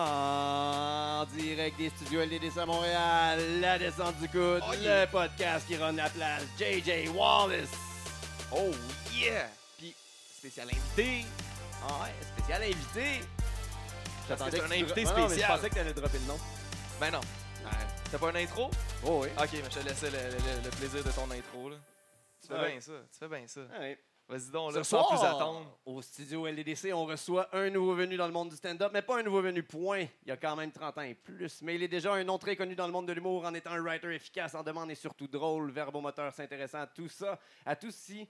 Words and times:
En 0.00 1.24
direct 1.36 1.76
des 1.76 1.90
studios 1.90 2.20
LDDC 2.24 2.56
à 2.58 2.66
Montréal, 2.66 3.40
la 3.60 3.78
descente 3.80 4.14
du 4.20 4.28
coude, 4.28 4.62
Oh, 4.64 4.72
le 4.80 5.06
podcast 5.10 5.66
qui 5.66 5.76
rend 5.76 5.90
la 5.90 6.08
place, 6.08 6.44
JJ 6.56 7.08
Wallace. 7.12 7.68
Oh 8.52 8.70
yeah! 9.12 9.48
Puis 9.76 9.92
spécial 10.36 10.68
invité. 10.68 11.24
Ah 11.82 12.04
ouais, 12.04 12.14
spécial 12.36 12.62
invité. 12.62 13.20
J'attendais 14.28 14.60
un 14.60 14.70
invité 14.70 15.02
Ah 15.04 15.10
non, 15.10 15.16
mais 15.16 15.22
je 15.22 15.28
spécial. 15.30 15.50
pensais 15.56 15.68
que 15.70 15.74
t'allais 15.74 15.92
dropper 15.94 16.18
le 16.18 16.26
nom. 16.26 16.38
Ben 17.00 17.10
non. 17.10 17.20
T'as 18.12 18.18
pas 18.18 18.28
un 18.30 18.34
intro? 18.36 18.70
Oh 19.04 19.22
oui. 19.24 19.28
Ok, 19.36 19.48
mais 19.52 19.62
je 19.68 19.78
te 19.80 19.84
laissais 19.88 20.10
le, 20.10 20.16
le- 20.30 20.62
le 20.64 20.70
plaisir 20.70 21.02
de 21.02 21.10
ton 21.10 21.28
intro 21.32 21.70
là. 21.70 21.76
Tu 22.40 22.46
fais 22.46 22.54
Ouais. 22.54 22.70
bien 22.70 22.80
ça. 22.80 22.92
Tu 23.12 23.18
fais 23.18 23.28
bien 23.28 23.46
ça. 23.48 23.60
Ah 23.74 23.80
ouais. 23.80 23.98
Vas-y 24.28 24.50
donc 24.50 24.72
Ce 24.72 24.76
là, 24.78 24.84
sans 24.84 25.04
soir, 25.04 25.08
plus 25.08 25.26
attendre. 25.26 25.78
Au 25.86 26.02
studio 26.02 26.46
LDDC, 26.46 26.92
on 26.92 27.06
reçoit 27.06 27.48
un 27.56 27.70
nouveau 27.70 27.94
venu 27.94 28.16
dans 28.18 28.26
le 28.26 28.32
monde 28.32 28.50
du 28.50 28.56
stand-up, 28.56 28.90
mais 28.92 29.00
pas 29.00 29.18
un 29.18 29.22
nouveau 29.22 29.40
venu, 29.40 29.62
point. 29.62 30.04
Il 30.26 30.30
a 30.30 30.36
quand 30.36 30.54
même 30.54 30.70
30 30.70 30.98
ans 30.98 31.02
et 31.02 31.14
plus, 31.14 31.62
mais 31.62 31.76
il 31.76 31.82
est 31.82 31.88
déjà 31.88 32.12
un 32.12 32.24
nom 32.24 32.36
très 32.38 32.54
connu 32.54 32.74
dans 32.74 32.86
le 32.86 32.92
monde 32.92 33.08
de 33.08 33.12
l'humour 33.14 33.46
en 33.46 33.54
étant 33.54 33.70
un 33.70 33.80
writer 33.82 34.14
efficace, 34.14 34.54
en 34.54 34.62
demande 34.62 34.90
et 34.90 34.94
surtout 34.94 35.28
drôle, 35.28 35.70
verbomoteur 35.70 36.32
s'intéressant 36.34 36.80
à 36.80 36.86
tout 36.86 37.08
ça, 37.08 37.40
à 37.64 37.74
tout 37.74 37.90
si, 37.90 38.28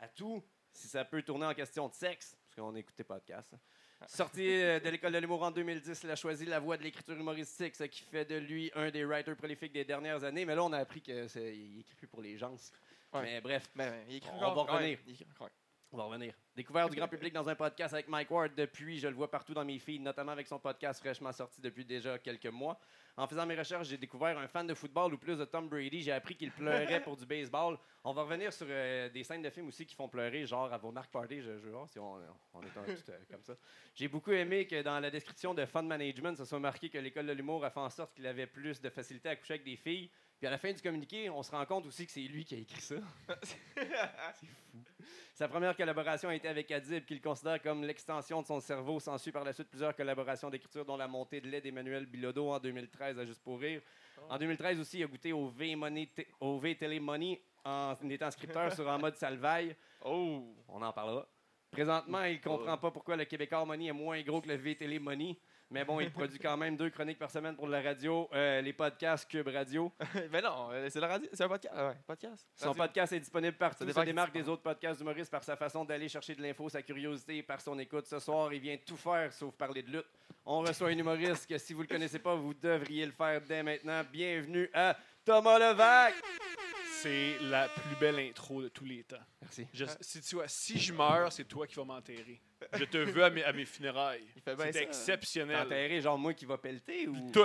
à 0.00 0.08
tout, 0.08 0.42
si 0.72 0.88
ça 0.88 1.04
peut 1.04 1.22
tourner 1.22 1.46
en 1.46 1.54
question 1.54 1.86
de 1.88 1.94
sexe, 1.94 2.36
parce 2.44 2.56
qu'on 2.68 2.74
écoutait 2.74 3.04
podcast. 3.04 3.52
hein. 3.54 3.58
Sorti 4.08 4.46
euh, 4.46 4.78
de 4.78 4.88
l'école 4.90 5.12
de 5.12 5.18
l'humour 5.18 5.42
en 5.42 5.50
2010, 5.50 6.00
il 6.04 6.10
a 6.10 6.16
choisi 6.16 6.44
la 6.44 6.58
voie 6.58 6.76
de 6.76 6.82
l'écriture 6.82 7.14
humoristique, 7.16 7.74
ce 7.76 7.84
qui 7.84 8.02
fait 8.02 8.24
de 8.24 8.36
lui 8.36 8.70
un 8.74 8.90
des 8.90 9.04
writers 9.04 9.36
prolifiques 9.36 9.72
des 9.72 9.84
dernières 9.84 10.22
années. 10.22 10.44
Mais 10.44 10.54
là, 10.54 10.62
on 10.64 10.72
a 10.72 10.78
appris 10.78 11.00
qu'il 11.00 11.14
écrit 11.14 11.94
plus 11.96 12.06
pour 12.06 12.20
les 12.20 12.36
gens. 12.36 12.54
Mais 13.22 13.40
bref, 13.40 13.70
Ben, 13.74 13.90
ben, 13.90 14.04
il 14.08 14.16
écrit 14.16 14.30
On 14.34 14.38
va 14.38 14.62
revenir. 14.62 14.98
Il 15.06 15.12
écrit 15.12 15.26
on 15.92 15.98
va 15.98 16.04
revenir. 16.04 16.34
Découvert 16.54 16.88
du 16.88 16.96
grand 16.96 17.08
public 17.08 17.32
dans 17.32 17.48
un 17.48 17.54
podcast 17.54 17.94
avec 17.94 18.08
Mike 18.08 18.30
Ward 18.30 18.52
depuis, 18.56 18.98
je 18.98 19.06
le 19.06 19.14
vois 19.14 19.30
partout 19.30 19.54
dans 19.54 19.64
mes 19.64 19.78
feeds, 19.78 20.02
notamment 20.02 20.32
avec 20.32 20.46
son 20.46 20.58
podcast 20.58 21.00
fraîchement 21.00 21.32
sorti 21.32 21.60
depuis 21.60 21.84
déjà 21.84 22.18
quelques 22.18 22.46
mois. 22.46 22.78
En 23.16 23.26
faisant 23.26 23.46
mes 23.46 23.54
recherches, 23.54 23.88
j'ai 23.88 23.96
découvert 23.96 24.36
un 24.36 24.48
fan 24.48 24.66
de 24.66 24.74
football 24.74 25.14
ou 25.14 25.18
plus 25.18 25.38
de 25.38 25.44
Tom 25.44 25.68
Brady. 25.68 26.02
J'ai 26.02 26.12
appris 26.12 26.34
qu'il 26.34 26.50
pleurait 26.50 27.02
pour 27.02 27.16
du 27.16 27.24
baseball. 27.24 27.78
On 28.04 28.12
va 28.12 28.22
revenir 28.22 28.52
sur 28.52 28.66
euh, 28.68 29.08
des 29.08 29.22
scènes 29.22 29.42
de 29.42 29.48
films 29.48 29.68
aussi 29.68 29.86
qui 29.86 29.94
font 29.94 30.08
pleurer, 30.08 30.44
genre 30.44 30.72
à 30.72 30.76
vos 30.76 30.90
Mark 30.90 31.10
Party, 31.10 31.40
je, 31.40 31.52
vois 31.52 31.86
si 31.86 31.98
on, 31.98 32.16
on 32.52 32.62
est 32.62 32.76
un 32.76 32.82
tout 32.82 33.10
euh, 33.10 33.18
comme 33.30 33.42
ça. 33.42 33.54
J'ai 33.94 34.08
beaucoup 34.08 34.32
aimé 34.32 34.66
que 34.66 34.82
dans 34.82 34.98
la 34.98 35.10
description 35.10 35.54
de 35.54 35.64
Fun 35.64 35.82
Management, 35.82 36.36
ça 36.36 36.44
soit 36.44 36.60
marqué 36.60 36.90
que 36.90 36.98
l'école 36.98 37.26
de 37.26 37.32
l'humour 37.32 37.64
a 37.64 37.70
fait 37.70 37.80
en 37.80 37.90
sorte 37.90 38.12
qu'il 38.14 38.26
avait 38.26 38.46
plus 38.46 38.80
de 38.80 38.90
facilité 38.90 39.28
à 39.28 39.36
coucher 39.36 39.54
avec 39.54 39.64
des 39.64 39.76
filles. 39.76 40.10
Puis 40.38 40.46
à 40.46 40.50
la 40.50 40.58
fin 40.58 40.72
du 40.72 40.82
communiqué, 40.82 41.30
on 41.30 41.42
se 41.42 41.50
rend 41.50 41.64
compte 41.64 41.86
aussi 41.86 42.04
que 42.06 42.12
c'est 42.12 42.20
lui 42.20 42.44
qui 42.44 42.54
a 42.54 42.58
écrit 42.58 42.80
ça. 42.80 42.96
c'est 43.42 44.46
fou. 44.46 44.78
Sa 45.34 45.48
première 45.48 45.76
collaboration 45.76 46.28
a 46.28 46.34
été 46.34 46.48
avec 46.48 46.70
Adib, 46.70 47.04
qu'il 47.04 47.20
considère 47.20 47.60
comme 47.62 47.84
l'extension 47.84 48.42
de 48.42 48.46
son 48.46 48.60
cerveau. 48.60 49.00
S'ensuit 49.00 49.32
par 49.32 49.44
la 49.44 49.52
suite 49.52 49.68
plusieurs 49.68 49.94
collaborations 49.94 50.50
d'écriture, 50.50 50.84
dont 50.84 50.96
la 50.96 51.08
montée 51.08 51.40
de 51.40 51.48
lait 51.48 51.60
d'Emmanuel 51.60 52.06
Bilodeau 52.06 52.50
en 52.50 52.58
2013 52.58 53.18
à 53.18 53.24
Juste 53.24 53.42
pour 53.42 53.60
rire. 53.60 53.80
En 54.28 54.38
2013 54.38 54.80
aussi, 54.80 54.98
il 54.98 55.04
a 55.04 55.06
goûté 55.06 55.32
au 55.32 55.48
V, 55.48 55.76
Money 55.76 56.06
T- 56.14 56.26
au 56.40 56.58
v 56.58 56.74
Télémoney 56.74 57.40
en 57.64 57.94
étant 58.08 58.30
scripteur 58.30 58.72
sur 58.72 58.88
En 58.88 58.98
mode 58.98 59.16
Salvaille. 59.16 59.76
Oh! 60.04 60.54
On 60.68 60.82
en 60.82 60.92
parlera. 60.92 61.26
Présentement, 61.70 62.22
il 62.24 62.40
comprend 62.40 62.78
pas 62.78 62.90
pourquoi 62.90 63.16
le 63.16 63.24
Québécois 63.24 63.64
Money 63.64 63.86
est 63.86 63.92
moins 63.92 64.20
gros 64.22 64.40
que 64.40 64.48
le 64.48 64.54
V 64.54 64.74
Télé 64.76 64.98
Money. 64.98 65.36
Mais 65.70 65.84
bon, 65.84 65.98
il 65.98 66.12
produit 66.12 66.38
quand 66.38 66.56
même 66.56 66.76
deux 66.76 66.90
chroniques 66.90 67.18
par 67.18 67.30
semaine 67.30 67.56
pour 67.56 67.66
la 67.66 67.82
radio, 67.82 68.28
euh, 68.32 68.60
les 68.60 68.72
podcasts 68.72 69.28
Cube 69.28 69.48
Radio. 69.48 69.92
ben 70.30 70.40
non, 70.42 70.68
euh, 70.70 70.88
c'est 70.88 71.00
la 71.00 71.08
radio. 71.08 71.28
C'est 71.32 71.42
un 71.42 71.48
podcast. 71.48 71.74
Ouais, 71.74 71.96
podcast. 72.06 72.46
Son 72.54 72.66
Radio. 72.68 72.82
podcast 72.84 73.12
est 73.14 73.20
disponible 73.20 73.56
partout. 73.56 73.84
Ça 73.84 73.92
Ça, 73.92 74.04
démarque 74.04 74.32
des 74.32 74.48
autres 74.48 74.62
podcasts 74.62 74.98
d'humoristes 75.00 75.30
par 75.30 75.42
sa 75.42 75.56
façon 75.56 75.84
d'aller 75.84 76.08
chercher 76.08 76.36
de 76.36 76.42
l'info, 76.42 76.68
sa 76.68 76.82
curiosité 76.82 77.42
par 77.42 77.60
son 77.60 77.76
écoute. 77.80 78.06
Ce 78.06 78.20
soir, 78.20 78.52
il 78.52 78.60
vient 78.60 78.76
tout 78.76 78.96
faire 78.96 79.32
sauf 79.32 79.54
parler 79.56 79.82
de 79.82 79.90
lutte. 79.90 80.06
On 80.44 80.60
reçoit 80.60 80.88
un 80.90 80.98
humoriste 80.98 81.48
que 81.48 81.58
si 81.58 81.72
vous 81.74 81.82
le 81.82 81.88
connaissez 81.88 82.20
pas, 82.20 82.36
vous 82.36 82.54
devriez 82.54 83.04
le 83.04 83.12
faire 83.12 83.40
dès 83.40 83.64
maintenant. 83.64 84.02
Bienvenue 84.12 84.70
à 84.72 84.96
Thomas 85.24 85.58
Levac. 85.58 86.14
C'est 87.02 87.38
la 87.40 87.68
plus 87.68 87.96
belle 87.96 88.20
intro 88.20 88.62
de 88.62 88.68
tous 88.68 88.84
les 88.84 89.02
temps. 89.02 89.16
Merci. 89.42 89.66
Je- 89.74 89.84
si, 90.00 90.20
tu 90.20 90.36
vois, 90.36 90.46
si 90.48 90.78
je 90.78 90.92
meurs, 90.92 91.32
c'est 91.32 91.44
toi 91.44 91.66
qui 91.66 91.74
vas 91.74 91.84
m'enterrer. 91.84 92.40
Je 92.74 92.84
te 92.84 92.98
veux 92.98 93.24
à 93.24 93.30
mes, 93.30 93.42
à 93.44 93.52
mes 93.52 93.64
funérailles. 93.64 94.22
Il 94.36 94.42
C'est 94.72 94.82
exceptionnel. 94.82 95.56
enterré, 95.66 96.00
genre 96.00 96.16
moi 96.18 96.34
qui 96.34 96.44
va 96.46 96.56
pelleter 96.58 97.08
ou? 97.08 97.30
Tout. 97.32 97.44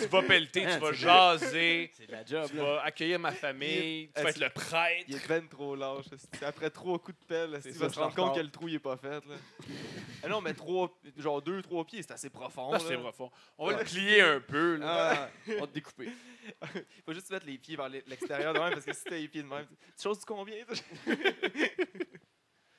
Tu 0.00 0.06
vas 0.08 0.22
pelleter, 0.22 0.64
Ah, 0.66 0.74
tu 0.74 0.80
vas 0.80 0.88
c'est 0.92 0.94
jaser, 0.98 1.90
C'est 1.96 2.06
de 2.06 2.12
la 2.12 2.24
job, 2.24 2.46
tu 2.50 2.56
là. 2.56 2.62
vas 2.64 2.82
accueillir 2.82 3.18
ma 3.18 3.32
famille, 3.32 4.06
tu 4.08 4.12
Ah, 4.16 4.22
vas 4.22 4.30
être 4.30 4.40
le 4.40 4.48
prêtre. 4.50 5.04
Il 5.08 5.16
est 5.16 5.28
ben 5.28 5.48
trop 5.48 5.74
lâche. 5.76 6.06
c'est- 6.16 6.42
Après 6.44 6.70
trois 6.70 6.98
coups 6.98 7.18
de 7.20 7.24
pelle, 7.24 7.58
C'est 7.62 7.68
il 7.70 7.74
ça, 7.74 7.84
va 7.84 7.88
se 7.90 7.94
je 7.94 8.00
rendre 8.00 8.14
compte 8.14 8.34
que 8.34 8.40
le 8.40 8.50
trou 8.50 8.68
il 8.68 8.74
est 8.74 8.78
pas 8.78 8.96
fait. 8.96 9.08
Là. 9.26 9.34
ah 10.24 10.28
non, 10.28 10.40
mais 10.40 10.54
trois, 10.54 10.90
genre 11.16 11.40
deux, 11.42 11.62
trois 11.62 11.84
pieds, 11.84 12.02
c'est 12.02 12.12
assez 12.12 12.30
profond. 12.30 12.72
Là. 12.72 12.78
c'est 12.80 12.96
profond. 12.96 13.30
On 13.58 13.66
va 13.70 13.78
le 13.78 13.84
plier 13.84 14.20
un 14.22 14.40
peu. 14.40 14.76
Là. 14.76 15.28
Ah, 15.28 15.30
on 15.48 15.60
va 15.60 15.66
te 15.66 15.72
découper. 15.74 16.08
Faut 17.06 17.12
juste 17.12 17.30
mettre 17.30 17.46
les 17.46 17.58
pieds 17.58 17.76
vers 17.76 17.88
l'extérieur 17.88 18.52
de 18.52 18.58
même 18.58 18.72
parce 18.72 18.84
que 18.84 18.92
si 18.92 19.04
t'as 19.04 19.16
les 19.16 19.28
pieds 19.28 19.42
de 19.42 19.48
même, 19.48 19.66
tu 19.96 20.02
choses 20.02 20.18
du 20.18 20.24
combien? 20.26 20.56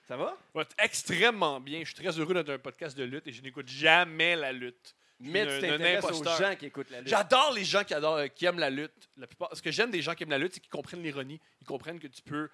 Ça 0.08 0.18
va? 0.18 0.38
Être 0.60 0.76
extrêmement 0.78 1.60
bien. 1.60 1.80
Je 1.80 1.86
suis 1.86 1.96
très 1.96 2.18
heureux 2.20 2.34
d'être 2.34 2.50
un 2.50 2.60
podcast 2.60 2.96
de 2.98 3.04
lutte 3.04 3.26
et 3.28 3.32
je 3.32 3.42
n'écoute 3.42 3.68
jamais 3.68 4.36
la 4.36 4.52
lutte. 4.52 4.96
Mais 5.20 5.46
tu 5.46 5.52
un 5.54 5.60
t'intéresses 5.78 6.04
aux 6.20 6.24
gens 6.38 6.56
qui 6.58 6.66
écoutent 6.66 6.90
la 6.92 7.00
lutte. 7.00 7.10
J'adore 7.10 7.54
les 7.54 7.64
gens 7.64 7.84
qui 7.84 7.94
adorent, 7.94 8.18
euh, 8.18 8.28
qui 8.28 8.46
aiment 8.46 8.60
la 8.60 8.70
lutte. 8.70 9.10
La 9.18 9.26
plupart, 9.28 9.56
ce 9.56 9.62
que 9.62 9.72
j'aime 9.72 9.90
des 9.90 10.02
gens 10.02 10.14
qui 10.14 10.24
aiment 10.24 10.30
la 10.30 10.38
lutte, 10.38 10.54
c'est 10.54 10.60
qu'ils 10.60 10.70
comprennent 10.70 11.02
l'ironie. 11.02 11.40
Ils 11.62 11.66
comprennent 11.68 12.00
que 12.00 12.08
tu 12.08 12.22
peux 12.22 12.50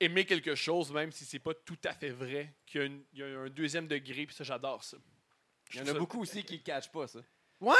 aimer 0.00 0.24
quelque 0.26 0.56
chose 0.56 0.92
même 0.92 1.12
si 1.12 1.24
c'est 1.24 1.38
pas 1.38 1.54
tout 1.54 1.78
à 1.84 1.94
fait 1.94 2.10
vrai, 2.10 2.52
qu'il 2.66 2.80
y 2.80 2.84
a, 2.84 2.86
une- 2.88 3.04
il 3.12 3.18
y 3.20 3.22
a 3.22 3.26
un 3.38 3.48
deuxième 3.48 3.86
degré, 3.86 4.26
puis 4.26 4.34
ça, 4.34 4.42
j'adore 4.44 4.82
ça. 4.82 4.96
Il 5.72 5.76
y 5.76 5.80
en 5.80 5.84
a 5.84 5.92
ça- 5.92 5.98
beaucoup 5.98 6.20
aussi 6.20 6.42
qui 6.42 6.54
ne 6.54 6.62
catchent 6.62 6.90
pas, 6.90 7.06
ça. 7.06 7.20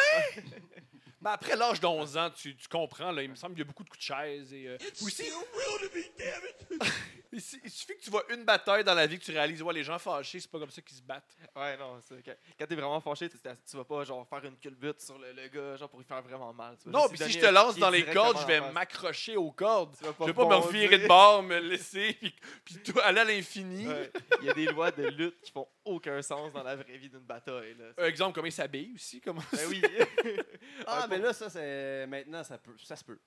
Ben, 1.24 1.30
après 1.30 1.56
l'âge 1.56 1.80
de 1.80 1.86
11 1.86 2.18
ans, 2.18 2.30
tu, 2.30 2.54
tu 2.54 2.68
comprends, 2.68 3.10
là, 3.10 3.22
il 3.22 3.30
me 3.30 3.34
semble 3.34 3.54
qu'il 3.54 3.60
y 3.60 3.62
a 3.62 3.66
beaucoup 3.66 3.82
de 3.82 3.88
coups 3.88 3.98
de 3.98 4.04
chaise. 4.14 4.52
Et, 4.52 4.68
euh, 4.68 4.76
aussi, 5.02 5.22
il, 7.32 7.40
su- 7.40 7.60
il 7.64 7.70
suffit 7.70 7.96
que 7.96 8.02
tu 8.02 8.10
vois 8.10 8.24
une 8.30 8.44
bataille 8.44 8.84
dans 8.84 8.92
la 8.92 9.06
vie 9.06 9.18
que 9.18 9.24
tu 9.24 9.32
réalises, 9.32 9.62
ouais, 9.62 9.72
les 9.72 9.84
gens 9.84 9.98
fâchés, 9.98 10.38
c'est 10.38 10.50
pas 10.50 10.58
comme 10.58 10.70
ça 10.70 10.82
qu'ils 10.82 10.98
se 10.98 11.02
battent. 11.02 11.34
Ouais, 11.56 11.78
non, 11.78 11.98
c'est 12.06 12.22
quand, 12.22 12.34
quand 12.58 12.66
t'es 12.66 12.74
vraiment 12.74 13.00
fâché, 13.00 13.30
tu, 13.30 13.38
tu 13.38 13.76
vas 13.78 13.84
pas 13.84 14.04
genre 14.04 14.28
faire 14.28 14.44
une 14.44 14.58
culbute 14.58 15.00
sur 15.00 15.16
le, 15.18 15.32
le 15.32 15.48
gars, 15.48 15.76
genre 15.78 15.88
pour 15.88 15.98
lui 15.98 16.06
faire 16.06 16.20
vraiment 16.20 16.52
mal. 16.52 16.76
Tu 16.82 16.90
Non, 16.90 17.08
puis 17.08 17.16
si 17.16 17.30
je 17.30 17.40
te 17.40 17.46
lance 17.46 17.78
dans 17.78 17.88
les 17.90 18.04
cordes, 18.04 18.38
je 18.42 18.46
vais 18.46 18.60
m'accrocher 18.72 19.38
aux 19.38 19.50
cordes. 19.50 19.96
Je 20.02 20.06
vais 20.06 20.12
pas 20.12 20.26
me 20.26 20.32
bondir. 20.34 20.62
revirer 20.66 20.98
de 20.98 21.08
bord, 21.08 21.42
me 21.42 21.58
laisser, 21.58 22.12
puis, 22.20 22.34
puis 22.66 22.74
tout 22.82 23.00
aller 23.02 23.20
à 23.20 23.24
l'infini. 23.24 23.88
Ouais. 23.88 24.12
Il 24.42 24.46
y 24.46 24.50
a 24.50 24.52
des 24.52 24.66
lois 24.66 24.90
de 24.90 25.06
lutte 25.06 25.40
qui 25.40 25.52
font 25.52 25.66
aucun 25.86 26.20
sens 26.22 26.52
dans 26.52 26.62
la 26.62 26.76
vraie 26.76 26.98
vie 26.98 27.08
d'une 27.08 27.18
bataille. 27.20 27.74
Là. 27.78 27.86
Un 27.98 28.06
exemple, 28.06 28.34
comment 28.34 28.46
il 28.46 28.52
s'habille 28.52 28.92
aussi. 28.94 29.20
Comment... 29.22 29.42
Ben 29.68 29.80
oui. 30.24 30.34
Ah, 30.86 31.06
mais 31.08 31.18
là, 31.18 31.32
ça, 31.32 31.48
c'est. 31.50 32.06
Maintenant, 32.06 32.42
ça 32.44 32.58
peut. 32.58 32.74
Ça 32.82 32.96
se 32.96 33.04
peut. 33.04 33.18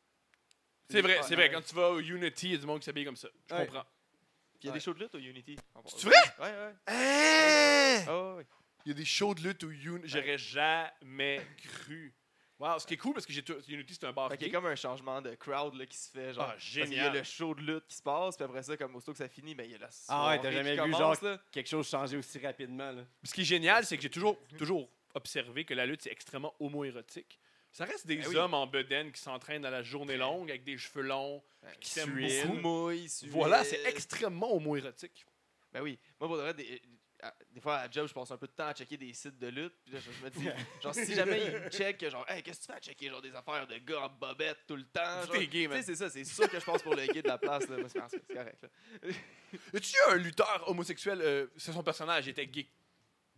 C'est 0.90 1.02
vrai, 1.02 1.18
Ah, 1.20 1.24
c'est 1.24 1.36
vrai. 1.36 1.50
Quand 1.52 1.62
tu 1.62 1.74
vas 1.76 1.90
au 1.92 2.00
Unity, 2.00 2.48
il 2.48 2.52
y 2.54 2.56
a 2.56 2.58
du 2.60 2.66
monde 2.66 2.80
qui 2.80 2.86
s'habille 2.86 3.06
comme 3.06 3.16
ça. 3.16 3.28
Je 3.50 3.56
Ouais. 3.56 3.66
comprends. 3.66 3.84
Puis 3.84 4.64
il 4.64 4.66
y 4.66 4.70
a 4.70 4.72
Ouais. 4.74 4.78
des 4.80 4.84
shows 4.84 4.94
de 4.94 5.00
lutte 5.00 5.16
au 5.16 5.20
Unity. 5.20 5.56
C'est 5.98 6.06
vrai? 6.08 6.16
Ouais, 6.40 6.46
ouais. 6.46 6.74
Hein? 6.88 8.04
Ah, 8.08 8.36
ouais. 8.36 8.46
Il 8.86 8.90
y 8.90 8.92
a 8.92 8.96
des 8.96 9.06
shows 9.06 9.34
de 9.34 9.42
lutte 9.42 9.64
au 9.64 9.70
Unity. 9.70 10.08
J'aurais 10.08 10.38
jamais 10.38 11.42
cru. 11.64 12.14
Wow, 12.60 12.80
ce 12.80 12.88
qui 12.88 12.96
est 12.96 12.98
cool 12.98 13.14
parce 13.14 13.26
que 13.26 13.34
j'ai 13.34 13.44
tout- 13.44 13.60
Unity, 13.68 13.94
c'est 13.94 14.06
un 14.08 14.14
bar. 14.14 14.30
Fait 14.30 14.38
qu'il 14.38 14.48
y 14.48 14.50
gay. 14.50 14.56
a 14.58 14.60
comme 14.60 14.70
un 14.72 14.76
changement 14.76 15.22
de 15.22 15.36
crowd 15.36 15.76
là, 15.76 15.86
qui 15.86 15.96
se 15.98 16.10
fait. 16.10 16.34
Genre, 16.34 16.44
Ah, 16.44 16.52
Parce 16.54 16.64
qu'il 16.64 16.80
y 16.80 16.82
a 16.82 16.86
génial. 16.86 17.14
le 17.14 17.24
show 17.24 17.54
de 17.54 17.62
lutte 17.62 17.86
qui 17.88 17.96
se 17.98 18.02
passe, 18.02 18.36
puis 18.36 18.46
après 18.46 18.64
ça, 18.64 18.76
comme 18.78 18.96
aussitôt 18.96 19.12
que 19.12 19.20
ça 19.20 19.28
finit, 19.30 19.54
ben, 19.54 19.64
il 19.66 19.74
y 19.74 19.76
a 19.76 19.78
la 19.78 19.90
Ah 20.08 20.30
ouais, 20.30 20.36
t'as 20.38 20.42
soirée 20.42 20.56
jamais 20.56 20.70
qui 20.72 20.76
vu, 20.88 20.92
commence, 20.92 21.20
genre- 21.20 21.24
là. 21.32 21.42
Quelque 21.52 21.70
chose 21.70 21.88
changer 21.88 22.18
aussi 22.18 22.40
rapidement, 22.40 22.92
là. 22.92 23.04
Ce 23.24 23.32
qui 23.34 23.42
est 23.42 23.46
génial, 23.46 23.86
c'est 23.86 23.96
que 23.96 24.02
j'ai 24.02 24.10
toujours, 24.10 24.40
toujours 24.58 24.90
observé 25.18 25.66
que 25.66 25.74
la 25.74 25.86
lutte, 25.86 26.02
c'est 26.04 26.12
extrêmement 26.12 26.56
homoérotique. 26.60 27.40
Ça 27.72 27.86
reste 27.86 28.08
des 28.08 28.16
Ben 28.18 28.28
oui. 28.30 28.36
hommes 28.38 28.54
en 28.54 28.66
bedaine 28.66 29.12
qui 29.12 29.22
s'entraînent 29.22 29.66
à 29.66 29.70
la 29.70 29.84
journée 29.84 30.18
longue 30.18 30.50
avec 30.50 30.64
des 30.64 30.78
cheveux 30.78 31.04
longs. 31.04 31.44
qui 31.82 31.90
s'aiment 31.92 32.16
beaucoup. 32.18 32.54
mouille. 32.62 33.08
Voilà, 33.28 33.64
c'est 33.64 33.84
extrêmement 33.86 34.56
homoérotique. 34.56 35.26
Ben 35.74 35.82
oui. 35.82 36.00
Moi, 36.20 36.30
pour 36.30 36.38
de 36.38 36.42
vrai, 36.44 36.54
des, 36.54 36.82
à- 37.22 37.36
des 37.52 37.60
fois, 37.60 37.78
à 37.80 37.92
job, 37.92 38.08
je 38.08 38.14
passe 38.14 38.32
un 38.32 38.38
peu 38.38 38.48
de 38.48 38.54
temps 38.54 38.68
à 38.68 38.74
checker 38.74 38.96
des 38.98 39.12
sites 39.14 39.38
de 39.38 39.48
lutte. 39.48 39.74
Puis 39.84 39.94
là, 39.94 40.00
je, 40.00 40.12
je 40.12 40.24
me 40.24 40.30
dis, 40.30 40.46
genre, 40.82 40.96
si 40.96 41.14
jamais 41.14 41.46
ils 41.46 41.52
me 41.52 41.70
checkent, 41.70 42.10
genre, 42.10 42.26
hey, 42.30 42.42
qu'est-ce 42.42 42.62
que 42.62 42.66
tu 42.66 42.72
fais 42.72 42.78
à 42.78 42.80
checker 42.82 43.10
genre, 43.10 43.22
des 43.22 43.36
affaires 43.36 43.68
de 43.68 43.78
gars 43.80 44.00
en 44.06 44.10
bobette 44.10 44.60
tout 44.66 44.78
le 44.78 44.86
temps? 44.86 45.28
T'es 45.32 45.46
gay, 45.48 45.64
Tu 45.64 45.68
man. 45.68 45.78
sais, 45.84 45.88
c'est 45.88 45.96
ça, 45.96 46.10
c'est 46.10 46.24
sûr 46.24 46.50
que 46.50 46.60
je 46.60 46.66
passe 46.66 46.82
pour 46.82 46.96
le 46.96 47.06
gay 47.06 47.22
de 47.22 47.28
la 47.28 47.38
place. 47.38 47.68
Là, 47.68 47.78
c'est 47.90 48.28
correct. 48.34 48.62
Là. 48.64 49.10
As-tu 49.74 49.96
un 50.10 50.16
lutteur 50.16 50.64
homosexuel 50.68 51.20
euh, 51.22 51.48
C'est 51.58 51.74
son 51.74 51.84
personnage, 51.84 52.26
il 52.28 52.30
était 52.30 52.48
gay. 52.48 52.68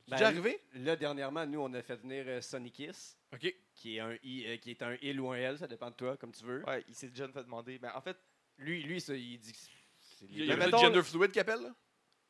Ben, 0.10 0.18
déjà 0.18 0.28
arrivé? 0.28 0.60
Là, 0.74 0.96
dernièrement, 0.96 1.46
nous, 1.46 1.60
on 1.62 1.74
a 1.74 1.82
fait 1.82 1.96
venir 1.98 2.24
euh, 2.28 2.42
Sonny 2.42 2.72
Kiss, 2.72 3.18
Ok. 3.34 3.54
qui 3.74 3.98
est, 3.98 4.00
un 4.00 4.16
I- 4.24 4.46
euh, 4.48 4.58
qui 4.58 4.72
est 4.72 4.82
un 4.82 4.98
il 5.02 5.20
ou 5.20 5.30
un 5.32 5.36
L, 5.38 5.58
ça 5.58 5.68
dépend 5.68 5.90
de 5.90 5.96
toi, 5.96 6.18
comme 6.18 6.32
tu 6.32 6.44
veux. 6.44 6.64
Ouais, 6.66 6.84
il 6.88 6.96
s'est 6.96 7.10
déjà 7.10 7.28
fait 7.30 7.44
demander. 7.44 7.78
Ben, 7.80 7.92
en 7.96 8.02
fait, 8.02 8.18
Lui, 8.58 8.84
lui 8.84 9.00
ça, 9.00 9.16
il 9.16 9.38
dit 9.40 9.54
que 9.54 9.58
c'est 10.00 10.26
Il 10.26 10.32
y 10.32 10.42
a, 10.42 10.44
il 10.44 10.44
y 10.44 10.48
les 10.48 10.52
a 10.54 10.56
Mais 10.58 10.66
le 10.66 10.72
mettons- 10.72 10.84
gender 10.84 11.04
fluid 11.04 11.32
qu'il 11.32 11.40
appelle 11.42 11.62
là? 11.62 11.74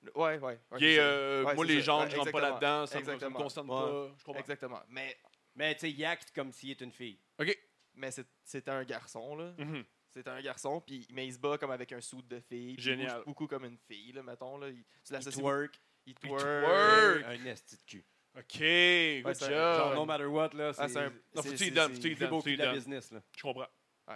Le- 0.01 0.17
ouais, 0.17 0.37
ouais. 0.37 0.59
ouais, 0.71 0.77
Qui 0.77 0.85
est, 0.85 0.89
c'est 0.91 0.95
ça. 0.97 1.01
euh, 1.03 1.43
Ouais, 1.43 1.55
moi, 1.55 1.65
c'est 1.65 1.73
les 1.73 1.79
ça. 1.79 1.85
gens, 1.85 1.99
Ouais, 2.03 2.09
je 2.11 2.15
rentre 2.17 2.31
pas 2.31 2.37
exactement. 2.39 2.59
là-dedans, 2.59 2.85
ça 2.85 2.99
me- 2.99 3.03
ça 3.05 3.09
me 3.11 3.15
Exactement. 3.15 3.39
concerne 3.39 3.69
Ouais. 3.69 3.75
pas. 3.81 4.15
Je 4.17 4.23
comprends. 4.23 4.39
Exactement. 4.39 4.81
Mais, 4.89 5.17
Mais 5.55 5.73
tu 5.73 5.81
sais, 5.81 5.91
il 5.91 6.05
acte 6.05 6.31
comme 6.33 6.51
s'il 6.53 6.71
est 6.71 6.81
une 6.81 6.91
fille. 6.91 7.19
Ok. 7.39 7.57
mais 7.95 8.11
c'est- 8.11 8.27
c'était 8.43 8.71
un 8.71 8.83
garçon, 8.85 9.35
là. 9.35 9.53
Mhm. 9.57 9.83
C'était 10.11 10.29
un 10.29 10.41
garçon, 10.41 10.79
puis 10.79 11.05
mais 11.11 11.27
il 11.27 11.33
se 11.33 11.39
bat 11.39 11.57
comme 11.57 11.71
avec 11.71 11.91
un 11.91 11.99
suit 12.01 12.23
de 12.23 12.39
fille. 12.39 12.75
puis 12.75 12.83
Génial. 12.83 13.07
Il 13.09 13.15
bouge 13.15 13.25
beaucoup 13.25 13.47
comme 13.47 13.65
une 13.65 13.77
fille, 13.77 14.11
là, 14.13 14.23
mettons. 14.23 14.57
Là. 14.57 14.69
Il, 14.69 14.75
tu 14.83 14.89
Il 15.09 15.13
l'associes- 15.13 15.39
twerk. 15.41 15.79
Il 16.05 16.15
twerk. 16.15 17.25
Un 17.25 17.45
esti 17.45 17.75
de 17.77 17.81
cul. 17.85 18.05
OK, 18.37 18.43
good 18.43 19.33
c'est 19.35 19.45
un- 19.45 19.49
job. 19.49 19.77
Genre, 19.79 19.95
no 19.95 20.05
matter 20.05 20.25
what, 20.25 20.49
là, 20.53 20.71
c'est 20.73 20.81
Ah, 20.81 20.87
c'est 20.87 20.97
un- 20.99 21.09
Non, 21.09 21.11
faut 21.35 21.41
c'est- 21.41 21.49
que 21.51 21.55
tu 21.57 21.63
y 21.63 21.65
c'est- 21.67 21.71
donnes, 21.71 21.87
c'est- 21.89 21.95
faut 21.95 21.97
que 21.97 22.01
tu 22.01 22.07
y 22.07 22.09
le 22.11 22.15
plus 22.15 22.19
donnes, 22.25 22.29
beau 22.29 22.35
faut 22.37 22.43
que 22.43 22.49
tu 22.49 22.49
y 22.51 22.53
coup 22.55 22.57
de 22.57 22.63
la 22.63 22.71
donnes. 22.71 22.75
business, 22.79 23.11
là. 23.11 23.19
Je 23.35 23.41
comprends. 23.41 23.67
Ouais, 24.07 24.15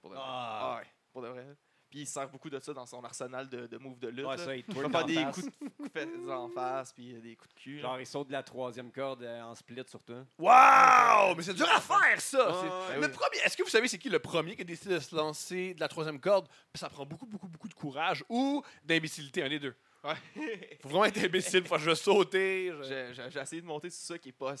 pour 0.00 0.10
de 0.10 0.14
vrai. 0.16 0.24
Ah. 0.26 0.76
Ouais, 0.80 0.86
pour 1.12 1.22
de 1.22 1.28
vrai. 1.28 1.46
Puis 1.90 2.00
il 2.00 2.06
sert 2.08 2.28
beaucoup 2.28 2.50
de 2.50 2.58
ça 2.58 2.72
dans 2.72 2.86
son 2.86 3.04
arsenal 3.04 3.48
de, 3.48 3.66
de 3.68 3.78
moves 3.78 4.00
de 4.00 4.08
lutte. 4.08 4.26
Ouais, 4.26 4.36
là. 4.36 4.44
ça, 4.44 4.56
il 4.56 4.64
il 4.66 4.74
twerk 4.74 4.90
va 4.90 4.98
faire 4.98 5.02
en 5.04 5.06
des 5.06 5.14
face. 5.14 5.34
coups 5.34 5.48
de 5.80 5.88
fesses 5.90 6.28
en 6.28 6.48
face, 6.48 6.92
puis 6.92 7.14
euh, 7.14 7.20
des 7.20 7.36
coups 7.36 7.54
de 7.54 7.60
cul. 7.60 7.78
Genre, 7.80 8.00
il 8.00 8.06
saute 8.06 8.26
de 8.28 8.32
la 8.32 8.42
troisième 8.42 8.90
corde 8.90 9.22
euh, 9.22 9.42
en 9.42 9.54
split 9.54 9.82
sur 9.86 10.02
toi. 10.02 10.24
Wow! 10.38 11.34
Mais 11.36 11.42
c'est 11.44 11.54
dur 11.54 11.68
à 11.72 11.80
faire, 11.80 12.20
ça! 12.20 12.46
Ah, 12.48 12.86
C'est- 12.88 12.94
ouais, 12.98 13.06
le 13.06 13.12
premier, 13.12 13.36
est-ce 13.44 13.56
que 13.56 13.62
vous 13.62 13.68
savez 13.68 13.86
c'est 13.88 13.98
qui 13.98 14.08
le 14.08 14.18
premier 14.18 14.56
qui 14.56 14.62
a 14.62 14.64
décidé 14.64 14.94
de 14.94 14.98
se 15.00 15.14
lancer 15.14 15.74
de 15.74 15.80
la 15.80 15.86
troisième 15.88 16.18
corde? 16.20 16.48
Ça 16.74 16.88
prend 16.88 17.06
beaucoup, 17.06 17.26
beaucoup, 17.26 17.46
beaucoup 17.48 17.68
de 17.68 17.74
courage 17.74 18.24
ou 18.28 18.62
d'imbécilité, 18.84 19.42
un 19.44 19.48
des 19.48 19.60
deux. 19.60 19.74
Ouais. 20.04 20.78
Faut 20.82 20.88
vraiment 20.90 21.06
être 21.06 21.24
imbécile, 21.24 21.64
faut 21.66 21.74
que 21.76 21.80
je 21.80 21.90
vais 21.90 21.94
sauter. 21.96 22.70
je- 22.82 23.28
J'ai 23.30 23.40
essayé 23.40 23.62
de 23.62 23.66
monter 23.66 23.88
sur 23.90 24.00
ça 24.06 24.18
qui 24.18 24.28
est 24.28 24.32
pas 24.32 24.54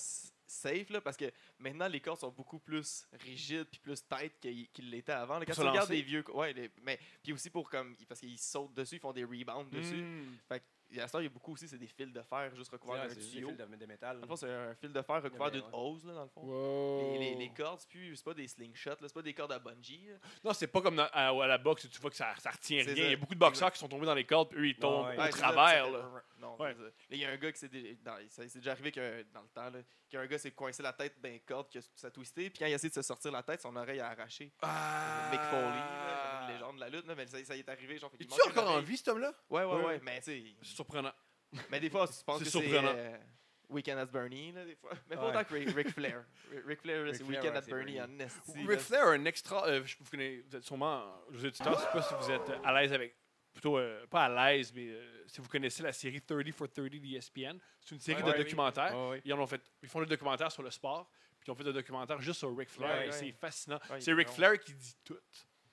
safe 0.46 0.90
là, 0.90 1.00
parce 1.00 1.16
que 1.16 1.30
maintenant 1.58 1.88
les 1.88 2.00
cordes 2.00 2.20
sont 2.20 2.30
beaucoup 2.30 2.58
plus 2.58 3.06
rigides 3.20 3.66
puis 3.70 3.80
plus 3.80 4.02
tight 4.06 4.32
qu'ils 4.40 4.90
l'étaient 4.90 5.12
avant. 5.12 5.38
là. 5.38 5.44
Quand 5.46 5.52
tu 5.52 5.60
regardes 5.70 5.90
des 5.90 6.02
vieux, 6.02 6.24
ouais, 6.32 6.52
les- 6.52 6.70
mais 6.82 6.98
puis 7.22 7.32
aussi 7.32 7.50
pour 7.50 7.68
comme 7.68 7.94
parce 8.08 8.20
qu'ils 8.20 8.38
sautent 8.38 8.74
dessus, 8.74 8.96
ils 8.96 9.00
font 9.00 9.12
des 9.12 9.24
rebounds 9.24 9.70
dessus. 9.70 10.02
Hmm. 10.02 10.34
Fait 10.48 10.62
à 11.00 11.08
temps, 11.08 11.18
il 11.20 11.24
y 11.24 11.26
a 11.26 11.30
beaucoup 11.30 11.52
aussi 11.52 11.68
c'est 11.68 11.78
des 11.78 11.86
fils 11.86 12.12
de 12.12 12.22
fer 12.22 12.54
juste 12.54 12.70
recouverts 12.72 13.02
d'un 13.08 13.14
des 13.14 13.20
fils 13.20 13.34
de, 13.46 13.76
de 13.76 13.86
métal. 13.86 14.16
Dans 14.16 14.22
le 14.22 14.28
fond, 14.28 14.36
c'est 14.36 14.50
un 14.50 14.74
fil 14.74 14.92
de 14.92 15.02
fer 15.02 15.22
recouvert 15.22 15.50
d'une 15.50 15.62
ouais. 15.62 15.68
hose 15.72 16.04
là 16.06 16.14
dans 16.14 16.22
le 16.24 16.28
fond. 16.28 16.42
Wow. 16.42 17.12
Les, 17.12 17.18
les, 17.18 17.34
les 17.36 17.50
cordes, 17.50 17.80
c'est 17.80 17.88
plus- 17.88 18.16
c'est 18.16 18.24
pas 18.24 18.34
des 18.34 18.48
slingshots, 18.48 18.96
c'est 19.00 19.12
pas 19.14 19.22
des 19.22 19.34
cordes 19.34 19.52
à 19.52 19.58
bungee. 19.58 20.06
là. 20.08 20.16
Non, 20.44 20.52
c'est 20.52 20.66
pas 20.66 20.80
comme 20.82 20.96
dans- 20.96 21.08
à, 21.12 21.28
à 21.28 21.46
la 21.46 21.58
boxe, 21.58 21.88
tu 21.88 22.00
vois 22.00 22.10
que 22.10 22.16
ça, 22.16 22.34
ça 22.38 22.50
retient 22.50 22.82
rien. 22.84 22.94
ça. 22.94 23.00
Il 23.02 23.10
y 23.10 23.14
a 23.14 23.16
beaucoup 23.16 23.34
de 23.34 23.38
boxeurs 23.40 23.72
qui 23.72 23.78
sont 23.78 23.88
tombés 23.88 24.06
dans 24.06 24.14
les 24.14 24.24
cordes, 24.24 24.50
puis 24.50 24.58
eux, 24.60 24.66
ils 24.68 24.76
tombent 24.76 25.06
ouais. 25.06 25.16
au 25.16 25.20
Ouais, 25.20 25.30
ça, 25.32 25.38
travers. 25.38 25.84
ça 25.86 25.90
là. 25.90 25.98
fait- 26.14 26.40
Non, 26.40 26.56
Ouais. 26.60 26.72
c'est 26.74 26.78
ça. 26.82 26.84
Là, 26.84 26.90
il 27.10 27.18
y 27.18 27.24
a 27.24 27.30
un 27.30 27.36
gars 27.36 27.52
qui 27.52 27.58
s'est 27.58 27.70
ça 28.28 28.44
déjà 28.58 28.72
arrivé 28.72 28.92
que 28.92 29.22
dans 29.32 29.40
le 29.42 29.48
temps, 29.48 29.70
là, 29.70 29.78
qu'un 30.10 30.26
gars 30.26 30.38
s'est 30.38 30.50
coincé 30.52 30.82
la 30.82 30.92
tête 30.92 31.20
d'un 31.20 31.38
corde, 31.46 31.70
que 31.70 31.78
ça 31.80 32.08
a 32.08 32.10
twisté, 32.10 32.50
puis 32.50 32.58
quand 32.58 32.66
il 32.66 32.72
a 32.72 32.76
essayé 32.76 32.90
de 32.90 32.94
se 32.94 33.02
sortir 33.02 33.32
la 33.32 33.42
tête, 33.42 33.62
son 33.62 33.74
oreille 33.76 34.00
a 34.00 34.10
arraché. 34.10 34.52
Ah. 34.62 35.28
Mick 35.32 35.40
Foley, 35.40 35.80
une 36.48 36.52
légende 36.54 36.76
de 36.76 36.80
la 36.80 36.88
lutte, 36.88 37.06
là, 37.06 37.14
mais 37.14 37.26
ça, 37.26 37.42
ça 37.44 37.56
y 37.56 37.60
est 37.60 37.68
arrivé. 37.68 37.98
Genre, 37.98 38.10
fait 38.10 38.24
manquait 38.28 38.42
une 38.44 38.50
encore 38.58 38.70
en 38.70 38.80
vie, 38.80 38.96
cet 38.96 39.08
homme-là? 39.08 39.32
Ouais, 39.50 39.64
ouais, 39.64 39.74
Ouais. 39.74 39.84
ouais. 39.84 40.00
Mais 40.04 40.18
tu 40.18 40.24
sais, 40.24 40.44
C'est 40.62 40.74
surprenant. 40.74 41.12
mais 41.70 41.80
des 41.80 41.90
fois, 41.90 42.06
tu 42.08 42.14
penses 42.24 42.38
C'est 42.38 42.44
que 42.44 42.50
c'est 42.50 42.60
surprenant. 42.62 42.92
euh, 42.96 43.16
Weekend 43.70 43.98
at 43.98 44.06
Bernie, 44.06 44.52
là, 44.52 44.64
des 44.64 44.76
fois. 44.76 44.92
Mais 45.08 45.16
pas 45.16 45.22
Ouais. 45.22 45.28
autant 45.30 45.44
que 45.44 45.54
Ric, 45.54 45.70
Ric 45.70 45.88
Flair. 45.90 46.24
Ric 46.66 46.80
Flair, 46.82 47.06
c'est 47.14 47.22
Weekend 47.22 47.44
ouais, 47.52 47.56
at 47.56 47.60
Bernie 47.62 47.94
Bernie. 47.96 48.22
en. 48.24 48.68
Ric. 48.68 48.80
Flair 48.80 49.06
un 49.08 49.24
extra. 49.24 49.66
euh, 49.66 49.82
je- 49.84 49.96
vous, 49.98 50.10
connaissez- 50.10 50.44
vous 50.48 50.56
êtes 50.56 50.64
sûrement. 50.64 51.14
Je 51.30 51.38
vous 51.38 51.46
ai 51.46 51.50
dit 51.50 51.58
je 51.58 51.64
sais 51.64 51.70
pas 51.92 52.02
si 52.02 52.14
vous 52.14 52.30
êtes 52.30 52.52
à 52.62 52.72
l'aise 52.80 52.92
avec. 52.92 53.16
Plutôt, 53.52 53.78
euh, 53.78 54.04
pas 54.08 54.24
à 54.24 54.52
l'aise, 54.52 54.72
mais 54.74 54.88
euh, 54.88 55.24
si 55.28 55.40
vous 55.40 55.48
connaissez 55.48 55.82
la 55.82 55.92
série 55.92 56.20
30 56.20 56.50
for 56.52 56.68
30 56.68 56.88
d'ESPN, 57.00 57.56
c'est 57.80 57.94
une 57.94 58.00
série 58.00 58.20
Ouais, 58.20 58.28
de 58.32 58.36
ouais, 58.36 58.42
documentaires. 58.44 59.08
Ouais. 59.10 59.22
Ils, 59.24 59.32
en 59.32 59.38
ont 59.38 59.46
fait, 59.46 59.62
ils 59.80 59.88
font 59.88 60.00
le 60.00 60.06
documentaire 60.06 60.50
sur 60.50 60.64
le 60.64 60.72
sport, 60.72 61.08
puis 61.38 61.46
ils 61.46 61.50
ont 61.52 61.54
fait 61.54 61.62
le 61.62 61.72
documentaire 61.72 62.20
juste 62.20 62.40
sur 62.40 62.54
Ric 62.56 62.68
Flair. 62.68 62.90
Ouais, 62.90 63.04
et 63.06 63.10
ouais. 63.10 63.12
C'est 63.12 63.30
fascinant. 63.30 63.78
Ouais, 63.90 63.98
il 63.98 64.02
c'est 64.02 64.10
est 64.10 64.14
Ric. 64.14 64.28
Flair 64.28 64.58
qui 64.58 64.74
dit 64.74 64.96
tout. 65.04 65.16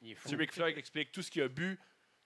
Il 0.01 0.12
est 0.12 0.15
fou. 0.15 0.30
C'est 0.30 0.36
Ric 0.36 0.51
Flair 0.51 0.74
qui 0.74 0.80
explique 0.80 1.12
tout 1.12 1.21
ce 1.21 1.30
qu'il 1.31 1.42
a 1.44 1.48
bu, 1.48 1.80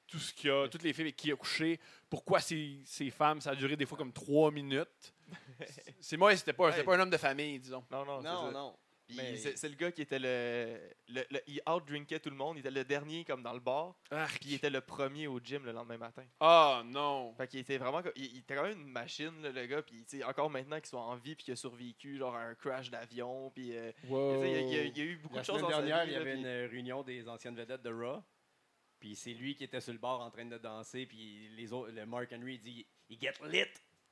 tout 0.08 0.20
ce 0.20 0.34
qu'il 0.34 0.50
a, 0.52 0.68
toutes 0.68 0.84
les 0.84 0.94
filles 0.94 1.04
avec 1.06 1.16
qui 1.16 1.28
il 1.30 1.34
a 1.34 1.36
couché, 1.36 1.80
pourquoi 2.10 2.40
ces, 2.40 2.80
ces 2.86 3.10
femmes, 3.10 3.42
ça 3.42 3.52
a 3.52 3.56
duré 3.56 3.76
des 3.76 3.86
fois 3.86 3.98
comme 3.98 4.14
trois 4.14 4.52
minutes. 4.52 5.14
C'est 6.00 6.18
moi, 6.18 6.36
c'était 6.36 6.54
pas, 6.54 6.72
c'était 6.72 6.84
pas 6.84 6.96
un 6.96 7.00
homme 7.00 7.10
de 7.10 7.18
famille, 7.18 7.60
disons. 7.60 7.84
Non, 7.92 8.06
non, 8.06 8.22
c'est 8.22 8.28
Non, 8.28 8.46
ça. 8.46 8.52
non. 8.52 8.78
Puis 9.08 9.18
Mais- 9.18 9.36
c'est 9.38 9.56
c'est 9.56 9.70
le 9.70 9.76
gars 9.76 9.92
qui 9.92 10.02
était 10.02 10.18
le, 10.18 10.80
le, 11.10 11.24
le- 11.30 11.42
Il 11.48 11.62
out-drinkait 11.70 12.20
tout 12.20 12.32
le 12.32 12.36
monde. 12.36 12.58
Il 12.58 12.62
était 12.62 12.72
le 12.72 12.84
dernier 12.84 13.24
comme 13.24 13.44
dans 13.44 13.54
le 13.54 13.60
bar. 13.60 13.96
Puis 14.10 14.50
il 14.50 14.54
était 14.56 14.70
le 14.72 14.82
premier 14.82 15.28
au 15.28 15.40
gym 15.40 15.64
le 15.64 15.72
lendemain 15.74 15.98
matin. 15.98 16.24
Ah 16.40 16.82
non. 16.86 17.34
Fait 17.36 17.48
qu'il 17.48 17.60
était 17.60 17.78
vraiment. 17.78 18.02
comme- 18.02 18.14
Il, 18.16 18.26
il 18.26 18.38
était 18.40 18.56
quand 18.56 18.64
même 18.64 18.82
une 18.82 18.88
machine, 18.92 19.42
là, 19.44 19.52
le 19.52 19.66
gars. 19.68 19.84
Puis 19.84 20.04
tu 20.06 20.18
sais, 20.18 20.24
encore 20.24 20.50
maintenant 20.50 20.78
qu'il 20.78 20.88
soit 20.88 21.02
en 21.02 21.16
vie. 21.18 21.36
Puis 21.36 21.46
qu'il 21.46 21.54
a 21.54 21.56
survécu 21.56 22.18
genre 22.18 22.36
à 22.36 22.42
un 22.46 22.56
crash 22.56 22.90
d'avion. 22.90 23.52
Puis 23.52 23.76
euh, 23.78 23.92
il, 24.06 24.10
y 24.10 24.16
a- 24.16 24.62
il 24.62 24.70
y 24.74 24.76
a- 24.80 24.84
il 24.86 24.98
y 24.98 25.02
a 25.02 25.04
eu 25.04 25.18
beaucoup 25.18 25.36
La 25.36 25.42
de 25.42 25.46
choses 25.46 25.62
sa 25.62 25.68
dernière, 25.68 26.06
vie, 26.06 26.12
il 26.12 26.14
y 26.14 26.18
avait 26.18 26.36
une 26.36 26.70
réunion 26.72 27.04
des 27.04 27.28
anciennes 27.30 27.56
vedettes 27.56 27.84
de 27.84 27.94
Raw. 27.94 28.24
Puis 29.00 29.16
c'est 29.16 29.34
lui 29.34 29.56
qui 29.56 29.66
était 29.66 29.82
sur 29.82 29.94
le 29.94 30.00
bar 30.00 30.20
en 30.22 30.32
train 30.32 30.46
de 30.46 30.58
danser. 30.58 31.06
Puis 31.06 31.50
les 31.50 31.72
autres, 31.74 31.92
le 31.92 32.06
Mark 32.08 32.32
Henry, 32.34 32.56
il 32.56 32.62
dit 32.62 32.88
il 33.10 33.20
get 33.20 33.34
lit. 33.48 33.66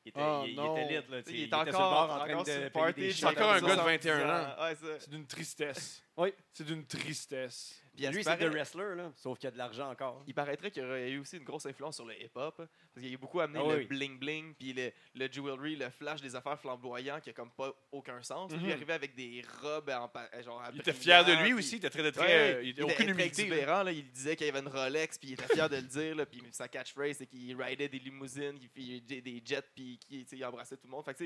Il 0.06 0.10
était, 0.10 0.20
Oh, 0.22 0.42
il, 0.46 0.50
il 0.52 0.56
non. 0.56 0.76
était 0.78 0.88
lit. 1.02 1.08
Là, 1.10 1.18
Il 1.28 1.44
était 1.44 1.54
encore, 1.56 1.66
sur 1.66 1.74
le 1.74 1.90
bar 1.90 2.12
en 2.12 2.26
train 2.26 2.44
de 2.44 2.70
party, 2.70 3.14
shots 3.14 3.28
encore 3.28 3.52
un 3.54 3.62
gars 3.62 3.76
de 3.76 3.76
ça. 3.76 3.84
21 3.84 4.30
ans. 4.30 4.56
Ouais. 4.62 4.76
C'est 5.00 5.10
d'une 5.10 5.26
tristesse. 5.28 6.04
Oui. 6.18 6.34
C'est 6.54 6.66
d'une 6.66 6.86
tristesse. 6.86 7.83
Puis 7.96 8.08
Lui, 8.08 8.24
c'est 8.24 8.30
paraît- 8.38 8.50
wrestler, 8.50 8.96
là. 8.96 9.12
Sauf 9.16 9.38
qu'il 9.38 9.46
y 9.46 9.50
a 9.50 9.52
de 9.52 9.58
l'argent 9.58 9.92
encore. 9.92 10.24
Il 10.26 10.34
paraîtrait 10.34 10.72
qu'il 10.72 10.82
y 10.82 10.86
aurait 10.86 11.12
eu 11.12 11.20
aussi 11.20 11.38
une 11.38 11.44
grosse 11.44 11.66
influence 11.68 11.96
sur 11.96 12.06
le 12.06 12.20
hip-hop. 12.20 12.60
hein, 12.60 12.68
Parce 12.94 13.06
qu'il 13.06 13.14
a 13.14 13.18
beaucoup 13.18 13.40
amené 13.40 13.60
Ah 13.64 13.72
le 13.76 13.78
oui. 13.80 13.86
bling-bling, 13.86 14.56
puis 14.56 14.74
le, 14.74 14.92
le 15.14 15.32
jewelry, 15.32 15.76
le 15.76 15.90
flash 15.92 16.20
des 16.22 16.36
affaires 16.36 16.60
flamboyants 16.60 17.20
qui 17.22 17.30
a 17.30 17.34
comme 17.34 17.52
pas 17.52 17.72
aucun 17.92 18.22
sens. 18.24 18.52
Lui, 18.52 18.60
Mhm. 18.62 18.66
il 18.66 18.72
arrivait 18.74 18.94
avec 18.94 19.14
des 19.16 19.44
robes 19.62 19.90
en, 19.92 20.08
pa- 20.08 20.28
genre 20.42 20.64
Il 20.74 20.80
était 20.80 20.92
fier 20.94 21.24
de 21.24 21.34
lui 21.34 21.44
puis- 21.44 21.54
aussi. 21.54 21.76
Il 21.76 21.78
était 21.86 21.90
très, 21.92 22.12
très, 22.12 22.22
Ouais, 22.22 22.28
ouais, 22.56 22.60
il 22.64 22.68
il 22.68 22.70
était 22.72 22.82
aucune 22.82 23.10
humilité. 23.10 23.48
là. 23.48 23.92
Il 23.92 24.12
disait 24.12 24.36
qu'il 24.36 24.48
y 24.48 24.50
avait 24.50 24.60
une 24.62 24.68
Rolex, 24.70 25.18
puis 25.20 25.30
il 25.30 25.34
était 25.34 25.54
fier 25.54 25.70
de 25.70 25.76
le 25.76 25.82
dire. 25.84 26.16
Là, 26.16 26.26
puis 26.26 26.42
sa 26.52 26.68
catchphrase, 26.68 27.18
c'est 27.18 27.28
qu'il 27.28 27.56
ridait 27.62 27.90
des 27.90 28.00
limousines, 28.00 28.58
qu'il 28.60 29.06
des 29.06 29.42
jets, 29.46 29.62
puis 29.76 30.00
qu'il 30.00 30.44
embrassait 30.46 30.78
tout 30.78 30.88
le 30.88 30.92
monde. 30.92 31.06
Fait 31.06 31.14
que, 31.14 31.24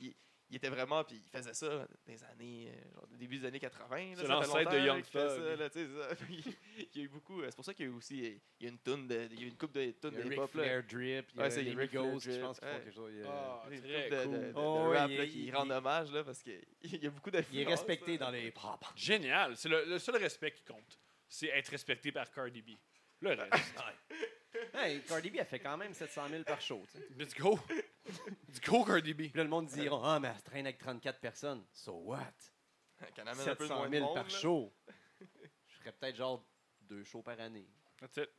il, 0.00 0.14
il 0.50 0.56
était 0.56 0.68
vraiment, 0.70 1.04
puis 1.04 1.22
il 1.24 1.30
faisait 1.30 1.52
ça 1.54 1.86
des 2.06 2.24
années, 2.24 2.70
euh, 2.74 2.94
genre, 2.94 3.06
début 3.18 3.38
des 3.38 3.46
années 3.46 3.58
80. 3.60 3.96
là, 3.96 4.14
C'est 4.16 4.26
l'ancêtre 4.28 4.70
de 4.72 4.78
Young 4.78 5.02
Thug. 5.02 5.10
ça, 5.12 5.56
là, 5.56 5.68
ça. 5.68 5.80
Il 6.30 6.96
y 6.96 7.00
a 7.00 7.04
eu 7.04 7.08
beaucoup. 7.08 7.40
euh, 7.42 7.46
C'est 7.50 7.56
pour 7.56 7.64
ça 7.64 7.74
qu'il 7.74 7.84
y 7.86 7.88
a 7.88 7.92
eu 7.92 7.94
aussi 7.94 8.40
il 8.60 8.64
y 8.64 8.66
a 8.66 8.70
une 8.70 8.78
toune 8.78 9.06
de, 9.06 9.28
il 9.32 9.40
y 9.40 9.44
a 9.44 9.46
une 9.48 9.56
coupe 9.56 9.72
de 9.72 9.82
tunes 9.90 10.10
Il 10.12 10.18
y 10.18 10.20
a 10.20 10.24
de 10.24 10.28
Drip. 10.28 11.26
Il 11.34 11.40
y 11.40 11.42
a 11.42 11.48
les 11.48 11.74
Migos, 11.74 12.20
je 12.20 12.40
pense 12.40 12.58
qu'ils 12.60 12.68
font 12.68 12.74
quelque 12.78 12.90
chose. 12.94 13.12
il 13.14 13.20
y 13.20 13.24
a- 13.24 13.30
Ah, 13.30 13.62
a 13.66 13.70
une 13.70 13.80
coupe 13.80 13.90
de, 13.90 14.16
de, 14.16 14.36
de- 14.38 14.46
de 14.48 14.52
Oh, 14.56 14.90
rap 14.90 15.10
là, 15.10 15.26
qui 15.26 15.44
il- 15.46 15.54
rend 15.54 15.64
il- 15.66 15.72
hommage 15.72 16.12
là, 16.12 16.24
parce 16.24 16.42
qu'il 16.42 16.60
y 17.02 17.06
a 17.06 17.10
beaucoup 17.10 17.30
Il 17.52 17.60
est 17.60 17.64
respecté 17.66 18.16
dans 18.18 18.30
les 18.30 18.50
propres. 18.50 18.92
Génial. 18.96 19.56
C'est 19.56 19.68
le, 19.68 19.98
seul 19.98 20.16
respect 20.16 20.52
qui 20.52 20.64
compte. 20.64 20.98
C'est 21.28 21.48
être 21.48 21.68
respecté 21.68 22.10
par 22.10 22.30
Cardi 22.30 22.62
B. 22.62 22.70
Le 23.20 23.30
reste. 23.30 23.52
Hey, 24.72 25.02
Cardi 25.02 25.30
B, 25.30 25.36
elle 25.38 25.44
fait 25.44 25.58
quand 25.58 25.76
même 25.76 25.92
700 25.92 26.28
000 26.30 26.42
par 26.42 26.60
show. 26.60 26.82
tu 26.90 26.98
sais. 26.98 27.06
Let's 27.16 27.34
go. 27.34 27.58
Let's 28.48 28.60
go, 28.60 28.84
Cardi 28.84 29.12
B. 29.14 29.16
Puis 29.28 29.32
là, 29.34 29.44
le 29.44 29.50
monde 29.50 29.66
dira 29.66 30.00
Ah, 30.14 30.20
mais 30.20 30.28
elle 30.28 30.38
se 30.38 30.44
traîne 30.44 30.66
avec 30.66 30.78
34 30.78 31.20
personnes. 31.20 31.64
So 31.72 31.92
what? 31.92 32.32
Qu'on 33.14 33.22
amène 33.26 33.48
un 33.48 33.54
peu 33.54 33.66
700 33.66 33.76
moins 33.76 33.88
000 33.90 33.92
de 33.92 34.00
monde, 34.06 34.14
par 34.14 34.24
là. 34.24 34.28
show. 34.30 34.72
Je 35.66 35.76
ferais 35.78 35.92
peut-être 35.92 36.16
genre 36.16 36.44
deux 36.80 37.04
shows 37.04 37.22
par 37.22 37.38
année. 37.40 37.68
That's 37.98 38.16
it. 38.16 38.30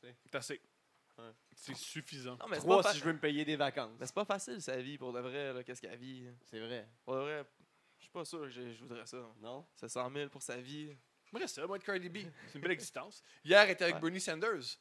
C'est- 0.00 0.16
C'est 0.24 0.34
assez. 0.34 0.60
Ouais. 1.18 1.30
C'est 1.54 1.74
suffisant. 1.76 2.36
Non, 2.36 2.46
mais 2.48 2.56
c'est 2.56 2.62
Trois 2.62 2.82
pas, 2.82 2.92
si 2.92 2.98
je 2.98 3.04
veux 3.04 3.12
me 3.14 3.18
payer 3.18 3.44
des 3.44 3.56
vacances. 3.56 3.96
mais 3.98 4.04
c'est 4.06 4.14
pas 4.14 4.24
facile 4.26 4.60
sa 4.60 4.76
vie 4.76 4.98
pour 4.98 5.12
de 5.12 5.20
vrai. 5.20 5.52
là, 5.54 5.64
Qu'est-ce 5.64 5.80
qu'elle 5.80 5.98
vit. 5.98 6.28
C'est 6.44 6.60
vrai. 6.60 6.86
Pour 7.04 7.14
de 7.14 7.20
vrai, 7.20 7.44
je 7.98 8.02
suis 8.04 8.12
pas 8.12 8.24
sûr 8.24 8.40
que 8.42 8.48
je, 8.50 8.72
je 8.72 8.82
voudrais 8.82 9.06
ça. 9.06 9.26
Non? 9.40 9.66
700 9.76 10.10
000 10.14 10.28
pour 10.30 10.42
sa 10.42 10.58
vie. 10.58 10.94
J'aimerais 11.24 11.48
ça, 11.48 11.66
moi, 11.66 11.76
être 11.76 11.84
Cardi 11.84 12.08
B. 12.10 12.18
C'est 12.48 12.54
une 12.56 12.60
belle 12.60 12.70
existence. 12.72 13.22
Hier, 13.44 13.60
elle 13.62 13.70
était 13.70 13.84
avec 13.84 13.96
Ouais. 13.96 14.00
Bernie 14.02 14.20
Sanders. 14.20 14.78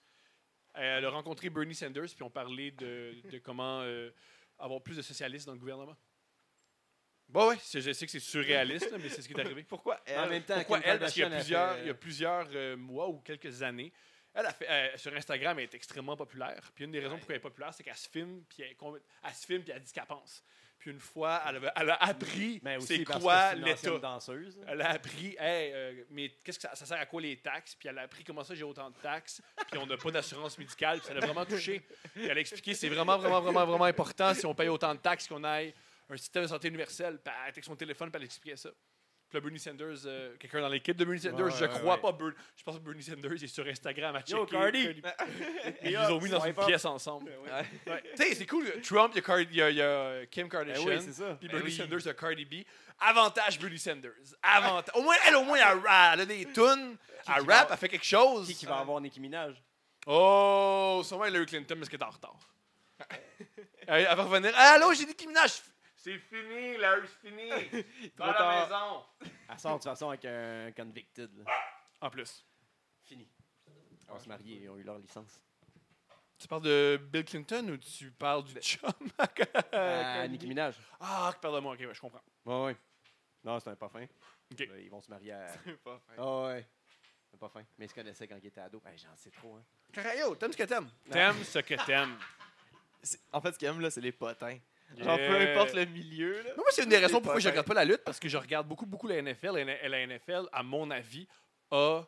Euh, 0.77 0.97
Elle 0.97 1.05
a 1.05 1.09
rencontré 1.09 1.49
Bernie 1.49 1.73
Sanders, 1.73 2.09
puis 2.13 2.23
on 2.23 2.29
parlait 2.29 2.71
de, 2.71 3.15
de 3.31 3.37
comment 3.39 3.81
euh, 3.83 4.11
avoir 4.59 4.81
plus 4.81 4.97
de 4.97 5.01
socialistes 5.01 5.45
dans 5.45 5.53
le 5.53 5.59
gouvernement? 5.59 5.95
Bon, 7.27 7.50
ouais, 7.50 7.57
c'est- 7.62 7.81
je 7.81 7.91
sais 7.91 8.05
que 8.05 8.12
c'est 8.12 8.19
surréaliste, 8.19 8.91
là, 8.91 8.97
mais 9.00 9.09
c'est 9.09 9.21
ce 9.21 9.27
qui 9.27 9.33
est 9.33 9.39
arrivé. 9.39 9.63
Pourquoi 9.67 10.00
Mais 10.07 10.15
en 10.17 10.24
elle? 10.25 10.29
même 10.29 10.43
temps, 10.43 10.55
Pourquoi 10.57 10.79
elle? 10.83 11.00
Parce 11.00 11.13
qu'il 11.13 11.24
y 11.24 11.25
a 11.25 11.29
plusieurs, 11.29 11.74
fait- 11.75 11.81
il 11.81 11.88
y 11.88 11.89
a 11.89 11.93
plusieurs 11.95 12.47
euh, 12.53 12.77
mois 12.77 13.09
ou 13.09 13.19
quelques 13.19 13.63
années, 13.63 13.91
elle 14.33 14.45
a 14.45 14.53
fait, 14.53 14.69
euh, 14.69 14.97
sur 14.97 15.13
Instagram, 15.15 15.57
elle 15.57 15.63
est 15.65 15.74
extrêmement 15.74 16.15
populaire. 16.15 16.71
Puis 16.75 16.83
une 16.85 16.91
des 16.91 17.00
raisons 17.00 17.13
Ouais. 17.13 17.19
pourquoi 17.19 17.35
elle 17.35 17.39
est 17.39 17.41
populaire, 17.41 17.74
c'est 17.74 17.83
qu'elle 17.83 17.95
se 17.97 18.09
filme, 18.09 18.43
puis 18.47 18.62
elle, 18.63 18.75
elle 19.24 19.33
se 19.33 19.45
filme, 19.45 19.63
puis 19.63 19.71
elle 19.71 19.81
dit 19.81 19.88
ce 19.89 19.93
qu'elle 19.93 20.05
pense. 20.05 20.43
Puis 20.85 20.93
une 20.93 20.99
fois, 20.99 21.41
elle, 21.47 21.89
a 21.89 21.95
appris 21.95 22.59
Mais 22.61 22.79
c'est 22.79 23.03
quoi 23.03 23.55
l'État. 23.55 23.97
danseuse. 23.97 24.55
Elle 24.67 24.83
a 24.83 24.91
appris, 24.91 25.35
hey, 25.39 25.71
euh, 25.73 26.03
mais 26.11 26.29
qu'est-ce 26.43 26.59
que 26.59 26.67
ça, 26.67 26.75
ça 26.75 26.85
sert 26.85 26.99
à 26.99 27.07
quoi 27.07 27.23
les 27.23 27.37
taxes? 27.37 27.73
Puis 27.73 27.89
elle 27.89 27.97
a 27.97 28.03
appris 28.03 28.23
comment 28.23 28.43
ça 28.43 28.53
j'ai 28.53 28.63
autant 28.63 28.91
de 28.91 28.95
taxes, 28.97 29.41
puis 29.71 29.79
on 29.79 29.87
n'a 29.87 29.97
pas 29.97 30.11
d'assurance 30.11 30.55
médicale, 30.59 30.99
puis 30.99 31.07
ça 31.07 31.15
l'a 31.15 31.21
vraiment 31.21 31.43
touché. 31.43 31.81
Puis 32.13 32.25
elle 32.25 32.37
a 32.37 32.39
expliqué 32.39 32.75
c'est 32.75 32.87
vraiment, 32.87 33.17
vraiment, 33.17 33.41
vraiment, 33.41 33.65
vraiment 33.65 33.85
important 33.85 34.31
si 34.35 34.45
on 34.45 34.53
paye 34.53 34.69
autant 34.69 34.93
de 34.93 34.99
taxes 34.99 35.27
qu'on 35.27 35.43
ait 35.43 35.73
un 36.07 36.17
système 36.17 36.43
de 36.43 36.49
santé 36.49 36.67
universel. 36.67 37.17
Puis 37.17 37.33
avec 37.47 37.65
son 37.65 37.75
téléphone, 37.75 38.11
puis 38.11 38.19
elle 38.19 38.25
expliquait 38.25 38.57
ça. 38.57 38.69
Là, 39.35 39.41
Bernie 39.41 39.59
Sanders, 39.59 39.97
euh, 40.05 40.35
quelqu'un 40.39 40.61
dans 40.61 40.69
l'équipe 40.69 40.95
de 40.95 41.03
Bernie 41.03 41.19
Sanders, 41.19 41.45
Ouais, 41.45 41.51
je 41.59 41.65
crois 41.65 41.95
ouais. 41.95 42.01
pas, 42.01 42.11
Ber- 42.13 42.33
je 42.55 42.63
pense 42.63 42.75
que 42.75 42.79
Bernie 42.81 43.03
Sanders 43.03 43.43
est 43.43 43.47
sur 43.47 43.67
Instagram 43.67 44.15
à 44.15 44.21
checker. 44.21 44.31
Yo, 44.39 44.45
Cardi! 44.45 45.01
Ils 45.83 45.97
ont 46.11 46.21
mis 46.21 46.29
dans 46.29 46.43
une 46.45 46.53
pièce 46.53 46.85
ensemble. 46.85 47.31
Ouais. 47.43 47.91
Ouais. 47.91 48.03
Tu 48.15 48.23
sais, 48.23 48.35
c'est 48.35 48.45
cool. 48.45 48.65
Trump, 48.81 49.13
il 49.15 49.21
y 49.21 49.31
a, 49.31 49.39
il 49.41 49.55
y 49.55 49.61
a- 49.61 49.69
il 49.71 49.75
y 49.77 49.81
a 49.81 50.25
Kim 50.27 50.43
Ben 50.47 50.49
Kardashian. 50.49 50.85
oui, 50.87 51.01
c'est 51.01 51.11
ça. 51.13 51.35
Puis 51.39 51.47
Ben 51.49 51.57
Bernie 51.57 51.65
oui. 51.71 51.75
Sanders 51.75 52.01
de 52.03 52.11
Cardi 52.13 52.45
B. 52.45 52.53
Avantage 52.99 53.59
Bernie 53.59 53.77
Sanders. 53.77 54.11
Avantage. 54.41 54.95
Au 54.95 55.01
moins, 55.01 55.15
elle, 55.27 55.35
au 55.35 55.43
moins, 55.43 55.57
elle, 55.57 55.79
elle 56.13 56.21
a 56.21 56.25
des 56.25 56.45
tunes. 56.45 56.95
Elle 57.11 57.23
qui 57.25 57.31
rap, 57.31 57.45
va- 57.47 57.67
elle 57.71 57.77
fait 57.77 57.89
quelque 57.89 58.05
chose. 58.05 58.47
Qui, 58.47 58.55
qui 58.55 58.65
va 58.65 58.77
avoir 58.77 59.01
Nicki 59.01 59.19
Minaj? 59.19 59.61
Oh, 60.07 61.01
sûrement 61.03 61.25
Hillary 61.25 61.45
Clinton, 61.47 61.75
parce 61.77 61.89
qu'elle 61.89 61.99
est 61.99 62.03
en 62.03 62.09
retard. 62.09 62.39
elle, 63.87 64.05
va 64.05 64.23
revenir. 64.23 64.51
Ah, 64.55 64.75
allô, 64.75 64.93
j'ai 64.93 65.05
Nicki 65.05 65.27
Minaj. 65.27 65.51
C'est 66.05 66.19
fini, 66.19 66.77
Larry, 66.77 67.07
c'est 67.07 67.29
fini. 67.29 67.51
À 68.19 68.27
la 68.27 68.33
tard. 68.35 68.69
maison. 68.69 69.31
Elle 69.50 69.59
sort 69.59 69.71
de 69.71 69.77
toute 69.77 69.83
façon 69.85 70.09
avec 70.09 70.24
un 70.25 70.71
convicted. 70.71 71.31
là. 71.35 71.51
En 72.00 72.12
plus. 72.12 72.45
Fini. 73.05 73.27
On 74.07 74.13
va 74.13 74.19
se 74.19 74.29
marier, 74.29 74.59
ils 74.62 74.69
ont 74.69 74.77
eu 74.77 74.83
leur 74.83 75.00
licence. 75.00 75.41
Tu 76.38 76.47
parles 76.47 76.62
de 76.62 77.00
Bill 77.12 77.25
Clinton 77.25 77.69
ou 77.69 77.77
tu 77.77 78.12
parles 78.12 78.43
du 78.43 78.53
chum? 78.62 78.91
Ah, 79.17 79.27
Kanye? 80.21 80.29
Nicki 80.33 80.45
Minaj. 80.47 80.75
Ah, 81.00 81.33
pardon-moi, 81.41 81.74
ok, 81.74 81.79
ouais, 81.79 81.93
je 81.95 82.00
comprends. 82.00 82.21
Ouais, 82.45 82.65
ouais. 82.65 82.77
Non, 83.43 83.59
c'est 83.59 83.71
un 83.71 83.75
pas 83.75 83.89
fin. 83.89 84.03
Ok. 84.03 84.59
Là, 84.59 84.77
ils 84.79 84.89
vont 84.91 85.01
se 85.01 85.09
marier 85.09 85.31
à. 85.31 85.47
C'est 85.65 85.75
pas 85.83 86.00
fin. 86.05 86.13
Ah 86.19 86.43
ouais. 86.43 86.67
C'est 87.31 87.39
pas 87.39 87.50
fin. 87.50 87.63
Mais 87.79 87.85
ils 87.85 87.89
se 87.89 87.95
connaissaient 87.95 88.27
quand 88.27 88.38
ils 88.38 88.45
étaient 88.45 88.62
ados. 88.62 88.79
Hey, 88.85 88.95
J'en 89.00 89.15
sais 89.15 89.31
trop, 89.31 89.55
hein. 89.55 89.63
Carayo, 89.91 90.35
t'aimes 90.35 90.51
ce 90.51 90.57
que 90.57 90.63
t'aimes. 90.63 90.89
T'aimes 91.09 91.43
ce 91.43 91.59
que 91.59 91.83
t'aimes. 91.83 92.15
C'est- 93.01 93.19
En 93.33 93.41
fait, 93.41 93.53
ce 93.53 93.57
qu'ils 93.57 93.67
aiment, 93.67 93.81
là, 93.81 93.89
c'est 93.89 94.01
les 94.01 94.12
potins. 94.12 94.59
Genre, 94.97 95.17
peu 95.17 95.35
importe 95.51 95.73
le 95.73 95.85
milieu, 95.85 96.41
là. 96.43 96.51
Moi, 96.55 96.65
c'est 96.69 96.83
une 96.83 96.89
des 96.89 96.97
raisons 96.97 97.19
pourquoi 97.21 97.39
je 97.39 97.49
regarde 97.49 97.67
pas 97.67 97.73
la 97.73 97.85
lutte, 97.85 98.03
parce 98.05 98.19
que 98.19 98.29
je 98.29 98.37
regarde 98.37 98.67
beaucoup, 98.67 98.85
beaucoup 98.85 99.07
la 99.07 99.17
NFL. 99.21 99.57
Et 99.57 99.63
la- 99.65 99.87
la 99.89 99.99
NFL, 100.07 100.43
à 100.51 100.63
mon 100.63 100.89
avis, 100.91 101.27
a 101.71 102.03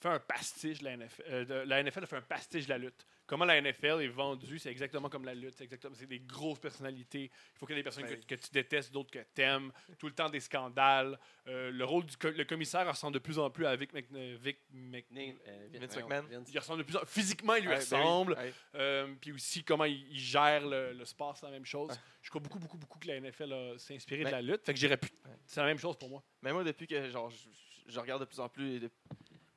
fait 0.00 0.08
un 0.08 0.20
pastiche 0.20 0.78
de 0.78 0.84
la 0.84 0.92
NFL. 0.96 1.22
euh, 1.28 1.44
de- 1.44 1.68
la 1.68 1.82
NFL 1.82 2.04
a 2.04 2.06
fait 2.06 2.16
un 2.16 2.22
pastiche 2.22 2.64
de 2.66 2.70
la 2.70 2.78
lutte. 2.78 3.06
Comment 3.28 3.44
la 3.44 3.60
NFL 3.60 4.00
est 4.02 4.08
vendue, 4.08 4.58
c'est 4.58 4.70
exactement 4.70 5.08
comme 5.10 5.24
la 5.26 5.34
lutte. 5.34 5.54
C'est 5.56 5.64
exactement, 5.64 5.94
c'est 5.94 6.06
des 6.06 6.18
grosses 6.18 6.58
personnalités. 6.58 7.24
Il 7.54 7.58
faut 7.58 7.66
qu'il 7.66 7.76
y 7.76 7.78
ait 7.78 7.82
des 7.82 7.84
personnes 7.84 8.06
Ben. 8.06 8.18
que, 8.18 8.24
que 8.24 8.34
tu 8.34 8.50
détestes, 8.50 8.90
d'autres 8.90 9.10
que 9.10 9.18
tu 9.34 9.42
aimes. 9.42 9.70
Tout 9.98 10.06
le 10.06 10.14
temps 10.14 10.30
des 10.30 10.40
scandales. 10.40 11.18
Euh, 11.46 11.70
le 11.70 11.84
rôle 11.84 12.06
du 12.06 12.16
co- 12.16 12.30
le 12.30 12.44
commissaire 12.44 12.88
ressemble 12.88 13.12
de 13.14 13.18
plus 13.18 13.38
en 13.38 13.50
plus 13.50 13.66
à 13.66 13.76
Vic, 13.76 13.92
Mc- 13.92 14.06
euh, 14.14 14.36
Vic 14.40 14.56
Mc- 14.74 15.04
Nick, 15.10 15.36
euh, 15.46 15.68
Vince 15.74 15.96
McMahon. 15.96 16.22
Vince. 16.30 16.48
il 16.52 16.58
ressemble 16.58 16.78
de 16.78 16.84
plus 16.84 16.96
en 16.96 17.04
Physiquement, 17.04 17.54
il 17.56 17.62
lui 17.64 17.68
Ouais, 17.68 17.74
ben 17.74 17.80
oui. 17.92 17.98
ressemble. 17.98 18.32
Ouais. 18.32 18.52
Euh, 18.76 19.14
puis 19.20 19.32
aussi 19.32 19.62
comment 19.62 19.84
il, 19.84 20.06
il 20.10 20.18
gère 20.18 20.66
le, 20.66 20.94
le 20.94 21.04
sport, 21.04 21.36
c'est 21.36 21.44
la 21.46 21.52
même 21.52 21.66
chose. 21.66 21.90
Ouais. 21.90 21.96
Je 22.22 22.30
crois 22.30 22.40
beaucoup, 22.40 22.58
beaucoup, 22.58 22.78
beaucoup 22.78 22.98
que 22.98 23.08
la 23.08 23.20
NFL 23.20 23.52
a- 23.52 23.78
s'est 23.78 23.94
inspirée 23.94 24.24
Ben- 24.24 24.30
de 24.30 24.36
la 24.36 24.42
lutte. 24.42 24.64
Fait 24.64 24.72
que 24.72 24.80
j'irais 24.80 24.96
plus. 24.96 25.12
Ouais. 25.26 25.32
C'est 25.46 25.60
la 25.60 25.66
même 25.66 25.78
chose 25.78 25.96
pour 25.98 26.08
moi. 26.08 26.24
Mais 26.40 26.52
moi, 26.52 26.64
depuis 26.64 26.86
que 26.86 27.10
genre, 27.10 27.28
je, 27.30 27.48
je 27.92 28.00
regarde 28.00 28.20
de 28.22 28.26
plus 28.26 28.40
en 28.40 28.48
plus 28.48 28.80
de- 28.80 28.90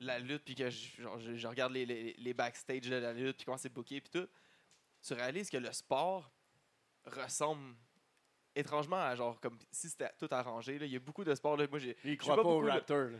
la 0.05 0.19
lutte, 0.19 0.43
puis 0.43 0.55
que 0.55 0.69
je, 0.69 1.01
genre, 1.01 1.19
je, 1.19 1.35
je 1.35 1.47
regarde 1.47 1.73
les, 1.73 1.85
les, 1.85 2.13
les 2.17 2.33
backstage 2.33 2.81
de 2.81 2.95
la 2.95 3.13
lutte, 3.13 3.37
puis 3.37 3.45
comment 3.45 3.57
c'est 3.57 3.69
booké, 3.73 4.01
puis 4.01 4.09
tout, 4.11 4.27
tu 5.01 5.13
réalises 5.13 5.49
que 5.49 5.57
le 5.57 5.71
sport 5.71 6.31
ressemble 7.05 7.75
étrangement 8.55 8.97
à 9.01 9.15
genre 9.15 9.39
comme 9.39 9.57
si 9.71 9.89
c'était 9.89 10.11
tout 10.19 10.27
arrangé. 10.31 10.77
là. 10.77 10.85
Il 10.85 10.91
y 10.91 10.95
a 10.95 10.99
beaucoup 10.99 11.23
de 11.23 11.33
sports. 11.33 11.57
Là, 11.57 11.65
moi, 11.69 11.79
j'ai, 11.79 11.95
Il 12.03 12.17
croit 12.17 12.35
pas, 12.35 12.43
pas 12.43 12.61
là. 12.61 12.73
Raptors. 12.75 13.09
là. 13.09 13.17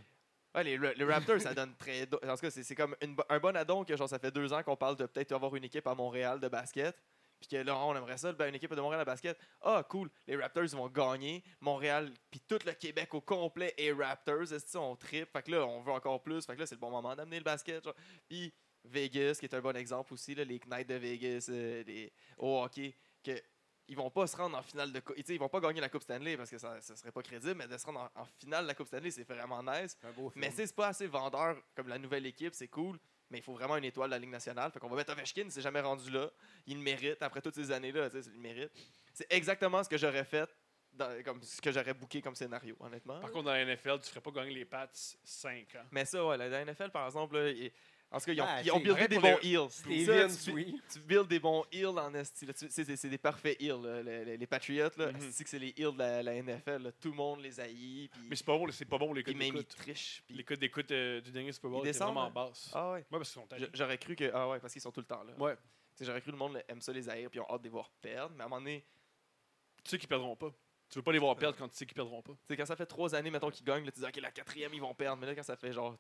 Ouais, 0.54 0.64
les, 0.66 0.78
les 0.78 1.06
Raptors, 1.06 1.40
ça 1.40 1.54
donne 1.54 1.74
très. 1.78 2.04
En 2.04 2.36
tout 2.36 2.42
cas, 2.42 2.52
c'est, 2.52 2.64
c'est 2.64 2.76
comme 2.76 2.96
une 3.02 3.16
un 3.30 3.40
bon 3.40 3.56
addon 3.56 3.86
que 3.86 3.96
genre, 3.96 4.10
ça 4.10 4.20
fait 4.20 4.32
deux 4.32 4.52
ans 4.52 4.62
qu'on 4.64 4.76
parle 4.76 4.98
de 4.98 5.06
peut-être 5.06 5.32
avoir 5.32 5.56
une 5.56 5.64
équipe 5.64 5.88
à 5.88 5.96
Montréal 5.96 6.40
de 6.40 6.50
basket. 6.50 6.96
Puis 7.42 7.50
que 7.50 7.58
là, 7.58 7.76
on 7.76 7.96
aimerait 7.96 8.18
ça, 8.18 8.32
ben, 8.34 8.50
une 8.50 8.56
équipe 8.56 8.74
de 8.74 8.80
Montréal 8.80 9.02
de 9.02 9.06
basket. 9.06 9.38
Ah, 9.62 9.84
cool, 9.90 10.10
les 10.28 10.36
Raptors 10.36 10.66
ils 10.66 10.78
vont 10.78 10.88
gagner. 10.88 11.44
Montréal, 11.60 12.14
puis 12.30 12.40
tout 12.48 12.60
le 12.66 12.74
Québec 12.74 13.14
au 13.16 13.22
complet 13.22 13.74
est 13.78 13.92
Raptors. 13.92 14.54
Est-ce 14.54 14.78
on 14.78 14.96
trip? 14.96 15.32
Fait 15.32 15.42
que 15.42 15.52
là, 15.52 15.66
on 15.66 15.82
veut 15.82 15.92
encore 15.92 16.22
plus. 16.22 16.46
Fait 16.46 16.54
que 16.54 16.60
là, 16.60 16.66
c'est 16.68 16.76
le 16.76 16.80
bon 16.80 16.92
moment 16.92 17.16
d'amener 17.16 17.40
le 17.40 17.44
basket. 17.44 17.84
Puis 18.30 18.54
Vegas, 18.86 19.38
qui 19.40 19.46
est 19.46 19.56
un 19.56 19.62
bon 19.62 19.76
exemple 19.76 20.14
aussi, 20.14 20.36
là, 20.36 20.44
les 20.44 20.60
Knights 20.60 20.88
de 20.88 20.96
Vegas, 20.96 21.48
euh, 21.50 21.84
les, 21.86 22.14
au 22.38 22.62
hockey, 22.62 22.96
que 23.24 23.42
ils 23.88 23.98
vont 23.98 24.10
pas 24.10 24.26
se 24.26 24.38
rendre 24.38 24.58
en 24.58 24.62
finale 24.62 24.94
de 24.94 25.00
coupe. 25.02 25.18
Ils 25.18 25.40
vont 25.40 25.50
pas 25.50 25.60
gagner 25.60 25.82
la 25.82 25.90
Coupe 25.90 26.04
Stanley 26.04 26.38
parce 26.38 26.50
que 26.50 26.58
ça, 26.58 26.80
ça 26.80 26.96
serait 26.96 27.12
pas 27.12 27.22
crédible, 27.22 27.56
mais 27.56 27.68
de 27.68 27.78
se 27.78 27.86
rendre 27.86 28.10
en, 28.16 28.22
en 28.22 28.26
finale 28.40 28.64
de 28.64 28.68
la 28.68 28.76
Coupe 28.76 28.88
Stanley, 28.88 29.12
c'est 29.12 29.28
vraiment 29.28 29.62
nice. 29.62 29.98
Mais 30.36 30.52
c'est 30.52 30.74
pas 30.74 30.88
assez 30.90 31.08
vendeur 31.08 31.58
comme 31.76 31.90
la 31.90 31.98
nouvelle 31.98 32.26
équipe, 32.26 32.54
c'est 32.54 32.70
cool. 32.70 32.98
Mais 33.32 33.38
il 33.40 33.42
faut 33.44 33.54
vraiment 33.54 33.78
une 33.78 33.86
étoile 33.86 34.10
de 34.10 34.16
la 34.16 34.20
Ligue 34.20 34.30
nationale. 34.30 34.72
Fait 34.72 34.80
qu'on 34.80 34.90
va 34.90 34.98
mettre 34.98 35.14
Ovechkin, 35.14 35.44
il 35.46 35.52
s'est 35.52 35.62
jamais 35.62 35.80
rendu 35.82 36.12
là. 36.12 36.30
Il 36.68 36.78
le 36.78 36.84
mérite 36.84 37.22
après 37.24 37.42
toutes 37.42 37.56
ces 37.56 37.72
années-là. 37.72 38.10
Il 38.14 38.32
le 38.34 38.40
mérite. 38.40 38.72
C'est 39.14 39.32
exactement 39.34 39.82
ce 39.84 39.90
que 39.90 39.98
j'aurais 39.98 40.26
fait, 40.26 40.50
dans- 40.94 41.24
comme 41.24 41.42
ce 41.42 41.62
que 41.62 41.72
j'aurais 41.72 41.94
booké 41.94 42.22
comme 42.22 42.36
scénario, 42.36 42.76
honnêtement. 42.80 43.20
Par 43.22 43.32
contre, 43.32 43.46
dans 43.46 43.54
la 43.54 43.62
NFL, 43.66 44.00
tu 44.02 44.10
ferais 44.10 44.22
pas 44.22 44.32
gagner 44.32 44.54
les 44.54 44.66
Pats 44.66 44.90
5 45.24 45.76
ans. 45.76 45.86
Mais 45.92 46.04
ça, 46.06 46.26
ouais, 46.26 46.38
la 46.38 46.50
la 46.50 46.62
NFL, 46.66 46.92
par 46.92 47.06
exemple, 47.06 47.38
là, 47.38 47.50
il- 48.12 48.16
en 48.16 48.20
tout 48.20 48.26
cas, 48.26 48.32
ils 48.34 48.42
ont, 48.42 48.46
Ah, 48.48 48.62
ils 48.62 48.72
ont 48.72 48.76
c'est 48.78 48.84
buildé 48.84 49.08
des 49.08 49.20
bons 49.20 49.38
heals. 49.42 49.70
Steven 49.70 50.30
tu, 50.38 50.82
tu 50.92 51.00
builds 51.00 51.28
des 51.28 51.40
bons 51.40 51.64
heals 51.72 51.88
en 51.88 52.14
esti. 52.14 52.46
C'est 52.56 52.70
c'est- 52.84 52.96
c'est 52.96 53.10
des 53.10 53.18
parfaits 53.18 53.62
heals. 53.62 53.82
là. 53.82 54.04
Les, 54.04 54.26
les- 54.26 54.38
les 54.38 54.48
Patriots, 54.48 54.90
là, 54.98 55.12
Mhm. 55.12 55.28
esti 55.30 55.44
que 55.44 55.50
c'est 55.50 55.60
les 55.60 55.74
heals 55.78 55.94
de 55.94 55.98
la, 56.00 56.22
la 56.24 56.34
NFL. 56.36 56.84
là. 56.84 56.92
Tout 56.92 57.10
le 57.12 57.16
monde 57.16 57.42
les 57.42 57.60
haït. 57.60 58.10
Mais 58.28 58.36
c'est 58.36 58.46
pas 58.46 58.58
bon, 58.58 58.70
c'est 58.72 58.86
pas 58.86 58.98
bon 58.98 59.14
les 59.14 59.24
codes 59.24 59.38
d'écoute. 59.38 59.68
trichent. 59.70 60.24
puis- 60.28 60.36
Les 60.36 60.44
codes 60.44 60.60
d'écoute 60.60 60.92
euh, 60.92 61.22
du 61.22 61.32
dernier 61.32 61.52
Super 61.54 61.70
Bowl 61.72 61.80
Ils 61.80 61.90
étaient 61.90 61.92
descendent, 61.94 62.16
vraiment 62.16 62.28
hein? 62.28 62.48
basses. 62.50 62.70
Ah 62.74 62.92
ouais. 62.92 63.00
Ouais, 63.00 63.06
parce 63.12 63.32
qu'ils 63.32 63.42
sont. 63.42 63.48
J'aurais 63.74 63.98
cru 63.98 64.16
que. 64.16 64.30
Ah 64.34 64.50
ouais, 64.50 64.60
parce 64.60 64.74
qu'ils 64.74 64.82
sont 64.82 64.92
tout 64.92 65.02
le 65.02 65.06
temps 65.08 65.24
là. 65.24 65.34
Ouais. 65.40 65.56
J'aurais 66.00 66.20
cru 66.22 66.32
que 66.32 66.36
le 66.36 66.38
monde 66.40 66.64
aime 66.68 66.82
ça 66.82 66.92
les 66.92 67.08
haïr 67.10 67.30
puis 67.30 67.40
ont 67.40 67.48
hâte 67.50 67.60
de 67.62 67.66
les 67.66 67.70
voir 67.70 67.90
perdre. 68.02 68.34
Mais 68.36 68.42
à 68.44 68.46
un 68.46 68.50
moment 68.50 68.62
donné, 68.62 68.84
Tu 69.84 69.90
sais 69.92 69.98
qu'ils 69.98 70.08
perdront 70.10 70.36
pas. 70.36 70.52
Tu 70.90 71.00
veux 71.00 71.04
pas 71.04 71.12
les 71.12 71.20
voir 71.20 71.36
perdre 71.36 71.58
quand 71.58 71.68
tu 71.70 71.76
sais 71.76 71.86
qu'ils 71.86 71.96
perdront 71.96 72.22
pas. 72.22 72.34
tu 72.34 72.38
sais, 72.50 72.58
quand 72.58 72.66
ça 72.66 72.76
fait 72.76 72.86
trois 72.86 73.16
années, 73.16 73.32
mettons, 73.32 73.50
qu'ils 73.50 73.66
gagnent, 73.66 73.86
là, 73.86 73.92
tu 73.92 74.00
dis, 74.00 74.06
OK, 74.06 74.18
la 74.18 74.30
quatrième, 74.32 74.74
ils 74.74 74.82
vont 74.82 74.94
perdre. 74.94 75.20
Mais 75.22 75.26
là, 75.28 75.34
quand 75.36 75.42
ça 75.44 75.56
fait 75.56 75.72
genre 75.74 75.98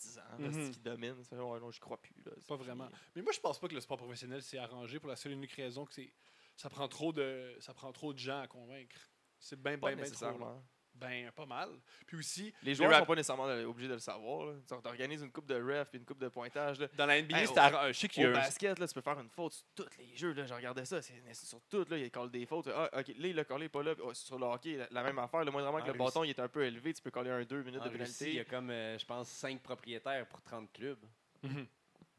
10 0.00 0.18
ans 0.18 0.22
Mhm. 0.38 0.70
qu'ils 0.72 0.82
dominent, 0.82 1.22
ça 1.22 1.36
fait, 1.36 1.42
ouais, 1.42 1.60
non, 1.60 1.70
je 1.70 1.80
crois 1.80 1.96
plus. 2.00 2.14
Là, 2.24 2.32
Pas 2.48 2.56
vraiment. 2.56 2.88
Mais 3.14 3.22
moi, 3.22 3.32
je 3.32 3.40
pense 3.40 3.58
pas 3.58 3.68
que 3.68 3.74
le 3.74 3.80
sport 3.80 3.98
professionnel 3.98 4.42
s'est 4.42 4.58
arrangé 4.58 4.98
pour 4.98 5.08
la 5.08 5.16
seule 5.16 5.32
et 5.32 5.34
unique 5.34 5.52
raison 5.52 5.84
que 5.84 5.92
c'est 5.94 6.12
ça 6.56 6.68
prend 6.68 6.88
trop 6.88 7.12
de 7.12 7.56
ça 7.60 7.72
prend 7.74 7.92
trop 7.92 8.12
de 8.12 8.18
gens 8.18 8.40
à 8.40 8.46
convaincre. 8.46 8.96
C'est 9.38 9.60
bien, 9.60 9.78
bien, 9.78 9.96
bien 9.96 10.04
trop. 10.10 10.38
là. 10.38 10.62
Ben, 10.94 11.30
pas 11.32 11.46
mal. 11.46 11.70
Puis 12.06 12.18
aussi, 12.18 12.52
Les 12.62 12.74
joueurs 12.74 12.90
rap- 12.90 13.00
sont 13.00 13.06
pas 13.06 13.14
nécessairement 13.14 13.44
obligés 13.68 13.88
de 13.88 13.94
le 13.94 13.98
savoir. 14.00 14.46
là. 14.46 14.54
Tu 14.68 14.74
organises 14.74 15.22
une 15.22 15.32
coupe 15.32 15.46
de 15.46 15.54
ref 15.54 15.88
puis 15.88 15.98
une 15.98 16.04
coupe 16.04 16.18
de 16.20 16.28
pointage. 16.28 16.78
Là. 16.78 16.88
dans 16.96 17.06
la 17.06 17.22
NBA, 17.22 17.38
Hey, 17.40 17.46
c'est 17.94 18.08
qu'il 18.08 18.22
y 18.22 18.26
Au 18.26 18.30
un- 18.30 18.32
basket, 18.34 18.78
là, 18.78 18.86
tu 18.86 18.92
peux 18.94 19.00
faire 19.00 19.18
une 19.18 19.30
faute 19.30 19.52
sur 19.54 19.64
tous 19.74 19.88
les 19.98 20.14
jeux. 20.16 20.32
Là, 20.32 20.44
je 20.44 20.52
regardais 20.52 20.84
ça. 20.84 21.00
C'est 21.00 21.34
sur 21.46 21.60
tout. 21.70 21.86
Là, 21.88 21.96
il 21.96 22.10
colle 22.10 22.30
des 22.30 22.44
fautes. 22.44 22.68
Ah, 22.68 22.90
OK, 22.98 23.08
là, 23.18 23.28
il 23.28 23.38
a 23.38 23.44
collé 23.44 23.68
pas 23.70 23.82
là. 23.82 23.94
Oh, 24.02 24.12
sur 24.12 24.38
le 24.38 24.44
hockey, 24.44 24.76
la, 24.76 24.88
la 24.90 25.02
même 25.02 25.18
affaire. 25.18 25.42
Le 25.44 25.50
moindrement 25.50 25.78
que 25.80 25.86
le 25.86 25.92
Russie. 25.92 26.04
bâton 26.04 26.24
il 26.24 26.30
est 26.30 26.38
un 26.40 26.48
peu 26.48 26.64
élevé, 26.64 26.92
tu 26.92 27.00
peux 27.02 27.10
coller 27.10 27.30
un 27.30 27.44
2 27.44 27.62
minutes 27.62 27.80
En 27.80 27.84
de 27.84 27.90
Russie, 27.90 27.96
pénalité. 28.18 28.28
il 28.28 28.34
y 28.34 28.40
a 28.40 28.44
comme, 28.44 28.68
euh, 28.70 28.98
je 28.98 29.06
pense, 29.06 29.28
5 29.28 29.60
propriétaires 29.62 30.26
pour 30.28 30.42
30 30.42 30.70
clubs. 30.72 31.00
Tu 31.42 31.48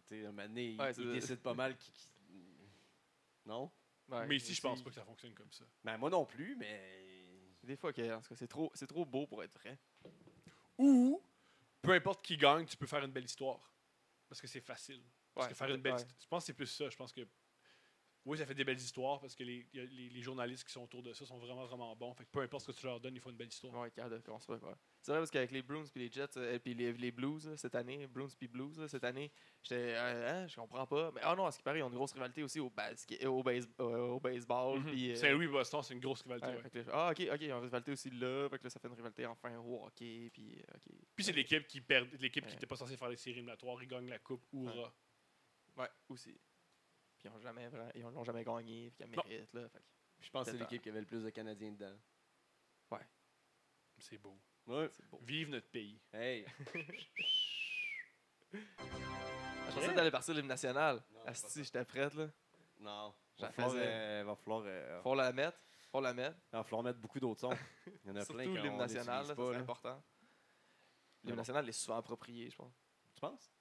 sais, 0.05 0.25
un 0.25 0.31
moment 0.31 0.41
donné, 0.47 0.69
ils, 0.71 0.81
Ouais, 0.81 0.91
ça. 0.93 1.03
décident 1.03 1.41
pas 1.41 1.53
mal 1.53 1.77
qui. 1.77 1.91
qui- 1.91 2.11
Non? 3.45 3.69
Ouais, 4.09 4.25
Mais 4.27 4.35
ici, 4.37 4.53
je 4.53 4.61
pense 4.61 4.81
pas 4.81 4.89
que 4.89 4.95
ça 4.95 5.05
fonctionne 5.05 5.33
comme 5.33 5.51
ça. 5.51 5.63
Ben, 5.83 5.97
moi 5.97 6.09
non 6.09 6.25
plus, 6.25 6.55
mais. 6.57 7.10
Des 7.63 7.75
fois, 7.75 7.93
que, 7.93 8.01
en 8.13 8.21
tout 8.21 8.29
cas, 8.29 8.35
c'est 8.35 8.47
trop, 8.47 8.71
c'est 8.73 8.87
trop 8.87 9.05
beau 9.05 9.27
pour 9.27 9.43
être 9.43 9.53
vrai. 9.53 9.77
Ou, 10.77 11.21
peu 11.81 11.91
importe 11.91 12.23
qui 12.23 12.37
gagne, 12.37 12.65
tu 12.65 12.77
peux 12.77 12.87
faire 12.87 13.03
une 13.03 13.11
belle 13.11 13.25
histoire. 13.25 13.71
Parce 14.27 14.41
que 14.41 14.47
c'est 14.47 14.61
facile. 14.61 15.03
Parce 15.33 15.47
Ouais, 15.47 15.51
que 15.51 15.57
faire 15.57 15.69
une 15.69 15.81
belle 15.81 15.97
Je 16.19 16.27
pense 16.27 16.43
que 16.43 16.47
c'est 16.47 16.53
plus 16.53 16.67
ça. 16.67 16.89
Je 16.89 16.95
pense 16.97 17.11
que. 17.13 17.27
Oui, 18.25 18.37
ça 18.37 18.45
fait 18.45 18.53
des 18.53 18.63
belles 18.63 18.79
histoires 18.79 19.19
parce 19.19 19.35
que 19.35 19.43
les, 19.43 19.67
les, 19.73 19.87
les 20.09 20.21
journalistes 20.21 20.63
qui 20.63 20.71
sont 20.71 20.83
autour 20.83 21.01
de 21.01 21.11
ça 21.11 21.25
sont 21.25 21.39
vraiment, 21.39 21.65
vraiment 21.65 21.95
bons. 21.95 22.13
Fait 22.13 22.23
que 22.23 22.29
peu 22.29 22.41
importe 22.41 22.65
ce 22.65 22.71
que 22.71 22.77
tu 22.77 22.85
leur 22.85 22.99
donnes, 22.99 23.15
il 23.15 23.19
faut 23.19 23.31
une 23.31 23.37
belle 23.37 23.47
histoire. 23.47 23.73
Ouais, 23.73 23.89
capable 23.89 24.21
de 24.21 24.21
construire. 24.27 24.63
ouais. 24.63 24.75
C'est 25.03 25.11
vrai 25.13 25.21
parce 25.21 25.31
qu'avec 25.31 25.49
les 25.49 25.63
Bruins 25.63 25.83
puis 25.91 25.99
les 25.99 26.11
Jets 26.11 26.37
et 26.53 26.59
puis 26.59 26.75
les, 26.75 26.93
les 26.93 27.11
Blues 27.11 27.47
là, 27.47 27.57
cette 27.57 27.73
année, 27.73 28.05
Bruins 28.05 28.27
puis 28.37 28.47
Blues 28.47 28.77
là, 28.79 28.87
cette 28.87 29.03
année, 29.03 29.31
j'étais 29.63 29.95
euh, 29.95 30.29
hein, 30.43 30.47
je 30.47 30.55
comprends 30.55 30.85
pas. 30.85 31.11
Mais 31.11 31.21
ah 31.23 31.35
non, 31.35 31.47
à 31.47 31.51
ce 31.51 31.57
qui 31.57 31.63
paraît, 31.63 31.79
ils 31.79 31.83
ont 31.83 31.89
une 31.89 31.95
grosse 31.95 32.13
rivalité 32.13 32.43
aussi 32.43 32.59
au 32.59 32.69
basket, 32.69 33.25
au, 33.25 33.41
base- 33.41 33.67
euh, 33.79 34.09
au 34.09 34.19
baseball 34.19 34.77
Mhm. 34.79 34.85
puis 34.85 35.11
euh, 35.11 35.15
Saint-Louis-Boston, 35.15 35.81
c'est 35.81 35.93
une 35.95 35.99
grosse 36.01 36.21
rivalité. 36.21 36.49
ouais, 36.49 36.61
ouais. 36.63 36.69
que 36.69 36.85
ah 36.91 37.09
ok, 37.11 37.19
ok, 37.33 37.41
ils 37.41 37.51
ont 37.51 37.57
une 37.57 37.63
rivalité 37.63 37.91
aussi 37.91 38.09
là, 38.11 38.47
fait 38.49 38.59
que 38.59 38.63
là 38.65 38.69
ça 38.69 38.79
fait 38.79 38.87
une 38.89 38.93
rivalité 38.93 39.25
enfin 39.25 39.57
au 39.57 39.85
hockey 39.85 40.29
puis 40.31 40.59
euh, 40.59 40.75
ok. 40.75 40.93
Puis 41.15 41.25
c'est 41.25 41.33
l'équipe 41.33 41.65
qui 41.67 41.81
perd, 41.81 42.07
l'équipe 42.19 42.43
qui 42.43 42.49
Ouais. 42.49 42.53
n'était 42.53 42.67
pas 42.67 42.75
censée 42.75 42.95
faire 42.95 43.09
les 43.09 43.15
séries 43.17 43.37
éliminatoires, 43.37 43.81
ils 43.81 43.87
gagnent 43.87 44.07
la 44.09 44.19
coupe. 44.19 44.43
Hurrah. 44.53 44.93
Ouais, 45.77 45.89
aussi. 46.09 46.39
Puis 47.17 47.27
ils 47.27 47.29
ont 47.31 47.39
jamais 47.39 47.67
ils 47.95 48.01
l'ont 48.03 48.23
jamais 48.23 48.43
gagné, 48.43 48.91
puis 48.91 49.03
qu'ils 49.07 49.15
Non. 49.17 49.23
méritent 49.27 49.53
là, 49.53 49.67
fait 49.67 49.79
que 49.79 49.83
Je 50.19 50.29
pense 50.29 50.45
que 50.45 50.51
c'est 50.51 50.57
l'équipe 50.59 50.81
qui 50.83 50.89
avait 50.89 50.99
le 50.99 51.07
plus 51.07 51.23
de 51.23 51.29
Canadiens 51.31 51.71
dedans. 51.71 51.97
C'est 53.97 54.17
beau. 54.17 54.35
Ouais. 54.67 54.89
c'est 54.91 55.05
beau. 55.09 55.19
Vive 55.23 55.49
notre 55.49 55.67
pays. 55.67 55.99
Hey! 56.13 56.45
Ah, 58.53 59.69
je 59.69 59.75
pensais 59.75 59.87
que 59.89 59.95
t'allais 59.95 60.11
partir 60.11 60.33
l'hymne 60.33 60.47
national. 60.47 61.01
C'est 61.23 61.29
Asti, 61.29 61.63
j'étais 61.63 61.85
prête 61.85 62.13
là. 62.15 62.27
Non. 62.79 63.13
La 63.37 63.47
Va 63.47 63.53
falloir, 63.53 63.75
euh, 63.77 64.23
va 64.25 64.35
falloir, 64.35 64.63
euh, 64.65 65.01
Faut 65.01 65.15
la 65.15 65.31
mettre, 65.31 65.57
faut 65.89 66.01
la 66.01 66.13
mettre. 66.13 66.37
va 66.51 66.63
falloir 66.63 66.83
mettre 66.83 66.99
beaucoup 66.99 67.19
d'autres 67.19 67.39
sons. 67.39 67.57
Il 68.03 68.09
y 68.09 68.11
en 68.11 68.15
a 68.17 68.25
Surtout 68.25 68.33
plein 68.33 68.45
qu'on 68.53 68.61
l'hymne 68.61 68.77
national, 68.77 69.27
là. 69.27 69.57
important. 69.57 70.03
L'hymne 71.23 71.37
national 71.37 71.69
est 71.69 71.71
souvent 71.71 71.97
approprié, 71.97 72.49
je 72.49 72.55
pense. 72.57 72.73
Tu 73.13 73.21
penses? 73.21 73.53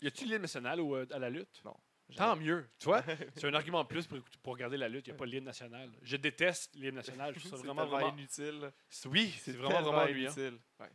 Y 0.00 0.08
a-tu 0.08 0.24
l'hymne 0.24 0.42
national 0.42 0.80
ou 0.80 0.96
euh, 0.96 1.06
à 1.12 1.18
la 1.20 1.30
lutte? 1.30 1.62
Non. 1.64 1.76
Tant 2.14 2.36
mieux. 2.36 2.68
Tu 2.78 2.84
vois, 2.86 3.02
c'est 3.34 3.46
un 3.46 3.54
argument 3.54 3.82
de 3.82 3.88
plus 3.88 4.06
pour, 4.06 4.52
regarder 4.52 4.76
la 4.76 4.88
lutte. 4.88 5.06
Il 5.06 5.10
n'y 5.10 5.16
a 5.16 5.18
pas 5.18 5.26
l'hymne 5.26 5.44
national. 5.44 5.90
Je 6.02 6.16
déteste 6.16 6.74
l'hymne 6.76 6.94
national. 6.94 7.34
Je 7.34 7.40
trouve 7.40 7.50
ça 7.50 7.56
C'est 7.56 7.66
vraiment, 7.66 7.86
vraiment. 7.86 8.16
inutile. 8.16 8.72
Oui, 9.06 9.34
c'est 9.40 9.52
vraiment, 9.52 9.82
vraiment 9.82 10.06
inutile. 10.06 10.58
Ouais. 10.78 10.90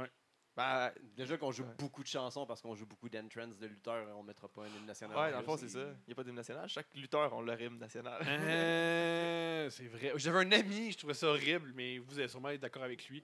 Ouais. 0.00 0.10
Ben, 0.56 0.90
Déjà 1.16 1.36
qu'on 1.36 1.52
joue 1.52 1.62
Ouais. 1.62 1.74
beaucoup 1.78 2.02
de 2.02 2.08
chansons 2.08 2.44
parce 2.44 2.60
qu'on 2.60 2.74
joue 2.74 2.86
beaucoup 2.86 3.08
d'entrance 3.08 3.56
de 3.56 3.66
lutteurs, 3.68 4.08
on 4.16 4.24
mettra 4.24 4.48
pas 4.48 4.62
un 4.64 4.66
hymne 4.66 4.86
national. 4.86 5.16
ouais, 5.16 5.30
dans 5.30 5.38
le 5.38 5.44
fond, 5.44 5.56
c'est 5.56 5.68
ça. 5.68 5.78
Il 5.78 6.08
n'y 6.08 6.12
a 6.12 6.14
pas 6.16 6.24
d'hymne 6.24 6.34
national. 6.34 6.68
Chaque 6.68 6.92
lutteur 6.96 7.32
a 7.32 7.42
leur 7.42 7.60
hymne 7.60 7.78
national. 7.78 8.20
Euh, 8.26 9.70
c'est 9.70 9.86
vrai. 9.86 10.12
J'avais 10.16 10.40
un 10.40 10.50
ami, 10.52 10.90
je 10.90 10.98
trouvais 10.98 11.14
ça 11.14 11.28
horrible, 11.28 11.72
mais 11.76 11.98
vous 11.98 12.18
allez 12.18 12.26
sûrement 12.26 12.48
être 12.50 12.60
d'accord 12.60 12.82
avec 12.82 13.08
lui. 13.08 13.22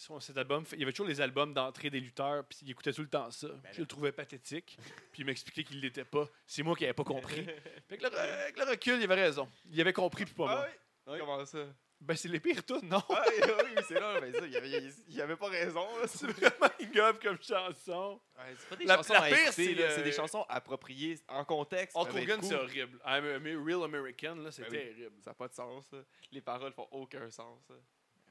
Son, 0.00 0.18
cet 0.18 0.38
album, 0.38 0.64
il 0.72 0.78
y 0.78 0.82
avait 0.82 0.92
toujours 0.92 1.08
les 1.08 1.20
albums 1.20 1.52
d'entrée 1.52 1.90
des 1.90 2.00
lutteurs, 2.00 2.42
puis 2.46 2.58
il 2.62 2.70
écoutait 2.70 2.92
tout 2.94 3.02
le 3.02 3.08
temps 3.08 3.30
ça. 3.30 3.48
Ben 3.48 3.70
je 3.72 3.80
le 3.82 3.86
trouvais 3.86 4.12
pathétique, 4.12 4.78
puis 5.12 5.20
il 5.22 5.26
m'expliquait 5.26 5.62
qu'il 5.62 5.78
l'était 5.80 6.06
pas. 6.06 6.26
C'est 6.46 6.62
moi 6.62 6.74
qui 6.74 6.84
n'avais 6.84 6.94
pas 6.94 7.04
compris. 7.04 7.44
Fait 7.88 7.98
que 7.98 8.04
le, 8.04 8.18
avec 8.18 8.58
le 8.58 8.64
recul, 8.64 8.98
il 8.98 9.04
avait 9.04 9.22
raison. 9.26 9.46
Il 9.70 9.78
avait 9.78 9.92
compris, 9.92 10.24
puis 10.24 10.32
pas 10.32 10.44
moi. 10.46 10.64
Ah 10.64 10.68
oui? 11.06 11.12
Oui. 11.12 11.18
Comment 11.18 11.44
ça? 11.44 11.58
Ben, 12.00 12.16
c'est 12.16 12.28
les 12.28 12.40
pires 12.40 12.64
tunes, 12.64 12.88
non? 12.88 13.02
Ouais, 13.10 13.16
oui, 13.44 13.52
oui, 13.76 13.82
c'est 13.86 14.00
là, 14.00 14.18
mais 14.22 14.32
ça, 14.32 14.46
il 14.46 14.56
avait, 14.56 14.70
il- 14.70 14.94
il 15.08 15.20
avait 15.20 15.36
pas 15.36 15.48
raison. 15.48 15.86
c'est 16.06 16.28
vraiment 16.28 16.72
ignoble 16.78 17.18
comme 17.18 17.38
chanson. 17.42 18.18
Ouais, 18.38 18.54
c'est 18.58 18.68
pas 18.70 18.76
des 18.76 18.84
La- 18.86 18.96
chansons 18.96 19.12
la 19.12 19.22
pire, 19.28 19.52
c'est, 19.52 19.74
des 20.02 20.12
chansons 20.12 20.46
appropriées 20.48 21.18
en 21.28 21.44
contexte. 21.44 21.94
Hulk 21.94 22.14
Hogan, 22.14 22.40
cool. 22.40 22.48
c'est 22.48 22.54
horrible. 22.54 22.98
I'm 23.04 23.24
a, 23.26 23.36
I'm 23.36 23.46
a 23.46 23.62
real 23.62 23.82
American, 23.84 24.36
là, 24.36 24.50
c'est 24.50 24.62
Ben 24.62 24.70
oui. 24.70 24.78
terrible. 24.78 25.16
Ça 25.22 25.32
n'a 25.32 25.34
pas 25.34 25.48
de 25.48 25.52
sens. 25.54 25.92
là. 25.92 25.98
Les 26.32 26.40
paroles 26.40 26.72
font 26.72 26.88
aucun 26.90 27.28
sens. 27.30 27.68
là. 27.68 27.76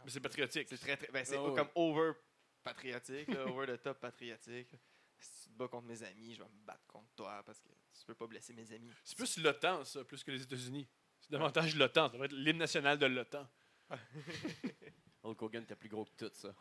Mais 0.05 0.11
c'est 0.11 0.19
patriotique. 0.19 0.67
C'est 0.69 0.77
très, 0.77 0.97
très. 0.97 1.07
Ben, 1.11 1.23
c'est 1.25 1.37
Ah 1.37 1.51
comme 1.55 1.69
over 1.75 2.13
patriotique, 2.63 3.27
là, 3.29 3.45
over 3.47 3.65
the 3.67 3.81
top 3.81 3.99
patriotique. 3.99 4.75
Si 5.17 5.43
tu 5.43 5.49
te 5.49 5.53
bats 5.57 5.67
contre 5.67 5.87
mes 5.87 6.01
amis, 6.03 6.33
je 6.35 6.41
vais 6.41 6.47
me 6.49 6.65
battre 6.65 6.85
contre 6.87 7.09
toi 7.15 7.43
parce 7.45 7.59
que 7.59 7.67
tu 7.67 8.05
peux 8.05 8.15
pas 8.15 8.27
blesser 8.27 8.53
mes 8.53 8.71
amis. 8.71 8.89
C'est 9.03 9.17
plus 9.17 9.37
l'OTAN, 9.37 9.83
ça, 9.83 10.03
plus 10.05 10.23
que 10.23 10.31
les 10.31 10.41
États-Unis. 10.41 10.87
C'est 11.19 11.31
davantage 11.31 11.75
l'OTAN. 11.75 12.09
Ça 12.09 12.17
va 12.17 12.25
être 12.25 12.33
l'hymne 12.33 12.57
national 12.57 12.97
de 12.97 13.05
l'OTAN. 13.05 13.45
Hulk 15.23 15.41
Hogan 15.41 15.63
était 15.63 15.75
plus 15.75 15.89
gros 15.89 16.05
que 16.05 16.11
tout, 16.15 16.31
ça. 16.33 16.55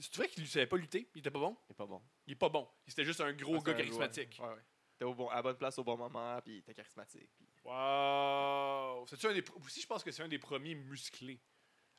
Tu 0.00 0.16
vrai 0.18 0.28
qu'il 0.28 0.42
ne 0.42 0.48
savait 0.48 0.66
pas 0.66 0.76
lutter? 0.76 1.10
Il 1.14 1.20
était 1.20 1.30
pas 1.30 1.38
bon? 1.40 1.56
Il 1.68 1.72
est 1.72 1.74
pas 1.74 1.86
bon. 1.86 2.02
Il 2.26 2.32
est 2.32 2.36
pas 2.36 2.48
bon. 2.48 2.68
Il 2.86 2.92
était 2.92 3.04
juste 3.04 3.20
un 3.20 3.32
gros 3.32 3.54
Ah, 3.56 3.58
c'est 3.58 3.64
gars 3.66 3.72
un 3.72 3.76
charismatique. 3.76 4.36
joueur. 4.36 4.50
Ouais, 4.50 4.56
ouais. 4.56 4.62
T'es 4.98 5.04
au 5.04 5.14
bon, 5.14 5.28
à 5.28 5.36
la 5.36 5.42
bonne 5.42 5.56
place 5.56 5.78
au 5.78 5.84
bon 5.84 5.96
moment, 5.96 6.40
puis 6.42 6.62
t'es 6.62 6.74
charismatique. 6.74 7.30
puis- 7.36 7.46
Wow! 7.64 9.06
Un 9.24 9.32
des. 9.32 9.44
Aussi, 9.64 9.80
je 9.80 9.86
pense 9.86 10.02
que 10.04 10.10
c'est 10.10 10.22
un 10.22 10.28
des 10.28 10.38
premiers 10.38 10.74
musclés. 10.74 11.40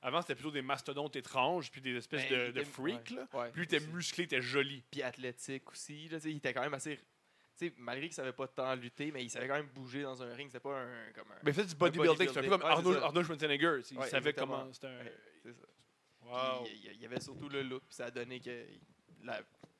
Avant, 0.01 0.21
c'était 0.21 0.35
plutôt 0.35 0.51
des 0.51 0.61
mastodontes 0.61 1.15
étranges, 1.15 1.69
puis 1.71 1.81
des 1.81 1.95
espèces 1.95 2.29
Ben, 2.29 2.47
de, 2.47 2.59
de 2.59 2.63
freaks. 2.63 3.11
ouais. 3.11 3.39
Ouais, 3.39 3.51
Plus 3.51 3.63
il 3.63 3.65
était 3.65 3.77
aussi. 3.77 3.87
musclé, 3.87 4.23
il 4.23 4.25
était 4.25 4.41
joli. 4.41 4.83
Puis 4.89 5.01
athlétique 5.03 5.69
aussi. 5.69 6.07
Là, 6.07 6.19
il 6.23 6.37
était 6.37 6.53
quand 6.53 6.61
même 6.61 6.73
assez. 6.73 6.97
tu 6.97 7.03
sais, 7.55 7.73
malgré 7.77 8.07
qu'il 8.07 8.15
savait 8.15 8.31
pas 8.31 8.47
tant 8.47 8.73
lutter, 8.75 9.11
mais 9.11 9.23
il 9.23 9.29
savait 9.29 9.47
quand 9.47 9.55
même 9.55 9.67
bouger 9.67 10.03
dans 10.03 10.21
un 10.23 10.33
ring. 10.33 10.47
C'était 10.49 10.61
pas 10.61 10.79
un. 10.81 11.11
Comme 11.13 11.31
un 11.31 11.35
Mais 11.43 11.51
fait 11.51 11.65
du 11.65 11.75
bodybuilding. 11.75 12.29
C'est 12.29 12.37
un 12.39 12.41
peu 12.43 12.49
comme. 12.49 12.61
Ouais, 12.61 12.93
c'est 12.93 13.03
Arnold, 13.03 13.25
Schwarzenegger. 13.25 13.79
Il 13.91 13.97
savait 14.03 14.17
exactement. 14.29 14.59
comment. 14.59 14.73
C'était 14.73 14.87
un. 14.87 15.03
C'est. 15.43 15.55
Wow! 16.21 16.63
Puis, 16.63 16.73
il, 16.85 16.91
il 16.93 17.01
y 17.01 17.05
avait 17.05 17.19
surtout 17.19 17.49
le 17.49 17.63
look, 17.63 17.83
puis 17.87 17.95
ça 17.95 18.05
a 18.05 18.11
donné 18.11 18.39
que 18.39 18.65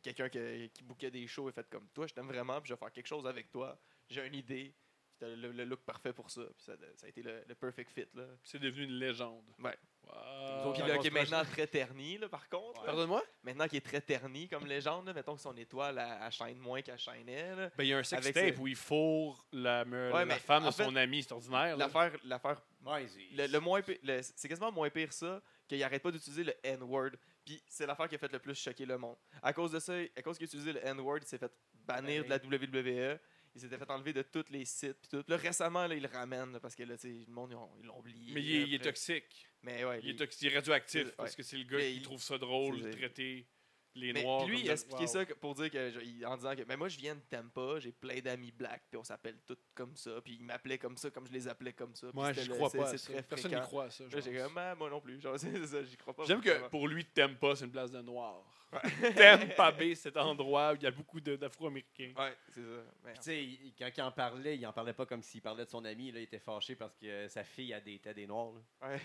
quelqu'un 0.01 0.29
qui, 0.29 0.69
qui 0.73 0.83
bookait 0.83 1.11
des 1.11 1.27
shows 1.27 1.49
et 1.49 1.51
fait 1.51 1.69
comme 1.69 1.87
toi, 1.93 2.07
je 2.07 2.13
t'aime 2.13 2.27
vraiment, 2.27 2.59
puis 2.61 2.69
je 2.69 2.73
vais 2.73 2.77
faire 2.79 2.91
quelque 2.91 3.07
chose 3.07 3.25
avec 3.27 3.49
toi. 3.51 3.77
J'ai 4.09 4.25
une 4.25 4.35
idée. 4.35 4.73
Puis 5.09 5.17
t'as 5.19 5.35
le, 5.35 5.51
le 5.51 5.65
look 5.65 5.81
parfait 5.81 6.13
pour 6.13 6.29
ça. 6.31 6.41
Puis 6.55 6.63
ça, 6.65 6.73
ça 6.95 7.05
a 7.05 7.09
été 7.09 7.21
le, 7.21 7.43
le 7.47 7.55
perfect 7.55 7.91
fit. 7.91 8.05
Là. 8.13 8.25
C'est 8.43 8.59
devenu 8.59 8.85
une 8.85 8.93
légende. 8.99 9.43
Ouais. 9.59 9.77
Wow! 10.11 10.73
Là, 10.87 10.97
qui 10.97 11.07
est 11.07 11.11
maintenant 11.11 11.43
très 11.45 11.67
terni, 11.67 12.17
là, 12.17 12.27
par 12.27 12.47
contre. 12.49 12.83
Pardonne-moi? 12.83 13.23
Maintenant 13.43 13.67
qui 13.67 13.77
est 13.77 13.81
très 13.85 14.01
terni 14.01 14.47
comme 14.47 14.65
légende, 14.65 15.05
là, 15.07 15.13
mettons 15.13 15.35
que 15.35 15.41
son 15.41 15.55
étoile, 15.55 15.97
elle, 15.97 16.17
elle 16.25 16.31
shine 16.31 16.57
moins 16.59 16.81
qu'elle 16.81 16.97
shinait. 16.99 17.55
là. 17.55 17.69
Ben, 17.77 17.83
il 17.83 17.87
y 17.89 17.93
a 17.93 17.97
un 17.97 18.03
ce- 18.03 18.59
où 18.59 18.67
il 18.67 18.75
fourre 18.75 19.45
la, 19.53 19.83
Ouais, 19.83 20.25
femme 20.39 20.65
de 20.65 20.71
son 20.71 20.95
ami. 20.95 21.23
C'est 21.23 21.31
ordinaire. 21.31 21.77
L'affaire, 21.77 22.11
l'affaire 22.23 22.61
Ouais, 22.85 23.05
Le, 23.35 23.47
le 23.47 23.59
moins 23.59 23.81
c'est 24.21 24.47
quasiment 24.47 24.71
moins 24.71 24.89
pire 24.89 25.11
ça 25.13 25.41
qu'il 25.67 25.81
arrête 25.83 26.01
pas 26.01 26.11
d'utiliser 26.11 26.43
le 26.43 26.53
N-word. 26.63 27.11
Puis 27.45 27.61
c'est 27.67 27.85
l'affaire 27.85 28.07
qui 28.07 28.15
a 28.15 28.17
fait 28.17 28.31
le 28.31 28.39
plus 28.39 28.55
choquer 28.55 28.85
le 28.85 28.97
monde. 28.97 29.17
À 29.41 29.53
cause 29.53 29.71
de 29.71 29.79
ça, 29.79 29.93
à 30.15 30.21
cause 30.21 30.37
qu'il 30.37 30.45
a 30.45 30.47
utilisé 30.47 30.73
le 30.73 30.85
N-word, 30.85 31.19
il 31.21 31.27
s'est 31.27 31.37
fait 31.37 31.51
bannir 31.85 32.23
de 32.23 32.29
la 32.29 32.37
WWE. 32.37 33.19
Il 33.55 33.61
s'était 33.61 33.77
fait 33.77 33.89
enlever 33.89 34.13
de 34.13 34.21
tous 34.21 34.45
les 34.49 34.63
sites. 34.63 34.97
Puis 35.01 35.09
tout. 35.09 35.23
Là, 35.27 35.35
récemment, 35.35 35.87
là, 35.87 35.95
il 35.95 36.01
le 36.03 36.07
ramène 36.09 36.53
là, 36.53 36.59
parce 36.59 36.75
que 36.75 36.83
là, 36.83 36.95
le 37.03 37.31
monde, 37.33 37.49
ils 37.51 37.55
ont- 37.55 37.71
ils 37.81 37.85
l'ont 37.87 37.97
oublié. 37.97 38.31
Mais 38.33 38.41
il 38.43 38.55
est, 38.55 38.67
il 38.75 38.79
toxique. 38.79 39.48
Mais 39.63 39.83
ouais, 39.83 39.99
Il 40.03 40.09
est, 40.11 40.19
lui- 40.19 40.27
il 40.41 40.47
est 40.47 40.55
radioactif 40.55 41.05
Ouais. 41.05 41.11
parce 41.17 41.35
que 41.35 41.43
c'est 41.43 41.57
le 41.57 41.63
gars 41.65 41.77
Mais 41.77 41.91
qui 41.91 41.97
il- 41.97 42.01
trouve 42.01 42.21
ça 42.23 42.37
drôle 42.37 42.81
de 42.81 42.91
traiter 42.91 43.45
les 43.95 44.13
mais 44.13 44.23
Noirs. 44.23 44.45
lui, 44.45 44.55
comme 44.57 44.65
il 44.65 44.69
a 44.69 44.73
expliqué 44.73 45.01
Wow. 45.01 45.07
ça 45.07 45.25
pour 45.41 45.55
dire 45.55 45.69
que, 45.71 45.91
je- 45.91 46.25
en 46.25 46.37
disant 46.37 46.55
que 46.55 46.61
mais 46.63 46.77
moi, 46.77 46.87
je 46.87 46.97
viens 46.97 47.15
de 47.15 47.21
Tampa, 47.29 47.79
j'ai 47.79 47.91
plein 47.91 48.19
d'amis 48.21 48.51
black, 48.51 48.83
puis 48.89 48.97
on 48.97 49.03
s'appelle 49.03 49.37
tous 49.45 49.57
comme 49.73 49.95
ça. 49.97 50.21
Puis 50.23 50.35
ils 50.39 50.43
m'appelaient 50.43 50.77
comme 50.77 50.95
ça, 50.95 51.09
comme 51.09 51.27
je 51.27 51.33
les 51.33 51.47
appelais 51.47 51.73
comme 51.73 51.93
ça. 51.95 52.07
puis 52.07 52.15
Moi, 52.15 52.31
je 52.33 52.49
crois 52.51 52.69
pas. 52.69 52.95
C'est 52.97 53.11
très 53.13 53.23
Personne 53.23 53.53
n'y 53.53 53.59
croit 53.61 53.85
à 53.85 53.89
ça. 53.89 54.05
j'ai 54.09 54.33
comme, 54.33 54.57
Ah, 54.57 54.75
moi 54.75 54.89
non 54.89 55.01
plus. 55.01 55.19
J'aime 56.27 56.41
que 56.41 56.69
pour 56.69 56.87
lui, 56.87 57.03
Tampa, 57.05 57.55
c'est 57.55 57.65
une 57.65 57.71
place 57.71 57.91
de 57.91 58.01
Noirs. 58.01 58.45
Tampa 59.15 59.71
Bay, 59.71 59.95
cet 59.95 60.15
endroit 60.17 60.73
où 60.73 60.75
il 60.75 60.83
y 60.83 60.87
a 60.87 60.91
beaucoup 60.91 61.19
de- 61.19 61.35
d'Afro-Américains. 61.35 62.13
Ouais, 62.17 62.35
c'est 62.53 62.61
ça. 62.61 62.83
Puis, 63.03 63.13
tu 63.15 63.21
sais, 63.21 63.43
il- 63.43 63.73
quand 63.77 63.89
il 63.97 64.01
en 64.01 64.11
parlait, 64.11 64.57
il 64.57 64.65
en 64.67 64.73
parlait 64.73 64.93
pas 64.93 65.05
comme 65.05 65.23
s'il 65.23 65.41
parlait 65.41 65.65
de 65.65 65.69
son 65.69 65.83
ami. 65.85 66.11
Là, 66.11 66.19
il 66.19 66.23
était 66.23 66.39
fâché 66.39 66.75
parce 66.75 66.95
que 66.95 67.05
euh, 67.07 67.27
sa 67.29 67.43
fille 67.43 67.73
a 67.73 67.79
des 67.79 67.93
était 67.95 68.13
des 68.13 68.27
noirs. 68.27 68.51
Là. 68.81 68.89
Ouais. 68.89 68.99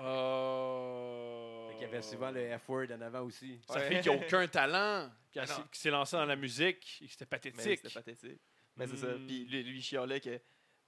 Oh. 0.00 1.66
Fait 1.68 1.74
qu'il 1.74 1.82
y 1.82 1.86
avait 1.86 2.02
souvent 2.02 2.30
le 2.30 2.56
F-word 2.58 2.86
en 2.92 3.00
avant 3.00 3.22
aussi. 3.22 3.60
Sa 3.68 3.74
Ouais. 3.74 3.88
fille 3.88 4.00
qui 4.00 4.08
a 4.08 4.12
aucun 4.12 4.46
talent, 4.48 5.10
qui, 5.32 5.38
a- 5.38 5.44
Ah 5.48 5.58
non. 5.58 5.64
qui 5.72 5.80
s'est 5.80 5.90
lancée 5.90 6.16
dans 6.16 6.24
la 6.24 6.36
musique, 6.36 6.98
et 7.02 7.06
que 7.06 7.10
c'était 7.12 7.24
Mais 7.24 7.28
pathétique. 7.50 7.80
c'était 7.82 7.94
pathétique. 7.94 8.40
Mais 8.76 8.86
c'est 8.86 8.96
ça. 8.96 9.08
Mm. 9.08 9.26
Puis 9.26 9.44
lui, 9.46 9.62
lui, 9.64 9.78
il 9.78 9.82
chialait 9.82 10.20
qu'elle 10.20 10.40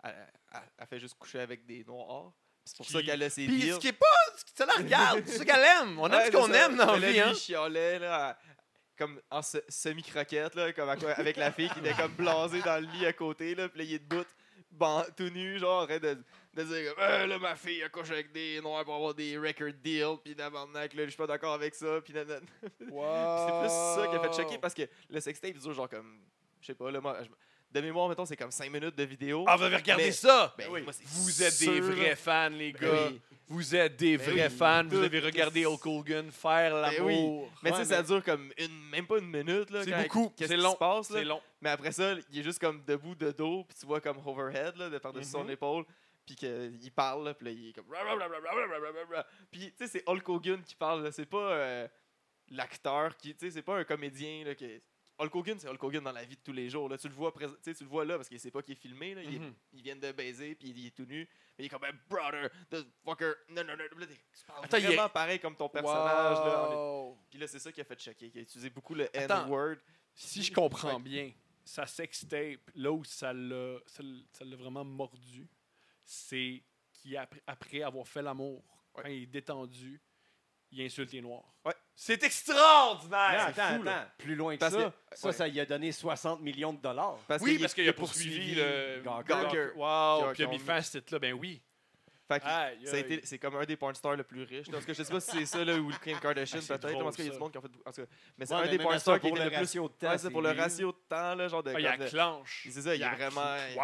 elle, 0.05 0.29
elle 0.79 0.87
fait 0.87 0.99
juste 0.99 1.19
coucher 1.19 1.41
avec 1.41 1.67
des 1.67 1.85
noirs. 1.85 2.33
C'est 2.71 2.77
pour 2.77 2.87
ça 2.87 3.03
qu'elle 3.03 3.23
a 3.23 3.31
ses 3.31 3.47
Puis 3.47 3.59
deals. 3.59 3.75
ce 3.75 3.79
qui 3.79 3.89
est 3.89 3.93
pas. 3.93 4.07
Ça 4.55 4.65
la 4.67 4.75
regarde, 4.75 5.23
c'est 5.27 5.39
ce 5.39 5.43
qu'elle 5.43 5.61
aime. 5.83 5.99
On 5.99 6.07
aime 6.07 6.13
Ouais, 6.13 6.27
ce 6.27 6.31
qu'on 6.33 6.47
c'est 6.47 6.53
ça. 6.53 6.67
aime 6.67 6.77
dans 6.77 6.87
la 6.87 6.93
Mais 6.93 7.01
là, 7.01 7.07
vie, 7.09 7.13
lui, 7.15 7.21
hein. 7.21 7.31
il 7.33 7.37
chialait, 7.37 7.99
là, 7.99 8.39
comme 8.97 9.21
en 9.31 9.43
se- 9.43 9.59
semi-croquette, 9.69 10.55
là, 10.55 10.73
comme 10.73 10.89
à 10.89 10.97
quoi- 10.97 11.13
avec 11.13 11.37
la 11.37 11.51
fille 11.53 11.69
qui 11.71 11.79
était 11.81 11.95
comme 11.95 12.13
blasée 12.13 12.61
dans 12.63 12.81
le 12.81 12.87
lit 12.93 13.07
à 13.07 13.13
côté, 13.13 13.55
là, 13.55 13.69
puis 13.69 13.79
là, 13.79 13.85
il 13.85 13.95
est 13.95 13.99
debout, 13.99 14.25
ban- 14.71 15.05
tout 15.17 15.31
nu, 15.31 15.59
genre, 15.59 15.83
arrête 15.83 16.03
de, 16.03 16.19
de 16.55 16.63
dire 16.63 16.95
comme, 16.95 17.03
Euh, 17.05 17.27
là, 17.27 17.39
ma 17.39 17.57
fille, 17.57 17.81
elle 17.81 17.91
couche 17.91 18.11
avec 18.11 18.31
des 18.33 18.61
noirs 18.61 18.85
pour 18.85 18.95
avoir 18.95 19.15
des 19.15 19.37
record 19.39 19.73
deals, 19.83 20.19
puis 20.23 20.37
tabarnak, 20.37 20.93
là, 20.95 21.05
je 21.05 21.09
suis 21.11 21.17
pas 21.17 21.27
d'accord 21.27 21.55
avec 21.55 21.75
ça, 21.75 22.01
puis 22.05 22.13
nanana. 22.13 22.41
Puis 22.63 22.71
c'est 22.79 23.61
plus 23.61 23.71
ça 23.71 24.07
qui 24.11 24.17
a 24.17 24.21
fait 24.21 24.43
choquer, 24.43 24.59
parce 24.59 24.75
que 24.75 24.83
le 25.09 25.21
sextape 25.21 25.55
dure 25.57 25.73
genre 25.73 25.89
comme, 25.89 26.21
je 26.61 26.67
sais 26.67 26.75
pas, 26.75 26.91
là, 26.91 27.01
moi, 27.01 27.17
je- 27.23 27.29
de 27.73 27.81
mémoire, 27.81 28.09
mettons, 28.09 28.25
c'est 28.27 28.37
comme 28.37 28.51
5 28.51 28.71
minutes 28.71 28.97
de 28.97 29.05
vidéo. 29.05 29.45
Ah, 29.47 29.57
vous 29.57 29.63
avez 29.65 29.77
regardé 29.77 30.07
Mais- 30.07 30.13
ça? 30.13 30.53
Ben 30.59 30.67
Oui. 30.71 30.83
moi, 30.83 30.93
Vous 31.05 31.43
êtes 31.43 31.53
sûr, 31.53 31.73
des 31.73 31.81
là. 31.81 31.87
vrais 31.95 32.17
fans, 32.17 32.49
les 32.51 32.73
Ben 32.73 32.81
gars. 32.83 33.07
oui. 33.09 33.21
Vous 33.47 33.75
êtes 33.75 33.97
des 33.97 34.17
Ben 34.17 34.31
vrais 34.31 34.49
oui, 34.49 34.57
fans. 34.57 34.85
Vous 34.89 35.03
avez 35.03 35.19
regardé 35.21 35.67
Hulk 35.67 35.87
Hogan 35.87 36.31
faire 36.31 36.73
Ben 36.73 37.03
oui. 37.05 37.15
l'amour. 37.17 37.51
Mais 37.63 37.71
tu 37.71 37.77
sais, 37.79 37.85
ça 37.87 38.03
dure 38.03 38.23
comme 38.25 38.53
une, 38.59 38.89
même 38.91 39.07
pas 39.07 39.19
une 39.19 39.27
minute, 39.31 39.71
là. 39.71 39.83
C'est 39.85 40.03
beaucoup. 40.03 40.31
Qu'est-ce 40.37 40.51
C'est 40.51 40.57
qui 40.57 40.63
long. 40.63 40.73
se 40.73 40.77
passe, 40.79 41.11
là? 41.11 41.19
C'est 41.19 41.25
long. 41.25 41.41
Mais 41.61 41.71
après 41.71 41.93
ça, 41.93 42.15
il 42.33 42.39
est 42.39 42.43
juste 42.43 42.59
comme 42.61 42.83
debout 42.85 43.15
de 43.15 43.31
dos, 43.33 43.65
puis 43.69 43.77
tu 43.79 43.87
vois 43.87 44.01
comme 44.01 44.19
overhead, 44.27 44.77
là, 44.77 44.89
de 44.89 44.99
par-dessus 44.99 45.31
son 45.31 45.45
Mhm. 45.45 45.51
épaule, 45.51 45.85
puis 46.27 46.37
qu'il 46.37 46.93
parle, 46.95 47.25
là, 47.25 47.35
puis 47.35 47.47
là, 47.47 47.51
il 47.53 47.69
est 47.71 47.73
comme. 47.73 47.87
Puis, 49.51 49.73
tu 49.73 49.75
sais, 49.79 49.87
c'est 49.89 50.03
Hulk 50.09 50.29
Hogan 50.29 50.63
qui 50.63 50.75
parle, 50.77 51.03
là, 51.05 51.11
c'est 51.13 51.27
pas 51.27 51.39
euh, 51.53 51.89
l'acteur, 52.51 53.17
qui, 53.17 53.35
tu 53.35 53.47
sais, 53.47 53.51
c'est 53.51 53.63
pas 53.63 53.77
un 53.79 53.85
comédien, 53.85 54.45
là, 54.45 54.55
qui. 54.55 54.81
Hulk 55.21 55.35
Hogan, 55.35 55.59
c'est 55.59 55.69
Hulk 55.69 55.83
Hogan 55.83 56.03
dans 56.05 56.13
la 56.13 56.25
vie 56.25 56.37
de 56.37 56.41
tous 56.43 56.53
les 56.53 56.69
jours. 56.71 56.89
Là. 56.89 56.97
Tu, 56.99 57.09
le 57.09 57.15
vois 57.15 57.33
tu 57.63 57.71
le 57.81 57.87
vois 57.87 58.05
là 58.05 58.17
parce 58.17 58.29
qu'il 58.29 58.41
sait 58.41 58.51
pas 58.51 58.63
qu'il 58.63 58.73
est 58.73 58.81
filmé. 58.81 59.15
Là. 59.15 59.23
Il, 59.23 59.35
est- 59.35 59.39
Mhm. 59.39 59.55
il 59.75 59.83
vient 59.83 59.97
de 59.97 60.13
baiser, 60.13 60.55
puis 60.55 60.71
il 60.71 60.87
est 60.87 60.91
tout 60.97 61.05
nu. 61.05 61.29
Mais 61.59 61.65
il 61.65 61.67
est 61.67 61.69
comme, 61.69 61.85
Hey, 61.85 61.93
brother, 62.09 62.51
the 62.71 62.87
fucker. 63.05 63.33
Non, 63.51 63.63
non, 63.65 63.77
non. 63.77 63.85
Tu 63.99 64.45
parles 64.47 64.65
Attends, 64.65 64.77
il 64.79 64.85
est- 64.85 64.87
vraiment 64.89 65.09
pareil 65.09 65.39
comme 65.39 65.57
ton 65.57 65.69
personnage. 65.69 66.39
Là. 66.39 67.13
Puis 67.29 67.39
là, 67.39 67.47
c'est 67.47 67.59
ça 67.59 67.71
qui 67.71 67.81
a 67.81 67.85
fait 67.85 68.01
choquer. 68.01 68.31
Il 68.35 68.39
a 68.39 68.43
utilisé 68.43 68.71
beaucoup 68.71 68.95
le. 68.95 69.09
N-word. 69.15 69.77
Si 70.15 70.43
je 70.43 70.53
comprends 70.53 70.97
Ouais. 70.97 71.03
bien, 71.03 71.33
sa 71.65 71.87
sextape, 71.87 72.71
là 72.75 72.91
où 72.91 73.05
ça 73.05 73.33
l'a 73.33 73.79
ça 73.87 74.03
l'a- 74.03 74.23
ça 74.33 74.45
l'a 74.45 74.57
vraiment 74.57 74.85
mordu, 74.85 75.47
c'est 76.05 76.63
qu'après 77.03 77.43
après 77.47 77.83
avoir 77.83 78.07
fait 78.09 78.23
l'amour, 78.23 78.65
Ouais. 78.95 79.03
quand 79.03 79.09
il 79.09 79.23
est 79.23 79.27
détendu, 79.27 80.01
il 80.73 80.83
insulte 80.83 81.13
les 81.13 81.21
Noirs. 81.21 81.45
Ouais. 81.65 81.75
C'est 81.95 82.23
extraordinaire! 82.23 83.53
C'est 83.55 83.61
attends, 83.61 83.83
fou, 83.83 83.89
attends. 83.89 84.07
Plus 84.19 84.35
loin 84.35 84.55
que 84.55 84.61
Parce 84.61 84.75
ça, 84.75 84.85
que- 85.11 85.17
ça, 85.17 85.27
ouais. 85.29 85.35
ça 85.35 85.49
lui 85.49 85.61
a 85.61 85.67
donné 85.67 85.93
60 85.93 86.41
millions 86.41 86.73
de 86.73 86.79
dollars. 86.81 87.19
Parce 87.29 87.43
oui, 87.43 87.53
qu'il- 87.53 87.61
parce 87.61 87.75
qu'il 87.75 87.85
il 87.85 87.89
a 87.89 87.93
poursuivi 87.93 88.55
le 88.55 89.01
Gawker. 89.05 89.73
Wow, 89.77 90.33
puis 90.33 90.43
il 90.43 90.47
a 90.47 90.49
mis 90.49 90.59
fin 90.59 90.77
à 90.77 90.83
ce 90.83 90.99
titre-là, 90.99 91.19
ben 91.19 91.33
oui. 91.35 91.63
C'est 93.25 93.39
comme 93.41 93.57
un 93.57 93.65
des 93.65 93.77
porn 93.77 93.93
stars 93.95 94.15
le 94.17 94.23
plus 94.23 94.45
riches. 94.45 94.69
là. 94.69 94.75
Parce 94.75 94.85
que 94.87 94.95
je 94.95 95.03
sais 95.03 95.13
pas 95.13 95.19
si 95.21 95.31
c'est 95.39 95.47
ça 95.47 95.65
là, 95.65 95.75
ou 95.77 95.89
le 95.91 95.97
Kim 95.97 96.17
Kardashian 96.21 96.59
Ah, 96.59 96.63
c'est 96.63 96.79
peut-être. 96.79 97.03
Parce 97.03 97.17
qu'il 97.17 97.25
y 97.27 97.29
a 97.29 97.33
du 97.33 97.39
monde 97.39 97.51
qui 97.51 97.59
ont 97.59 97.63
fait. 97.63 97.69
En 97.85 97.91
tout 97.91 98.03
cas, 98.03 98.09
mais 98.39 98.47
c'est 98.47 98.55
Ouais, 98.55 98.61
un 98.61 98.65
mais 98.67 98.71
des 98.71 98.79
porn 98.79 98.93
ça, 98.95 98.99
stars 99.01 99.15
qui 99.21 99.29
pour 99.29 99.37
était 99.37 99.39
le 99.39 99.45
le 99.47 99.51
plus. 99.51 99.59
ratio 99.63 99.89
de 99.89 99.93
temps, 99.95 100.09
Ouais, 100.11 100.19
c'est 100.19 100.31
pour 100.31 100.43
le 100.43 100.51
ratio 100.53 100.93
de 100.93 100.99
temps, 101.09 101.35
là, 101.35 101.49
genre 101.49 101.63
de. 101.65 101.73
Ah, 101.75 101.81
il 101.81 102.05
y 102.07 102.09
clenche. 102.09 102.69
C'est 102.71 102.83
ça, 102.83 102.95
il 102.95 103.03
est 103.03 103.05
a 103.05 103.15
vraiment. 103.17 103.41
C'est 103.57 103.65
un 103.65 103.69
des 103.69 103.75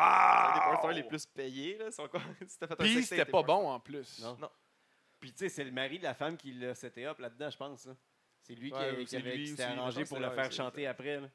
porn 0.61 0.70
Wow! 0.75 0.79
stars 0.79 0.92
les 0.92 1.03
plus 1.03 1.27
payés. 1.27 1.77
Là. 1.79 1.87
Encore- 1.99 2.20
si 2.46 2.57
fait 2.59 2.70
un 2.72 2.77
Puis 2.77 3.03
c'était 3.03 3.25
pas 3.25 3.42
bon 3.42 3.68
en 3.68 3.81
plus. 3.81 4.20
Non. 4.22 4.37
Non. 4.40 4.51
Puis, 5.27 5.33
tu 5.33 5.39
sais, 5.41 5.49
c'est 5.49 5.65
le 5.65 5.73
mari 5.73 5.99
de 5.99 6.05
la 6.05 6.15
femme 6.15 6.37
qui 6.37 6.53
l'a 6.53 6.73
seté 6.77 7.05
up 7.05 7.19
là-dedans, 7.19 7.51
je 7.51 7.57
pense. 7.57 7.89
C'est 8.43 8.55
lui 8.55 8.71
qui, 8.71 8.77
Ouais, 8.77 8.91
a- 8.91 8.95
qui 8.95 9.07
c'est 9.09 9.17
avait, 9.17 9.37
lui 9.37 9.43
qui 9.45 9.51
s'était 9.51 9.65
aussi, 9.65 9.73
je 9.75 9.79
arrangé 9.81 10.01
pense 10.03 10.09
pour 10.09 10.19
que 10.19 10.23
le 10.23 10.29
c'est- 10.29 10.35
faire 10.37 10.45
c'est- 10.53 10.57
chanter 10.57 10.87
après. 10.87 11.21
là. 11.21 11.29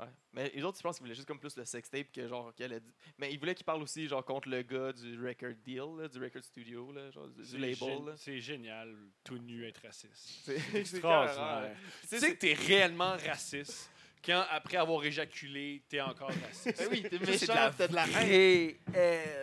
Ouais. 0.00 0.06
Mais 0.32 0.50
les 0.54 0.62
autres, 0.64 0.78
je 0.78 0.82
pense 0.82 0.96
qu'ils 0.96 1.04
voulaient 1.04 1.14
juste 1.14 1.26
comme 1.28 1.38
plus 1.40 1.56
le 1.56 1.64
sextape 1.64 2.10
que 2.12 2.26
genre 2.28 2.52
qu'elle 2.54 2.72
a 2.72 2.78
dit. 2.80 2.92
Mais 3.18 3.32
ils 3.32 3.38
voulaient 3.38 3.54
qu'il 3.54 3.64
parle 3.64 3.80
aussi 3.82 4.06
genre 4.08 4.24
contre 4.24 4.48
le 4.48 4.62
gars 4.62 4.92
du 4.92 5.20
record 5.24 5.54
deal, 5.64 5.82
là, 5.98 6.08
du 6.08 6.18
record 6.22 6.42
studio, 6.44 6.92
là, 6.92 7.10
genre 7.10 7.28
du, 7.28 7.42
du 7.42 7.46
C'est 7.48 7.58
label. 7.58 7.76
gé- 7.76 8.06
là. 8.06 8.16
C'est 8.16 8.40
génial, 8.40 8.96
tout 9.24 9.38
nu 9.38 9.64
être 9.66 9.82
raciste. 9.84 10.14
C'est 10.44 10.56
extraordinaire. 10.74 11.76
Tu 12.02 12.06
sais, 12.08 12.18
sais 12.20 12.34
que 12.34 12.38
t'es 12.40 12.54
réellement 12.54 13.16
raciste 13.16 13.90
quand, 14.24 14.44
après 14.50 14.76
avoir 14.76 15.04
éjaculé, 15.04 15.82
t'es 15.88 16.00
encore 16.00 16.30
raciste. 16.46 16.78
Ben 16.78 16.88
oui, 16.90 17.02
t'es 17.02 17.18
c'est 17.18 17.26
méchant, 17.48 17.70
t'as 17.76 17.88
de 17.88 17.94
la 17.94 18.04
haine. 18.06 18.30
haine. 18.30 18.74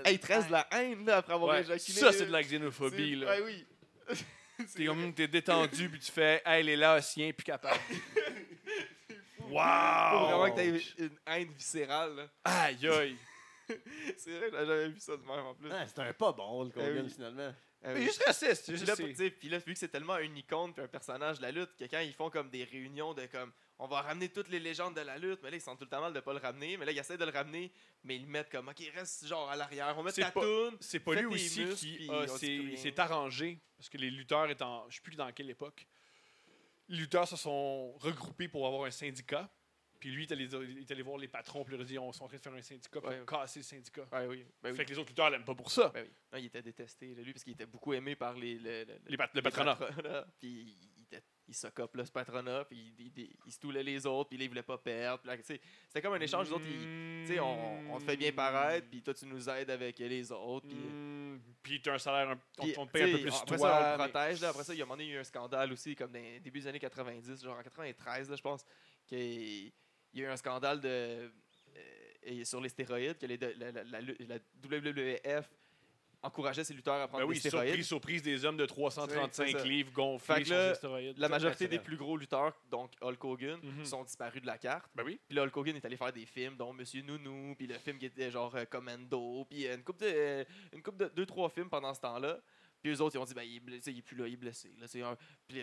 Hey, 0.05 0.13
il 0.13 0.19
te 0.19 0.27
reste 0.27 0.47
de 0.47 0.51
la 0.53 0.67
haine 0.71 1.05
là, 1.05 1.17
après 1.17 1.33
avoir 1.33 1.51
Ouais, 1.55 1.61
éjaculé. 1.61 1.99
ça, 1.99 2.11
c'est 2.11 2.25
de 2.25 2.31
la 2.31 2.41
xénophobie. 2.43 3.11
C'est- 3.11 3.25
Là. 3.25 3.27
Ouais, 3.39 3.41
oui. 3.45 4.17
T'es 4.75 4.85
comme 4.85 5.11
t'es 5.13 5.27
détendu 5.27 5.89
puis 5.89 5.99
tu 5.99 6.11
fais 6.11 6.39
Hey 6.45 6.63
les 6.63 6.75
Laotiens 6.75 7.31
plus 7.33 7.43
capable. 7.43 7.79
Faut 9.39 9.45
wow! 9.45 10.27
vraiment 10.27 10.51
que 10.51 10.55
t'aies 10.55 10.81
une 11.03 11.17
haine 11.25 11.51
viscérale. 11.51 12.15
là. 12.15 12.27
Aïe 12.43 12.87
aïe! 12.87 13.17
C'est 14.17 14.37
vrai, 14.37 14.49
j'ai 14.51 14.65
jamais 14.65 14.87
vu 14.89 14.99
ça 14.99 15.13
de 15.17 15.21
même 15.21 15.45
en 15.45 15.53
plus. 15.55 15.69
Ah, 15.71 15.87
C'était 15.87 16.01
un 16.01 16.13
pas 16.13 16.31
bon, 16.33 16.63
le 16.65 16.71
Eh 16.75 16.79
Hogan, 16.79 17.05
oui. 17.05 17.09
finalement. 17.13 17.53
Ah 17.83 17.93
Mais 17.93 17.99
oui. 18.01 18.03
juste 18.05 18.23
raciste. 18.23 18.65
c'est 18.65 18.73
juste- 18.75 18.87
là, 18.87 18.95
c'est- 18.95 19.29
puis 19.31 19.49
là, 19.49 19.57
vu 19.59 19.73
que 19.73 19.79
c'est 19.79 19.87
tellement 19.87 20.17
une 20.19 20.37
icône 20.37 20.73
puis 20.73 20.83
un 20.83 20.87
personnage 20.87 21.37
de 21.37 21.41
la 21.43 21.51
lutte, 21.51 21.71
que 21.79 21.85
quand 21.85 21.99
ils 22.01 22.13
font 22.13 22.29
comme 22.29 22.49
des 22.49 22.63
réunions 22.65 23.13
de 23.13 23.25
comme 23.27 23.51
on 23.83 23.87
va 23.87 24.01
ramener 24.01 24.29
toutes 24.29 24.49
les 24.49 24.59
légendes 24.59 24.95
de 24.95 25.01
la 25.01 25.17
lutte, 25.17 25.39
mais 25.43 25.49
là 25.49 25.57
ils 25.57 25.61
sont 25.61 25.75
tout 25.75 25.83
le 25.85 25.89
temps 25.89 26.01
mal 26.01 26.13
de 26.13 26.19
pas 26.19 26.33
le 26.33 26.39
ramener, 26.39 26.77
mais 26.77 26.85
là 26.85 26.91
ils 26.91 26.97
essaient 26.99 27.17
de 27.17 27.25
le 27.25 27.31
ramener, 27.31 27.71
mais 28.03 28.15
ils 28.15 28.21
le 28.21 28.27
mettent 28.27 28.49
comme 28.51 28.67
ok 28.69 28.79
reste 28.93 29.25
genre 29.27 29.49
à 29.49 29.55
l'arrière, 29.55 29.95
on 29.97 30.03
met 30.03 30.11
ta 30.11 30.31
toune. 30.31 30.77
C'est 30.79 30.99
pas 30.99 31.15
lui 31.15 31.25
aussi 31.25 31.65
muscles, 31.65 31.75
qui 31.75 31.95
puis 31.95 32.09
on 32.09 32.27
s'est 32.77 32.99
arrangé 32.99 33.59
parce 33.77 33.89
que 33.89 33.97
les 33.97 34.11
lutteurs 34.11 34.49
étant, 34.49 34.87
je 34.89 34.95
sais 34.97 35.01
plus 35.01 35.15
dans 35.15 35.31
quelle 35.31 35.49
époque, 35.49 35.87
les 36.89 36.97
lutteurs 36.97 37.27
se 37.27 37.35
sont 37.35 37.93
regroupés 37.99 38.47
pour 38.47 38.67
avoir 38.67 38.83
un 38.85 38.91
syndicat. 38.91 39.49
Puis 39.99 40.09
lui, 40.09 40.23
il 40.23 40.31
est 40.81 40.91
allé, 40.91 41.03
voir 41.03 41.17
les 41.19 41.27
patrons, 41.27 41.63
puis 41.63 41.73
il 41.75 41.77
leur 41.77 41.85
a 41.85 41.87
dit 41.87 41.99
on 41.99 42.11
est 42.11 42.21
en 42.21 42.27
train 42.27 42.37
de 42.37 42.41
faire 42.41 42.53
un 42.53 42.61
syndicat 42.63 42.99
Ouais, 43.01 43.19
ouais. 43.19 43.25
casser 43.27 43.59
le 43.59 43.63
syndicat. 43.63 44.07
Ouais, 44.11 44.25
oui, 44.25 44.45
ben 44.61 44.71
oui. 44.71 44.75
Fait 44.75 44.83
que 44.83 44.89
les 44.89 44.97
autres 44.97 45.09
lutteurs 45.09 45.29
l'aiment 45.29 45.45
pas 45.45 45.53
pour 45.53 45.69
ça. 45.69 45.89
Ben 45.89 46.03
oui. 46.03 46.11
Non, 46.33 46.39
il 46.39 46.45
était 46.45 46.63
détesté, 46.63 47.13
là, 47.13 47.21
lui, 47.21 47.33
parce 47.33 47.43
qu'il 47.43 47.53
était 47.53 47.67
beaucoup 47.67 47.93
aimé 47.93 48.15
par 48.15 48.33
les, 48.33 48.55
le, 48.57 48.83
le- 48.85 48.99
Les 49.07 49.15
pat- 49.17 49.29
le 49.33 49.37
les 49.39 49.41
patronat. 49.43 49.77
Puis 50.39 50.75
il, 51.51 51.55
s'occupe, 51.55 51.95
là, 51.95 52.05
ce 52.05 52.11
patronat, 52.11 52.65
puis 52.65 52.93
il, 52.97 53.05
il, 53.07 53.11
il, 53.17 53.29
il 53.45 53.51
se 53.51 53.59
toulait 53.59 53.83
les 53.83 54.05
autres, 54.05 54.29
puis 54.29 54.37
là, 54.37 54.45
il 54.45 54.47
voulait 54.49 54.63
pas 54.63 54.77
perdre. 54.77 55.21
Tu 55.37 55.43
C'était 55.87 56.01
comme 56.01 56.13
un 56.13 56.19
échange, 56.19 56.47
les 56.47 56.53
autres, 56.53 56.65
ils- 56.65 57.25
tu 57.27 57.39
on, 57.39 57.93
on 57.93 57.99
te 57.99 58.03
fait 58.05 58.17
bien 58.17 58.31
paraître, 58.31 58.87
puis 58.89 59.01
toi, 59.01 59.13
tu 59.13 59.25
nous 59.25 59.49
aides 59.49 59.69
avec 59.69 59.99
les 59.99 60.31
autres. 60.31 60.67
Puis, 60.67 60.77
Mm, 60.77 61.39
Puis 61.63 61.81
t'as 61.81 61.93
un 61.93 61.97
salaire, 61.99 62.29
un- 62.31 62.39
on, 62.77 62.85
te 62.87 62.91
paye 62.91 63.03
un 63.03 63.11
peu 63.11 63.17
tu 63.17 63.21
plus 63.23 63.33
après 63.35 63.57
toi. 63.57 63.69
ça, 63.69 63.93
on 63.95 63.97
mais- 63.97 64.09
protège. 64.11 64.41
Là, 64.41 64.49
après 64.49 64.63
ça, 64.63 64.73
il 64.73 64.77
y 64.77 64.81
a 64.81 64.83
un 64.83 64.87
moment 64.87 64.95
donné, 64.97 65.05
il 65.05 65.11
y 65.11 65.13
a 65.13 65.17
eu 65.17 65.19
un 65.21 65.23
scandale 65.23 65.71
aussi, 65.71 65.95
comme 65.95 66.11
dans 66.11 66.19
les 66.19 66.39
débuts 66.39 66.59
des 66.59 66.67
années 66.67 66.79
90, 66.79 67.41
genre 67.43 67.57
en 67.57 67.63
93, 67.63 68.29
là, 68.29 68.35
je 68.35 68.41
pense, 68.41 68.65
qu'il 69.07 69.17
il 70.13 70.19
y 70.19 70.23
a 70.23 70.27
eu 70.27 70.31
un 70.31 70.37
scandale 70.37 70.79
de, 70.81 71.31
euh, 72.27 72.43
sur 72.43 72.59
les 72.61 72.69
stéroïdes, 72.69 73.17
que 73.17 73.25
les, 73.25 73.37
de- 73.37 73.53
la, 73.57 73.71
la- 73.71 73.83
la- 73.83 74.01
la 74.01 74.39
WWF 74.63 75.49
encourageait 76.23 76.63
ses 76.63 76.73
lutteurs 76.73 77.01
à 77.01 77.07
prendre 77.07 77.23
Ben 77.23 77.29
oui, 77.29 77.35
des 77.41 77.49
stéroïdes. 77.49 77.69
surprise, 77.83 77.87
surprise 77.87 78.21
des 78.21 78.45
hommes 78.45 78.57
de 78.57 78.63
C'est 78.63 78.67
335 78.67 79.49
ça. 79.57 79.63
livres 79.63 79.91
gonflés 79.91 80.45
sur 80.45 80.55
des 80.55 80.75
stéroïdes. 80.75 81.17
La 81.17 81.29
majorité 81.29 81.67
des 81.67 81.79
plus 81.79 81.97
gros 81.97 82.15
lutteurs, 82.17 82.53
donc 82.69 82.91
Hulk 83.01 83.23
Hogan, 83.23 83.59
Mhm. 83.63 83.85
sont 83.85 84.03
disparus 84.03 84.41
de 84.41 84.47
la 84.47 84.57
carte. 84.57 84.89
Ben 84.95 85.03
oui. 85.03 85.19
Puis 85.27 85.35
là, 85.35 85.43
Hulk 85.43 85.57
Hogan 85.57 85.75
est 85.75 85.85
allé 85.85 85.97
faire 85.97 86.13
des 86.13 86.25
films, 86.25 86.55
dont 86.57 86.73
Monsieur 86.73 87.01
Nounou, 87.01 87.55
puis 87.55 87.65
le 87.67 87.75
film 87.79 87.97
qui 87.97 88.05
était 88.05 88.29
genre 88.29 88.55
euh, 88.55 88.65
Commando, 88.65 89.45
puis 89.49 89.65
euh, 89.67 89.75
une 89.75 89.83
coupe 89.83 89.99
de, 89.99 90.05
euh, 90.07 90.43
une 90.73 90.83
couple 90.83 90.97
de 90.97 91.07
deux 91.15 91.25
trois 91.25 91.49
films 91.49 91.69
pendant 91.69 91.93
ce 91.93 92.01
temps-là. 92.01 92.39
Puis 92.81 92.91
eux 92.91 93.01
autres, 93.01 93.15
ils 93.15 93.19
ont 93.19 93.25
dit 93.25 93.33
ben 93.33 93.43
il 93.43 93.55
est 93.57 93.59
blessé, 93.59 93.91
il 93.91 93.99
est 93.99 94.01
plus 94.01 94.15
là, 94.15 94.27
il 94.27 94.33
est 94.33 94.37
blessé. 94.37 94.71
Là, 94.79 94.87
c'est 94.87 95.01
un- 95.01 95.17
puis, 95.47 95.61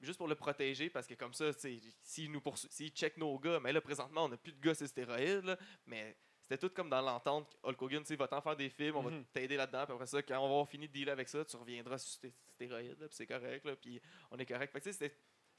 juste 0.00 0.16
pour 0.18 0.28
le 0.28 0.34
protéger, 0.34 0.88
parce 0.90 1.06
que 1.06 1.14
comme 1.14 1.34
ça, 1.34 1.52
tu 1.54 1.60
sais, 1.60 1.80
s'il 2.02 2.30
nous 2.32 2.40
poursuit, 2.40 2.68
s'il 2.70 2.88
check 2.90 3.16
nos 3.18 3.38
gars, 3.38 3.60
mais 3.60 3.72
là 3.72 3.80
présentement, 3.80 4.24
on 4.24 4.28
n'a 4.30 4.36
plus 4.38 4.52
de 4.52 4.60
gars 4.60 4.74
sur 4.74 4.86
stéroïdes, 4.86 5.44
là, 5.44 5.58
mais 5.86 6.16
c'était 6.50 6.66
tout 6.68 6.74
comme 6.74 6.90
dans 6.90 7.00
l'entente. 7.00 7.56
Hulk 7.62 7.80
Hogan, 7.80 8.02
tu 8.02 8.16
va 8.16 8.26
t'en 8.26 8.40
faire 8.40 8.56
des 8.56 8.68
films, 8.70 8.96
on 8.96 9.02
va 9.02 9.10
Mhm. 9.10 9.24
t'aider 9.26 9.56
là-dedans, 9.56 9.84
puis 9.84 9.92
après 9.94 10.06
ça, 10.06 10.20
quand 10.22 10.38
on 10.38 10.42
va 10.48 10.52
avoir 10.54 10.68
fini 10.68 10.88
de 10.88 10.92
dealer 10.92 11.12
avec 11.12 11.28
ça, 11.28 11.44
tu 11.44 11.56
reviendras 11.56 11.96
sur 11.98 12.10
sté- 12.20 12.32
stéroïdes, 12.48 12.98
là, 12.98 13.06
puis 13.06 13.14
c'est 13.16 13.26
correct, 13.26 13.64
là, 13.64 13.76
puis 13.76 14.00
on 14.32 14.36
est 14.38 14.46
correct. 14.46 14.72
Fait 14.72 14.80
que, 14.80 14.90
c'est 14.90 15.14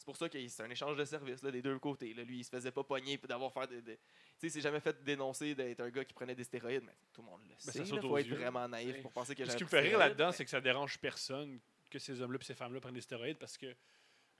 pour 0.05 0.17
ça 0.17 0.27
que 0.27 0.47
c'est 0.49 0.63
un 0.63 0.69
échange 0.69 0.97
de 0.97 1.05
services 1.05 1.41
là, 1.43 1.51
des 1.51 1.61
deux 1.61 1.77
côtés. 1.79 2.13
Là. 2.13 2.23
Lui, 2.23 2.39
il 2.39 2.43
se 2.43 2.49
faisait 2.49 2.71
pas 2.71 2.83
pogner 2.83 3.17
d'avoir 3.19 3.53
fait 3.53 3.67
des. 3.81 3.95
Tu 3.95 4.01
sais, 4.39 4.47
il 4.47 4.51
s'est 4.51 4.61
jamais 4.61 4.79
fait 4.81 5.01
dénoncer 5.03 5.53
d'être 5.55 5.79
un 5.79 5.89
gars 5.91 6.03
qui 6.03 6.13
prenait 6.13 6.35
des 6.35 6.43
stéroïdes, 6.43 6.83
mais 6.83 6.95
tout 7.13 7.21
le 7.21 7.27
monde 7.27 7.41
le 7.47 7.53
sait. 7.57 7.71
ça 7.71 7.95
Il 7.95 8.01
faut 8.01 8.17
être 8.17 8.27
yeux. 8.27 8.35
vraiment 8.35 8.67
naïf 8.67 9.01
pour 9.01 9.11
penser 9.13 9.33
que 9.35 9.45
Ce 9.45 9.55
qui 9.55 9.63
me 9.63 9.69
fait 9.69 9.79
rire 9.81 9.97
là-dedans, 9.99 10.27
mais- 10.27 10.33
c'est 10.33 10.43
que 10.43 10.49
ça 10.49 10.59
dérange 10.59 10.97
personne 10.99 11.59
que 11.89 11.99
ces 11.99 12.19
hommes-là 12.19 12.39
et 12.41 12.43
ces 12.43 12.55
femmes-là 12.55 12.81
prennent 12.81 12.93
des 12.95 13.01
stéroïdes 13.01 13.37
parce 13.37 13.57
que 13.57 13.73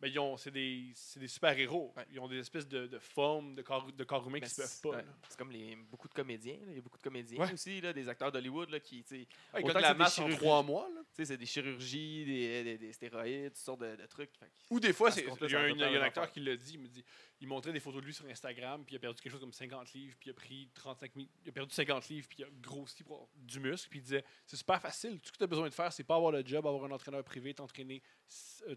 ben, 0.01 0.07
ils 0.07 0.19
ont- 0.19 0.35
c'est 0.37 0.51
des, 0.51 0.93
des 1.17 1.27
super-héros. 1.27 1.93
Ouais. 1.95 2.05
Ils 2.11 2.19
ont 2.19 2.27
des 2.27 2.39
espèces 2.39 2.67
de, 2.67 2.87
de 2.87 2.97
formes 2.99 3.53
de 3.55 3.61
corps, 3.61 3.91
de 3.91 4.03
corps 4.03 4.23
humains 4.27 4.39
Mais 4.41 4.47
qui 4.47 4.49
se 4.49 4.61
c'est 4.63 4.81
peuvent 4.81 4.91
pas. 4.93 4.97
ouais, 4.97 5.05
c'est 5.29 5.37
comme 5.37 5.51
les, 5.51 5.75
beaucoup 5.75 6.07
de 6.07 6.13
comédiens. 6.13 6.53
là. 6.65 6.65
Il 6.69 6.75
y 6.75 6.79
a 6.79 6.81
beaucoup 6.81 6.97
de 6.97 7.03
comédiens 7.03 7.39
Ouais. 7.39 7.53
aussi, 7.53 7.79
là, 7.81 7.93
des 7.93 8.09
acteurs 8.09 8.31
d'Hollywood 8.31 8.79
qui. 8.79 9.05
ils 9.11 9.27
gagnent 9.63 9.79
la 9.81 9.93
masse 9.93 10.17
en 10.19 10.29
trois 10.29 10.63
mois. 10.63 10.89
c'est 11.13 11.37
des 11.37 11.45
chirurgies, 11.45 12.25
des, 12.25 12.63
des, 12.63 12.77
des 12.77 12.93
stéroïdes, 12.93 13.49
toutes 13.53 13.57
sortes 13.57 13.81
de, 13.81 13.95
de 13.95 14.05
trucs. 14.07 14.31
Ou 14.69 14.79
des 14.79 14.93
fois, 14.93 15.09
il 15.15 15.19
y 15.19 15.27
il 15.45 15.51
y 15.79 15.83
a 15.83 15.99
un 15.99 16.01
acteur 16.01 16.31
qui 16.31 16.39
l'a 16.39 16.55
dit, 16.55 16.73
il 16.73 16.79
me 16.79 16.87
dit, 16.87 17.03
il 17.41 17.47
montrait 17.47 17.73
des 17.73 17.80
photos 17.80 18.01
de 18.01 18.06
lui 18.06 18.13
sur 18.13 18.25
Instagram, 18.27 18.86
puis 18.86 18.93
il 18.93 18.97
a 18.97 18.99
perdu 18.99 19.19
quelque 19.21 19.32
chose 19.32 19.41
comme 19.41 19.51
50 19.51 19.91
livres, 19.93 20.15
puis 20.19 20.30
il 20.30 20.32
a 20.32 20.34
pris 20.36 20.69
35 20.75 21.12
000, 21.15 21.27
il 21.43 21.49
a 21.49 21.51
perdu 21.51 21.73
50 21.73 22.08
livres, 22.10 22.27
puis 22.30 22.38
il 22.39 22.45
a 22.45 22.47
grossi 22.62 23.04
pour 23.04 23.15
avoir 23.15 23.30
du 23.36 23.60
muscle, 23.60 23.89
puis 23.89 23.99
il 23.99 24.04
disait, 24.04 24.23
c'est 24.45 24.56
super 24.58 24.80
facile, 24.80 25.19
tout 25.19 25.27
ce 25.27 25.32
que 25.34 25.38
tu 25.39 25.43
as 25.43 25.47
besoin 25.47 25.67
de 25.67 25.73
faire, 25.73 25.91
c'est 25.91 26.04
pas 26.04 26.15
avoir 26.15 26.32
le 26.32 26.45
job, 26.45 26.65
avoir 26.67 26.86
un 26.86 26.91
entraîneur 26.91 27.23
privé, 27.23 27.54
t'entraîner 27.54 28.01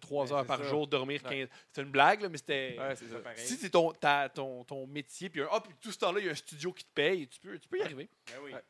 3 0.00 0.24
Ouais, 0.27 0.33
heures 0.33 0.46
par 0.46 0.59
ça. 0.59 0.64
jour, 0.64 0.87
dormir 0.87 1.22
Ouais. 1.24 1.46
15. 1.46 1.48
C'était 1.68 1.83
une 1.83 1.90
blague, 1.92 2.22
là, 2.22 2.29
mais 2.31 2.38
c'était... 2.38 2.77
Ouais, 2.79 2.96
c'est. 2.96 3.37
Si 3.46 3.57
c'est 3.57 3.70
ton, 3.70 3.92
ton, 4.35 4.64
ton 4.64 4.87
métier, 4.87 5.29
puis, 5.31 5.42
un- 5.42 5.48
ah, 5.53 5.61
puis 5.61 5.74
tout 5.81 5.92
ce 5.92 5.98
temps-là, 5.98 6.20
il 6.20 6.27
y 6.27 6.29
a 6.29 6.33
un 6.33 6.35
studio 6.35 6.72
qui 6.72 6.85
te 6.85 6.92
paye, 6.94 7.29
tu 7.29 7.38
peux, 7.40 7.59
tu 7.59 7.68
peux 7.68 7.79
y 7.79 7.83
arriver. 7.83 8.09
Ben 8.27 8.38
oui. 8.42 8.53
Ouais. 8.55 8.62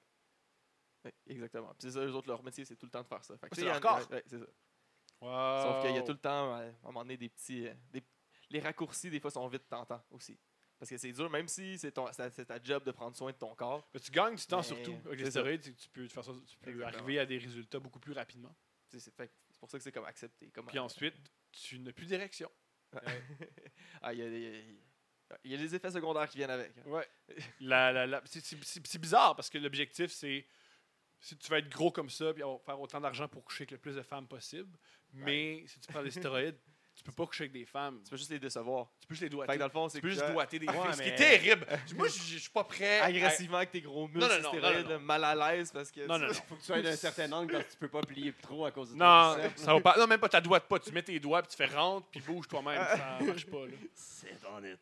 Ouais, 1.05 1.15
exactement. 1.29 1.69
Puis 1.79 1.83
c'est 1.83 1.91
ça, 1.93 2.01
eux 2.05 2.13
autres, 2.13 2.29
leur 2.29 2.43
métier, 2.43 2.65
c'est 2.65 2.77
tout 2.77 2.87
le 2.87 2.91
temps 2.91 3.03
de 3.03 3.07
faire 3.07 3.23
ça. 3.23 3.35
C'est 3.41 3.49
tu 3.51 3.57
sais, 3.57 3.65
leur 3.67 3.75
il 3.75 3.77
y 3.77 3.79
en- 3.79 3.81
corps. 3.81 4.11
ouais, 4.11 4.25
c'est 4.27 4.39
ça. 4.39 4.47
Wow. 5.21 5.63
Sauf 5.63 5.83
qu'il 5.87 5.95
y 5.95 5.99
a 5.99 6.03
tout 6.03 6.13
le 6.13 6.19
temps, 6.19 6.55
euh, 6.57 6.71
à 6.71 6.73
un 6.83 6.87
moment 6.87 7.01
donné, 7.03 7.17
des 7.17 7.29
petits. 7.29 7.67
euh, 7.69 7.75
des- 7.93 8.03
Les 8.55 8.61
raccourcis, 8.61 9.11
des 9.11 9.19
fois, 9.21 9.31
sont 9.31 9.47
vite 9.49 9.69
tentants 9.69 10.03
aussi. 10.11 10.39
Parce 10.79 10.89
que 10.91 10.97
c'est 10.97 11.13
dur, 11.13 11.29
même 11.31 11.49
si 11.49 11.77
c'est 11.79 11.93
ta 11.93 12.63
job 12.63 12.85
de 12.85 12.91
prendre 12.93 13.17
soin 13.17 13.33
de 13.33 13.37
ton 13.37 13.55
corps. 13.55 13.89
Mais 13.93 14.01
tu 14.01 14.11
gagnes 14.11 14.37
du 14.37 14.47
temps 14.47 14.63
surtout. 14.63 14.97
Avec 15.07 15.19
les 15.21 15.31
stéroïdes, 15.31 15.63
que 15.63 15.71
tu 15.83 15.89
peux, 15.89 16.09
façon, 16.09 16.41
tu 16.47 16.57
peux 16.59 16.85
arriver 16.85 17.19
à 17.19 17.27
des 17.27 17.39
résultats 17.39 17.79
beaucoup 17.81 17.99
plus 18.01 18.13
rapidement. 18.13 18.55
tu 18.91 18.99
C'est 19.01 19.13
pour 19.61 19.69
ça 19.71 19.79
que 19.79 19.83
c'est 19.85 19.93
comme 19.93 20.05
accepté. 20.05 20.51
Comme, 20.51 20.67
Puis 20.67 20.79
ensuite, 20.79 21.15
tu 21.53 21.79
n'as 21.81 21.93
plus 21.93 22.07
d'érection. 22.07 22.51
Ah, 24.03 24.13
il 24.13 24.21
y, 24.21 24.23
a 24.23 24.29
des- 24.31 24.65
il 25.45 25.51
y 25.51 25.55
a 25.55 25.59
des 25.59 25.75
effets 25.75 25.91
secondaires 25.91 26.29
qui 26.29 26.37
viennent 26.37 26.51
avec. 26.51 26.77
hein. 26.79 26.83
Ouais. 26.87 27.09
La, 27.61 27.91
la, 27.91 28.07
la- 28.07 28.23
c'est- 28.27 28.99
bizarre 28.99 29.35
parce 29.35 29.49
que 29.51 29.59
l'objectif, 29.59 30.13
c'est 30.13 30.47
si 31.21 31.37
tu 31.39 31.49
vas 31.51 31.59
être 31.59 31.71
gros 31.71 31.91
comme 31.91 32.11
ça 32.11 32.33
puis 32.35 32.43
avoir- 32.43 32.61
faire 32.63 32.79
autant 32.81 33.01
d'argent 33.01 33.27
pour 33.29 33.43
coucher 33.45 33.63
avec 33.63 33.71
le 33.73 33.79
plus 33.79 33.97
de 33.97 34.03
femmes 34.03 34.29
possible. 34.29 34.77
Mais 35.13 35.65
si 35.67 35.81
tu 35.81 35.91
prends 35.91 36.03
des 36.03 36.11
stéroïdes, 36.11 36.59
tu 36.95 37.03
peux 37.03 37.13
pas 37.13 37.27
coucher 37.27 37.45
avec 37.45 37.53
des 37.53 37.65
femmes. 37.65 38.01
Tu 38.05 38.11
peux 38.11 38.17
juste 38.17 38.31
les 38.31 38.39
décevoir. 38.39 38.87
Tu 39.01 39.07
peux 39.09 39.15
juste 39.15 39.23
les 39.23 39.29
Fait 39.29 39.35
doigter. 39.35 39.53
que 39.55 39.59
dans 39.59 39.65
le 39.67 39.71
fond, 39.71 39.89
c'est 39.89 39.99
Tu 39.99 40.03
peux 40.03 40.09
juste 40.11 40.27
doigter 40.31 40.59
des 40.59 40.67
Ouais, 40.67 40.73
filles, 40.73 40.95
ce 40.95 41.03
qui 41.03 41.09
est 41.09 41.15
terrible. 41.17 41.67
Moi, 41.97 42.09
je 42.09 42.39
suis 42.39 42.51
pas 42.51 42.65
prêt. 42.65 43.01
à- 43.01 43.05
agressivement 43.07 43.57
avec 43.59 43.71
tes 43.73 43.81
gros 43.81 44.07
muscles, 44.09 44.21
Non, 44.21 44.29
non, 44.29 44.43
non, 44.43 44.49
stéroïdes, 44.49 44.89
non, 44.89 45.01
mal 45.01 45.25
à 45.25 45.35
l'aise 45.55 45.71
parce 45.73 45.91
que. 45.91 46.07
Non, 46.07 46.19
non, 46.19 46.27
non. 46.29 46.33
Faut 46.35 46.55
que 46.55 46.61
tu 46.61 46.67
sois 46.67 46.81
d'un 46.83 46.97
certain 46.97 47.31
angle 47.33 47.53
parce 47.53 47.65
que 47.67 47.71
tu 47.73 47.77
peux 47.79 47.89
pas 47.89 48.01
plier 48.03 48.33
trop 48.41 48.65
à 48.67 48.71
cause 48.71 48.91
de 48.93 48.97
Non, 48.97 49.37
ça 49.57 49.75
va 49.75 49.81
pas. 49.81 49.97
Non, 49.99 50.07
même 50.07 50.21
pas 50.21 50.29
ta 50.29 50.41
doigte 50.41 50.67
pas. 50.69 50.79
Tu 50.79 50.93
mets 50.93 51.03
tes 51.03 51.19
doigts 51.21 51.43
puis 51.43 51.51
tu 51.51 51.57
fais 51.57 51.75
rentre 51.75 52.07
puis 52.09 52.21
bouge 52.21 52.49
toi-même. 52.49 52.83
Ça 52.97 53.19
marche 53.21 53.47
pas. 53.47 53.67
Là. 53.67 53.73
C'est 53.95 54.37
honnête. 54.57 54.79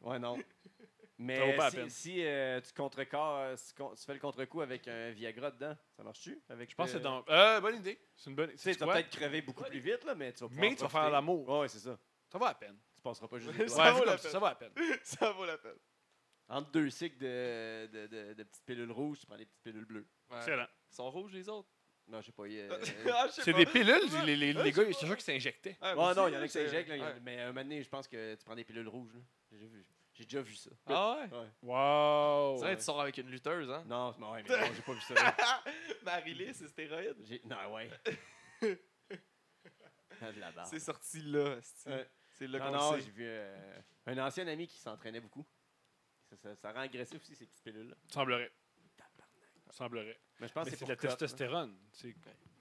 Ouais, 0.00 0.18
non. 0.18 0.38
Mais 1.20 1.56
si, 1.70 1.76
peine. 1.76 1.90
si, 1.90 2.24
euh, 2.24 2.60
tu 2.60 2.72
contrecarres, 2.72 3.36
euh, 3.40 3.56
si 3.56 3.74
con- 3.74 3.92
tu 3.94 4.04
fais 4.04 4.14
le 4.14 4.20
contre-coup 4.20 4.60
avec 4.60 4.86
un 4.86 5.10
Viagra 5.10 5.50
dedans, 5.50 5.76
ça 5.96 6.02
marche-tu? 6.04 6.40
Avec 6.48 6.70
Je 6.70 6.74
pense 6.76 6.86
que 6.86 6.92
c'est 6.92 6.98
euh, 6.98 7.02
dans. 7.02 7.24
Euh, 7.28 7.60
bonne 7.60 7.76
idée. 7.76 7.98
C'est 8.14 8.30
une 8.30 8.36
bonne. 8.36 8.50
Tu 8.52 8.58
sais, 8.58 8.72
sais 8.72 8.78
tu 8.78 8.84
vas 8.84 8.92
peut-être 8.94 9.10
crever 9.10 9.42
beaucoup 9.42 9.64
plus 9.64 9.80
vite, 9.80 10.04
là, 10.04 10.14
mais 10.14 10.32
tu 10.32 10.40
vas 10.40 10.48
pouvoir 10.48 10.70
Mais 10.70 10.76
tu 10.76 10.82
vas 10.82 10.88
faire 10.88 11.10
l'amour. 11.10 11.48
Ouais, 11.48 11.60
ouais, 11.60 11.68
c'est 11.68 11.80
ça. 11.80 11.98
Ça 12.28 12.38
va 12.38 12.48
à 12.48 12.54
peine. 12.54 12.76
Tu 12.94 13.02
passeras 13.02 13.26
pas 13.26 13.38
juste 13.38 13.50
Ça 13.68 13.92
vaut 13.92 14.04
la 14.04 14.16
peine. 14.16 14.30
ça 14.30 14.38
va 14.38 14.48
à 14.48 14.54
peine. 14.54 14.72
ça 15.02 15.32
vaut 15.32 15.44
la 15.44 15.58
peine. 15.58 15.76
Entre 16.50 16.70
deux 16.70 16.88
cycles 16.88 17.18
de, 17.18 17.86
de, 17.92 18.06
de, 18.06 18.34
de 18.34 18.42
petites 18.44 18.64
pilules 18.64 18.90
rouges, 18.92 19.18
tu 19.20 19.26
prends 19.26 19.36
des 19.36 19.44
petites 19.44 19.62
pilules 19.62 19.84
bleues. 19.84 20.06
Ouais. 20.30 20.38
Excellent. 20.38 20.66
Ils 20.90 20.94
sont 20.94 21.10
rouges, 21.10 21.32
les 21.32 21.48
autres? 21.48 21.68
Non, 22.06 22.20
je 22.22 22.26
sais 22.26 22.32
pas. 22.32 22.44
Ah, 23.12 23.26
je 23.26 23.42
C'est 23.42 23.52
des 23.52 23.66
pilules, 23.66 24.00
les, 24.24 24.36
les, 24.36 24.52
les 24.54 24.70
je 24.72 24.76
gars, 24.76 24.84
sais 24.86 24.92
c'est 24.94 25.06
sûr 25.06 25.16
qu'ils 25.16 25.24
s'injectaient. 25.24 25.76
Ouais, 25.82 25.92
Ouais, 25.94 26.14
non, 26.14 26.28
il 26.28 26.34
y 26.34 26.36
en 26.36 26.40
a 26.40 26.44
qui 26.46 26.52
c'est- 26.52 26.64
s'injectent, 26.66 26.90
mais 27.22 27.40
un 27.40 27.48
moment 27.48 27.62
donné, 27.62 27.82
je 27.82 27.88
pense 27.88 28.06
que 28.08 28.34
tu 28.36 28.44
prends 28.44 28.54
des 28.54 28.64
pilules 28.64 28.88
rouges. 28.88 29.12
là. 29.12 29.20
J'ai 29.52 29.66
vu- 29.66 29.84
J'ai 30.18 30.24
déjà 30.24 30.42
vu 30.42 30.56
ça. 30.56 30.70
Ah 30.86 31.16
ouais? 31.30 31.38
Ouais. 31.38 31.46
Wow. 31.62 32.56
C'est 32.58 32.64
vrai, 32.64 32.76
tu 32.76 32.82
sors 32.82 33.00
avec 33.00 33.16
une 33.18 33.30
lutteuse, 33.30 33.70
hein? 33.70 33.84
Non, 33.86 34.12
mais 34.18 34.26
ouais, 34.26 34.42
mais 34.48 34.58
non, 34.68 34.74
j'ai 34.74 34.82
pas 34.82 34.92
vu 34.92 35.00
ça. 35.00 35.14
là. 35.14 35.36
Marie-Lé, 36.02 36.52
c'est 36.52 36.66
stéroïde? 36.66 37.16
J'ai- 37.24 37.40
Non, 37.44 37.72
ouais. 37.74 37.88
Ah, 40.20 40.32
de 40.32 40.40
la 40.40 40.50
barbe. 40.50 40.68
C'est 40.68 40.80
sorti 40.80 41.20
là. 41.22 41.58
C'est 41.62 42.48
là 42.48 42.58
Non, 42.58 42.64
qu'on 42.64 42.72
non, 42.72 42.92
le 42.96 43.00
j'ai 43.00 43.10
vu 43.10 43.24
euh, 43.24 43.80
un 44.06 44.18
ancien 44.18 44.46
ami 44.48 44.66
qui 44.66 44.78
s'entraînait 44.78 45.20
beaucoup. 45.20 45.46
Ça, 46.30 46.36
ça- 46.36 46.56
ça 46.56 46.72
rend 46.72 46.80
agressif 46.80 47.22
aussi, 47.22 47.36
ces 47.36 47.46
petites 47.46 47.62
pilules-là. 47.62 47.94
Semblerait. 48.08 48.50
Semblerait. 49.70 50.18
Mais 50.40 50.48
je 50.48 50.52
pense 50.52 50.64
Mais 50.64 50.72
que 50.72 50.76
c'est 50.76 50.84
c'est 50.86 50.86
de 50.86 50.90
la 50.90 50.96
testostérone. 50.96 51.78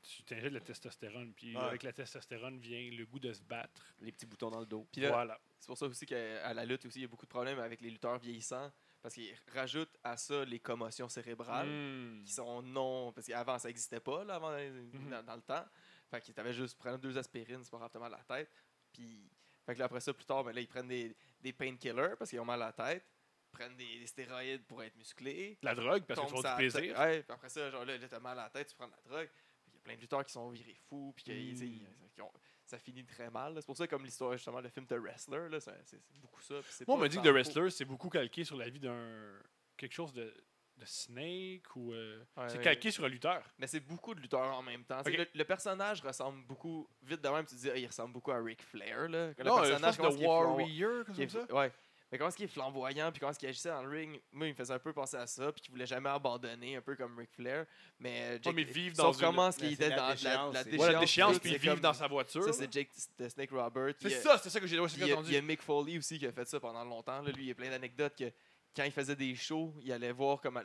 Tu 0.04 0.24
t'injectes 0.24 0.54
de 0.54 0.60
la 0.60 0.64
testostérone, 0.64 1.34
puis 1.34 1.56
Ouais. 1.58 1.64
avec 1.64 1.82
la 1.84 1.94
testostérone 1.94 2.60
vient 2.60 2.92
le 2.92 3.06
goût 3.08 3.20
de 3.20 3.34
se 3.34 3.42
battre. 3.42 3.96
Les 4.02 4.12
petits 4.12 4.26
boutons 4.28 4.52
dans 4.52 4.60
le 4.60 4.66
dos. 4.68 4.88
Puis 4.92 5.02
là, 5.02 5.10
voilà. 5.12 5.40
C'est 5.60 5.68
pour 5.68 5.78
ça 5.78 5.86
aussi 5.88 6.06
qu'à 6.06 6.54
la 6.54 6.66
lutte, 6.66 6.86
aussi, 6.86 7.00
il 7.00 7.02
y 7.04 7.06
a 7.06 7.08
beaucoup 7.08 7.26
de 7.26 7.30
problèmes 7.32 7.60
avec 7.60 7.82
les 7.82 7.90
lutteurs 7.90 8.18
vieillissants. 8.20 8.72
Parce 9.02 9.14
qu'ils 9.14 9.34
rajoutent 9.54 9.96
à 10.04 10.18
ça 10.18 10.44
les 10.44 10.60
commotions 10.60 11.08
cérébrales. 11.08 11.68
Mm. 11.70 12.24
qui 12.26 12.34
sont 12.34 12.62
non. 12.62 13.12
Parce 13.14 13.28
qu'avant, 13.28 13.58
ça 13.60 13.68
n'existait 13.70 14.00
pas, 14.00 14.24
là, 14.24 14.36
avant, 14.36 14.52
Mhm. 14.58 15.10
dans, 15.10 15.24
dans 15.24 15.36
le 15.36 15.42
temps. 15.42 15.66
Fait 16.10 16.20
qu'ils 16.22 16.34
t'avaient 16.34 16.54
juste 16.54 16.78
prendre 16.78 16.98
deux 16.98 17.18
aspirines, 17.18 17.64
c'est 17.64 17.70
pas 17.72 17.78
grave, 17.78 17.92
mal 18.00 18.14
à 18.14 18.18
la 18.18 18.24
tête. 18.24 18.50
Puis, 18.92 19.30
fait 19.66 19.74
que 19.76 19.80
là, 19.80 19.86
après 19.86 20.00
ça, 20.02 20.14
plus 20.14 20.26
tard, 20.26 20.44
ben, 20.44 20.52
là, 20.54 20.62
ils 20.62 20.68
prennent 20.68 20.88
des, 20.88 21.16
des 21.42 21.54
painkillers 21.54 22.16
parce 22.18 22.30
qu'ils 22.32 22.40
ont 22.40 22.46
mal 22.46 22.62
à 22.62 22.68
la 22.68 22.74
tête. 22.74 23.06
Ils 23.54 23.58
prennent 23.58 23.76
des, 23.78 24.00
des 24.00 24.08
stéroïdes 24.08 24.66
pour 24.66 24.84
être 24.84 24.96
musclés. 24.98 25.58
La 25.62 25.76
drogue, 25.76 26.04
parce 26.06 26.20
que 26.20 26.26
tu 26.26 26.42
du 26.42 26.56
plaisir. 26.56 27.00
Ouais, 27.00 27.22
puis 27.24 27.32
après 27.34 27.50
ça, 27.50 27.70
genre 27.70 27.86
là, 27.86 27.98
là, 27.98 28.08
t'as 28.10 28.20
mal 28.20 28.38
à 28.40 28.44
la 28.44 28.50
tête, 28.50 28.68
tu 28.68 28.76
prends 28.76 28.88
de 28.88 28.92
la 28.94 29.02
drogue. 29.10 29.30
Il 29.68 29.74
y 29.74 29.78
a 29.78 29.80
plein 29.82 29.96
de 29.96 30.02
lutteurs 30.02 30.26
qui 30.26 30.34
sont 30.34 30.50
virés 30.50 30.78
fous, 30.90 31.14
puis 31.16 31.24
qui 31.24 32.22
ont- 32.22 32.32
ça 32.68 32.78
finit 32.78 33.04
très 33.06 33.30
mal. 33.30 33.56
C'est 33.58 33.66
pour 33.66 33.78
ça, 33.78 33.88
comme 33.88 34.04
l'histoire, 34.04 34.34
justement, 34.34 34.60
le 34.62 34.70
film 34.70 34.86
The 34.86 34.94
Wrestler, 34.94 35.48
c'est 35.84 36.00
beaucoup 36.22 36.42
ça. 36.42 36.56
Moi, 36.88 36.96
on 36.96 37.00
m'a 37.00 37.08
dit 37.08 37.18
que 37.18 37.24
The. 37.24 37.32
Wrestler, 37.32 37.70
c'est 37.72 37.86
beaucoup 37.86 38.10
calqué 38.10 38.44
sur 38.44 38.58
la 38.58 38.70
vie 38.70 38.80
d'un. 38.80 39.40
quelque 39.78 39.94
chose 39.94 40.14
de 40.14 40.34
de 40.78 40.86
Snake 40.86 41.76
ou. 41.76 41.92
euh, 41.92 42.24
Ouais, 42.38 42.50
c'est 42.50 42.58
ouais. 42.60 42.64
calqué 42.64 42.92
sur 42.92 43.04
un 43.04 43.08
lutteur. 43.08 43.42
Mais 43.58 43.66
c'est 43.66 43.80
beaucoup 43.80 44.14
de 44.14 44.20
lutteurs 44.20 44.42
en 44.56 44.62
même 44.62 44.84
temps. 44.84 45.02
Le, 45.08 45.26
le 45.34 45.44
personnage 45.44 46.02
ressemble 46.02 46.46
beaucoup. 46.46 46.88
Vite 47.02 47.20
de 47.24 47.30
même, 47.30 47.46
tu 47.46 47.56
te 47.56 47.60
dis, 47.62 47.72
ah, 47.72 47.78
il 47.78 47.88
ressemble 47.88 48.14
beaucoup 48.14 48.32
à 48.32 48.38
Ric 48.40 48.62
Flair. 48.62 49.10
Là. 49.10 49.32
Le 49.36 49.44
non, 49.44 49.58
euh, 49.58 49.64
je 49.64 49.70
personnage, 49.70 49.98
pense 49.98 50.16
de 50.16 50.20
flamboyant- 50.22 50.56
Warrior, 50.56 51.06
comme 51.06 51.30
ça. 51.30 51.54
Ouais. 51.56 51.72
Mais 52.12 52.18
comment 52.18 52.30
est-ce 52.30 52.38
qu'il 52.38 52.46
est 52.46 52.50
flamboyant, 52.50 53.12
puis 53.12 53.20
comment 53.20 53.32
est-ce 53.32 53.40
qu'il 53.40 53.50
agissait 53.50 53.68
dans 53.70 53.84
le 53.84 53.90
ring, 53.90 54.22
moi, 54.32 54.48
il 54.48 54.52
me 54.52 54.56
faisait 54.56 54.74
un 54.74 54.80
peu 54.80 54.94
penser 54.94 55.18
à 55.18 55.28
ça, 55.28 55.52
puis 55.52 55.62
qu'il 55.62 55.72
voulait 55.72 55.86
jamais 55.86 56.10
abandonner, 56.10 56.78
un 56.78 56.82
peu 56.82 56.96
comme 56.96 57.18
Ric 57.18 57.30
Flair. 57.34 57.66
Mais, 58.00 58.40
Jake, 58.42 58.56
mais 58.56 58.64
vivre 58.64 58.96
sauf 58.96 59.06
dans 59.06 59.12
une- 59.14 59.20
comment 59.20 59.50
est-ce 59.50 59.58
qu'il 59.60 59.74
était 59.74 59.90
la 59.90 59.96
dans 59.98 60.08
la, 60.08 60.14
déchéance, 60.14 60.54
la 60.54 60.64
déchéance. 60.64 60.82
Ouais, 60.88 60.94
la 60.94 61.00
déchéance, 61.02 61.40
puis 61.40 61.52
c'est 61.52 61.58
vivre 61.58 61.74
comme- 61.74 61.82
dans 61.82 61.94
sa 61.94 62.08
voiture. 62.08 62.44
Ça, 62.46 62.54
c'est 62.54 62.72
Jake 62.72 62.90
de 63.18 63.28
Snake 63.28 63.52
Robert. 63.52 63.94
C'est 64.00 64.08
Il 64.08 64.12
y 64.12 64.16
a- 64.16 64.22
ça, 64.22 64.38
c'est 64.38 64.50
ça 64.50 64.60
que 64.62 64.68
j'ai 64.68 64.78
c'est 64.78 64.84
il 64.84 64.86
y, 64.86 64.88
que 64.88 64.94
a, 64.94 64.98
j'ai 64.98 65.04
il 65.06 65.08
y 65.10 65.12
a 65.12 65.16
entendu. 65.18 65.42
Mick 65.42 65.62
Foley 65.62 65.98
aussi 65.98 66.18
qui 66.18 66.26
a 66.28 66.32
fait 66.32 66.48
ça 66.48 66.60
pendant 66.62 66.86
longtemps. 66.86 67.22
Là. 67.22 67.32
Lui, 67.32 67.44
il 67.44 67.48
y 67.48 67.52
a 67.52 67.56
plein 67.56 67.70
d'anecdotes 67.70 68.16
que 68.18 68.32
quand 68.76 68.84
il 68.84 68.92
faisait 68.92 69.16
des 69.16 69.36
shows, 69.36 69.76
il 69.82 69.92
allait 69.92 70.12
voir 70.14 70.40
comme 70.40 70.58
à- 70.58 70.64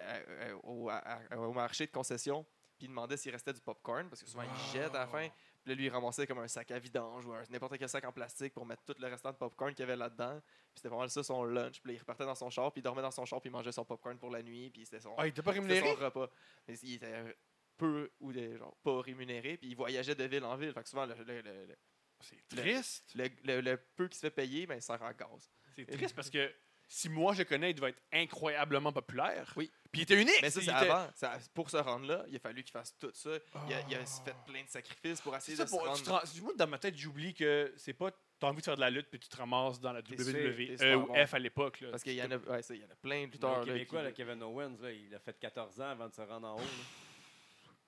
à- 0.00 0.14
à- 0.14 0.54
au, 0.62 0.88
à- 0.90 0.96
à- 1.30 1.38
au 1.38 1.52
marché 1.52 1.86
de 1.86 1.90
concession, 1.90 2.44
puis 2.78 2.86
il 2.86 2.88
demandait 2.88 3.16
s'il 3.16 3.32
restait 3.32 3.52
du 3.52 3.60
popcorn, 3.60 4.08
parce 4.08 4.22
que 4.22 4.28
souvent 4.30 4.44
il 4.44 4.72
jette 4.78 4.94
à 4.94 5.00
la 5.00 5.06
fin. 5.08 5.28
Puis 5.68 5.74
là, 5.74 5.80
lui, 5.82 5.84
il 5.86 5.90
ramassait 5.90 6.26
comme 6.26 6.38
un 6.38 6.48
sac 6.48 6.70
à 6.70 6.78
vidange 6.78 7.26
ou 7.26 7.32
un- 7.34 7.42
n'importe 7.50 7.76
quel 7.76 7.90
sac 7.90 8.02
en 8.06 8.12
plastique 8.12 8.54
pour 8.54 8.64
mettre 8.64 8.82
tout 8.86 8.94
le 8.98 9.06
restant 9.06 9.32
de 9.32 9.36
popcorn 9.36 9.70
qu'il 9.74 9.80
y 9.80 9.82
avait 9.82 9.96
là-dedans. 9.96 10.40
Puis 10.40 10.76
c'était 10.76 10.88
vraiment 10.88 11.06
ça 11.08 11.22
son 11.22 11.44
lunch. 11.44 11.82
Puis 11.82 11.92
là, 11.92 11.96
il 11.96 12.00
repartait 12.00 12.24
dans 12.24 12.34
son 12.34 12.48
char, 12.48 12.72
puis 12.72 12.80
il 12.80 12.82
dormait 12.82 13.02
dans 13.02 13.10
son 13.10 13.26
char, 13.26 13.38
puis 13.42 13.50
il 13.50 13.52
mangeait 13.52 13.72
son 13.72 13.84
popcorn 13.84 14.18
pour 14.18 14.30
la 14.30 14.42
nuit, 14.42 14.70
puis 14.70 14.86
c'était 14.86 15.00
son, 15.00 15.14
Ah, 15.18 15.26
il 15.26 15.30
était 15.30 15.42
pas 15.42 15.50
rémunéré? 15.50 15.86
son 15.94 16.02
repas. 16.02 16.30
Mais 16.66 16.74
il 16.78 16.94
était 16.94 17.36
peu 17.76 18.10
ou 18.20 18.32
des, 18.32 18.56
genre, 18.56 18.74
pas 18.82 19.02
rémunéré, 19.02 19.58
puis 19.58 19.68
il 19.68 19.76
voyageait 19.76 20.14
de 20.14 20.24
ville 20.24 20.44
en 20.44 20.56
ville. 20.56 20.72
Fait 20.72 20.82
que 20.82 20.88
souvent, 20.88 21.04
le, 21.04 21.14
le- 21.14 21.42
le- 21.42 21.66
le- 21.66 21.76
C'est 22.20 22.48
triste. 22.48 23.12
le 23.14 23.76
peu 23.94 24.08
qui 24.08 24.16
se 24.16 24.22
fait 24.22 24.30
payer, 24.30 24.66
ben, 24.66 24.76
il 24.76 24.82
sert 24.82 25.00
en 25.02 25.12
gaz. 25.12 25.50
C'est 25.76 25.84
triste 25.84 26.14
parce 26.16 26.30
que 26.30 26.50
si 26.90 27.08
moi 27.10 27.34
je 27.34 27.40
le 27.40 27.44
connais, 27.44 27.70
il 27.70 27.74
devait 27.74 27.90
être 27.90 28.02
incroyablement 28.12 28.92
populaire. 28.92 29.52
Oui. 29.56 29.70
Puis 29.92 30.00
il 30.00 30.04
était 30.04 30.20
unique. 30.20 30.40
Mais 30.42 30.50
ça, 30.50 30.60
il 30.60 30.64
c'est 30.66 30.70
était- 30.70 30.90
avant. 30.90 31.06
Ça- 31.14 31.38
pour 31.54 31.68
se 31.70 31.76
rendre 31.76 32.06
là, 32.06 32.24
il 32.28 32.36
a 32.36 32.38
fallu 32.38 32.62
qu'il 32.62 32.72
fasse 32.72 32.96
tout 32.98 33.10
ça. 33.12 33.30
Il, 33.68 33.74
a, 33.74 33.80
il 33.88 33.94
a 33.94 33.98
Ah. 34.02 34.06
fait 34.24 34.34
plein 34.46 34.62
de 34.62 34.68
sacrifices 34.68 35.20
pour 35.20 35.36
essayer 35.36 35.56
ça, 35.56 35.64
de 35.64 35.70
pour, 35.70 35.82
se 35.96 36.00
tu 36.02 36.06
te 36.06 36.10
rendre. 36.10 36.24
moi, 36.42 36.52
dans 36.56 36.66
ma 36.66 36.78
tête, 36.78 36.96
j'oublie 36.96 37.34
que 37.34 37.72
c'est 37.76 37.92
pas. 37.92 38.10
T'as 38.40 38.46
envie 38.48 38.58
de 38.60 38.64
faire 38.64 38.76
de 38.76 38.80
la 38.80 38.90
lutte, 38.90 39.08
puis 39.10 39.18
tu 39.18 39.28
te 39.28 39.36
ramasses 39.36 39.80
dans 39.80 39.92
la 39.92 40.00
WWE. 40.00 40.96
ou 40.96 41.06
bon. 41.08 41.26
F 41.26 41.34
à 41.34 41.38
l'époque. 41.38 41.84
Parce 41.90 42.02
qu'il 42.02 42.14
y, 42.14 42.22
en 42.22 42.30
a- 42.30 42.36
ouais, 42.36 42.62
ça, 42.62 42.74
il 42.74 42.80
y 42.80 42.84
en 42.84 42.90
a 42.90 42.94
plein 42.96 43.22
de 43.22 43.26
Le 43.26 43.32
lutteurs 43.32 43.58
là, 43.60 43.64
Québécois, 43.66 44.00
qui 44.00 44.04
là, 44.06 44.12
Kevin 44.12 44.42
Owens, 44.44 44.76
là, 44.80 44.92
il 44.92 45.12
a 45.14 45.18
fait 45.18 45.38
14 45.38 45.80
ans 45.80 45.90
avant 45.90 46.08
de 46.08 46.14
se 46.14 46.20
rendre 46.22 46.46
en 46.48 46.54
haut. 46.54 46.58
là. 46.60 46.64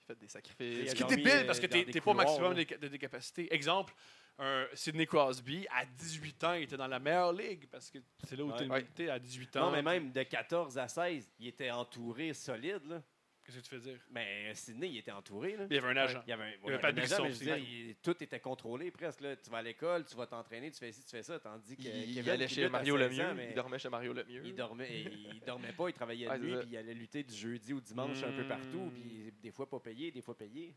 qui 0.00 0.06
fait 0.06 0.14
des 0.16 0.26
Il 0.26 0.30
sacrifices. 0.30 0.88
a 0.88 0.90
Ce 0.90 0.94
qui 0.96 1.02
est 1.04 1.06
débile 1.16 1.46
parce 1.46 1.60
que 1.60 1.66
t'es 1.66 2.00
pas 2.00 2.10
au 2.10 2.14
maximum 2.14 2.54
de, 2.54 2.64
de, 2.64 2.88
de 2.88 2.96
capacité. 2.96 3.52
Exemple, 3.54 3.94
un 4.40 4.66
Sidney 4.74 5.07
Crosby, 5.07 5.66
à 5.70 5.85
18 5.85 6.44
ans, 6.44 6.53
il 6.55 6.62
était 6.62 6.76
dans 6.76 6.87
la 6.87 6.98
meilleure 6.98 7.33
ligue 7.33 7.66
parce 7.70 7.90
que 7.90 7.98
c'est 8.24 8.37
là 8.37 8.44
où 8.44 8.50
Ouais. 8.50 8.85
t'es 8.94 9.05
Ouais. 9.05 9.11
à 9.11 9.18
18 9.18 9.57
ans. 9.57 9.66
Non, 9.66 9.70
mais 9.72 9.83
même 9.83 10.11
de 10.11 10.22
14 10.22 10.79
à 10.79 10.88
16, 10.88 11.31
il 11.38 11.46
était 11.48 11.70
entouré 11.70 12.33
solide. 12.33 12.81
Là. 12.87 13.03
Qu'est-ce 13.44 13.59
que 13.59 13.62
tu 13.64 13.68
fais 13.70 13.81
dire? 13.81 13.98
Mais 14.11 14.55
Sidney, 14.55 14.88
il 14.90 14.98
était 14.98 15.11
entouré. 15.11 15.57
Là. 15.57 15.66
Il 15.68 15.74
y 15.74 15.79
avait 15.79 15.88
un 15.88 15.96
agent. 15.96 16.22
Il 16.26 16.31
y 16.31 16.33
avait, 16.33 16.44
un- 16.44 16.46
ouais, 16.64 16.72
avait 16.74 16.79
pas 16.81 16.92
de 16.92 17.00
un 17.00 17.03
agent, 17.03 17.22
mais 17.24 17.33
je 17.33 17.38
dire, 17.38 17.57
il- 17.57 17.96
tout 18.03 18.22
était 18.22 18.38
contrôlé 18.40 18.90
presque. 18.90 19.20
Là. 19.20 19.35
Tu 19.37 19.50
vas 19.50 19.59
à 19.59 19.62
l'école, 19.62 20.05
tu 20.07 20.14
vas 20.16 20.26
t'entraîner, 20.26 20.70
tu 20.70 20.79
fais 20.79 20.92
ci, 20.92 21.03
tu 21.05 21.11
fais 21.11 21.22
ça. 21.22 21.38
Tandis 21.40 21.76
que 21.76 21.83
Il, 21.83 22.11
il 22.11 22.14
Kevin, 22.16 22.31
allait 22.31 22.48
chez 22.48 22.68
Mario 22.68 22.96
16 22.96 23.09
Lemieux. 23.11 23.24
ans, 23.26 23.37
Il 23.48 23.55
dormait 23.55 23.79
chez 23.79 23.88
Mario 23.88 24.12
Lemieux. 24.12 24.42
il 24.44 24.55
dormait, 24.55 25.03
il 25.03 25.40
dormait 25.44 25.72
pas, 25.72 25.88
il 25.88 25.92
travaillait 25.94 26.29
de 26.29 26.38
nuit, 26.44 26.57
puis 26.61 26.68
il 26.70 26.76
allait 26.76 26.94
lutter 26.94 27.24
du 27.24 27.35
jeudi 27.35 27.72
au 27.72 27.81
dimanche 27.81 28.22
un 28.22 28.33
peu 28.33 28.46
partout, 28.46 28.85
Mm. 28.87 28.92
puis 28.92 29.33
des 29.42 29.50
fois 29.50 29.68
pas 29.68 29.81
payé, 29.81 30.11
des 30.12 30.22
fois 30.22 30.37
payé. 30.37 30.74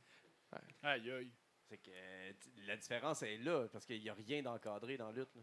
Aïe, 0.81 1.11
aïe. 1.11 1.29
C'est 1.73 1.79
que 1.79 1.89
euh, 1.91 2.31
la 2.67 2.77
différence 2.77 3.23
est 3.23 3.37
là, 3.37 3.67
parce 3.71 3.83
qu'il 3.85 3.99
n'y 3.99 4.09
a 4.09 4.13
rien 4.13 4.43
d'encadré 4.43 4.95
dans 4.95 5.07
la 5.07 5.13
lutte. 5.13 5.33
là. 5.35 5.41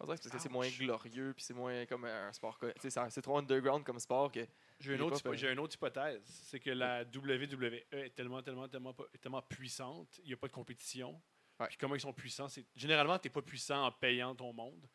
On 0.00 0.04
dirait 0.06 0.16
que 0.16 0.22
c'est 0.22 0.30
parce 0.30 0.42
que 0.44 0.48
c'est 0.48 0.52
moins 0.52 0.68
glorieux, 0.70 1.34
puis 1.34 1.44
c'est 1.44 1.52
moins 1.52 1.84
comme 1.84 2.04
un 2.06 2.32
sport. 2.32 2.58
c'est- 2.80 2.90
C'est 3.10 3.20
trop 3.22 3.36
underground 3.36 3.84
comme 3.84 3.98
sport 3.98 4.32
que. 4.32 4.46
J'ai 4.80 4.94
une, 4.94 5.02
autre 5.02 5.20
fait. 5.20 5.36
j'ai 5.36 5.52
une 5.52 5.58
autre 5.58 5.74
hypothèse. 5.74 6.22
C'est 6.24 6.60
que 6.60 6.70
la 6.70 7.04
WWE 7.04 7.84
est 7.92 8.14
tellement, 8.14 8.40
tellement, 8.42 8.66
tellement, 8.68 8.94
tellement 9.20 9.42
puissante. 9.42 10.18
Il 10.22 10.28
n'y 10.28 10.32
a 10.34 10.36
pas 10.38 10.46
de 10.46 10.52
compétition. 10.52 11.20
Ouais. 11.60 11.66
Puis 11.68 11.76
comment 11.76 11.96
ils 11.96 12.00
sont 12.00 12.12
puissants? 12.14 12.48
c'est 12.48 12.64
Généralement, 12.76 13.18
tu 13.18 13.26
n'es 13.28 13.32
pas 13.32 13.42
puissant 13.42 13.84
en 13.86 13.92
payant 13.92 14.34
ton 14.34 14.52
monde. 14.54 14.88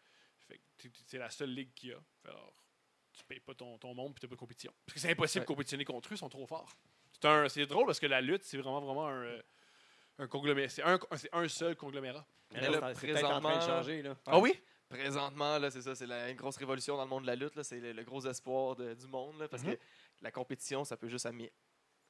Fait 0.47 0.57
que 0.77 0.87
c'est 1.05 1.17
la 1.19 1.29
seule 1.29 1.53
ligue 1.53 1.73
qu'il 1.75 1.89
y 1.89 1.93
a. 1.93 1.99
Fait 2.23 2.29
Alors, 2.29 2.53
tu 3.11 3.23
payes 3.25 3.41
pas 3.41 3.53
ton, 3.53 3.77
ton 3.77 3.93
monde 3.93 4.13
puis 4.15 4.21
tu 4.21 4.27
pas 4.27 4.35
de 4.35 4.39
compétition. 4.39 4.73
Parce 4.85 4.93
que 4.95 4.99
c'est 5.01 5.11
impossible 5.11 5.41
Ouais. 5.41 5.45
de 5.45 5.47
compétitionner 5.47 5.85
contre 5.85 6.09
eux, 6.09 6.15
ils 6.15 6.17
sont 6.17 6.29
trop 6.29 6.47
forts. 6.47 6.75
C'est 7.11 7.25
un- 7.25 7.47
C'est 7.49 7.65
drôle 7.67 7.85
parce 7.85 7.99
que 7.99 8.05
la 8.07 8.21
lutte, 8.21 8.43
c'est 8.43 8.57
vraiment, 8.57 8.79
vraiment 8.81 9.07
un, 9.07 9.23
euh, 9.23 9.41
un 10.19 10.27
conglomérat. 10.27 10.69
C'est 10.69 10.83
un, 10.83 10.99
c'est 11.15 11.29
un 11.33 11.47
seul 11.47 11.75
conglomérat. 11.75 12.25
Mais 12.51 12.61
là, 12.61 12.67
peut-être 12.67 12.83
en 12.83 12.93
train 12.93 13.07
de 13.07 13.13
présentement- 13.13 13.61
changer. 13.61 14.01
Là. 14.03 14.15
Ah 14.27 14.39
oui? 14.39 14.59
Présentement, 14.89 15.57
là, 15.57 15.71
c'est 15.71 15.81
ça, 15.81 15.95
c'est 15.95 16.05
la- 16.05 16.29
une 16.29 16.35
grosse 16.37 16.57
révolution 16.57 16.95
dans 16.97 17.03
le 17.03 17.09
monde 17.09 17.23
de 17.23 17.27
la 17.27 17.35
lutte. 17.35 17.55
là, 17.55 17.63
C'est 17.63 17.79
le, 17.79 17.93
le 17.93 18.03
gros 18.03 18.25
espoir 18.27 18.75
de- 18.75 18.93
du 18.93 19.07
monde. 19.07 19.39
là, 19.39 19.47
parce 19.47 19.63
Mhm. 19.63 19.73
que 19.75 19.79
la 20.21 20.31
compétition, 20.31 20.83
ça 20.83 20.97
peut 20.97 21.07
juste 21.09 21.25
amener. 21.25 21.51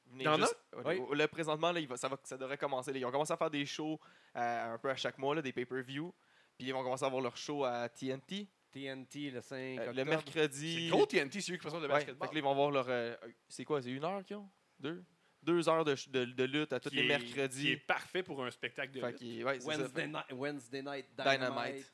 venir 0.06 0.36
Oui. 0.84 1.00
Là, 1.16 1.28
présentement, 1.28 1.72
là, 1.72 1.80
il 1.80 1.88
va- 1.88 1.96
ça, 1.96 2.08
va, 2.08 2.18
ça 2.24 2.36
devrait 2.36 2.58
commencer. 2.58 2.92
là. 2.92 2.98
Ils 2.98 3.06
ont 3.06 3.10
commencé 3.10 3.32
à 3.32 3.38
faire 3.38 3.50
des 3.50 3.64
shows 3.64 3.98
euh, 4.36 4.74
un 4.74 4.78
peu 4.78 4.90
à 4.90 4.96
chaque 4.96 5.16
mois, 5.16 5.34
là, 5.34 5.40
des 5.40 5.52
pay-per-view. 5.52 6.12
Puis 6.58 6.68
ils 6.68 6.72
vont 6.72 6.82
commencer 6.82 7.04
à 7.04 7.06
avoir 7.06 7.22
leur 7.22 7.36
show 7.38 7.64
à 7.64 7.88
TNT 7.88 8.46
TNT 8.70 9.30
le 9.30 9.40
5 9.40 9.78
euh, 9.78 9.92
le 9.92 10.04
mercredi. 10.04 10.74
C'est 10.84 10.88
gros 10.90 11.06
TNT, 11.06 11.40
c'est 11.40 11.52
eux 11.52 11.56
qui 11.56 11.68
font 11.70 11.80
de 11.80 11.86
Ouais, 11.86 12.00
fait 12.00 12.12
basketball. 12.12 12.28
que 12.28 12.34
là, 12.34 12.40
ils 12.40 12.44
vont 12.44 12.54
voir 12.54 12.70
leur. 12.70 12.86
euh, 12.88 13.16
c'est 13.48 13.64
quoi 13.64 13.80
C'est 13.80 13.90
une 13.92 14.04
heure 14.04 14.22
qu'ils 14.24 14.36
ont? 14.36 14.50
Deux? 14.78 15.02
Deux 15.44 15.68
heures 15.68 15.84
de, 15.84 15.94
ch- 15.94 16.08
de, 16.08 16.24
de 16.24 16.44
lutte 16.44 16.72
à 16.72 16.80
tous 16.80 16.88
Qui 16.90 16.96
les 16.96 17.02
est- 17.04 17.08
mercredis. 17.08 17.62
Qui 17.62 17.70
est 17.72 17.76
parfait 17.76 18.22
pour 18.22 18.42
un 18.44 18.50
spectacle 18.50 18.92
de 18.92 19.00
Fait 19.00 19.12
lutte. 19.20 19.44
ouais. 19.44 19.58
Wednesday, 19.64 20.06
night, 20.06 20.32
Wednesday 20.32 20.82
Night 20.82 21.06
Dynamite. 21.16 21.40
Dynamite. 21.40 21.90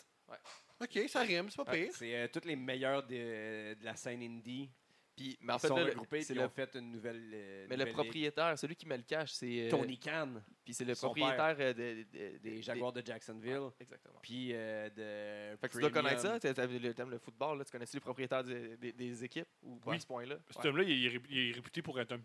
OK, 0.80 0.98
ça 1.08 1.20
rime, 1.20 1.50
c'est 1.50 1.62
pas 1.62 1.70
pire. 1.72 1.90
C'est 1.92 2.14
euh, 2.16 2.28
tous 2.32 2.46
les 2.46 2.56
meilleurs 2.56 3.02
de, 3.06 3.74
de 3.74 3.84
la 3.84 3.94
scène 3.96 4.22
indie. 4.22 4.70
Puis, 5.14 5.36
mais 5.42 5.52
en 5.52 5.56
Ils 5.56 5.60
fait, 5.60 5.68
sont 5.68 5.76
là, 5.76 5.82
le- 5.84 5.90
regroupés 5.90 6.24
et 6.30 6.34
le, 6.34 6.40
ont 6.44 6.48
fait 6.48 6.74
une 6.76 6.92
nouvelle. 6.92 7.30
euh, 7.34 7.66
mais 7.68 7.76
le 7.76 7.80
nouvelle 7.84 7.92
propriétaire, 7.94 8.58
celui 8.58 8.74
qui 8.74 8.86
met 8.86 8.96
le 8.96 9.02
cash, 9.02 9.32
c'est. 9.32 9.66
euh, 9.66 9.68
Tony 9.70 9.98
Khan, 9.98 10.40
Puis 10.64 10.72
c'est 10.72 10.86
le 10.86 10.94
propriétaire 10.94 11.56
euh, 11.58 11.72
de- 11.74 12.02
de- 12.04 12.38
des 12.38 12.38
des 12.38 12.62
Jaguars 12.62 12.92
de 12.94 13.02
Jacksonville. 13.04 13.58
Ouais, 13.58 13.70
exactement. 13.80 14.18
Puis 14.22 14.50
euh, 14.54 14.88
de. 14.88 15.58
Fait 15.58 15.68
que 15.68 15.72
tu 15.74 15.80
dois 15.80 15.90
connaître 15.90 16.20
ça, 16.22 16.40
tu 16.40 16.46
aimes 16.46 17.10
le 17.10 17.18
football, 17.18 17.58
là, 17.58 17.64
tu 17.66 17.72
connais-tu 17.72 17.96
les 17.96 18.00
propriétaires 18.00 18.44
des, 18.44 18.78
des- 18.78 18.92
des 18.92 19.24
équipes 19.24 19.48
ou 19.62 19.76
pas 19.76 19.90
Oui. 19.90 19.96
à 19.96 20.00
ce 20.00 20.06
point-là? 20.06 20.36
Cet 20.48 20.62
Ouais. 20.62 20.66
homme-là, 20.70 20.84
il, 20.84 21.20
il 21.28 21.50
est 21.50 21.52
réputé 21.52 21.82
pour 21.82 22.00
être 22.00 22.12
un, 22.12 22.20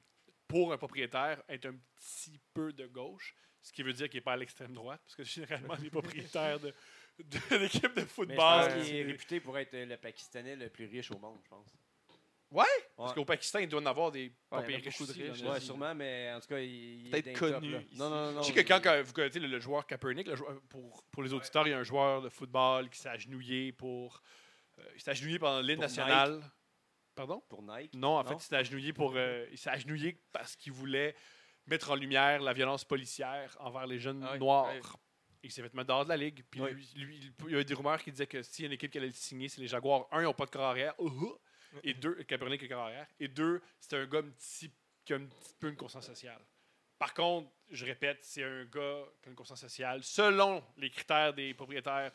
pour 0.48 0.72
un 0.74 0.78
propriétaire, 0.78 1.42
être 1.50 1.66
un 1.68 1.76
petit 1.96 2.40
peu 2.54 2.72
de 2.74 2.86
gauche, 2.88 3.36
ce 3.62 3.72
qui 3.72 3.84
veut 3.84 3.94
dire 3.94 4.10
qu'il 4.10 4.18
n'est 4.20 4.24
pas 4.24 4.34
à 4.34 4.38
l'extrême 4.38 4.74
droite, 4.74 5.02
parce 5.04 5.16
que 5.16 5.24
généralement, 5.24 5.76
les 5.82 5.90
propriétaires 5.90 6.60
de, 6.60 6.74
de 7.20 7.38
l'équipe 7.58 7.84
de 7.84 7.90
Mais 7.96 8.02
je 8.02 8.06
football. 8.08 8.36
pense 8.38 8.74
qu'il 8.84 8.96
est 8.96 9.04
réputé 9.04 9.40
pour 9.40 9.58
être 9.58 9.74
le 9.74 9.98
Pakistanais 9.98 10.56
le 10.56 10.70
plus 10.70 10.86
riche 10.86 11.12
au 11.12 11.18
monde, 11.18 11.40
je 11.44 11.50
pense. 11.50 11.68
Ouais? 12.52 12.62
Ouais. 12.64 12.68
Parce 12.96 13.14
qu'au 13.14 13.26
Pakistan, 13.26 13.60
il 13.60 13.68
doit 13.68 13.82
en 13.82 13.86
avoir 13.88 14.12
des 14.12 14.32
pas 14.50 14.62
de 14.62 14.68
riches, 14.68 15.42
là, 15.42 15.52
Ouais, 15.54 15.60
sûrement, 15.60 15.96
mais 15.96 16.32
en 16.32 16.40
tout 16.40 16.48
cas, 16.48 16.60
il, 16.60 17.06
il 17.08 17.10
Peut-être 17.12 17.28
est 17.28 17.34
d'un 17.34 17.40
top, 17.40 17.60
connu. 17.62 17.76
Non, 17.94 18.10
non, 18.10 18.32
non. 18.34 18.42
Je 18.44 18.54
sais 18.54 18.64
que 18.64 18.74
quand, 18.80 19.04
vous 19.04 19.14
connaissez 19.14 19.40
le, 19.40 19.48
le 19.48 19.60
joueur 19.60 19.86
Kaepernick, 19.88 20.28
le 20.28 20.36
joueur- 20.36 20.62
pour, 20.70 21.04
pour 21.12 21.24
les 21.24 21.34
auditeurs, 21.34 21.68
il 21.68 21.72
y 21.72 21.74
a 21.74 21.80
un 21.80 21.84
joueur 21.84 22.22
de 22.22 22.30
football 22.30 22.90
qui 22.92 23.00
s'est 23.00 23.10
agenouillé 23.10 23.72
pour. 23.72 24.22
euh, 24.78 24.84
il 24.96 25.02
s'est 25.02 25.10
agenouillé 25.10 25.40
pendant 25.40 25.60
l'hymne 25.60 25.78
Pour 25.78 25.82
national. 25.86 26.40
Pardon? 27.16 27.42
Pour 27.50 27.62
Nike? 27.64 27.94
Non, 27.94 28.18
en 28.18 28.24
fait, 28.26 28.34
il 28.36 28.40
s'est 28.42 28.56
agenouillé 28.56 28.94
pour. 28.94 29.14
euh, 29.16 29.48
il 29.52 29.58
s'est 29.58 29.70
agenouillé 29.70 30.22
parce 30.34 30.56
qu'il 30.56 30.74
voulait 30.74 31.16
mettre 31.66 31.92
en 31.92 31.96
lumière 31.96 32.42
la 32.42 32.54
violence 32.54 32.84
policière 32.84 33.56
envers 33.60 33.88
les 33.88 33.98
jeunes 34.00 34.24
Ah 34.28 34.34
oui, 34.34 34.40
noirs. 34.40 34.74
Il 35.44 35.52
s'est 35.52 35.62
fait 35.62 35.74
mettre 35.74 35.88
dehors 35.88 36.04
de 36.04 36.10
la 36.10 36.18
ligue. 36.18 36.44
Puis 36.50 36.60
Oui. 36.62 36.72
lui, 36.74 36.90
lui, 36.96 37.34
il 37.46 37.52
y 37.52 37.54
avait 37.56 37.64
des 37.64 37.74
rumeurs 37.74 38.02
qui 38.02 38.12
disaient 38.12 38.28
que 38.28 38.42
s'il 38.42 38.64
y 38.64 38.66
a 38.66 38.68
une 38.68 38.74
équipe 38.74 38.92
qui 38.92 38.98
allait 38.98 39.08
le 39.08 39.14
signer, 39.14 39.48
c'est 39.48 39.62
les 39.62 39.68
Jaguars. 39.68 40.08
Un, 40.12 40.22
ils 40.22 40.24
n'ont 40.26 40.34
pas 40.34 40.46
de 40.46 40.52
corps 40.52 40.64
arrière. 40.66 40.94
Uhou. 41.00 41.38
Et 41.84 41.94
deux, 41.94 42.16
Kaepernick 42.24 42.64
a 42.64 42.68
corps 42.68 42.84
arrière. 42.86 43.08
Et 43.20 43.28
deux, 43.28 43.62
c'est 43.80 43.96
un 43.96 44.06
gars 44.08 44.20
un 44.20 44.30
petit- 44.30 44.72
qui 45.04 45.14
a 45.14 45.18
un 45.18 45.26
petit 45.26 45.54
peu 45.60 45.70
une 45.70 45.76
conscience 45.76 46.06
sociale. 46.08 46.42
Par 46.98 47.14
contre, 47.14 47.50
je 47.72 47.84
répète, 47.86 48.20
c'est 48.22 48.44
un 48.44 48.64
gars 48.66 49.04
qui 49.22 49.28
a 49.28 49.30
une 49.30 49.36
conscience 49.36 49.60
sociale 49.60 50.04
selon 50.04 50.64
les 50.78 50.90
critères 50.90 51.34
des 51.34 51.54
propriétaires 51.54 52.12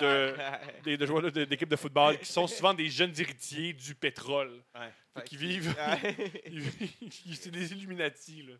de, 0.00 0.34
des, 0.84 0.96
de 0.96 1.06
joueurs 1.06 1.22
de- 1.30 1.44
d'équipes 1.44 1.68
de 1.68 1.76
football 1.76 2.18
qui 2.18 2.24
sont 2.26 2.46
souvent 2.46 2.72
des 2.72 2.88
jeunes 2.88 3.12
héritiers 3.18 3.72
du 3.74 3.94
pétrole. 3.94 4.62
Ouais. 4.74 4.90
Fait 5.14 5.24
qu'ils 5.24 5.38
vivent. 5.38 5.74
Ouais. 5.78 6.42
ils 6.46 6.60
vivent- 6.60 7.34
c'est 7.40 7.50
des 7.50 7.72
Illuminati, 7.72 8.42
là. 8.44 8.54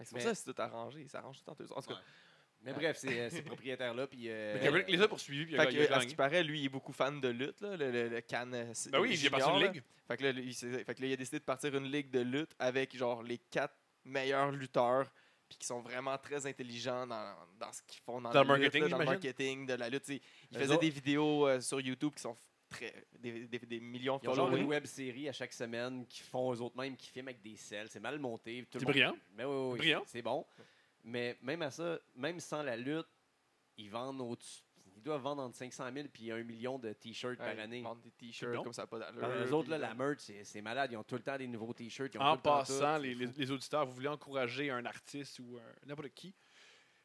C'est 0.00 0.10
pour 0.10 0.20
ça 0.20 0.30
que 0.30 0.34
c'est 0.34 0.52
tout 0.52 0.60
arrangé, 0.62 1.00
ils 1.02 1.08
s'arrangent 1.08 1.42
tout 1.42 1.50
entre 1.50 1.62
eux. 1.62 1.68
En 1.70 1.80
tout 1.80 1.88
cas, 1.88 1.94
Ouais. 1.94 2.00
Mais 2.64 2.72
bref, 2.72 2.96
c'est 2.98 3.20
euh, 3.20 3.30
ces 3.30 3.42
propriétaires-là. 3.42 4.06
Puis, 4.06 4.24
euh, 4.28 4.58
Mais 4.72 4.84
les 4.88 5.02
a 5.02 5.08
poursuivis, 5.08 5.44
puis 5.44 5.54
il 5.54 5.60
a, 5.60 5.70
il 5.70 5.92
à 5.92 6.00
ce 6.00 6.06
qui 6.06 6.14
paraît, 6.14 6.42
lui, 6.42 6.60
il 6.60 6.64
est 6.66 6.68
beaucoup 6.70 6.92
fan 6.92 7.20
de 7.20 7.28
lutte, 7.28 7.60
là, 7.60 7.76
le, 7.76 7.90
le, 7.90 8.08
le 8.08 8.20
Can. 8.22 8.50
euh, 8.52 8.72
Ben 8.90 9.00
oui, 9.00 9.10
il 9.14 9.26
est 9.26 9.30
parti 9.30 9.60
là. 9.60 9.70
ligue. 9.72 9.82
Fait 10.08 10.16
que, 10.16 10.22
là, 10.22 10.32
lui, 10.32 10.44
il 10.46 10.54
fait 10.54 10.94
que 10.94 11.00
là, 11.02 11.06
il 11.08 11.12
a 11.12 11.16
décidé 11.16 11.38
de 11.38 11.44
partir 11.44 11.74
une 11.76 11.90
ligue 11.90 12.10
de 12.10 12.20
lutte 12.20 12.50
avec 12.58 12.96
genre 12.96 13.22
les 13.22 13.38
quatre 13.38 13.74
meilleurs 14.04 14.50
lutteurs 14.50 15.10
puis 15.48 15.58
qui 15.58 15.66
sont 15.66 15.80
vraiment 15.82 16.16
très 16.18 16.46
intelligents 16.46 17.06
dans, 17.06 17.34
dans 17.58 17.70
ce 17.72 17.82
qu'ils 17.86 18.00
font 18.02 18.20
dans, 18.20 18.30
Dans 18.30 18.42
la 18.44 18.56
le 18.56 18.62
lutte, 18.64 18.72
marketing, 18.74 18.82
là, 18.82 18.88
dans 18.88 18.98
le 18.98 19.04
marketing 19.04 19.66
de 19.66 19.74
la 19.74 19.88
lutte. 19.90 20.04
tu 20.04 20.14
sais. 20.14 20.20
Il 20.50 20.56
Eux 20.56 20.60
faisait 20.60 20.72
autres- 20.72 20.80
des 20.80 20.90
vidéos 20.90 21.46
euh, 21.46 21.60
sur 21.60 21.80
YouTube 21.82 22.12
qui 22.14 22.22
sont 22.22 22.36
très 22.70 22.92
des, 23.18 23.46
des- 23.46 23.58
des 23.58 23.80
millions 23.80 24.16
de 24.16 24.22
Ils 24.24 24.28
ont 24.30 24.32
une 24.32 24.38
followers. 24.52 24.64
web 24.64 24.86
série 24.86 25.28
à 25.28 25.32
chaque 25.32 25.52
semaine 25.52 26.06
qui 26.06 26.22
font 26.22 26.52
eux 26.54 26.60
autres 26.62 26.76
mêmes, 26.78 26.96
qui 26.96 27.08
filment 27.10 27.28
avec 27.28 27.42
des 27.42 27.56
selles. 27.56 27.88
C'est 27.90 28.00
mal 28.00 28.18
monté. 28.18 28.66
C'est 28.72 28.80
monde- 28.80 28.90
brillant. 28.90 29.16
Mais 29.36 29.44
oui, 29.44 29.50
oui, 29.54 29.70
oui, 29.72 29.78
Brillant. 29.78 30.02
C'est 30.06 30.22
bon. 30.22 30.46
Mais 31.04 31.36
même 31.42 31.62
à 31.62 31.70
ça, 31.70 31.98
même 32.16 32.40
sans 32.40 32.62
la 32.62 32.76
lutte, 32.76 33.06
ils 33.76 33.90
vendent 33.90 34.20
au-dessus. 34.22 34.62
doivent 35.02 35.20
vendre 35.20 35.42
entre 35.42 35.56
500 35.56 35.84
000 35.92 36.06
et 36.22 36.32
1 36.32 36.42
million 36.44 36.78
de 36.78 36.92
t-shirts 36.94 37.38
Ouais, 37.38 37.54
par 37.54 37.62
année. 37.64 37.78
Ils 37.78 37.84
vendent 37.84 38.00
des 38.00 38.10
t-shirts 38.12 38.54
comme 38.64 38.72
ça, 38.72 38.86
pas 38.86 38.98
d'allure. 38.98 39.28
Eux 39.44 39.52
autres, 39.52 39.68
là, 39.68 39.76
la 39.76 39.92
merch, 39.94 40.20
c'est 40.20 40.44
c'est 40.44 40.62
malade. 40.62 40.92
Ils 40.92 40.96
ont 40.96 41.02
tout 41.04 41.16
le 41.16 41.22
temps 41.22 41.36
des 41.36 41.46
nouveaux 41.46 41.74
t-shirts. 41.74 42.14
ils 42.14 42.18
ont 42.18 42.22
En 42.22 42.32
tout 42.32 42.36
le 42.38 42.42
temps 42.42 42.58
passant, 42.58 42.96
tout, 42.96 43.02
les, 43.02 43.14
les- 43.14 43.26
les 43.26 43.50
auditeurs, 43.50 43.84
vous 43.84 43.92
voulez 43.92 44.08
encourager 44.08 44.70
un 44.70 44.84
artiste 44.86 45.38
ou 45.40 45.58
n'importe 45.86 46.08
qui, 46.14 46.34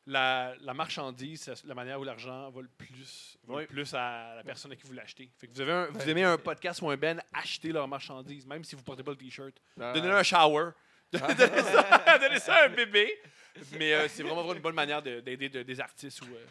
la, 0.06 0.56
la 0.62 0.74
marchandise, 0.74 1.42
c'est 1.44 1.66
la 1.66 1.76
manière 1.76 2.00
où 2.00 2.04
l'argent 2.06 2.50
va 2.52 2.62
le 2.62 2.70
plus, 2.70 3.38
va 3.44 3.62
le 3.62 3.68
plus 3.68 3.94
à 3.94 4.36
la 4.36 4.44
personne 4.46 4.72
à 4.72 4.76
qui 4.78 4.88
vous 4.88 4.94
l'achetez. 4.94 5.30
Fait 5.38 5.48
que 5.48 5.54
vous, 5.54 5.62
avez 5.62 5.72
un- 5.74 5.86
vous 5.88 6.10
aimez 6.10 6.24
un 6.24 6.38
podcast 6.38 6.82
ou 6.82 6.90
un 6.90 6.96
band, 6.98 7.18
achetez 7.34 7.72
leur 7.74 7.88
marchandise, 7.88 8.46
même 8.46 8.64
si 8.64 8.76
vous 8.76 8.82
ne 8.82 8.86
portez 8.86 9.04
pas 9.04 9.12
le 9.12 9.18
t-shirt. 9.18 9.54
Ah, 9.80 9.92
Donnez-leur 9.94 10.18
un 10.20 10.24
shower. 10.24 10.72
donnez, 11.12 11.64
ça, 11.64 12.18
donnez 12.20 12.40
ça 12.40 12.56
à 12.56 12.66
un 12.66 12.70
bébé. 12.70 13.12
Mais 13.74 13.94
euh, 13.94 14.08
c'est 14.08 14.24
vraiment, 14.24 14.38
vraiment 14.44 14.54
une 14.56 14.62
bonne 14.62 14.76
manière 14.76 15.02
de- 15.02 15.20
d'aider 15.20 15.50
de- 15.50 15.64
des 15.64 15.80
artistes 15.80 16.22
ou 16.22 16.26
euh, 16.34 16.46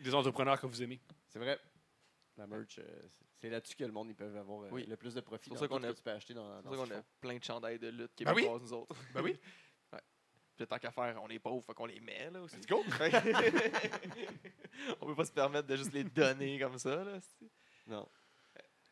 des 0.00 0.14
entrepreneurs 0.14 0.60
que 0.60 0.66
vous 0.66 0.82
aimez. 0.82 1.00
C'est 1.28 1.38
vrai. 1.38 1.58
La 2.36 2.46
merch, 2.46 2.78
euh, 2.78 2.82
c'est- 3.08 3.24
c'est 3.36 3.50
là-dessus 3.50 3.76
que 3.76 3.84
le 3.84 3.92
monde 3.92 4.08
ils 4.08 4.14
peuvent 4.16 4.36
avoir 4.36 4.62
euh, 4.64 4.68
Oui. 4.72 4.86
le 4.86 4.96
plus 4.96 5.14
de 5.14 5.20
profit. 5.20 5.44
C'est 5.44 5.50
pour 5.50 5.56
dans 5.56 5.60
ça 5.60 5.68
qu'on 5.68 5.80
ce 5.80 5.86
a- 5.86 5.92
que 5.92 5.96
tu 5.96 6.02
peux 6.02 6.10
acheter 6.10 6.34
dans, 6.34 6.48
C'est 6.58 6.62
dans 6.64 6.70
pour 6.70 6.72
ce 6.72 6.78
ça 6.78 6.84
qu'ils 6.84 6.92
qu'on 6.94 6.98
a 6.98 7.02
font. 7.02 7.08
plein 7.20 7.36
de 7.38 7.44
chandails 7.44 7.78
de 7.78 7.88
lutte 7.88 8.12
Ben 8.24 8.32
oui. 8.34 8.42
québécoises, 8.42 8.62
nous 8.62 8.72
autres. 8.72 8.96
Ben 9.12 9.22
oui. 9.22 9.38
Ouais. 9.92 10.00
Puis 10.56 10.66
tant 10.66 10.78
qu'à 10.78 10.90
faire, 10.90 11.20
on 11.22 11.28
est 11.28 11.38
pauvres, 11.38 11.64
fait 11.64 11.74
qu'on 11.74 11.86
les 11.86 12.00
met, 12.00 12.30
là, 12.30 12.40
aussi. 12.42 12.56
Let's 12.56 12.66
go. 12.66 12.82
Fait 12.84 13.10
que- 13.10 13.16
on 15.00 15.06
peut 15.06 15.14
pas 15.14 15.24
se 15.24 15.32
permettre 15.32 15.68
de 15.68 15.76
juste 15.76 15.92
les 15.92 16.04
donner 16.04 16.58
comme 16.58 16.78
ça, 16.78 17.04
là. 17.04 17.20
c'est- 17.20 17.50
Non. 17.86 18.08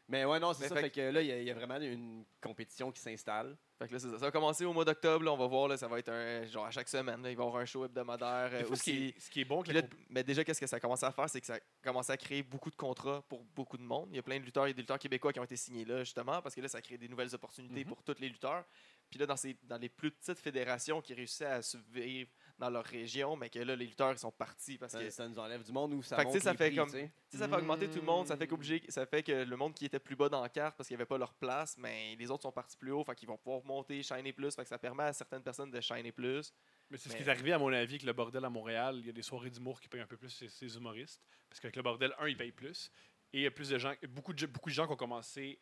Mais 0.09 0.25
ouais, 0.25 0.39
non, 0.41 0.53
c'est 0.53 0.63
Mais 0.65 0.69
ça. 0.69 0.75
fait 0.75 0.83
Fait 0.83 0.91
que 0.91 1.01
là, 1.01 1.23
il 1.23 1.29
y, 1.29 1.33
a- 1.33 1.39
il 1.41 1.45
y 1.47 1.51
a 1.51 1.55
vraiment 1.55 1.77
une 1.81 2.25
compétition 2.41 2.91
qui 2.93 3.01
s'installe. 3.01 3.57
Fait 3.79 3.89
que 3.89 3.93
là, 3.95 3.99
c'est 3.99 4.09
ça. 4.11 4.19
Ça 4.19 4.27
va 4.27 4.31
commencer 4.31 4.65
au 4.65 4.73
mois 4.73 4.85
d'octobre, 4.85 5.25
là, 5.25 5.33
on 5.33 5.37
va 5.37 5.47
voir, 5.47 5.69
là, 5.69 5.77
ça 5.77 5.89
va 5.89 5.99
être 5.99 6.09
un, 6.11 6.45
genre 6.47 6.67
à 6.67 6.71
chaque 6.71 6.89
semaine, 6.89 7.23
là, 7.23 7.31
il 7.31 7.37
va 7.37 7.43
y 7.45 7.47
avoir 7.47 7.63
un 7.63 7.65
show 7.65 7.85
hebdomadaire 7.85 8.51
euh, 8.53 8.59
Des 8.59 8.65
fois, 8.65 8.77
ce, 8.77 8.83
qui 8.83 8.91
aussi. 8.91 9.05
est, 9.17 9.21
ce 9.21 9.31
qui 9.31 9.41
est 9.41 9.45
bon, 9.45 9.61
que 9.61 9.67
Puis 9.67 9.75
la 9.75 9.81
là, 9.81 9.87
mais 10.11 10.23
déjà, 10.25 10.45
qu'est-ce 10.45 10.61
que 10.61 10.67
ça 10.67 10.77
a 10.77 10.81
commencé 10.81 11.07
à 11.07 11.13
faire? 11.13 11.29
C'est 11.31 11.41
que 11.41 11.47
ça 11.47 11.55
a 11.55 11.59
commencé 11.83 12.13
à 12.13 12.17
créer 12.17 12.43
beaucoup 12.43 12.71
de 12.71 12.77
contrats 12.77 13.23
pour 13.29 13.43
beaucoup 13.45 13.77
de 13.79 13.83
monde. 13.83 14.09
Il 14.11 14.17
y 14.17 14.19
a 14.19 14.23
plein 14.23 14.39
de 14.39 14.45
lutteurs, 14.45 14.67
il 14.67 14.71
y 14.71 14.73
a 14.73 14.75
des 14.75 14.83
lutteurs 14.83 14.99
québécois 14.99 15.33
qui 15.33 15.41
ont 15.41 15.45
été 15.45 15.57
signés 15.57 15.85
là, 15.85 16.01
justement, 16.05 16.43
parce 16.43 16.55
que 16.55 16.61
là, 16.61 16.69
ça 16.69 16.83
crée 16.83 16.99
des 16.99 17.09
nouvelles 17.09 17.35
opportunités 17.35 17.85
Mhm. 17.85 17.89
pour 17.89 18.03
tous 18.03 18.17
les 18.21 18.29
lutteurs. 18.29 18.65
Puis 19.09 19.19
là, 19.19 19.27
dans, 19.27 19.37
ces, 19.37 19.57
dans 19.65 19.79
les 19.79 19.89
plus 19.89 20.11
petites 20.11 20.39
fédérations 20.41 21.01
qui 21.01 21.15
réussissaient 21.15 21.45
à 21.47 21.63
survivre 21.63 22.31
dans 22.59 22.71
leur 22.71 22.85
région, 22.85 23.35
mais 23.37 23.51
que 23.51 23.59
là, 23.59 23.75
les 23.75 23.87
lutteurs, 23.87 24.13
ils 24.13 24.19
sont 24.19 24.31
partis 24.31 24.79
parce 24.79 24.93
que 24.93 25.05
Ça, 25.11 25.23
ça 25.25 25.29
nous 25.29 25.39
enlève 25.39 25.63
du 25.65 25.73
monde 25.73 25.93
où 25.95 26.03
ça 26.03 26.17
Fait 26.17 26.23
que, 26.25 26.29
monte 26.29 26.41
ça 26.41 26.53
les 26.53 26.57
fait 26.59 26.67
prix, 26.69 26.77
comme- 26.77 26.89
ça 26.89 27.49
fait 27.49 27.55
augmenter 27.55 27.89
tout 27.89 27.97
le 27.99 28.03
monde, 28.07 28.27
ça 28.27 28.37
fait, 28.37 28.45
Mm. 28.45 28.49
qu'obligé- 28.49 28.85
ça 28.89 29.05
fait 29.07 29.23
que 29.23 29.33
le 29.45 29.57
monde 29.57 29.75
qui 29.75 29.85
était 29.87 29.99
plus 29.99 30.15
bas 30.17 30.29
dans 30.29 30.41
la 30.43 30.49
carte 30.49 30.77
parce 30.77 30.87
qu'il 30.89 30.95
n'y 30.97 31.01
avait 31.03 31.09
pas 31.09 31.19
leur 31.19 31.35
place, 31.35 31.77
mais 31.79 32.15
les 32.17 32.31
autres 32.31 32.43
sont 32.43 32.53
partis 32.53 32.77
plus 32.77 32.93
haut, 32.93 33.03
fait 33.05 33.15
qu'ils 33.15 33.29
vont 33.29 33.37
pouvoir 33.39 33.65
monter, 33.65 34.03
shiner 34.03 34.33
plus, 34.33 34.55
fait 34.55 34.63
que 34.63 34.69
ça 34.69 34.79
permet 34.79 35.05
à 35.05 35.13
certaines 35.13 35.43
personnes 35.43 35.71
de 35.71 35.81
shiner 35.81 36.13
plus. 36.13 36.53
Mais 36.91 36.99
c'est 36.99 37.09
ce 37.09 37.17
qui 37.17 37.23
est 37.23 37.29
arrivé, 37.29 37.53
à 37.53 37.59
mon 37.59 37.73
avis, 37.73 37.95
avec 37.95 38.03
le 38.03 38.13
bordel 38.13 38.45
à 38.45 38.51
Montréal. 38.51 38.97
Il 38.99 39.07
y 39.07 39.11
a 39.11 39.13
des 39.13 39.23
soirées 39.23 39.51
d'humour 39.51 39.81
qui 39.81 39.89
payent 39.89 40.03
un 40.03 40.07
peu 40.07 40.17
plus 40.19 40.29
ces, 40.31 40.49
ces 40.49 40.77
humoristes. 40.77 41.23
Parce 41.49 41.59
qu'avec 41.59 41.77
le 41.77 41.83
bordel, 41.83 42.15
un, 42.19 42.29
ils 42.29 42.37
payent 42.37 42.53
plus. 42.53 42.91
Et 43.33 43.39
il 43.39 43.43
y 43.45 43.47
a 43.47 43.51
plus 43.51 43.71
de 43.71 43.79
gens, 43.79 43.95
beaucoup 44.11 44.35
de, 44.35 44.45
beaucoup 44.47 44.69
de 44.69 44.75
gens 44.75 44.87
qui 44.87 44.93
ont 44.93 44.97
commencé 44.97 45.59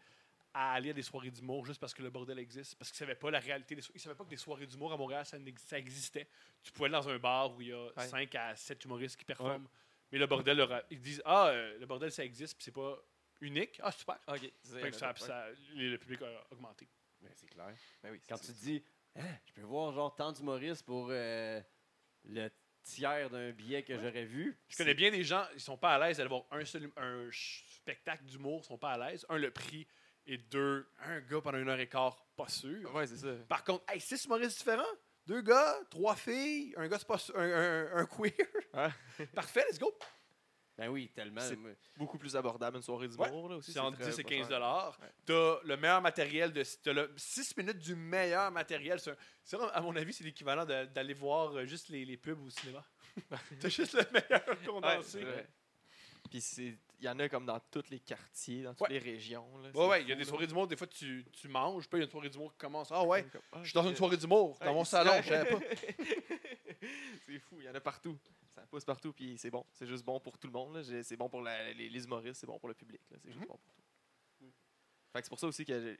à 0.52 0.72
aller 0.72 0.90
à 0.90 0.92
des 0.92 1.02
soirées 1.02 1.30
d'humour 1.30 1.64
juste 1.64 1.80
parce 1.80 1.94
que 1.94 2.02
le 2.02 2.10
bordel 2.10 2.38
existe. 2.38 2.74
Parce 2.76 2.90
qu'ils 2.90 2.96
ne 3.04 3.06
savaient 3.10 3.18
pas 3.18 3.30
la 3.30 3.38
réalité. 3.40 3.74
Des 3.76 3.82
so- 3.82 3.92
ils 3.94 3.98
ne 3.98 4.00
savaient 4.00 4.14
pas 4.16 4.24
que 4.24 4.30
des 4.30 4.36
soirées 4.36 4.66
d'humour 4.66 4.92
à 4.92 4.96
Montréal, 4.96 5.24
ça, 5.24 5.38
existait. 5.78 6.28
Tu 6.62 6.72
pouvais 6.72 6.86
aller 6.86 6.92
dans 6.94 7.08
un 7.08 7.18
bar 7.18 7.54
où 7.54 7.60
il 7.62 7.68
y 7.68 7.72
a 7.72 7.88
5 8.08 8.34
à 8.34 8.56
7 8.56 8.84
humoristes 8.84 9.16
qui 9.16 9.24
performent. 9.24 9.68
Mais 10.12 10.18
le 10.18 10.26
bordel, 10.26 10.56
leur 10.56 10.72
a- 10.72 10.82
ils 10.90 11.00
disent 11.00 11.22
Ah, 11.24 11.48
euh, 11.48 11.78
le 11.78 11.86
bordel, 11.86 12.10
ça 12.10 12.24
existe, 12.24 12.56
puis 12.56 12.64
c'est 12.64 12.72
pas 12.74 12.98
unique. 13.40 13.78
Ah, 13.82 13.92
super. 13.92 14.18
Ok. 14.26 14.40
Fait 14.40 14.90
que 14.90 14.96
ça- 14.96 15.14
ça- 15.26 15.46
le 15.74 15.96
public 15.98 16.20
a 16.22 16.46
augmenté. 16.50 16.88
Mais 17.20 17.30
c'est 17.34 17.46
clair. 17.48 17.72
Ben 18.02 18.10
oui, 18.10 18.20
Quand 18.28 18.38
tu 18.38 18.46
te 18.48 18.52
dis, 18.52 18.82
Hein, 19.16 19.22
je 19.44 19.52
peux 19.54 19.62
voir 19.62 19.92
genre 19.92 20.14
tant 20.14 20.30
d'humoristes 20.32 20.84
pour 20.86 21.08
euh, 21.10 21.60
le 22.24 22.48
tiers 22.82 23.28
d'un 23.28 23.50
billet 23.50 23.82
que 23.82 23.94
j'aurais 24.00 24.24
vu. 24.24 24.56
Je 24.68 24.76
connais 24.76 24.94
bien 24.94 25.10
des 25.10 25.24
gens, 25.24 25.44
ils 25.54 25.60
sont 25.60 25.76
pas 25.76 25.94
à 25.96 25.98
l'aise 25.98 26.16
d'aller 26.18 26.28
voir 26.28 26.44
un 26.52 26.64
seul 26.64 26.88
un 26.96 27.28
spectacle 27.32 28.24
d'humour, 28.24 28.60
ils 28.62 28.66
sont 28.66 28.78
pas 28.78 28.92
à 28.92 28.98
l'aise. 29.10 29.26
Un, 29.28 29.36
le 29.38 29.50
prix, 29.50 29.86
et 30.32 30.38
deux, 30.38 30.86
un 31.04 31.20
gars 31.20 31.40
pendant 31.40 31.58
une 31.58 31.68
heure 31.68 31.78
et 31.80 31.88
quart, 31.88 32.24
pas 32.36 32.48
sûr. 32.48 32.94
Ouais, 32.94 33.06
c'est 33.06 33.16
ça. 33.16 33.28
Par 33.48 33.64
contre, 33.64 33.84
hey, 33.92 34.00
six 34.00 34.24
humoristes 34.24 34.58
différents, 34.58 34.82
deux 35.26 35.42
gars, 35.42 35.76
trois 35.90 36.14
filles, 36.16 36.72
un 36.76 36.88
gars, 36.88 36.98
c'est 36.98 37.06
pas 37.08 37.18
sûr- 37.18 37.36
un, 37.36 37.42
un- 37.50 37.96
un 37.96 38.06
queer. 38.06 38.32
Ouais. 38.74 39.26
Parfait, 39.34 39.64
let's 39.68 39.78
go. 39.78 39.92
Ben 40.78 40.88
oui, 40.88 41.10
tellement. 41.14 41.40
C'est-. 41.42 41.58
Beaucoup 41.96 42.16
plus 42.16 42.34
abordable 42.36 42.76
une 42.78 42.82
soirée 42.82 43.06
d'humour. 43.08 43.50
là, 43.50 43.56
aussi, 43.56 43.70
C'est 43.72 43.80
entre 43.80 43.98
très 43.98 44.10
10 44.12 44.18
et 44.20 44.22
pas 44.22 44.28
15 44.30 44.38
cher. 44.38 44.48
dollars. 44.48 44.98
Ouais. 45.02 45.08
T'as 45.26 45.58
le 45.64 45.76
meilleur 45.76 46.00
matériel 46.00 46.52
de. 46.54 46.62
T'as 46.82 46.92
le 46.94 47.12
6 47.18 47.54
minutes 47.58 47.78
du 47.78 47.94
meilleur 47.94 48.50
matériel. 48.50 48.98
C'est 48.98 49.56
à 49.74 49.80
mon 49.82 49.94
avis, 49.96 50.14
c'est 50.14 50.24
l'équivalent 50.24 50.64
d'aller 50.64 51.12
voir 51.12 51.54
euh, 51.54 51.66
juste 51.66 51.90
les, 51.90 52.06
les 52.06 52.16
pubs 52.16 52.40
au 52.40 52.48
cinéma. 52.48 52.82
T'as 53.60 53.68
juste 53.68 53.92
le 53.92 54.04
meilleur 54.10 54.48
Ouais, 54.48 54.66
condensé. 54.66 55.22
Puis 56.30 56.38
il 56.58 57.04
y 57.04 57.08
en 57.08 57.18
a 57.18 57.28
comme 57.28 57.44
dans 57.46 57.58
tous 57.70 57.90
les 57.90 57.98
quartiers, 58.00 58.62
dans 58.62 58.72
toutes 58.74 58.82
Ouais. 58.88 58.94
les 58.94 58.98
régions. 59.00 59.58
là, 59.58 59.70
Ouais, 59.74 59.86
ouais, 59.88 60.02
il 60.02 60.08
y 60.08 60.12
a 60.12 60.14
des 60.14 60.24
soirées 60.24 60.46
d'humour, 60.46 60.66
des 60.68 60.76
fois 60.76 60.86
tu, 60.86 61.24
tu 61.32 61.48
manges, 61.48 61.88
puis 61.88 61.98
il 61.98 62.00
y 62.00 62.02
a 62.02 62.04
une 62.06 62.10
soirée 62.10 62.28
d'humour 62.30 62.52
qui 62.52 62.58
commence. 62.58 62.88
Ah 62.92 63.02
ouais, 63.04 63.24
Comme, 63.24 63.40
ah, 63.52 63.58
je 63.62 63.70
suis 63.70 63.74
dans 63.74 63.88
une 63.88 63.96
soirée 63.96 64.16
d'humour, 64.16 64.56
dans 64.60 64.72
mon 64.74 64.84
salon, 64.84 65.12
je 65.22 65.28
savais 65.28 65.50
pas. 65.50 65.58
c'est 67.26 67.38
fou, 67.40 67.56
il 67.60 67.64
y 67.64 67.68
en 67.68 67.74
a 67.74 67.80
partout. 67.80 68.18
Ça 68.54 68.62
pousse 68.66 68.84
partout, 68.84 69.12
puis 69.12 69.36
c'est 69.38 69.50
bon. 69.50 69.64
C'est 69.72 69.86
juste 69.86 70.04
bon 70.04 70.18
pour 70.20 70.38
tout 70.38 70.46
le 70.46 70.52
monde. 70.52 70.82
C'est 71.02 71.16
bon 71.16 71.28
pour 71.28 71.40
la- 71.42 71.72
les, 71.72 71.88
les 71.88 72.04
humoristes, 72.04 72.40
c'est 72.40 72.46
bon 72.46 72.58
pour 72.58 72.68
le 72.68 72.74
public. 72.74 73.00
C'est 73.08 73.20
juste 73.30 73.40
Mhm. 73.40 73.46
bon 73.46 73.58
pour 73.58 73.74
tout. 73.74 73.82
Fait 75.12 75.20
que 75.20 75.24
c'est 75.26 75.28
pour 75.30 75.38
ça 75.40 75.46
aussi 75.46 75.64
que 75.64 75.98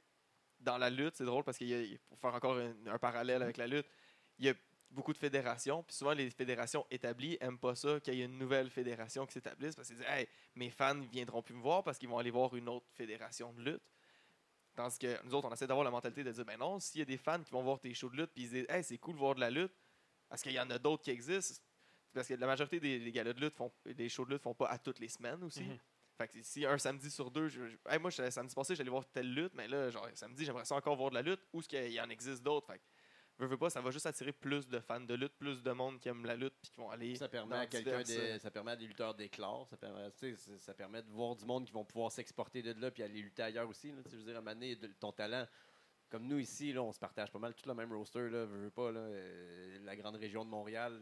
dans 0.59 0.77
la 0.77 0.89
lutte, 0.89 1.15
c'est 1.15 1.25
drôle 1.25 1.43
parce 1.43 1.57
qu'il 1.57 1.67
y 1.69 1.73
a, 1.95 1.97
pour 2.07 2.19
faire 2.19 2.33
encore 2.33 2.57
un, 2.57 2.73
un 2.87 2.97
parallèle 2.99 3.41
avec 3.41 3.57
la 3.57 3.67
lutte, 3.67 3.87
il 4.39 4.45
y 4.45 4.49
a 4.49 4.53
beaucoup 4.91 5.13
de 5.13 5.17
fédérations, 5.17 5.83
puis 5.83 5.95
souvent 5.95 6.13
les 6.13 6.29
fédérations 6.29 6.85
établies 6.91 7.37
aiment 7.41 7.57
pas 7.57 7.75
ça 7.75 7.99
qu'il 7.99 8.13
y 8.15 8.21
ait 8.21 8.25
une 8.25 8.37
nouvelle 8.37 8.69
fédération 8.69 9.25
qui 9.25 9.33
s'établisse 9.33 9.75
parce 9.75 9.87
qu'ils 9.87 9.97
disent 9.97 10.05
hey, 10.07 10.27
mes 10.55 10.69
fans 10.69 10.95
ne 10.95 11.05
viendront 11.07 11.41
plus 11.41 11.53
me 11.55 11.61
voir 11.61 11.83
parce 11.83 11.97
qu'ils 11.97 12.09
vont 12.09 12.17
aller 12.17 12.31
voir 12.31 12.55
une 12.55 12.67
autre 12.69 12.85
fédération 12.93 13.53
de 13.53 13.61
lutte. 13.61 13.81
Tandis 14.75 14.97
que 14.99 15.23
nous 15.25 15.33
autres, 15.33 15.47
on 15.49 15.53
essaie 15.53 15.67
d'avoir 15.67 15.83
la 15.83 15.91
mentalité 15.91 16.23
de 16.23 16.31
dire 16.31 16.45
ben 16.45 16.57
non, 16.57 16.79
s'il 16.79 16.99
y 16.99 17.01
a 17.01 17.05
des 17.05 17.17
fans 17.17 17.41
qui 17.41 17.51
vont 17.51 17.61
voir 17.61 17.79
tes 17.79 17.93
shows 17.93 18.09
de 18.09 18.17
lutte 18.17 18.31
puis 18.33 18.43
ils 18.43 18.47
se 18.47 18.53
disent 18.53 18.65
hey, 18.69 18.83
c'est 18.83 18.97
cool 18.97 19.15
de 19.15 19.19
voir 19.19 19.35
de 19.35 19.39
la 19.41 19.49
lutte, 19.49 19.73
parce 20.29 20.41
qu'il 20.41 20.53
y 20.53 20.59
en 20.59 20.69
a 20.69 20.79
d'autres 20.79 21.03
qui 21.03 21.11
existent, 21.11 21.61
parce 22.13 22.27
que 22.27 22.33
la 22.35 22.47
majorité 22.47 22.79
des, 22.79 22.99
des 22.99 23.11
galas 23.11 23.33
de 23.33 23.39
lutte 23.41 23.55
font 23.55 23.71
des 23.85 24.09
shows 24.09 24.25
de 24.25 24.31
lutte 24.31 24.41
font 24.43 24.53
pas 24.53 24.67
à 24.67 24.77
toutes 24.77 24.99
les 24.99 25.09
semaines 25.09 25.43
aussi. 25.43 25.63
Mhm. 25.63 25.77
Fait 26.17 26.27
que 26.27 26.41
si 26.43 26.65
un 26.65 26.77
samedi 26.77 27.09
sur 27.09 27.31
deux, 27.31 27.47
je, 27.47 27.67
je- 27.67 27.77
hey, 27.89 27.97
moi, 27.99 28.11
je- 28.11 28.29
samedi 28.29 28.53
passé, 28.53 28.75
j'allais 28.75 28.89
voir 28.89 29.05
telle 29.11 29.33
lutte, 29.33 29.53
mais 29.55 29.67
là, 29.67 29.89
genre, 29.89 30.07
samedi, 30.13 30.45
j'aimerais 30.45 30.65
ça 30.65 30.75
encore 30.75 30.95
voir 30.95 31.09
de 31.09 31.15
la 31.15 31.21
lutte, 31.21 31.39
ou 31.53 31.59
est-ce 31.59 31.67
qu'il 31.69 31.91
y 31.91 31.99
en 31.99 32.09
existe 32.09 32.43
d'autres? 32.43 32.67
Fait 32.67 32.77
que, 32.79 32.83
veux, 33.41 33.47
veux 33.47 33.57
pas, 33.57 33.69
ça 33.69 33.81
va 33.81 33.91
juste 33.91 34.05
attirer 34.05 34.31
plus 34.31 34.67
de 34.67 34.79
fans 34.79 34.99
de 35.01 35.13
lutte, 35.13 35.33
plus 35.37 35.61
de 35.61 35.71
monde 35.71 35.99
qui 35.99 36.09
aime 36.09 36.25
la 36.25 36.35
lutte, 36.35 36.53
puis 36.61 36.71
qui 36.71 36.77
vont 36.79 36.89
aller. 36.89 37.15
Ça 37.15 37.27
permet 37.27 37.55
dans 37.55 37.61
à 37.61 37.65
quelqu'un 37.67 38.01
diverses- 38.01 38.33
de- 38.35 38.39
ça 38.39 38.51
permet 38.51 38.71
à 38.71 38.75
des 38.75 38.87
lutteurs 38.87 39.13
d'éclore, 39.13 39.67
ça 39.67 39.77
permet, 39.77 40.09
tu 40.11 40.35
sais, 40.35 40.57
ça- 40.57 40.73
permet 40.73 41.01
de 41.01 41.09
voir 41.09 41.35
du 41.35 41.45
monde 41.45 41.65
qui 41.65 41.71
vont 41.71 41.85
pouvoir 41.85 42.11
s'exporter 42.11 42.61
de 42.61 42.73
là 42.79 42.91
puis 42.91 43.03
aller 43.03 43.21
lutter 43.21 43.43
ailleurs 43.43 43.67
aussi. 43.69 43.91
Là, 43.91 43.97
je 44.09 44.15
veux 44.17 44.23
dire, 44.23 44.35
à 44.35 44.39
un 44.39 44.41
moment 44.41 44.53
donné, 44.53 44.75
de- 44.75 44.87
ton 44.99 45.11
talent. 45.11 45.45
Comme 46.09 46.27
nous 46.27 46.39
ici, 46.39 46.73
là, 46.73 46.81
on 46.83 46.91
se 46.91 46.99
partage 46.99 47.31
pas 47.31 47.39
mal 47.39 47.53
tout 47.55 47.67
le 47.69 47.73
même 47.75 47.91
roster, 47.93 48.29
là, 48.29 48.45
veux, 48.45 48.63
veux 48.63 48.69
pas, 48.69 48.91
là, 48.91 48.99
euh, 48.99 49.79
la 49.83 49.95
grande 49.95 50.17
région 50.17 50.43
de 50.43 50.49
Montréal, 50.49 50.99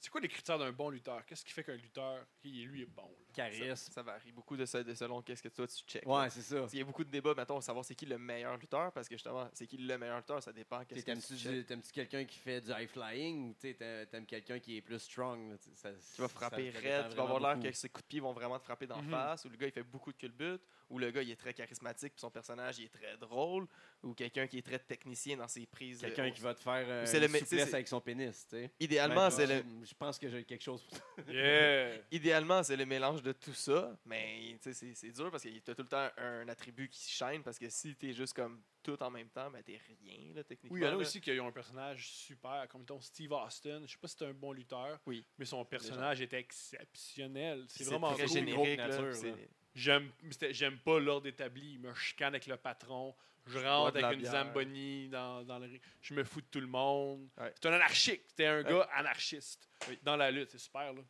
c'est 0.00 0.10
quoi 0.10 0.20
les 0.20 0.26
critères 0.28 0.58
d'un 0.58 0.72
bon 0.72 0.90
lutteur? 0.90 1.24
Qu'est-ce 1.26 1.44
qui 1.44 1.52
fait 1.52 1.62
qu'un 1.62 1.76
lutteur, 1.76 2.26
qui 2.40 2.50
lui, 2.64 2.82
est 2.82 2.86
bon? 2.86 3.02
là? 3.02 3.27
Ça, 3.38 3.50
charisme. 3.50 3.92
ça 3.92 4.02
varie 4.02 4.32
beaucoup 4.32 4.56
de, 4.56 4.64
ce- 4.66 4.78
de 4.78 4.94
selon 4.94 5.22
qu'est-ce 5.22 5.42
que 5.42 5.48
toi 5.48 5.66
tu 5.66 5.76
check. 5.86 6.04
là. 6.04 6.22
Ouais, 6.22 6.30
c'est 6.30 6.42
ça. 6.42 6.66
Qu'il 6.68 6.78
y 6.78 6.82
a 6.82 6.84
beaucoup 6.84 7.04
de 7.04 7.10
débats, 7.10 7.34
mettons, 7.36 7.58
à 7.58 7.60
savoir 7.60 7.84
c'est 7.84 7.94
qui 7.94 8.06
le 8.06 8.18
meilleur 8.18 8.56
lutteur, 8.56 8.92
parce 8.92 9.08
que 9.08 9.14
justement, 9.14 9.48
c'est 9.52 9.66
qui 9.66 9.76
le 9.76 9.98
meilleur 9.98 10.16
lutteur, 10.18 10.42
ça 10.42 10.52
dépend. 10.52 10.84
T'sais, 10.84 11.02
Qu'est-ce 11.02 11.34
que 11.34 11.62
T'aimes-tu 11.62 11.92
quelqu'un 11.92 12.24
qui 12.24 12.38
fait 12.38 12.60
du 12.60 12.70
high 12.70 12.88
flying 12.88 13.50
ou 13.50 13.54
t'aimes 13.54 14.26
quelqu'un 14.26 14.58
qui 14.58 14.76
est 14.76 14.80
plus 14.82 14.98
strong? 14.98 15.56
ça- 15.74 15.90
qui 16.14 16.20
va 16.20 16.28
frapper 16.28 16.72
ça 16.72 16.78
raide, 16.80 17.08
tu 17.10 17.16
vas 17.16 17.22
avoir 17.24 17.40
l'air 17.40 17.60
que 17.62 17.70
ses 17.76 17.88
coups 17.88 18.04
de 18.04 18.08
pied 18.08 18.20
vont 18.20 18.32
vraiment 18.32 18.58
te 18.58 18.64
frapper 18.64 18.86
d'en 18.86 19.02
Mhm. 19.02 19.10
face, 19.10 19.44
ou 19.44 19.48
le 19.48 19.56
gars 19.56 19.66
il 19.66 19.72
fait 19.72 19.82
beaucoup 19.82 20.12
de 20.12 20.16
culbutes, 20.18 20.62
ou 20.90 20.98
le 20.98 21.10
gars 21.10 21.22
il 21.22 21.30
est 21.30 21.36
très 21.36 21.52
charismatique 21.54 22.12
puis 22.14 22.20
son 22.20 22.30
personnage 22.30 22.78
il 22.78 22.84
est 22.86 22.88
très 22.92 23.16
drôle, 23.16 23.66
ou 24.02 24.14
quelqu'un 24.14 24.46
qui 24.46 24.58
est 24.58 24.62
très 24.62 24.78
technicien 24.78 25.36
dans 25.36 25.48
ses 25.48 25.66
prises. 25.66 26.00
Quelqu'un 26.00 26.30
qui 26.30 26.40
va 26.40 26.54
te 26.54 26.60
faire 26.60 26.84
euh, 26.88 27.04
C'est 27.06 27.18
une 27.24 27.32
le 27.32 27.38
souplesse 27.38 27.74
avec 27.74 27.88
son 27.88 28.00
pénis, 28.00 28.46
tu 28.48 28.56
sais. 28.56 28.70
Idéalement, 28.80 29.14
Ben, 29.28 29.30
c'est 29.30 29.46
le, 29.46 29.64
Je 29.84 29.94
pense 29.94 30.18
que 30.18 30.28
j'ai 30.28 30.44
quelque 30.44 30.62
chose 30.62 30.82
pour 30.82 30.96
ça. 30.98 31.32
Yeah! 31.32 31.98
idéalement, 32.10 32.62
c'est 32.62 32.76
le 32.76 32.86
mélange 32.86 33.22
de 33.22 33.27
tout 33.32 33.54
ça, 33.54 33.96
mais 34.04 34.56
c'est 34.60 35.12
dur 35.12 35.30
parce 35.30 35.42
que 35.42 35.48
tu 35.48 35.70
as 35.70 35.74
tout 35.74 35.82
le 35.82 35.88
temps 35.88 36.08
un 36.16 36.48
attribut 36.48 36.88
qui 36.88 37.10
chaîne, 37.10 37.42
parce 37.42 37.58
que 37.58 37.68
si 37.68 37.94
tu 37.96 38.10
es 38.10 38.12
juste 38.12 38.34
comme 38.34 38.62
tout 38.82 39.02
en 39.02 39.10
même 39.10 39.28
temps, 39.28 39.50
ben 39.50 39.62
t'es 39.62 39.80
rien, 39.86 40.34
là, 40.34 40.44
techniquement. 40.44 40.74
Oui, 40.74 40.80
il 40.80 40.84
y 40.84 40.88
en 40.88 40.92
a 40.92 40.96
aussi 40.96 41.20
qui 41.20 41.38
ont 41.40 41.48
un 41.48 41.52
personnage 41.52 42.08
super, 42.08 42.66
comme 42.68 42.82
mettons 42.82 43.00
Steve 43.00 43.32
Austin. 43.32 43.82
Je 43.86 43.92
sais 43.92 43.98
pas 43.98 44.08
si 44.08 44.16
c'est 44.18 44.26
un 44.26 44.32
bon 44.34 44.52
lutteur, 44.52 44.98
Oui. 45.06 45.24
mais 45.38 45.44
son 45.44 45.64
personnage 45.64 46.20
était 46.20 46.40
exceptionnel. 46.40 47.64
C'est 47.68 47.84
vraiment 47.84 48.12
très 48.14 48.26
cool. 48.26 48.34
générique. 48.34 48.80
j'aime 49.74 50.78
pas 50.78 50.98
l'ordre 50.98 51.26
établi. 51.26 51.74
Il 51.74 51.80
me 51.80 51.94
chicane 51.94 52.34
avec 52.34 52.46
le 52.46 52.56
patron. 52.56 53.14
Je 53.48 53.58
rentre 53.58 53.96
avec 53.96 54.16
une 54.16 54.20
bière. 54.22 54.32
Zamboni 54.32 55.08
dans, 55.08 55.42
dans 55.44 55.58
le 55.58 55.66
ring. 55.66 55.80
Je 56.02 56.14
me 56.14 56.24
fous 56.24 56.40
de 56.40 56.46
tout 56.50 56.60
le 56.60 56.66
monde. 56.66 57.28
Ouais. 57.38 57.52
C'est 57.54 57.68
un 57.68 57.72
anarchique. 57.72 58.22
C'était 58.28 58.46
un 58.46 58.58
Ouais. 58.62 58.70
gars 58.70 58.88
anarchiste 58.94 59.68
dans 60.02 60.16
la 60.16 60.30
lutte. 60.30 60.50
C'est 60.50 60.58
super. 60.58 60.92
Là. 60.92 61.00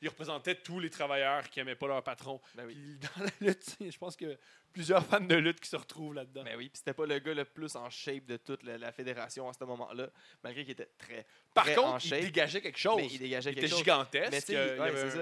Il 0.00 0.08
représentait 0.08 0.54
tous 0.56 0.80
les 0.80 0.90
travailleurs 0.90 1.48
qui 1.50 1.60
aimaient 1.60 1.74
pas 1.76 1.86
leur 1.88 2.02
patron. 2.02 2.40
Ben 2.54 2.64
oui. 2.66 2.74
Puis 2.74 2.98
dans 2.98 3.24
la 3.24 3.30
lutte, 3.48 3.76
je 3.80 3.98
pense 3.98 4.16
que 4.16 4.38
plusieurs 4.72 5.04
fans 5.06 5.20
de 5.20 5.34
lutte 5.36 5.60
qui 5.60 5.68
se 5.70 5.76
retrouvent 5.76 6.14
là-dedans. 6.14 6.44
Ben 6.44 6.56
oui, 6.56 6.68
puis 6.68 6.78
c'était 6.78 6.92
pas 6.94 7.06
le 7.06 7.18
gars 7.18 7.32
le 7.34 7.44
plus 7.44 7.74
en 7.76 7.88
shape 7.88 8.26
de 8.26 8.36
toute 8.36 8.62
la, 8.62 8.76
la 8.78 8.92
fédération 8.92 9.48
à 9.48 9.52
ce 9.54 9.64
moment-là, 9.64 10.08
malgré 10.44 10.64
qu'il 10.64 10.72
était 10.72 10.90
très. 10.98 11.26
Par 11.54 11.64
très 11.64 11.78
en 11.78 11.92
contre, 11.92 12.04
il 12.04 12.08
shape, 12.08 12.20
dégageait 12.20 12.60
quelque 12.60 12.78
chose. 12.78 12.96
mais 12.96 13.06
il 13.06 13.18
dégageait 13.18 13.50
Il 13.50 13.54
quelque 13.54 13.64
était 13.64 13.70
chose. 13.74 13.78
gigantesque. 13.84 14.32
Mais 14.32 14.40
sais, 14.40 14.52
il 14.52 14.56
y 14.56 14.58
avait 14.80 15.10
ça. 15.10 15.18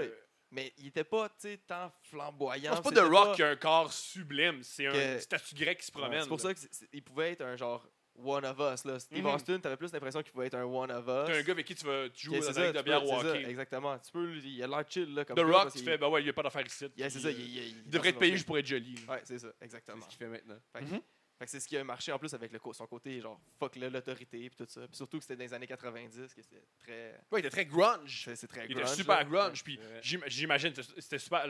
Mais 0.54 0.72
il 0.78 0.86
était 0.86 1.04
pas, 1.04 1.28
tu 1.28 1.34
sais, 1.38 1.58
tant 1.66 1.90
flamboyant. 2.02 2.74
C'est 2.76 2.82
pas 2.82 2.90
The 3.02 3.04
Rock 3.10 3.34
qui 3.36 3.42
a 3.42 3.48
un 3.50 3.56
corps 3.56 3.92
sublime, 3.92 4.62
c'est 4.62 4.86
un 4.86 5.18
statue 5.18 5.54
grec 5.54 5.78
qui 5.80 5.86
se 5.86 5.92
promène. 5.92 6.22
C'est 6.22 6.28
pour 6.28 6.40
ça 6.40 6.52
qu'il 6.54 7.02
pouvait 7.02 7.32
être 7.32 7.42
un 7.42 7.56
genre 7.56 7.86
one 8.16 8.44
of 8.44 8.56
us. 8.60 8.84
Là. 8.84 8.98
Steve 9.00 9.24
Mhm. 9.24 9.34
Austin, 9.34 9.58
t'avais 9.58 9.76
plus 9.76 9.92
l'impression 9.92 10.22
qu'il 10.22 10.30
pouvait 10.30 10.46
être 10.46 10.54
un 10.54 10.62
one 10.64 10.90
of 10.92 11.04
us. 11.08 11.26
T'es 11.26 11.36
un 11.38 11.42
gars 11.42 11.52
avec 11.52 11.66
qui 11.66 11.74
tu 11.74 11.84
joues 11.84 11.90
Ok, 12.36 12.42
dans 12.44 12.52
c'est 12.52 12.66
ligue 12.66 12.76
de 12.76 12.82
bière 12.82 13.02
ou 13.04 13.08
c'est 13.08 13.14
hockey. 13.30 13.44
exactement. 13.50 13.98
Tu 13.98 14.12
peux, 14.12 14.36
il 14.36 14.62
a 14.62 14.66
l'air 14.68 14.84
chill 14.88 15.12
là, 15.14 15.24
comme 15.24 15.36
The 15.36 15.40
Rock, 15.40 15.72
tu 15.72 15.78
fais, 15.82 15.98
ben 15.98 16.06
ouais, 16.08 16.20
il 16.20 16.24
n'y 16.24 16.30
a 16.30 16.32
pas 16.32 16.44
d'affaire 16.44 16.64
ici. 16.64 16.86
Yeah, 16.96 17.10
c'est 17.10 17.18
ça. 17.18 17.30
Il, 17.32 17.40
il- 17.40 17.66
Il 17.84 17.90
devrait 17.90 18.10
être 18.10 18.18
payé 18.20 18.32
juste 18.34 18.46
pour 18.46 18.56
être 18.56 18.66
joli. 18.66 18.94
Ouais, 19.08 19.20
c'est 19.24 19.38
ça, 19.40 19.48
C'est 19.58 19.64
exactement. 19.64 20.00
ce 20.04 20.08
qu'il 20.08 20.18
fait 20.18 20.28
maintenant. 20.28 20.58
Fait, 20.72 20.82
Mhm. 20.82 21.00
Fait 21.38 21.44
que 21.46 21.50
c'est 21.50 21.60
ce 21.60 21.66
qui 21.68 21.76
a 21.76 21.82
marché 21.84 22.12
en 22.12 22.18
plus 22.18 22.32
avec 22.34 22.52
le, 22.52 22.60
son 22.72 22.86
côté 22.86 23.20
genre 23.20 23.40
fuck 23.58 23.74
là, 23.76 23.90
l'autorité 23.90 24.48
puis 24.48 24.56
tout 24.56 24.66
ça. 24.70 24.86
Puis 24.86 24.96
surtout 24.96 25.18
que 25.18 25.24
c'était 25.24 25.36
dans 25.36 25.44
les 25.44 25.52
années 25.54 25.66
90 25.66 26.34
que 26.34 26.42
c'était 26.42 26.64
très 26.78 27.20
Ouais, 27.30 27.40
il 27.40 27.46
était 27.46 27.50
très 27.50 27.66
grunge. 27.66 28.28
c'est 28.34 28.46
très 28.46 28.66
Il 28.66 28.74
grunge. 28.74 28.86
était 28.88 28.94
super 28.96 29.18
là. 29.18 29.24
grunge. 29.24 29.64
Puis 29.64 29.78
j'imagine, 30.02 30.74
c'était- 30.74 31.00
c'était 31.00 31.18
super. 31.18 31.46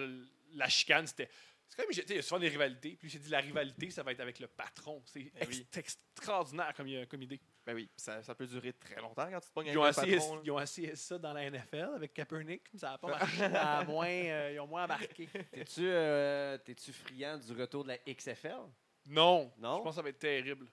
La 0.54 0.68
chicane, 0.68 1.06
c'était. 1.06 1.28
C'est 1.66 1.76
quand 1.76 1.82
même, 1.84 1.90
tu 1.90 2.00
sais, 2.02 2.06
il 2.10 2.16
y 2.16 2.18
a 2.18 2.22
souvent 2.22 2.38
des 2.40 2.48
rivalités. 2.50 2.94
Puis 3.00 3.08
j'ai 3.08 3.18
dit, 3.18 3.30
la 3.30 3.40
rivalité, 3.40 3.90
ça 3.90 4.02
va 4.02 4.12
être 4.12 4.20
avec 4.20 4.38
le 4.38 4.46
patron. 4.46 5.02
C'est 5.06 5.32
oui. 5.48 5.66
ex- 5.74 5.98
extraordinaire 6.14 6.72
comme, 6.76 6.86
euh, 6.88 7.06
comme 7.06 7.22
idée. 7.22 7.40
Ben 7.66 7.74
oui, 7.74 7.88
ça, 7.96 8.22
ça 8.22 8.34
peut 8.34 8.46
durer 8.46 8.74
très 8.74 8.96
longtemps 9.00 9.28
quand 9.30 9.40
tu 9.40 9.48
te 9.48 9.52
pognes 9.54 9.66
Ils 9.68 9.78
ont, 9.78 9.82
avec 9.82 9.96
essayé, 9.96 10.16
un 10.16 10.18
patron. 10.18 10.34
là. 10.36 10.40
ils 10.44 10.50
ont 10.52 10.60
essayé 10.60 10.94
ça 10.94 11.18
dans 11.18 11.32
la 11.32 11.50
NFL 11.50 11.90
avec 11.96 12.12
Kaepernick. 12.12 12.68
Ça 12.76 12.90
n'a 12.90 12.98
pas 12.98 13.08
marché. 13.18 13.86
Moins, 13.90 14.06
euh, 14.08 14.50
ils 14.54 14.60
ont 14.60 14.66
moins 14.66 14.84
embarqué. 14.84 15.26
T'es-tu 15.50 15.80
euh, 15.88 16.58
t'es-tu 16.58 16.92
friand 16.92 17.38
du 17.38 17.52
retour 17.52 17.82
de 17.82 17.88
la 17.88 17.98
XFL? 17.98 18.60
Non. 19.06 19.52
Non? 19.58 19.78
Je 19.78 19.82
pense 19.82 19.90
que 19.92 19.96
ça 19.96 20.02
va 20.02 20.08
être 20.10 20.18
terrible. 20.18 20.66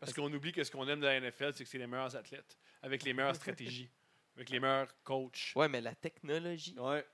Parce 0.00 0.12
qu'on 0.12 0.32
oublie 0.32 0.52
que 0.52 0.62
ce 0.62 0.70
qu'on 0.70 0.86
aime 0.88 1.00
de 1.00 1.06
la 1.06 1.20
NFL, 1.20 1.52
c'est 1.54 1.64
que 1.64 1.70
c'est 1.70 1.78
les 1.78 1.86
meilleurs 1.86 2.14
athlètes, 2.14 2.56
avec 2.82 3.02
les 3.02 3.12
meilleures 3.12 3.34
stratégies, 3.34 3.90
avec 4.36 4.48
les 4.50 4.60
meilleurs 4.60 4.94
coachs. 5.02 5.52
Ouais, 5.56 5.68
mais 5.68 5.80
la 5.80 5.94
technologie. 5.94 6.74
Ouais. 6.78 7.04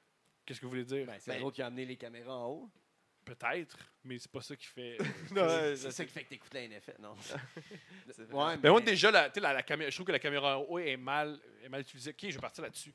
Qu'est-ce 0.44 0.60
que 0.60 0.66
vous 0.66 0.70
voulez 0.70 0.84
dire? 0.84 1.06
Ben, 1.06 1.16
c'est 1.18 1.30
Ben- 1.32 1.40
l'autre 1.40 1.56
qui 1.56 1.62
a 1.62 1.66
amené 1.66 1.86
les 1.86 1.96
caméras 1.96 2.36
en 2.36 2.48
haut. 2.48 2.70
Peut-être, 3.24 3.78
mais 4.02 4.18
c'est 4.18 4.30
pas 4.30 4.42
ça 4.42 4.54
qui 4.54 4.66
fait. 4.66 4.98
Ouais, 5.32 5.76
C'est 5.76 5.90
ça 5.90 6.04
qui 6.04 6.12
fait 6.12 6.24
que 6.24 6.28
t'écoutes 6.28 6.52
la 6.52 6.68
NFL, 6.68 6.96
non? 7.00 7.14
C'est 8.12 8.30
ouais. 8.30 8.56
Mais 8.62 8.68
moi, 8.68 8.82
déjà, 8.82 9.10
la, 9.10 9.30
tu 9.30 9.34
sais, 9.36 9.40
la, 9.40 9.54
la 9.54 9.62
caméra, 9.62 9.88
je 9.88 9.96
trouve 9.96 10.06
que 10.06 10.12
la 10.12 10.18
caméra 10.18 10.58
en 10.58 10.62
haut 10.64 10.78
est 10.78 10.98
mal, 10.98 11.40
est 11.62 11.70
mal 11.70 11.80
utilisée. 11.80 12.10
Ok, 12.10 12.18
je 12.28 12.34
vais 12.34 12.38
partir 12.38 12.62
là-dessus. 12.64 12.92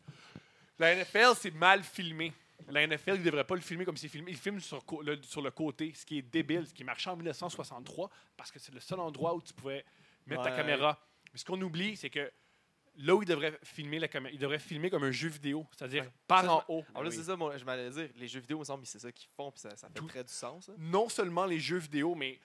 La 0.77 0.95
NFL, 0.95 1.33
c'est 1.35 1.49
mal 1.49 1.83
filmé. 1.83 2.31
La 2.67 2.85
NFL, 2.85 3.15
il 3.15 3.19
ne 3.19 3.23
devrait 3.25 3.45
pas 3.45 3.55
le 3.55 3.61
filmer 3.61 3.85
comme 3.85 3.97
c'est 3.97 4.07
filmé. 4.09 4.31
Il 4.31 4.37
filme 4.37 4.59
sur, 4.59 4.83
le, 5.01 5.21
sur 5.23 5.41
le 5.41 5.49
côté, 5.51 5.93
ce 5.95 6.05
qui 6.05 6.17
est 6.17 6.21
débile, 6.21 6.67
ce 6.67 6.73
qui 6.73 6.83
marchait 6.83 7.09
en 7.09 7.15
1963, 7.15 8.09
parce 8.37 8.51
que 8.51 8.59
c'est 8.59 8.73
le 8.73 8.79
seul 8.79 8.99
endroit 8.99 9.33
où 9.35 9.41
tu 9.41 9.53
pouvais 9.53 9.83
mettre 10.27 10.43
ta 10.43 10.51
caméra. 10.51 10.99
Mais 11.31 11.39
ce 11.39 11.45
qu'on 11.45 11.59
oublie, 11.61 11.95
c'est 11.95 12.09
que 12.09 12.31
là 12.97 13.15
où 13.15 13.23
il 13.23 13.25
devrait 13.25 13.57
filmer 13.63 13.97
la 13.99 14.07
caméra, 14.07 14.31
il 14.33 14.39
devrait 14.39 14.59
filmer 14.59 14.89
comme 14.89 15.03
un 15.05 15.11
jeu 15.11 15.29
vidéo, 15.29 15.65
c'est-à-dire 15.71 16.03
Ouais. 16.03 16.09
par 16.27 16.43
Ça, 16.43 16.51
en 16.53 16.63
haut. 16.67 16.83
Plus, 16.83 17.07
oui. 17.07 17.11
c'est 17.11 17.23
ça, 17.23 17.35
moi, 17.35 17.57
je 17.57 17.63
m'allais 17.63 17.89
dire. 17.89 18.09
Les 18.17 18.27
jeux 18.27 18.41
vidéo, 18.41 18.57
il 18.57 18.59
me 18.61 18.65
semble, 18.65 18.85
c'est 18.85 18.99
ça 18.99 19.11
qu'ils 19.11 19.29
font, 19.35 19.51
puis 19.51 19.61
ça, 19.61 19.75
ça 19.75 19.87
fait 19.87 19.93
Tout. 19.93 20.07
très 20.07 20.23
du 20.23 20.31
sens. 20.33 20.69
hein. 20.69 20.75
non 20.77 21.07
seulement 21.09 21.45
les 21.45 21.59
jeux 21.59 21.77
vidéo, 21.77 22.13
mais 22.13 22.39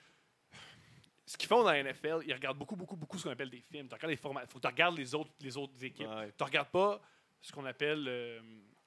ce 1.25 1.35
qu'ils 1.37 1.49
font 1.49 1.63
dans 1.63 1.71
la 1.71 1.83
NFL, 1.83 2.19
ils 2.25 2.33
regardent 2.33 2.57
beaucoup, 2.59 2.75
beaucoup, 2.75 2.95
beaucoup 2.95 3.17
ce 3.17 3.23
qu'on 3.23 3.31
appelle 3.31 3.49
des 3.49 3.59
films. 3.61 3.87
Tu 3.87 3.93
regardes 3.95 4.11
les 4.11 4.15
formats. 4.17 4.45
faut 4.47 4.59
que 4.59 4.61
tu 4.61 4.67
regardes 4.67 4.97
les 4.97 5.13
autres, 5.15 5.31
les 5.41 5.57
autres 5.57 5.83
équipes. 5.83 6.07
Ouais. 6.07 6.31
Tu 6.37 6.43
regardes 6.43 6.69
pas 6.69 7.01
ce 7.41 7.51
qu'on 7.51 7.65
appelle 7.65 8.05
euh, 8.07 8.39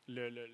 le- 0.06 0.30
le- 0.30 0.46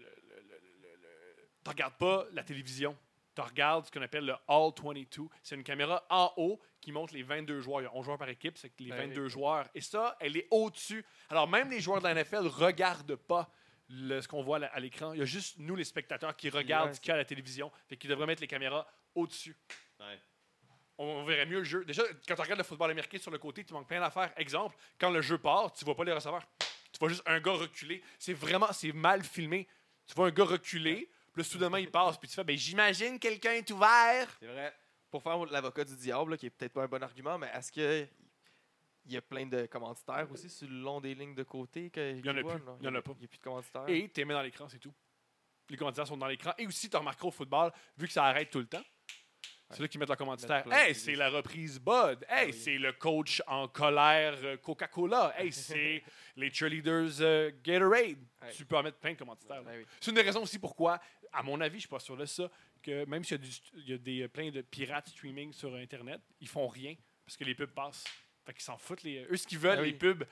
tu 1.64 1.70
regardes 1.70 1.96
pas 1.96 2.26
la 2.32 2.42
télévision. 2.44 2.96
Tu 3.34 3.40
regardes 3.40 3.86
ce 3.86 3.90
qu'on 3.90 4.02
appelle 4.02 4.26
le 4.26 4.34
All 4.46 4.70
22. 4.80 5.22
C'est 5.42 5.56
une 5.56 5.64
caméra 5.64 6.06
en 6.08 6.32
haut 6.36 6.60
qui 6.80 6.92
montre 6.92 7.14
les 7.14 7.22
22 7.24 7.60
joueurs. 7.60 7.80
Il 7.80 7.84
y 7.84 7.86
a 7.88 7.94
11 7.94 8.04
joueurs 8.04 8.18
par 8.18 8.28
équipe, 8.28 8.56
c'est 8.58 8.72
les 8.78 8.90
Ben 8.90 9.08
22 9.08 9.28
joueurs. 9.28 9.66
Et 9.74 9.80
ça, 9.80 10.16
elle 10.20 10.36
est 10.36 10.46
au-dessus. 10.52 11.04
Alors, 11.30 11.48
même 11.48 11.70
les 11.70 11.80
joueurs 11.80 11.98
de 12.00 12.04
la 12.04 12.14
NFL 12.14 12.44
ne 12.44 12.48
regardent 12.48 13.16
pas 13.16 13.50
le- 13.88 14.20
ce 14.20 14.28
qu'on 14.28 14.42
voit 14.42 14.64
à 14.64 14.78
l'écran. 14.80 15.12
Il 15.14 15.18
y 15.18 15.22
a 15.22 15.24
juste 15.24 15.56
nous, 15.58 15.74
les 15.74 15.82
spectateurs, 15.84 16.36
qui 16.36 16.48
regardent 16.48 16.88
Ouais. 16.90 16.94
ce 16.94 17.00
qu'il 17.00 17.08
y 17.08 17.10
a 17.10 17.14
à 17.14 17.18
la 17.18 17.24
télévision. 17.24 17.72
Fait 17.88 17.96
qu'ils 17.96 18.08
devraient 18.10 18.26
mettre 18.26 18.40
les 18.40 18.46
caméras 18.46 18.86
au-dessus 19.16 19.56
Ouais. 19.98 20.18
on, 20.98 21.04
on 21.06 21.24
verrait 21.24 21.46
mieux 21.46 21.58
le 21.58 21.64
jeu. 21.64 21.84
Déjà, 21.84 22.02
quand 22.28 22.36
tu 22.36 22.40
regardes 22.40 22.58
le 22.58 22.64
football 22.64 22.90
américain 22.92 23.18
sur 23.18 23.30
le 23.32 23.38
côté, 23.38 23.64
tu 23.64 23.72
manques 23.72 23.88
plein 23.88 24.00
d'affaires. 24.00 24.32
Exemple, 24.36 24.76
quand 24.98 25.10
le 25.10 25.20
jeu 25.22 25.38
part, 25.38 25.72
tu 25.72 25.84
vois 25.84 25.96
pas 25.96 26.04
les 26.04 26.12
receveurs. 26.12 26.46
Tu 26.92 26.98
vois 27.00 27.08
juste 27.08 27.22
un 27.26 27.40
gars 27.40 27.52
reculer. 27.52 28.00
C'est 28.20 28.32
vraiment, 28.34 28.72
c'est 28.72 28.92
mal 28.92 29.24
filmé. 29.24 29.66
Tu 30.06 30.14
vois 30.14 30.28
un 30.28 30.30
gars 30.30 30.44
reculer, 30.44 31.10
puis 31.34 31.42
là, 31.42 31.48
soudainement, 31.48 31.78
il 31.78 31.90
passe, 31.90 32.16
puis 32.16 32.28
tu 32.28 32.34
fais, 32.36 32.44
ben 32.44 32.56
j'imagine 32.56 33.18
quelqu'un 33.18 33.54
est 33.54 33.68
ouvert. 33.72 34.28
C'est 34.38 34.46
vrai. 34.46 34.72
Pour 35.10 35.20
faire 35.20 35.44
l'avocat 35.46 35.84
du 35.84 35.96
diable, 35.96 36.30
là, 36.30 36.36
qui 36.36 36.46
est 36.46 36.50
peut-être 36.50 36.72
pas 36.72 36.84
un 36.84 36.86
bon 36.86 37.02
argument, 37.02 37.38
mais 37.38 37.50
est-ce 37.52 37.72
que 37.72 38.06
il 39.06 39.12
y 39.12 39.16
a 39.16 39.20
plein 39.20 39.44
de 39.44 39.66
commanditaires 39.66 40.28
aussi 40.30 40.48
sur 40.48 40.68
le 40.68 40.76
long 40.80 41.00
des 41.00 41.14
lignes 41.14 41.34
de 41.34 41.42
côté 41.42 41.90
que 41.90 42.16
Il 42.16 42.24
y 42.24 42.30
en 42.30 42.36
a 42.36 42.42
plus. 42.42 42.62
Il 42.80 42.86
y 42.86 42.88
en 42.88 42.94
a 42.94 43.02
pas. 43.02 43.12
Il 43.16 43.18
n'y 43.18 43.24
a 43.24 43.28
plus 43.28 43.38
de 43.38 43.42
commanditaires. 43.42 43.88
Et 43.88 44.08
tu 44.08 44.24
mets 44.24 44.32
dans 44.32 44.42
l'écran, 44.42 44.68
c'est 44.68 44.78
tout. 44.78 44.94
Les 45.68 45.76
commanditaires 45.76 46.06
sont 46.06 46.16
dans 46.16 46.28
l'écran. 46.28 46.52
Et 46.56 46.66
aussi, 46.68 46.88
tu 46.88 46.96
remarqueras 46.96 47.28
au 47.28 47.32
football, 47.32 47.72
vu 47.98 48.06
que 48.06 48.12
ça 48.12 48.24
arrête 48.24 48.50
tout 48.50 48.60
le 48.60 48.66
temps, 48.66 48.84
c'est 49.70 49.80
là 49.80 49.88
qu'ils 49.88 49.98
mettent 50.00 50.08
leur 50.08 50.36
de 50.36 50.72
Hey, 50.72 50.94
c'est 50.94 51.14
la 51.14 51.30
reprise 51.30 51.80
Bud. 51.80 52.24
Hey, 52.28 52.50
Ah 52.50 52.52
c'est 52.52 52.78
le 52.78 52.92
coach 52.92 53.42
en 53.46 53.66
colère 53.68 54.36
euh, 54.44 54.56
Coca-Cola. 54.58 55.34
Hey, 55.38 55.52
c'est 55.52 56.02
les 56.36 56.52
cheerleaders 56.52 57.20
euh, 57.20 57.50
Gatorade. 57.62 58.18
Tu 58.54 58.64
peux 58.64 58.76
en 58.76 58.82
mettre 58.82 58.98
plein 58.98 59.12
de 59.12 59.18
commanditaires. 59.18 59.62
là. 59.62 59.70
Ben. 59.72 59.84
C'est 60.00 60.10
une 60.10 60.16
des 60.16 60.22
raisons 60.22 60.42
aussi 60.42 60.58
pourquoi, 60.58 61.00
à 61.32 61.42
mon 61.42 61.60
avis, 61.60 61.76
je 61.76 61.80
suis 61.80 61.88
pas 61.88 61.98
sûr 61.98 62.16
de 62.16 62.26
ça, 62.26 62.50
que 62.82 63.04
même 63.06 63.24
s'il 63.24 63.40
y 63.86 63.92
a, 63.92 63.96
y 63.96 63.98
des, 63.98 64.28
plein 64.28 64.50
de 64.50 64.60
pirates 64.60 65.08
streaming 65.08 65.52
sur 65.52 65.74
Internet, 65.74 66.20
ils 66.40 66.48
font 66.48 66.68
rien 66.68 66.94
parce 67.24 67.36
que 67.36 67.44
les 67.44 67.54
pubs 67.54 67.70
passent. 67.70 68.04
Fait 68.44 68.52
qu'ils 68.52 68.62
s'en 68.62 68.76
foutent. 68.76 69.02
Les, 69.02 69.24
eux, 69.30 69.36
ce 69.36 69.46
qu'ils 69.46 69.58
veulent, 69.58 69.76
Ben 69.76 69.82
oui. 69.82 69.92
les 69.92 69.96
pubs, 69.98 70.24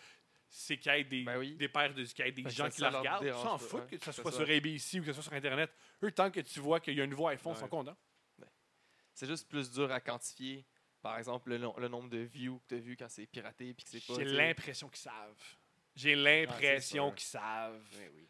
c'est 0.49 0.76
qu'il 0.76 0.93
y 0.93 0.97
ait 0.97 1.05
des, 1.05 1.22
Ben 1.24 1.39
oui. 1.39 1.55
des 1.57 1.68
paires 1.68 1.95
de 1.95 2.05
qu'il 2.05 2.24
y 2.24 2.28
ait 2.28 2.33
des 2.33 2.49
gens 2.51 2.68
qui 2.68 2.83
la 2.83 2.91
regardent. 2.91 3.24
Ils 3.24 3.33
s'en 3.33 3.57
foutent 3.57 3.91
ouais. 3.91 3.99
que 3.99 4.05
ce 4.05 4.12
soit 4.12 4.30
ça. 4.30 4.45
sur 4.45 4.51
ABC 4.55 5.01
ou 5.01 5.03
que 5.03 5.07
ce 5.07 5.14
soit 5.14 5.22
sur 5.22 5.33
Internet. 5.33 5.70
Eux, 6.03 6.12
tant 6.12 6.30
que 6.30 6.41
tu 6.41 6.61
vois 6.61 6.78
qu'il 6.78 6.95
y 6.95 7.01
a 7.01 7.05
une 7.05 7.14
voix 7.14 7.30
à 7.30 7.37
fond, 7.39 7.55
ils 7.55 7.57
sont 7.57 7.62
Ouais. 7.64 7.70
contents. 7.70 7.97
C'est 9.15 9.27
juste 9.27 9.49
plus 9.49 9.71
dur 9.71 9.91
à 9.93 10.01
quantifier. 10.01 10.65
Par 11.03 11.19
exemple, 11.19 11.51
le, 11.51 11.59
no- 11.59 11.75
le 11.79 11.89
nombre 11.89 12.09
de 12.09 12.19
views 12.19 12.59
que 12.61 12.69
tu 12.69 12.75
as 12.77 12.79
vu 12.79 12.97
quand 12.97 13.09
c'est 13.09 13.27
piraté 13.27 13.75
puis 13.75 13.85
que 13.85 13.91
c'est 13.91 14.07
pas. 14.07 14.15
J'ai 14.15 14.25
l'impression 14.25 14.89
qu'ils 14.89 15.01
savent. 15.03 15.57
J'ai 15.95 16.15
l'impression 16.15 17.09
sûr. 17.09 17.15
qu'ils 17.17 17.27
savent. 17.27 17.83
Oui, 17.99 18.05
oui. 18.15 18.29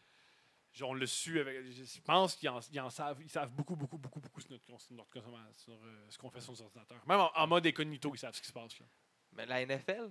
Genre, 0.72 0.90
On 0.90 0.94
le 0.94 1.06
su 1.06 1.38
avec. 1.38 1.64
Je 1.70 2.00
pense 2.00 2.34
qu'ils 2.34 2.48
en, 2.48 2.60
ils 2.72 2.80
en 2.80 2.88
savent. 2.90 3.20
Ils 3.22 3.28
savent 3.30 3.50
beaucoup, 3.50 3.76
beaucoup, 3.76 3.98
beaucoup, 3.98 4.20
beaucoup 4.20 4.40
sur 4.40 4.50
notre, 4.52 4.80
sur 4.80 4.94
notre 4.94 5.10
consommation, 5.10 5.52
sur 5.52 5.72
euh, 5.74 6.06
ce 6.08 6.16
qu'on 6.18 6.30
fait 6.30 6.40
sur 6.40 6.52
nos 6.52 6.62
ordinateurs. 6.62 7.06
Même 7.06 7.20
en, 7.20 7.30
en 7.36 7.46
mode 7.46 7.66
incognito, 7.66 8.10
ils 8.14 8.18
savent 8.18 8.34
ce 8.34 8.40
qui 8.40 8.48
se 8.48 8.52
passe. 8.54 8.78
Là. 8.80 8.86
Mais 9.32 9.44
la 9.46 9.64
NFL, 9.66 10.10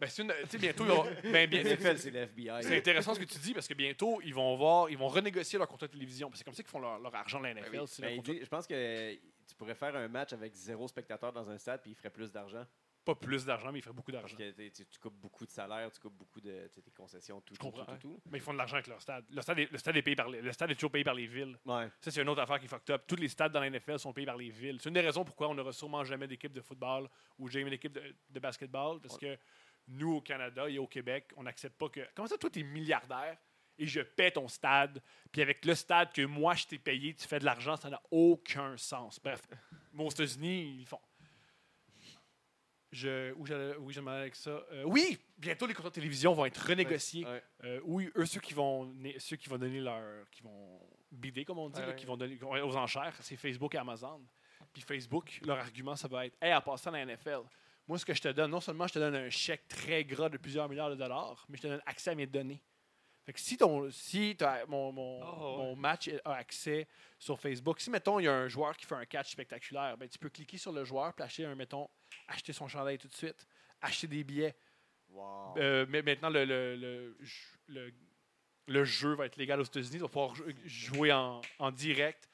Ben, 0.00 0.08
c'est 0.10 0.22
une- 0.22 0.32
tu 0.42 0.48
sais, 0.50 0.58
bientôt, 0.58 0.84
il 0.84 0.88
y 0.88 0.90
aura- 0.92 1.10
ben, 1.22 1.48
bien, 1.48 1.62
NFL, 1.62 1.96
c'est 1.98 2.10
le 2.10 2.18
FBI. 2.22 2.62
c'est 2.62 2.76
intéressant 2.76 3.14
ce 3.14 3.20
que 3.20 3.24
tu 3.24 3.38
dis 3.38 3.54
parce 3.54 3.66
que 3.68 3.74
bientôt, 3.74 4.20
ils 4.22 4.34
vont 4.34 4.56
voir, 4.56 4.90
ils 4.90 4.98
vont 4.98 5.08
renégocier 5.08 5.58
leur 5.58 5.68
contrat 5.68 5.86
de 5.86 5.92
télévision. 5.92 6.30
C'est 6.34 6.44
comme 6.44 6.52
ça 6.54 6.62
qu'ils 6.64 6.70
font 6.70 6.80
leur, 6.80 6.98
leur 6.98 7.14
argent 7.14 7.38
de 7.38 7.44
la 7.44 7.54
NFL. 7.54 7.70
Ben 7.70 7.80
oui. 7.80 7.88
Ben, 8.00 8.16
contrat- 8.16 8.42
je 8.42 8.48
pense 8.48 8.66
que 8.66 9.18
tu 9.46 9.54
pourrais 9.54 9.74
faire 9.74 9.94
un 9.96 10.08
match 10.08 10.32
avec 10.32 10.54
zéro 10.54 10.86
spectateur 10.88 11.32
dans 11.32 11.48
un 11.50 11.58
stade 11.58 11.80
puis 11.82 11.92
il 11.92 11.94
ferait 11.94 12.10
plus 12.10 12.30
d'argent. 12.32 12.66
Pas 13.04 13.14
plus 13.14 13.44
d'argent, 13.44 13.70
mais 13.70 13.78
ils 13.78 13.82
feraient 13.82 13.94
beaucoup 13.94 14.10
Parce 14.10 14.22
d'argent. 14.24 14.36
que 14.36 14.50
t'es- 14.50 14.70
tu, 14.72 14.84
tu 14.84 14.98
coupes 14.98 15.14
beaucoup 15.14 15.46
de 15.46 15.50
salaire, 15.52 15.88
tu 15.92 16.00
coupes 16.00 16.16
beaucoup 16.16 16.40
de 16.40 16.66
tes 16.66 16.82
concessions, 16.90 17.40
tout, 17.40 17.54
Je 17.54 17.60
tout, 17.60 17.66
comprends. 17.70 17.84
tout, 17.98 18.14
tout, 18.14 18.20
Mais 18.32 18.38
ils 18.38 18.40
font 18.40 18.52
de 18.52 18.58
l'argent 18.58 18.74
avec 18.74 18.88
leur 18.88 19.00
stade. 19.00 19.24
Le 19.30 19.40
stade, 19.42 19.60
est, 19.60 19.70
le, 19.70 19.78
stade 19.78 19.96
est 19.96 20.02
payé 20.02 20.16
par 20.16 20.28
les- 20.28 20.42
le 20.42 20.52
stade 20.52 20.72
est 20.72 20.74
toujours 20.74 20.90
payé 20.90 21.04
par 21.04 21.14
les 21.14 21.28
villes. 21.28 21.56
Ouais. 21.64 21.88
Ça, 22.00 22.10
c'est 22.10 22.20
une 22.20 22.28
autre 22.28 22.40
affaire 22.42 22.58
qui 22.58 22.64
est 22.64 22.68
fucked 22.68 22.90
up. 22.90 23.04
Tous 23.06 23.14
les 23.14 23.28
stades 23.28 23.52
dans 23.52 23.60
la 23.60 23.68
NFL 23.70 24.00
sont 24.00 24.12
payés 24.12 24.26
par 24.26 24.36
les 24.36 24.50
villes. 24.50 24.78
C'est 24.80 24.88
une 24.88 24.94
des 24.94 25.00
raisons 25.02 25.24
pourquoi 25.24 25.48
on 25.48 25.54
n'aura 25.54 25.72
sûrement 25.72 26.02
jamais 26.02 26.26
d'équipe 26.26 26.52
de 26.52 26.60
football 26.60 27.08
ou 27.38 27.46
jamais 27.46 27.70
d'équipe 27.70 27.92
de, 27.92 28.02
de 28.28 28.40
basketball. 28.40 29.00
Parce 29.00 29.16
que 29.18 29.38
nous, 29.86 30.14
au 30.16 30.20
Canada 30.20 30.68
et 30.68 30.78
au 30.80 30.88
Québec, 30.88 31.30
on 31.36 31.44
n'accepte 31.44 31.76
pas 31.78 31.88
que. 31.88 32.00
Comment 32.12 32.26
ça, 32.26 32.36
toi, 32.36 32.50
tu 32.50 32.58
es 32.58 32.62
milliardaire 32.64 33.38
et 33.78 33.86
je 33.86 34.00
paie 34.00 34.30
ton 34.30 34.48
stade, 34.48 35.02
puis 35.32 35.42
avec 35.42 35.64
le 35.64 35.74
stade 35.74 36.12
que 36.12 36.22
moi, 36.22 36.54
je 36.54 36.66
t'ai 36.66 36.78
payé, 36.78 37.14
tu 37.14 37.26
fais 37.26 37.38
de 37.38 37.44
l'argent, 37.44 37.76
ça 37.76 37.90
n'a 37.90 38.00
aucun 38.10 38.76
sens. 38.76 39.20
Bref, 39.22 39.42
aux 39.98 40.10
États-Unis, 40.10 40.78
ils 40.80 40.86
font. 40.86 41.00
Je, 42.92 43.32
où 43.32 43.44
oui, 43.80 43.92
j'aimerais 43.92 44.20
avec 44.20 44.36
ça. 44.36 44.50
Euh, 44.72 44.84
oui, 44.84 45.18
bientôt 45.36 45.66
les 45.66 45.74
contrats 45.74 45.90
de 45.90 45.94
télévision 45.94 46.32
vont 46.32 46.46
être 46.46 46.66
renégociés. 46.66 47.26
Ouais. 47.26 47.42
Euh, 47.64 47.80
oui, 47.84 48.10
eux, 48.16 48.24
ceux 48.24 48.40
qui 48.40 48.54
vont, 48.54 48.94
ceux 49.18 49.36
qui 49.36 49.48
vont 49.48 49.58
donner 49.58 49.80
leur. 49.80 50.30
qui 50.30 50.42
vont 50.42 50.80
bider, 51.10 51.44
comme 51.44 51.58
on 51.58 51.68
dit, 51.68 51.78
Ouais, 51.80 51.86
là, 51.86 51.92
ouais. 51.92 51.96
qui 51.96 52.06
vont 52.06 52.16
donner 52.16 52.38
aux 52.42 52.76
enchères, 52.76 53.14
c'est 53.20 53.36
Facebook 53.36 53.74
et 53.74 53.78
Amazon. 53.78 54.22
Puis 54.72 54.82
Facebook, 54.82 55.40
leur 55.44 55.58
argument, 55.58 55.96
ça 55.96 56.08
va 56.08 56.26
être 56.26 56.36
Hey, 56.40 56.54
en 56.54 56.60
passant 56.60 56.92
à 56.92 57.04
la 57.04 57.16
NFL, 57.16 57.40
moi, 57.88 57.98
ce 57.98 58.04
que 58.04 58.14
je 58.14 58.22
te 58.22 58.28
donne, 58.28 58.50
non 58.50 58.60
seulement 58.60 58.86
je 58.86 58.94
te 58.94 58.98
donne 58.98 59.14
un 59.14 59.30
chèque 59.30 59.68
très 59.68 60.04
gras 60.04 60.28
de 60.28 60.38
plusieurs 60.38 60.68
milliards 60.68 60.90
de 60.90 60.96
dollars, 60.96 61.44
mais 61.48 61.56
je 61.56 61.62
te 61.62 61.66
donne 61.68 61.82
accès 61.86 62.10
à 62.10 62.14
mes 62.14 62.26
données. 62.26 62.62
Fait 63.26 63.32
que 63.32 63.40
si, 63.40 63.56
ton, 63.56 63.90
si 63.90 64.36
mon, 64.68 64.92
mon, 64.92 65.20
Oh, 65.20 65.56
mon 65.58 65.76
match 65.76 66.08
a 66.24 66.34
accès 66.34 66.86
sur 67.18 67.40
Facebook, 67.40 67.80
si, 67.80 67.90
mettons, 67.90 68.20
il 68.20 68.24
y 68.24 68.28
a 68.28 68.32
un 68.32 68.46
joueur 68.48 68.76
qui 68.76 68.86
fait 68.86 68.94
un 68.94 69.04
catch 69.04 69.32
spectaculaire, 69.32 69.96
ben, 69.98 70.08
tu 70.08 70.16
peux 70.18 70.28
cliquer 70.30 70.56
sur 70.58 70.70
le 70.72 70.84
joueur 70.84 71.12
puis 71.12 71.24
acheter 71.24 71.44
un, 71.44 71.56
mettons, 71.56 71.88
acheter 72.28 72.52
son 72.52 72.68
chandail 72.68 72.98
tout 72.98 73.08
de 73.08 73.14
suite, 73.16 73.44
acheter 73.82 74.06
des 74.06 74.22
billets. 74.22 74.54
Wow. 75.08 75.56
Euh, 75.58 75.86
mais 75.88 76.02
maintenant, 76.02 76.30
le, 76.30 76.44
le, 76.44 76.76
le, 76.76 77.16
le- 77.66 77.92
le 78.68 78.84
jeu 78.84 79.14
va 79.14 79.26
être 79.26 79.36
légal 79.36 79.60
aux 79.60 79.64
États-Unis. 79.64 79.90
Tu 79.96 79.98
vas 79.98 80.08
pouvoir 80.08 80.34
jou- 80.34 80.44
jouer 80.64 81.12
en, 81.12 81.40
en 81.60 81.70
direct. 81.70 82.28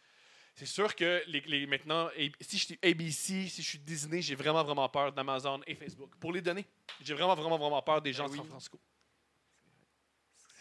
C'est 0.54 0.64
sûr 0.66 0.94
que 0.94 1.22
les, 1.26 1.40
les- 1.40 1.66
maintenant, 1.66 2.08
si 2.40 2.58
je 2.58 2.64
suis 2.66 2.78
ABC, 2.82 3.48
si 3.48 3.62
je 3.62 3.68
suis 3.68 3.78
Disney, 3.78 4.20
j'ai 4.22 4.34
vraiment, 4.34 4.62
vraiment 4.64 4.88
peur 4.88 5.12
d'Amazon 5.12 5.60
et 5.66 5.74
Facebook. 5.74 6.14
Pour 6.20 6.32
les 6.32 6.40
données, 6.42 6.66
j'ai 7.02 7.12
vraiment, 7.14 7.34
vraiment, 7.34 7.56
vraiment 7.58 7.82
peur 7.82 8.00
des 8.02 8.12
gens 8.14 8.24
Ben 8.24 8.28
de 8.28 8.32
oui. 8.32 8.38
San 8.38 8.46
Francisco. 8.48 8.78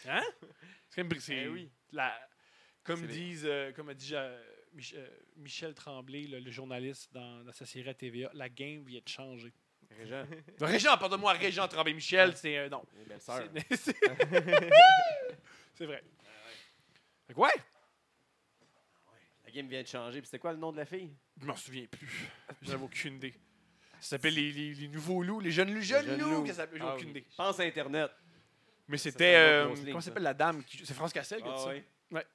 Hein? 0.08 0.22
C'est 0.88 1.02
comme- 1.08 1.18
Eh 1.30 1.48
oui. 1.48 1.70
la- 1.92 2.18
Comme 2.84 3.06
disent, 3.06 3.46
euh, 3.46 3.72
comme 3.72 3.88
a 3.90 3.94
dit 3.94 4.14
euh, 4.14 4.42
Mich- 4.74 4.94
euh, 4.96 5.06
Michel 5.36 5.74
Tremblay, 5.74 6.22
le, 6.24 6.40
le 6.40 6.50
journaliste 6.50 7.12
dans, 7.12 7.44
dans 7.44 7.52
sa 7.52 7.64
série 7.66 7.88
à 7.88 7.94
TVA, 7.94 8.30
la 8.34 8.48
game 8.48 8.84
vient 8.84 9.00
de 9.04 9.08
changer. 9.08 9.52
Régent, 9.90 10.24
Régent, 10.60 10.96
pardonne-moi, 10.98 11.32
Régent 11.34 11.68
Tremblay. 11.68 11.92
Michel, 11.94 12.34
c'est 12.36 12.56
euh, 12.58 12.68
non. 12.68 12.84
C'est- 15.74 15.86
vrai. 15.86 16.02
Fait 17.26 17.34
que 17.34 17.38
ouais, 17.38 17.50
La 19.44 19.50
game 19.50 19.66
vient 19.68 19.82
de 19.82 19.86
changer. 19.88 20.20
Puis 20.20 20.26
c'était 20.26 20.38
quoi 20.38 20.52
le 20.52 20.58
nom 20.58 20.72
de 20.72 20.76
la 20.78 20.86
fille? 20.86 21.14
je 21.40 21.46
m'en 21.46 21.56
souviens 21.56 21.86
plus. 21.86 22.28
J'avais 22.62 22.82
aucune 22.82 23.16
idée. 23.16 23.34
Ça 24.00 24.10
s'appelle 24.16 24.34
les, 24.34 24.50
les- 24.52 24.74
les 24.74 24.88
nouveaux 24.88 25.22
loups, 25.22 25.40
les 25.40 25.50
jeunes, 25.52 25.72
les 25.74 25.82
jeunes 25.82 26.04
jeunes 26.06 26.20
loups. 26.20 26.30
loups. 26.30 26.42
que 26.42 26.48
ça 26.48 26.54
s'appelle, 26.54 26.80
J'ai 26.80 26.86
Ah 26.86 26.94
aucune 26.94 27.10
oui. 27.10 27.18
idée. 27.18 27.26
Pense 27.36 27.60
à 27.60 27.62
Internet. 27.64 28.10
Mais 28.88 28.98
c'était. 28.98 29.34
euh, 29.36 29.68
comment 29.86 30.00
ça. 30.00 30.06
s'appelle 30.06 30.22
la 30.24 30.34
dame 30.34 30.62
qui- 30.64 30.84
C'est 30.84 30.94
France 30.94 31.12
Cassel 31.12 31.40
qui 31.42 31.48
a 31.48 31.52
dit 31.52 31.56
Ah 31.58 31.64
ça. 31.64 31.70
oui. 31.70 31.82
Ouais. 32.10 32.26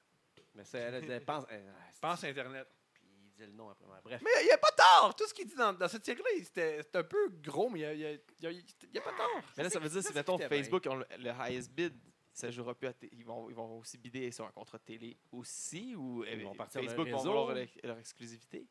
Mais 0.54 0.64
c'est 0.64 0.78
elle, 0.78 0.94
elle 0.94 1.00
disait, 1.02 1.20
pense. 1.20 1.44
euh, 1.50 1.72
Pense 2.00 2.24
Internet. 2.24 2.66
Puis 2.94 3.04
il 3.22 3.30
disait 3.30 3.46
le 3.46 3.52
nom 3.52 3.68
après. 3.70 3.84
Bref. 4.04 4.20
Mais 4.24 4.30
il 4.42 4.46
n'y 4.46 4.50
a 4.52 4.58
pas 4.58 4.70
tort. 4.76 5.14
Tout 5.14 5.26
ce 5.28 5.34
qu'il 5.34 5.46
dit 5.46 5.54
dans, 5.54 5.72
dans 5.72 5.88
cette 5.88 6.04
série-là, 6.04 6.28
c'était 6.42 6.82
un 6.94 7.02
peu 7.04 7.28
gros, 7.42 7.68
mais 7.68 7.80
il 7.80 7.82
n'y 7.98 8.04
a, 8.04 8.10
y 8.12 8.16
a- 8.16 8.18
y 8.40 8.46
a- 8.46 8.50
y 8.92 8.98
a 8.98 9.00
pas 9.00 9.12
tort. 9.12 9.28
Mais 9.56 9.62
là, 9.64 9.70
ça 9.70 9.78
veut 9.78 9.88
dire, 9.88 10.02
si 10.02 10.12
mettons. 10.14 10.38
Facebook 10.38 10.86
ont 10.86 10.96
le, 10.96 11.30
highest 11.30 11.70
bid, 11.72 11.94
ça 12.32 12.50
jouera 12.50 12.74
plus 12.74 12.88
à 12.88 12.92
ils 13.12 13.24
vont 13.24 13.48
ils 13.50 13.54
vont 13.54 13.78
aussi 13.78 13.98
bider 13.98 14.30
sur 14.30 14.46
un 14.46 14.50
contrat 14.52 14.78
de 14.78 14.84
télé 14.84 15.18
aussi 15.32 15.94
ou 15.96 16.24
Ils 16.24 16.40
euh, 16.40 16.44
vont 16.44 16.54
partir 16.54 16.80
Facebook 16.80 17.08
vont 17.08 17.18
vouloir 17.18 17.54
leur, 17.54 17.66
leur 17.84 17.98
exclusivité? 17.98 18.66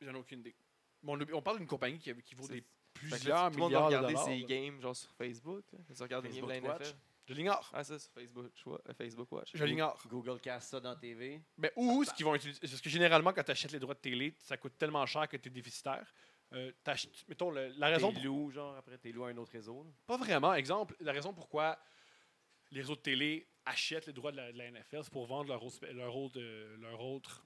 J'en 0.00 0.14
ai 0.14 0.18
aucune 0.18 0.40
idée. 0.40 0.54
Bon, 1.02 1.18
on, 1.20 1.34
on 1.34 1.42
parle 1.42 1.58
d'une 1.58 1.66
compagnie 1.66 1.98
qui, 1.98 2.14
qui 2.22 2.34
vaut 2.34 2.46
des 2.48 2.64
plusieurs 2.98 3.50
tout 3.50 3.56
le 3.56 3.60
monde 3.62 3.72
va 3.72 3.78
milliards 3.78 3.90
de 3.90 3.96
regarder 3.96 4.12
dollars. 4.14 4.24
ses 4.26 4.38
là. 4.38 4.46
games 4.46 4.80
genre 4.80 4.96
sur 4.96 5.10
Facebook. 5.14 5.64
là. 5.72 5.78
Tu 5.94 6.02
regardes 6.02 6.24
les 6.26 6.30
games 6.32 6.42
de 6.44 6.48
la 6.48 6.54
Facebook 6.54 6.74
NFL. 6.80 6.84
Watch. 6.88 6.96
Je 7.28 7.34
l'ignore. 7.34 7.70
Ah 7.74 7.82
ça 7.82 7.98
sur 7.98 8.10
Facebook, 8.12 8.46
euh, 8.68 8.94
Facebook 8.96 9.32
Watch. 9.32 9.50
Je 9.54 9.64
l'ignore. 9.64 10.00
Google 10.08 10.40
casse 10.40 10.68
ça 10.68 10.78
dans 10.80 10.94
TV. 10.94 11.42
Mais 11.58 11.72
où 11.76 12.04
ce 12.04 12.14
qu'ils 12.14 12.24
vont 12.24 12.34
utiliser 12.36 12.60
Parce 12.60 12.80
que 12.80 12.88
généralement, 12.90 13.32
quand 13.32 13.42
tu 13.42 13.50
achètes 13.50 13.72
les 13.72 13.80
droits 13.80 13.94
de 13.94 13.98
télé, 14.00 14.32
ça 14.38 14.56
coûte 14.56 14.78
tellement 14.78 15.04
cher 15.06 15.28
que 15.28 15.36
tu 15.36 15.48
es 15.48 15.50
déficitaire. 15.50 16.06
Euh, 16.52 16.70
t'achètes- 16.84 17.24
mettons, 17.28 17.50
le- 17.50 17.72
la 17.76 17.88
raison. 17.88 18.12
T'es 18.12 18.20
loup, 18.20 18.50
genre, 18.52 18.76
après, 18.76 18.96
t'es 18.98 19.10
loup 19.10 19.24
à 19.24 19.30
un 19.30 19.36
autre 19.38 19.50
réseau. 19.50 19.82
là. 19.82 19.90
Pas 20.06 20.16
vraiment. 20.16 20.54
Exemple, 20.54 20.94
la 21.00 21.10
raison 21.12 21.32
pourquoi 21.34 21.76
les 22.70 22.80
réseaux 22.80 22.94
de 22.94 23.00
télé 23.00 23.48
achètent 23.64 24.06
les 24.06 24.12
droits 24.12 24.30
de 24.30 24.36
la, 24.36 24.52
de 24.52 24.58
la 24.58 24.66
NFL, 24.70 25.00
c'est 25.02 25.12
pour 25.12 25.26
vendre 25.26 25.48
leur 25.48 25.64
autre, 25.64 25.84
leur 25.92 26.14
autre, 26.16 26.38
euh, 26.38 26.76
leur 26.78 27.00
autre, 27.00 27.44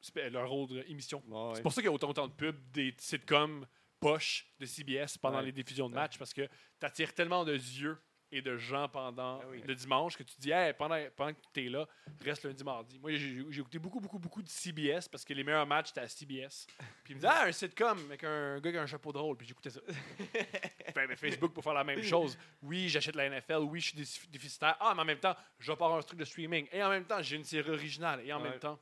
spé- 0.00 0.30
leur 0.30 0.50
autre 0.50 0.82
émission. 0.88 1.22
C'est 1.54 1.62
pour 1.62 1.72
ça 1.74 1.82
qu'il 1.82 1.90
y 1.90 1.92
a 1.92 1.94
autant, 1.94 2.08
autant 2.08 2.28
de 2.28 2.32
pubs 2.32 2.70
des 2.70 2.94
sitcoms 2.98 3.66
poches 4.08 4.46
de 4.58 4.66
CBS 4.66 5.16
pendant 5.18 5.38
Ouais. 5.38 5.46
les 5.46 5.52
diffusions 5.52 5.88
de 5.88 5.94
matchs 5.94 6.18
parce 6.18 6.32
que 6.34 6.42
tu 6.46 6.86
attires 6.86 7.14
tellement 7.14 7.44
de 7.44 7.52
yeux 7.54 7.98
et 8.30 8.42
de 8.42 8.56
gens 8.56 8.88
pendant 8.88 9.40
Ah 9.40 9.46
oui. 9.48 9.62
le 9.64 9.74
dimanche 9.76 10.16
que 10.16 10.24
tu 10.24 10.34
te 10.34 10.40
dis 10.40 10.50
hey, 10.50 10.72
pendant, 10.74 10.98
pendant 11.16 11.32
que 11.32 11.40
tu 11.52 11.66
es 11.66 11.68
là, 11.68 11.86
reste 12.20 12.44
lundi, 12.44 12.64
mardi. 12.64 12.98
Moi, 12.98 13.12
j'ai 13.14 13.40
écouté 13.60 13.78
beaucoup, 13.78 14.00
beaucoup, 14.00 14.18
beaucoup 14.18 14.42
de 14.42 14.48
CBS 14.48 15.08
parce 15.08 15.24
que 15.24 15.32
les 15.32 15.44
meilleurs 15.44 15.66
matchs 15.66 15.90
étaient 15.90 16.00
à 16.00 16.08
CBS. 16.08 16.66
Puis 17.04 17.12
il 17.12 17.14
me 17.14 17.20
disait 17.20 17.28
Ah, 17.32 17.44
un 17.46 17.52
sitcom 17.52 17.98
avec 18.06 18.24
un 18.24 18.58
gars 18.60 18.72
qui 18.72 18.76
a 18.78 18.82
un 18.82 18.86
chapeau 18.86 19.12
de 19.12 19.18
rôle. 19.18 19.36
Puis 19.36 19.46
j'écoutais 19.46 19.70
ça. 19.70 19.80
Mais 20.96 21.16
Facebook 21.16 21.52
pour 21.52 21.62
faire 21.62 21.74
la 21.74 21.84
même 21.84 22.02
chose. 22.02 22.36
Oui, 22.62 22.88
j'achète 22.88 23.14
la 23.16 23.28
NFL. 23.30 23.58
Oui, 23.68 23.80
je 23.80 23.88
suis 23.88 23.96
défi- 23.98 24.28
déficitaire. 24.28 24.76
Ah, 24.80 24.92
mais 24.94 25.02
en 25.02 25.04
même 25.04 25.18
temps, 25.20 25.36
je 25.58 25.70
un 25.72 26.02
truc 26.02 26.18
de 26.18 26.24
streaming. 26.24 26.66
Et 26.72 26.82
en 26.82 26.88
même 26.90 27.04
temps, 27.04 27.20
j'ai 27.22 27.36
une 27.36 27.44
série 27.44 27.70
originale. 27.70 28.20
Et 28.26 28.32
en 28.32 28.42
Ouais. 28.42 28.50
même 28.50 28.58
temps, 28.58 28.78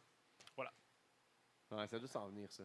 Ouais, 1.70 1.86
ça 1.88 1.98
doit 1.98 2.08
s'en 2.08 2.28
venir, 2.28 2.52
ça. 2.52 2.64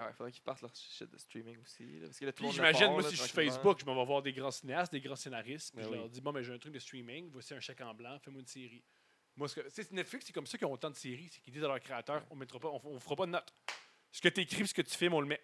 Ah 0.00 0.06
ouais, 0.06 0.12
faudrait 0.12 0.30
qu'ils 0.32 0.42
partent 0.42 0.62
leur 0.62 0.74
shit 0.74 1.10
de 1.10 1.18
streaming 1.18 1.58
aussi. 1.62 1.98
là, 1.98 2.06
parce 2.06 2.18
que 2.18 2.24
là, 2.26 2.32
tout 2.32 2.44
Puis 2.44 2.52
j'imagine, 2.52 2.86
moi, 2.92 3.02
là, 3.02 3.08
si 3.10 3.16
je 3.16 3.22
suis. 3.22 3.30
Facebook, 3.32 3.80
je 3.80 3.84
m'en 3.84 3.94
vais 3.96 4.04
voir 4.06 4.22
des 4.22 4.32
grands 4.32 4.50
cinéastes, 4.50 4.92
des 4.92 5.00
grands 5.00 5.16
scénaristes, 5.16 5.72
puis 5.74 5.82
Ben 5.82 5.88
je 5.88 5.92
oui. 5.92 5.98
leur 5.98 6.08
dis 6.08 6.20
Bon, 6.20 6.32
mais 6.32 6.42
j'ai 6.44 6.52
un 6.52 6.58
truc 6.58 6.72
de 6.72 6.78
streaming, 6.78 7.28
voici 7.32 7.52
un 7.54 7.60
chèque 7.60 7.80
en 7.80 7.92
blanc, 7.94 8.18
fais-moi 8.20 8.40
une 8.40 8.46
série. 8.46 8.82
Moi, 9.36 9.48
ce 9.48 9.60
que, 9.60 9.94
Netflix, 9.94 10.26
c'est 10.26 10.32
comme 10.32 10.46
ça 10.46 10.56
qu'ils 10.58 10.66
ont 10.66 10.72
autant 10.72 10.90
de 10.90 10.96
séries, 10.96 11.28
c'est 11.32 11.40
qu'ils 11.40 11.52
disent 11.52 11.64
à 11.64 11.68
leurs 11.68 11.80
créateurs 11.80 12.24
On 12.30 12.36
mettra 12.36 12.58
pas, 12.58 12.68
on, 12.68 12.80
on 12.84 13.00
fera 13.00 13.16
pas 13.16 13.26
de 13.26 13.32
notes. 13.32 13.52
Ce 14.12 14.20
que 14.20 14.28
tu 14.28 14.40
écris, 14.40 14.66
ce 14.66 14.74
que 14.74 14.82
tu 14.82 14.96
filmes, 14.96 15.14
on 15.14 15.20
le 15.20 15.26
met. 15.28 15.40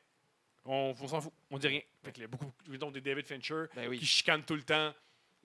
On, 0.64 0.94
on 0.98 1.06
s'en 1.08 1.20
fout, 1.20 1.32
on 1.50 1.58
dit 1.58 1.66
rien. 1.68 1.80
Fait 2.02 2.10
que 2.12 2.16
il 2.18 2.20
y 2.22 2.24
a 2.24 2.28
beaucoup, 2.28 2.50
mettons, 2.68 2.90
des 2.90 3.00
David 3.00 3.26
Fincher 3.26 3.66
Ben 3.74 3.88
oui. 3.88 3.98
qui 3.98 4.06
chicanent 4.06 4.44
tout 4.44 4.54
le 4.56 4.62
temps. 4.62 4.94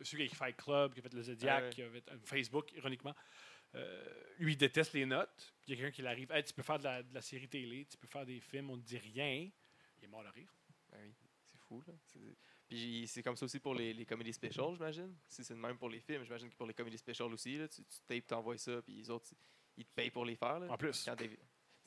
Celui 0.01 0.17
qui 0.17 0.21
a 0.21 0.25
écrit 0.27 0.35
Fight 0.37 0.55
Club, 0.55 0.93
qui 0.93 0.99
a 0.99 1.03
fait 1.03 1.13
le 1.13 1.21
Zodiac, 1.23 1.57
Ah 1.59 1.63
ouais. 1.65 1.69
qui 1.71 1.81
a 1.83 1.89
fait 1.89 2.03
euh, 2.09 2.17
Facebook, 2.23 2.71
ironiquement. 2.73 3.13
Euh, 3.75 4.23
lui, 4.39 4.53
il 4.53 4.57
déteste 4.57 4.93
les 4.93 5.05
notes. 5.05 5.53
Il 5.67 5.71
y 5.71 5.73
a 5.73 5.75
quelqu'un 5.77 5.95
qui 5.95 6.01
l'arrive 6.01 6.31
Hey, 6.31 6.43
tu 6.43 6.53
peux 6.53 6.63
faire 6.63 6.79
de 6.79 6.83
la, 6.83 7.03
de 7.03 7.13
la 7.13 7.21
série 7.21 7.47
télé, 7.47 7.85
tu 7.85 7.97
peux 7.97 8.07
faire 8.07 8.25
des 8.25 8.39
films, 8.39 8.69
on 8.69 8.77
ne 8.77 8.81
dit 8.81 8.97
rien. 8.97 9.49
Il 9.97 10.05
est 10.05 10.07
mort 10.07 10.23
de 10.23 10.29
rire. 10.29 10.51
Ben 10.91 10.97
oui, 11.03 11.13
c'est 11.43 11.59
fou, 11.59 11.83
là. 11.87 11.93
Puis 12.67 13.05
c'est 13.07 13.23
comme 13.23 13.35
ça 13.35 13.45
aussi 13.45 13.59
pour 13.59 13.73
les, 13.73 13.93
les 13.93 14.05
comédies 14.05 14.33
specials, 14.33 14.73
j'imagine. 14.73 15.15
Si 15.27 15.43
c'est 15.43 15.53
le 15.53 15.59
même 15.59 15.77
pour 15.77 15.89
les 15.89 15.99
films, 15.99 16.23
j'imagine 16.23 16.49
que 16.49 16.55
pour 16.55 16.67
les 16.67 16.73
comédies 16.73 16.97
specials 16.97 17.33
aussi, 17.33 17.57
là, 17.57 17.67
tu, 17.67 17.83
tu 17.83 17.99
tapes, 18.07 18.27
t'envoies 18.27 18.57
ça, 18.57 18.81
puis 18.81 18.93
les 18.93 19.09
autres, 19.09 19.31
ils 19.75 19.85
te 19.85 19.91
payent 19.93 20.11
pour 20.11 20.25
les 20.25 20.35
faire. 20.35 20.59
Là. 20.59 20.71
En 20.71 20.77
plus. 20.77 21.03
Quand 21.03 21.15
Dave, 21.15 21.35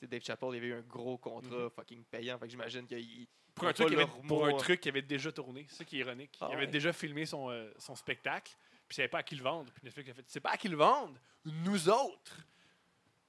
Dave 0.01 0.21
Chappelle, 0.21 0.49
il 0.53 0.57
avait 0.57 0.67
eu 0.67 0.73
un 0.73 0.81
gros 0.81 1.17
contrat 1.17 1.69
fucking 1.69 2.03
payant, 2.05 2.37
fait 2.37 2.45
que 2.45 2.51
j'imagine 2.51 2.85
qu'il. 2.85 3.27
Pour 3.55 3.67
un, 3.67 3.73
truc 3.73 3.93
avait, 3.93 4.07
pour 4.27 4.45
un 4.47 4.53
truc 4.53 4.81
qui 4.81 4.89
avait 4.89 5.03
déjà 5.03 5.31
tourné, 5.31 5.67
c'est 5.69 5.75
ça 5.75 5.85
qui 5.85 5.97
est 5.97 5.99
ironique. 5.99 6.35
Ah 6.41 6.47
il 6.49 6.55
avait 6.55 6.65
ouais. 6.65 6.71
déjà 6.71 6.91
filmé 6.91 7.25
son, 7.27 7.51
euh, 7.51 7.71
son 7.77 7.95
spectacle, 7.95 8.51
puis 8.87 8.93
il 8.93 8.95
savait 8.97 9.07
pas 9.07 9.19
à 9.19 9.23
qui 9.23 9.35
le 9.35 9.43
vendre. 9.43 9.71
Puis 9.73 9.81
Netflix 9.83 10.09
a 10.09 10.13
fait 10.13 10.23
C'est 10.27 10.39
pas 10.39 10.51
à 10.51 10.57
qui 10.57 10.67
le 10.67 10.77
vendre, 10.77 11.19
nous 11.45 11.89
autres. 11.89 12.37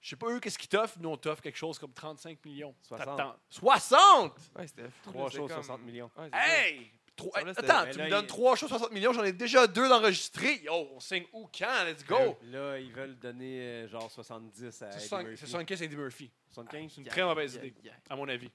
Je 0.01 0.11
sais 0.11 0.17
pas 0.17 0.29
eux 0.31 0.39
qu'est-ce 0.41 0.59
qu'ils 0.59 0.69
t'offrent, 0.69 0.99
nous 1.01 1.09
on 1.09 1.17
t'offre 1.17 1.41
quelque 1.43 1.57
chose 1.57 1.79
comme 1.79 1.93
35 1.95 2.45
millions. 2.45 2.75
60. 2.83 3.07
T'attends. 3.17 3.37
60 3.49 4.39
Ouais, 4.57 4.67
c'était 4.67 4.89
fou. 4.91 5.11
Trois 5.11 5.25
là, 5.25 5.31
choses, 5.31 5.51
comme- 5.51 5.63
60 5.63 5.81
millions. 5.83 6.11
Ouais, 6.17 6.29
c'est 6.33 6.39
ça. 6.39 6.67
Hey 6.69 6.91
Trois- 7.17 7.33
Ça, 7.39 7.45
là, 7.45 7.55
c'était- 7.55 7.71
Attends, 7.71 7.85
Mais 7.85 7.93
tu 7.93 7.99
là, 7.99 8.05
me 8.07 8.11
donnes 8.11 8.25
il- 8.25 8.27
3 8.27 8.57
choses 8.57 8.69
60 8.71 8.91
millions, 8.91 9.13
j'en 9.13 9.23
ai 9.23 9.33
déjà 9.33 9.69
deux 9.69 9.89
d'enregistrés. 9.89 10.61
Yo, 10.65 10.73
on 10.73 10.99
signe 10.99 11.25
où, 11.33 11.49
quand? 11.57 11.85
Let's 11.85 12.05
go 12.05 12.37
Là, 12.43 12.77
ils 12.81 12.93
veulent 12.93 13.17
donner 13.17 13.61
euh, 13.61 13.89
genre 13.89 14.11
70 14.11 14.83
à 14.83 14.91
C'est 14.91 14.99
Eddie 14.99 15.07
75 15.09 15.25
Murphy. 15.29 15.39
c'est 15.39 15.47
75 15.47 15.83
Eddie 15.83 15.97
Murphy. 15.97 16.31
75? 16.51 16.93
C'est 16.93 17.01
une 17.01 17.07
très 17.07 17.23
mauvaise 17.23 17.55
idée, 17.55 17.73
à 18.11 18.17
mon 18.17 18.29
avis. 18.29 18.51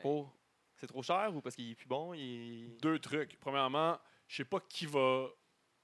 Pour- 0.00 0.34
C'est 0.76 0.86
trop 0.86 1.02
cher 1.02 1.30
ou 1.34 1.40
parce 1.42 1.54
qu'il 1.56 1.70
est 1.70 1.74
plus 1.74 1.86
bon? 1.86 2.14
Il 2.14 2.76
deux 2.80 2.98
trucs. 2.98 3.38
Premièrement, 3.38 3.98
je 4.26 4.36
sais 4.36 4.44
pas 4.46 4.60
qui 4.60 4.86
va. 4.86 5.28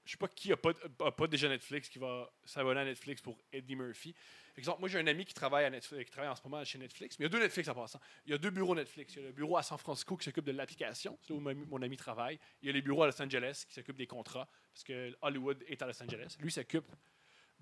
Je 0.03 0.11
sais 0.11 0.17
pas 0.17 0.27
qui 0.27 0.51
a 0.51 0.57
pas, 0.57 1.27
déjà 1.27 1.47
Netflix 1.47 1.87
qui 1.87 1.99
va 1.99 2.31
s'abonner 2.43 2.81
à 2.81 2.85
Netflix 2.85 3.21
pour 3.21 3.37
Eddie 3.51 3.75
Murphy. 3.75 4.15
Exemple, 4.57 4.79
moi 4.79 4.89
j'ai 4.89 4.99
un 4.99 5.07
ami 5.07 5.25
qui 5.25 5.33
travaille, 5.33 5.63
à 5.65 5.69
Netflix, 5.69 6.05
qui 6.05 6.11
travaille 6.11 6.29
en 6.29 6.35
ce 6.35 6.41
moment 6.43 6.63
chez 6.63 6.77
Netflix, 6.77 7.17
mais 7.17 7.25
il 7.25 7.27
y 7.27 7.29
a 7.29 7.29
deux 7.29 7.39
Netflix 7.39 7.69
en 7.69 7.75
passant. 7.75 7.99
Il 8.25 8.31
y 8.31 8.33
a 8.33 8.37
deux 8.37 8.49
bureaux 8.49 8.75
Netflix. 8.75 9.13
Il 9.13 9.21
y 9.21 9.23
a 9.23 9.27
le 9.27 9.31
bureau 9.31 9.57
à 9.57 9.63
San 9.63 9.77
Francisco 9.77 10.17
qui 10.17 10.25
s'occupe 10.25 10.45
de 10.45 10.51
l'application, 10.51 11.17
c'est 11.21 11.33
là 11.33 11.39
où 11.39 11.41
mon 11.41 11.81
ami, 11.81 11.97
travaille. 11.97 12.39
Il 12.61 12.67
y 12.67 12.69
a 12.69 12.73
les 12.73 12.81
bureaux 12.81 13.03
à 13.03 13.07
Los 13.07 13.21
Angeles 13.21 13.63
qui 13.67 13.73
s'occupent 13.73 13.97
des 13.97 14.07
contrats, 14.07 14.49
parce 14.73 14.83
que 14.83 15.15
Hollywood 15.21 15.63
est 15.67 15.81
à 15.81 15.87
Los 15.87 16.01
Angeles. 16.01 16.35
Lui 16.39 16.51
s'occupe 16.51 16.91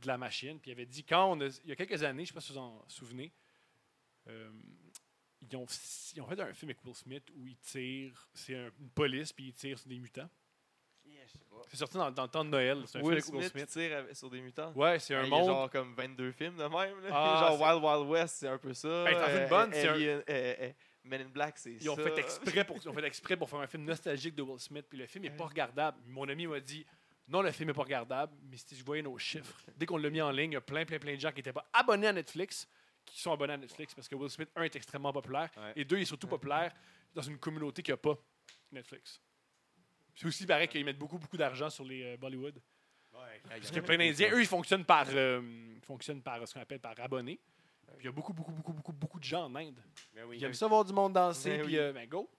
de 0.01 0.07
la 0.07 0.17
machine. 0.17 0.59
Puis 0.59 0.71
il 0.71 0.73
avait 0.73 0.85
dit, 0.85 1.03
quand 1.03 1.39
il 1.41 1.69
y 1.69 1.71
a 1.71 1.75
quelques 1.75 2.03
années, 2.03 2.25
je 2.25 2.33
ne 2.33 2.33
sais 2.33 2.33
pas 2.33 2.41
si 2.41 2.53
vous 2.53 2.59
en 2.59 2.87
souvenez, 2.87 3.33
euh, 4.27 4.51
ils, 5.41 5.55
ont, 5.55 5.67
fait 5.67 6.39
un 6.39 6.53
film 6.53 6.71
avec 6.71 6.83
Will 6.83 6.95
Smith 6.95 7.23
où 7.35 7.47
il 7.47 7.57
tire, 7.57 8.29
c'est 8.33 8.55
un- 8.55 8.71
une 8.79 8.89
police, 8.89 9.31
puis 9.33 9.47
il 9.47 9.53
tire 9.53 9.79
sur 9.79 9.89
des 9.89 9.99
mutants. 9.99 10.29
C'est 11.69 11.77
sorti 11.77 11.97
dans, 11.97 12.09
dans 12.09 12.23
le 12.23 12.29
temps 12.29 12.43
de 12.43 12.49
Noël. 12.49 12.83
C'est 12.87 12.97
un 12.97 13.01
Will 13.01 13.21
film 13.21 13.35
avec 13.37 13.43
Will 13.43 13.51
Smith, 13.51 13.69
Smith. 13.69 13.87
tire 13.89 13.97
avec- 13.97 14.15
sur 14.15 14.29
des 14.29 14.41
mutants. 14.41 14.71
Ouais, 14.73 14.97
c'est 14.97 15.13
un 15.13 15.21
Ouais, 15.21 15.27
il 15.27 15.29
y 15.31 15.33
a 15.33 15.37
monde. 15.37 15.47
genre 15.47 15.69
comme 15.69 15.93
22 15.93 16.31
films 16.31 16.55
de 16.55 16.63
même. 16.63 16.71
Là. 17.03 17.09
Ah, 17.11 17.47
genre 17.57 17.61
Wild 17.61 17.83
Wild 17.83 18.09
West, 18.09 18.35
c'est 18.39 18.47
un 18.47 18.57
peu 18.57 18.73
ça. 18.73 18.87
Hey, 19.07 19.13
t'en 19.15 19.25
fais 19.25 19.43
une 19.43 19.49
bonne, 19.49 19.73
c'est 19.73 19.87
un- 19.87 19.93
Alien- 19.93 20.73
Men 21.03 21.21
in 21.21 21.29
Black, 21.29 21.57
c'est 21.57 21.71
ça. 21.73 21.77
Ils 21.81 21.89
ont 21.89 21.95
fait, 21.95 22.17
exprès 22.17 22.63
pour, 22.65 22.77
ils 22.83 22.89
ont 22.89 22.93
fait 22.93 23.05
exprès 23.05 23.37
pour 23.37 23.49
faire 23.49 23.59
un 23.59 23.67
film 23.67 23.83
nostalgique 23.85 24.35
de 24.35 24.41
Will 24.41 24.59
Smith. 24.59 24.85
Puis 24.89 24.97
le 24.97 25.05
film 25.07 25.23
n'est 25.23 25.29
pas 25.31 25.45
regardable. 25.45 25.97
Mon 26.07 26.27
ami 26.27 26.45
m'a 26.47 26.59
dit 26.59 26.85
non, 27.27 27.41
le 27.41 27.51
film 27.51 27.67
n'est 27.67 27.73
pas 27.73 27.83
regardable. 27.83 28.33
Mais 28.49 28.57
si 28.57 28.75
je 28.75 28.83
voyais 28.83 29.01
nos 29.03 29.17
chiffres, 29.17 29.55
dès 29.77 29.85
qu'on 29.85 29.97
l'a 29.97 30.09
mis 30.09 30.21
en 30.21 30.31
ligne, 30.31 30.51
il 30.51 30.55
y 30.55 30.57
a 30.57 30.61
plein, 30.61 30.85
plein, 30.85 30.97
plein 30.99 31.15
de 31.15 31.19
gens 31.19 31.29
qui 31.29 31.37
n'étaient 31.37 31.53
pas 31.53 31.65
abonnés 31.73 32.07
à 32.07 32.13
Netflix 32.13 32.67
qui 33.05 33.19
sont 33.21 33.31
abonnés 33.31 33.53
à 33.53 33.57
Netflix 33.57 33.95
parce 33.95 34.07
que 34.07 34.15
Will 34.15 34.29
Smith, 34.29 34.49
un, 34.55 34.63
est 34.63 34.75
extrêmement 34.75 35.11
populaire 35.13 35.49
Ouais. 35.57 35.73
et 35.75 35.85
deux, 35.85 35.97
il 35.97 36.01
est 36.01 36.05
surtout 36.05 36.27
populaire 36.27 36.71
dans 37.13 37.21
une 37.23 37.37
communauté 37.39 37.81
qui 37.81 37.89
n'a 37.91 37.97
pas 37.97 38.15
Netflix. 38.71 39.19
C'est 40.19 40.27
aussi 40.27 40.45
pareil 40.45 40.67
qu'ils 40.67 40.83
mettent 40.83 40.99
beaucoup, 40.99 41.17
beaucoup 41.17 41.37
d'argent 41.37 41.69
sur 41.69 41.85
les 41.85 42.03
euh, 42.03 42.17
Bollywood. 42.17 42.59
Parce 43.47 43.75
a 43.75 43.81
plein 43.81 43.97
d'Indiens. 43.97 44.31
Eux, 44.33 44.41
ils 44.41 44.47
fonctionnent 44.47 44.83
par, 44.83 45.07
euh, 45.11 45.41
ils 45.77 45.81
fonctionnent 45.85 46.21
par 46.21 46.45
ce 46.45 46.53
qu'on 46.53 46.59
appelle 46.59 46.81
par 46.81 46.93
abonnés. 46.99 47.39
Puis 47.87 48.01
il 48.01 48.05
y 48.05 48.07
a 48.09 48.11
beaucoup, 48.11 48.33
beaucoup, 48.33 48.51
beaucoup, 48.51 48.73
beaucoup, 48.73 48.91
beaucoup 48.91 49.19
de 49.19 49.23
gens 49.23 49.45
en 49.45 49.55
Inde. 49.55 49.81
Ben 50.13 50.25
oui. 50.25 50.37
Ils 50.37 50.43
aiment 50.43 50.53
ça 50.53 50.67
voir 50.67 50.83
du 50.83 50.91
monde 50.91 51.13
danser. 51.13 51.57
Ben 51.57 51.61
puis, 51.65 51.75
oui. 51.75 51.79
euh, 51.79 51.93
ben 51.93 52.07
go. 52.07 52.29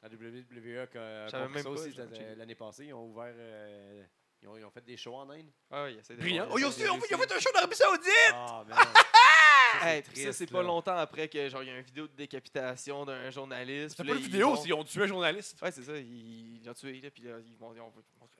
La 0.00 0.08
WWE 0.08 0.86
a 1.34 1.48
même 1.48 1.62
ça 1.64 1.70
aussi 1.70 1.92
l'année 2.36 2.54
passée. 2.54 2.86
Ils 2.86 2.94
ont 2.94 3.06
ouvert. 3.10 3.34
euh, 3.36 4.04
ils, 4.40 4.46
ont, 4.46 4.56
ils 4.56 4.64
ont 4.64 4.70
fait 4.70 4.84
des 4.84 4.96
shows 4.96 5.16
en 5.16 5.28
Inde. 5.30 5.50
Ah, 5.68 5.88
de 5.90 6.14
Brillant. 6.14 6.46
Oh, 6.52 6.58
ils 6.58 6.64
ont, 6.64 6.70
fait- 6.70 6.86
un 6.86 7.40
show 7.40 7.50
d'Arabie 7.52 7.74
Saoudite! 7.74 8.32
Ah. 8.32 8.64
Hey, 9.82 10.02
puis 10.02 10.22
ça, 10.22 10.32
c'est 10.32 10.46
pas 10.50 10.62
longtemps 10.62 10.96
après 10.96 11.28
que 11.28 11.48
genre 11.48 11.62
il 11.62 11.68
y 11.68 11.70
a 11.72 11.76
une 11.78 11.84
vidéo 11.84 12.06
de 12.08 12.12
décapitation 12.14 13.04
d'un 13.04 13.30
journaliste. 13.30 13.96
C'est 13.96 14.04
pas 14.04 14.12
une 14.14 14.18
vidéo, 14.18 14.54
ils 14.64 14.72
ont 14.74 14.84
tué 14.84 15.02
un 15.02 15.06
journaliste. 15.06 15.60
Ouais, 15.62 15.70
c'est 15.70 15.82
ça, 15.82 15.96
ils 15.96 16.56
ils 16.60 16.64
l'ont 16.66 16.74
tué 16.74 17.00
là, 17.00 17.10
puis 17.10 17.22
là, 17.22 17.36
ils 17.46 17.56
vont, 17.56 17.74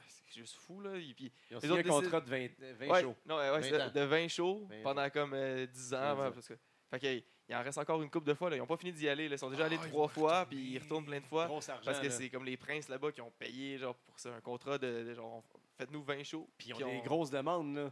c'est 0.06 0.40
juste 0.40 0.56
fou 0.56 0.80
là. 0.80 0.96
Et 0.96 1.14
puis, 1.14 1.30
Ils 1.50 1.56
ont 1.56 1.60
signé 1.60 1.78
un 1.78 1.82
contrat 1.82 2.20
de 2.20 2.28
20, 2.28 2.46
20 2.78 2.86
ouais, 2.88 3.02
shows. 3.02 3.14
non, 3.26 3.36
ouais, 3.36 3.50
ouais, 3.50 3.62
c'est 3.62 3.70
20 3.70 3.88
de, 3.88 3.92
de 4.00 4.04
20 4.04 4.28
shows 4.28 4.66
20 4.70 4.82
pendant 4.82 5.10
comme 5.10 5.32
euh, 5.34 5.66
10 5.66 5.94
ans. 5.94 6.14
10 6.14 6.20
ouais, 6.20 6.26
ans. 6.26 6.32
parce 6.32 6.48
que, 6.48 6.54
fait 6.90 6.98
que, 7.00 7.22
il 7.50 7.54
en 7.54 7.62
reste 7.62 7.78
encore 7.78 8.02
une 8.02 8.10
couple 8.10 8.26
de 8.26 8.34
fois. 8.34 8.50
Là. 8.50 8.56
Ils 8.56 8.58
n'ont 8.58 8.66
pas 8.66 8.76
fini 8.76 8.92
d'y 8.92 9.08
aller. 9.08 9.28
là. 9.28 9.36
Ils 9.36 9.38
sont 9.38 9.48
déjà 9.50 9.62
Ah, 9.62 9.66
allés 9.66 9.78
trois 9.78 10.08
fois, 10.08 10.44
puis 10.46 10.58
ils 10.72 10.78
retournent 10.78 11.06
plein 11.06 11.20
de 11.20 11.24
fois. 11.26 11.44
Argent. 11.44 11.72
Parce 11.84 11.98
que 12.00 12.10
c'est 12.10 12.28
comme 12.28 12.44
les 12.44 12.56
princes 12.58 12.88
là-bas 12.88 13.10
qui 13.12 13.20
ont 13.22 13.32
payé 13.38 13.78
genre, 13.78 13.94
pour 13.94 14.18
ça 14.18 14.34
un 14.34 14.40
contrat 14.40 14.76
de, 14.78 15.04
de 15.04 15.14
genre 15.14 15.42
faites-nous 15.78 16.02
20 16.02 16.24
shows. 16.24 16.48
Puis 16.58 16.68
ils 16.68 16.74
ont 16.74 16.78
des 16.78 16.84
on- 16.84 17.02
grosses 17.02 17.30
demandes, 17.30 17.74
là. 17.74 17.90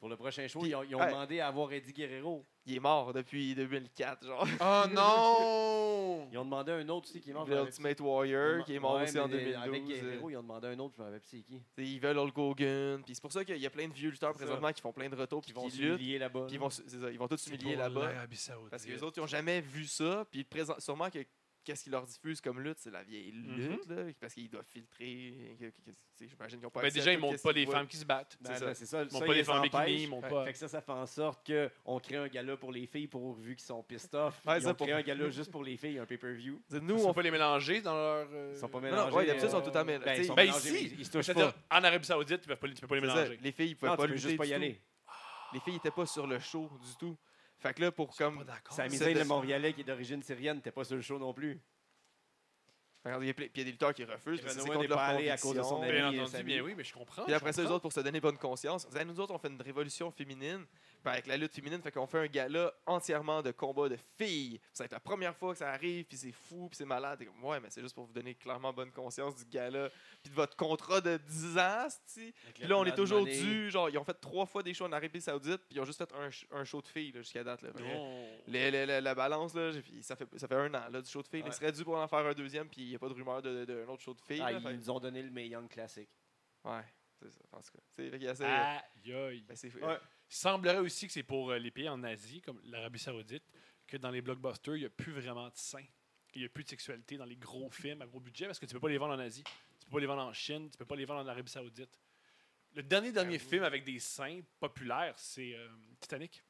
Pour 0.00 0.08
le 0.08 0.16
prochain 0.16 0.48
show, 0.48 0.64
ils 0.64 0.74
ont, 0.74 0.82
ils 0.82 0.96
ont 0.96 0.98
Ouais. 0.98 1.08
demandé 1.10 1.40
à 1.40 1.48
avoir 1.48 1.70
Eddie 1.72 1.92
Guerrero. 1.92 2.44
Il 2.64 2.74
est 2.76 2.80
mort 2.80 3.12
depuis 3.12 3.54
2004, 3.54 4.26
genre. 4.26 4.46
Oh 4.60 4.88
non! 4.92 6.28
Ils 6.32 6.38
ont 6.38 6.44
demandé 6.44 6.72
un 6.72 6.88
autre 6.88 7.08
aussi 7.08 7.20
qui 7.20 7.30
est 7.30 7.32
mort. 7.34 7.44
je 7.44 7.50
The 7.50 7.54
me 7.54 7.58
rappelle- 7.58 7.68
Ultimate 7.70 8.00
Warrior, 8.00 8.64
qui 8.64 8.74
est 8.74 8.78
mort 8.78 8.94
Ouais, 8.96 9.02
aussi 9.02 9.18
en 9.18 9.28
mais 9.28 9.34
2012. 9.38 9.62
Avec 9.62 9.82
euh, 9.82 9.86
Guerrero, 9.86 10.30
ils 10.30 10.36
ont 10.36 10.42
demandé 10.42 10.68
un 10.68 10.78
autre, 10.78 10.94
je 10.96 11.00
me 11.02 11.06
rappelle 11.06 11.20
plus 11.20 11.28
c'est 11.30 11.42
qui. 11.42 11.60
t'sais, 11.60 11.84
Ils 11.84 12.00
veulent 12.00 12.18
Hulk 12.18 12.38
Hogan. 12.38 13.02
Puis 13.04 13.14
c'est 13.14 13.20
pour 13.20 13.32
ça 13.32 13.44
qu'il 13.44 13.56
y 13.58 13.66
a 13.66 13.70
plein 13.70 13.88
de 13.88 13.92
vieux 13.92 14.10
lutteurs 14.10 14.32
présentement 14.32 14.72
qui 14.72 14.80
font 14.80 14.92
plein 14.92 15.08
de 15.08 15.16
retours 15.16 15.42
Qui 15.42 15.52
puis 15.52 15.60
vont 15.62 15.68
qui 15.68 15.78
luttent. 15.78 15.98
s'humilier 15.98 16.18
là-bas. 16.18 16.46
Ils 16.48 16.54
là. 16.54 16.60
vont, 16.60 16.70
ça, 16.70 16.82
ils 17.12 17.18
vont 17.18 17.28
tous 17.28 17.36
s'humilier 17.38 17.76
là-bas. 17.76 18.12
Parce 18.70 18.84
que 18.84 18.92
les 18.92 19.02
autres, 19.02 19.18
ils 19.18 19.20
n'ont 19.20 19.26
jamais 19.26 19.60
vu 19.60 19.84
ça. 19.86 20.24
Puis 20.30 20.44
présent- 20.44 20.78
sûrement 20.78 21.10
que 21.10 21.18
qu'est-ce 21.64 21.84
qu'ils 21.84 21.92
leur 21.92 22.04
diffusent 22.06 22.40
comme 22.40 22.60
lutte, 22.60 22.78
c'est 22.78 22.90
la 22.90 23.02
vieille 23.02 23.32
Mhm. 23.32 23.56
lutte, 23.56 23.86
là, 23.88 23.96
parce 24.20 24.34
qu'ils 24.34 24.48
doivent 24.50 24.64
filtrer. 24.66 25.56
J'imagine 26.20 26.58
qu'ils 26.58 26.60
n'ont 26.62 26.70
pas 26.70 26.82
Ben, 26.82 26.90
déjà, 26.92 27.12
ils 27.12 27.16
tout 27.16 27.22
montrent 27.22 27.42
pas 27.42 27.52
les 27.52 27.66
femmes 27.66 27.86
qui 27.86 27.96
se 27.96 28.04
battent. 28.04 28.36
Ben, 28.40 28.54
c'est 28.54 28.60
ben, 28.60 28.66
ça. 28.68 28.74
c'est 28.74 28.86
ça. 28.86 28.98
Ils 28.98 29.04
montrent 29.04 29.18
ça, 29.18 29.24
pas 29.26 29.34
les 29.34 29.44
femmes 29.44 29.60
en 29.60 29.64
s'empêchent. 29.64 29.86
bikini, 29.86 30.16
ils 30.16 30.28
pas. 30.28 30.44
Fait 30.44 30.52
que 30.52 30.58
ça, 30.58 30.68
ça 30.68 30.80
fait 30.80 30.92
en 30.92 31.06
sorte 31.06 31.50
qu'on 31.50 32.00
crée 32.00 32.16
un 32.16 32.28
gala 32.28 32.56
pour 32.56 32.72
les 32.72 32.86
filles 32.86 33.06
pour 33.08 33.34
vu 33.34 33.56
qu'ils 33.56 33.64
sont 33.64 33.82
pissed 33.82 34.14
off. 34.14 34.40
Ouais, 34.46 34.58
ils 34.58 34.62
ça, 34.62 34.70
ont 34.70 34.74
pour- 34.74 34.86
créé 34.86 34.96
un 34.96 35.02
gala 35.02 35.30
juste 35.30 35.50
pour 35.50 35.64
les 35.64 35.76
filles, 35.76 35.98
un 35.98 36.06
pay-per-view. 36.06 36.60
Nous, 36.70 37.04
on 37.06 37.14
peut 37.14 37.22
les 37.22 37.30
mélanger 37.30 37.80
dans 37.80 37.94
leur. 37.94 38.28
euh, 38.32 38.52
Ils 38.54 38.58
sont 38.58 38.68
pas 38.68 38.78
Non, 38.78 38.84
mélangés. 38.84 39.10
non, 39.10 39.16
ouais, 39.16 39.26
d'habitude, 39.26 39.48
ils 39.48 39.52
sont 39.52 39.58
euh, 39.66 39.70
tout 39.70 39.78
à 39.78 39.84
mêler. 39.84 40.04
Ben, 40.04 40.20
ici, 40.20 40.72
mais 40.72 40.82
ils 40.82 41.04
se 41.06 41.10
touchent 41.10 41.26
C'est-à-dire, 41.26 41.54
pas. 41.54 41.78
en 41.78 41.84
Arabie 41.84 42.06
Saoudite, 42.06 42.40
tu 42.42 42.48
peux 42.48 42.56
pas, 42.56 42.66
les- 42.66 42.74
tu 42.74 42.80
peux 42.80 42.86
pas 42.86 42.94
les 42.96 43.06
ça, 43.06 43.14
mélanger. 43.14 43.38
les 43.40 43.52
filles, 43.52 43.70
ils 43.70 43.74
pouvaient 43.76 43.90
Non, 43.90 43.96
pas 43.96 44.02
tu 44.04 44.08
peux 44.08 44.14
lutter 44.14 44.28
juste 44.28 44.38
pas 44.38 44.46
y 44.46 44.54
aller. 44.54 44.80
Les 45.52 45.60
filles 45.60 45.72
n'étaient 45.74 45.90
pas 45.90 46.06
sur 46.06 46.26
le 46.26 46.38
show 46.38 46.70
du 46.82 46.96
tout. 46.98 47.16
Fait 47.60 47.74
que 47.74 47.82
là, 47.82 47.92
pour 47.92 48.16
comme. 48.16 48.44
De- 48.44 49.18
le 49.18 49.24
Montréalais, 49.24 49.72
qui 49.72 49.82
est 49.82 49.84
d'origine 49.84 50.22
syrienne, 50.22 50.56
n'était 50.56 50.72
pas 50.72 50.84
sur 50.84 50.96
le 50.96 51.02
show 51.02 51.18
non 51.18 51.32
plus. 51.34 51.60
Il 53.06 53.26
y 53.26 53.30
a 53.30 53.34
Puis 53.34 53.50
il 53.54 53.58
y 53.58 53.60
a 53.62 53.64
des 53.64 53.70
lutteurs 53.72 53.94
qui 53.94 54.04
refusent. 54.04 54.40
parce 54.42 54.56
Renaud 54.58 54.82
n'est 54.82 54.88
pas 54.88 55.06
allé 55.06 55.30
à 55.30 55.38
cause 55.38 55.56
de 55.56 55.62
son 55.62 55.80
ami. 55.82 55.92
Bien 55.92 56.08
entendu, 56.08 56.42
bien 56.42 56.60
oui, 56.62 56.74
mais 56.76 56.84
je 56.84 56.92
comprends. 56.92 57.24
Puis 57.24 57.32
après 57.32 57.52
ça, 57.52 57.62
les 57.62 57.68
autres, 57.68 57.80
pour 57.80 57.92
se 57.92 58.00
donner 58.00 58.20
bonne 58.20 58.36
conscience, 58.36 58.86
nous 59.06 59.20
autres, 59.20 59.34
on 59.34 59.38
fait 59.38 59.48
une 59.48 59.60
révolution 59.62 60.10
féminine. 60.10 60.66
Puis 61.02 61.12
avec 61.12 61.26
la 61.26 61.36
lutte 61.36 61.54
féminine, 61.54 61.80
fait 61.80 61.90
qu'on 61.92 62.06
fait 62.06 62.18
un 62.18 62.26
gala 62.26 62.72
entièrement 62.86 63.42
de 63.42 63.50
combats 63.52 63.88
de 63.88 63.96
filles. 64.18 64.60
Ça 64.72 64.84
va 64.84 64.86
être 64.86 64.92
la 64.92 65.00
première 65.00 65.34
fois 65.34 65.52
que 65.52 65.58
ça 65.58 65.70
arrive, 65.70 66.04
puis 66.04 66.16
c'est 66.18 66.32
fou, 66.32 66.68
puis 66.68 66.76
c'est 66.76 66.84
malade. 66.84 67.24
Comme, 67.24 67.42
ouais, 67.44 67.58
mais 67.60 67.68
c'est 67.70 67.80
juste 67.80 67.94
pour 67.94 68.04
vous 68.04 68.12
donner 68.12 68.34
clairement 68.34 68.72
bonne 68.72 68.90
conscience 68.92 69.34
du 69.36 69.44
gala, 69.46 69.88
puis 70.22 70.30
de 70.30 70.34
votre 70.36 70.56
contrat 70.56 71.00
de 71.00 71.16
10 71.16 71.58
ans. 71.58 71.88
Puis 72.54 72.64
là, 72.68 72.76
on 72.78 72.84
est 72.84 72.94
toujours 72.94 73.24
dû. 73.40 73.70
Genre, 73.70 73.88
ils 73.88 73.98
ont 73.98 74.04
fait 74.04 74.20
trois 74.20 74.44
fois 74.46 74.62
des 74.62 74.74
shows 74.74 74.84
en 74.86 74.92
Arabie 74.92 75.20
Saoudite, 75.20 75.62
puis 75.68 75.76
ils 75.76 75.80
ont 75.80 75.84
juste 75.84 75.98
fait 75.98 76.12
un, 76.14 76.28
sh- 76.28 76.46
un 76.50 76.64
show 76.64 76.82
de 76.82 76.88
filles 76.88 77.12
jusqu'à 77.14 77.42
date. 77.44 77.62
Là. 77.62 77.70
Les- 78.46 78.70
les- 78.70 78.86
la- 78.86 79.00
la 79.00 79.14
balance, 79.14 79.54
là, 79.54 79.72
ça 80.02 80.16
fait, 80.16 80.26
ça 80.36 80.46
fait 80.48 80.54
un 80.54 80.74
an 80.74 80.88
là, 80.90 81.00
du 81.00 81.08
show 81.10 81.22
de 81.22 81.28
filles. 81.28 81.42
Ouais. 81.42 81.48
Ils 81.48 81.54
seraient 81.54 81.72
dû 81.72 81.82
pour 81.84 81.96
en 81.96 82.06
faire 82.08 82.26
un 82.26 82.32
deuxième, 82.34 82.68
puis 82.68 82.82
il 82.82 82.88
n'y 82.90 82.94
a 82.94 82.98
pas 82.98 83.08
de 83.08 83.14
rumeur 83.14 83.40
d'un 83.40 83.52
de, 83.52 83.64
de, 83.64 83.84
autre 83.86 84.02
show 84.02 84.12
de 84.14 84.20
filles. 84.20 84.42
Ah, 84.44 84.52
là. 84.52 84.58
ils 84.58 84.62
Fait- 84.62 84.76
nous 84.76 84.90
ont 84.90 85.00
donné 85.00 85.22
le 85.22 85.40
Young 85.42 85.68
classique. 85.68 86.10
Ouais, 86.64 86.84
c'est 87.18 87.30
ça, 87.30 87.40
en 87.52 87.58
tout 87.60 87.72
cas. 87.72 87.78
C'est 87.96 88.10
fait 88.10 88.18
qu'il 88.18 88.24
y 88.24 88.28
a 88.28 88.32
assez- 88.32 88.44
Aïe, 88.44 89.14
aïe. 89.14 89.44
ben, 89.48 89.56
c'est- 89.56 89.74
Ouais. 89.82 89.98
Il 90.30 90.34
semblerait 90.36 90.78
aussi 90.78 91.06
que 91.06 91.12
c'est 91.12 91.22
pour 91.24 91.50
euh, 91.50 91.58
les 91.58 91.70
pays 91.70 91.88
en 91.88 92.02
Asie, 92.04 92.40
comme 92.40 92.60
l'Arabie 92.64 92.98
Saoudite, 93.00 93.42
que 93.86 93.96
dans 93.96 94.10
les 94.10 94.20
blockbusters, 94.22 94.76
il 94.76 94.80
n'y 94.80 94.86
a 94.86 94.90
plus 94.90 95.12
vraiment 95.12 95.48
de 95.48 95.56
seins. 95.56 95.84
Il 96.34 96.42
n'y 96.42 96.46
a 96.46 96.48
plus 96.48 96.62
de 96.62 96.68
sexualité 96.68 97.16
dans 97.16 97.24
les 97.24 97.34
gros 97.36 97.68
films 97.70 98.02
à 98.02 98.06
gros 98.06 98.20
budget 98.20 98.46
parce 98.46 98.58
que 98.60 98.66
tu 98.66 98.72
ne 98.74 98.78
peux 98.78 98.86
pas 98.86 98.88
les 98.92 98.98
vendre 98.98 99.14
en 99.14 99.18
Asie, 99.18 99.42
tu 99.42 99.86
peux 99.86 99.90
pas 99.96 100.00
les 100.00 100.06
vendre 100.06 100.22
en 100.22 100.32
Chine, 100.32 100.70
tu 100.70 100.78
peux 100.78 100.84
pas 100.84 100.94
les 100.94 101.04
vendre 101.04 101.20
en 101.22 101.26
Arabie 101.26 101.50
Saoudite. 101.50 101.98
Le 102.74 102.84
dernier 102.84 103.10
dernier 103.10 103.38
film 103.40 103.64
avec 103.64 103.82
des 103.82 103.98
seins 103.98 104.40
populaires, 104.60 105.14
c'est 105.16 105.54
euh, 105.56 105.68
Titanic. 105.98 106.44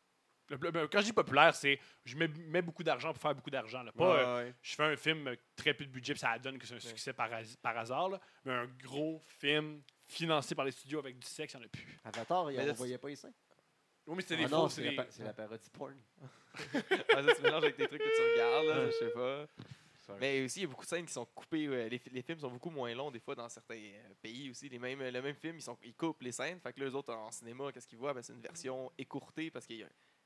Le- 0.51 0.59
le- 0.59 0.71
ben, 0.71 0.87
quand 0.89 1.01
je 1.01 1.07
dis 1.07 1.13
populaire, 1.15 1.55
c'est 1.55 1.81
je 2.05 2.15
mets, 2.19 2.29
mets 2.29 2.61
beaucoup 2.61 2.83
d'argent 2.83 3.15
pour 3.15 3.23
faire 3.23 3.35
beaucoup 3.35 3.49
d'argent. 3.49 3.83
Pas 3.97 4.19
euh, 4.19 4.45
Ouais, 4.45 4.55
je 4.61 4.75
fais 4.75 4.83
un 4.83 4.97
film 4.97 5.35
très 5.57 5.73
peu 5.73 5.87
de 5.87 5.91
budget, 5.91 6.13
puis 6.13 6.21
ça 6.21 6.39
donne 6.39 6.59
que 6.59 6.67
c'est 6.67 6.75
un 6.75 6.81
succès 6.81 7.15
par, 7.15 7.33
has- 7.33 7.57
par 7.63 7.79
hasard, 7.79 8.11
là. 8.11 8.21
mais 8.45 8.53
un 8.53 8.67
gros 8.67 9.19
film 9.39 9.81
financé 10.07 10.55
par 10.55 10.67
les 10.67 10.73
studios 10.73 10.99
avec 10.99 11.19
du 11.19 11.27
sexe, 11.27 11.55
il 11.55 11.57
n'y 11.57 11.63
en 11.63 11.67
a 11.67 11.71
plus. 11.71 11.99
Avatar, 12.05 12.43
on 12.45 12.49
là, 12.49 12.73
voyait 12.75 12.99
pas 12.99 13.09
les 13.09 13.17
seins. 13.17 13.33
Oui, 14.11 14.17
mais 14.17 14.23
c'était 14.23 14.35
Ah 14.43 14.47
des 14.49 14.51
non, 14.53 14.63
faux. 14.65 14.69
c'est 14.71 14.83
la, 14.83 14.91
des- 14.91 14.97
pa- 14.97 15.07
c'est 15.11 15.23
la 15.25 15.33
parodie 15.33 15.71
porn. 15.71 15.95
Ah, 17.15 17.23
ça, 17.23 17.35
tu 17.35 17.43
mélanges 17.43 17.63
avec 17.65 17.77
des 17.77 17.87
trucs 17.87 18.03
que 18.03 18.17
tu 18.17 18.33
regardes, 18.33 18.67
là, 18.67 18.87
je 18.87 18.91
sais 18.93 19.11
pas. 19.11 19.47
Mais 20.19 20.43
aussi, 20.45 20.59
il 20.59 20.63
y 20.63 20.65
a 20.65 20.69
beaucoup 20.69 20.83
de 20.85 20.89
scènes 20.89 21.07
qui 21.07 21.13
sont 21.13 21.25
coupées. 21.27 21.69
ouais. 21.69 21.89
Les, 21.89 21.99
fi- 21.99 22.11
les 22.11 22.23
films 22.23 22.41
sont 22.41 22.51
beaucoup 22.51 22.71
moins 22.71 22.93
longs, 22.95 23.13
des 23.13 23.21
fois, 23.21 23.37
dans 23.37 23.49
certains 23.49 23.77
euh, 23.77 24.09
pays 24.21 24.51
aussi. 24.51 24.69
Les 24.69 24.81
mêmes, 24.81 25.01
le 25.01 25.23
même 25.23 25.37
film, 25.37 25.57
ils, 25.57 25.63
sont, 25.63 25.79
ils 25.85 25.95
coupent 25.95 26.21
les 26.23 26.33
scènes. 26.33 26.59
Fait 26.59 26.73
que 26.73 26.81
là, 26.81 26.87
eux 26.91 26.95
autres, 26.97 27.13
en 27.15 27.31
cinéma, 27.31 27.71
qu'est-ce 27.73 27.87
qu'ils 27.87 27.99
voient? 27.99 28.13
Ben, 28.13 28.21
c'est 28.23 28.33
une 28.33 28.41
version 28.41 28.91
écourtée 28.99 29.53
parce 29.53 29.67
que 29.69 29.75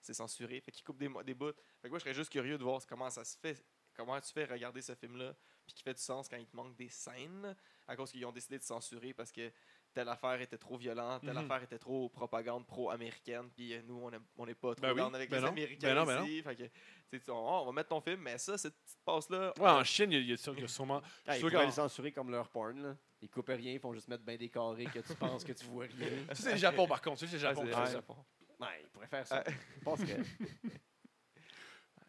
c'est 0.01 0.14
censuré. 0.14 0.62
Fait 0.62 0.72
qu'ils 0.72 0.85
coupent 0.85 0.97
des 0.97 1.35
bouts. 1.35 1.53
Fait 1.53 1.55
que 1.82 1.89
moi, 1.89 1.99
je 1.99 2.05
serais 2.05 2.14
juste 2.14 2.30
curieux 2.32 2.57
de 2.57 2.62
voir 2.64 2.80
comment 2.89 3.11
ça 3.11 3.22
se 3.24 3.37
fait. 3.37 3.62
Comment 3.95 4.18
tu 4.20 4.32
fais 4.32 4.47
regarder 4.47 4.80
ce 4.80 4.95
film-là, 4.95 5.35
puis 5.66 5.74
qui 5.74 5.82
fait 5.82 5.95
du 5.95 6.01
sens 6.03 6.28
quand 6.28 6.37
il 6.39 6.47
te 6.47 6.57
manque 6.57 6.74
des 6.76 6.89
scènes, 6.89 7.55
à 7.87 7.95
cause 7.95 8.11
qu'ils 8.11 8.24
ont 8.26 8.32
décidé 8.32 8.59
de 8.59 8.64
censurer 8.64 9.12
parce 9.12 9.30
que 9.30 9.53
telle 9.95 10.09
affaire 10.09 10.40
était 10.40 10.59
trop 10.59 10.76
violente, 10.76 11.22
telle 11.22 11.30
Mhm. 11.34 11.45
affaire 11.51 11.62
était 11.62 11.78
trop 11.78 12.09
propagande 12.09 12.66
pro-américaine, 12.66 13.49
puis 13.55 13.72
euh, 13.74 13.80
nous, 13.86 14.11
on 14.36 14.45
n'est 14.47 14.55
pas 14.55 14.74
trop 14.74 14.82
Ben 14.82 14.92
oui, 14.92 15.01
avec 15.01 15.30
ben 15.30 15.36
les 15.36 15.42
non, 15.42 15.49
Américains 15.49 16.05
ben 16.05 16.16
non, 16.18 16.24
ici. 16.24 16.42
Fait 16.42 16.57
que, 16.57 16.62
tu 16.64 16.70
sais, 17.12 17.20
tu- 17.20 17.30
on 17.30 17.64
va 17.66 17.72
mettre 17.72 17.88
ton 17.90 18.01
film, 18.01 18.20
mais 18.20 18.36
ça, 18.38 18.59
cette 18.59 18.74
petite 18.82 18.99
passe-là, 19.05 19.53
Ouais, 19.59 19.68
en 19.70 19.84
Chine, 19.84 20.11
il 20.12 20.18
y 20.28 20.32
a, 20.32 20.36
il 20.36 20.64
y 20.64 20.68
sûrement. 20.68 21.01
Ah, 21.26 21.36
ils 21.36 21.40
pourraient 21.40 21.53
qu'en- 21.53 21.64
le 21.66 21.70
censurer 21.70 22.12
comme 22.12 22.30
leur 22.30 22.49
porn. 22.51 22.82
Là. 22.82 22.97
Ils 23.22 23.28
coupent 23.30 23.47
rien, 23.49 23.72
ils 23.72 23.80
font 23.80 23.95
juste 23.95 24.09
mettre 24.09 24.24
bien 24.24 24.36
des 24.36 24.49
carrés 24.51 24.84
que 24.86 24.99
tu 24.99 25.14
penses 25.14 25.45
que 25.45 25.53
tu 25.53 25.64
vois 25.66 25.86
rien. 25.86 26.09
Ça, 26.28 26.34
c'est 26.34 26.51
le 26.53 26.57
Japon, 26.59 26.86
par 26.86 27.01
contre. 27.01 27.20
Ça, 27.20 27.26
c'est 27.26 27.34
le 27.36 27.38
Japon. 27.38 27.64
Ouais. 27.64 27.90
Japon. 27.90 28.16
Ouais, 28.61 28.66
ils 28.82 28.88
pourraient 28.90 29.07
faire 29.09 29.26
ça. 29.26 29.42
Ah. 29.47 29.51
Je 29.78 29.84
pense 29.84 30.01
que. 30.01 30.12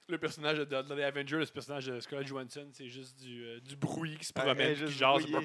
Le 0.07 0.17
personnage 0.19 0.59
de, 0.59 0.65
dans 0.65 0.93
les 0.95 1.03
Avengers, 1.03 1.37
le 1.37 1.45
personnage 1.47 1.87
de 1.87 1.99
Scarlett 1.99 2.27
Johansson, 2.27 2.67
c'est 2.73 2.87
juste 2.87 3.19
du, 3.19 3.43
euh, 3.43 3.59
du 3.59 3.75
bruit 3.75 4.15
qui 4.17 4.25
se 4.25 4.33
promène, 4.33 4.59
est 4.59 4.75
qui 4.85 4.91
jase. 4.91 5.25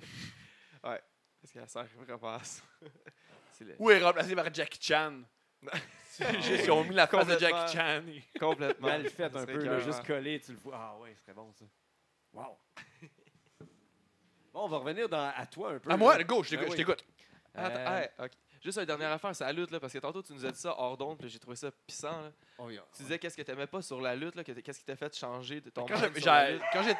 blablabla. 0.82 1.02
Parce 1.40 1.52
qu'elle 1.52 1.68
sert 1.68 1.86
vraiment 1.96 2.34
à 2.34 2.42
ça. 2.44 2.62
C'est 3.52 3.64
le- 3.64 3.76
Ou 3.78 3.90
est 3.90 4.02
remplacé 4.02 4.34
par 4.34 4.52
Jackie 4.52 4.78
Chan. 4.80 5.20
Juste, 6.40 6.64
ils 6.64 6.70
ont 6.70 6.84
mis 6.84 6.94
la 6.94 7.06
face 7.06 7.26
de 7.26 7.32
Complètement. 7.34 7.58
Jackie 7.66 7.76
Chan. 7.76 8.02
et- 8.08 8.38
complètement. 8.38 8.88
Mal 8.88 9.08
fait 9.08 9.24
un 9.24 9.28
peu, 9.46 9.52
là, 9.52 9.60
écœurant. 9.60 9.78
juste 9.80 10.06
collé, 10.06 10.40
tu 10.40 10.52
le 10.52 10.58
vois. 10.58 10.74
Ah 10.76 10.96
ouais, 10.98 11.14
ce 11.14 11.22
serait 11.22 11.34
bon 11.34 11.52
ça. 11.52 11.64
Wow. 12.32 12.58
Bon, 14.52 14.64
on 14.64 14.68
va 14.68 14.76
revenir 14.78 15.08
dans, 15.08 15.32
à 15.36 15.46
toi 15.46 15.72
un 15.72 15.78
peu. 15.78 15.90
À 15.90 15.96
moi, 15.96 16.16
là. 16.18 16.24
go, 16.24 16.42
je 16.42 16.50
Ben 16.56 16.60
t'écoute. 16.60 16.70
oui. 16.70 16.72
je 16.72 16.76
t'écoute. 16.76 17.04
Attends, 17.54 17.92
Euh, 17.92 18.00
hey, 18.00 18.08
ok. 18.18 18.30
Juste 18.62 18.78
une 18.78 18.84
dernière 18.86 19.12
affaire, 19.12 19.34
c'est 19.36 19.44
la 19.44 19.52
lutte, 19.52 19.70
là, 19.70 19.78
parce 19.78 19.92
que 19.92 19.98
tantôt 19.98 20.20
tu 20.22 20.32
nous 20.32 20.44
as 20.44 20.50
dit 20.50 20.58
ça 20.58 20.74
hors 20.76 20.96
d'onde, 20.96 21.18
puis 21.18 21.28
j'ai 21.28 21.38
trouvé 21.38 21.54
ça 21.56 21.70
pissant. 21.86 22.22
là. 22.22 22.32
oh, 22.58 22.68
yeah. 22.70 22.82
Tu 22.96 23.02
disais 23.04 23.18
qu'est-ce 23.18 23.36
que 23.36 23.42
t'aimais 23.42 23.68
pas 23.68 23.82
sur 23.82 24.00
la 24.00 24.16
lutte, 24.16 24.34
là, 24.34 24.42
que 24.42 24.50
t- 24.52 24.62
qu'est-ce 24.62 24.80
qui 24.80 24.84
t'a 24.84 24.96
fait 24.96 25.14
changer 25.16 25.60
de 25.60 25.70
ton 25.70 25.84
Quand 25.86 25.94
mind 26.00 26.12
j'ai- 26.14 26.20
sur 26.20 26.32
la 26.32 26.46
j'ai- 26.46 26.52
lutte? 26.54 26.62
quand 26.72 26.82
j'ai. 26.82 26.94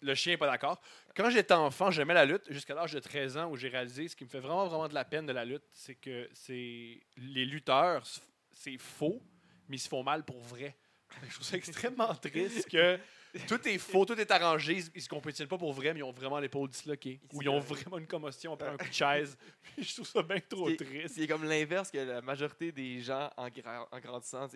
Le 0.00 0.14
chien 0.14 0.32
n'est 0.32 0.36
pas 0.38 0.46
d'accord. 0.46 0.80
Quand 1.16 1.28
j'étais 1.30 1.54
enfant, 1.54 1.90
j'aimais 1.90 2.14
la 2.14 2.24
lutte 2.24 2.44
jusqu'à 2.50 2.74
l'âge 2.74 2.92
de 2.92 3.00
13 3.00 3.36
ans 3.36 3.50
où 3.50 3.56
j'ai 3.56 3.68
réalisé 3.68 4.06
ce 4.08 4.14
qui 4.14 4.24
me 4.24 4.28
fait 4.28 4.38
vraiment, 4.40 4.66
vraiment 4.66 4.88
de 4.88 4.94
la 4.94 5.04
peine 5.04 5.26
de 5.26 5.32
la 5.32 5.44
lutte, 5.44 5.64
c'est 5.72 5.96
que 5.96 6.28
c'est 6.32 7.00
les 7.16 7.44
lutteurs, 7.44 8.04
c'est 8.52 8.78
faux, 8.78 9.20
mais 9.68 9.76
ils 9.76 9.80
se 9.80 9.88
font 9.88 10.02
mal 10.04 10.24
pour 10.24 10.40
vrai. 10.40 10.76
Je 11.28 11.34
trouve 11.34 11.46
ça 11.46 11.56
extrêmement 11.56 12.14
triste 12.14 12.68
que 12.70 12.98
tout 13.46 13.66
est 13.68 13.78
faux, 13.78 14.04
tout 14.04 14.18
est 14.20 14.30
arrangé, 14.30 14.74
ils, 14.74 14.84
ils 14.94 15.02
se 15.02 15.08
compétitionnent 15.08 15.48
pas 15.48 15.58
pour 15.58 15.72
vrai, 15.72 15.92
mais 15.92 16.00
ils 16.00 16.04
ont 16.04 16.12
vraiment 16.12 16.38
l'épaule 16.38 16.68
disloquée. 16.68 17.20
Ou 17.32 17.42
ils 17.42 17.48
ont 17.48 17.58
vraiment 17.60 17.98
une 17.98 18.06
commotion 18.06 18.52
après 18.54 18.68
un 18.68 18.76
coup 18.76 18.88
de 18.88 18.92
chaise. 18.92 19.36
je 19.78 19.94
trouve 19.94 20.06
ça 20.06 20.22
bien 20.22 20.38
trop 20.48 20.70
triste. 20.76 21.14
C'est 21.16 21.26
comme 21.26 21.44
l'inverse 21.44 21.90
que 21.90 21.98
la 21.98 22.20
majorité 22.22 22.70
des 22.72 23.00
gens 23.00 23.30
en, 23.36 23.48
gra- 23.48 23.88
en 23.90 23.98
grandissant. 24.00 24.46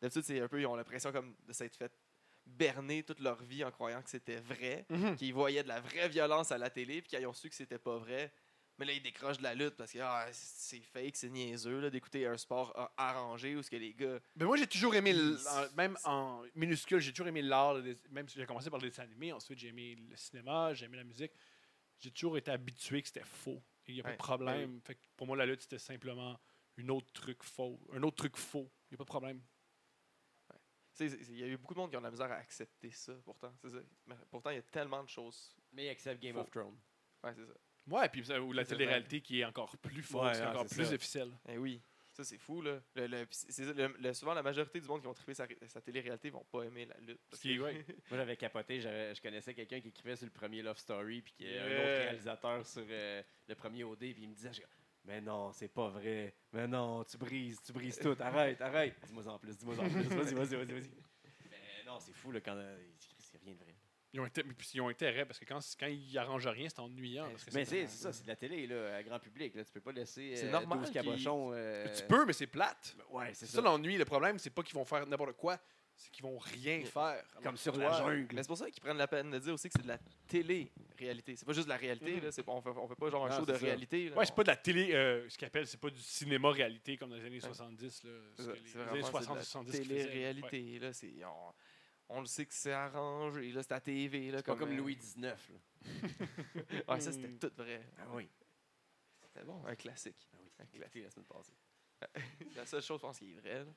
D'habitude, 0.00 0.22
c'est 0.24 0.40
un 0.40 0.48
peu, 0.48 0.60
ils 0.60 0.66
ont 0.66 0.76
l'impression 0.76 1.12
comme 1.12 1.34
de 1.46 1.52
s'être 1.52 1.76
fait 1.76 1.92
berner 2.48 3.02
toute 3.02 3.20
leur 3.20 3.42
vie 3.42 3.62
en 3.64 3.70
croyant 3.70 4.02
que 4.02 4.10
c'était 4.10 4.40
vrai, 4.40 4.86
Mhm. 4.90 5.16
qu'ils 5.16 5.34
voyaient 5.34 5.62
de 5.62 5.68
la 5.68 5.80
vraie 5.80 6.08
violence 6.08 6.50
à 6.52 6.58
la 6.58 6.70
télé, 6.70 7.02
puis 7.02 7.10
qu'ils 7.10 7.26
ont 7.26 7.32
su 7.32 7.48
que 7.48 7.54
c'était 7.54 7.78
pas 7.78 7.96
vrai. 7.98 8.32
Mais 8.78 8.84
là, 8.86 8.92
ils 8.92 9.02
décrochent 9.02 9.38
de 9.38 9.42
la 9.42 9.54
lutte 9.56 9.74
parce 9.76 9.90
que 9.92 9.98
ah, 10.00 10.26
c'est 10.32 10.80
fake, 10.80 11.16
c'est 11.16 11.28
niaiseux 11.30 11.90
d'écouter 11.90 12.26
un 12.26 12.36
sport 12.36 12.92
arrangé 12.96 13.56
où 13.56 13.62
ce 13.62 13.68
que 13.70 13.76
les 13.76 13.92
gars. 13.92 14.20
Mais 14.36 14.44
moi, 14.44 14.56
j'ai 14.56 14.68
toujours 14.68 14.94
aimé, 14.94 15.12
le- 15.12 15.36
même 15.76 15.98
en 16.04 16.42
minuscule, 16.54 17.00
j'ai 17.00 17.10
toujours 17.12 17.26
aimé 17.26 17.42
l'art. 17.42 17.74
Même 18.10 18.28
si 18.28 18.38
j'ai 18.38 18.46
commencé 18.46 18.70
par 18.70 18.78
le 18.78 18.88
dessin 18.88 19.02
animé, 19.02 19.32
ensuite 19.32 19.58
j'ai 19.58 19.68
aimé 19.68 19.96
le 20.08 20.16
cinéma, 20.16 20.74
j'ai 20.74 20.84
aimé 20.84 20.96
la 20.96 21.02
musique. 21.04 21.32
J'ai 21.98 22.12
toujours 22.12 22.38
été 22.38 22.52
habitué 22.52 23.02
que 23.02 23.08
c'était 23.08 23.24
faux. 23.24 23.60
Il 23.88 23.94
n'y 23.94 24.00
a 24.00 24.04
pas 24.04 24.12
de 24.12 24.16
problème. 24.16 24.80
Fait 24.84 24.94
que 24.94 25.00
pour 25.16 25.26
moi, 25.26 25.36
la 25.36 25.44
lutte, 25.46 25.62
c'était 25.62 25.78
simplement 25.80 26.38
une 26.76 26.92
autre 26.92 27.10
truc 27.12 27.42
faux. 27.42 27.80
Un 27.92 28.02
autre 28.04 28.16
truc 28.18 28.36
faux. 28.36 28.70
Il 28.90 28.92
n'y 28.92 28.94
a 28.94 28.98
pas 28.98 29.04
de 29.04 29.08
problème. 29.08 29.42
Il 31.00 31.38
y 31.38 31.44
a 31.44 31.46
eu 31.46 31.56
beaucoup 31.56 31.74
de 31.74 31.78
monde 31.78 31.90
qui 31.90 31.96
ont 31.96 32.00
de 32.00 32.04
la 32.04 32.10
misère 32.10 32.30
à 32.32 32.36
accepter 32.36 32.90
ça, 32.90 33.12
pourtant. 33.24 33.52
c'est 33.62 33.70
ça. 33.70 33.78
Mais 34.06 34.14
pourtant, 34.30 34.50
il 34.50 34.56
y 34.56 34.58
a 34.58 34.62
tellement 34.62 35.02
de 35.02 35.08
choses. 35.08 35.54
Mais 35.72 35.88
accept 35.88 36.20
Game 36.22 36.34
Faux. 36.34 36.40
of 36.40 36.50
Thrones. 36.50 36.78
Ouais, 37.24 37.32
c'est 37.34 37.46
ça. 37.46 37.52
Ouais, 37.88 38.08
puis 38.08 38.24
ça- 38.24 38.40
ou 38.40 38.52
la 38.52 38.64
télé-réalité 38.64 39.20
qui 39.20 39.40
est 39.40 39.44
encore 39.44 39.76
plus 39.78 40.10
Ouais, 40.12 40.32
ah, 40.42 40.50
encore 40.50 40.66
plus 40.66 40.84
ça. 40.84 40.92
officielle. 40.94 41.32
Eh 41.48 41.56
oui, 41.56 41.80
ça 42.12 42.22
c'est 42.22 42.36
fou 42.36 42.60
là. 42.60 42.80
Le- 42.94 43.06
le- 43.06 43.24
pis 43.26 43.36
c'est- 43.36 43.50
c'est- 43.52 43.72
le- 43.72 43.94
le- 43.98 44.12
souvent 44.12 44.34
la 44.34 44.42
majorité 44.42 44.78
du 44.80 44.86
monde 44.86 45.00
qui 45.00 45.06
ont 45.06 45.14
trippé 45.14 45.32
sa, 45.34 45.46
sa 45.68 45.80
télé-réalité 45.80 46.28
vont 46.30 46.44
pas 46.44 46.64
aimer 46.64 46.84
la 46.84 46.98
lutte. 47.00 47.20
parce 47.30 47.42
que- 47.42 47.58
ouais. 47.60 47.72
Moi, 48.10 48.18
j'avais 48.18 48.36
capoté. 48.36 48.80
Je 48.80 49.20
connaissais 49.22 49.54
quelqu'un 49.54 49.80
qui 49.80 49.88
écrivait 49.88 50.16
sur 50.16 50.26
le 50.26 50.32
premier 50.32 50.60
Love 50.62 50.78
Story, 50.78 51.22
puis 51.22 51.32
qui 51.32 51.46
est 51.46 51.58
un 51.58 51.64
autre 51.64 51.84
réalisateur 52.04 52.66
sur 52.66 52.84
euh, 52.88 53.22
le 53.48 53.54
premier 53.54 53.84
OD, 53.84 53.98
puis 54.12 54.22
il 54.22 54.28
me 54.28 54.34
disait 54.34 54.50
Mais 55.08 55.20
non, 55.22 55.52
c'est 55.52 55.68
pas 55.68 55.88
vrai. 55.88 56.34
Mais 56.52 56.68
non, 56.68 57.02
tu 57.02 57.16
brises, 57.16 57.60
tu 57.64 57.72
brises 57.72 57.98
tout. 57.98 58.14
Arrête, 58.20 58.60
arrête. 58.60 58.94
Dis-moi 59.06 59.26
en 59.26 59.38
plus, 59.38 59.56
dis-moi 59.56 59.74
en 59.78 59.88
plus. 59.88 60.02
Vas-y, 60.02 60.34
vas-y, 60.34 60.54
vas-y. 60.54 60.90
Mais 61.50 61.84
non, 61.86 61.98
c'est 61.98 62.12
fou, 62.12 62.30
là, 62.30 62.40
quand. 62.42 62.54
euh, 62.56 62.78
C'est 63.18 63.38
rien 63.42 63.54
de 63.54 63.58
vrai. 63.58 63.74
Ils 64.12 64.20
ont, 64.20 64.26
puis 64.28 64.70
ils 64.74 64.80
ont 64.80 64.88
intérêt 64.88 65.26
parce 65.26 65.38
que 65.38 65.44
quand, 65.44 65.60
quand 65.78 65.86
ils 65.86 66.16
arrangent 66.18 66.46
rien, 66.46 66.68
c'est 66.68 66.80
ennuyant. 66.80 67.28
parce 67.30 67.44
que 67.44 67.50
Mais 67.54 67.64
c'est 67.66 67.86
c'est 67.86 68.02
ça, 68.02 68.12
c'est 68.12 68.22
de 68.22 68.28
la 68.28 68.36
télé, 68.36 68.66
là, 68.66 68.96
à 68.96 69.02
grand 69.02 69.18
public. 69.18 69.54
Là. 69.54 69.64
Tu 69.64 69.72
peux 69.72 69.80
pas 69.82 69.92
laisser 69.92 70.34
C'est 70.36 70.48
euh, 70.48 70.50
normal 70.50 70.78
12 70.80 70.90
qu'ils- 70.90 71.02
cabochons. 71.02 71.50
euh, 71.52 71.86
Tu 71.94 72.04
peux, 72.04 72.24
mais 72.26 72.32
c'est 72.34 72.46
plate. 72.46 72.96
Ouais, 73.10 73.28
c'est 73.34 73.46
C'est 73.46 73.46
ça. 73.46 73.52
ça 73.58 73.60
l'ennui. 73.62 73.96
Le 73.98 74.04
problème, 74.06 74.38
c'est 74.38 74.50
pas 74.50 74.62
qu'ils 74.62 74.74
vont 74.76 74.84
faire 74.86 75.06
n'importe 75.06 75.32
quoi, 75.36 75.58
c'est 75.98 76.10
qu'ils 76.12 76.22
vont 76.24 76.38
rien 76.38 76.82
faire. 76.84 77.22
Comme 77.42 77.56
sur 77.56 77.76
la 77.76 77.92
jungle. 77.92 78.34
Mais 78.34 78.42
c'est 78.42 78.46
pour 78.48 78.56
ça 78.56 78.70
qu'ils 78.70 78.80
prennent 78.82 78.96
la 78.96 79.08
peine 79.08 79.30
de 79.30 79.38
dire 79.38 79.52
aussi 79.52 79.68
que 79.68 79.74
c'est 79.76 79.82
de 79.82 79.88
la 79.88 79.98
télé-réalité. 80.28 81.36
C'est 81.36 81.44
pas 81.44 81.52
juste 81.52 81.66
de 81.66 81.72
la 81.72 81.76
réalité. 81.76 82.16
Mhm. 82.16 82.22
là. 82.24 82.32
C'est 82.32 82.42
pas- 82.42 82.52
on, 82.52 82.62
fait, 82.62 82.70
on 82.70 82.88
fait 82.88 82.94
pas 82.94 83.10
genre 83.10 83.26
un 83.26 83.30
Non, 83.30 83.36
show 83.36 83.44
de 83.46 83.52
c'est 83.52 83.58
ça. 83.58 83.64
réalité. 83.66 84.08
là. 84.08 84.16
Ouais, 84.16 84.24
c'est 84.26 84.34
pas 84.34 84.42
de 84.44 84.48
la 84.48 84.56
télé, 84.56 84.94
euh, 84.94 85.28
ce 85.28 85.36
qu'ils 85.36 85.46
appellent, 85.48 85.66
c'est 85.66 85.80
pas 85.80 85.90
du 85.90 86.00
cinéma 86.00 86.50
réalité 86.50 86.96
comme 86.96 87.10
dans 87.10 87.16
les 87.16 87.24
années 87.26 87.40
70. 87.40 88.04
Là, 88.04 88.10
C'est 88.36 88.42
ce 88.42 88.46
ça, 88.48 88.52
que 88.54 88.58
les, 88.58 88.68
c'est 88.68 88.78
les 88.78 88.84
vraiment 88.84 88.92
années 88.92 89.02
c'est 89.04 89.10
60, 89.10 89.34
de 89.34 89.38
la 89.38 89.44
70. 89.44 89.72
qu'ils 89.72 89.82
faisaient. 89.84 89.94
Ouais. 89.94 90.04
télé-réalité. 90.06 90.78
là, 90.78 90.92
c'est- 90.92 91.24
On, 91.24 91.54
on 92.16 92.20
le 92.20 92.26
sait 92.26 92.46
que 92.46 92.54
c'est 92.54 92.72
arrangé. 92.72 93.52
Là, 93.52 93.62
c'est 93.62 93.72
à 93.72 93.80
TV. 93.80 94.30
Là, 94.30 94.38
C'est 94.38 94.46
pas 94.46 94.56
comme 94.56 94.70
euh, 94.72 94.76
Louis 94.76 94.96
XIX. 94.96 95.22
là. 95.22 95.36
Ouais, 96.88 97.00
ça, 97.00 97.12
c'était 97.12 97.28
tout 97.28 97.52
vrai. 97.56 97.82
Ah 97.98 98.06
oui. 98.12 98.28
C'était 99.22 99.44
bon, 99.44 99.62
un 99.66 99.74
classique. 99.74 100.28
Ah 100.32 100.36
oui. 100.42 100.50
Un 100.58 100.64
Écoutez 100.64 100.78
classique. 100.78 101.02
la 101.04 101.10
semaine 101.10 101.26
passée. 101.26 101.52
la 102.56 102.66
seule 102.66 102.82
chose, 102.82 102.98
je 102.98 103.02
pense, 103.06 103.18
qui 103.18 103.32
est 103.32 103.34
vraie. 103.40 103.58
là. 103.64 103.70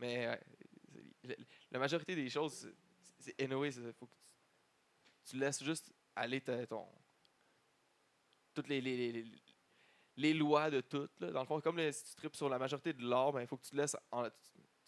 Mais 0.00 0.40
la 1.70 1.78
majorité 1.78 2.14
des 2.14 2.28
choses, 2.30 2.70
c'est- 3.18 3.40
anyway, 3.42 3.70
il 3.70 3.92
faut 3.92 4.06
que 4.06 4.12
tu, 4.14 5.30
tu 5.30 5.36
laisses 5.36 5.62
juste 5.62 5.92
aller 6.16 6.40
ta- 6.40 6.66
ton. 6.66 6.86
Toutes 8.54 8.68
les, 8.68 8.80
les, 8.80 9.12
les, 9.12 9.24
les- 10.16 10.34
lois 10.34 10.70
de 10.70 10.80
tout. 10.80 11.08
Là. 11.20 11.30
Dans 11.30 11.40
le 11.40 11.46
fond, 11.46 11.60
comme 11.60 11.78
si 11.92 12.04
tu 12.04 12.14
tripes 12.16 12.34
sur 12.36 12.48
la 12.48 12.58
majorité 12.58 12.92
de 12.92 13.02
l'art, 13.08 13.32
ben, 13.32 13.42
il 13.42 13.46
faut 13.46 13.56
que 13.56 13.66
tu 13.66 13.76
laisses. 13.76 13.96
en- 14.10 14.28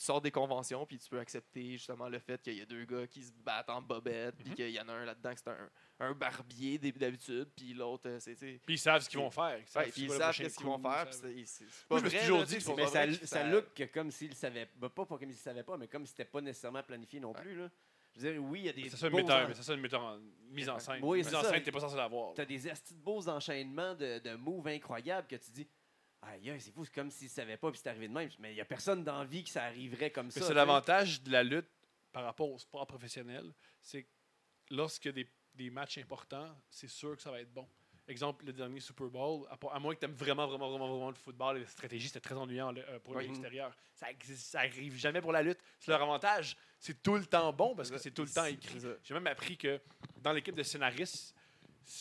tu, 0.01 0.07
sors 0.07 0.21
des 0.21 0.31
conventions, 0.31 0.87
puis 0.87 0.99
tu 0.99 1.09
peux 1.11 1.19
accepter 1.19 1.73
justement 1.73 2.09
le 2.09 2.19
fait 2.19 2.41
qu'il 2.43 2.55
y 2.55 2.61
a 2.63 2.65
deux 2.67 2.85
gars 2.87 3.07
qui 3.07 3.23
se 3.23 3.33
battent 3.33 3.69
en 3.69 3.83
bobette, 3.83 4.35
puis 4.37 4.49
Mhm. 4.49 4.55
qu'il 4.55 4.71
y 4.71 4.81
en 4.81 4.89
a 4.89 4.93
un 4.95 5.05
là-dedans 5.05 5.35
que 5.35 5.39
c'est 5.39 5.51
un, 5.51 5.71
un 6.01 6.15
barbier 6.15 6.79
d'hab- 6.79 6.97
d'habitude, 6.99 7.49
puis 7.55 7.75
l'autre, 7.75 8.09
euh, 8.09 8.19
c'est. 8.19 8.35
Puis 8.35 8.61
ils 8.75 8.79
savent 8.79 9.03
ce 9.03 9.11
qu'ils 9.11 9.19
vont 9.21 9.31
faire. 9.31 9.59
Ils 9.59 9.79
Ouais, 9.79 9.91
puis 9.91 10.03
ils 10.05 10.11
savent 10.11 10.35
qu'est-ce 10.37 10.57
qu'ils 10.57 10.67
vont 10.67 10.79
faire. 10.79 11.05
Moi, 11.05 11.13
pas 11.89 11.99
je 11.99 12.05
me 12.05 12.09
suis 12.09 12.19
toujours 12.21 12.45
dit 12.45 12.55
Mais 12.55 12.61
ça, 12.61 12.73
vrai 13.07 13.19
que 13.19 13.27
ça 13.27 13.45
look 13.45 13.75
que 13.75 13.85
comme 13.85 14.11
s'ils 14.11 14.35
savaient. 14.35 14.67
pas, 14.67 14.89
pas 14.89 15.05
comme 15.05 15.19
s'ils 15.21 15.35
savaient 15.35 15.63
pas, 15.65 15.77
mais 15.77 15.87
comme 15.89 16.07
si 16.07 16.11
c'était 16.13 16.25
pas 16.25 16.41
nécessairement 16.41 16.83
planifié 16.83 17.21
non 17.21 17.33
Ouais. 17.33 17.41
plus. 17.43 17.57
Là. 17.57 17.71
Je 18.17 18.21
veux 18.23 18.33
dire, 18.33 18.43
oui, 18.43 18.61
il 18.61 18.67
y 18.67 18.69
a 18.69 18.73
des. 18.73 18.89
C'est 18.89 18.97
ça 18.97 19.09
le 19.09 19.15
metteur, 19.15 19.47
mais 19.49 19.55
c'est 19.55 19.63
ça 19.63 19.75
le 19.77 19.81
metteur 19.83 20.03
en 20.03 20.19
mise 20.49 20.69
en 20.69 20.79
scène. 20.81 20.99
Oui, 21.03 21.19
mise 21.19 21.33
en 21.35 21.43
ça. 21.43 21.51
scène, 21.51 21.63
t'es 21.63 21.71
pas 21.71 21.79
censé 21.81 21.97
l'avoir. 21.97 22.35
T'as 22.35 22.45
des 22.45 22.61
beaux 22.97 23.29
enchaînements 23.29 23.95
de, 23.95 24.19
de 24.19 24.35
moves 24.35 24.67
incroyables 24.67 25.29
que 25.29 25.37
tu 25.37 25.51
dis. 25.53 25.69
Aïe, 26.23 26.55
c'est 26.61 26.73
fou, 26.73 26.85
c'est 26.85 26.95
comme 26.95 27.11
s'ils 27.11 27.31
savaient 27.31 27.57
pas, 27.57 27.71
puis 27.71 27.81
c'est 27.83 27.89
arrivé 27.89 28.09
de 28.09 28.13
même. 28.13 28.29
Mais 28.39 28.53
il 28.53 28.57
y 28.57 28.61
a 28.61 28.65
personne 28.65 29.03
d'envie 29.05 29.43
que 29.45 29.51
ça 29.51 29.65
arriverait 29.65 30.11
comme 30.11 30.31
ça. 30.31 30.43
C'est 30.43 30.55
l'avantage 30.55 31.23
de 31.23 31.33
la 31.33 31.43
lutte 31.43 31.69
par 32.13 32.25
rapport 32.25 32.51
au 32.51 32.59
sport 32.59 32.87
professionnel, 32.87 33.53
c'est 33.81 34.03
que 34.03 34.09
lorsqu'il 34.71 35.11
y 35.11 35.21
a 35.21 35.25
des, 35.25 35.31
des 35.55 35.71
matchs 35.71 35.99
importants, 35.99 36.55
c'est 36.69 36.89
sûr 36.89 37.17
que 37.17 37.23
ça 37.23 37.31
va 37.31 37.41
être 37.41 37.53
bon. 37.53 37.67
Exemple, 38.09 38.45
le 38.45 38.53
dernier 38.53 38.81
Super 38.81 39.07
Bowl, 39.07 39.47
à, 39.49 39.79
moins 39.79 39.95
que 39.95 40.01
tu 40.01 40.07
aimes 40.07 40.15
vraiment, 40.15 40.47
vraiment, 40.49 40.69
vraiment, 40.69 40.89
vraiment 40.89 41.11
le 41.11 41.15
football 41.17 41.59
et 41.59 41.61
la 41.61 41.67
stratégie, 41.67 42.09
c'était 42.09 42.21
très 42.21 42.35
ennuyant 42.35 42.75
euh, 42.77 42.99
pour 42.99 43.15
Oui. 43.15 43.29
l'extérieur. 43.29 43.75
Ça, 43.95 44.11
existe, 44.11 44.51
ça 44.51 44.61
arrive 44.61 44.97
jamais 44.97 45.21
pour 45.21 45.31
la 45.31 45.43
lutte. 45.43 45.59
C'est 45.79 45.93
leur 45.93 46.03
avantage. 46.03 46.57
C'est 46.81 47.01
tout 47.03 47.15
le 47.15 47.25
temps 47.25 47.53
bon 47.53 47.77
parce 47.77 47.91
que 47.91 47.99
c'est 47.99 48.11
tout 48.11 48.25
le 48.25 48.31
temps 48.31 48.47
écrit. 48.47 48.81
J'ai 49.05 49.15
même 49.15 49.29
appris 49.29 49.57
que 49.57 49.81
dans 50.21 50.33
l'équipe 50.33 50.57
de 50.57 50.63
scénaristes, 50.65 51.37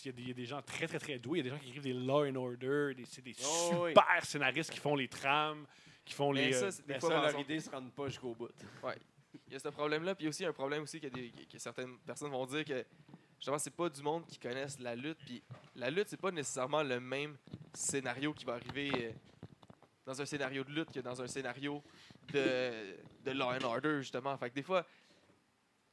il 0.03 0.05
y, 0.05 0.09
a 0.09 0.11
des, 0.11 0.21
il 0.21 0.27
y 0.27 0.32
a 0.32 0.34
des 0.34 0.45
gens 0.45 0.61
très, 0.61 0.88
très, 0.88 0.99
très 0.99 1.17
doués. 1.19 1.39
Il 1.39 1.45
y 1.45 1.49
a 1.49 1.51
des 1.51 1.57
gens 1.57 1.61
qui 1.63 1.69
écrivent 1.69 1.84
des 1.84 1.93
Law 1.93 2.25
and 2.27 2.36
Order. 2.36 2.93
des- 2.95 3.05
C'est 3.05 3.21
des 3.21 3.36
Oh, 3.45 3.82
oui. 3.84 3.89
super 3.91 4.25
scénaristes 4.25 4.71
qui 4.71 4.80
font 4.80 4.95
les 4.95 5.07
trames, 5.07 5.65
qui 6.05 6.13
font 6.13 6.32
Mais 6.34 6.47
les. 6.47 6.53
ça, 6.53 6.65
euh, 6.65 6.71
c'est 6.71 6.86
des 6.86 6.93
Mais 6.93 6.99
fois, 6.99 7.09
ça, 7.09 7.15
leur 7.15 7.25
exemple, 7.25 7.43
idée 7.45 7.55
ne 7.55 7.59
se 7.59 7.69
rend 7.69 7.89
pas 7.89 8.07
jusqu'au 8.07 8.36
bout. 8.36 8.49
Il 9.47 9.53
y 9.53 9.55
a 9.55 9.59
ce 9.59 9.69
problème-là, 9.69 10.15
puis 10.15 10.27
aussi 10.27 10.45
un 10.45 10.53
problème 10.53 10.84
aussi 10.84 10.99
que, 10.99 11.07
des- 11.07 11.32
que- 11.32 11.57
certaines 11.57 11.97
personnes 11.99 12.32
vont 12.32 12.45
dire 12.45 12.65
que 12.65 12.86
justement 13.38 13.57
c'est 13.59 13.75
pas 13.75 13.88
du 13.89 14.01
monde 14.01 14.25
qui 14.27 14.38
connaissent 14.39 14.80
la 14.80 14.95
lutte, 14.95 15.19
puis 15.25 15.41
la 15.75 15.89
lutte 15.91 16.07
c'est 16.09 16.19
pas 16.19 16.32
nécessairement 16.32 16.82
le 16.84 16.99
même 16.99 17.38
scénario 17.73 18.34
qui 18.34 18.43
va 18.45 18.53
arriver 18.55 18.91
euh, 18.95 19.11
dans 20.05 20.19
un 20.21 20.25
scénario 20.25 20.63
de 20.63 20.71
lutte 20.71 20.91
que 20.91 20.99
dans 20.99 21.21
un 21.21 21.27
scénario 21.27 21.84
de, 22.34 22.97
de 23.23 23.32
Law 23.32 23.51
and 23.53 23.61
Order 23.63 23.97
justement. 24.01 24.36
Fait 24.38 24.49
que 24.49 24.55
des 24.55 24.63
fois 24.63 24.86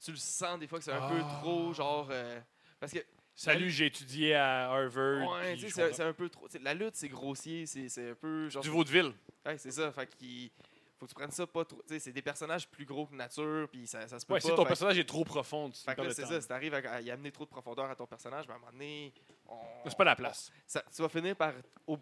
tu 0.02 0.10
le 0.12 0.16
sens 0.16 0.58
des 0.58 0.66
fois 0.66 0.78
que 0.78 0.84
c'est 0.84 0.92
un 0.92 1.08
peu 1.08 1.20
Ah. 1.22 1.38
trop 1.42 1.72
genre 1.74 2.08
euh, 2.10 2.40
parce 2.80 2.92
que 2.92 2.98
Salut, 3.38 3.70
j'ai 3.70 3.86
étudié 3.86 4.34
à 4.34 4.70
Harvard. 4.70 5.28
ouais, 5.30 5.56
tu 5.56 5.68
sais, 5.70 5.92
c'est 5.92 6.02
un 6.02 6.12
peu 6.14 6.28
trop 6.30 6.48
la 6.62 6.72
lutte 6.74 6.96
c'est 6.96 7.08
grossier, 7.08 7.66
c'est 7.66 8.10
un 8.10 8.14
peu 8.14 8.48
genre 8.48 8.62
du 8.62 8.70
vaudeville. 8.70 9.12
Ouais, 9.44 9.58
c'est 9.58 9.70
ça, 9.70 9.92
fait 9.92 10.06
qu'il 10.16 10.50
faut 10.98 11.04
que 11.04 11.10
tu 11.10 11.14
prennes 11.14 11.30
ça 11.30 11.46
pas 11.46 11.64
trop, 11.66 11.82
tu 11.82 11.92
sais 11.94 11.98
c'est 12.00 12.12
des 12.12 12.22
personnages 12.22 12.66
plus 12.66 12.86
gros 12.86 13.04
que 13.06 13.14
nature 13.14 13.68
puis 13.70 13.86
ça, 13.86 14.08
ça 14.08 14.18
se 14.18 14.24
peut 14.24 14.32
Ouais, 14.32 14.40
pas. 14.40 14.48
si 14.48 14.54
ton 14.54 14.62
fait 14.62 14.68
personnage 14.68 14.98
est 14.98 15.04
trop 15.04 15.22
profond, 15.24 15.68
tu 15.70 15.82
fait 15.82 16.12
c'est 16.14 16.24
ça, 16.24 16.40
si 16.40 16.48
t'arrives 16.48 16.72
à, 16.74 16.78
à 16.94 17.00
y 17.02 17.10
amener 17.10 17.30
trop 17.30 17.44
de 17.44 17.50
profondeur 17.50 17.90
à 17.90 17.94
ton 17.94 18.06
personnage, 18.06 18.46
ben 18.46 18.54
à 18.54 18.56
un 18.56 18.60
moment 18.60 18.72
donné, 18.72 19.12
on- 19.46 19.58
C'est 19.86 19.96
pas 19.98 20.04
la 20.04 20.16
place. 20.16 20.50
ça- 20.66 20.82
tu 20.94 21.02
vas 21.02 21.08
finir 21.10 21.36
par. 21.36 21.52
au- 21.86 21.98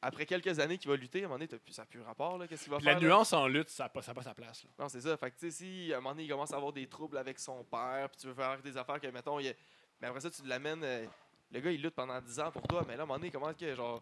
après 0.00 0.26
quelques 0.26 0.60
années 0.60 0.78
qu'il 0.78 0.88
va 0.88 0.96
lutter, 0.96 1.22
à 1.22 1.24
un 1.24 1.26
moment 1.26 1.34
donné, 1.38 1.48
t'as 1.48 1.58
plus, 1.58 1.72
ça 1.72 1.82
n'a 1.82 1.86
plus 1.86 2.00
rapport. 2.02 2.38
Qu'est-ce 2.48 2.62
qu'il 2.62 2.70
va 2.70 2.76
Puis 2.76 2.84
faire? 2.84 2.94
la 2.94 3.00
là? 3.00 3.04
nuance 3.08 3.32
en 3.32 3.48
lutte, 3.48 3.68
ça 3.68 3.82
n'a 3.82 3.88
pas, 3.88 4.00
ça 4.00 4.14
pas 4.14 4.22
sa 4.22 4.32
place. 4.32 4.62
là. 4.62 4.70
Non, 4.78 4.88
c'est 4.88 5.00
ça. 5.00 5.16
Fait 5.16 5.32
que, 5.32 5.36
tu 5.40 5.50
sais, 5.50 5.56
si 5.64 5.92
à 5.92 5.96
un 5.96 6.00
moment 6.00 6.10
donné, 6.10 6.22
il 6.22 6.28
commence 6.28 6.52
à 6.52 6.56
avoir 6.56 6.72
des 6.72 6.86
troubles 6.86 7.18
avec 7.18 7.40
son 7.40 7.64
père, 7.64 8.08
puis 8.08 8.20
tu 8.20 8.28
veux 8.28 8.34
faire 8.34 8.62
des 8.62 8.76
affaires 8.76 9.00
que, 9.00 9.08
mettons, 9.08 9.40
il 9.40 9.52
mais 10.00 10.08
après 10.08 10.20
ça, 10.20 10.30
tu 10.30 10.42
l'amènes. 10.44 10.82
euh, 10.84 11.06
le 11.50 11.60
gars, 11.60 11.70
il 11.70 11.80
lutte 11.82 11.94
pendant 11.94 12.20
10 12.20 12.40
ans 12.40 12.50
pour 12.52 12.62
toi, 12.68 12.84
mais 12.86 12.94
là, 12.96 13.00
à 13.00 13.04
un 13.04 13.06
moment 13.06 13.18
donné, 13.18 13.30
comment 13.30 13.52
que, 13.54 13.74
genre. 13.74 14.00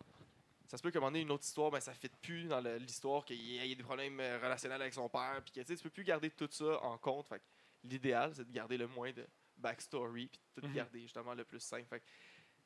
Ça 0.66 0.76
se 0.76 0.82
peut 0.82 0.90
qu'à 0.90 0.98
un 0.98 1.00
moment 1.00 1.12
donné, 1.12 1.20
une 1.22 1.30
autre 1.30 1.44
histoire, 1.44 1.70
ben, 1.70 1.78
ça 1.78 1.92
ne 1.92 1.96
fit 1.96 2.08
plus 2.20 2.48
dans 2.48 2.58
l'histoire, 2.78 3.24
qu'il 3.24 3.40
y 3.40 3.58
ait 3.58 3.74
des 3.76 3.82
problèmes 3.84 4.18
euh, 4.18 4.36
relationnels 4.42 4.82
avec 4.82 4.94
son 4.94 5.08
père, 5.08 5.40
puis 5.44 5.52
que, 5.52 5.60
tu 5.60 5.76
tu 5.76 5.82
peux 5.84 5.90
plus 5.90 6.02
garder 6.02 6.28
tout 6.30 6.48
ça 6.50 6.82
en 6.82 6.98
compte. 6.98 7.28
Fait 7.28 7.40
l'idéal, 7.84 8.32
c'est 8.34 8.44
de 8.44 8.52
garder 8.52 8.76
le 8.76 8.88
moins 8.88 9.12
de 9.12 9.24
backstory, 9.56 10.26
puis 10.26 10.40
de 10.56 10.60
tout 10.62 10.66
Mhm. 10.66 10.74
garder 10.74 11.02
justement 11.02 11.34
le 11.34 11.44
plus 11.44 11.60
simple. 11.60 11.86
Fait 11.88 12.02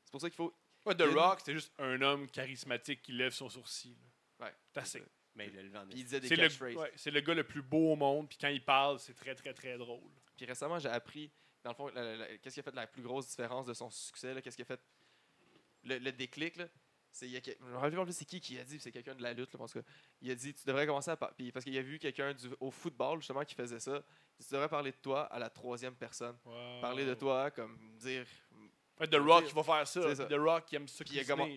c'est 0.03 0.11
pour 0.11 0.21
ça 0.21 0.31
qu'il 0.31 0.37
faut. 0.37 0.55
Ouais, 0.87 0.95
The 0.95 1.03
Rock, 1.15 1.41
c'est 1.45 1.53
juste 1.53 1.75
un 1.79 2.01
homme 2.01 2.27
charismatique 2.31 3.03
qui 3.03 3.13
lève 3.13 3.33
son 3.33 3.51
sourcil. 3.51 3.99
là. 4.39 4.47
Ouais. 4.47 4.55
C'est 4.73 4.81
assez. 4.81 5.03
Mais 5.35 5.49
il 5.49 5.59
a 5.59 5.63
le 5.63 5.69
vent 5.69 5.85
Puis 5.89 5.99
il 5.99 6.05
disait 6.05 6.21
des 6.21 6.29
C'est 6.29 6.37
le, 6.37 6.43
catchphrases. 6.45 6.75
ouais, 6.77 6.93
c'est 6.97 7.11
le 7.11 7.21
gars 7.21 7.35
le 7.35 7.45
plus 7.45 7.63
beau 7.63 7.93
au 7.93 7.97
monde, 7.97 8.29
puis 8.31 8.39
quand 8.41 8.49
il 8.49 8.65
parle, 8.65 8.99
c'est 8.99 9.13
très, 9.15 9.35
très, 9.35 9.53
très 9.53 9.77
drôle. 9.77 10.11
Puis 10.37 10.47
récemment, 10.47 10.79
j'ai 10.79 10.89
appris, 10.89 11.31
dans 11.65 11.71
le 11.71 11.77
fond, 11.77 11.91
qu'est-ce 12.43 12.55
qui 12.55 12.61
a 12.61 12.63
fait 12.63 12.75
la 12.75 12.87
plus 12.87 13.03
grosse 13.03 13.29
différence 13.29 13.67
de 13.67 13.75
son 13.75 13.91
succès, 13.91 14.41
qu'est-ce 14.43 14.57
qui 14.57 14.63
a 14.63 14.67
fait 14.67 14.81
le, 15.85 15.99
le 15.99 16.13
déclic, 16.13 16.57
là? 16.57 16.67
C'est, 17.13 17.27
il 17.27 17.33
y 17.33 17.37
a, 17.37 17.41
que- 17.41 17.51
je 17.59 17.65
me 17.65 17.77
rappelle 17.77 18.05
plus 18.05 18.13
c'est 18.13 18.25
qui 18.25 18.41
qui 18.41 18.57
a 18.61 18.63
dit, 18.65 18.79
c'est 18.79 18.93
quelqu'un 18.93 19.17
de 19.17 19.23
la 19.23 19.33
lutte, 19.33 19.53
là, 19.53 19.59
parce 19.59 19.73
que 19.73 19.81
il 20.21 20.31
a 20.31 20.35
dit, 20.35 20.55
tu 20.55 20.65
devrais 20.65 20.87
commencer 20.87 21.11
à 21.11 21.17
puis 21.17 21.51
parce 21.51 21.65
qu'il 21.65 21.77
a 21.77 21.83
vu 21.83 21.99
quelqu'un 21.99 22.33
au 22.61 22.71
football, 22.71 23.19
justement, 23.19 23.45
qui 23.45 23.55
faisait 23.57 23.81
ça. 23.81 24.01
Tu 24.39 24.47
devrais 24.53 24.69
parler 24.69 24.93
de 24.93 24.97
toi 24.97 25.25
à 25.25 25.39
la 25.41 25.51
troisième 25.51 25.97
personne. 25.97 26.39
Wow. 26.45 26.81
Parler 26.81 27.05
de 27.05 27.15
toi, 27.15 27.51
comme 27.51 27.97
dire. 27.97 28.25
The 29.01 29.17
Rock, 29.17 29.45
va 29.55 29.63
faire 29.65 29.89
ça. 29.89 30.15
Ça. 30.15 30.27
The 30.27 30.35
Rock, 30.35 30.71
il 30.71 30.77
aime 30.77 30.87
ça 30.89 31.05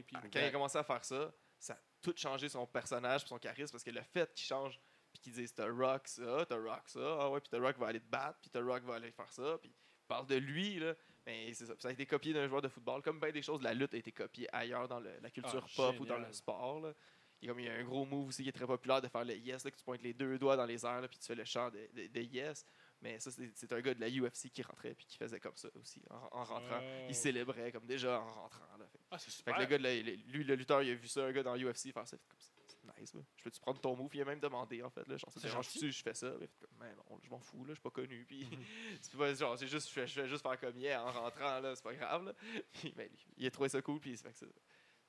puis- 0.04 0.16
Quand 0.32 0.39
il 0.39 0.45
a 0.45 0.51
commencé 0.51 0.78
à 0.80 0.84
faire 0.84 1.06
ça, 1.06 1.32
ça 1.60 1.74
a 1.74 1.78
tout 2.01 2.14
changé 2.18 2.49
son 2.49 2.66
personnage, 2.66 3.26
son 3.26 3.38
charisme, 3.38 3.72
parce 3.74 3.84
que 3.84 3.91
le 3.91 4.01
fait 4.01 4.34
qu'il 4.34 4.45
change, 4.47 4.80
puis 5.14 5.22
qu'il 5.22 5.34
dise, 5.34 5.54
t'as 5.54 5.68
Rock 5.70 6.08
ça, 6.08 6.45
t'as 6.47 6.58
Rock 6.58 6.84
ça, 6.88 7.18
ah 7.22 7.30
ouais, 7.30 7.39
puis 7.41 7.49
t'as 7.51 7.60
Rock 7.60 7.78
va 7.78 7.88
aller 7.88 7.99
te 7.99 8.10
battre, 8.10 8.39
puis 8.41 8.49
t'as 8.49 8.62
Rock 8.62 8.84
va 8.84 8.95
aller 8.95 9.12
faire 9.12 9.32
ça, 9.32 9.58
puis 9.62 9.72
parle 10.08 10.28
de 10.28 10.36
lui, 10.36 10.80
là. 10.80 10.93
Mais 11.26 11.54
c'est 11.54 11.66
ça. 11.66 11.74
Ça 11.80 11.88
a 11.88 11.91
été 11.91 12.06
copié 12.06 12.34
d'un 12.34 12.47
joueur 12.47 12.62
de 12.62 12.68
football. 12.68 13.01
Comme 13.01 13.20
bien 13.20 13.32
des 13.32 13.41
choses, 13.41 13.62
la 13.62 13.74
lutte 13.74 13.93
a 13.93 13.97
été 13.97 14.12
copiée 14.12 14.47
ailleurs 14.54 14.88
dans 14.88 14.99
le- 14.99 15.18
la 15.22 15.30
culture 15.30 15.64
Ah, 15.66 15.72
pop 15.76 15.99
ou 15.99 16.06
dans 16.06 16.18
le 16.18 16.32
sport. 16.34 16.82
Là. 16.82 16.93
Il, 17.41 17.47
y 17.47 17.49
a 17.49 17.54
comme, 17.54 17.60
il 17.62 17.66
y 17.66 17.70
a 17.70 17.74
un 17.74 17.84
gros 17.84 18.06
move 18.06 18.28
aussi 18.30 18.43
qui 18.43 18.49
est 18.49 18.54
très 18.54 18.66
populaire 18.68 19.01
de 19.01 19.08
faire 19.08 19.24
le 19.26 19.36
yes, 19.36 19.64
là, 19.66 19.72
que 19.72 19.78
tu 19.78 19.84
pointes 19.84 20.01
les 20.01 20.14
deux 20.14 20.38
doigts 20.39 20.56
dans 20.56 20.66
les 20.66 20.86
airs, 20.86 21.01
là, 21.01 21.08
puis 21.10 21.18
tu 21.18 21.26
fais 21.26 21.36
le 21.36 21.43
chant 21.45 21.70
de, 21.70 21.89
de- 21.93 22.08
de 22.08 22.22
yes. 22.22 22.66
Mais 23.01 23.20
ça, 23.20 23.32
c'est 23.32 23.74
un 23.74 23.82
gars 23.82 23.93
de 23.93 23.99
la 23.99 24.08
UFC 24.10 24.49
qui 24.49 24.62
rentrait 24.62 24.93
puis 24.95 25.06
qui 25.06 25.18
faisait 25.18 25.39
comme 25.41 25.56
ça 25.58 25.68
aussi, 25.76 26.01
en, 26.10 26.39
en 26.39 26.43
rentrant. 26.45 26.80
Il 27.10 27.16
célébrait 27.16 27.72
comme 27.74 27.86
déjà 27.86 28.22
en 28.22 28.32
rentrant. 28.32 28.78
Là. 28.80 28.86
Fait, 28.88 28.99
Ah, 29.12 29.18
c'est 29.20 29.26
fait 29.26 29.32
super. 29.32 29.56
que 29.56 29.60
le 29.62 29.66
gars, 29.66 29.78
de 29.78 29.84
la- 29.84 29.93
lui, 30.01 30.43
le 30.45 30.56
lutteur, 30.56 30.82
il 30.84 30.91
a 30.91 30.95
vu 30.95 31.08
ça, 31.10 31.26
un 31.26 31.32
gars 31.34 31.43
dans 31.43 31.56
UFC 31.58 31.91
faire 31.91 32.08
ça. 32.08 32.16
fait 32.18 32.24
comme 32.30 32.39
ça. 32.39 32.53
Nice, 33.00 33.14
là. 33.14 33.22
Je 33.38 33.44
peux-tu 33.44 33.60
prendre 33.60 33.80
ton 33.80 33.96
move? 33.96 34.12
Il 34.14 34.22
a 34.22 34.26
même 34.26 34.40
demandé, 34.40 34.84
en 34.84 34.90
fait. 34.90 35.08
Là, 35.08 35.18
genre, 35.18 35.32
ça 35.32 35.40
dérange-tu? 35.40 35.92
Je 35.92 36.04
fais 36.04 36.14
ça. 36.14 36.34
Mais, 36.40 36.50
mais 36.80 36.96
non, 36.96 37.20
je 37.22 37.30
m'en 37.30 37.40
fous, 37.40 37.64
là, 37.64 37.70
je 37.70 37.74
suis 37.76 37.82
pas 37.82 37.90
connu. 37.90 38.26
Puis, 38.26 38.48
tu 39.12 39.18
pas, 39.18 39.34
genre, 39.34 39.58
c'est 39.58 39.68
juste, 39.68 39.88
je 39.90 39.94
fais, 39.94 40.08
je 40.08 40.14
fais 40.14 40.28
juste 40.28 40.42
faire 40.44 40.60
comme 40.60 40.78
hier 40.78 41.04
en 41.04 41.12
rentrant, 41.12 41.60
là, 41.60 41.76
c'est 41.76 41.84
pas 41.84 41.94
grave. 41.94 42.26
Là. 42.26 42.34
Puis, 42.74 42.94
ben, 42.96 43.08
lui, 43.10 43.26
il 43.38 43.48
a 43.48 43.52
trouvé 43.52 43.70
ça 43.70 43.82
cool. 43.82 44.00
Puis, 44.00 44.16
fait 44.18 44.32
que 44.32 44.38
c'est 44.38 44.54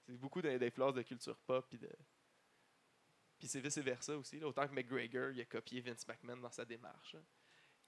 c'est 0.06 0.16
beaucoup 0.18 0.42
d'in- 0.42 0.58
d'influences 0.58 0.94
de 0.94 1.02
culture 1.02 1.36
pop. 1.46 1.66
Puis, 1.68 1.78
de... 1.78 1.88
puis 3.38 3.48
c'est 3.48 3.60
vice-versa 3.60 4.16
aussi. 4.16 4.38
Là. 4.38 4.46
Autant 4.46 4.68
que 4.68 4.74
McGregor, 4.74 5.30
il 5.30 5.40
a 5.40 5.44
copié 5.44 5.80
Vince 5.80 6.06
McMahon 6.06 6.36
dans 6.36 6.50
sa 6.50 6.64
démarche. 6.64 7.14
là. 7.14 7.20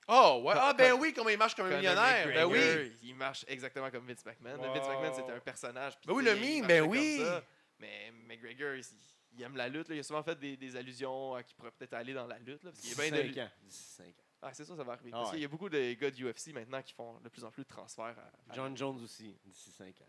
Oh, 0.08 0.42
ouais. 0.44 0.54
Ah, 0.56 0.72
ben 0.72 0.92
oui, 0.92 1.12
comment 1.12 1.30
il 1.30 1.38
marche 1.38 1.54
comme 1.56 1.66
un 1.66 1.76
millionnaire. 1.76 2.28
Ben 2.28 2.44
oui. 2.46 2.96
Il 3.02 3.14
marche 3.14 3.44
exactement 3.48 3.90
comme 3.90 4.06
Vince 4.06 4.24
McMahon. 4.24 4.56
Wow. 4.56 4.72
Vince 4.72 4.88
McMahon, 4.88 5.14
c'était 5.14 5.32
un 5.32 5.40
personnage. 5.40 5.98
Ben 6.06 6.12
oui, 6.12 6.24
tu 6.24 6.30
le 6.30 6.36
meme, 6.40 6.66
ben 6.66 6.82
oui. 6.82 7.18
ça. 7.18 7.44
Mais 7.78 8.12
McGregor, 8.12 8.74
il, 8.76 8.84
il 9.36 9.42
aime 9.42 9.56
la 9.56 9.68
lutte. 9.68 9.88
là. 9.88 9.94
Il 9.94 9.98
a 9.98 10.02
souvent 10.02 10.22
fait 10.22 10.38
des, 10.38 10.56
des 10.56 10.76
allusions 10.76 11.34
à 11.34 11.42
qu'il 11.42 11.56
pourrait 11.56 11.70
peut-être 11.72 11.94
aller 11.94 12.14
dans 12.14 12.26
la 12.26 12.38
lutte. 12.38 12.62
Là, 12.64 12.70
parce 12.70 12.80
qu'il 12.80 12.90
y 12.90 12.92
a 13.00 13.10
bien 13.10 13.22
de- 13.24 13.32
5 13.32 13.42
ans. 13.44 13.50
D'ici 13.62 13.82
5 13.84 14.06
ans. 14.08 14.12
Ah, 14.42 14.52
c'est 14.52 14.64
ça, 14.64 14.76
ça 14.76 14.84
va 14.84 14.92
arriver. 14.92 15.10
Ah 15.12 15.16
parce 15.18 15.28
ouais. 15.30 15.36
qu'il 15.36 15.42
y 15.42 15.44
a 15.44 15.48
beaucoup 15.48 15.68
de 15.68 15.92
gars 15.94 16.10
de 16.10 16.16
UFC 16.30 16.52
maintenant 16.52 16.82
qui 16.82 16.92
font 16.92 17.18
de 17.20 17.28
plus 17.28 17.42
en 17.44 17.50
plus 17.50 17.62
de 17.64 17.68
transferts 17.68 18.18
à. 18.18 18.52
à- 18.52 18.54
John 18.54 18.76
Jones 18.76 19.02
aussi, 19.02 19.36
d'ici 19.44 19.70
5 19.70 20.00
ans. 20.02 20.08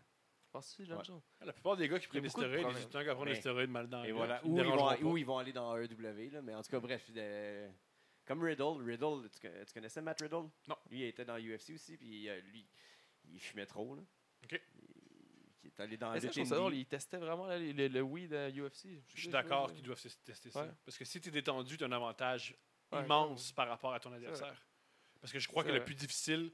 Penses-tu, 0.52 0.84
John 0.86 0.98
Ouais. 0.98 1.04
Jones? 1.04 1.20
La 1.44 1.52
plupart 1.52 1.76
des 1.76 1.88
gars 1.88 1.98
qui 1.98 2.06
Il 2.06 2.06
y 2.06 2.08
a 2.08 2.10
prennent 2.10 2.22
des 2.22 2.28
stéroïdes, 2.30 2.66
ils 2.70 2.74
disent 2.74 2.82
tout 2.82 2.88
le 2.88 2.92
temps 2.92 2.98
qu'ils 3.00 3.14
prennent 3.14 3.24
Mais- 3.26 3.34
des 3.34 3.40
stéroïdes 3.40 3.70
mal 3.70 3.88
dans 3.88 4.04
Et 4.04 4.12
voilà. 4.12 4.40
Ou 4.44 4.58
ils, 4.58 4.64
vont, 4.64 5.10
ou 5.12 5.16
ils 5.18 5.26
vont 5.26 5.38
aller 5.38 5.52
dans 5.52 5.76
AEW, 5.76 6.30
là, 6.32 6.42
mais 6.42 6.54
en 6.54 6.62
tout 6.62 6.70
cas, 6.70 6.80
bref, 6.80 7.10
de- 7.10 7.68
Comme 8.26 8.42
Riddle. 8.42 8.82
Riddle, 8.82 9.28
tu, 9.30 9.40
tu 9.40 9.72
connaissais 9.74 10.00
Matt 10.02 10.20
Riddle? 10.20 10.48
Non. 10.68 10.76
Lui, 10.90 11.00
il 11.00 11.04
était 11.04 11.24
dans 11.24 11.36
l'UFC 11.36 11.74
aussi, 11.74 11.96
puis 11.96 12.28
euh, 12.28 12.40
lui, 12.42 12.66
il 13.24 13.40
fumait 13.40 13.66
trop. 13.66 13.94
Là. 13.96 14.02
Ok. 14.44 14.60
Il, 14.76 14.82
il 15.62 15.67
est 15.67 15.67
allé 15.82 15.96
dans 15.96 16.12
le 16.12 16.20
ça, 16.20 16.26
je 16.26 16.32
trouve 16.32 16.44
ça 16.48 16.56
drôle, 16.56 16.74
il 16.74 16.86
testait 16.86 17.16
vraiment 17.18 17.46
là, 17.46 17.58
le, 17.58 17.72
le, 17.72 17.88
le 17.88 18.02
weed 18.02 18.32
à 18.34 18.48
UFC. 18.50 18.88
Je 19.14 19.20
suis 19.20 19.28
d'accord 19.28 19.72
qu'ils 19.72 19.82
doivent 19.82 19.98
se 19.98 20.08
tester 20.24 20.50
ça. 20.50 20.62
Ouais. 20.62 20.70
Parce 20.84 20.98
que 20.98 21.04
si 21.04 21.20
tu 21.20 21.28
es 21.28 21.32
détendu, 21.32 21.76
tu 21.76 21.84
as 21.84 21.86
un 21.86 21.92
avantage 21.92 22.54
Ouais, 22.90 23.04
immense 23.04 23.52
par 23.52 23.68
rapport 23.68 23.92
à 23.92 24.00
ton 24.00 24.10
adversaire. 24.14 24.66
Parce 25.20 25.30
que 25.30 25.38
je 25.38 25.46
crois 25.46 25.62
que 25.62 25.70
le 25.70 25.84
plus 25.84 25.94
difficile 25.94 26.50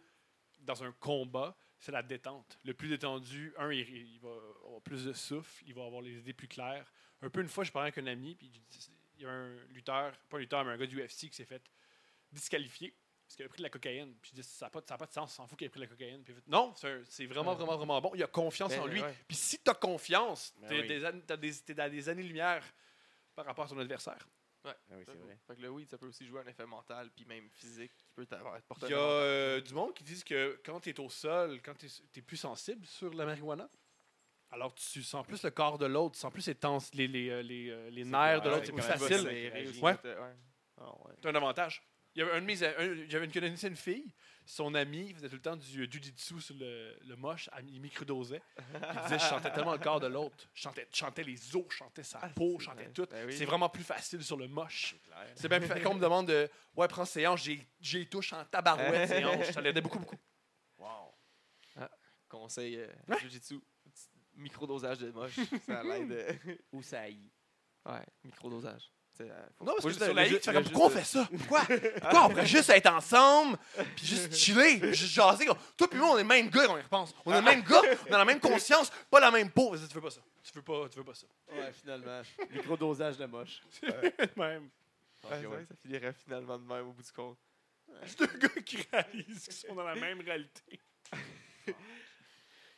dans 0.61 0.83
un 0.83 0.91
combat, 0.93 1.57
c'est 1.79 1.93
la 1.93 2.03
détente. 2.03 2.59
Le 2.65 2.75
plus 2.75 2.89
détendu, 2.89 3.53
un, 3.57 3.71
il, 3.71 3.89
il 3.89 4.19
va 4.19 4.31
avoir 4.65 4.81
plus 4.83 5.05
de 5.05 5.13
souffle, 5.13 5.63
il 5.67 5.75
va 5.75 5.85
avoir 5.85 6.03
les 6.03 6.19
idées 6.19 6.33
plus 6.33 6.49
claires. 6.49 6.91
Un 7.23 7.31
peu 7.31 7.41
une 7.41 7.49
fois, 7.49 7.63
je 7.63 7.71
parlais 7.71 7.89
avec 7.89 7.99
un 7.99 8.07
ami, 8.09 8.35
puis 8.35 8.51
il 9.17 9.23
y 9.23 9.27
a 9.27 9.31
un 9.31 9.55
lutteur, 9.67 10.13
pas 10.29 10.39
un 10.39 10.41
lutteur, 10.41 10.65
mais 10.65 10.73
un 10.73 10.77
gars 10.77 10.87
du 10.87 11.01
UFC 11.01 11.29
qui 11.29 11.35
s'est 11.35 11.45
fait 11.45 11.63
disqualifier 12.33 12.93
parce 13.35 13.37
qu'il 13.37 13.47
a 13.47 13.49
pris 13.49 13.59
de 13.59 13.63
la 13.65 13.71
cocaïne. 13.71 14.15
Puis 14.23 14.31
je 14.35 14.41
dis, 14.41 14.47
ça 14.47 14.67
n'a 14.67 14.71
pas, 14.71 14.81
ça 14.87 14.95
a 14.95 14.99
pas 14.99 15.07
de 15.07 15.13
sens, 15.13 15.33
on 15.33 15.35
s'en 15.43 15.47
fout 15.49 15.59
qu'il 15.59 15.67
ait 15.67 15.69
pris 15.71 15.81
de 15.81 15.85
la 15.87 15.91
cocaïne. 15.91 16.23
Puis 16.23 16.35
non, 16.47 16.73
c'est 16.77 17.03
c'est 17.09 17.27
vraiment, 17.27 17.51
Ouais. 17.51 17.57
vraiment, 17.57 17.77
vraiment 17.77 18.01
bon. 18.01 18.13
Il 18.15 18.23
a 18.23 18.27
confiance 18.29 18.71
Ben, 18.71 18.81
en 18.83 18.87
lui. 18.87 19.03
ouais. 19.03 19.15
Puis 19.27 19.37
si 19.37 19.59
tu 19.59 19.71
as 19.71 19.75
confiance, 19.75 20.55
Ben 20.61 20.69
tu 20.69 20.75
oui. 20.75 20.93
es, 20.93 21.75
dans 21.75 21.91
des 21.91 22.09
années-lumière 22.09 22.65
par 23.35 23.45
rapport 23.47 23.65
à 23.65 23.69
ton 23.69 23.79
adversaire. 23.79 24.29
Ah 24.67 24.75
oui, 24.93 25.03
c'est 25.07 25.13
vrai. 25.19 25.37
Fait 25.47 25.57
que 25.57 25.61
le 25.61 25.69
weed, 25.69 25.91
ça 25.91 25.99
peut 25.99 26.07
aussi 26.07 26.25
jouer 26.27 26.41
un 26.41 26.47
effet 26.47 26.65
mental, 26.65 27.11
puis 27.15 27.27
même 27.27 27.51
physique, 27.51 27.95
qui 27.99 28.07
peut 28.15 28.25
t'avoir 28.25 28.59
porté 28.63 28.87
Il 28.87 28.93
y 28.93 28.95
a 28.95 28.99
euh, 28.99 29.61
du 29.61 29.75
monde 29.75 29.93
qui 29.93 30.05
disent 30.05 30.25
que 30.25 30.59
quand 30.65 30.81
tu 30.81 30.89
es 30.89 31.01
au 31.01 31.11
sol, 31.11 31.61
quand 31.63 31.75
tu 31.75 31.87
es, 31.87 32.23
plus 32.23 32.39
sensible 32.39 32.87
sur 32.87 33.13
la 33.13 33.27
marijuana, 33.27 33.69
alors 34.51 34.75
tu 34.75 35.03
sens 35.03 35.27
plus 35.27 35.43
le 35.43 35.51
corps 35.51 35.77
de 35.77 35.85
l'autre, 35.85 36.15
tu 36.15 36.21
sens 36.21 36.33
plus 36.33 36.47
les, 36.47 36.55
tens- 36.55 36.95
les, 36.95 37.09
les, 37.09 37.29
euh, 37.29 37.43
les, 37.43 37.69
euh, 37.71 37.91
les 37.91 38.05
nerfs 38.05 38.41
de 38.41 38.49
l'autre, 38.49 38.65
c'est 38.65 38.73
ouais, 38.73 38.81
plus 38.81 38.87
facile. 38.91 39.19
serrer 39.19 39.69
Ouais. 39.83 39.99
ouais. 40.03 40.37
Ah 40.81 40.91
ouais. 41.05 41.13
C'est 41.21 41.29
un 41.29 41.35
avantage. 41.35 41.83
Il 42.15 42.21
y 42.21 42.23
avait 42.23 42.33
un 42.33 42.41
de 42.41 42.47
mes, 42.47 42.63
un- 42.65 43.09
j'avais 43.09 43.25
une 43.25 43.33
connaissance 43.33 43.63
une 43.65 43.77
fille, 43.77 44.13
son 44.47 44.75
ami 44.75 45.07
il 45.09 45.15
faisait 45.15 45.29
tout 45.29 45.35
le 45.37 45.41
temps 45.43 45.57
du 45.57 45.83
euh, 45.83 45.87
jujitsu 45.91 46.41
sur 46.41 46.55
le, 46.57 46.97
le 47.07 47.17
moche, 47.17 47.51
il 47.67 47.81
microdosait. 47.81 48.41
Il 48.75 49.03
disait 49.03 49.19
je 49.19 49.25
chantais 49.25 49.53
tellement 49.53 49.73
le 49.73 49.79
corps 49.79 49.99
de 50.01 50.07
l'autre, 50.07 50.37
je 50.55 50.63
chantais, 50.63 50.87
chantais 50.93 51.25
les 51.25 51.57
os, 51.57 51.65
je 51.71 51.77
chantais 51.77 52.03
sa 52.05 52.21
Ah, 52.23 52.29
peau, 52.29 52.57
je 52.61 52.67
chantais 52.67 52.89
tout. 52.91 53.07
Ben 53.11 53.27
oui. 53.27 53.37
C'est 53.37 53.45
vraiment 53.47 53.69
plus 53.69 53.83
facile 53.83 54.23
sur 54.23 54.37
le 54.37 54.47
moche. 54.47 54.95
C'est 55.35 55.49
bien 55.49 55.59
plus 55.59 55.67
facile. 55.69 55.83
Quand 55.83 55.91
on 55.91 55.95
me 55.95 56.01
demande 56.01 56.29
de 56.29 56.49
ouais 56.77 56.87
prends 56.89 57.05
ces 57.05 57.27
hanches, 57.27 57.43
j'ai 57.43 57.67
j'ai 57.81 58.07
touche 58.07 58.33
en 58.33 58.45
tabarouette 58.45 59.09
ces 59.09 59.25
hanches, 59.25 59.51
ça 59.51 59.61
l'aidait 59.61 59.81
beaucoup 59.81 59.99
beaucoup. 59.99 60.19
Wow. 60.79 61.13
Conseil 62.29 62.77
euh, 62.79 62.89
Ouais. 63.09 63.19
Jiu-Jitsu. 63.21 63.61
Petit 63.85 64.09
Microdosage 64.37 64.99
de 64.99 65.11
moche. 65.13 65.37
ça 65.67 65.83
l'aide. 65.85 66.11
euh, 66.11 66.33
Où 66.73 66.83
ça 66.83 67.09
y 67.09 67.31
ouais, 67.87 68.05
microdosage. 68.25 68.91
C'est, 69.17 69.31
euh, 69.31 69.47
faut- 69.57 69.65
Non, 69.65 69.73
parce 69.75 69.85
que 69.85 69.91
juste 69.91 70.05
sur 70.05 70.15
la 70.15 70.27
tu 70.27 70.39
fais 70.41 70.53
comme, 70.53 70.65
pourquoi 70.65 70.87
on 70.87 70.91
fait 70.91 71.05
ça? 71.05 71.29
Pourquoi? 71.39 71.61
Pourquoi 72.01 72.25
on 72.25 72.29
pourrait 72.31 72.47
juste 72.47 72.69
être 72.71 72.91
ensemble, 72.91 73.57
puis 73.95 74.07
juste 74.07 74.35
chiller, 74.35 74.93
juste 74.93 75.13
jaser? 75.13 75.47
Toi 75.77 75.89
puis 75.89 75.99
moi, 76.01 76.11
on 76.11 76.19
est 76.19 76.23
le 76.23 76.29
même 76.29 76.49
gars 76.51 76.67
quand 76.67 76.75
on 76.75 76.79
y 76.79 76.83
repense. 76.83 77.15
On 77.25 77.33
est 77.33 77.37
le 77.37 77.43
même 77.43 77.63
gars, 77.63 77.81
on 78.09 78.13
a 78.13 78.19
la 78.19 78.25
même 78.25 78.41
conscience, 78.41 78.91
pas 79.11 79.21
la 79.21 79.31
même 79.31 79.51
peau. 79.53 79.77
Tu 79.77 79.95
veux 79.95 80.01
pas 80.01 80.11
ça. 80.11 80.21
Tu 80.43 80.53
veux 80.53 80.63
pas, 80.63 80.89
tu 80.89 80.99
veux 80.99 81.05
pas 81.05 81.15
ça. 81.15 81.27
Ouais, 81.53 81.73
finalement. 81.73 82.23
Microdosage 82.51 83.17
de 83.19 83.27
moche. 83.27 83.63
même. 84.37 84.69
Ouais, 85.25 85.41
c'est 85.41 85.69
ça 85.69 85.75
finirait 85.81 86.13
finalement 86.13 86.59
de 86.59 86.65
même 86.65 86.89
au 86.89 86.93
bout 86.93 87.03
du 87.03 87.13
compte. 87.13 87.39
Juste 88.03 88.19
deux 88.19 88.39
gars 88.39 88.63
qui 88.65 88.79
réalisent 88.93 89.45
qu'ils 89.45 89.53
sont 89.69 89.75
dans 89.75 89.85
la 89.85 89.95
même 89.95 90.21
réalité. 90.21 90.81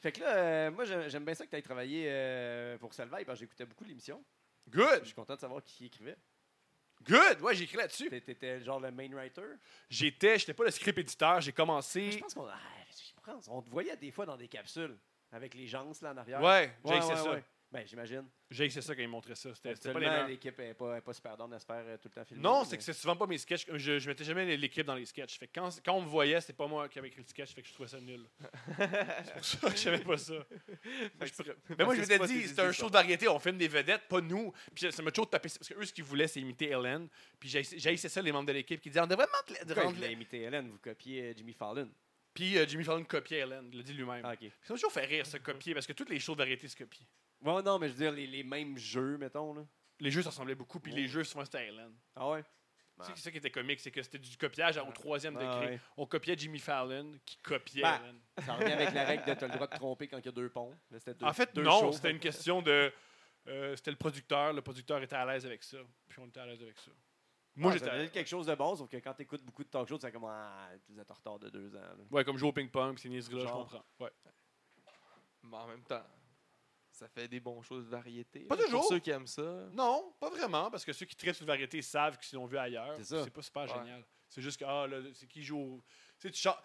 Fait 0.00 0.12
que 0.12 0.20
là, 0.20 0.36
euh, 0.36 0.70
moi, 0.70 0.84
j'aime 0.84 1.24
bien 1.24 1.34
ça 1.34 1.44
que 1.46 1.50
tu 1.50 1.56
aies 1.56 1.62
travaillé 1.62 2.04
euh, 2.08 2.76
pour 2.78 2.92
Salvaille, 2.94 3.24
parce 3.24 3.38
que 3.38 3.44
j'écoutais 3.44 3.64
beaucoup 3.64 3.84
l'émission. 3.84 4.22
Je 4.66 4.72
Good, 4.78 5.04
suis 5.04 5.14
content 5.14 5.34
de 5.34 5.40
savoir 5.40 5.62
qui 5.62 5.86
écrivait. 5.86 6.16
good. 7.04 7.40
Ouais, 7.40 7.54
j'ai 7.54 7.64
écrit 7.64 7.76
là-dessus. 7.76 8.08
T'é- 8.08 8.20
T'étais 8.20 8.60
genre 8.60 8.80
le 8.80 8.90
main 8.90 9.08
writer? 9.14 9.42
J'étais, 9.88 10.38
j'étais 10.38 10.54
pas 10.54 10.64
le 10.64 10.70
script 10.70 10.98
éditeur, 10.98 11.40
j'ai 11.40 11.50
Je 11.52 11.56
commencé. 11.56 12.18
pense 12.20 12.34
qu'on 12.34 12.46
ah, 12.46 12.58
je 12.90 13.20
pense- 13.22 13.48
on 13.48 13.62
te 13.62 13.70
voyait 13.70 13.96
des 13.96 14.10
fois 14.10 14.26
dans 14.26 14.36
des 14.36 14.48
capsules 14.48 14.96
avec 15.32 15.54
les 15.54 15.66
gens 15.66 15.90
là 16.02 16.12
en 16.12 16.16
arrière. 16.16 16.40
Ouais, 16.42 16.72
j'ai 16.84 16.90
ouais, 16.94 17.00
ça. 17.02 17.30
ouais. 17.32 17.44
Ben, 17.72 17.84
j'imagine. 17.84 18.24
J'ai 18.48 18.66
essayé 18.66 18.80
ça 18.80 18.94
quand 18.94 19.02
ils 19.02 19.08
montraient 19.08 19.34
ça. 19.34 19.52
C'était 19.54 19.92
pas 19.92 19.98
les 19.98 20.32
l'équipe 20.34 20.56
n'est 20.56 20.72
pas, 20.72 21.00
pas 21.00 21.12
super 21.12 21.36
down 21.36 21.52
à 21.52 21.58
se 21.58 21.66
faire 21.66 21.82
euh, 21.84 21.96
tout 21.96 22.08
le 22.08 22.14
temps 22.14 22.24
filmer. 22.24 22.42
Non, 22.42 22.60
mais- 22.60 22.66
c'est 22.68 22.76
que 22.76 22.82
c'est 22.84 22.92
souvent 22.92 23.16
pas 23.16 23.26
mes 23.26 23.38
sketchs. 23.38 23.66
Je, 23.72 23.98
je 23.98 24.08
mettais 24.08 24.22
jamais 24.22 24.56
l'équipe 24.56 24.86
dans 24.86 24.94
les 24.94 25.04
sketchs. 25.04 25.36
Fait 25.38 25.48
que 25.48 25.52
quand, 25.60 25.68
quand 25.84 25.94
on 25.94 26.02
me 26.02 26.06
voyait, 26.06 26.40
c'était 26.40 26.52
pas 26.52 26.68
moi 26.68 26.88
qui 26.88 26.98
avais 27.00 27.08
écrit 27.08 27.22
le 27.22 27.26
sketch, 27.26 27.52
fait 27.54 27.62
que 27.62 27.68
je 27.68 27.74
trouvais 27.74 27.88
ça 27.88 28.00
nul. 28.00 28.24
c'est 28.78 29.34
pour 29.34 29.44
ça 29.44 29.70
que 29.70 29.76
je 29.76 29.82
savais 29.82 30.04
pas 30.04 30.16
ça. 30.16 30.34
C'est- 31.24 31.44
Mais 31.76 31.84
moi, 31.84 31.94
je 31.96 32.00
m'étais 32.02 32.18
dit, 32.26 32.46
c'est 32.46 32.60
un 32.60 32.72
show 32.72 32.86
de 32.86 32.92
variété, 32.92 33.26
on 33.28 33.38
filme 33.40 33.58
des 33.58 33.68
vedettes, 33.68 34.02
pas 34.08 34.20
nous. 34.20 34.52
Puis 34.74 34.92
ça 34.92 35.02
m'a 35.02 35.10
toujours 35.10 35.28
tapé. 35.28 35.48
Parce 35.48 35.68
que 35.68 35.74
eux, 35.74 35.84
ce 35.84 35.92
qu'ils 35.92 36.04
voulaient, 36.04 36.28
c'est 36.28 36.40
imiter 36.40 36.70
Ellen. 36.70 37.08
Puis 37.40 37.48
j'ai 37.48 37.62
j'ai 37.64 37.96
ça, 37.96 38.22
les 38.22 38.30
membres 38.32 38.46
de 38.46 38.52
l'équipe 38.52 38.80
qui 38.80 38.90
disaient, 38.90 39.00
on 39.00 39.06
devrait 39.08 39.26
rendre 39.74 40.04
imiter 40.06 40.42
Hélène, 40.42 40.68
vous 40.70 40.78
copiez 40.78 41.22
euh, 41.30 41.34
Jimmy 41.36 41.52
Fallon. 41.52 41.90
Puis 42.32 42.58
euh, 42.58 42.66
Jimmy 42.68 42.84
Fallon 42.84 43.02
copiait 43.04 43.38
Ellen, 43.40 43.68
il 43.72 43.78
l'a 43.78 43.82
dit 43.82 43.94
lui-même. 43.94 44.22
Ah. 44.24 44.34
Ça 44.62 44.72
m'a 44.72 44.76
toujours 44.76 44.92
fait 44.92 45.04
rire, 45.06 45.26
ce 45.26 45.38
copier, 45.38 45.74
parce 45.74 45.86
que 45.86 45.94
toutes 45.94 46.10
les 46.10 46.20
shows 46.20 46.34
de 46.34 46.38
variété 46.38 46.68
se 46.68 46.76
copient. 46.76 47.06
Ouais, 47.42 47.62
non, 47.62 47.78
mais 47.78 47.88
je 47.88 47.92
veux 47.92 47.98
dire, 47.98 48.12
les, 48.12 48.26
les 48.26 48.42
mêmes 48.42 48.76
jeux, 48.78 49.16
mettons. 49.18 49.54
Là. 49.54 49.62
Les 50.00 50.10
jeux, 50.10 50.22
ça 50.22 50.30
ressemblait 50.30 50.54
beaucoup, 50.54 50.80
puis 50.80 50.92
les 50.92 51.06
jeux, 51.08 51.24
souvent, 51.24 51.44
c'était 51.44 51.66
Ellen. 51.68 51.92
Ah 52.14 52.28
ouais? 52.30 52.44
C'est 53.02 53.16
ça 53.18 53.30
qui 53.30 53.36
était 53.36 53.50
comique, 53.50 53.78
c'est 53.80 53.90
que 53.90 54.02
c'était 54.02 54.18
du 54.18 54.36
copiage 54.38 54.78
au 54.78 54.90
troisième 54.90 55.36
Ah 55.36 55.40
degré. 55.44 55.66
ouais. 55.74 55.80
On 55.98 56.06
copiait 56.06 56.34
Jimmy 56.36 56.58
Fallon, 56.58 57.12
qui 57.26 57.36
copiait 57.42 57.82
Ben, 57.82 58.00
Ellen. 58.02 58.20
Ça 58.44 58.54
revient 58.54 58.72
avec 58.72 58.94
la 58.94 59.04
règle 59.04 59.24
de 59.26 59.34
t'as 59.34 59.46
le 59.48 59.52
droit 59.52 59.66
de 59.66 59.74
tromper 59.76 60.08
quand 60.08 60.16
il 60.18 60.24
y 60.24 60.28
a 60.28 60.32
deux 60.32 60.48
ponts. 60.48 60.74
Là, 60.90 60.98
c'était 60.98 61.12
deux- 61.14 61.26
En 61.26 61.32
fait, 61.34 61.54
deux 61.54 61.62
non, 61.62 61.78
shows. 61.80 61.92
c'était 61.92 62.10
une 62.10 62.18
question 62.18 62.62
de. 62.62 62.90
euh, 63.48 63.76
c'était 63.76 63.90
le 63.90 63.98
producteur. 63.98 64.54
Le 64.54 64.62
producteur 64.62 65.02
était 65.02 65.14
à 65.14 65.26
l'aise 65.26 65.44
avec 65.44 65.62
ça. 65.62 65.76
Puis 66.08 66.18
on 66.20 66.26
était 66.26 66.40
à 66.40 66.46
l'aise 66.46 66.62
avec 66.62 66.78
ça. 66.78 66.90
Moi, 67.54 67.70
Ah, 67.70 67.74
j'étais. 67.74 67.86
ça 67.86 67.92
à 67.92 68.06
quelque 68.06 68.28
chose 68.28 68.46
de 68.46 68.54
bon, 68.54 68.74
sauf 68.76 68.88
que 68.88 68.96
quand 68.96 69.12
tu 69.12 69.22
écoutes 69.22 69.42
beaucoup 69.42 69.62
de 69.64 69.68
talk 69.68 69.86
shows, 69.88 69.98
c'est 70.00 70.10
comme 70.12 70.24
ah, 70.26 70.68
vous 70.88 70.98
êtes 70.98 71.10
en 71.10 71.14
retard 71.14 71.38
de 71.38 71.50
deux 71.50 71.76
ans. 71.76 71.80
là. 71.80 72.04
Ouais, 72.10 72.24
comme 72.24 72.38
jouer 72.38 72.48
au 72.48 72.52
ping-pong, 72.52 72.94
puis 72.94 73.02
ces 73.02 73.08
niaiseries-là, 73.10 73.42
je 73.42 73.46
Genre. 73.46 73.58
comprends. 73.58 73.84
Ouais. 74.00 74.10
Mais 75.42 75.56
en 75.56 75.66
même 75.66 75.82
temps, 75.84 76.02
ça 76.96 77.08
fait 77.08 77.28
des 77.28 77.40
bons 77.40 77.60
shows 77.62 77.76
de 77.82 77.88
variété. 77.88 78.40
Pas 78.40 78.56
là, 78.56 78.64
toujours. 78.64 78.80
Pour 78.80 78.88
ceux 78.88 78.98
qui 79.00 79.10
aiment 79.10 79.26
ça. 79.26 79.68
Non, 79.72 80.14
pas 80.18 80.30
vraiment, 80.30 80.70
parce 80.70 80.84
que 80.84 80.92
ceux 80.94 81.04
qui 81.04 81.14
traitent 81.14 81.36
sur 81.36 81.44
variété 81.46 81.82
savent 81.82 82.16
qu'ils 82.18 82.36
l'ont 82.38 82.46
vu 82.46 82.56
ailleurs. 82.56 82.94
C'est 82.96 83.04
ça. 83.04 83.22
C'est 83.24 83.30
pas 83.30 83.42
super 83.42 83.62
Ouais. 83.64 83.68
génial. 83.78 84.04
C'est 84.30 84.40
juste 84.42 84.58
que, 84.58 84.64
ah, 84.64 84.86
là, 84.86 84.98
c'est 85.12 85.26
qui 85.26 85.42
joue 85.42 85.58
au. 85.58 85.82
Tu 86.18 86.28
sais, 86.28 86.30
tu 86.30 86.40
chantes- 86.40 86.58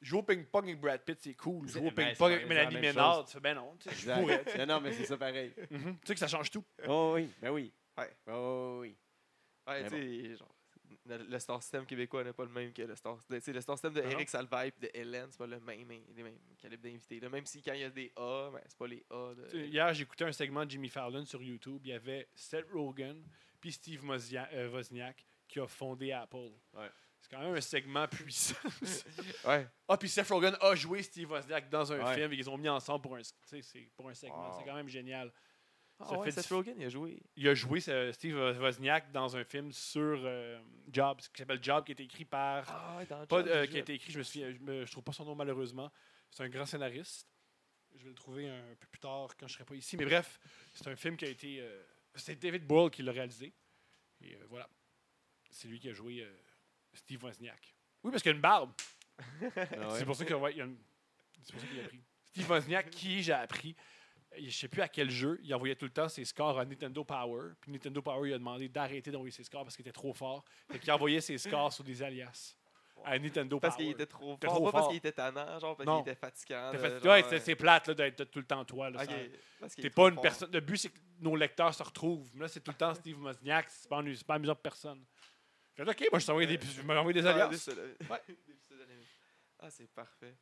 Jouer 0.00 0.18
au 0.18 0.22
ping-pong 0.22 0.64
avec 0.64 0.78
Brad 0.80 1.02
Pitt, 1.02 1.18
c'est 1.20 1.34
cool. 1.34 1.66
Jouer 1.68 1.88
au 1.88 1.90
ben, 1.90 2.08
ping-pong 2.08 2.32
avec 2.32 2.46
Mélanie 2.46 2.76
Ménard, 2.76 3.24
tu 3.24 3.32
fais, 3.32 3.40
ben 3.40 3.54
non, 3.54 3.76
tu 3.78 3.88
sais, 3.88 3.94
je 3.94 4.10
pourrais. 4.20 4.44
non, 4.58 4.66
non, 4.74 4.80
mais 4.80 4.92
c'est 4.92 5.04
ça 5.06 5.16
pareil. 5.16 5.52
Tu 5.70 5.96
sais 6.06 6.14
que 6.14 6.20
ça 6.20 6.28
change 6.28 6.50
tout. 6.50 6.64
Oh 6.86 7.12
oui, 7.14 7.30
ben 7.40 7.50
oui. 7.50 7.72
Ouais. 7.96 8.16
Oh 8.28 8.78
oui. 8.80 8.96
Ouais, 9.66 9.84
tu 9.84 9.90
sais, 9.90 10.36
genre, 10.36 10.54
le, 11.08 11.38
star 11.38 11.62
system 11.62 11.86
québécois 11.86 12.24
n'est 12.24 12.32
pas 12.32 12.44
le 12.44 12.50
même 12.50 12.72
que 12.72 12.82
le 12.82 12.96
star 12.96 13.18
sais, 13.28 13.52
Le 13.52 13.60
star 13.60 13.76
system 13.76 13.92
de? 13.94 14.00
Eric 14.02 14.28
Salvaille 14.28 14.72
et 14.76 14.86
de 14.86 14.90
Hélène, 14.94 15.28
c'est 15.30 15.38
pas 15.38 15.46
le 15.46 15.60
même, 15.60 15.88
les 16.14 16.22
mêmes 16.22 16.38
calibres 16.58 16.82
d'invités. 16.82 17.20
Même 17.28 17.46
si 17.46 17.62
quand 17.62 17.72
il 17.72 17.80
y 17.80 17.84
a 17.84 17.90
des 17.90 18.12
A, 18.16 18.50
ben, 18.52 18.60
c'est 18.66 18.78
pas 18.78 18.86
les 18.86 19.04
A. 19.10 19.34
De... 19.34 19.58
Hier, 19.58 19.92
j'écoutais 19.94 20.24
un 20.24 20.32
segment 20.32 20.64
de 20.64 20.70
Jimmy 20.70 20.88
Fallon 20.88 21.24
sur 21.24 21.42
YouTube. 21.42 21.80
Il 21.84 21.90
y 21.90 21.94
avait 21.94 22.28
Seth 22.34 22.66
Rogen 22.72 23.22
puis 23.60 23.72
Steve 23.72 24.04
Mozia- 24.04 24.48
euh, 24.52 24.70
Wozniak 24.70 25.26
qui 25.48 25.60
a 25.60 25.66
fondé 25.66 26.12
Apple. 26.12 26.50
Ouais. 26.74 26.90
C'est 27.20 27.34
quand 27.34 27.40
même 27.42 27.54
un 27.54 27.60
segment 27.60 28.06
puissant. 28.06 28.54
Ouais. 29.44 29.66
ah, 29.88 29.96
puis 29.96 30.08
Seth 30.08 30.28
Rogen 30.28 30.56
a 30.60 30.74
joué 30.74 31.02
Steve 31.02 31.30
Wozniak 31.30 31.68
dans 31.70 31.92
un 31.92 32.04
Ouais. 32.04 32.14
film 32.14 32.32
et 32.32 32.36
ils 32.36 32.50
ont 32.50 32.56
mis 32.58 32.68
ensemble 32.68 33.02
pour 33.02 33.16
un, 33.16 33.20
pour 33.96 34.08
un 34.08 34.14
segment. 34.14 34.50
Wow. 34.50 34.58
C'est 34.58 34.64
quand 34.64 34.74
même 34.74 34.88
génial. 34.88 35.32
Ah 35.98 36.18
ouais, 36.18 36.30
Seth 36.30 36.46
Rogen, 36.48 36.74
il 36.78 36.84
a 36.84 36.88
joué. 36.90 37.22
Il 37.36 37.48
a 37.48 37.54
joué 37.54 37.80
ce- 37.80 38.12
Steve 38.12 38.36
Wozniak 38.60 39.10
dans 39.12 39.34
un 39.36 39.44
film 39.44 39.72
sur 39.72 40.20
euh, 40.24 40.60
Jobs, 40.92 41.18
qui 41.20 41.38
s'appelle 41.38 41.62
Job, 41.62 41.84
qui 41.84 41.92
a 41.92 41.94
été 41.94 42.02
écrit 42.04 42.24
par. 42.26 42.64
Ah 42.68 42.96
ouais, 42.98 43.06
dans 43.06 43.20
le 43.20 43.26
pas, 43.26 43.38
Job, 43.38 43.48
euh, 43.48 43.66
qui 43.66 43.76
a 43.76 43.80
été 43.80 43.94
écrit, 43.94 44.12
je 44.12 44.18
me 44.18 44.22
souviens, 44.22 44.52
je, 44.52 44.58
me- 44.58 44.84
je 44.84 44.90
trouve 44.92 45.04
pas 45.04 45.12
son 45.12 45.24
nom 45.24 45.34
malheureusement. 45.34 45.90
C'est 46.30 46.42
un 46.42 46.48
grand 46.50 46.66
scénariste. 46.66 47.26
Je 47.94 48.04
vais 48.04 48.10
le 48.10 48.14
trouver 48.14 48.46
un 48.48 48.74
peu 48.78 48.86
plus 48.88 49.00
tard 49.00 49.28
quand 49.38 49.46
je 49.48 49.54
serai 49.54 49.64
pas 49.64 49.74
ici. 49.74 49.96
Mais 49.96 50.04
bref, 50.04 50.38
c'est 50.74 50.86
un 50.88 50.96
film 50.96 51.16
qui 51.16 51.24
a 51.24 51.28
été. 51.28 51.60
euh, 51.60 51.82
c'est 52.14 52.36
David 52.38 52.66
Boyle 52.66 52.90
qui 52.90 53.02
l'a 53.02 53.12
réalisé. 53.12 53.54
Et 54.20 54.34
euh, 54.34 54.44
voilà. 54.50 54.68
C'est 55.50 55.68
lui 55.68 55.80
qui 55.80 55.88
a 55.88 55.94
joué 55.94 56.20
euh, 56.22 56.30
Steve 56.92 57.24
Wozniak. 57.24 57.74
Oui, 58.02 58.10
parce 58.10 58.22
qu'il 58.22 58.32
a 58.32 58.34
une 58.34 58.40
barbe. 58.42 58.72
Ah 59.56 59.60
ouais. 59.88 59.98
C'est 59.98 60.04
pour 60.04 60.14
ça 60.14 60.26
qu'il 60.26 60.34
a 60.34 60.38
une- 60.64 60.76
c'est 61.42 61.52
pour 61.52 61.60
ça 61.62 61.66
qu'il 61.68 61.80
a 61.80 61.84
pris. 61.88 62.00
Steve 62.26 62.50
Wozniak, 62.50 62.90
qui 62.90 63.22
j'ai 63.22 63.32
appris, 63.32 63.74
je 64.38 64.50
sais 64.50 64.68
plus 64.68 64.82
à 64.82 64.88
quel 64.88 65.10
jeu, 65.10 65.38
il 65.42 65.54
envoyait 65.54 65.74
tout 65.76 65.86
le 65.86 65.90
temps 65.92 66.08
ses 66.08 66.24
scores 66.24 66.58
à 66.58 66.64
Nintendo 66.64 67.04
Power. 67.04 67.52
Puis 67.60 67.72
Nintendo 67.72 68.02
Power, 68.02 68.28
il 68.28 68.34
a 68.34 68.38
demandé 68.38 68.68
d'arrêter 68.68 69.10
d'envoyer 69.10 69.32
ses 69.32 69.44
scores 69.44 69.64
parce 69.64 69.76
qu'il 69.76 69.82
était 69.84 69.92
trop 69.92 70.12
fort. 70.12 70.44
Fait 70.70 70.78
qu'il 70.78 70.90
envoyait 70.92 71.20
ses 71.20 71.38
scores 71.38 71.72
sur 71.72 71.84
des 71.84 72.02
alias 72.02 72.54
à 73.04 73.18
Nintendo 73.18 73.60
Parce 73.60 73.76
Power. 73.76 73.84
qu'il 73.86 73.92
était 73.94 74.06
trop 74.06 74.36
fort. 74.42 74.62
pas 74.64 74.72
parce 74.72 74.88
qu'il 74.88 74.96
était 74.96 75.12
tannant, 75.12 75.58
genre 75.58 75.76
parce 75.76 75.88
qu'il 75.88 76.00
était 76.12 76.18
fatigant. 76.18 76.72
Ouais, 77.10 77.22
c'est- 77.28 77.38
c'est 77.40 77.54
plate 77.54 77.90
d'être 77.90 78.24
tout 78.24 78.38
le 78.40 78.46
temps 78.46 78.64
toi. 78.64 78.90
Là, 78.90 79.04
parce 79.60 79.74
T'es 79.76 79.90
pas 79.90 80.08
une 80.08 80.20
personne. 80.20 80.50
Le 80.52 80.60
but, 80.60 80.76
c'est 80.76 80.88
que 80.88 80.98
nos 81.20 81.36
lecteurs 81.36 81.74
se 81.74 81.82
retrouvent. 81.82 82.28
Mais 82.34 82.42
là, 82.42 82.48
c'est 82.48 82.60
tout 82.60 82.70
le 82.72 82.76
temps 82.76 82.94
Steve 82.94 83.22
Wozniak. 83.22 83.68
C'est 83.68 83.88
pas, 83.88 84.02
pas 84.26 84.34
amusant 84.34 84.54
pour 84.54 84.62
personne. 84.62 85.04
Fait 85.74 85.82
OK, 85.88 86.08
moi, 86.10 86.18
je 86.18 86.26
t'envoie 86.26 86.46
des, 86.46 86.58
je 86.58 87.12
des 87.12 87.26
Ah, 87.26 87.30
alias. 87.44 87.68
Ah, 89.58 89.70
c'est 89.70 89.90
parfait. 89.92 90.36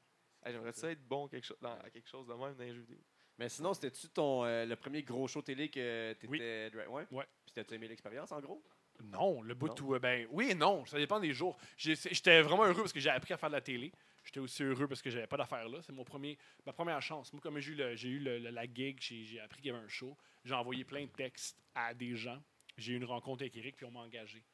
J'aimerais 0.47 0.73
ça 0.73 0.91
être 0.91 1.07
bon 1.07 1.29
quelque 1.29 1.45
chose, 1.45 1.57
à 1.63 1.89
quelque 1.91 2.09
chose 2.09 2.27
de 2.27 2.35
même 2.35 2.55
dans 2.55 2.65
les 2.65 2.75
jeux 2.75 2.81
vidéo. 2.81 2.99
Mais 3.39 3.49
sinon, 3.49 3.75
c'était-tu 3.75 4.09
ton 4.09 4.45
euh, 4.45 4.65
le 4.65 4.77
premier 4.77 5.03
gros 5.03 5.27
show 5.27 5.43
télé 5.43 5.69
que 5.69 6.13
t'étais. 6.15 6.29
Oui. 6.29 6.39
dra- 6.71 6.89
Ouais? 6.89 7.07
Ouais. 7.11 7.25
Puis 7.45 7.53
t'as-tu 7.55 7.75
aimé 7.75 7.89
l'expérience, 7.89 8.31
en 8.33 8.41
gros? 8.41 8.63
Non, 9.03 9.43
le 9.43 9.55
bout 9.55 9.81
où. 9.81 9.95
euh, 9.95 9.99
Ben, 9.99 10.27
oui 10.31 10.51
et 10.51 10.55
non, 10.55 10.85
ça 10.87 10.99
dépend 10.99 11.19
des 11.19 11.33
jours. 11.33 11.59
J'étais 11.77 12.43
vraiment 12.43 12.65
heureux 12.65 12.83
parce 12.83 12.93
que 12.93 13.01
j'ai 13.01 13.11
appris 13.11 13.35
à 13.35 13.37
faire 13.37 13.51
de 13.51 13.55
la 13.57 13.61
télé. 13.61 13.93
J'étais 14.23 14.39
aussi 14.41 14.63
heureux 14.63 14.87
parce 14.87 15.03
que 15.03 15.11
j'avais 15.11 15.27
pas 15.27 15.37
d'affaires 15.37 15.69
là. 15.69 15.83
C'est 15.83 15.93
mon 15.93 16.05
premier, 16.05 16.39
ma 16.65 16.73
première 16.73 17.03
chance. 17.03 17.33
Moi, 17.33 17.41
comme 17.43 17.59
j'ai 17.59 17.73
eu, 17.73 17.75
le- 17.75 18.05
eu 18.07 18.19
le- 18.21 18.39
le- 18.39 18.51
la 18.51 18.65
gig, 18.73 18.99
j'ai 19.01 19.41
appris 19.41 19.61
qu'il 19.61 19.73
y 19.73 19.75
avait 19.75 19.85
un 19.85 19.89
show. 19.89 20.17
J'ai 20.45 20.55
envoyé 20.55 20.85
plein 20.85 21.03
de 21.05 21.11
textes 21.11 21.59
à 21.75 21.93
des 21.93 22.15
gens. 22.15 22.41
J'ai 22.79 22.93
eu 22.93 22.97
une 22.97 23.05
rencontre 23.05 23.43
avec 23.43 23.57
Eric, 23.57 23.77
puis 23.77 23.85
on 23.85 23.91
m'a 23.91 24.01
engagé. 24.01 24.45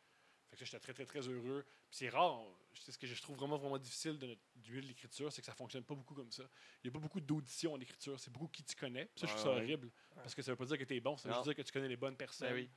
Fait 0.48 0.56
que 0.56 0.58
ça, 0.58 0.64
j'étais 0.64 0.78
très, 0.80 0.92
très, 0.94 1.04
très 1.04 1.28
heureux. 1.28 1.64
C'est 1.90 2.08
rare. 2.08 2.40
C'est 2.74 2.92
ce 2.92 2.98
que 2.98 3.06
je 3.06 3.20
trouve 3.20 3.36
vraiment, 3.36 3.58
vraiment 3.58 3.78
difficile 3.78 4.16
de 4.18 4.26
notre, 4.28 4.40
du 4.54 4.70
milieu 4.70 4.82
de 4.82 4.86
l'écriture, 4.86 5.32
c'est 5.32 5.42
que 5.42 5.46
ça 5.46 5.54
fonctionne 5.54 5.82
pas 5.84 5.94
beaucoup 5.94 6.14
comme 6.14 6.30
ça. 6.30 6.44
Il 6.82 6.86
n'y 6.86 6.90
a 6.90 6.92
pas 6.92 7.00
beaucoup 7.00 7.20
d'auditions 7.20 7.72
en 7.74 7.80
écriture. 7.80 8.18
C'est 8.20 8.30
beaucoup 8.30 8.46
qui 8.48 8.62
tu 8.62 8.76
connais. 8.76 9.10
Ça, 9.16 9.26
je 9.26 9.32
trouve 9.32 9.42
ça 9.42 9.50
horrible. 9.50 9.90
Parce 10.14 10.34
que 10.34 10.42
ça 10.42 10.52
veut 10.52 10.56
pas 10.56 10.64
dire 10.66 10.78
que 10.78 10.84
tu 10.84 10.94
es 10.96 11.00
bon. 11.00 11.16
Ça 11.16 11.28
veut 11.28 11.34
juste 11.34 11.44
dire 11.46 11.54
que 11.56 11.62
tu 11.62 11.72
connais 11.72 11.88
les 11.88 11.96
bonnes 11.96 12.16
personnes. 12.16 12.48
Ben 12.48 12.54
oui. 12.54 12.70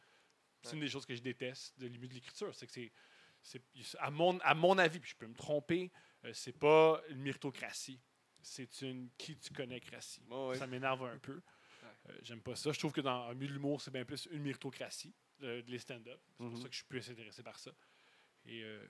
C'est 0.63 0.73
une 0.73 0.79
des 0.81 0.89
choses 0.89 1.05
que 1.05 1.13
je 1.15 1.21
déteste 1.21 1.77
de 1.79 1.87
milieu 1.89 2.07
de 2.07 2.13
l'écriture. 2.13 2.53
C'est 2.55 2.65
que 2.67 2.73
c'est. 2.73 3.61
À 3.99 4.09
mon, 4.09 4.39
à 4.39 4.53
mon 4.55 4.77
avis, 4.77 4.99
puis 4.99 5.11
je 5.11 5.15
peux 5.17 5.27
me 5.27 5.35
tromper, 5.35 5.91
euh, 6.23 6.31
c'est 6.33 6.57
pas 6.57 7.01
une 7.09 7.21
méritocratie. 7.21 7.99
C'est 8.41 8.81
une 8.81 9.09
qui 9.17 9.37
tu 9.37 9.53
connais 9.53 9.79
cratie. 9.81 10.21
Ouais, 10.29 10.47
ouais. 10.47 10.57
Ça 10.57 10.65
m'énerve 10.67 11.03
un 11.03 11.17
peu. 11.19 11.41
Euh, 12.09 12.17
J'aime 12.23 12.41
pas 12.41 12.55
ça. 12.55 12.71
Je 12.71 12.79
trouve 12.79 12.91
que 12.93 13.01
dans 13.01 13.27
un 13.29 13.33
milieu 13.33 13.47
de 13.49 13.53
l'humour, 13.53 13.81
c'est 13.81 13.91
bien 13.91 14.05
plus 14.05 14.27
une 14.31 14.41
méritocratie, 14.43 15.13
euh, 15.43 15.61
de 15.61 15.69
les 15.71 15.79
stand-up. 15.79 16.19
C'est 16.37 16.43
Mhm. 16.43 16.49
pour 16.51 16.57
ça 16.59 16.65
que 16.67 16.71
je 16.73 16.77
suis 16.77 16.87
plus 16.87 17.09
intéressé 17.09 17.43
par 17.43 17.59
ça. 17.59 17.71
Et, 18.45 18.63
euh, 18.63 18.85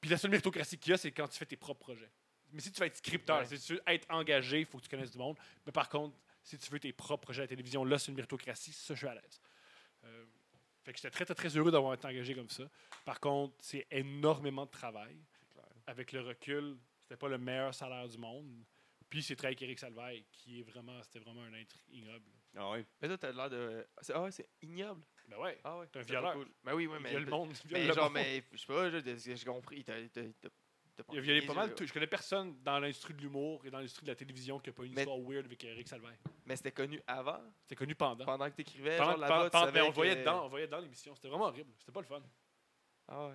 puis 0.00 0.10
la 0.10 0.16
seule 0.18 0.30
méritocratie 0.30 0.78
qu'il 0.78 0.90
y 0.90 0.94
a, 0.94 0.96
c'est 0.96 1.12
quand 1.12 1.28
tu 1.28 1.38
fais 1.38 1.46
tes 1.46 1.56
propres 1.56 1.80
projets. 1.80 2.10
Mais 2.52 2.60
si 2.60 2.70
tu 2.70 2.80
veux 2.80 2.86
être 2.86 2.96
scripteur, 2.96 3.38
Ouais. 3.40 3.46
si 3.46 3.58
tu 3.66 3.74
veux 3.74 3.82
être 3.86 4.06
engagé, 4.10 4.60
il 4.60 4.66
faut 4.66 4.78
que 4.78 4.84
tu 4.84 4.88
connaisses 4.88 5.10
du 5.10 5.18
monde. 5.18 5.36
Mais 5.66 5.72
par 5.72 5.88
contre, 5.88 6.16
si 6.42 6.56
tu 6.58 6.70
veux 6.70 6.78
tes 6.78 6.92
propres 6.92 7.22
projets 7.22 7.42
à 7.42 7.44
la 7.44 7.48
télévision, 7.48 7.84
là, 7.84 7.98
c'est 7.98 8.08
une 8.10 8.16
méritocratie. 8.16 8.72
Ça, 8.72 8.94
je 8.94 8.98
suis 8.98 9.08
à 9.08 9.14
l'aise. 9.14 9.40
Euh, 10.04 10.24
fait 10.84 10.92
que 10.92 10.98
j'étais 10.98 11.10
très, 11.10 11.24
très, 11.24 11.34
très 11.34 11.48
heureux 11.56 11.72
d'avoir 11.72 11.94
été 11.94 12.06
engagé 12.06 12.34
comme 12.34 12.48
ça. 12.48 12.70
Par 13.04 13.18
contre, 13.18 13.56
c'est 13.60 13.86
énormément 13.90 14.64
de 14.64 14.70
travail. 14.70 15.16
Avec 15.88 16.12
le 16.12 16.20
recul, 16.20 16.76
c'était 17.02 17.16
pas 17.16 17.28
le 17.28 17.38
meilleur 17.38 17.74
salaire 17.74 18.08
du 18.08 18.18
monde. 18.18 18.64
Puis 19.08 19.22
c'est 19.22 19.36
très 19.36 19.48
avec 19.48 19.62
Eric 19.62 19.78
Salvaille, 19.78 20.24
qui 20.32 20.60
est 20.60 20.62
vraiment, 20.62 21.00
c'était 21.02 21.18
vraiment 21.20 21.42
un 21.42 21.52
être 21.54 21.76
ignoble. 21.90 22.30
Ah 22.56 22.70
ouais. 22.70 22.86
Mais 23.00 23.08
toi, 23.08 23.18
t'as 23.18 23.32
l'air 23.32 23.50
de. 23.50 23.86
Ah 24.12 24.22
ouais, 24.22 24.30
c'est 24.32 24.48
ignoble. 24.62 25.04
Ben 25.28 25.38
ouais, 25.38 25.58
Ah 25.64 25.78
ouais. 25.78 25.86
T'es 25.88 25.98
un 25.98 26.02
violeur. 26.02 26.32
cool. 26.34 26.48
Ben 26.64 26.74
oui, 26.74 26.86
oui, 26.86 26.96
il 26.98 27.02
mais. 27.02 27.10
viole 27.10 27.24
le 27.24 27.30
monde. 27.30 27.52
Mais 27.70 27.86
le 27.86 27.92
genre, 27.92 28.04
monde. 28.04 28.14
mais 28.14 28.42
je 28.52 28.58
sais 28.58 28.66
pas, 28.66 28.90
j'ai 29.16 29.44
compris, 29.44 29.82
t'as. 29.84 29.94
t'as- 30.08 30.22
t'as- 30.40 30.48
t'as 30.96 31.02
Il 31.12 31.18
a 31.18 31.20
violé 31.20 31.42
pas 31.42 31.52
mal. 31.54 31.74
tout. 31.74 31.86
Je 31.86 31.92
connais 31.92 32.06
personne 32.06 32.62
dans 32.62 32.78
l'industrie 32.78 33.12
de 33.14 33.20
l'humour 33.20 33.64
et 33.66 33.70
dans 33.70 33.78
l'industrie 33.78 34.04
de 34.06 34.10
la 34.10 34.14
télévision 34.16 34.58
qui 34.60 34.70
a 34.70 34.72
pas 34.72 34.84
une 34.84 34.94
Mais- 34.94 35.02
histoire 35.02 35.18
weird 35.18 35.44
avec 35.44 35.62
Eric 35.64 35.88
Salvaille. 35.88 36.16
Mais 36.46 36.56
c'était 36.56 36.72
connu 36.72 37.00
avant, 37.06 37.40
C'était 37.62 37.74
connu 37.76 37.94
pendant. 37.94 38.24
pendant 38.24 38.48
que 38.50 38.54
t'écrivais. 38.56 38.96
Pendant- 38.96 39.10
genre 39.12 39.20
là-bas, 39.20 39.50
pendant- 39.50 39.66
tu 39.66 39.72
mais 39.74 39.80
on 39.82 39.90
voyait 39.90 40.14
que- 40.14 40.20
dedans, 40.20 40.44
on 40.46 40.48
voyait 40.48 40.66
dans 40.68 40.78
l'émission. 40.80 41.14
C'était 41.16 41.28
vraiment 41.28 41.46
horrible. 41.46 41.72
C'était 41.78 41.92
pas 41.92 42.00
le 42.00 42.06
fun. 42.06 42.22
Ah 43.08 43.28
ouais. 43.28 43.34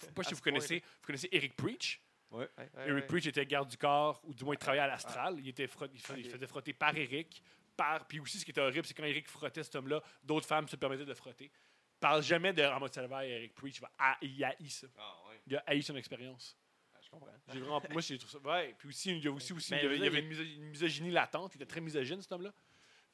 Je 0.00 0.06
sais 0.06 0.12
pas 0.12 0.22
si 0.22 0.34
vous 0.34 0.40
connaissez, 0.40 0.78
vous 0.80 1.06
connaissez 1.06 1.28
Eric 1.32 1.56
Preach. 1.56 2.00
Ouais. 2.30 2.48
Ouais, 2.56 2.70
Eric 2.86 2.94
ouais. 2.94 3.06
Preach 3.08 3.26
était 3.26 3.44
garde 3.44 3.68
du 3.68 3.76
corps, 3.76 4.20
ou 4.24 4.32
du 4.32 4.44
moins 4.44 4.54
il 4.54 4.58
travaillait 4.58 4.84
à 4.84 4.86
l'Astral. 4.86 5.36
Il, 5.40 5.48
était 5.48 5.66
frott- 5.66 5.90
il, 5.92 6.30
faisait 6.30 6.46
frotter 6.46 6.72
par 6.72 6.96
Eric. 6.96 7.42
Par, 7.80 8.06
puis 8.06 8.20
aussi, 8.20 8.38
ce 8.38 8.44
qui 8.44 8.50
était 8.50 8.60
horrible, 8.60 8.84
c'est 8.86 8.92
quand 8.92 9.04
Eric 9.04 9.26
frottait 9.26 9.62
cet 9.62 9.74
homme-là, 9.74 10.02
d'autres 10.22 10.46
femmes 10.46 10.68
se 10.68 10.76
permettaient 10.76 11.06
de 11.06 11.14
frotter. 11.14 11.50
Parle 11.98 12.22
jamais 12.22 12.52
de 12.52 12.62
en 12.62 12.78
mode 12.78 12.92
Salvaille, 12.92 13.30
Eric 13.30 13.54
Preach. 13.54 13.76
Il, 13.78 13.80
va- 13.80 13.90
ah, 13.98 14.18
il 14.20 14.44
a 14.44 14.48
haï 14.50 14.68
ça. 14.68 14.86
Ah. 14.98 15.16
Il 15.46 15.56
a 15.56 15.62
haï 15.66 15.82
son 15.82 15.96
expérience. 15.96 16.58
Ah, 16.94 16.98
je 17.02 17.08
comprends. 17.08 17.32
Vraiment, 17.46 17.82
moi, 17.90 18.02
j'ai 18.02 18.18
trouvé 18.18 18.32
ça. 18.32 18.38
Ouais, 18.40 18.74
puis 18.76 18.88
aussi, 18.88 19.12
il 19.16 19.24
y 19.24 19.28
a 19.28 19.32
aussi, 19.32 19.54
aussi 19.54 19.72
Mais 19.72 19.78
il 19.80 19.84
y 19.84 19.86
avait, 19.86 19.96
il 19.96 20.02
y 20.02 20.04
je 20.04 20.10
veux 20.10 20.16
avait 20.18 20.26
une, 20.26 20.30
miso- 20.30 20.56
une 20.56 20.64
misogynie 20.68 21.10
latente. 21.10 21.54
Il 21.54 21.56
était 21.56 21.64
très 21.64 21.80
misogyne, 21.80 22.20
cet 22.20 22.32
homme-là. 22.32 22.52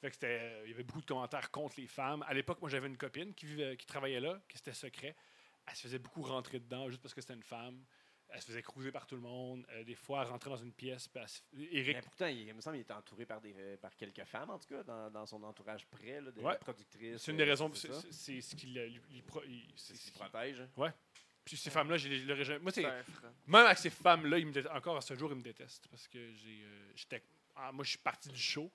Fait 0.00 0.08
que 0.08 0.14
c'était, 0.14 0.40
euh, 0.42 0.62
il 0.64 0.70
y 0.72 0.74
avait 0.74 0.82
beaucoup 0.82 1.00
de 1.00 1.06
commentaires 1.06 1.48
contre 1.52 1.76
les 1.80 1.86
femmes. 1.86 2.24
À 2.26 2.34
l'époque, 2.34 2.60
moi, 2.60 2.68
j'avais 2.68 2.88
une 2.88 2.96
copine 2.98 3.32
qui, 3.34 3.46
vivait, 3.46 3.76
qui 3.76 3.86
travaillait 3.86 4.18
là, 4.20 4.40
qui 4.48 4.56
c'était 4.58 4.72
secret. 4.72 5.14
Elle 5.68 5.76
se 5.76 5.82
faisait 5.82 6.00
beaucoup 6.00 6.22
rentrer 6.22 6.58
dedans 6.58 6.88
juste 6.90 7.00
parce 7.02 7.14
que 7.14 7.20
c'était 7.20 7.34
une 7.34 7.42
femme. 7.44 7.84
Elle 8.30 8.40
se 8.40 8.46
faisait 8.46 8.62
cruiser 8.62 8.90
par 8.92 9.06
tout 9.06 9.14
le 9.14 9.20
monde. 9.22 9.64
Euh, 9.70 9.84
des 9.84 9.94
fois, 9.94 10.22
elle 10.22 10.28
rentrait 10.28 10.50
dans 10.50 10.56
une 10.56 10.72
pièce. 10.72 11.08
Puis 11.08 11.20
elle 11.22 11.28
se- 11.28 11.40
Eric, 11.76 11.96
Mais 11.96 12.02
pourtant, 12.02 12.26
il, 12.26 12.40
il 12.40 12.54
me 12.54 12.60
semble 12.60 12.76
qu'il 12.76 12.82
était 12.82 12.92
entouré 12.92 13.24
par, 13.24 13.40
des, 13.40 13.54
euh, 13.56 13.76
par 13.76 13.94
quelques 13.96 14.24
femmes, 14.24 14.50
en 14.50 14.58
tout 14.58 14.68
cas, 14.68 14.82
dans, 14.82 15.10
dans 15.10 15.26
son 15.26 15.42
entourage 15.44 15.86
près, 15.86 16.20
là, 16.20 16.30
des 16.32 16.40
Ouais. 16.40 16.58
productrices. 16.58 17.22
c'est 17.22 17.30
une 17.30 17.36
des 17.38 17.44
euh, 17.44 17.46
raisons. 17.46 17.72
c'est 18.10 18.40
ce 18.40 18.56
qui 18.56 18.66
le- 18.66 18.90
protège. 20.12 20.62
Puis 21.44 21.56
ces 21.56 21.70
femmes-là, 21.70 21.96
j'ai 21.96 22.18
je 22.18 22.26
l'aurais 22.26 22.44
jamais- 22.44 22.58
Moi. 22.58 22.72
Même 23.46 23.66
avec 23.66 23.78
ces 23.78 23.90
femmes-là, 23.90 24.38
ils 24.38 24.46
me 24.46 24.52
dé- 24.52 24.66
encore 24.68 24.96
à 24.96 25.00
ce 25.00 25.14
jour, 25.14 25.30
ils 25.30 25.36
me 25.36 25.42
détestent 25.42 25.86
parce 25.88 26.08
que 26.08 26.18
j'ai, 26.34 26.62
euh, 26.64 26.90
j'étais, 26.96 27.22
ah, 27.54 27.70
moi, 27.70 27.84
je 27.84 27.90
suis 27.90 27.98
parti 27.98 28.28
du 28.28 28.40
show 28.40 28.68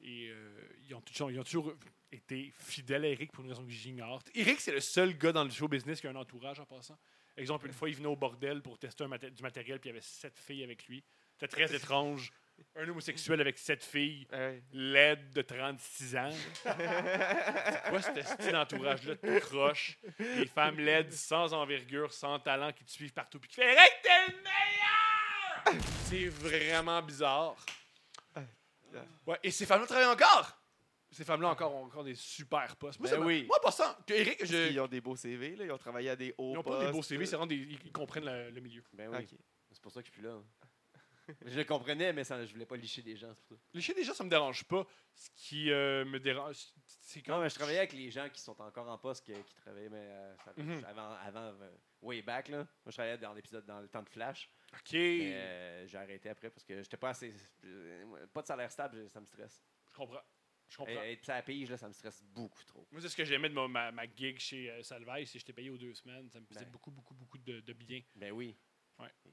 et 0.00 0.30
euh, 0.30 0.68
ils, 0.88 0.94
ont, 0.94 1.02
toujours- 1.02 1.30
ils 1.30 1.38
ont 1.38 1.44
toujours 1.44 1.74
été 2.10 2.54
fidèles 2.58 3.04
à 3.04 3.08
Eric 3.08 3.30
pour 3.30 3.44
une 3.44 3.50
raison 3.50 3.62
que 3.64 3.70
j'ignore. 3.70 4.22
Eric, 4.34 4.58
c'est 4.60 4.72
le 4.72 4.80
seul 4.80 5.16
gars 5.18 5.32
dans 5.32 5.44
le 5.44 5.50
show 5.50 5.68
business 5.68 6.00
qui 6.00 6.06
a 6.06 6.10
un 6.10 6.16
entourage 6.16 6.58
en 6.60 6.64
passant. 6.64 6.98
Exemple, 7.36 7.66
une 7.66 7.72
fois, 7.72 7.88
il 7.88 7.96
venait 7.96 8.08
au 8.08 8.16
bordel 8.16 8.62
pour 8.62 8.78
tester 8.78 9.04
un 9.04 9.08
du 9.08 9.42
matériel 9.42 9.80
puis 9.80 9.88
il 9.90 9.92
y 9.92 9.96
avait 9.96 10.00
sept 10.04 10.38
filles 10.38 10.62
avec 10.64 10.86
lui. 10.86 11.04
C'était 11.32 11.48
très 11.48 11.74
étrange. 11.76 12.32
Un 12.76 12.88
homosexuel 12.88 13.40
avec 13.40 13.58
sept 13.58 13.82
filles, 13.82 14.28
Ouais. 14.30 14.62
laide 14.72 15.30
de 15.30 15.42
36 15.42 16.16
ans. 16.16 16.30
C'est 16.62 17.82
quoi 17.88 18.00
ce 18.00 18.22
style 18.22 18.52
d'entourage-là 18.52 19.16
de 19.16 19.38
croche? 19.40 19.98
Des 20.20 20.46
femmes 20.46 20.78
laides, 20.78 21.12
sans 21.12 21.52
envergure, 21.52 22.12
sans 22.12 22.38
talent, 22.38 22.72
qui 22.72 22.84
te 22.84 22.90
suivent 22.92 23.12
partout 23.12 23.40
puis 23.40 23.48
qui 23.50 23.56
font 23.56 23.62
Eric, 23.62 23.90
t'es 24.04 24.26
le 24.28 24.36
meilleur! 24.36 25.84
C'est 26.04 26.28
vraiment 26.28 27.02
bizarre. 27.02 27.56
Ouais, 29.26 29.38
et 29.42 29.50
ces 29.50 29.66
femmes-là 29.66 29.86
travaillent 29.88 30.06
encore! 30.14 30.56
Ces 31.14 31.24
femmes-là 31.24 31.48
encore 31.48 31.74
ont 31.74 31.84
encore 31.84 32.04
des 32.04 32.14
super 32.14 32.76
postes. 32.76 32.98
Moi, 33.00 33.08
Ben 33.08 33.16
ça 33.18 33.24
oui. 33.24 33.44
moi 33.46 33.58
passant, 33.62 33.94
que 34.06 34.12
Eric, 34.14 34.44
je... 34.44 34.70
Ils 34.72 34.80
ont 34.80 34.88
des 34.88 35.00
beaux 35.00 35.16
CV, 35.16 35.54
là. 35.56 35.64
Ils 35.64 35.72
ont 35.72 35.78
travaillé 35.78 36.10
à 36.10 36.16
des 36.16 36.34
hauts 36.38 36.50
ils 36.50 36.54
n'ont 36.54 36.62
pas 36.62 36.80
des 36.80 36.86
beaux 36.86 36.98
postes, 36.98 37.08
CV, 37.10 37.24
là. 37.24 37.30
c'est 37.30 37.36
vraiment 37.36 37.46
des... 37.46 37.56
ils 37.56 37.92
comprennent 37.92 38.24
le, 38.26 38.50
le 38.50 38.60
milieu. 38.60 38.82
Ben 38.92 39.08
oui. 39.08 39.18
Ok. 39.18 39.38
C'est 39.70 39.80
pour 39.82 39.92
ça 39.92 40.00
que 40.02 40.08
je 40.08 40.12
suis 40.12 40.20
plus 40.20 40.28
là. 40.28 40.40
je 41.46 41.56
le 41.56 41.64
comprenais, 41.64 42.12
mais 42.12 42.22
ça, 42.24 42.44
je 42.44 42.52
voulais 42.52 42.66
pas 42.66 42.76
licher 42.76 43.00
des 43.00 43.16
gens, 43.16 43.32
c'est 43.34 43.44
pour 43.46 43.56
ça. 43.56 43.62
Les 43.72 43.80
chiens, 43.80 43.94
déjà, 43.94 44.12
ça 44.12 44.24
me 44.24 44.28
dérange 44.28 44.64
pas. 44.64 44.86
Ce 45.14 45.30
qui 45.34 45.70
euh, 45.70 46.04
me 46.04 46.20
dérange, 46.20 46.56
c'est 46.86 47.22
quand 47.22 47.36
Non, 47.36 47.42
mais 47.42 47.48
je 47.48 47.54
travaillais 47.54 47.78
avec 47.78 47.92
les 47.94 48.10
gens 48.10 48.28
qui 48.28 48.40
sont 48.42 48.60
encore 48.60 48.88
en 48.88 48.98
poste, 48.98 49.24
qui, 49.24 49.32
qui 49.32 49.54
travaillaient, 49.54 49.88
mais 49.88 50.06
euh, 50.10 50.36
ça- 50.44 50.52
Mhm. 50.56 50.84
avant, 50.84 51.12
avant 51.24 51.54
euh, 51.62 51.70
way 52.02 52.20
back, 52.22 52.48
là. 52.48 52.58
Moi, 52.58 52.66
je 52.88 52.92
travaillais 52.92 53.16
dans 53.18 53.32
l'épisode, 53.32 53.64
dans 53.64 53.80
le 53.80 53.88
temps 53.88 54.02
de 54.02 54.08
Flash. 54.10 54.50
OK. 54.74 54.92
Mais 54.92 55.32
euh, 55.34 55.86
j'ai 55.86 55.96
arrêté 55.98 56.28
après 56.28 56.50
parce 56.50 56.64
que 56.64 56.82
j'étais 56.82 56.96
pas 56.98 57.10
assez. 57.10 57.32
euh, 57.64 58.26
pas 58.32 58.42
de 58.42 58.46
salaire 58.48 58.70
stable, 58.70 59.08
ça 59.08 59.20
me 59.20 59.26
stresse. 59.26 59.62
Je 59.92 59.96
comprends. 59.96 60.20
Je 60.68 60.76
comprends. 60.76 61.02
Et, 61.02 61.12
être 61.12 61.28
à 61.30 61.34
la 61.36 61.42
pige, 61.42 61.70
là, 61.70 61.76
ça 61.76 61.86
me 61.88 61.92
stresse 61.92 62.22
beaucoup 62.24 62.62
trop. 62.64 62.86
Moi, 62.90 63.00
c'est 63.00 63.08
ce 63.08 63.16
que 63.16 63.24
j'aimais 63.24 63.48
de 63.48 63.54
ma, 63.54 63.68
ma, 63.68 63.92
ma 63.92 64.06
gig 64.06 64.38
chez 64.38 64.70
euh, 64.70 64.82
Salvaille, 64.82 65.26
c'est 65.26 65.34
que 65.34 65.38
j'étais 65.40 65.52
payé 65.52 65.70
aux 65.70 65.78
deux 65.78 65.94
semaines. 65.94 66.28
Ça 66.30 66.40
me 66.40 66.46
faisait 66.46 66.64
Ben. 66.64 66.70
beaucoup, 66.70 66.90
beaucoup, 66.90 67.14
beaucoup 67.14 67.38
de, 67.38 67.60
de 67.60 67.72
bien. 67.72 68.00
Ben 68.16 68.32
oui. 68.32 68.56
Ouais. 68.98 69.10
Et 69.26 69.30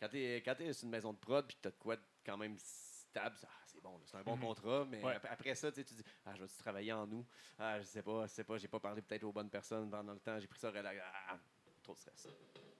quand 0.00 0.08
t'es 0.08 0.36
quand 0.44 0.54
t'es 0.54 0.72
sur 0.72 0.84
une 0.84 0.90
maison 0.90 1.12
de 1.12 1.18
prod 1.18 1.46
puis 1.46 1.56
t'as 1.60 1.70
de 1.70 1.76
quoi 1.76 1.96
de 1.96 2.02
quand 2.24 2.36
même 2.36 2.56
stable, 2.58 3.36
ça- 3.36 3.48
ah, 3.50 3.62
c'est 3.66 3.80
bon, 3.82 4.00
c'est 4.04 4.16
un 4.16 4.22
bon 4.22 4.36
Mhm. 4.36 4.42
contrat, 4.42 4.84
mais 4.88 5.02
Ouais. 5.02 5.14
ap- 5.14 5.26
après 5.30 5.54
ça, 5.54 5.70
tu 5.72 5.82
dis 5.82 6.02
Ah, 6.24 6.34
je 6.36 6.42
vais 6.42 6.48
travailler 6.48 6.92
en 6.92 7.06
nous? 7.06 7.26
Ah, 7.58 7.78
je 7.80 7.84
sais 7.86 8.02
pas, 8.02 8.26
je 8.26 8.32
sais 8.32 8.44
pas, 8.44 8.56
j'ai 8.58 8.68
pas 8.68 8.80
parlé 8.80 9.02
peut-être 9.02 9.24
aux 9.24 9.32
bonnes 9.32 9.50
personnes 9.50 9.90
pendant 9.90 10.12
le 10.14 10.20
temps, 10.20 10.38
j'ai 10.38 10.46
pris 10.48 10.58
ça 10.58 10.70
relax. 10.70 11.00
Ah, 11.28 11.38
trop 11.82 11.94
de 11.94 11.98
stress. 11.98 12.28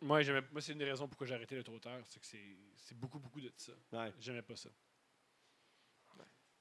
Moi, 0.02 0.22
j'aimais- 0.22 0.46
moi 0.50 0.60
c'est 0.60 0.72
une 0.72 0.78
des 0.78 0.84
raisons 0.84 1.08
pourquoi 1.08 1.26
j'ai 1.26 1.34
arrêté 1.34 1.54
le 1.56 1.62
trotteur, 1.64 2.02
c'est 2.06 2.20
que 2.20 2.26
c'est 2.26 2.56
c'est 2.76 2.98
beaucoup, 2.98 3.18
beaucoup 3.18 3.40
de 3.40 3.52
ça. 3.56 3.72
Ouais. 3.92 4.12
J'aimais 4.18 4.42
pas 4.42 4.56
ça. 4.56 4.70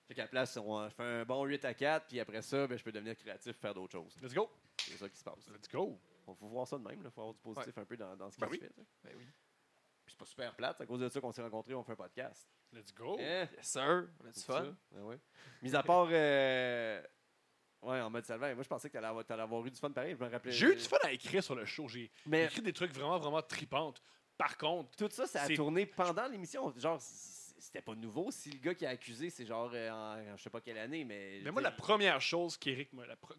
Fait 0.09 0.15
qu'à 0.15 0.23
la 0.23 0.27
place, 0.27 0.57
on 0.57 0.89
fait 0.89 1.03
un 1.03 1.23
bon 1.23 1.45
8 1.45 1.63
à 1.65 1.73
4, 1.73 2.07
puis 2.07 2.19
après 2.19 2.41
ça, 2.41 2.65
ben, 2.67 2.77
je 2.77 2.83
peux 2.83 2.91
devenir 2.91 3.15
créatif 3.15 3.55
faire 3.57 3.73
d'autres 3.75 3.91
choses. 3.93 4.17
Let's 4.21 4.33
go! 4.33 4.49
C'est 4.77 4.97
ça 4.97 5.07
qui 5.07 5.17
se 5.17 5.23
passe. 5.23 5.47
Let's 5.49 5.69
go! 5.71 5.97
Il 6.27 6.35
faut 6.35 6.47
voir 6.47 6.67
ça 6.67 6.77
de 6.77 6.83
même, 6.83 6.99
il 7.03 7.11
faut 7.11 7.21
avoir 7.21 7.33
du 7.35 7.39
positif 7.41 7.77
un 7.77 7.85
peu 7.85 7.95
dans, 7.95 8.15
dans 8.17 8.29
ce 8.31 8.35
qui 8.35 8.41
Ben 8.41 8.47
se 8.47 8.51
oui. 8.53 8.59
fait. 8.59 8.71
Ben 9.03 9.13
oui. 9.15 9.23
Puis 10.03 10.13
c'est 10.13 10.17
pas 10.17 10.25
super 10.25 10.55
plate, 10.55 10.75
c'est 10.77 10.83
à 10.83 10.87
cause 10.87 10.99
de 10.99 11.09
ça 11.09 11.21
qu'on 11.21 11.31
s'est 11.31 11.41
rencontrés, 11.43 11.75
on 11.75 11.83
fait 11.83 11.91
un 11.93 11.95
podcast. 11.95 12.49
Let's 12.73 12.93
go! 12.93 13.17
Hein? 13.19 13.47
Yes, 13.55 13.67
sir. 13.67 14.07
On 14.19 14.25
a 14.27 14.31
du 14.31 14.39
C'est 14.39 14.45
fun. 14.45 14.75
Ben 14.91 15.03
ouais. 15.03 15.19
Mis 15.61 15.75
à 15.75 15.83
part. 15.83 16.07
euh, 16.11 17.01
Ouais, 17.81 18.01
en 18.01 18.09
mode 18.09 18.25
salvaire. 18.25 18.53
Moi, 18.55 18.63
je 18.63 18.67
pensais 18.67 18.89
que 18.89 18.93
t'allais 18.93 19.07
avoir, 19.07 19.23
t'allais 19.23 19.41
avoir 19.43 19.65
eu 19.65 19.71
du 19.71 19.77
fun 19.79 19.89
pareil. 19.91 20.13
Je 20.19 20.21
me 20.21 20.29
rappelais. 20.29 20.51
J'ai 20.51 20.65
eu 20.67 20.75
du 20.75 20.81
fun 20.83 20.97
à 21.03 21.13
écrire 21.13 21.41
sur 21.41 21.55
le 21.55 21.63
show. 21.63 21.87
J'ai 21.87 22.11
Mais 22.25 22.43
écrit 22.45 22.61
des 22.61 22.73
trucs 22.73 22.91
vraiment, 22.93 23.17
vraiment 23.19 23.41
tripantes. 23.41 24.01
Par 24.37 24.57
contre, 24.57 24.95
tout 24.97 25.07
ça, 25.11 25.25
ça 25.27 25.43
a 25.43 25.47
tourné 25.55 25.85
pendant 25.85 26.27
l'émission. 26.27 26.73
Genre, 26.77 26.99
c'était 27.59 27.81
pas 27.81 27.95
nouveau. 27.95 28.31
Si 28.31 28.51
le 28.51 28.59
gars 28.59 28.73
qui 28.75 28.85
a 28.85 28.89
accusé, 28.89 29.29
c'est 29.29 29.45
genre 29.45 29.71
euh, 29.73 29.89
en, 29.89 30.33
en 30.33 30.37
je 30.37 30.43
sais 30.43 30.49
pas 30.49 30.61
quelle 30.61 30.77
année, 30.77 31.03
mais. 31.03 31.41
mais 31.43 31.51
moi, 31.51 31.61
la 31.61 31.71
première 31.71 32.21
chose 32.21 32.57
qu'Éric 32.57 32.89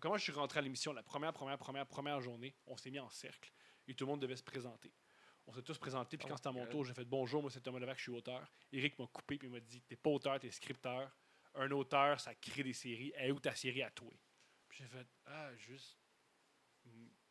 Comment 0.00 0.16
je 0.16 0.22
suis 0.22 0.32
rentré 0.32 0.58
à 0.58 0.62
l'émission, 0.62 0.92
la 0.92 1.02
première, 1.02 1.32
première, 1.32 1.58
première, 1.58 1.86
première 1.86 2.20
journée, 2.20 2.54
on 2.66 2.76
s'est 2.76 2.90
mis 2.90 2.98
en 2.98 3.10
cercle 3.10 3.52
et 3.88 3.94
tout 3.94 4.04
le 4.04 4.10
monde 4.10 4.20
devait 4.20 4.36
se 4.36 4.42
présenter. 4.42 4.92
On 5.46 5.52
s'est 5.52 5.62
tous 5.62 5.78
présentés, 5.78 6.16
puis 6.16 6.26
Oh 6.26 6.30
quand 6.30 6.36
c'était 6.36 6.48
à 6.48 6.52
mon 6.52 6.66
tour, 6.66 6.84
j'ai 6.84 6.94
fait 6.94 7.04
bonjour, 7.04 7.42
moi 7.42 7.50
c'est 7.50 7.60
Thomas 7.60 7.80
Levac, 7.80 7.96
je 7.98 8.02
suis 8.02 8.12
auteur. 8.12 8.52
Éric 8.72 8.98
m'a 8.98 9.06
coupé, 9.06 9.36
puis 9.36 9.48
il 9.48 9.50
m'a 9.50 9.60
dit 9.60 9.80
T'es 9.82 9.96
pas 9.96 10.10
auteur, 10.10 10.38
t'es 10.38 10.50
scripteur. 10.50 11.10
Un 11.54 11.70
auteur, 11.72 12.20
ça 12.20 12.34
crée 12.36 12.62
des 12.62 12.72
séries. 12.72 13.12
Elle 13.16 13.30
est 13.30 13.32
où 13.32 13.40
ta 13.40 13.54
série 13.54 13.82
à 13.82 13.90
toi? 13.90 14.12
Puis 14.68 14.78
j'ai 14.78 14.86
fait 14.88 15.06
Ah, 15.26 15.50
juste. 15.56 15.98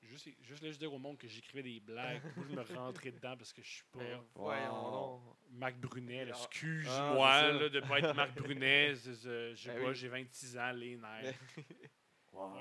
Juste, 0.10 0.28
juste, 0.41 0.64
juste 0.66 0.80
dire 0.80 0.91
au 0.93 0.97
monde 0.97 1.18
que 1.18 1.28
j'écrivais 1.28 1.62
des 1.62 1.80
blagues, 1.80 2.22
pour 2.34 2.43
je 2.43 2.49
me 2.49 2.62
rentrer 2.76 3.12
dedans 3.12 3.38
parce 3.38 3.53
que 3.53 3.62
je 3.62 3.70
suis 3.70 3.84
pas. 3.91 3.99
Voyons. 4.36 5.22
Marc 5.51 5.76
Brunet, 5.78 6.26
là, 6.26 6.34
Ah, 6.36 6.39
excuse-moi 6.39 7.32
c'est 7.34 7.41
ça. 7.47 7.51
là, 7.51 7.70
de 7.70 7.80
ne 7.80 7.88
pas 7.88 7.99
être 7.99 8.16
Marc 8.16 8.34
Brunet. 8.36 8.95
c'est- 8.95 9.16
c'est- 9.16 9.55
je 9.55 9.64
sais 9.64 9.76
Ben 9.76 9.88
oui. 9.88 9.95
j'ai 9.95 10.07
26 10.07 10.57
ans, 10.57 10.72
les 10.72 10.95
nerfs. 10.97 11.36
Wow. 12.32 12.53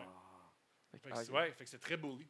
Fait 1.03 1.11
que 1.11 1.15
Ah, 1.15 1.25
c'est- 1.25 1.31
ouais, 1.33 1.53
fait 1.53 1.65
que 1.65 1.71
c'est 1.71 1.79
très 1.79 1.97
bully. 1.99 2.27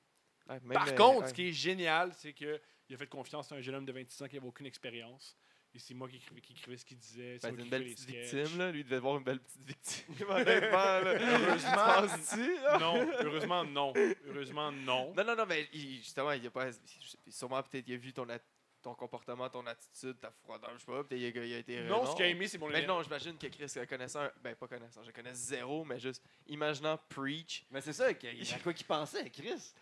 Ouais, 0.49 0.59
même, 0.61 0.73
Par 0.73 0.89
euh, 0.89 0.93
contre, 0.97 1.23
ouais. 1.23 1.29
ce 1.29 1.35
qui 1.35 1.49
est 1.49 1.53
génial, 1.53 2.13
c'est 2.15 2.33
qu'il 2.33 2.49
a 2.93 2.97
fait 2.97 3.07
confiance 3.07 3.51
à 3.53 3.55
un 3.55 3.61
jeune 3.61 3.77
homme 3.77 3.85
de 3.87 3.93
26 3.93 4.23
ans 4.23 4.27
qui 4.29 4.35
n'avait 4.35 4.47
aucune 4.49 4.67
expérience. 4.67 5.37
Et 5.79 5.81
c'est 5.81 5.95
moi 5.95 6.09
qui 6.09 6.17
écrivais, 6.17 6.41
qui 6.41 6.53
écrivais 6.55 6.77
ce 6.77 6.85
qu'il 6.85 6.99
disait. 6.99 7.39
c'est 7.41 7.53
Ben, 7.53 7.63
une 7.63 7.71
belle 7.71 7.85
petite 7.85 8.01
victime, 8.11 8.59
là. 8.59 8.73
Lui, 8.73 8.81
il 8.81 8.85
devait 8.85 8.99
voir 8.99 9.17
une 9.19 9.23
belle 9.23 9.39
petite 9.39 9.63
victime, 9.63 10.15
honnêtement. 10.29 10.73
Là. 10.73 11.15
Heureusement. 11.21 12.79
Non, 12.81 13.09
heureusement, 13.21 13.65
non. 13.65 13.93
Heureusement, 14.27 14.73
non. 14.73 15.15
Non, 15.17 15.23
non, 15.25 15.37
non, 15.37 15.47
mais 15.47 15.69
il- 15.73 15.99
justement, 15.99 16.33
il 16.33 16.45
a 16.45 16.51
pas. 16.51 16.71
Sûrement, 17.29 17.63
peut-être, 17.63 17.87
il 17.87 17.95
a 17.95 17.97
vu 17.97 18.13
ton, 18.13 18.27
ton 18.83 18.95
comportement, 18.97 19.49
ton 19.49 19.65
attitude, 19.69 20.19
ta 20.19 20.33
froideur, 20.33 20.73
je 20.75 20.79
sais 20.81 20.87
pas. 20.87 21.05
Peut-être, 21.05 21.21
il, 21.21 21.39
a- 21.39 21.45
il 21.45 21.55
a 21.55 21.59
été. 21.59 21.81
Non, 21.83 22.05
ce 22.07 22.17
qu'il 22.17 22.25
a 22.25 22.29
aimé, 22.29 22.49
c'est 22.49 22.59
mon 22.59 22.69
Mais 22.71 22.85
non, 22.85 23.01
j'imagine 23.05 23.39
que 23.39 23.47
Chris 23.47 23.73
connaissant. 23.89 24.23
un- 24.23 24.33
Ben, 24.43 24.57
pas 24.57 24.67
connaissant, 24.67 25.05
je 25.05 25.13
connais 25.13 25.35
zéro, 25.35 25.85
mais 25.85 26.01
juste 26.01 26.25
imaginant 26.49 26.99
Preach. 27.09 27.65
Mais 27.71 27.81
c'est 27.83 27.93
ça, 27.93 28.07
à 28.09 28.15
quoi 28.65 28.73
qu'il 28.75 28.87
pensait, 28.87 29.31
Chris? 29.31 29.75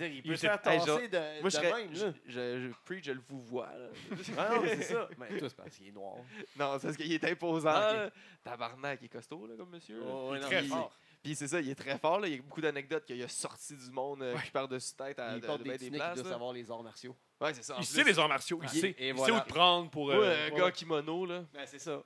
Il 0.00 0.22
peut 0.22 0.28
Il 0.30 0.36
se 0.38 0.46
faire 0.46 0.60
tasser 0.60 1.08
de, 1.08 1.18
Moi, 1.18 1.28
je 1.40 1.42
de 1.44 1.50
serais. 1.50 1.72
même, 1.72 1.94
je, 1.94 2.06
là. 2.06 2.12
je- 2.26 2.60
je- 2.68 2.72
Preach, 2.84 3.04
je 3.04 3.12
le 3.12 3.20
vous 3.28 3.40
vois, 3.42 3.66
là. 3.76 3.88
Ah 4.38 4.50
non, 4.54 4.62
mais 4.62 4.76
c'est 4.76 4.82
ça. 4.94 5.08
Mais 5.18 5.38
toi, 5.38 5.48
c'est 5.48 5.56
parce 5.56 5.76
qu'il 5.76 5.88
est 5.88 5.92
noir. 5.92 6.16
non, 6.56 6.78
c'est 6.78 6.86
parce 6.86 6.96
qu'il 6.96 7.12
est 7.12 7.24
imposant. 7.24 7.70
Ah. 7.72 8.10
Tabarnak, 8.44 8.98
il 9.02 9.06
est 9.06 9.08
costaud, 9.08 9.46
là, 9.46 9.54
comme 9.56 9.70
monsieur. 9.70 9.98
là. 10.00 10.06
Oh, 10.08 10.30
ouais, 10.32 10.40
non, 10.40 10.46
très 10.46 10.62
fort. 10.62 10.96
Puis 11.22 11.36
c'est 11.36 11.46
ça, 11.46 11.60
il 11.60 11.68
est 11.70 11.74
très 11.76 11.96
fort. 11.98 12.18
Là. 12.18 12.26
Il 12.26 12.34
y 12.34 12.38
a 12.38 12.42
beaucoup 12.42 12.60
d'anecdotes 12.60 13.04
qu'il 13.04 13.22
a 13.22 13.28
sorti 13.28 13.76
du 13.76 13.90
monde 13.92 14.22
euh, 14.22 14.34
Ouais. 14.34 14.42
qui 14.42 14.50
par-dessus 14.50 14.94
tête 14.96 15.18
à 15.20 15.34
Il 15.36 15.40
de- 15.40 15.46
porte 15.46 15.62
de 15.62 15.70
des 15.70 15.86
il 15.86 15.92
places. 15.92 16.14
doit 16.16 16.24
là. 16.24 16.30
savoir 16.30 16.52
les 16.52 16.68
arts 16.68 16.82
martiaux. 16.82 17.16
Ouais, 17.40 17.54
c'est 17.54 17.62
ça. 17.62 17.74
Il 17.74 17.84
plus. 17.84 17.94
sait 17.94 18.02
les 18.04 18.18
arts 18.18 18.28
martiaux, 18.28 18.58
il 18.60 18.66
Ah, 18.68 18.72
sait. 18.72 18.94
et 18.98 19.08
il 19.10 19.14
voilà. 19.14 19.34
sait 19.34 19.40
où 19.40 19.44
te 19.44 19.48
prendre 19.52 19.88
pour. 19.90 20.06
Ouais, 20.06 20.16
euh, 20.16 20.48
un 20.48 20.50
ouais, 20.50 20.58
gars 20.58 20.64
ouais. 20.64 20.72
kimono, 20.72 21.24
là. 21.26 21.44
Ben, 21.54 21.64
c'est 21.66 21.78
ça. 21.78 22.02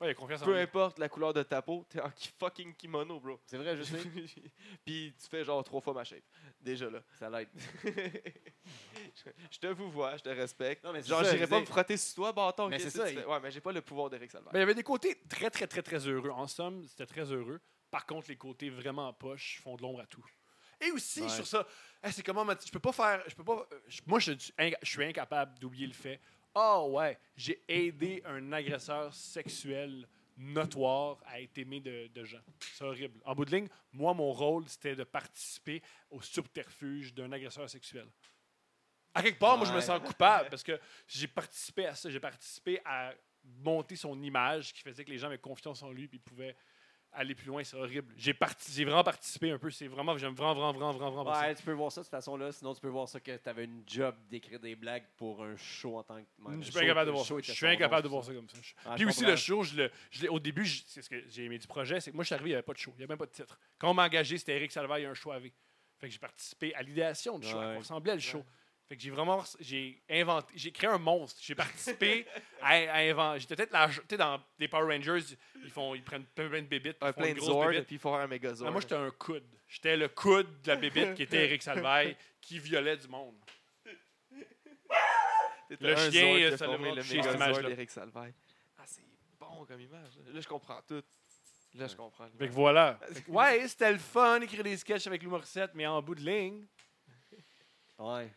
Ouais, 0.00 0.06
il 0.06 0.10
a 0.10 0.14
confiance 0.14 0.42
en 0.42 0.44
Peu 0.44 0.52
lui. 0.54 0.60
importe 0.60 0.98
la 1.00 1.08
couleur 1.08 1.32
de 1.34 1.42
ta 1.42 1.60
peau, 1.60 1.84
t'es 1.88 2.00
en 2.00 2.10
ki- 2.10 2.30
fucking 2.38 2.74
kimono, 2.76 3.18
bro. 3.18 3.40
C'est 3.46 3.56
vrai, 3.56 3.76
je 3.76 3.82
sais. 3.82 3.98
Puis 4.84 5.12
tu 5.20 5.28
fais 5.28 5.42
genre 5.44 5.64
trois 5.64 5.80
fois 5.80 5.92
ma 5.92 6.04
shape. 6.04 6.22
Déjà 6.60 6.88
là. 6.88 7.00
Ça 7.18 7.28
l'aide. 7.28 7.48
je 7.84 7.90
je 9.50 9.58
te 9.58 9.66
vous 9.68 9.90
vois, 9.90 10.16
je 10.16 10.22
te 10.22 10.28
respecte. 10.28 10.84
Non, 10.84 10.92
mais 10.92 11.02
c'est 11.02 11.08
Genre, 11.08 11.24
ça, 11.24 11.32
j'irai 11.32 11.46
pas 11.46 11.56
me 11.60 11.64
dire- 11.64 11.72
frotter 11.72 11.96
sur 11.96 12.14
toi, 12.14 12.32
bâton. 12.32 12.68
Mais 12.68 12.76
qu'est-ce 12.78 12.90
c'est 12.90 12.98
que 12.98 13.04
ça, 13.04 13.08
tu 13.10 13.16
fais? 13.16 13.22
il- 13.22 13.26
Ouais, 13.26 13.40
mais 13.40 13.50
j'ai 13.50 13.60
pas 13.60 13.72
le 13.72 13.80
pouvoir 13.82 14.08
d'Eric 14.10 14.30
Salvaire. 14.30 14.52
Ben, 14.52 14.58
il 14.58 14.62
y 14.62 14.64
avait 14.64 14.74
des 14.74 14.82
côtés 14.82 15.20
très, 15.28 15.50
très, 15.50 15.66
très, 15.66 15.82
très 15.82 16.06
heureux. 16.06 16.30
En 16.30 16.46
somme, 16.46 16.84
c'était 16.86 17.06
très 17.06 17.32
heureux. 17.32 17.60
Par 17.90 18.06
contre, 18.06 18.28
les 18.28 18.36
côtés 18.36 18.70
vraiment 18.70 19.12
poches 19.12 19.60
font 19.62 19.76
de 19.76 19.82
l'ombre 19.82 20.00
à 20.00 20.06
tout. 20.06 20.24
Et 20.80 20.92
aussi, 20.92 21.22
Ouais. 21.22 21.28
sur 21.28 21.44
ça, 21.46 21.66
hey, 22.04 22.12
c'est 22.12 22.22
comment, 22.22 22.44
Mathieu, 22.44 22.66
je 22.68 22.72
peux 22.72 22.78
pas 22.78 22.92
faire. 22.92 23.24
Je 23.26 23.34
peux 23.34 23.42
pas. 23.42 23.66
euh, 23.72 23.80
je- 23.88 24.00
moi, 24.06 24.20
je, 24.20 24.32
suis 24.32 24.52
inca- 24.58 24.78
je 24.80 24.88
suis 24.88 25.04
incapable 25.04 25.58
d'oublier 25.58 25.86
le 25.88 25.92
fait. 25.92 26.20
Oh, 26.54 26.88
ouais, 26.92 27.18
j'ai 27.36 27.62
aidé 27.68 28.22
un 28.24 28.52
agresseur 28.52 29.12
sexuel 29.14 30.06
notoire 30.36 31.18
à 31.26 31.40
être 31.40 31.58
aimé 31.58 31.80
de, 31.80 32.08
de 32.08 32.24
gens. 32.24 32.40
C'est 32.60 32.84
horrible. 32.84 33.20
En 33.24 33.34
bout 33.34 33.44
de 33.44 33.50
ligne, 33.50 33.68
moi, 33.92 34.14
mon 34.14 34.32
rôle, 34.32 34.68
c'était 34.68 34.94
de 34.94 35.04
participer 35.04 35.82
au 36.10 36.20
subterfuge 36.20 37.12
d'un 37.12 37.30
agresseur 37.32 37.68
sexuel. 37.68 38.06
À 39.14 39.22
quelque 39.22 39.38
part, 39.38 39.56
moi, 39.56 39.66
je 39.66 39.72
me 39.72 39.80
sens 39.80 40.00
coupable 40.00 40.48
parce 40.48 40.62
que 40.62 40.78
j'ai 41.06 41.26
participé 41.26 41.86
à 41.86 41.94
ça. 41.94 42.08
J'ai 42.08 42.20
participé 42.20 42.80
à 42.84 43.12
monter 43.42 43.96
son 43.96 44.20
image 44.22 44.72
qui 44.72 44.82
faisait 44.82 45.04
que 45.04 45.10
les 45.10 45.18
gens 45.18 45.26
avaient 45.26 45.38
confiance 45.38 45.82
en 45.82 45.90
lui 45.90 46.08
et 46.12 46.18
pouvaient 46.18 46.56
aller 47.12 47.34
plus 47.34 47.46
loin. 47.46 47.64
C'est 47.64 47.76
horrible. 47.76 48.12
J'ai 48.16 48.34
parti- 48.34 48.84
vraiment 48.84 49.02
participé 49.02 49.50
un 49.50 49.58
peu. 49.58 49.70
C'est 49.70 49.88
vraiment, 49.88 50.16
j'aime 50.18 50.34
vraiment, 50.34 50.54
vraiment, 50.54 50.72
vraiment, 50.72 50.92
vraiment, 50.92 51.24
vraiment 51.24 51.40
Ouais, 51.40 51.54
tu 51.54 51.62
peux 51.62 51.72
voir 51.72 51.90
ça 51.90 52.00
de 52.00 52.04
cette 52.04 52.10
façon-là. 52.12 52.52
Sinon, 52.52 52.74
tu 52.74 52.80
peux 52.80 52.88
voir 52.88 53.08
ça 53.08 53.18
que 53.20 53.36
tu 53.36 53.48
avais 53.48 53.64
une 53.64 53.82
job 53.86 54.14
d'écrire 54.30 54.60
des 54.60 54.76
blagues 54.76 55.04
pour 55.16 55.42
un 55.42 55.56
show 55.56 55.96
en 55.98 56.02
tant 56.02 56.16
que. 56.22 56.48
même 56.50 56.60
Je 56.62 56.70
suis 56.70 56.72
show- 56.72 56.78
incapable 56.84 57.06
de 57.06 57.12
voir 57.12 57.24
ça. 57.26 57.34
Je 57.42 57.52
suis 57.52 57.66
incapable 57.66 58.02
de 58.02 58.08
voir 58.08 58.24
ça 58.24 58.32
comme 58.34 58.48
ça. 58.48 58.58
Ah, 58.84 58.94
Puis 58.96 59.04
aussi, 59.06 59.24
le 59.24 59.36
show, 59.36 59.62
je 59.62 59.76
le, 59.76 59.90
je 60.10 60.26
au 60.28 60.38
début, 60.38 60.66
c'est 60.66 61.02
ce 61.02 61.08
que 61.10 61.22
j'ai 61.28 61.44
aimé 61.44 61.58
du 61.58 61.66
projet, 61.66 62.00
c'est 62.00 62.10
que 62.10 62.16
moi, 62.16 62.24
je 62.24 62.28
suis 62.28 62.34
arrivé, 62.34 62.50
il 62.50 62.52
n'y 62.52 62.56
avait 62.56 62.62
pas 62.62 62.72
de 62.74 62.78
show. 62.78 62.92
Il 62.94 62.98
n'y 62.98 63.02
avait 63.04 63.12
même 63.12 63.18
pas 63.18 63.26
de 63.26 63.32
titre. 63.32 63.58
Quand 63.78 63.90
on 63.90 63.94
m'a 63.94 64.04
engagé, 64.04 64.38
c'était 64.38 64.56
Eric 64.56 64.70
Salvaire, 64.72 64.98
il 64.98 65.02
y 65.02 65.06
a 65.06 65.10
un 65.10 65.14
show 65.14 65.32
avec. 65.32 65.52
Fait 65.98 66.06
que 66.06 66.12
j'ai 66.12 66.18
participé 66.20 66.72
à 66.76 66.82
l'idéation 66.82 67.40
du 67.40 67.48
show. 67.48 67.58
Ouais. 67.58 67.74
On 67.74 67.78
ressemblait 67.80 68.12
à 68.12 68.14
le 68.14 68.20
show. 68.20 68.44
Fait 68.88 68.96
que 68.96 69.02
j'ai 69.02 69.10
vraiment 69.10 69.44
j'ai 69.60 70.02
inventé, 70.08 70.50
j'ai 70.56 70.72
créé 70.72 70.88
un 70.88 70.96
monstre. 70.96 71.40
J'ai 71.42 71.54
participé 71.54 72.26
à, 72.62 72.68
à 72.70 72.98
inventer. 73.00 73.40
J'étais 73.40 73.56
peut-être 73.56 73.72
là, 73.72 73.88
tu 73.88 74.00
sais, 74.08 74.16
dans 74.16 74.42
les 74.58 74.66
Power 74.68 74.94
Rangers, 74.96 75.36
ils 75.62 75.70
font, 75.70 75.94
ils 75.94 76.02
prennent 76.02 76.24
plein 76.24 76.48
de 76.62 76.66
bébites, 76.66 76.96
Un 77.02 77.08
ils 77.08 77.12
font 77.12 77.20
plein 77.20 77.28
une 77.28 77.34
de 77.34 77.38
grosse 77.40 77.50
Zord, 77.50 77.68
bébite. 77.68 77.84
puis 77.86 77.96
il 77.96 77.98
faut 77.98 78.10
faire 78.10 78.20
un 78.20 78.26
méga 78.26 78.54
Zord. 78.54 78.72
Moi, 78.72 78.80
j'étais 78.80 78.94
un 78.94 79.10
coude. 79.10 79.44
J'étais 79.68 79.96
le 79.96 80.08
coude 80.08 80.62
de 80.62 80.68
la 80.68 80.76
bébite 80.76 81.14
qui 81.14 81.22
était 81.24 81.44
Eric 81.44 81.62
Salvaille, 81.62 82.16
qui 82.40 82.58
violait 82.58 82.96
du 82.96 83.08
monde. 83.08 83.36
Le 85.70 85.92
un 85.92 86.10
chien, 86.10 86.56
ça 86.56 86.66
le 86.66 86.78
méga 86.78 87.02
cette 87.02 87.12
image-là. 87.34 87.52
Zord 87.52 87.62
d'Eric 87.64 87.90
Salvaire. 87.90 88.32
Ah, 88.78 88.84
c'est 88.86 89.02
bon 89.38 89.66
comme 89.66 89.80
image. 89.82 90.12
Là, 90.32 90.40
je 90.40 90.48
comprends 90.48 90.80
tout. 90.88 91.02
Là, 91.74 91.86
je 91.86 91.94
comprends. 91.94 92.26
Fait 92.38 92.48
que 92.48 92.52
voilà. 92.54 92.98
Ouais, 93.28 93.68
c'était 93.68 93.92
le 93.92 93.98
fun 93.98 94.40
d'écrire 94.40 94.64
des 94.64 94.78
sketchs 94.78 95.06
avec 95.06 95.22
Lou 95.22 95.28
Morissette, 95.30 95.72
mais 95.74 95.86
en 95.86 96.00
bout 96.00 96.14
de 96.14 96.22
ligne, 96.22 96.66
Ouais. 97.98 98.32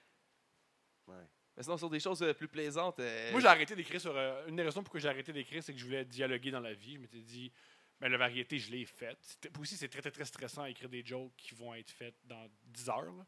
Mais 1.58 1.64
sinon, 1.64 1.78
sur 1.78 1.90
des 1.90 2.00
choses 2.00 2.22
euh, 2.24 2.34
plus 2.34 2.48
plaisantes. 2.48 3.00
euh, 3.00 3.32
Moi, 3.32 3.42
j'ai 3.42 3.48
arrêté 3.48 3.76
d'écrire 3.76 4.00
sur. 4.00 4.16
euh, 4.16 4.48
une 4.48 4.56
des 4.56 4.64
raisons 4.64 4.84
pourquoi 4.84 5.00
j'ai 5.00 5.10
arrêté 5.10 5.34
d'écrire, 5.34 5.62
c'est 5.64 5.74
que 5.74 5.80
je 5.80 5.86
voulais 5.86 6.06
dialoguer 6.06 6.52
dans 6.52 6.60
la 6.62 6.74
vie. 6.74 6.96
Je 6.96 7.00
m'étais 7.00 7.20
dit, 7.22 7.52
ben, 8.00 8.10
la 8.10 8.18
variété, 8.18 8.58
je 8.58 8.72
l'ai 8.72 8.86
faite. 8.86 9.18
C'était- 9.22 9.50
puis 9.50 9.62
aussi, 9.62 9.76
c'est 9.78 9.90
très, 9.90 10.02
très, 10.02 10.12
très 10.12 10.26
stressant 10.26 10.64
à 10.64 10.70
écrire 10.70 10.90
des 10.90 11.06
jokes 11.06 11.34
qui 11.38 11.54
vont 11.56 11.74
être 11.74 11.92
faites 11.92 12.16
dans 12.24 12.48
10 12.64 12.90
heures. 12.90 13.04
là. 13.04 13.26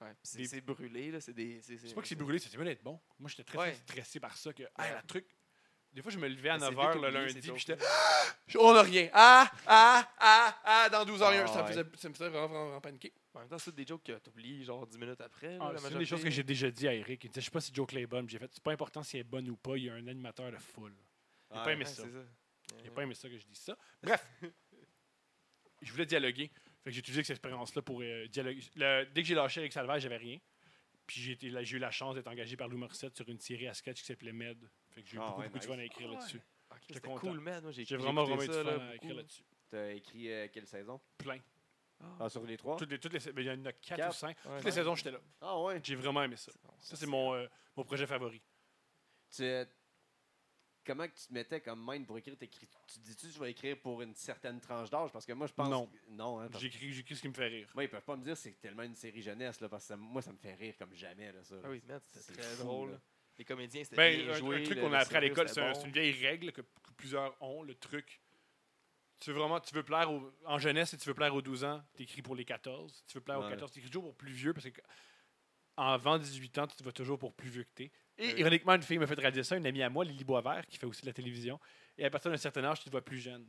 ouais, 0.00 0.12
c'est 0.22 0.38
des- 0.38 0.44
c'est 0.46 0.60
brûlé, 0.60 1.10
là. 1.10 1.20
C'est 1.20 1.32
des. 1.32 1.60
C'est 1.62 1.94
pas 1.94 2.02
que 2.02 2.08
c'est 2.08 2.14
brûlé, 2.14 2.38
c'est 2.38 2.56
mieux 2.56 2.64
d'être 2.64 2.82
bon. 2.82 3.00
Moi, 3.18 3.28
j'étais 3.30 3.44
très, 3.44 3.58
Ouais. 3.58 3.74
stressé 3.74 4.20
par 4.20 4.36
ça. 4.36 4.52
Que, 4.52 4.62
hey, 4.62 4.92
la 4.92 5.02
truc. 5.02 5.26
Des 5.94 6.02
fois, 6.02 6.10
je 6.10 6.18
me 6.18 6.28
levais 6.28 6.48
à 6.50 6.54
Mais 6.58 6.66
c'est 6.66 6.70
9 6.72 6.74
h 6.74 6.92
vite 6.92 7.02
le 7.02 7.08
oublié, 7.08 7.26
lundi, 7.26 7.50
puis 7.52 7.60
j'étais. 7.60 7.78
On 8.58 8.74
n'a 8.74 8.82
rien. 8.82 9.08
Ah, 9.12 9.50
ah, 9.66 10.10
ah, 10.18 10.60
ah, 10.64 10.88
dans 10.90 11.04
12 11.04 11.22
heures, 11.22 11.30
rien. 11.30 11.44
Ah, 11.44 11.46
ça, 11.46 11.58
me 11.58 11.62
ouais. 11.62 11.68
faisait, 11.68 11.84
ça 11.96 12.08
me 12.08 12.14
faisait 12.14 12.28
vraiment, 12.28 12.48
vraiment, 12.48 12.64
vraiment 12.66 12.80
paniquer. 12.80 13.12
En 13.32 13.40
même 13.40 13.48
temps, 13.48 13.58
c'est 13.58 13.74
des 13.74 13.86
jokes 13.86 14.02
que 14.02 14.18
t'oublies 14.18 14.64
genre 14.64 14.86
10 14.86 14.98
minutes 14.98 15.20
après. 15.20 15.56
Ah, 15.60 15.72
c'est 15.78 15.92
une 15.92 15.98
des 15.98 16.04
choses 16.04 16.22
que 16.22 16.30
j'ai 16.30 16.42
déjà 16.42 16.70
dit 16.70 16.88
à 16.88 16.94
Eric. 16.94 17.22
Il 17.24 17.28
disait, 17.30 17.40
je 17.40 17.44
sais 17.46 17.50
pas 17.50 17.60
si 17.60 17.72
joke 17.72 17.94
est 17.94 18.06
bonne. 18.06 18.28
J'ai 18.28 18.38
fait, 18.38 18.50
c'est 18.52 18.62
pas 18.62 18.72
important 18.72 19.02
si 19.04 19.16
elle 19.16 19.20
est 19.20 19.24
bonne 19.24 19.48
ou 19.48 19.56
pas. 19.56 19.76
Il 19.76 19.84
y 19.84 19.90
a 19.90 19.94
un 19.94 20.06
animateur 20.08 20.50
de 20.50 20.56
foule. 20.58 20.94
Il 21.50 21.56
a 21.56 21.60
pas 21.60 21.66
Ouais. 21.66 21.72
aimé 21.74 21.84
Ouais, 21.84 21.90
ça. 21.90 22.02
Il 22.80 22.84
n'a 22.86 22.90
pas 22.90 23.02
aimé 23.02 23.14
ça 23.14 23.28
que 23.28 23.38
je 23.38 23.46
dise 23.46 23.58
ça. 23.58 23.76
Bref, 24.02 24.24
je 25.82 25.92
voulais 25.92 26.06
dialoguer. 26.06 26.50
Fait 26.82 26.90
que 26.90 26.94
j'ai 26.94 26.98
utilisé 27.00 27.22
cette 27.22 27.30
expérience-là 27.36 27.82
pour 27.82 28.02
euh, 28.02 28.26
dialoguer. 28.28 28.60
Le- 28.76 29.04
dès 29.14 29.22
que 29.22 29.28
j'ai 29.28 29.34
lâché 29.34 29.60
avec 29.60 29.72
Salvage, 29.72 30.02
j'avais 30.02 30.16
rien. 30.16 30.38
Puis 31.06 31.20
j'ai 31.38 31.76
eu 31.76 31.78
la 31.78 31.90
chance 31.90 32.14
d'être 32.14 32.28
engagé 32.28 32.56
par 32.56 32.68
Lou 32.68 32.78
Morissette 32.78 33.14
sur 33.16 33.28
une 33.28 33.38
série 33.40 33.68
à 33.68 33.74
sketch 33.74 34.00
qui 34.00 34.06
s'appelait 34.06 34.32
Med. 34.32 34.58
Fait 34.94 35.02
que 35.02 35.08
j'ai 35.08 35.16
eu 35.16 35.20
Ah 35.20 35.26
beaucoup, 35.28 35.40
ouais, 35.40 35.46
beaucoup 35.48 35.58
de 35.58 35.64
nice. 35.64 35.74
fun 35.74 35.78
à 35.80 35.84
écrire 35.84 36.06
Ah 36.08 36.10
ouais. 36.12 36.18
là-dessus. 36.18 36.36
Ok, 36.70 36.76
J'étais 36.80 36.94
C'était 36.94 37.08
content. 37.08 37.20
cool, 37.20 37.40
man. 37.40 37.62
Moi, 37.62 37.72
j'ai 37.72 37.96
vraiment, 37.96 38.24
écouté 38.26 38.44
eu 38.44 38.48
du 38.48 38.52
ça, 38.54 38.64
fun 38.64 38.70
là, 38.70 38.72
à 38.90 38.94
écrire 38.94 39.00
beaucoup. 39.10 39.16
là-dessus. 39.18 39.42
T'as 39.70 39.90
écrit 39.92 40.32
euh, 40.32 40.48
quelle 40.52 40.66
saison? 40.66 41.00
Plein. 41.18 41.38
Ah, 42.20 42.28
sur 42.28 42.44
les 42.44 42.56
trois? 42.56 42.76
Toutes 42.76 42.90
les, 42.90 42.98
toutes 42.98 43.12
les, 43.12 43.32
ben, 43.32 43.42
il 43.42 43.46
y 43.46 43.50
en 43.50 43.64
a 43.64 43.72
4 43.72 43.96
Quatre? 43.96 44.10
ou 44.10 44.12
5. 44.18 44.28
Ouais, 44.28 44.42
Toutes 44.42 44.58
les 44.58 44.64
ouais. 44.64 44.70
saisons, 44.72 44.94
j'étais 44.94 45.10
là. 45.10 45.20
Ah, 45.40 45.60
ouais. 45.60 45.80
J'ai 45.82 45.94
vraiment 45.94 46.22
aimé 46.22 46.36
ça. 46.36 46.52
Ça, 46.80 46.96
c'est 46.96 47.06
mon, 47.06 47.34
euh, 47.34 47.46
mon 47.76 47.84
projet 47.84 48.06
favori. 48.06 48.42
Tu, 49.30 49.42
euh, 49.42 49.64
comment 50.84 51.06
que 51.08 51.14
tu 51.14 51.26
te 51.28 51.32
mettais 51.32 51.60
comme 51.60 51.82
mind 51.86 52.06
pour 52.06 52.18
écrire 52.18 52.36
Tu 52.38 52.98
dis-tu 53.00 53.26
que 53.28 53.32
je 53.32 53.40
vais 53.40 53.50
écrire 53.52 53.80
pour 53.80 54.02
une 54.02 54.14
certaine 54.14 54.60
tranche 54.60 54.90
d'âge? 54.90 55.10
Parce 55.12 55.24
que 55.24 55.32
moi, 55.32 55.46
je 55.46 55.52
pense. 55.54 55.68
Non. 55.70 55.86
que- 55.86 55.96
Non, 56.10 56.40
hein, 56.40 56.48
parce 56.50 56.62
J'écris 56.62 56.92
j'écris 56.92 57.16
ce 57.16 57.22
qui 57.22 57.28
me 57.28 57.34
fait 57.34 57.46
rire. 57.46 57.70
Moi, 57.74 57.84
ils 57.84 57.88
peuvent 57.90 58.02
pas 58.04 58.16
me 58.16 58.22
dire 58.24 58.34
que 58.34 58.40
c'est 58.40 58.60
tellement 58.60 58.82
une 58.82 58.94
série 58.96 59.22
jeunesse, 59.22 59.60
là, 59.60 59.68
parce 59.68 59.84
que 59.84 59.88
ça- 59.88 59.96
moi, 59.96 60.20
ça 60.20 60.32
me 60.32 60.38
fait 60.38 60.54
rire 60.54 60.74
comme 60.78 60.94
jamais, 60.94 61.32
là, 61.32 61.42
ça. 61.42 61.54
Ah 61.64 61.68
oui, 61.70 61.82
man, 61.86 62.00
c'était 62.04 62.20
C'est 62.20 62.32
très 62.34 62.42
fou, 62.56 62.64
drôle. 62.64 63.00
Les 63.38 63.44
comédiens, 63.44 63.82
c'était 63.84 63.96
Ben, 63.96 64.22
bien 64.24 64.32
un, 64.32 64.36
joué. 64.38 64.56
un 64.60 64.62
truc 64.64 64.80
qu'on 64.80 64.92
a 64.92 64.98
appris 64.98 65.16
à 65.16 65.20
l'école, 65.20 65.48
c'est 65.48 65.60
un- 65.60 65.72
bon. 65.72 65.78
c'est 65.80 65.86
une 65.86 65.92
vieille 65.92 66.12
règle 66.26 66.52
que, 66.52 66.60
que 66.60 66.90
plusieurs 66.96 67.36
ont. 67.42 67.62
Le 67.62 67.74
truc, 67.74 68.20
tu 69.20 69.30
veux 69.32 69.38
vraiment, 69.38 69.58
tu 69.60 69.74
veux 69.74 69.82
plaire 69.82 70.08
en 70.44 70.58
jeunesse, 70.58 70.90
si 70.90 70.98
tu 70.98 71.08
veux 71.08 71.14
plaire 71.14 71.34
aux 71.34 71.42
12 71.42 71.64
ans, 71.64 71.82
t'écris 71.94 72.22
pour 72.22 72.36
les 72.36 72.44
14. 72.44 72.92
Si 72.94 73.04
tu 73.06 73.14
veux 73.18 73.20
plaire 73.24 73.38
aux 73.40 73.44
Ouais. 73.44 73.50
14, 73.50 73.72
t'écris 73.72 73.88
toujours 73.90 74.04
pour 74.04 74.14
plus 74.16 74.32
vieux 74.32 74.52
parce 74.52 74.68
que 74.70 74.80
en 75.76 75.88
avant 75.88 76.18
18 76.18 76.58
ans, 76.58 76.66
tu 76.68 76.76
te 76.76 76.84
vas 76.84 76.92
toujours 76.92 77.18
pour 77.18 77.34
plus 77.34 77.48
vieux 77.50 77.64
que 77.64 77.72
t'es. 77.74 77.90
Et 78.18 78.26
Oui. 78.28 78.34
ironiquement, 78.38 78.74
une 78.74 78.82
fille 78.82 78.98
m'a 78.98 79.08
fait 79.08 79.18
réaliser 79.18 79.42
ça, 79.42 79.56
une 79.56 79.66
amie 79.66 79.82
à 79.82 79.90
moi, 79.90 80.04
Lily 80.04 80.22
Boisvert, 80.22 80.64
qui 80.68 80.76
fait 80.78 80.86
aussi 80.86 81.02
de 81.02 81.06
la 81.06 81.12
télévision. 81.12 81.58
Et 81.98 82.04
à 82.04 82.10
partir 82.10 82.30
d'un 82.30 82.36
certain 82.36 82.62
âge, 82.62 82.78
tu 82.78 82.84
te 82.84 82.90
vois 82.90 83.02
plus 83.04 83.18
jeune. 83.18 83.44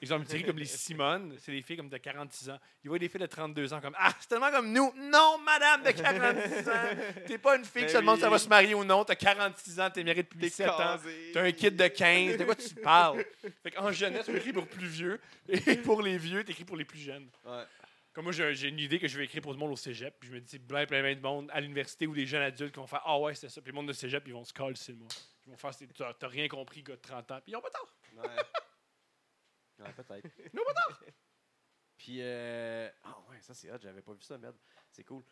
Exemple, 0.00 0.26
série 0.28 0.44
comme 0.44 0.58
les 0.58 0.66
Simone, 0.66 1.36
c'est 1.38 1.52
des 1.52 1.62
filles 1.62 1.76
comme 1.76 1.88
de 1.88 1.96
46 1.96 2.50
ans. 2.50 2.58
Ils 2.84 2.88
voient 2.88 2.98
des 2.98 3.08
filles 3.08 3.20
de 3.20 3.26
32 3.26 3.72
ans 3.72 3.80
comme 3.80 3.94
Ah, 3.98 4.12
c'est 4.20 4.28
tellement 4.28 4.50
comme 4.50 4.72
nous. 4.72 4.92
Non, 4.96 5.38
madame 5.44 5.82
de 5.82 5.90
46 5.90 6.68
ans. 6.68 6.72
T'es 7.26 7.38
pas 7.38 7.56
une 7.56 7.64
fille 7.64 7.86
qui 7.86 7.86
Ben 7.86 7.88
se 7.92 7.96
demande 7.98 8.18
si 8.18 8.24
elle 8.24 8.30
va 8.30 8.38
se 8.38 8.48
marier 8.48 8.74
ou 8.74 8.84
non. 8.84 9.04
T'as 9.04 9.14
46 9.14 9.80
ans, 9.80 9.90
t'es 9.90 10.04
marié 10.04 10.22
depuis 10.22 10.38
T'es 10.38 10.48
7 10.50 10.68
ans. 10.68 10.98
T'as 11.32 11.42
un 11.42 11.52
kid 11.52 11.76
de 11.76 11.88
15. 11.88 12.36
De 12.36 12.44
quoi 12.44 12.54
tu 12.54 12.74
parles? 12.74 13.24
Fait 13.62 13.70
qu'en 13.70 13.90
jeunesse, 13.90 14.26
on 14.28 14.34
écrit 14.34 14.52
pour 14.52 14.66
plus 14.66 14.86
vieux. 14.86 15.20
Et 15.48 15.76
pour 15.76 16.02
les 16.02 16.18
vieux, 16.18 16.44
t'écris 16.44 16.64
pour 16.64 16.76
les 16.76 16.84
plus 16.84 17.00
jeunes. 17.00 17.28
Ouais. 17.44 17.64
Comme 18.12 18.24
moi, 18.24 18.32
j'ai 18.32 18.68
une 18.68 18.78
idée 18.78 18.98
que 18.98 19.08
je 19.08 19.18
vais 19.18 19.24
écrire 19.24 19.42
pour 19.42 19.52
le 19.52 19.58
monde 19.58 19.72
au 19.72 19.76
cégep. 19.76 20.14
Puis 20.18 20.30
je 20.30 20.34
me 20.34 20.40
dis, 20.40 20.58
plein, 20.58 20.86
plein, 20.86 21.02
plein 21.02 21.14
de 21.14 21.20
monde 21.20 21.50
à 21.52 21.60
l'université 21.60 22.06
ou 22.06 22.14
des 22.14 22.24
jeunes 22.24 22.42
adultes 22.42 22.72
qui 22.72 22.80
vont 22.80 22.86
faire 22.86 23.02
Ah 23.04 23.18
ouais, 23.18 23.34
c'est 23.34 23.50
ça. 23.50 23.60
Puis 23.60 23.72
le 23.72 23.76
monde 23.76 23.88
de 23.88 23.92
cégep, 23.92 24.22
ils 24.26 24.32
vont 24.32 24.44
se 24.44 24.54
coller, 24.54 24.74
c'est 24.74 24.94
moi. 24.94 25.08
Ils 25.46 25.50
vont 25.50 25.56
faire 25.58 25.72
t'as 26.18 26.28
rien 26.28 26.48
compris, 26.48 26.82
gars 26.82 26.96
de 26.96 27.00
30 27.00 27.30
ans. 27.30 27.40
Puis 27.44 27.52
ils 27.52 27.56
ont 27.56 27.60
pas 27.60 27.70
tort. 27.70 27.94
Ouais. 28.16 28.30
Ouais, 29.78 29.92
peut-être. 29.92 30.28
Puis, 31.98 32.18
euh... 32.20 32.90
ah 33.04 33.16
ouais, 33.30 33.40
ça 33.40 33.54
c'est 33.54 33.70
hot, 33.72 33.78
j'avais 33.80 34.02
pas 34.02 34.12
vu 34.12 34.22
ça, 34.22 34.36
merde. 34.38 34.56
C'est 34.90 35.04
cool. 35.04 35.22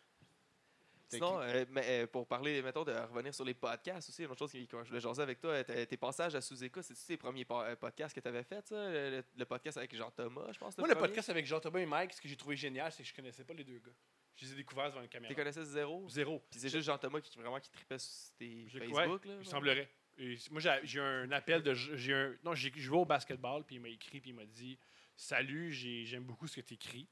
Sinon, 1.07 1.39
euh, 1.39 1.65
mais, 1.69 2.03
euh, 2.03 2.07
pour 2.07 2.25
parler, 2.27 2.63
mettons, 2.63 2.83
de 2.83 2.91
revenir 2.91 3.33
sur 3.33 3.45
les 3.45 3.53
podcasts 3.53 4.09
aussi, 4.09 4.23
une 4.23 4.31
autre 4.31 4.39
chose 4.39 4.51
qui- 4.51 4.67
que 4.67 4.83
je 4.83 4.89
voulais 4.89 4.99
jaser 4.99 5.21
avec 5.21 5.39
toi, 5.39 5.51
euh, 5.51 5.85
tes 5.85 5.97
passages 5.97 6.33
à 6.33 6.41
sous-écoute, 6.41 6.81
c'est-tu 6.83 7.05
tes 7.05 7.17
premiers 7.17 7.45
po- 7.45 7.61
podcasts 7.79 8.15
que 8.15 8.19
tu 8.19 8.27
avais 8.27 8.43
fait, 8.43 8.65
ça? 8.67 8.89
Le, 8.89 9.11
le- 9.11 9.23
le 9.37 9.45
podcast 9.45 9.77
avec 9.77 9.95
Jean-Thomas, 9.95 10.51
je 10.51 10.57
pense. 10.57 10.75
Moi, 10.79 10.87
le 10.87 10.95
podcast 10.95 11.29
avec 11.29 11.45
Jean-Thomas 11.45 11.79
et 11.79 11.85
Mike, 11.85 12.13
ce 12.13 12.21
que 12.21 12.27
j'ai 12.27 12.35
trouvé 12.35 12.55
génial, 12.55 12.91
c'est 12.91 13.03
que 13.03 13.09
je 13.09 13.13
connaissais 13.13 13.43
pas 13.45 13.53
les 13.53 13.63
deux 13.63 13.77
gars. 13.77 13.91
Je 14.35 14.45
les 14.45 14.53
ai 14.53 14.55
découverts 14.55 14.89
devant 14.89 15.01
une 15.01 15.07
Tu 15.07 15.11
caméra. 15.13 15.33
connaissais 15.35 15.63
zéro? 15.63 16.09
Zéro. 16.09 16.43
Puis 16.49 16.59
c'est 16.59 16.69
juste 16.69 16.85
Jean-Thomas 16.87 17.21
qui 17.21 17.37
vraiment 17.37 17.59
qui 17.59 17.69
tripait 17.69 17.99
sur 17.99 18.33
tes 18.37 18.67
Je- 18.67 18.79
Facebook, 18.79 19.25
là? 19.25 19.33
Il 19.35 19.43
genre? 19.43 19.51
semblerait. 19.51 19.89
Et 20.17 20.37
moi, 20.51 20.61
j'ai 20.83 20.99
un 20.99 21.31
appel 21.31 21.61
de. 21.61 21.73
J'ai 21.73 22.13
un, 22.13 22.35
non, 22.43 22.55
j'ai 22.55 22.71
joué 22.75 22.97
au 22.97 23.05
basketball, 23.05 23.63
puis 23.65 23.75
il 23.75 23.81
m'a 23.81 23.89
écrit, 23.89 24.19
puis 24.21 24.29
il 24.31 24.33
m'a 24.35 24.45
dit 24.45 24.77
Salut, 25.15 25.71
j'ai- 25.71 26.05
j'aime 26.05 26.23
beaucoup 26.23 26.47
ce 26.47 26.55
que 26.55 26.61
tu 26.65 26.73
écris. 26.75 27.07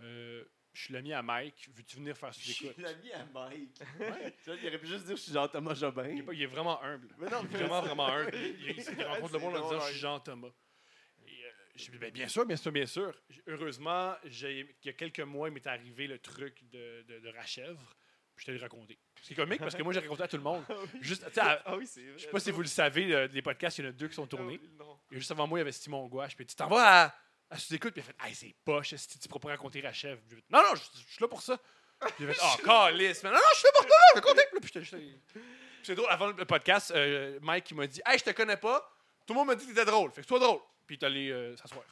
Euh, 0.00 0.44
je 0.72 0.82
suis 0.82 0.92
l'ami 0.94 1.12
à 1.12 1.22
Mike. 1.22 1.68
Veux-tu 1.72 1.96
venir 1.96 2.16
faire 2.16 2.32
Je 2.32 2.40
sous 2.40 2.50
suis 2.50 2.66
écoute 2.66 2.78
l'ami 2.82 3.12
à 3.12 3.24
Mike. 3.26 3.74
Tu 4.42 4.50
vois, 4.50 4.56
il 4.60 4.66
aurait 4.68 4.78
pu 4.78 4.86
juste 4.88 5.06
dire 5.06 5.16
je 5.16 5.22
suis 5.22 5.32
Jean-Thomas 5.32 5.74
Jobin. 5.74 6.08
il, 6.08 6.18
est 6.18 6.22
pas- 6.24 6.32
il 6.34 6.42
est 6.42 6.46
vraiment 6.46 6.82
humble. 6.82 7.08
Mais 7.18 7.30
non, 7.30 7.42
mais 7.44 7.48
Vraiment, 7.58 7.80
vraiment 7.82 8.08
humble. 8.08 8.30
Il, 8.34 8.70
il- 8.70 8.76
il 8.98 9.02
rencontre 9.04 9.32
le 9.34 9.38
monde 9.38 9.56
en 9.56 9.68
disant 9.68 9.80
Je 9.80 9.90
suis 9.92 10.00
Jean-Thomas. 10.00 10.48
Euh, 10.48 11.30
j'ai 11.76 11.92
dit 11.92 11.98
Ben, 11.98 12.12
Bien 12.12 12.26
sûr, 12.26 12.44
bien 12.44 12.56
sûr, 12.56 12.72
bien 12.72 12.86
sûr. 12.86 13.14
Heureusement, 13.46 14.16
il 14.24 14.66
y 14.84 14.88
a 14.88 14.92
quelques 14.92 15.20
mois, 15.20 15.48
il 15.48 15.52
m'est 15.54 15.66
arrivé 15.68 16.08
le 16.08 16.18
truc 16.18 16.68
de, 16.70 17.02
de, 17.02 17.20
de 17.20 17.28
Rachèvre. 17.28 17.94
Puis 18.36 18.46
je 18.46 18.52
t'ai 18.52 18.58
raconté. 18.58 18.98
C'est 19.22 19.34
comique 19.34 19.60
parce 19.60 19.74
que 19.74 19.82
moi, 19.82 19.92
j'ai 19.92 20.00
raconté 20.00 20.22
à 20.24 20.28
tout 20.28 20.36
le 20.36 20.42
monde. 20.42 20.64
Juste, 21.00 21.24
à- 21.38 21.62
Ah 21.64 21.76
oui, 21.76 21.86
c'est 21.86 22.02
vrai. 22.02 22.12
Je 22.18 22.24
sais 22.24 22.30
pas 22.30 22.40
si 22.40 22.50
vous 22.50 22.60
le 22.62 22.66
savez, 22.66 23.14
euh, 23.14 23.28
les 23.32 23.42
podcasts, 23.42 23.78
il 23.78 23.84
y 23.84 23.86
en 23.86 23.90
a 23.90 23.92
deux 23.92 24.08
qui 24.08 24.14
sont 24.14 24.26
tournés. 24.26 24.58
Ah 24.60 24.64
oui, 24.64 24.70
non. 24.78 24.98
Et 25.12 25.16
juste 25.18 25.30
avant 25.30 25.46
moi, 25.46 25.58
il 25.58 25.60
y 25.60 25.62
avait 25.62 25.72
Simon 25.72 26.06
Gouache. 26.08 26.36
Puis 26.36 26.44
tu 26.46 26.54
t'en 26.56 26.66
vas 26.68 27.04
à, 27.04 27.14
à 27.50 27.58
sous-écoute. 27.58 27.94
Puis 27.94 28.02
il 28.04 28.10
a 28.10 28.12
fait 28.12 28.28
Hey, 28.28 28.34
c'est 28.34 28.54
poche, 28.64 28.94
si 28.94 29.18
tu 29.18 29.28
pourras 29.28 29.40
pas 29.40 29.48
raconter 29.50 29.80
fait, 29.80 30.18
Non, 30.50 30.62
non, 30.62 30.74
je, 30.74 30.82
je 31.00 31.12
suis 31.12 31.20
là 31.22 31.28
pour 31.28 31.40
ça. 31.42 31.58
Puis 32.00 32.12
il 32.20 32.28
a 32.28 32.32
fait 32.34 32.40
Oh, 32.42 32.62
calice. 32.64 33.22
Mais 33.22 33.30
non, 33.30 33.36
non, 33.36 33.42
je 33.54 33.58
suis 33.58 33.66
là 33.66 33.72
pour 33.74 33.86
toi, 33.86 33.96
raconter. 34.14 34.42
Puis 34.50 34.60
j'étais 34.74 34.84
juste. 34.84 34.96
C'est 35.82 35.94
drôle, 35.94 36.08
avant 36.10 36.28
le 36.28 36.44
podcast, 36.44 36.90
euh, 36.94 37.38
Mike 37.42 37.70
il 37.70 37.76
m'a 37.76 37.86
dit 37.86 38.00
Hey, 38.04 38.18
je 38.18 38.24
te 38.24 38.30
connais 38.30 38.56
pas. 38.56 38.90
Tout 39.26 39.32
le 39.32 39.38
monde 39.38 39.46
m'a 39.48 39.54
dit 39.54 39.64
que 39.64 39.70
t'étais 39.70 39.84
drôle. 39.86 40.10
Fait 40.12 40.20
que 40.22 40.26
sois 40.26 40.38
drôle. 40.38 40.60
Puis 40.86 40.96
il 40.96 41.02
est 41.02 41.06
allé 41.06 41.30
euh, 41.30 41.56
s'asseoir. 41.56 41.84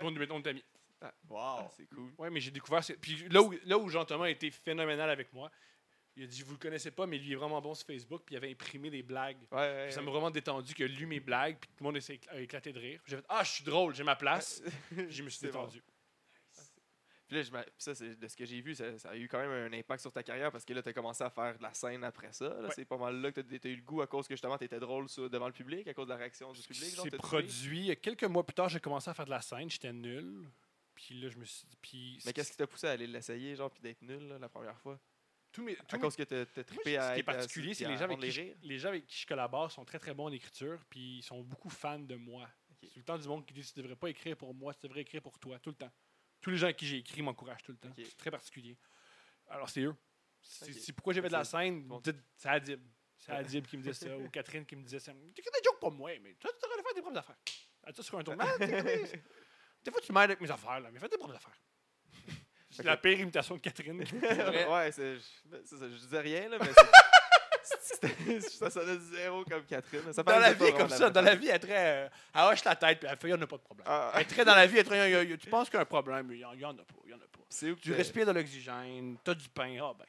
On 0.00 0.14
est 0.14 0.18
amis. 0.48 0.64
Wow. 1.28 1.36
Ah, 1.38 1.68
c'est 1.76 1.86
cool. 1.86 2.12
Ouais, 2.18 2.30
mais 2.30 2.40
j'ai 2.40 2.50
découvert. 2.50 2.80
Puis 3.00 3.28
là 3.28 3.42
où, 3.42 3.52
là 3.66 3.76
où 3.78 3.88
Jean-Thomas 3.88 4.24
a 4.26 4.30
été 4.30 4.50
phénoménal 4.50 5.10
avec 5.10 5.32
moi, 5.32 5.50
il 6.16 6.24
a 6.24 6.26
dit 6.26 6.42
Vous 6.42 6.52
le 6.52 6.58
connaissez 6.58 6.90
pas, 6.90 7.06
mais 7.06 7.18
lui 7.18 7.26
il 7.28 7.32
est 7.32 7.36
vraiment 7.36 7.60
bon 7.60 7.74
sur 7.74 7.86
Facebook. 7.86 8.22
Puis 8.24 8.34
il 8.34 8.38
avait 8.38 8.50
imprimé 8.50 8.88
des 8.90 9.02
blagues. 9.02 9.38
Ouais, 9.52 9.58
ouais. 9.58 9.84
Puis 9.86 9.94
ça 9.94 10.00
m'a 10.02 10.10
vraiment 10.10 10.30
détendu 10.30 10.72
que 10.74 10.84
lu 10.84 11.06
mes 11.06 11.20
blagues, 11.20 11.58
puis 11.60 11.68
tout 11.76 11.84
le 11.84 11.90
monde 11.92 12.00
a 12.30 12.40
éclaté 12.40 12.72
de 12.72 12.78
rire. 12.78 13.02
J'ai 13.06 13.16
fait 13.16 13.24
Ah, 13.28 13.42
je 13.44 13.50
suis 13.50 13.64
drôle, 13.64 13.94
j'ai 13.94 14.04
ma 14.04 14.16
place. 14.16 14.62
Je 14.96 15.22
me 15.22 15.28
suis 15.28 15.40
C'est 15.40 15.50
bon. 15.50 15.60
détendu. 15.64 15.82
Puis 17.26 17.36
là, 17.38 17.42
je 17.42 17.50
m'a- 17.52 17.62
puis 17.62 17.72
ça, 17.78 17.94
c'est 17.94 18.16
de 18.16 18.28
ce 18.28 18.36
que 18.36 18.44
j'ai 18.44 18.60
vu, 18.60 18.74
ça, 18.74 18.98
ça 18.98 19.08
a 19.10 19.16
eu 19.16 19.28
quand 19.28 19.38
même 19.38 19.50
un 19.50 19.72
impact 19.78 20.02
sur 20.02 20.12
ta 20.12 20.22
carrière 20.22 20.52
parce 20.52 20.62
que 20.62 20.74
là, 20.74 20.82
tu 20.82 20.90
as 20.90 20.92
commencé 20.92 21.24
à 21.24 21.30
faire 21.30 21.56
de 21.56 21.62
la 21.62 21.72
scène 21.72 22.04
après 22.04 22.30
ça. 22.34 22.54
Ouais. 22.60 22.68
C'est 22.74 22.84
pas 22.84 22.98
mal 22.98 23.18
là 23.18 23.32
que 23.32 23.40
tu 23.40 23.54
as, 23.66 23.70
eu 23.70 23.76
le 23.76 23.82
goût 23.82 24.02
à 24.02 24.06
cause 24.06 24.28
que 24.28 24.34
justement 24.34 24.58
tu 24.58 24.64
étais 24.64 24.78
drôle 24.78 25.08
sur- 25.08 25.30
devant 25.30 25.46
le 25.46 25.54
public, 25.54 25.88
à 25.88 25.94
cause 25.94 26.04
de 26.06 26.10
la 26.12 26.18
réaction 26.18 26.52
du 26.52 26.60
public. 26.60 26.84
C'est 27.02 27.16
produit. 27.16 27.96
Quelques 28.02 28.24
mois 28.24 28.44
plus 28.44 28.52
tard, 28.52 28.68
j'ai 28.68 28.78
commencé 28.78 29.08
à 29.08 29.14
faire 29.14 29.24
de 29.24 29.30
la 29.30 29.40
scène, 29.40 29.70
j'étais 29.70 29.92
nul. 29.94 30.46
Puis 31.06 31.20
là, 31.20 31.28
je 31.28 31.36
me 31.36 31.44
suis. 31.44 31.66
Puis 31.82 32.18
Mais 32.24 32.32
qu'est-ce 32.32 32.50
qui 32.50 32.56
t'a 32.56 32.66
poussé 32.66 32.86
à 32.86 32.92
aller 32.92 33.06
l'essayer, 33.06 33.54
genre, 33.56 33.70
puis 33.70 33.82
d'être 33.82 34.00
nul 34.00 34.26
là, 34.26 34.38
la 34.38 34.48
première 34.48 34.78
fois? 34.78 34.98
Tous 35.52 35.62
mes, 35.62 35.76
À 35.78 35.84
tous 35.84 35.96
mes- 35.96 36.02
cause 36.02 36.16
que 36.16 36.22
t'as 36.22 36.64
trippé 36.64 36.96
à 36.96 37.10
ce 37.10 37.14
qui 37.14 37.20
est 37.20 37.22
particulier, 37.22 37.74
c'est 37.74 37.84
à 37.84 37.90
les 37.90 37.96
gens, 37.98 38.04
avec 38.04 38.18
qui 38.20 38.30
je, 38.30 38.42
les 38.62 38.78
gens 38.78 38.88
avec 38.88 39.06
qui 39.06 39.18
je 39.20 39.26
collabore 39.26 39.70
sont 39.70 39.84
très 39.84 39.98
très 39.98 40.14
bons 40.14 40.24
en 40.24 40.32
écriture, 40.32 40.80
puis 40.88 41.18
ils 41.18 41.22
sont 41.22 41.42
beaucoup 41.42 41.68
fans 41.68 41.98
de 41.98 42.16
moi. 42.16 42.48
C'est 42.80 42.88
tout 42.88 42.98
le 43.00 43.04
temps 43.04 43.18
du 43.18 43.28
monde 43.28 43.44
qui 43.46 43.52
dit 43.54 43.62
Tu 43.62 43.78
devrais 43.80 43.96
pas 43.96 44.08
écrire 44.08 44.36
pour 44.36 44.54
moi, 44.54 44.72
tu 44.74 44.86
devrais 44.86 45.02
écrire 45.02 45.20
pour 45.22 45.38
toi, 45.38 45.58
tout 45.58 45.70
le 45.70 45.76
temps. 45.76 45.92
Tous 46.40 46.50
les 46.50 46.56
gens 46.56 46.64
avec 46.66 46.76
qui 46.78 46.86
j'ai 46.86 46.96
écrit 46.98 47.20
m'encouragent 47.22 47.62
tout 47.62 47.72
le 47.72 47.78
temps. 47.78 47.92
C'est 47.96 48.16
très 48.16 48.30
particulier. 48.30 48.76
Alors, 49.48 49.68
c'est 49.68 49.82
eux. 49.82 49.94
C'est 50.40 50.70
Ok. 50.70 50.74
c'est 50.80 50.92
pourquoi 50.92 51.12
j'ai 51.12 51.20
fait 51.22 51.28
de 51.28 51.32
la 51.32 51.44
scène. 51.44 51.84
bon. 51.84 52.02
C'est 52.36 52.48
Adib. 52.48 52.80
C'est 53.18 53.32
Adib 53.32 53.66
qui 53.66 53.76
me 53.76 53.82
disait 53.82 53.94
ça, 54.08 54.16
ou 54.18 54.28
Catherine 54.30 54.64
qui 54.66 54.74
me 54.76 54.82
disait 54.82 54.98
ça. 54.98 55.12
Tu 55.34 55.42
des 55.42 55.50
jokes 55.64 55.80
pour 55.80 55.92
moi, 55.92 56.10
mais 56.20 56.34
toi, 56.34 56.50
tu 56.52 56.66
devrais 56.66 56.82
faire 56.82 56.94
des 56.94 57.00
propres 57.02 57.18
affaires. 57.18 57.38
Ah, 57.84 57.92
tu 57.92 58.02
sur 58.02 58.18
un 58.18 58.24
tournage. 58.24 58.48
Des 59.84 59.90
fois, 59.90 60.00
tu 60.00 60.12
m'aides 60.12 60.24
avec 60.24 60.40
mes 60.40 60.50
affaires, 60.50 60.80
là, 60.80 60.88
mais 60.92 60.98
fais 60.98 61.08
tes 61.08 61.18
propres 61.18 61.34
affaires. 61.36 61.58
C'est 62.70 62.82
la 62.84 62.96
pire 62.96 63.20
imitation 63.20 63.54
de 63.56 63.60
Catherine. 63.60 64.00
ouais, 64.70 64.90
c'est 64.92 65.18
ça, 65.20 65.76
je 65.88 65.96
disais 65.96 66.20
rien, 66.20 66.48
là, 66.48 66.58
mais 66.60 66.70
ça 68.40 68.68
sonnait 68.70 68.98
zéro 68.98 69.44
comme 69.44 69.64
Catherine. 69.64 70.12
Ça 70.12 70.22
Dans 70.24 70.38
la 70.38 70.52
vie, 70.52 70.72
comme 70.72 70.88
ça, 70.88 71.08
dans 71.10 71.20
la 71.22 71.34
vie, 71.36 71.48
elle 71.48 71.54
est 71.56 71.58
très. 71.60 72.04
euh, 72.04 72.08
Elle 72.34 72.40
hoche 72.42 72.64
la 72.64 72.74
tête, 72.76 72.98
puis 72.98 73.08
elle 73.08 73.16
fait, 73.16 73.28
il 73.28 73.32
n'y 73.34 73.38
en 73.38 73.42
a 73.42 73.46
pas 73.46 73.56
de 73.58 73.62
problème. 73.62 73.86
Ah, 73.88 74.10
Elle 74.14 74.22
est 74.22 74.24
très 74.24 74.44
dans 74.44 74.54
la 74.56 74.66
vie, 74.66 74.74
elle 74.74 74.80
est 74.80 74.84
très. 74.84 75.10
y 75.10 75.14
a- 75.14 75.22
y 75.22 75.32
a- 75.32 75.36
Tu 75.36 75.48
penses 75.48 75.68
qu'il 75.68 75.76
y 75.76 75.78
a 75.78 75.82
un 75.82 75.86
problème, 75.86 76.26
mais 76.26 76.34
il 76.34 76.38
n'y 76.38 76.64
en, 76.64 76.72
a 76.72 76.74
pas. 76.84 76.94
Il 77.04 77.10
y 77.10 77.14
en 77.14 77.18
a 77.18 77.20
pas. 77.20 77.44
c'est 77.48 77.70
où 77.70 77.76
que 77.76 77.80
Tu 77.80 77.92
respires 77.92 78.26
de 78.26 78.32
l'oxygène, 78.32 79.16
tu 79.24 79.30
as 79.30 79.34
du 79.34 79.48
pain, 79.48 79.76
ah 79.80 79.94
ben. 79.96 80.06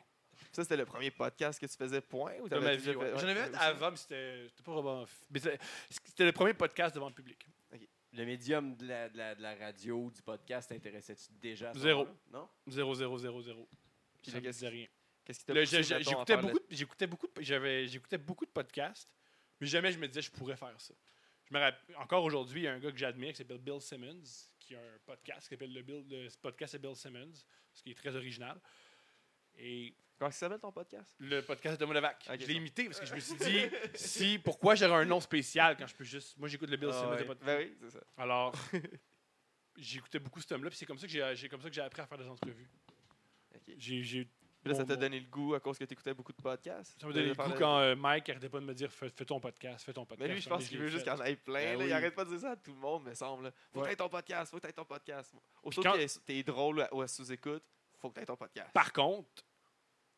Ça, 0.52 0.64
c'était 0.64 0.78
le 0.78 0.86
premier 0.86 1.12
podcast 1.12 1.60
que 1.60 1.66
tu 1.66 1.76
faisais 1.78 2.02
point 2.02 2.34
ou 2.40 2.46
De 2.46 2.50
t'avais 2.50 2.66
ma 2.66 2.76
déjà 2.78 2.92
vie, 2.92 2.98
ouais. 2.98 3.12
fait- 3.12 3.20
J'en 3.20 3.28
avais 3.28 3.44
fait 3.44 3.56
avant, 3.58 3.92
mais 3.92 3.98
c'était 3.98 4.48
c'était 4.50 4.64
pas 4.64 4.72
vraiment. 4.72 5.06
mais 5.30 5.40
c'était- 5.40 5.60
C'était 5.90 6.26
le 6.26 6.32
premier 6.32 6.54
podcast 6.54 6.96
devant 6.96 7.10
le 7.10 7.14
public. 7.14 7.46
Le 8.16 8.26
médium 8.26 8.76
de 8.76 8.88
la, 8.88 9.10
de, 9.10 9.18
la, 9.18 9.36
de 9.36 9.42
la 9.42 9.56
radio, 9.56 10.10
du 10.12 10.22
podcast, 10.22 10.70
t'intéressait-tu 10.70 11.34
déjà 11.42 11.72
à 11.72 11.74
Zéro. 11.74 12.08
Non? 12.32 12.48
0, 12.68 12.96
0, 12.96 13.18
0, 13.18 13.42
0. 13.42 13.70
Puis 14.22 14.32
Ça 14.32 14.38
me 14.38 14.42
qu'est-ce 14.44 14.58
disait 14.60 14.70
rien. 14.70 14.88
Qu'est-ce 15.24 15.40
qui 15.40 15.46
t'a 15.46 15.64
J'écoutais 16.00 16.36
le- 16.36 16.42
beaucoup, 16.42 16.60
de- 16.60 16.66
j'écoutais 16.70 17.08
beaucoup, 17.08 17.28
j'écoutais 17.40 18.18
beaucoup 18.18 18.46
de 18.46 18.52
podcasts, 18.52 19.10
mais 19.60 19.68
jamais 19.68 19.92
je 19.92 20.00
me 20.00 20.08
disais 20.08 20.22
je 20.22 20.32
pourrais 20.32 20.56
faire 20.56 20.80
ça. 20.80 20.94
Je 21.50 21.54
me 21.54 21.60
rappelle, 21.60 21.96
encore 21.98 22.24
aujourd'hui, 22.24 22.62
il 22.62 22.64
y 22.64 22.68
a 22.68 22.74
un 22.74 22.80
gars 22.80 22.92
que 22.92 22.98
j'admire 22.98 23.32
qui 23.32 23.38
s'appelle 23.38 23.60
Bill 23.60 23.82
Simmons, 23.82 24.24
qui 24.60 24.76
a 24.76 24.80
un 24.80 24.98
podcast 25.06 25.42
qui 25.42 25.50
s'appelle 25.50 25.74
le, 25.74 25.82
Bill, 25.82 26.06
le 26.10 26.28
podcast 26.42 26.72
c'est 26.72 26.82
Bill 26.82 26.96
Simmons, 26.96 27.34
ce 27.74 27.84
qui 27.84 27.92
est 27.92 27.96
très 27.96 28.16
original. 28.16 28.60
Et 29.58 29.94
Comment 30.18 30.32
ça 30.32 30.38
s'appelle 30.40 30.60
ton 30.60 30.72
podcast? 30.72 31.14
le 31.20 31.42
podcast 31.42 31.76
de 31.78 31.86
Thomas 31.86 31.94
Levac. 31.96 32.26
Ok, 32.30 32.38
je 32.40 32.46
l'ai 32.48 32.54
imité 32.54 32.86
parce 32.86 33.00
que 33.02 33.06
je 33.06 33.14
me 33.16 33.20
suis 33.20 33.36
dit 33.36 33.66
si 33.96 34.40
pourquoi 34.40 34.76
j'aurais 34.76 35.02
un 35.02 35.06
nom 35.06 35.20
spécial 35.20 35.76
quand 35.78 35.88
je 35.88 35.96
peux 35.96 36.04
juste. 36.06 36.38
Moi 36.38 36.48
j'écoute 36.48 36.70
le 36.70 36.78
Bill 36.78 36.90
Ah 36.92 36.98
Simmons 37.00 37.12
ouais. 37.12 37.18
de 37.20 37.24
podcast. 37.24 37.46
Ben 37.46 37.60
oui, 37.68 37.78
c'est 37.82 37.90
ça. 37.92 38.00
Alors 38.18 38.54
j'écoutais 39.78 40.20
beaucoup 40.20 40.40
ce 40.42 40.54
homme-là, 40.54 40.70
puis 40.70 40.78
c'est 40.78 40.86
comme 40.86 40.98
ça 40.98 41.06
que 41.08 41.12
j'ai- 41.12 41.36
j'ai 41.36 41.50
comme 41.50 41.62
ça 41.62 41.68
que 41.70 41.76
j'ai 41.76 41.82
appris 41.82 42.02
à 42.02 42.06
faire 42.08 42.18
des 42.18 42.28
entrevues. 42.28 42.70
Ok. 43.54 43.74
J'ai 43.78 44.04
j'ai 44.04 44.24
Puis 44.26 44.72
là, 44.72 44.76
ça 44.76 44.86
t'a 44.86 44.96
donné 44.96 45.20
le 45.20 45.28
goût 45.28 45.54
à 45.54 45.60
cause 45.60 45.78
que 45.78 45.84
tu 45.84 45.94
écoutais 45.94 46.14
beaucoup 46.14 46.32
de 46.32 46.42
podcasts? 46.42 47.00
Ça 47.00 47.06
m'a 47.08 47.14
donné 47.14 47.28
le 47.28 47.34
goût 47.36 47.54
quand 47.58 47.80
euh, 47.80 47.96
Mike 47.96 48.30
arrêtait 48.30 48.50
pas 48.50 48.60
de 48.62 48.66
me 48.66 48.74
dire 48.74 48.92
fais, 48.92 49.10
fais 49.10 49.26
ton 49.26 49.40
podcast, 49.42 49.86
fais 49.86 49.94
ton 49.94 50.06
podcast. 50.06 50.28
Mais 50.30 50.34
lui, 50.34 50.42
je 50.42 50.48
pense 50.50 50.68
qu'il 50.68 50.78
veut 50.80 50.88
juste 50.88 51.04
qu'il 51.04 51.12
en 51.12 51.22
ait 51.24 51.36
plein. 51.36 51.54
Ben 51.62 51.78
là. 51.80 51.84
Il 51.84 51.88
oui. 51.88 51.92
arrête 51.92 52.16
pas 52.16 52.24
de 52.24 52.30
dire 52.30 52.40
ça 52.40 52.52
à 52.52 52.56
tout 52.56 52.72
le 52.74 52.80
monde, 52.80 53.04
me 53.04 53.14
semble. 53.14 53.44
là. 53.44 53.52
Faut 53.74 53.80
Ouais. 53.80 53.84
que 53.86 53.90
t'aies 53.90 53.96
ton 53.98 54.10
podcast, 54.10 54.50
faut 54.52 54.60
que 54.60 54.72
ton 54.72 54.86
podcast. 54.86 55.34
Aussitôt 55.62 55.84
quand- 55.84 55.94
que 55.98 56.20
t'es 56.26 56.42
drôle 56.44 56.88
ou 56.94 57.02
à 57.02 57.08
sous-écoute, 57.08 57.64
faut 58.00 58.10
que 58.10 58.16
t'aies 58.16 58.26
ton 58.26 58.38
podcast. 58.38 58.72
Par 58.74 58.92
contre, 58.94 59.44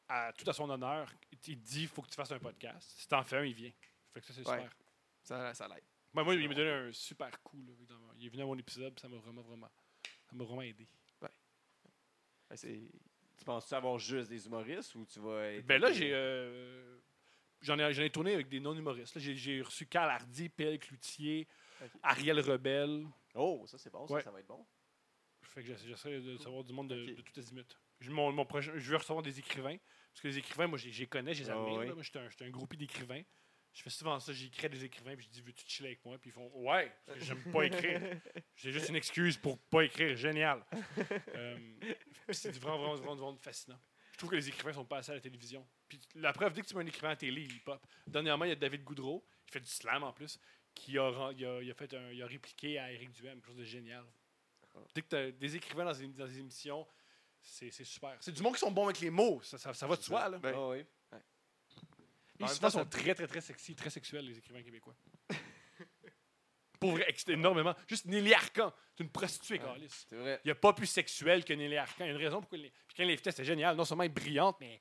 à, 0.10 0.32
tout 0.34 0.50
à 0.50 0.54
son 0.54 0.70
honneur, 0.70 1.12
il 1.48 1.62
dit 1.62 1.86
faut 1.88 2.02
que 2.02 2.10
tu 2.10 2.16
fasses 2.16 2.32
un 2.32 2.40
podcast. 2.40 2.90
Si 2.98 3.08
t'en 3.08 3.24
fais 3.24 3.38
un, 3.38 3.46
il 3.46 3.54
vient. 3.54 3.72
Fait 4.14 4.22
que 4.22 4.26
ça, 4.28 4.34
c'est 4.34 4.48
Ouais. 4.48 4.58
super. 4.58 4.76
Ça, 5.24 5.54
ça 5.54 5.68
l'aide. 5.68 5.84
Moi, 6.14 6.34
il 6.36 6.48
m'a 6.48 6.56
donné 6.56 6.70
un 6.72 6.92
super 6.92 7.42
coup. 7.44 7.62
Là, 7.66 7.74
évidemment. 7.74 8.12
il 8.18 8.26
est 8.26 8.30
venu 8.30 8.44
à 8.44 8.46
mon 8.46 8.58
épisode, 8.58 8.98
ça 9.00 9.08
m'a 9.10 9.18
vraiment, 9.18 9.42
vraiment, 9.42 9.70
ça 10.30 10.36
m'a 10.36 10.44
vraiment 10.44 10.62
aidé. 10.62 10.88
Ouais, 11.22 12.56
c'est- 12.56 12.92
Tu 13.38 13.46
penses-tu 13.46 13.76
avoir 13.76 14.00
juste 14.00 14.30
des 14.30 14.46
humoristes 14.48 14.96
ou 14.96 15.06
tu 15.06 15.20
vas 15.20 15.52
être. 15.52 15.66
Ben 15.66 15.80
là, 15.82 15.92
j'ai. 15.92 16.12
euh, 16.14 16.98
J'en 17.62 17.78
ai, 17.80 17.92
j'en 17.94 18.04
ai 18.04 18.10
tourné 18.10 18.34
avec 18.36 18.48
des 18.50 18.60
non-humoristes. 18.60 19.16
là. 19.16 19.22
J'ai, 19.22 19.62
reçu 19.62 19.86
Carl 19.88 20.10
Hardy, 20.10 20.48
Pelle 20.50 20.80
Cloutier. 20.80 21.48
Ariel 22.02 22.40
Rebelle. 22.40 23.06
Oh, 23.36 23.64
ça 23.68 23.78
c'est 23.78 23.92
bon, 23.92 24.08
ça, 24.08 24.14
Ouais. 24.16 24.22
ça 24.24 24.32
va 24.32 24.40
être 24.40 24.48
bon. 24.48 24.66
Fait 25.44 25.62
que 25.62 25.68
j'essaie, 25.68 25.88
j'essaie 25.88 26.20
de 26.20 26.38
savoir 26.38 26.64
du 26.64 26.74
monde 26.74 26.90
de, 26.90 27.06
de 27.16 27.22
tous 27.22 27.40
azimuts. 27.40 27.64
Je, 28.00 28.12
mon, 28.12 28.32
mon 28.32 28.46
prochain, 28.46 28.72
je 28.76 28.90
veux 28.92 28.98
recevoir 28.98 29.24
des 29.24 29.40
écrivains. 29.40 29.78
Parce 30.12 30.22
que 30.22 30.28
les 30.28 30.38
écrivains, 30.38 30.68
moi, 30.68 30.78
je 30.78 30.90
je 30.90 31.00
les 31.02 31.08
connais, 31.08 31.34
je 31.34 31.44
les 31.44 31.50
Ah 31.50 31.54
admire. 31.54 31.80
oui. 31.80 31.88
là. 31.88 31.94
Moi, 31.94 32.04
j'étais 32.04 32.20
un, 32.20 32.30
j'étais 32.30 32.46
un 32.46 32.50
groupie 32.50 32.78
d'écrivains. 32.78 33.22
Je 33.74 33.84
fais 33.84 33.90
souvent 33.92 34.20
ça, 34.20 34.34
j'écris 34.34 34.66
à 34.66 34.70
des 34.70 34.84
écrivains, 34.86 35.16
puis 35.16 35.26
je 35.26 35.30
dis 35.32 35.42
Veux-tu 35.42 35.64
chiller 35.68 35.90
avec 35.90 36.04
moi? 36.04 36.18
Puis 36.18 36.32
ils 36.32 36.34
font 36.34 36.50
Ouais, 36.56 36.92
parce 37.06 37.20
que 37.20 37.26
j'aime 37.26 37.44
pas 37.52 37.64
écrire. 37.64 38.02
J'ai 38.56 38.72
juste 38.72 38.90
une 38.90 38.96
excuse 38.96 39.38
pour 39.38 39.60
pas 39.60 39.84
écrire. 39.84 40.16
Génial. 40.18 40.66
Euh, 41.36 41.58
c'est 42.32 42.58
vraiment, 42.58 42.78
vraiment, 42.80 42.96
vraiment, 42.96 43.16
vraiment 43.16 43.38
fascinant. 43.38 43.80
Je 44.14 44.18
trouve 44.18 44.32
que 44.32 44.36
les 44.36 44.48
écrivains 44.50 44.74
sont 44.74 44.86
pas 44.86 44.98
assez 44.98 45.12
à 45.12 45.16
la 45.16 45.22
télévision. 45.22 45.68
Puis 45.88 46.00
la 46.16 46.34
preuve, 46.34 46.54
dès 46.54 46.62
que 46.62 46.66
tu 46.68 46.76
mets 46.76 46.82
un 46.84 46.88
écrivain 46.88 47.10
à 47.12 47.16
télé, 47.16 47.44
il 47.44 47.62
pop. 47.62 47.86
Dernièrement, 48.08 48.46
il 48.46 48.50
y 48.50 48.52
a 48.52 48.56
David 48.56 48.84
Goudreau, 48.84 49.24
il 49.48 49.52
fait 49.52 49.60
du 49.60 49.70
slam 49.70 50.04
en 50.04 50.12
plus, 50.12 50.40
qui 50.74 50.98
a, 50.98 51.32
il 51.38 51.46
a, 51.46 51.62
il 51.62 51.70
a 51.70 51.74
fait 51.76 51.94
un, 51.94 52.12
il 52.12 52.24
a 52.24 52.26
répliqué 52.26 52.80
à 52.80 52.92
Eric 52.92 53.12
Duhem, 53.12 53.36
quelque 53.36 53.46
chose 53.48 53.58
de 53.58 53.64
génial. 53.64 54.04
Dès 54.96 55.04
que 55.04 55.08
tu 55.10 55.16
as 55.16 55.32
des 55.32 55.56
écrivains 55.56 55.86
dans 55.86 55.94
des, 55.94 56.08
dans 56.08 56.26
des 56.26 56.40
émissions, 56.40 56.88
c'est 57.50 57.84
super. 57.84 58.16
C'est 58.20 58.32
du 58.32 58.42
monde 58.42 58.54
qui 58.54 58.60
sont 58.60 58.72
bons 58.72 58.86
avec 58.86 59.00
les 59.00 59.10
mots, 59.10 59.42
ça, 59.42 59.58
ça, 59.58 59.74
ça 59.74 59.88
va 59.88 59.96
de 59.96 60.02
soi. 60.02 60.30
Là. 60.30 60.38
Ben, 60.40 60.54
oui. 60.70 60.86
Ils 62.40 62.48
ça- 62.50 62.70
sont 62.70 62.86
très, 62.86 63.16
très, 63.16 63.26
très 63.26 63.42
sexy, 63.42 63.76
très 63.76 63.90
sexuels, 63.90 64.26
les 64.26 64.38
écrivains 64.38 64.62
québécois. 64.62 64.96
Pour 66.80 66.92
vrai, 66.92 67.08
énormément. 67.30 67.74
Juste 67.88 68.06
Nelly 68.06 68.34
Arcan, 68.36 68.72
c'est 68.96 69.04
une 69.04 69.10
prostituée, 69.10 69.58
Carlis. 69.58 69.90
C'est 70.08 70.16
vrai. 70.16 70.40
Il 70.44 70.48
n'y 70.48 70.52
a 70.52 70.56
pas 70.56 70.74
plus 70.74 70.86
sexuel 70.86 71.44
que 71.44 71.54
Nelly 71.54 71.76
Arcan. 71.78 72.04
Il 72.06 72.08
y 72.08 72.10
a 72.10 72.12
une 72.12 72.18
raison 72.22 72.40
pourquoi. 72.40 72.60
il- 72.60 72.70
Puis 72.70 72.96
quand 72.96 73.02
elle 73.04 73.10
l'invitait, 73.10 73.32
c'était 73.32 73.46
génial. 73.46 73.76
Non 73.76 73.84
seulement 73.86 74.04
elle 74.04 74.12
est 74.12 74.14
brillante, 74.14 74.58
mais 74.60 74.80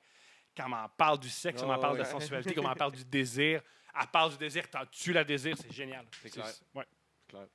quand 0.55 0.69
on 0.69 0.75
en 0.75 0.89
parle 0.91 1.19
du 1.19 1.31
sexe, 1.31 1.63
on 1.63 1.71
en 1.71 1.79
Oh, 1.79 1.81
parle 1.81 1.97
de 1.97 2.03
ouais. 2.03 2.11
sensualité, 2.11 2.53
quand 2.55 2.65
on 2.65 2.69
en 2.69 2.75
parle 2.75 2.93
du 2.93 3.05
désir, 3.07 3.63
elle 3.99 4.07
parle 4.09 4.33
du 4.33 4.37
désir, 4.37 4.69
t'en 4.69 4.85
tu 4.85 5.15
la 5.15 5.25
désir, 5.25 5.57
c'est 5.57 5.73
génial. 5.73 6.07
C'est 6.21 6.29
clair. 6.29 6.53
Ouais. 6.75 6.87
Clair. 7.29 7.47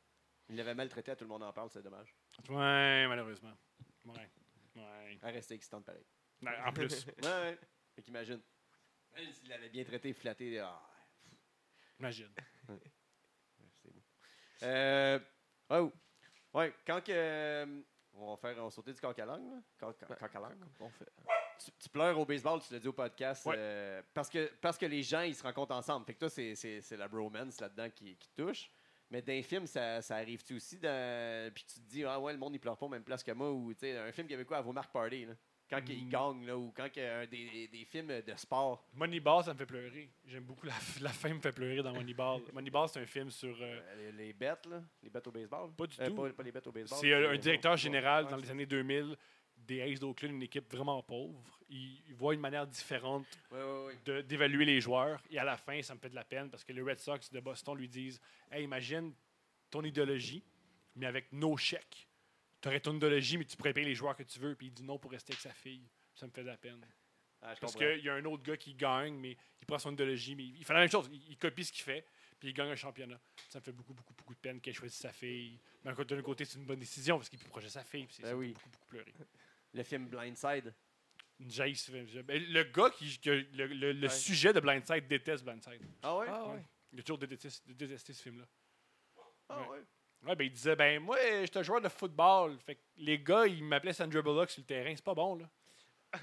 Il 0.50 0.56
l'avait 0.56 0.74
maltraité, 0.74 1.12
à 1.12 1.16
tout 1.16 1.24
le 1.26 1.30
monde 1.30 1.44
en 1.44 1.54
parle, 1.54 1.70
c'est 1.70 1.84
dommage. 1.84 2.16
Ouais, 2.50 3.08
malheureusement. 3.08 3.54
Ouais. 4.06 4.28
Ouais. 5.16 5.20
Elle 5.30 5.36
restait 5.36 5.56
excitante 5.56 5.86
pareil. 5.86 6.06
Ouais, 6.42 6.58
En 6.66 6.74
plus, 6.74 7.06
Ouais, 7.24 7.24
ouais. 7.24 7.60
Fait 7.96 8.02
qu'imagine. 8.02 8.42
Elle, 9.14 9.34
S'il 9.34 9.50
l'avait 9.50 9.70
bien 9.70 9.84
traité, 9.84 10.14
flatté, 10.14 10.60
ah, 10.60 10.82
imagine. 12.00 12.30
c'est 13.82 13.92
beau. 13.92 14.02
Euh, 14.64 15.20
oh, 15.70 15.92
ouais, 16.54 16.74
quand 16.86 17.02
que. 17.04 17.12
euh, 17.12 17.82
on 18.14 18.32
va 18.32 18.38
faire 18.38 18.58
on 18.62 18.66
va 18.66 18.72
sauter 18.72 18.94
du 18.94 19.00
coq 19.02 19.18
à 19.20 19.26
langue, 19.26 19.50
là. 19.52 19.62
Coq, 19.80 19.96
Ouais. 20.10 20.16
coq 20.18 20.36
à 20.36 20.40
langue. 20.40 20.64
On 20.80 20.90
fait. 20.90 21.06
Tu, 21.64 21.72
tu 21.80 21.90
pleures 21.90 22.18
au 22.18 22.26
baseball, 22.26 22.60
tu 22.62 22.74
l'as 22.74 22.80
dit 22.80 22.88
au 22.88 22.94
podcast, 22.94 23.46
Ouais. 23.46 23.56
euh, 23.58 24.02
parce, 24.14 24.30
que, 24.30 24.52
parce 24.62 24.78
que 24.78 24.86
les 24.86 25.04
gens, 25.04 25.22
ils 25.22 25.36
se 25.36 25.44
rencontrent 25.44 25.76
ensemble. 25.76 26.06
Fait 26.06 26.14
que 26.16 26.20
toi, 26.20 26.30
c'est, 26.30 26.56
c'est, 26.56 26.82
c'est 26.82 26.98
la 26.98 27.08
bromance 27.08 27.60
là-dedans 27.62 27.90
qui, 27.92 28.16
qui 28.18 28.30
te 28.30 28.42
touche. 28.42 28.72
Mais 29.12 29.22
dans 29.22 29.34
les 29.34 29.44
films, 29.44 29.68
ça, 29.68 30.02
ça 30.02 30.16
arrive-tu 30.16 30.56
aussi? 30.56 30.80
Dans... 30.80 31.52
Puis 31.54 31.66
tu 31.66 31.76
te 31.82 31.90
dis, 31.90 32.04
ah 32.06 32.20
ouais, 32.20 32.32
le 32.34 32.40
monde, 32.40 32.56
il 32.56 32.60
pleure 32.60 32.78
pas 32.78 32.86
aux 32.86 32.90
mêmes 32.90 33.04
place 33.04 33.22
que 33.24 33.32
moi. 33.34 33.52
Ou, 33.52 33.74
tu 33.74 33.82
sais, 33.82 33.98
un 33.98 34.12
film 34.12 34.26
québécois 34.28 34.58
à 34.58 34.62
vos 34.62 34.72
marques 34.74 34.92
party, 34.94 35.26
là? 35.26 35.34
Quand 35.70 35.80
il 35.88 36.06
Mm. 36.06 36.10
gagne, 36.10 36.46
là, 36.48 36.58
ou 36.58 36.74
quand 36.76 36.88
il 36.98 37.02
y 37.02 37.06
a 37.06 37.20
un 37.20 37.26
des, 37.28 37.70
des 37.72 37.86
films 37.86 38.08
de 38.08 38.34
sport. 38.36 38.86
Moneyball, 38.94 39.42
ça 39.44 39.54
me 39.54 39.58
fait 39.58 39.66
pleurer. 39.66 40.10
J'aime 40.26 40.44
beaucoup 40.44 40.66
la, 40.66 40.74
la 41.02 41.10
fin 41.12 41.34
me 41.34 41.40
fait 41.40 41.54
pleurer 41.54 41.82
dans 41.82 41.94
Moneyball. 41.94 42.42
Moneyball, 42.54 42.90
c'est 42.90 43.00
un 43.00 43.06
film 43.06 43.30
sur. 43.32 43.56
euh, 43.62 43.80
Euh, 43.80 44.12
les, 44.12 44.26
les 44.28 44.34
bêtes, 44.34 44.66
là. 44.66 44.82
Les 45.04 45.10
bêtes 45.10 45.28
au 45.28 45.32
baseball. 45.32 45.72
Pas 45.78 45.88
du 45.88 45.96
Euh, 46.02 46.08
tout. 46.10 46.16
Pas, 46.16 46.30
pas 46.32 46.44
les 46.44 46.52
bêtes 46.52 46.68
au 46.68 46.72
baseball. 46.74 47.00
c'est 47.00 47.14
un 47.14 47.38
directeur 47.38 47.78
général 47.78 48.28
dans 48.28 48.36
les 48.38 48.50
années 48.52 48.66
2000 48.66 49.16
des 49.68 49.82
Aces 49.82 50.00
d'Oakland, 50.00 50.32
une 50.34 50.44
équipe 50.44 50.72
vraiment 50.72 51.02
pauvre. 51.04 51.42
Il, 51.70 52.02
il 52.08 52.14
voit 52.16 52.34
une 52.34 52.40
manière 52.42 52.68
différente 52.68 53.26
de- 54.06 54.22
d'évaluer 54.22 54.66
les 54.66 54.82
joueurs. 54.82 55.22
Et 55.30 55.38
à 55.40 55.44
la 55.44 55.58
fin, 55.58 55.82
ça 55.82 55.96
me 55.96 56.00
fait 56.00 56.10
de 56.10 56.16
la 56.16 56.24
peine 56.26 56.50
parce 56.50 56.64
que 56.64 56.74
les 56.74 56.82
Red 56.82 57.00
Sox 57.00 57.32
de 57.32 57.40
Boston 57.40 57.78
lui 57.78 57.88
disent 57.88 58.20
Hey, 58.52 58.64
imagine 58.64 59.14
ton 59.70 59.84
idéologie, 59.84 60.44
mais 60.96 61.06
avec 61.06 61.32
nos 61.32 61.56
chèques. 61.58 62.08
Tu 62.62 62.68
aurais 62.68 62.80
ton 62.82 62.94
idéologie, 62.96 63.38
mais 63.38 63.46
tu 63.46 63.56
pourrais 63.58 63.74
payer 63.74 63.88
les 63.88 63.96
joueurs 63.96 64.16
que 64.16 64.24
tu 64.24 64.38
veux. 64.40 64.54
Puis 64.56 64.68
il 64.68 64.74
dit 64.74 64.84
non 64.84 64.98
pour 65.00 65.12
rester 65.12 65.32
avec 65.34 65.42
sa 65.42 65.54
fille. 65.54 65.88
Ça 66.14 66.28
me 66.28 66.32
fait 66.32 66.42
de 66.44 66.48
la 66.48 66.58
peine. 66.58 66.86
Ah, 67.42 67.56
Parce 67.60 67.74
qu'il 67.76 68.04
y 68.04 68.10
a 68.10 68.14
un 68.14 68.26
autre 68.26 68.44
gars 68.44 68.58
qui 68.58 68.76
gagne, 68.76 69.16
mais 69.16 69.36
il 69.60 69.66
prend 69.66 69.80
son 69.80 69.92
idéologie, 69.94 70.36
mais 70.36 70.44
il 70.44 70.64
fait 70.64 70.74
la 70.74 70.82
même 70.82 70.92
chose. 70.92 71.10
Il, 71.12 71.32
il 71.32 71.38
copie 71.38 71.64
ce 71.66 71.72
qu'il 71.72 71.82
fait, 71.84 72.06
puis 72.40 72.50
il 72.50 72.54
gagne 72.54 72.70
un 72.70 72.76
championnat. 72.76 73.20
Ça 73.50 73.58
me 73.60 73.64
fait 73.64 73.72
beaucoup, 73.72 73.94
beaucoup, 73.96 74.14
beaucoup 74.14 74.36
de 74.36 74.40
peine 74.40 74.62
qu'il 74.62 74.70
ait 74.70 74.74
choisi 74.76 74.96
sa 74.96 75.12
fille. 75.12 75.58
Mais 75.84 75.92
d'un 75.96 76.22
côté, 76.22 76.46
c'est 76.46 76.60
une 76.60 76.66
bonne 76.66 76.78
décision 76.80 77.18
parce 77.18 77.30
qu'il 77.30 77.40
proche 77.40 77.64
de 77.64 77.70
sa 77.70 77.84
fille, 77.84 78.06
c'est 78.12 78.22
Ben 78.22 78.36
oui. 78.36 78.50
beaucoup, 78.54 78.70
beaucoup 78.70 78.88
pleurer. 78.90 79.14
Le 79.74 79.84
film 79.84 80.08
Blindside. 80.08 80.74
Jace, 81.48 81.90
fait- 81.90 82.22
ben, 82.24 82.44
le 82.50 82.64
gars 82.66 82.90
qui. 82.92 83.20
que 83.20 83.30
le 83.32 83.66
le- 83.68 83.94
le 83.94 84.08
Ouais. 84.08 84.10
sujet 84.14 84.54
de 84.54 84.60
Blindside 84.60 85.08
déteste 85.08 85.44
Blindside. 85.44 85.82
Ah 86.04 86.16
ouais? 86.18 86.28
Ah 86.30 86.48
Ouais. 86.50 86.64
Il 86.94 87.00
a 87.00 87.04
toujours 87.04 87.18
détesté, 87.18 87.74
détesté 87.74 88.14
ce 88.14 88.22
film-là. 88.22 88.46
Ah 89.50 89.62
ouais. 89.62 89.68
ouais. 89.70 89.80
Ouais, 90.28 90.36
ben 90.36 90.44
il 90.44 90.52
disait, 90.52 90.76
ben 90.76 91.00
moi, 91.02 91.18
j'étais 91.42 91.58
un 91.60 91.64
joueur 91.64 91.82
de 91.82 91.90
football. 91.90 92.60
Fait 92.60 92.76
que 92.76 92.82
les 92.98 93.18
gars, 93.18 93.48
ils 93.48 93.64
m'appelaient 93.64 93.94
Sandra 93.94 94.22
Bullock 94.22 94.52
sur 94.52 94.62
le 94.62 94.68
terrain. 94.68 94.94
C'est 94.96 95.04
pas 95.04 95.16
bon, 95.16 95.36
là. 95.36 95.50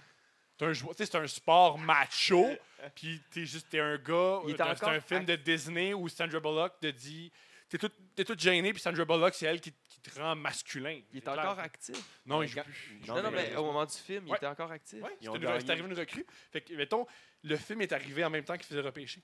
C'est 0.59 0.67
un, 0.67 0.73
jou- 0.73 0.89
tu 0.91 0.95
sais, 0.99 1.07
c'est 1.07 1.17
un 1.19 1.27
sport 1.27 1.79
macho, 1.79 2.49
puis 2.95 3.21
t'es 3.31 3.45
juste 3.47 3.69
t'es 3.71 3.79
un 3.81 3.97
gars. 3.97 4.41
Il 4.45 4.51
est 4.51 4.53
euh, 4.53 4.57
C'est 4.57 4.63
encore 4.85 4.89
un 4.91 5.01
film 5.01 5.25
de 5.25 5.37
Disney 5.37 5.95
où 5.95 6.09
Sandra 6.09 6.39
Bullock 6.41 6.79
te 6.81 6.89
dit. 6.89 7.33
T'es 7.69 7.77
tout, 7.79 7.91
t'es 8.15 8.25
tout 8.25 8.35
gêné, 8.39 8.73
puis 8.73 8.81
Sandra 8.81 9.05
Bullock, 9.05 9.35
c'est 9.35 9.45
elle 9.47 9.61
qui, 9.61 9.73
qui 9.89 10.01
te 10.01 10.19
rend 10.19 10.35
masculin. 10.35 11.01
Il 11.13 11.19
est 11.19 11.21
clair. 11.21 11.39
encore 11.39 11.59
actif. 11.59 11.97
Non, 12.25 12.37
il 12.43 12.47
Ouais, 12.47 12.47
joue 12.49 12.63
plus. 12.63 13.01
Non, 13.07 13.17
Non, 13.17 13.23
non, 13.25 13.31
mais- 13.31 13.55
au 13.57 13.65
moment 13.65 13.85
du 13.85 13.95
film, 13.95 14.25
il 14.27 14.31
Ouais. 14.31 14.37
était 14.39 14.47
encore 14.47 14.73
actif. 14.73 15.03
Ouais, 15.03 15.17
c'est 15.21 15.71
arrivé 15.71 15.87
une 15.87 15.93
recrue. 15.99 16.25
Fait 16.51 16.63
que, 16.63 16.73
mettons, 16.75 17.07
le 17.45 17.57
film 17.57 17.83
est 17.83 17.93
arrivé 17.93 18.25
en 18.25 18.31
même 18.31 18.45
temps 18.45 18.57
qu'il 18.57 18.65
faisait 18.67 18.81
repêcher. 18.81 19.23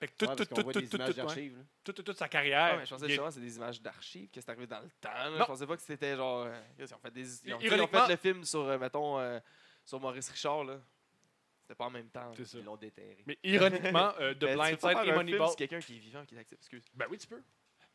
Fait 0.00 0.06
que 0.06 0.12
tout, 0.16 0.26
Ouais, 0.26 0.36
tout, 0.36 0.44
tout, 0.44 0.62
voit 0.62 0.72
tout, 0.72 0.80
des 0.80 0.88
tout, 0.88 0.96
images 0.96 1.08
tout, 1.10 1.16
ouais. 1.18 1.26
d'archives, 1.26 1.56
là. 1.58 1.64
toute, 1.92 2.12
sa 2.12 2.26
Ouais, 2.26 2.28
carrière. 2.28 2.76
mais 2.76 2.86
je 2.86 2.90
pensais 2.94 3.08
justement 3.08 3.26
que 3.26 3.34
c'est 3.34 3.40
des 3.40 3.56
images 3.56 3.82
d'archives, 3.82 4.30
que 4.30 4.40
c'est 4.40 4.48
arrivé 4.48 4.68
dans 4.68 4.78
le 4.78 4.88
temps. 5.00 5.10
là. 5.12 5.30
Non. 5.30 5.38
Je 5.40 5.44
pensais 5.44 5.66
pas 5.66 5.74
que 5.76 5.82
c'était 5.82 6.14
genre. 6.16 6.44
euh, 6.46 6.60
ils 6.78 6.94
ont 6.94 6.98
fait 6.98 7.10
des. 7.10 7.22
Ils 7.46 7.52
ont, 7.54 7.58
ils 7.60 7.64
ont 7.72 7.74
Ironiquement- 7.74 8.06
fait 8.06 8.12
le 8.12 8.16
film 8.16 8.44
sur, 8.44 8.60
euh, 8.60 8.78
mettons, 8.78 9.18
euh, 9.18 9.40
sur 9.84 9.98
Maurice 9.98 10.28
Richard, 10.30 10.62
là. 10.62 10.80
C'était 11.68 11.76
pas 11.76 11.84
en 11.84 11.90
même 11.90 12.08
temps. 12.08 12.32
C'est 12.34 12.46
ça. 12.46 12.58
Ils 12.58 12.64
l'ont 12.64 12.78
déterré. 12.78 13.22
Mais 13.26 13.38
ironiquement, 13.42 14.14
euh, 14.20 14.32
de 14.32 14.34
tu 14.34 14.38
peux 14.40 14.46
pas 14.46 14.54
Blindside 14.54 14.80
faire 14.80 15.04
et 15.04 15.12
Moneyball. 15.12 15.48
sur 15.48 15.56
quelqu'un 15.56 15.80
qui 15.80 15.96
est 15.96 15.98
vivant, 15.98 16.24
qui 16.24 16.34
est 16.34 16.38
actif. 16.38 16.56
Excuse. 16.56 16.82
Ben 16.94 17.04
oui, 17.10 17.18
tu 17.18 17.26
peux. 17.26 17.42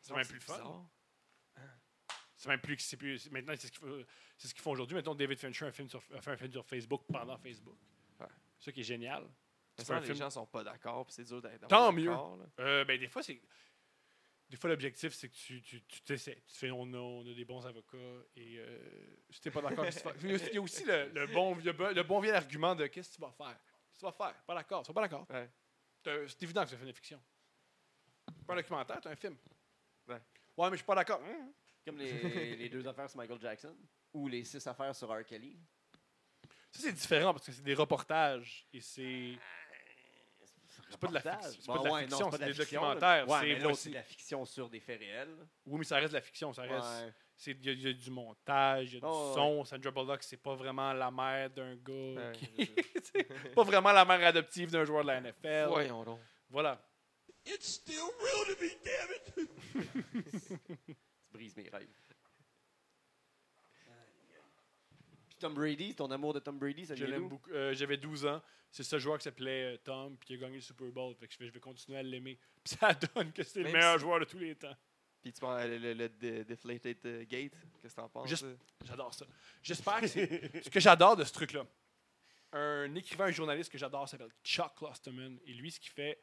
C'est 0.00 0.14
même 0.14 0.24
plus 0.24 0.34
le 0.36 0.40
fun. 0.40 0.86
C'est 2.36 2.48
même 2.48 2.60
plus. 2.60 2.78
C'est 2.78 2.96
plus 2.96 3.28
maintenant, 3.32 3.52
c'est 3.56 3.66
ce 3.66 3.72
qu'ils 3.72 3.80
font, 3.80 4.04
c'est 4.36 4.46
ce 4.46 4.68
aujourd'hui. 4.68 4.94
Mettons, 4.94 5.16
David 5.16 5.40
Fincher 5.40 5.64
a, 5.64 5.68
un 5.68 5.72
film 5.72 5.88
sur, 5.88 6.00
a 6.14 6.20
fait 6.20 6.30
un 6.30 6.36
film 6.36 6.52
sur 6.52 6.64
Facebook 6.64 7.02
pendant 7.10 7.36
Facebook. 7.36 7.76
Ouais. 8.20 8.26
C'est 8.60 8.66
ça 8.66 8.72
qui 8.72 8.80
est 8.82 8.84
génial. 8.84 9.26
C'est 9.76 9.90
un 9.90 9.98
les 9.98 10.06
film- 10.06 10.18
gens 10.18 10.30
sont 10.30 10.46
pas 10.46 10.62
d'accord, 10.62 11.06
c'est 11.10 11.24
dur 11.24 11.42
d'être 11.42 11.66
Tant 11.66 11.90
mieux. 11.90 12.14
Euh, 12.60 12.84
ben, 12.84 12.96
des 12.96 13.08
fois, 13.08 13.24
c'est. 13.24 13.40
Des 14.50 14.56
fois, 14.56 14.70
l'objectif, 14.70 15.12
c'est 15.14 15.28
que 15.28 15.34
tu 15.34 15.62
tu 15.62 15.82
tu 15.84 16.02
t'essaies. 16.02 16.42
Tu 16.46 16.54
fais, 16.56 16.70
on 16.70 16.84
a, 16.92 16.98
on 16.98 17.22
a 17.28 17.34
des 17.34 17.44
bons 17.44 17.64
avocats 17.66 17.96
et 18.36 18.58
euh, 18.58 19.16
si 19.30 19.40
t'es 19.40 19.50
pas 19.50 19.62
d'accord, 19.62 19.84
qu'est-ce 19.84 20.02
que 20.04 20.18
tu 20.18 20.26
vas- 20.28 20.46
il 20.48 20.54
y 20.54 20.58
a 20.58 20.60
aussi- 20.60 20.84
le, 20.84 21.08
le 21.08 21.26
bon, 21.28 21.54
le, 21.56 22.02
bon- 22.02 22.20
vieil 22.20 22.32
argument 22.34 22.74
de 22.74 22.86
qu'est-ce 22.86 23.10
que 23.10 23.14
tu 23.16 23.20
vas 23.20 23.32
faire? 23.32 23.58
Qu'est-ce 23.58 23.94
que 23.94 23.98
tu 24.00 24.04
vas 24.04 24.12
faire? 24.12 24.44
Pas 24.44 24.54
d'accord. 24.54 24.82
Tu 24.82 24.88
vas 24.88 24.94
pas 24.94 25.00
d'accord. 25.08 25.26
Ouais. 25.30 25.50
C'est 26.28 26.42
évident 26.42 26.62
que 26.62 26.68
c'est 26.68 26.74
un 26.74 26.78
film 26.78 26.90
de 26.90 26.94
fiction. 26.96 27.22
C'est 28.36 28.46
pas 28.46 28.52
un 28.52 28.56
documentaire, 28.56 29.00
c'est 29.02 29.08
un 29.08 29.16
film. 29.16 29.36
Ouais. 30.06 30.20
Ouais, 30.56 30.66
mais 30.70 30.72
je 30.72 30.76
suis 30.76 30.84
pas 30.86 30.94
d'accord. 30.94 31.20
Hum. 31.22 31.52
Comme 31.84 31.98
les, 31.98 32.12
les 32.56 32.68
deux 32.68 32.86
affaires 32.86 33.08
sur 33.10 33.16
Michael 33.18 33.40
Jackson 33.40 33.76
ou 34.12 34.28
les 34.28 34.44
six 34.44 34.64
affaires 34.66 34.94
sur 34.94 35.08
R. 35.10 35.24
Kelly. 35.24 35.58
Ça, 36.70 36.82
c'est 36.82 36.92
différent 36.92 37.32
parce 37.32 37.46
que 37.46 37.52
c'est 37.52 37.62
des 37.62 37.74
reportages 37.74 38.66
et 38.72 38.80
c'est. 38.80 39.36
C'est 40.90 40.98
pas 41.00 41.06
de 41.08 41.14
la 41.14 41.20
Reportage. 41.20 41.52
fiction, 41.52 41.60
c'est 41.60 41.72
pas 41.72 41.78
de 41.78 41.88
la 41.88 42.00
fiction, 42.00 42.30
pas 42.30 42.30
c'est 42.32 42.38
de 42.38 42.44
la 42.44 42.52
des 42.52 42.58
documentaires, 42.58 43.28
Ouais, 43.28 43.38
c'est 43.40 43.74
c'est 43.74 43.88
de 43.90 43.94
la 43.94 44.02
fiction 44.02 44.44
sur 44.44 44.68
des 44.70 44.80
faits 44.80 44.98
réels. 45.00 45.36
Oui, 45.66 45.78
mais 45.78 45.84
ça 45.84 45.96
reste 45.96 46.10
de 46.12 46.18
la 46.18 46.22
fiction. 46.22 46.52
Ça 46.52 46.62
reste. 46.62 47.14
Il 47.46 47.66
y, 47.66 47.68
a- 47.68 47.72
il 47.72 47.82
y 47.82 47.88
a 47.88 47.92
du 47.92 48.10
montage, 48.10 48.90
il 48.92 48.94
y 48.94 48.96
a 48.98 49.00
du 49.00 49.06
Oh, 49.06 49.28
ouais. 49.30 49.34
son. 49.34 49.64
Sandra 49.64 49.90
Bullock, 49.90 50.22
c'est 50.22 50.36
pas 50.36 50.54
vraiment 50.54 50.92
la 50.92 51.10
mère 51.10 51.50
d'un 51.50 51.74
gars. 51.76 52.32
Pas 53.56 53.62
vraiment 53.64 53.90
la 53.92 54.04
mère 54.04 54.24
adoptive 54.28 54.70
d'un 54.70 54.84
joueur 54.84 55.02
de 55.02 55.08
la 55.08 55.20
NFL. 55.20 55.66
Voyons 55.68 56.04
donc. 56.04 56.20
Voilà. 56.48 56.80
It's 57.46 57.66
still 57.74 58.04
real 58.20 58.46
to 58.46 58.62
me, 58.62 58.70
damn 58.84 59.10
it! 59.10 60.54
Tu 60.86 60.96
brises 61.32 61.56
mes 61.56 61.68
rêves. 61.68 61.88
Puis 65.28 65.33
Tom 65.44 65.52
Brady, 65.54 65.94
ton 65.94 66.10
amour 66.10 66.32
de 66.32 66.38
Tom 66.40 66.58
Brady, 66.58 66.86
ça 66.86 66.94
Je 66.94 67.04
l'aime 67.04 67.28
beaucoup. 67.28 67.50
Euh, 67.50 67.74
J'avais 67.74 67.98
12 67.98 68.24
ans. 68.24 68.42
C'est 68.70 68.82
ce 68.82 68.98
joueur 68.98 69.18
qui 69.18 69.24
s'appelait 69.24 69.74
euh, 69.74 69.76
Tom, 69.84 70.16
puis 70.16 70.26
qui 70.28 70.34
a 70.34 70.36
gagné 70.38 70.54
le 70.56 70.60
Super 70.62 70.88
Bowl. 70.90 71.14
Fait 71.16 71.28
que 71.28 71.34
je 71.34 71.38
vais, 71.38 71.46
je 71.48 71.52
vais 71.52 71.60
continuer 71.60 71.98
à 71.98 72.02
l'aimer. 72.02 72.38
Puis 72.64 72.76
ça 72.80 72.94
donne 72.94 73.30
que 73.30 73.42
c'est 73.42 73.58
le 73.58 73.64
Même 73.66 73.74
meilleur 73.74 73.94
si- 73.96 74.00
joueur 74.00 74.20
de 74.20 74.24
tous 74.24 74.38
les 74.38 74.54
temps. 74.56 74.74
Puis 75.22 75.32
tu 75.34 75.40
penses 75.40 75.64
le, 75.66 75.76
le, 75.78 75.92
le 75.94 76.08
de- 76.08 76.42
Deflated 76.44 76.98
euh, 77.04 77.24
Gate, 77.24 77.52
qu'est-ce 77.82 77.94
que 77.94 78.00
t'en 78.00 78.08
penses? 78.08 78.28
Juste- 78.28 78.44
euh? 78.44 78.56
J'adore 78.84 79.12
ça. 79.12 79.26
J'espère 79.62 80.00
que 80.00 80.06
c'est. 80.06 80.62
ce 80.64 80.70
que 80.70 80.80
j'adore 80.80 81.14
de 81.16 81.24
ce 81.24 81.32
truc-là. 81.34 81.66
Un 82.52 82.94
écrivain, 82.94 83.26
un 83.26 83.30
journaliste 83.32 83.70
que 83.70 83.78
j'adore 83.78 84.08
s'appelle 84.08 84.30
Chuck 84.42 84.74
Klosterman. 84.76 85.38
Et 85.44 85.52
lui, 85.52 85.70
ce 85.70 85.78
qu'il 85.78 85.90
fait, 85.92 86.18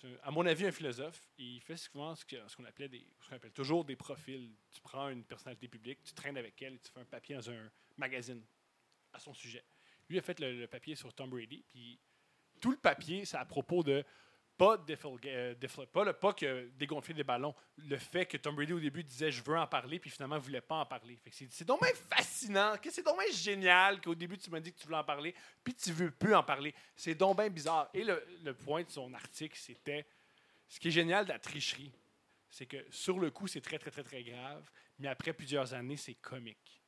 c'est 0.00 0.06
un- 0.08 0.16
à 0.22 0.30
mon 0.30 0.44
avis, 0.46 0.66
un 0.66 0.72
philosophe. 0.72 1.20
Et 1.38 1.44
il 1.44 1.60
fait 1.60 1.76
souvent 1.76 2.14
ce 2.16 2.24
que- 2.24 2.46
ce 2.48 2.56
qu'on 2.56 2.64
appelait 2.64 2.88
des, 2.88 3.06
ce 3.20 3.28
qu'on 3.28 3.36
appelle 3.36 3.52
toujours 3.52 3.84
des 3.84 3.96
profils. 3.96 4.50
Tu 4.72 4.80
prends 4.80 5.08
une 5.08 5.24
personnalité 5.24 5.68
publique, 5.68 6.02
tu 6.02 6.12
traînes 6.14 6.36
avec 6.36 6.60
elle, 6.62 6.74
et 6.74 6.78
tu 6.78 6.90
fais 6.90 7.00
un 7.00 7.04
papier 7.04 7.36
dans 7.36 7.48
un 7.50 7.70
magazine 8.00 8.42
à 9.12 9.18
son 9.18 9.32
sujet. 9.34 9.64
Lui 10.08 10.18
a 10.18 10.22
fait 10.22 10.40
le, 10.40 10.66
papier 10.66 10.96
sur 10.96 11.12
Tom 11.14 11.30
Brady. 11.30 11.64
Puis 11.68 12.00
tout 12.60 12.72
le 12.72 12.76
papier, 12.76 13.24
c'est 13.24 13.36
à 13.36 13.44
propos 13.44 13.82
de 13.82 14.04
pas, 14.56 14.76
euh, 15.24 15.54
pas 15.90 16.04
le 16.04 16.12
pas 16.12 16.34
que 16.34 16.68
dégonfler 16.76 17.14
des 17.14 17.24
ballons, 17.24 17.54
le 17.78 17.96
fait 17.96 18.26
que 18.26 18.36
Tom 18.36 18.54
Brady 18.54 18.74
au 18.74 18.80
début 18.80 19.02
disait 19.02 19.30
je 19.30 19.42
veux 19.42 19.56
en 19.56 19.66
parler, 19.66 19.98
puis 19.98 20.10
finalement 20.10 20.36
il 20.36 20.42
voulait 20.42 20.60
pas 20.60 20.74
en 20.74 20.84
parler. 20.84 21.18
C'est, 21.30 21.64
donc 21.64 21.80
bien 21.80 21.94
fascinant, 21.94 22.76
que 22.76 22.90
c'est 22.90 23.02
donc 23.02 23.18
bien 23.18 23.32
génial 23.32 24.02
qu'au 24.02 24.14
début 24.14 24.36
tu 24.36 24.50
m'as 24.50 24.60
dit 24.60 24.70
que 24.70 24.78
tu 24.78 24.84
voulais 24.84 24.98
en 24.98 25.04
parler, 25.04 25.34
puis 25.64 25.72
tu 25.72 25.92
veux 25.92 26.10
plus 26.10 26.34
en 26.34 26.42
parler. 26.42 26.74
C'est 26.94 27.14
donc 27.14 27.38
bien 27.38 27.48
bizarre. 27.48 27.88
Et 27.94 28.04
le 28.04 28.52
point 28.52 28.82
de 28.82 28.90
son 28.90 29.14
article, 29.14 29.56
c'était 29.58 30.04
ce 30.68 30.78
qui 30.78 30.88
est 30.88 30.92
génial 30.92 31.24
de 31.24 31.30
la 31.30 31.38
tricherie, 31.38 31.92
c'est 32.50 32.66
que 32.66 32.84
sur 32.90 33.18
le 33.18 33.30
coup 33.30 33.46
c'est 33.46 33.60
très 33.60 33.78
très 33.78 33.90
très 33.90 34.02
très 34.02 34.22
grave, 34.22 34.70
mais 34.98 35.08
après 35.08 35.32
plusieurs 35.32 35.72
années 35.72 35.96
c'est 35.96 36.14
comique. 36.14 36.79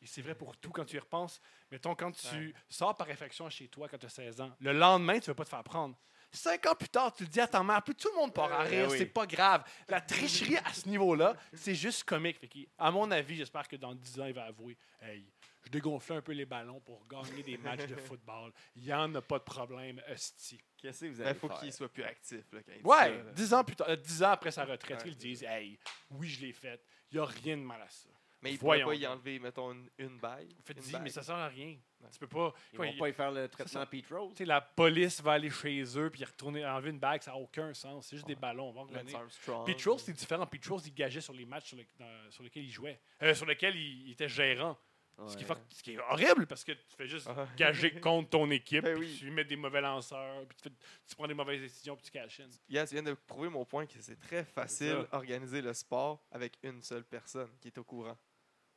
Et 0.00 0.06
c'est 0.06 0.22
vrai 0.22 0.34
pour 0.34 0.56
tout 0.56 0.70
quand 0.70 0.84
tu 0.84 0.96
y 0.96 0.98
repenses. 0.98 1.40
Mettons, 1.70 1.94
quand 1.94 2.12
tu 2.12 2.26
Ouais. 2.28 2.54
sors 2.68 2.96
par 2.96 3.06
réflexion 3.06 3.48
chez 3.50 3.68
toi 3.68 3.88
quand 3.88 3.98
tu 3.98 4.06
as 4.06 4.10
16 4.10 4.40
ans, 4.40 4.52
le 4.60 4.72
lendemain, 4.72 5.14
tu 5.14 5.22
ne 5.22 5.26
veux 5.26 5.34
pas 5.34 5.44
te 5.44 5.48
faire 5.50 5.64
prendre. 5.64 5.96
Cinq 6.30 6.66
ans 6.66 6.74
plus 6.74 6.88
tard, 6.90 7.12
tu 7.14 7.22
le 7.24 7.28
dis 7.30 7.40
à 7.40 7.46
ta 7.48 7.62
mère, 7.62 7.82
puis 7.82 7.94
tout 7.94 8.08
le 8.10 8.16
monde 8.16 8.34
part 8.34 8.52
à 8.52 8.64
Euh, 8.64 8.68
rire, 8.68 8.88
oui. 8.90 8.98
c'est 8.98 9.06
pas 9.06 9.26
grave. 9.26 9.64
La 9.88 10.00
tricherie 10.00 10.58
à 10.58 10.72
ce 10.74 10.86
niveau-là, 10.88 11.34
c'est 11.54 11.74
juste 11.74 12.04
comique. 12.04 12.38
Fait 12.38 12.50
à 12.78 12.90
mon 12.90 13.10
avis, 13.10 13.36
j'espère 13.36 13.66
que 13.66 13.76
dans 13.76 13.94
10 13.94 14.20
ans, 14.20 14.26
il 14.26 14.34
va 14.34 14.44
avouer 14.44 14.76
Hey, 15.00 15.24
je 15.64 15.70
dégonflais 15.70 16.16
un 16.16 16.20
peu 16.22 16.32
les 16.32 16.44
ballons 16.44 16.80
pour 16.80 17.06
gagner 17.06 17.42
des 17.42 17.56
matchs 17.56 17.86
de 17.86 17.96
football. 17.96 18.52
Il 18.76 18.82
n'y 18.82 18.92
en 18.92 19.12
a 19.14 19.22
pas 19.22 19.38
de 19.38 19.44
problème, 19.44 20.02
hostie. 20.10 20.60
Qu'est-ce 20.76 21.00
que 21.00 21.06
vous 21.06 21.18
Ben, 21.18 21.26
allez 21.28 21.38
faut 21.38 21.48
faire? 21.48 21.58
qu'il 21.60 21.72
soit 21.72 21.88
plus 21.88 22.04
actif. 22.04 22.44
Là, 22.52 22.60
quand 22.62 22.72
il 22.72 22.82
dit 22.82 22.86
Ouais, 22.86 22.96
ça, 22.98 23.08
là. 23.08 23.32
10 23.32 23.54
ans, 23.54 23.64
plus 23.64 23.76
tard, 23.76 23.88
euh, 23.88 23.96
10 23.96 24.22
ans 24.22 24.30
après 24.30 24.50
sa 24.50 24.64
retraite, 24.64 25.02
Ouais. 25.02 25.08
ils 25.08 25.16
disent 25.16 25.42
Hey, 25.44 25.78
oui, 26.10 26.28
je 26.28 26.40
l'ai 26.44 26.52
fait. 26.52 26.80
Il 27.10 27.16
n'y 27.16 27.22
a 27.22 27.26
rien 27.26 27.56
de 27.56 27.62
mal 27.62 27.80
à 27.80 27.88
ça. 27.88 28.08
Mais 28.42 28.52
il 28.52 28.58
pourrait 28.58 28.82
Voyons 28.82 28.86
pas 28.88 28.94
y 28.94 29.06
enlever, 29.06 29.38
mettons, 29.40 29.72
une, 29.72 29.88
une 29.98 30.18
baille. 30.18 30.48
Faites 30.64 30.76
une 30.76 30.82
dit, 30.84 30.92
bague. 30.92 31.02
mais 31.02 31.10
ça 31.10 31.22
sert 31.22 31.34
à 31.34 31.48
rien. 31.48 31.76
Ouais. 32.00 32.08
Tu 32.12 32.18
peux 32.20 32.28
pas. 32.28 32.52
Ils 32.72 32.76
quoi, 32.76 32.86
vont 32.86 32.92
il- 32.92 32.98
pas 32.98 33.08
y 33.08 33.12
faire 33.12 33.32
le 33.32 33.48
traitement 33.48 33.86
Pete 33.86 34.06
Rose? 34.10 34.30
Tu 34.30 34.36
sais, 34.38 34.44
la 34.44 34.60
police 34.60 35.20
va 35.20 35.32
aller 35.32 35.50
chez 35.50 35.82
eux 35.98 36.08
puis 36.10 36.24
retourner 36.24 36.64
enlever 36.64 36.90
une 36.90 37.00
bague, 37.00 37.20
ça 37.22 37.32
n'a 37.32 37.36
aucun 37.36 37.74
sens. 37.74 38.06
C'est 38.06 38.16
juste 38.16 38.28
des 38.28 38.36
ballons. 38.36 38.68
On 38.76 38.84
va. 38.84 39.64
Pete 39.64 39.82
Rose, 39.84 40.02
c'est 40.04 40.12
différent. 40.12 40.46
Pete 40.46 40.66
Rose, 40.66 40.86
il 40.86 40.94
gageait 40.94 41.20
sur 41.20 41.32
les 41.32 41.44
matchs 41.46 41.68
sur, 41.68 41.76
le- 41.78 41.86
dans- 41.98 42.30
sur 42.30 42.44
lesquels 42.44 42.64
il 42.64 42.70
jouait, 42.70 43.00
Euh, 43.22 43.34
sur 43.34 43.46
lesquels 43.46 43.74
il, 43.74 44.06
il 44.06 44.12
était 44.12 44.28
gérant. 44.28 44.78
Ce, 45.26 45.36
qui 45.36 45.42
Ouais. 45.44 45.48
fait- 45.56 45.74
ce 45.74 45.82
qui 45.82 45.92
est 45.94 45.98
horrible 45.98 46.46
parce 46.46 46.62
que 46.62 46.70
tu 46.70 46.94
fais 46.96 47.08
juste 47.08 47.28
gager 47.56 47.90
contre 48.00 48.30
ton 48.30 48.48
équipe, 48.52 48.84
Ben 48.84 48.96
oui. 48.96 49.16
tu 49.18 49.28
mets 49.32 49.44
des 49.44 49.56
mauvais 49.56 49.80
lanceurs, 49.80 50.46
puis 50.46 50.56
tu, 50.62 50.68
fais- 50.68 50.74
tu 51.08 51.16
prends 51.16 51.26
des 51.26 51.34
mauvaises 51.34 51.60
décisions, 51.60 51.96
puis 51.96 52.04
tu 52.04 52.12
caches 52.12 52.38
in. 52.38 52.48
Yes, 52.68 52.88
tu 52.88 52.94
viens 52.94 53.02
de 53.02 53.14
prouver 53.14 53.48
mon 53.48 53.64
point 53.64 53.84
que 53.84 54.00
c'est 54.00 54.14
très 54.20 54.44
facile 54.44 55.08
d'organiser 55.10 55.60
le 55.60 55.72
sport 55.74 56.22
avec 56.30 56.56
une 56.62 56.80
seule 56.84 57.02
personne 57.04 57.50
qui 57.60 57.66
est 57.66 57.78
au 57.78 57.82
courant. 57.82 58.16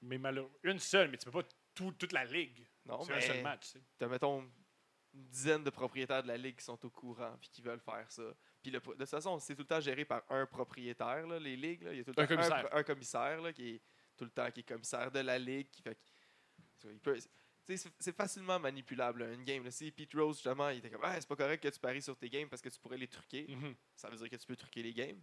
Mais 0.01 0.17
malheureux. 0.17 0.51
Une 0.63 0.79
seule, 0.79 1.09
mais 1.09 1.17
tu 1.17 1.25
peux 1.25 1.31
pas 1.43 1.47
tout- 1.73 1.91
toute 1.93 2.11
la 2.11 2.25
ligue. 2.25 2.65
Non, 2.85 3.01
C'est 3.01 3.13
un 3.13 3.21
seul 3.21 3.41
match. 3.43 3.71
tu 3.71 3.79
sais. 3.79 3.85
t'as, 3.97 4.07
mettons, 4.07 4.41
une 5.13 5.25
dizaine 5.27 5.63
de 5.63 5.69
propriétaires 5.69 6.23
de 6.23 6.27
la 6.29 6.37
ligue 6.37 6.55
qui 6.57 6.63
sont 6.65 6.83
au 6.85 6.89
courant 6.89 7.35
puis 7.39 7.49
qui 7.49 7.61
veulent 7.61 7.79
faire 7.81 8.09
ça. 8.11 8.23
Puis 8.61 8.71
le 8.71 8.79
de 8.79 8.83
toute 8.83 9.05
façon, 9.05 9.37
c'est 9.39 9.55
tout 9.55 9.61
le 9.61 9.67
temps 9.67 9.79
géré 9.79 10.05
par 10.05 10.23
un 10.29 10.45
propriétaire, 10.45 11.27
là, 11.27 11.39
les 11.39 11.55
ligues. 11.57 11.83
là. 11.83 11.91
Il 11.93 11.97
y 11.97 12.01
a 12.01 12.03
tout 12.03 12.13
le 12.15 12.19
Un 12.21 12.25
temps 12.27 12.35
commissaire. 12.35 12.75
un, 12.75 12.83
commissaire 12.83 13.41
là, 13.41 13.53
qui 13.53 13.69
est 13.75 13.81
tout 14.17 14.23
le 14.25 14.31
temps 14.31 14.49
qui 14.51 14.61
est 14.61 14.63
commissaire 14.63 15.11
de 15.11 15.19
la 15.19 15.37
ligue. 15.37 15.69
Qui 15.69 15.81
fait, 15.81 15.99
il 16.85 16.99
peut- 16.99 17.19
c'est, 17.99 18.15
facilement 18.15 18.59
manipulable, 18.59 19.23
là, 19.23 19.33
une 19.33 19.43
game. 19.43 19.63
Là. 19.63 19.71
Si 19.71 19.91
Pete 19.91 20.13
Rose, 20.13 20.37
justement, 20.37 20.69
il 20.69 20.79
était 20.79 20.89
comme 20.89 21.01
ah, 21.03 21.15
c'est 21.19 21.27
pas 21.27 21.35
correct 21.35 21.61
que 21.63 21.69
tu 21.69 21.79
paries 21.79 22.01
sur 22.01 22.17
tes 22.17 22.29
games 22.29 22.49
parce 22.49 22.61
que 22.61 22.69
tu 22.69 22.79
pourrais 22.79 22.97
les 22.97 23.07
truquer, 23.07 23.45
Mhm. 23.47 23.75
ça 23.95 24.09
veut 24.09 24.17
dire 24.17 24.29
que 24.29 24.35
tu 24.35 24.45
peux 24.47 24.55
truquer 24.55 24.81
les 24.83 24.93
games. 24.93 25.21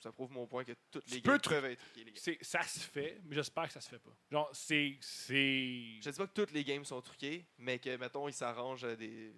Ça 0.00 0.12
prouve 0.12 0.30
mon 0.32 0.46
point 0.46 0.64
que 0.64 0.72
toutes 0.90 1.10
les 1.10 1.20
games 1.20 1.38
peuvent 1.40 1.64
être 1.64 1.78
truquées. 1.92 2.12
C'est- 2.16 2.38
Ça 2.44 2.62
se 2.62 2.80
fait, 2.80 3.20
mais 3.24 3.34
j'espère 3.34 3.64
que 3.66 3.72
ça 3.72 3.80
se 3.80 3.88
fait 3.88 3.98
pas. 3.98 4.16
Genre, 4.30 4.50
c'est. 4.52 4.96
c'est... 5.00 6.00
Je 6.02 6.10
dis 6.10 6.18
pas 6.18 6.26
que 6.26 6.32
toutes 6.34 6.52
les 6.52 6.64
games 6.64 6.84
sont 6.84 7.00
truquées, 7.00 7.46
mais 7.58 7.78
que, 7.78 7.96
mettons, 7.96 8.28
ils 8.28 8.34
s'arrangent 8.34 8.84
à 8.84 8.96
des. 8.96 9.32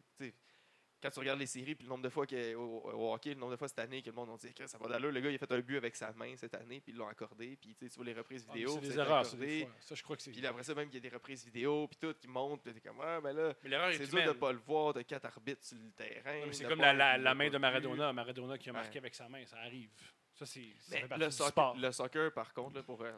Quand 1.00 1.10
tu 1.10 1.18
regardes 1.18 1.40
les 1.40 1.46
séries, 1.46 1.74
puis 1.74 1.82
le 1.84 1.88
nombre 1.88 2.04
de 2.04 2.08
fois 2.08 2.28
que, 2.28 2.54
au, 2.54 2.78
au 2.92 3.12
hockey, 3.12 3.30
le 3.30 3.40
nombre 3.40 3.50
de 3.50 3.56
fois 3.56 3.66
cette 3.66 3.80
année 3.80 4.00
que 4.02 4.06
le 4.10 4.14
monde 4.14 4.30
a 4.30 4.36
dit 4.36 4.54
que 4.54 4.68
ça 4.68 4.78
va 4.78 4.86
d'allure, 4.88 5.10
le 5.10 5.20
gars 5.20 5.30
il 5.30 5.34
a 5.34 5.38
fait 5.38 5.50
un 5.50 5.58
but 5.58 5.76
avec 5.76 5.96
sa 5.96 6.12
main 6.12 6.36
cette 6.36 6.54
année, 6.54 6.80
puis 6.80 6.92
ils 6.92 6.96
l'ont 6.96 7.08
accordé, 7.08 7.56
puis 7.60 7.74
tu 7.74 7.88
vois 7.88 8.04
les 8.04 8.12
reprises 8.12 8.46
Ah, 8.48 8.52
vidéo, 8.52 8.70
c'est 8.74 8.78
puis 8.78 8.88
des 8.90 8.98
erreurs, 9.00 9.26
ça, 9.26 9.36
des 9.36 9.42
accordé. 9.44 9.60
fois. 9.64 9.74
Ça, 9.80 9.94
je 9.96 10.02
crois 10.04 10.16
que 10.16 10.22
c'est. 10.22 10.30
Puis 10.30 10.46
après 10.46 10.62
ça, 10.62 10.74
même 10.76 10.86
qu'il 10.88 11.02
y 11.02 11.04
a 11.04 11.10
des 11.10 11.16
reprises 11.16 11.44
vidéo, 11.44 11.88
puis 11.88 11.98
tout, 12.00 12.14
qui 12.14 12.28
montent, 12.28 12.62
puis 12.62 12.72
t'es 12.72 12.80
comme, 12.80 13.00
ah, 13.00 13.20
mais 13.20 13.32
là, 13.32 13.52
Mais 13.64 13.70
l'erreur 13.70 13.88
est 13.88 13.96
c'est 13.98 14.06
dur 14.06 14.24
de 14.24 14.30
pas 14.38 14.52
le 14.52 14.60
voir 14.60 14.94
de 14.94 15.02
quatre 15.02 15.24
arbitres 15.24 15.64
sur 15.64 15.76
le 15.76 15.90
terrain. 15.90 16.40
C'est 16.52 16.68
comme 16.68 16.78
la, 16.78 17.18
la, 17.18 17.34
main 17.34 17.50
de. 17.50 17.58
Maradona. 17.58 18.12
Maradona 18.12 18.56
qui 18.56 18.70
a 18.70 18.72
marqué 18.72 18.90
Ouais. 18.92 18.98
avec 18.98 19.16
sa 19.16 19.28
main, 19.28 19.44
ça 19.44 19.56
arrive. 19.58 19.90
Ça, 20.44 20.46
c'est. 20.46 21.16
Le, 21.16 21.30
soccer, 21.30 21.48
sport. 21.52 21.76
le 21.76 21.92
soccer, 21.92 22.32
par 22.32 22.52
contre, 22.52 22.76
là, 22.76 22.82
pour 22.82 23.02
euh, 23.02 23.12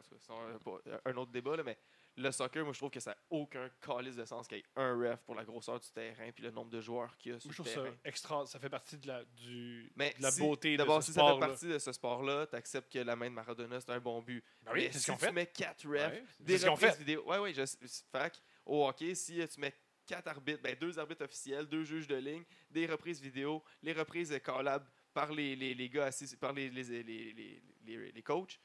un, 1.05 1.17
autre 1.17 1.31
débat, 1.31 1.55
là, 1.57 1.63
mais 1.63 1.77
le 2.17 2.31
soccer, 2.31 2.63
moi, 2.63 2.73
je 2.73 2.79
trouve 2.79 2.91
que 2.91 2.99
ça 2.99 3.11
n'a 3.11 3.17
aucun 3.29 3.69
calice 3.81 4.15
de 4.15 4.25
sens 4.25 4.47
qu'il 4.47 4.57
y 4.57 4.61
ait 4.61 4.65
un 4.75 4.97
ref 4.97 5.19
pour 5.23 5.35
la 5.35 5.43
grosseur 5.43 5.79
du 5.79 5.89
terrain 5.91 6.31
puis 6.31 6.43
le 6.43 6.51
nombre 6.51 6.69
de 6.71 6.79
joueurs 6.81 7.17
qu'il 7.17 7.33
y 7.33 7.35
a 7.35 7.39
sur 7.39 7.49
Moi, 7.49 7.55
je 7.57 7.61
le 7.63 7.69
trouve 7.71 7.83
terrain. 7.83 7.95
ça 7.95 8.09
extra. 8.09 8.45
Ça 8.45 8.59
fait 8.59 8.69
partie 8.69 8.97
de 8.97 9.07
la, 9.07 9.23
du, 9.25 9.91
Mais 9.95 10.13
de 10.17 10.23
la 10.23 10.31
si- 10.31 10.39
beauté 10.39 10.73
de 10.73 10.77
D'abord, 10.77 11.01
ce 11.03 11.07
si 11.07 11.13
ça 11.13 11.21
fait 11.21 11.27
sport. 11.27 11.39
partie 11.39 11.67
de 11.67 11.79
ce 11.79 11.91
sport-là, 11.91 12.47
tu 12.47 12.55
acceptes 12.55 12.91
que 12.91 12.99
la 12.99 13.15
main 13.15 13.29
de 13.29 13.35
Maradona, 13.35 13.79
c'est 13.81 13.91
un 13.91 13.99
bon 13.99 14.21
but. 14.21 14.43
Ben 14.63 14.71
oui, 14.73 14.83
Mais 14.85 14.91
ce 14.91 14.99
si 14.99 15.11
tu 15.11 15.17
fait. 15.17 15.31
mets 15.31 15.47
quatre 15.47 15.87
refs, 15.87 16.11
Ouais, 16.13 16.23
des 16.39 16.57
reprises 16.57 16.91
fait. 16.91 16.97
vidéo. 16.99 17.23
Ouais, 17.27 17.39
ouais, 17.39 17.53
je 17.53 17.63
fac, 18.11 18.41
au 18.65 18.87
hockey, 18.87 19.13
si 19.15 19.41
euh, 19.41 19.47
tu 19.47 19.59
mets 19.59 19.73
quatre 20.05 20.27
arbitres, 20.27 20.61
ben, 20.61 20.75
deux 20.79 20.97
arbitres 20.99 21.25
officiels, 21.25 21.65
deux 21.65 21.83
juges 21.83 22.07
de 22.07 22.15
ligne, 22.15 22.43
des 22.69 22.85
reprises 22.85 23.19
vidéo, 23.19 23.63
les 23.81 23.91
reprises 23.93 24.37
callables 24.43 24.87
par 25.15 25.31
les, 25.33 25.55
les, 25.55 25.73
les 25.73 25.89
gars 25.89 26.05
assis, 26.07 26.35
par 26.35 26.51
les, 26.53 26.69
les, 26.69 26.83
les, 26.83 27.33
les, 27.33 27.61
les- 27.85 28.11
les 28.11 28.21
coachs, 28.21 28.59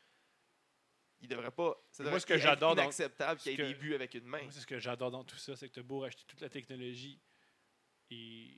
il 1.20 1.28
devrait 1.28 1.52
pas. 1.52 1.80
Ça 1.92 2.02
Moi, 2.02 2.10
devrait 2.10 2.20
ce 2.20 2.26
que 2.26 2.36
j'adore 2.38 2.74
dans- 2.74 2.82
inacceptable 2.82 3.40
qu'il 3.40 3.52
y 3.52 3.54
ait 3.54 3.58
que- 3.58 3.62
des 3.62 3.74
buts 3.74 3.94
avec 3.94 4.14
une 4.14 4.24
main. 4.24 4.42
Moi, 4.42 4.50
c'est 4.50 4.60
ce 4.60 4.66
que 4.66 4.78
j'adore 4.80 5.10
dans 5.12 5.22
tout 5.24 5.36
ça, 5.36 5.54
c'est 5.54 5.68
que 5.68 5.74
tu 5.74 5.80
as 5.80 5.84
beau 5.84 6.02
acheter 6.02 6.24
toute 6.26 6.40
la 6.40 6.48
technologie 6.48 7.20
et 8.10 8.48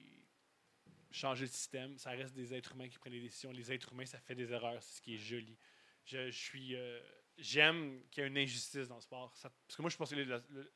changer 1.11 1.43
le 1.43 1.51
système, 1.51 1.99
ça 1.99 2.11
reste 2.13 2.35
des 2.35 2.55
êtres 2.55 2.73
humains 2.73 2.89
qui 2.89 2.99
prennent 2.99 3.13
les 3.13 3.21
décisions. 3.21 3.53
Les 3.53 3.71
êtres 3.71 3.93
humains, 3.93 4.07
ça 4.07 4.19
fait 4.21 4.35
des 4.35 4.51
erreurs, 4.51 4.83
c'est 4.83 4.97
ce 4.97 5.03
qui 5.03 5.15
est 5.15 5.19
joli. 5.19 5.59
Je, 6.07 6.31
je 6.31 6.39
suis, 6.39 6.75
euh, 6.75 6.99
j'aime 7.37 8.01
qu'il 8.11 8.23
y 8.23 8.25
ait 8.25 8.29
une 8.31 8.39
injustice 8.39 8.89
dans 8.89 8.95
le 8.97 9.03
sport. 9.03 9.37
Ça- 9.37 9.51
parce 9.67 9.77
que 9.77 9.83
moi, 9.83 9.91
je 9.91 9.97
pense 9.99 10.09
que 10.11 10.15
le- 10.15 10.43
le- 10.49 10.73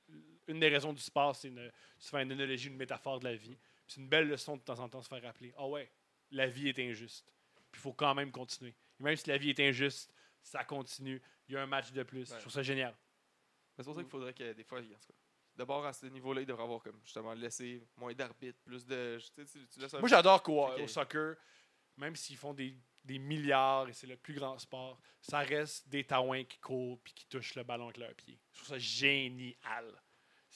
une 0.49 0.61
des 0.61 0.69
raisons 0.69 0.93
du 0.93 1.01
sport, 1.01 1.35
c'est 1.35 1.49
une, 1.49 1.73
se 1.99 2.11
faire 2.11 2.21
une 2.21 2.33
analogie, 2.33 2.69
une 2.69 2.77
métaphore 2.77 3.19
de 3.21 3.25
la 3.25 3.35
vie. 3.35 3.57
C'est 3.87 4.01
une 4.01 4.09
belle 4.09 4.29
leçon 4.29 4.57
de 4.59 4.63
temps 4.63 4.79
en 4.81 4.89
temps 4.91 4.99
de 4.99 5.05
se 5.05 5.09
faire 5.09 5.23
rappeler. 5.23 5.55
Ah 5.57 5.67
ouais, 5.67 5.91
la 6.31 6.47
vie 6.47 6.69
est 6.69 6.79
injuste. 6.79 7.33
Puis 7.73 7.81
il 7.81 7.83
faut 7.83 7.93
quand 7.93 8.15
même 8.15 8.31
continuer. 8.31 8.75
Et 9.01 9.03
même 9.03 9.17
si 9.17 9.29
la 9.29 9.39
vie 9.39 9.51
est 9.51 9.61
injuste, 9.61 10.13
ça 10.43 10.65
continue. 10.65 11.21
Il 11.49 11.55
y 11.55 11.57
a 11.59 11.63
un 11.63 11.67
match 11.67 11.93
de 11.93 12.03
plus. 12.03 12.31
Ouais. 12.31 12.37
Je 12.37 12.41
trouve 12.41 12.53
ça 12.53 12.63
génial. 12.63 12.93
Mais 13.77 13.83
C'est 13.83 13.85
pour 13.85 13.95
ça 13.95 14.01
qu'il 14.03 14.11
faudrait 14.11 14.35
que 14.35 14.53
des 14.53 14.65
fois, 14.65 14.81
d'abord 15.55 15.85
à 15.87 15.93
ce 15.93 16.07
niveau-là, 16.07 16.41
il 16.41 16.47
devrait 16.47 16.63
avoir 16.65 16.83
comme 16.83 16.99
justement 17.05 17.35
laissé 17.35 17.87
moins 17.97 18.15
d'arbitres, 18.15 18.59
plus 18.65 18.87
de. 18.87 19.19
Tu, 19.35 19.45
tu- 19.45 19.67
tu 19.69 19.97
Moi, 19.99 20.09
j'adore 20.09 20.43
qu'au 20.43 20.67
Ok. 20.67 20.81
au 20.81 20.87
soccer, 20.89 21.37
même 21.97 22.17
s'ils 22.17 22.37
font 22.37 22.55
des, 22.55 22.77
des 23.05 23.19
milliards 23.19 23.89
et 23.89 23.93
c'est 23.93 24.07
le 24.07 24.17
plus 24.17 24.35
grand 24.35 24.59
sport, 24.59 25.01
ça 25.21 25.41
reste 25.41 25.89
des 25.89 26.05
taouins 26.05 26.45
qui 26.45 26.59
courent 26.59 27.01
puis 27.03 27.13
qui 27.15 27.27
touchent 27.27 27.55
le 27.55 27.63
ballon 27.65 27.85
avec 27.85 27.99
leurs 27.99 28.15
pieds. 28.15 28.39
Je 28.53 28.57
trouve 28.59 28.69
ça 28.69 28.79
génial. 28.79 30.03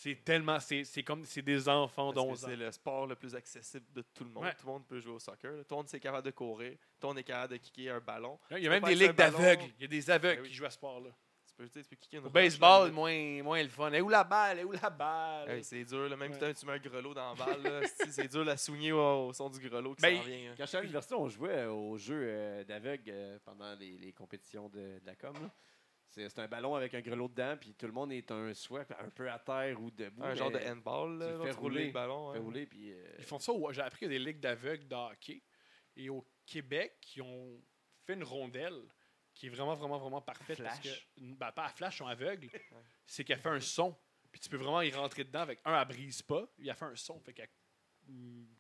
C'est 0.03 0.25
tellement. 0.25 0.59
C'est 0.61 0.85
c'est 0.85 1.03
comme. 1.03 1.25
C'est 1.27 1.43
des 1.43 1.69
enfants 1.69 2.13
Parce 2.13 2.27
que 2.27 2.31
d'11 2.31 2.33
ans. 2.45 2.49
C'est 2.49 2.57
le 2.57 2.73
sport 2.73 3.07
le 3.07 3.17
plus 3.17 3.35
accessible 3.35 3.85
de 3.93 4.01
tout 4.01 4.25
le 4.25 4.31
monde. 4.31 4.45
Ouais. 4.45 4.55
Tout 4.55 4.67
le 4.67 4.73
monde 4.73 4.87
peut 4.87 4.99
jouer 4.99 5.13
au 5.13 5.19
soccer. 5.19 5.53
là. 5.53 5.63
Tout 5.65 5.75
le 5.75 5.77
monde 5.77 5.89
est 5.93 6.01
capable 6.01 6.25
de 6.25 6.31
courir. 6.31 6.73
Tout 6.73 6.79
le 7.03 7.09
monde 7.09 7.19
est 7.19 7.25
capable 7.25 7.53
de 7.53 7.59
kicker 7.59 7.91
un 7.91 8.01
ballon. 8.01 8.39
Il 8.53 8.59
y 8.63 8.67
a 8.67 8.71
même 8.71 8.83
des 8.83 8.95
ligues 8.95 9.13
d'aveugles. 9.13 9.65
Il 9.79 9.83
y 9.83 9.85
a 9.85 9.89
des 9.89 10.11
aveugles 10.11 10.37
Ben 10.37 10.43
oui. 10.45 10.49
qui 10.49 10.55
jouent 10.55 10.65
à 10.65 10.71
ce 10.71 10.77
sport-là. 10.77 11.11
Tu 11.47 11.55
peux, 11.57 11.69
tu 11.69 11.73
sais, 11.75 11.83
tu 11.83 11.89
peux 11.91 11.97
kicker 11.97 12.17
une 12.21 12.27
Au 12.27 12.31
baseball, 12.31 12.87
là. 12.87 12.93
moins, 12.95 13.43
moins 13.43 13.63
le 13.63 13.69
fun. 13.69 13.93
Et 13.93 14.01
où 14.01 14.09
la 14.09 14.25
balle? 14.25 14.61
Et 14.61 14.65
où 14.65 14.73
la 14.73 14.89
balle? 14.89 15.51
Hey, 15.51 15.65
c'est 15.65 15.85
dur, 15.85 16.09
là. 16.09 16.17
même 16.17 16.31
Ouais. 16.33 16.39
putain, 16.39 16.55
tu 16.55 16.65
mets 16.65 16.73
un 16.73 16.79
grelot 16.79 17.13
dans 17.13 17.35
la 17.35 17.45
balle. 17.45 17.83
c'est 18.11 18.29
dur 18.29 18.41
de 18.41 18.47
la 18.47 18.57
soigner 18.57 18.93
au, 18.93 19.27
au 19.27 19.33
son 19.35 19.51
du 19.51 19.59
grelot 19.69 19.95
qui 19.97 20.01
Ben, 20.03 20.17
s'en 20.17 20.23
vient. 20.23 20.49
là. 20.49 20.55
Quand 20.57 20.65
j'étais 20.65 20.77
à 20.79 20.81
l'université, 20.81 21.15
on 21.17 21.29
jouait 21.29 21.67
au 21.67 21.99
jeu 21.99 22.19
euh, 22.23 22.65
d'aveugle 22.65 23.03
euh, 23.11 23.39
pendant 23.45 23.75
les, 23.75 23.99
les 23.99 24.13
compétitions 24.13 24.71
de, 24.71 24.79
de 24.79 25.03
la 25.05 25.15
com. 25.17 25.35
là. 25.43 25.51
C'est 26.11 26.29
c'est 26.29 26.41
un 26.41 26.49
ballon 26.49 26.75
avec 26.75 26.93
un 26.95 27.01
grelot 27.01 27.29
dedans, 27.29 27.57
puis 27.59 27.73
tout 27.75 27.87
le 27.87 27.93
monde 27.93 28.13
est 28.13 28.31
un 28.33 28.53
soit 28.53 28.85
un 28.99 29.11
peu 29.11 29.31
à 29.31 29.39
terre 29.39 29.81
ou 29.81 29.91
debout. 29.91 30.25
Un 30.25 30.35
genre 30.35 30.51
de 30.51 30.59
handball, 30.59 31.19
là, 31.19 31.39
tu 31.39 31.45
fais 31.45 31.51
rouler. 31.53 31.87
le 31.87 31.93
ballon. 31.93 32.33
fait 32.33 32.39
hein. 32.39 32.43
rouler, 32.43 32.67
puis, 32.67 32.93
euh, 32.93 33.15
Ils 33.19 33.25
font 33.25 33.39
ça. 33.39 33.53
au- 33.53 33.73
J'ai 33.73 33.81
appris 33.81 34.01
qu'il 34.01 34.13
y 34.13 34.17
a 34.17 34.19
des 34.19 34.25
ligues 34.25 34.41
d'aveugles 34.41 34.89
de 34.89 34.95
hockey. 34.95 35.43
Et 35.97 36.09
au 36.09 36.27
Québec, 36.47 36.97
ils 37.15 37.23
ont 37.23 37.63
fait 38.05 38.15
une 38.15 38.25
rondelle 38.25 38.83
qui 39.35 39.47
est 39.47 39.51
vraiment, 39.51 39.75
vraiment, 39.75 39.99
vraiment 39.99 40.21
parfaite. 40.21 40.63
Parce 40.63 40.81
que, 40.81 40.89
ben, 41.17 41.53
pas 41.53 41.67
à 41.67 41.69
flash, 41.69 41.95
ils 41.95 41.99
sont 41.99 42.07
aveugles. 42.07 42.49
C'est 43.07 43.25
qu'elle 43.25 43.39
fait 43.39 43.49
un 43.49 43.61
son. 43.61 43.97
Puis 44.33 44.41
tu 44.41 44.49
peux 44.49 44.57
vraiment 44.57 44.83
y 44.83 44.91
rentrer 44.91 45.25
dedans 45.25 45.41
avec 45.41 45.61
un, 45.65 45.81
elle 45.81 45.89
brise 45.89 46.23
pas. 46.23 46.49
Il 46.59 46.69
a 46.71 46.75
fait 46.75 46.85
un 46.85 46.97
son. 46.97 47.21
Fait 47.21 47.33
que 47.35 47.43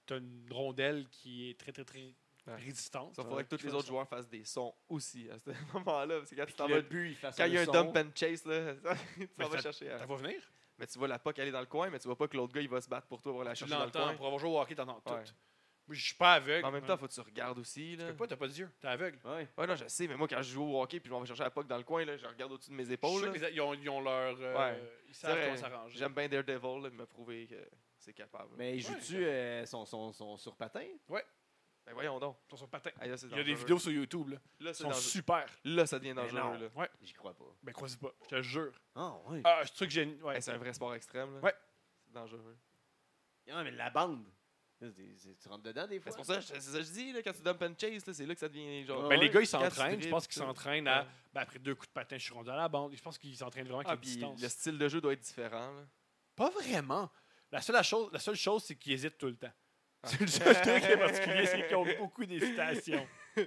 tu 0.06 0.14
as 0.14 0.16
une 0.16 0.46
rondelle 0.52 1.08
qui 1.10 1.50
est 1.50 1.58
très, 1.58 1.72
très, 1.72 1.84
très 1.84 2.14
Ouais. 2.46 2.54
résistante. 2.56 3.14
Ça 3.14 3.22
faudrait 3.22 3.44
que 3.44 3.54
tous 3.54 3.64
les 3.66 3.74
autres 3.74 3.86
joueurs 3.86 4.08
fassent 4.08 4.28
des 4.28 4.44
sons 4.44 4.74
aussi 4.88 5.28
à 5.30 5.38
ce 5.38 5.50
moment-là. 5.74 6.18
Parce 6.18 6.30
que 6.30 6.36
quand 6.36 6.66
tu 6.66 6.72
le 6.74 6.80
but, 6.82 7.08
il 7.10 7.16
fasse 7.16 7.36
Quand 7.36 7.44
il 7.44 7.52
y 7.54 7.58
a 7.58 7.62
un 7.62 7.64
son. 7.66 7.72
dump 7.72 7.96
and 7.96 8.10
chase, 8.14 8.44
là, 8.46 8.74
tu 9.14 9.20
Mais 9.20 9.26
t'en 9.44 9.48
vas 9.48 9.56
ça- 9.56 9.62
chercher. 9.62 9.90
à- 9.90 9.98
Ça 9.98 10.06
va 10.06 10.14
venir. 10.16 10.40
Mais 10.78 10.86
tu 10.86 10.98
vois 10.98 11.08
la 11.08 11.18
puck 11.18 11.38
aller 11.38 11.50
dans 11.50 11.60
le 11.60 11.66
coin, 11.66 11.90
mais 11.90 11.98
tu 11.98 12.06
vois 12.08 12.16
pas 12.16 12.26
que 12.26 12.36
l'autre 12.36 12.54
gars 12.54 12.62
il 12.62 12.68
va 12.68 12.80
se 12.80 12.88
battre 12.88 13.06
pour 13.06 13.20
toi 13.20 13.32
pour 13.32 13.44
la 13.44 13.52
Tu 13.52 13.58
chercher 13.60 13.74
dans 13.74 13.84
le 13.84 13.90
coin. 13.90 14.14
Pour 14.14 14.26
avoir 14.26 14.38
joué 14.40 14.48
au 14.50 14.58
hockey, 14.60 14.74
t'entends 14.74 15.00
tout. 15.00 15.12
Ouais. 15.12 15.22
Moi, 15.86 15.96
je 15.96 16.04
suis 16.06 16.14
pas 16.14 16.34
aveugle. 16.34 16.62
Mais 16.62 16.68
en 16.68 16.70
même 16.70 16.84
temps, 16.86 16.96
faut 16.96 17.08
que 17.08 17.12
tu 17.12 17.20
regardes 17.20 17.58
aussi. 17.58 17.90
tu 17.94 17.96
Là. 17.96 18.06
peux 18.08 18.14
pas, 18.16 18.26
t'as 18.28 18.36
pas 18.36 18.46
d'yeux. 18.48 18.70
T'es 18.80 18.86
aveugle. 18.86 19.18
Ouais. 19.24 19.48
Ouais, 19.58 19.66
non, 19.66 19.74
je 19.74 19.88
sais, 19.88 20.06
mais 20.06 20.16
moi, 20.16 20.28
quand 20.28 20.40
je 20.40 20.52
joue 20.52 20.62
au 20.62 20.80
hockey 20.80 21.00
puis 21.00 21.08
je 21.08 21.12
m'en 21.12 21.20
vais 21.20 21.26
chercher 21.26 21.42
la 21.42 21.50
puck 21.50 21.66
dans 21.66 21.76
le 21.76 21.82
coin, 21.82 22.04
là, 22.04 22.16
je 22.16 22.24
regarde 22.26 22.52
au-dessus 22.52 22.70
de 22.70 22.76
mes 22.76 22.84
Je 22.84 22.92
épaules. 22.92 23.20
sais 23.20 23.26
là. 23.26 23.32
que 23.32 23.38
les- 23.38 23.52
Ils 23.56 23.60
ont, 23.60 23.74
ils 23.74 23.88
ont 23.90 24.00
leur. 24.00 24.36
euh, 24.40 24.56
Ouais. 24.56 24.80
Ils 25.08 25.14
C'est 25.14 25.26
savent 25.26 25.36
vrai, 25.36 25.46
comment 25.46 25.56
s'arranger. 25.58 25.98
J'aime 25.98 26.14
bien 26.14 26.28
Daredevil, 26.28 26.82
là, 26.82 26.88
il 26.92 26.96
m'a 26.96 27.06
prouvé 27.06 27.46
que 27.48 27.56
c'est 27.98 28.12
capable. 28.14 28.50
Mais 28.56 28.78
il 28.78 28.86
Ouais, 28.86 28.92
joue-tu 29.00 29.24
euh, 29.24 29.66
son, 29.66 29.84
son, 29.84 30.12
son 30.12 30.36
sur 30.38 30.54
patin? 30.54 30.86
Ben 31.86 31.92
voyons 31.94 32.18
donc. 32.20 32.36
Ils 32.46 32.50
sont 32.50 32.56
sur 32.58 32.68
patin. 32.68 32.90
Ah, 33.00 33.06
là, 33.06 33.16
Il 33.22 33.36
y 33.36 33.40
a 33.40 33.44
des 33.44 33.54
vidéos 33.54 33.78
sur 33.78 33.90
YouTube. 33.90 34.28
Là. 34.28 34.36
Là, 34.60 34.70
Ils 34.70 34.74
sont 34.74 34.84
dangereux. 34.84 35.00
super. 35.00 35.46
Là, 35.64 35.86
ça 35.86 35.98
devient 35.98 36.14
dangereux. 36.14 36.38
non. 36.38 36.52
Là. 36.52 36.68
Ouais. 36.76 36.90
J'y 37.02 37.12
crois 37.14 37.34
pas. 37.34 37.44
Ben, 37.62 37.72
crois-y 37.72 37.96
pas. 37.96 38.12
Je 38.24 38.28
te 38.28 38.42
jure. 38.42 38.72
Ah, 38.94 39.16
ouais. 39.26 39.40
Ah, 39.44 39.60
c'est 39.64 39.72
un 39.72 39.74
truc 39.76 39.90
génial. 39.90 40.22
Ouais. 40.22 40.36
Hey, 40.36 40.42
c'est 40.42 40.52
un 40.52 40.58
vrai 40.58 40.72
sport 40.72 40.94
extrême. 40.94 41.34
Là. 41.34 41.40
Ouais. 41.40 41.54
C'est 42.04 42.12
dangereux. 42.12 42.56
Ah, 43.50 43.64
mais 43.64 43.70
la 43.72 43.90
bande. 43.90 44.24
Tu 44.78 45.48
rentres 45.48 45.62
dedans 45.64 45.86
des 45.86 46.00
fois? 46.00 46.10
C'est 46.12 46.16
pour 46.16 46.24
ça, 46.24 46.36
que 46.36 46.40
je- 46.40 46.46
c'est 46.46 46.60
ça 46.60 46.78
que 46.78 46.84
je 46.84 46.90
dis, 46.90 47.12
là, 47.12 47.22
quand 47.22 47.32
tu 47.34 47.42
dump 47.42 47.60
and 47.62 47.74
chase, 47.78 48.06
là, 48.06 48.14
c'est 48.14 48.24
là 48.24 48.32
que 48.32 48.40
ça 48.40 48.48
devient 48.48 48.82
genre. 48.86 49.04
Ah 49.04 49.08
Ben, 49.08 49.20
les 49.20 49.28
gars, 49.28 49.40
ils 49.42 49.46
s'entraînent. 49.46 50.00
Je 50.00 50.08
pense 50.08 50.26
qu'ils 50.26 50.40
s'entraînent 50.40 50.88
à. 50.88 51.06
Ben, 51.34 51.42
après 51.42 51.58
deux 51.58 51.74
coups 51.74 51.88
de 51.88 51.92
patin, 51.92 52.16
je 52.16 52.22
suis 52.24 52.32
rendu 52.32 52.48
à 52.48 52.56
la 52.56 52.68
bande. 52.68 52.94
Je 52.96 53.02
pense 53.02 53.18
qu'ils 53.18 53.36
s'entraînent 53.36 53.66
vraiment 53.66 53.82
Ah, 53.84 53.90
avec 53.90 54.00
puis 54.00 54.12
distance. 54.12 54.40
le 54.40 54.48
style 54.48 54.78
de 54.78 54.88
jeu 54.88 55.00
doit 55.02 55.12
être 55.12 55.20
différent. 55.20 55.72
là. 55.74 55.84
Pas 56.34 56.48
vraiment. 56.50 57.10
La 57.52 57.60
seule 57.60 57.82
chose, 57.84 58.10
la 58.12 58.18
seule 58.20 58.36
chose 58.36 58.64
c'est 58.64 58.76
qu'ils 58.76 58.92
hésitent 58.92 59.18
tout 59.18 59.26
le 59.26 59.36
temps. 59.36 59.52
C'est 60.04 60.20
le 60.20 60.26
seul 60.26 60.54
truc 60.60 60.80
qui 60.80 60.86
est 60.92 60.96
particulier, 60.96 61.46
c'est 61.46 61.66
qu'ils 61.66 61.76
ont 61.76 61.86
beaucoup 61.98 62.24
d'hésitation. 62.24 63.06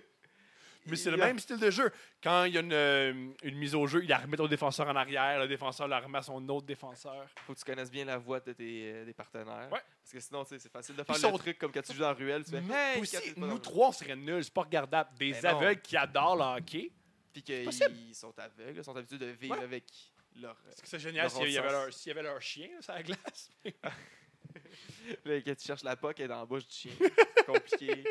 Mais 0.85 0.97
c'est 0.97 1.11
le 1.11 1.15
même 1.17 1.39
style 1.39 1.57
de 1.57 1.71
jeu. 1.71 1.89
Quand 2.21 2.43
il 2.43 2.55
y 2.55 2.57
a 2.57 2.59
une, 2.61 2.73
euh, 2.73 3.13
une 3.43 3.55
mise 3.57 3.73
au 3.73 3.87
jeu, 3.87 4.03
il 4.03 4.09
la 4.09 4.17
remet 4.17 4.37
au 4.41 4.49
défenseur 4.49 4.85
en 4.89 4.95
arrière, 4.97 5.39
le 5.39 5.47
défenseur 5.47 5.87
la 5.87 6.01
remet 6.01 6.17
à 6.17 6.21
son 6.23 6.45
autre 6.49 6.65
défenseur. 6.65 7.25
Faut 7.47 7.53
que 7.53 7.59
tu 7.59 7.63
connaisses 7.63 7.89
bien 7.89 8.03
la 8.03 8.17
voix 8.17 8.41
de 8.41 8.51
tes 8.51 8.91
euh, 8.91 9.05
des 9.05 9.13
partenaires. 9.13 9.69
Ouais. 9.71 9.79
Parce 10.01 10.11
que 10.11 10.19
sinon, 10.19 10.43
c'est 10.43 10.59
facile 10.69 10.97
de 10.97 11.03
faire 11.03 11.15
le 11.15 11.21
sont- 11.21 11.37
truc 11.37 11.57
comme 11.57 11.71
quand 11.71 11.81
tu 11.81 11.93
joues 11.93 12.01
dans 12.01 12.09
la 12.09 12.13
ruelle. 12.13 12.43
Tu 12.43 12.51
fais 12.51 12.59
Nous, 12.59 12.73
Hey, 12.73 12.99
aussi, 12.99 13.33
dans 13.37 13.47
nous 13.47 13.59
trois, 13.59 13.87
on 13.87 13.91
serait 13.93 14.17
nuls, 14.17 14.43
c'est 14.43 14.53
pas 14.53 14.63
regardable. 14.63 15.09
Des 15.17 15.31
Ben 15.31 15.41
non. 15.53 15.57
aveugles 15.59 15.81
qui 15.81 15.95
adorent 15.95 16.35
le 16.35 16.57
hockey. 16.59 16.91
Puis 17.31 17.41
qu'ils 17.43 17.71
sont 18.13 18.33
aveugles, 18.37 18.77
ils 18.79 18.83
sont 18.83 18.95
habitués 18.97 19.17
de 19.17 19.27
vivre 19.27 19.57
Ouais. 19.57 19.63
avec 19.63 19.85
leur. 20.35 20.55
Parce 20.65 20.81
que 20.81 20.87
c'est 20.89 20.99
génial 20.99 21.29
s'il 21.29 21.47
y, 21.47 21.53
y 21.53 21.57
avait 21.59 22.21
leur 22.23 22.41
chien 22.41 22.67
là, 22.75 22.81
sur 22.81 22.93
la 22.93 23.03
glace. 23.03 23.51
Là, 25.25 25.41
quand 25.41 25.55
tu 25.55 25.65
cherches 25.65 25.83
la 25.83 25.95
puck, 25.95 26.19
elle 26.19 26.25
est 26.25 26.27
dans 26.29 26.39
la 26.39 26.45
bouche 26.45 26.67
du 26.67 26.73
chien. 26.73 26.91
Compliqué. 27.45 28.03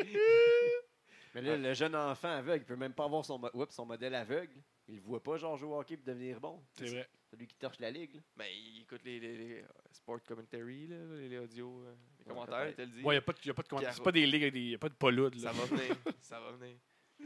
Mais 1.35 1.41
là, 1.41 1.57
le 1.57 1.73
jeune 1.73 1.95
enfant 1.95 2.29
aveugle, 2.29 2.63
il 2.63 2.67
peut 2.67 2.75
même 2.75 2.93
pas 2.93 3.05
avoir 3.05 3.25
son, 3.25 3.39
mo- 3.39 3.49
oups, 3.53 3.73
son 3.73 3.85
modèle 3.85 4.13
aveugle. 4.15 4.53
Il 4.87 4.95
le 4.97 5.01
voit 5.01 5.23
pas, 5.23 5.37
genre, 5.37 5.57
jouer 5.57 5.69
au 5.69 5.79
hockey 5.79 5.97
pour 5.97 6.05
devenir 6.05 6.39
bon. 6.39 6.61
C'est 6.73 6.85
vrai. 6.87 7.09
Celui 7.31 7.47
qui 7.47 7.55
torche 7.55 7.79
la 7.79 7.89
ligue. 7.89 8.15
là. 8.15 8.21
Mais 8.37 8.53
il 8.55 8.81
écoute 8.81 9.01
les, 9.03 9.19
les, 9.19 9.37
les, 9.37 9.53
euh, 9.61 9.67
sport 9.91 10.21
commentary, 10.23 10.87
là, 10.87 10.97
les, 11.15 11.29
les 11.29 11.39
audios, 11.39 11.83
euh, 11.85 11.95
les 12.19 12.25
Ouais, 12.25 12.29
commentaires, 12.29 12.67
il 12.67 12.73
peut-être. 12.75 12.75
te 12.75 12.81
le 12.81 12.87
dit. 12.87 13.01
Il 13.03 13.09
n'y 13.09 13.15
a 13.15 13.21
pas 13.21 13.31
de, 13.33 13.37
y 13.45 13.49
a 13.49 13.53
pas 13.53 13.61
de 13.63 13.67
commentaires. 13.69 13.89
Puis 13.89 13.97
C'est 13.97 14.03
pas 14.03 14.11
des 14.11 14.25
ligues 14.27 14.41
avec 14.43 14.53
des. 14.53 14.59
Y 14.61 14.75
a 14.75 14.77
pas 14.77 14.89
de 14.89 15.09
là. 15.09 15.29
Ça 15.39 15.51
va 15.51 15.65
venir. 15.65 15.95
ça 16.21 16.39
va 16.39 16.51
venir. 16.51 16.75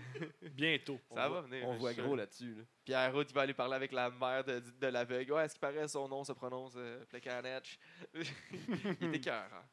Bientôt. 0.52 0.98
Ça 1.10 1.12
On 1.12 1.16
va 1.16 1.28
voit- 1.30 1.42
venir. 1.42 1.68
On 1.68 1.76
voit 1.78 1.94
gros 1.94 2.16
là-dessus. 2.16 2.56
là. 2.56 2.64
Pierre 2.86 3.14
Route, 3.14 3.30
il 3.30 3.34
va 3.34 3.42
aller 3.42 3.54
parler 3.54 3.76
avec 3.76 3.92
la 3.92 4.10
mère 4.10 4.44
de, 4.44 4.60
de 4.60 4.88
l'aveugle. 4.88 5.34
Ouais, 5.34 5.46
est-ce 5.46 5.54
qu'il 5.56 5.62
paraît 5.62 5.88
son 5.88 6.08
nom 6.08 6.24
se 6.24 6.32
prononce 6.34 6.74
euh, 6.78 7.06
Plekanec? 7.06 7.80
il 8.14 8.22
est 9.14 9.16
écœurant. 9.18 9.64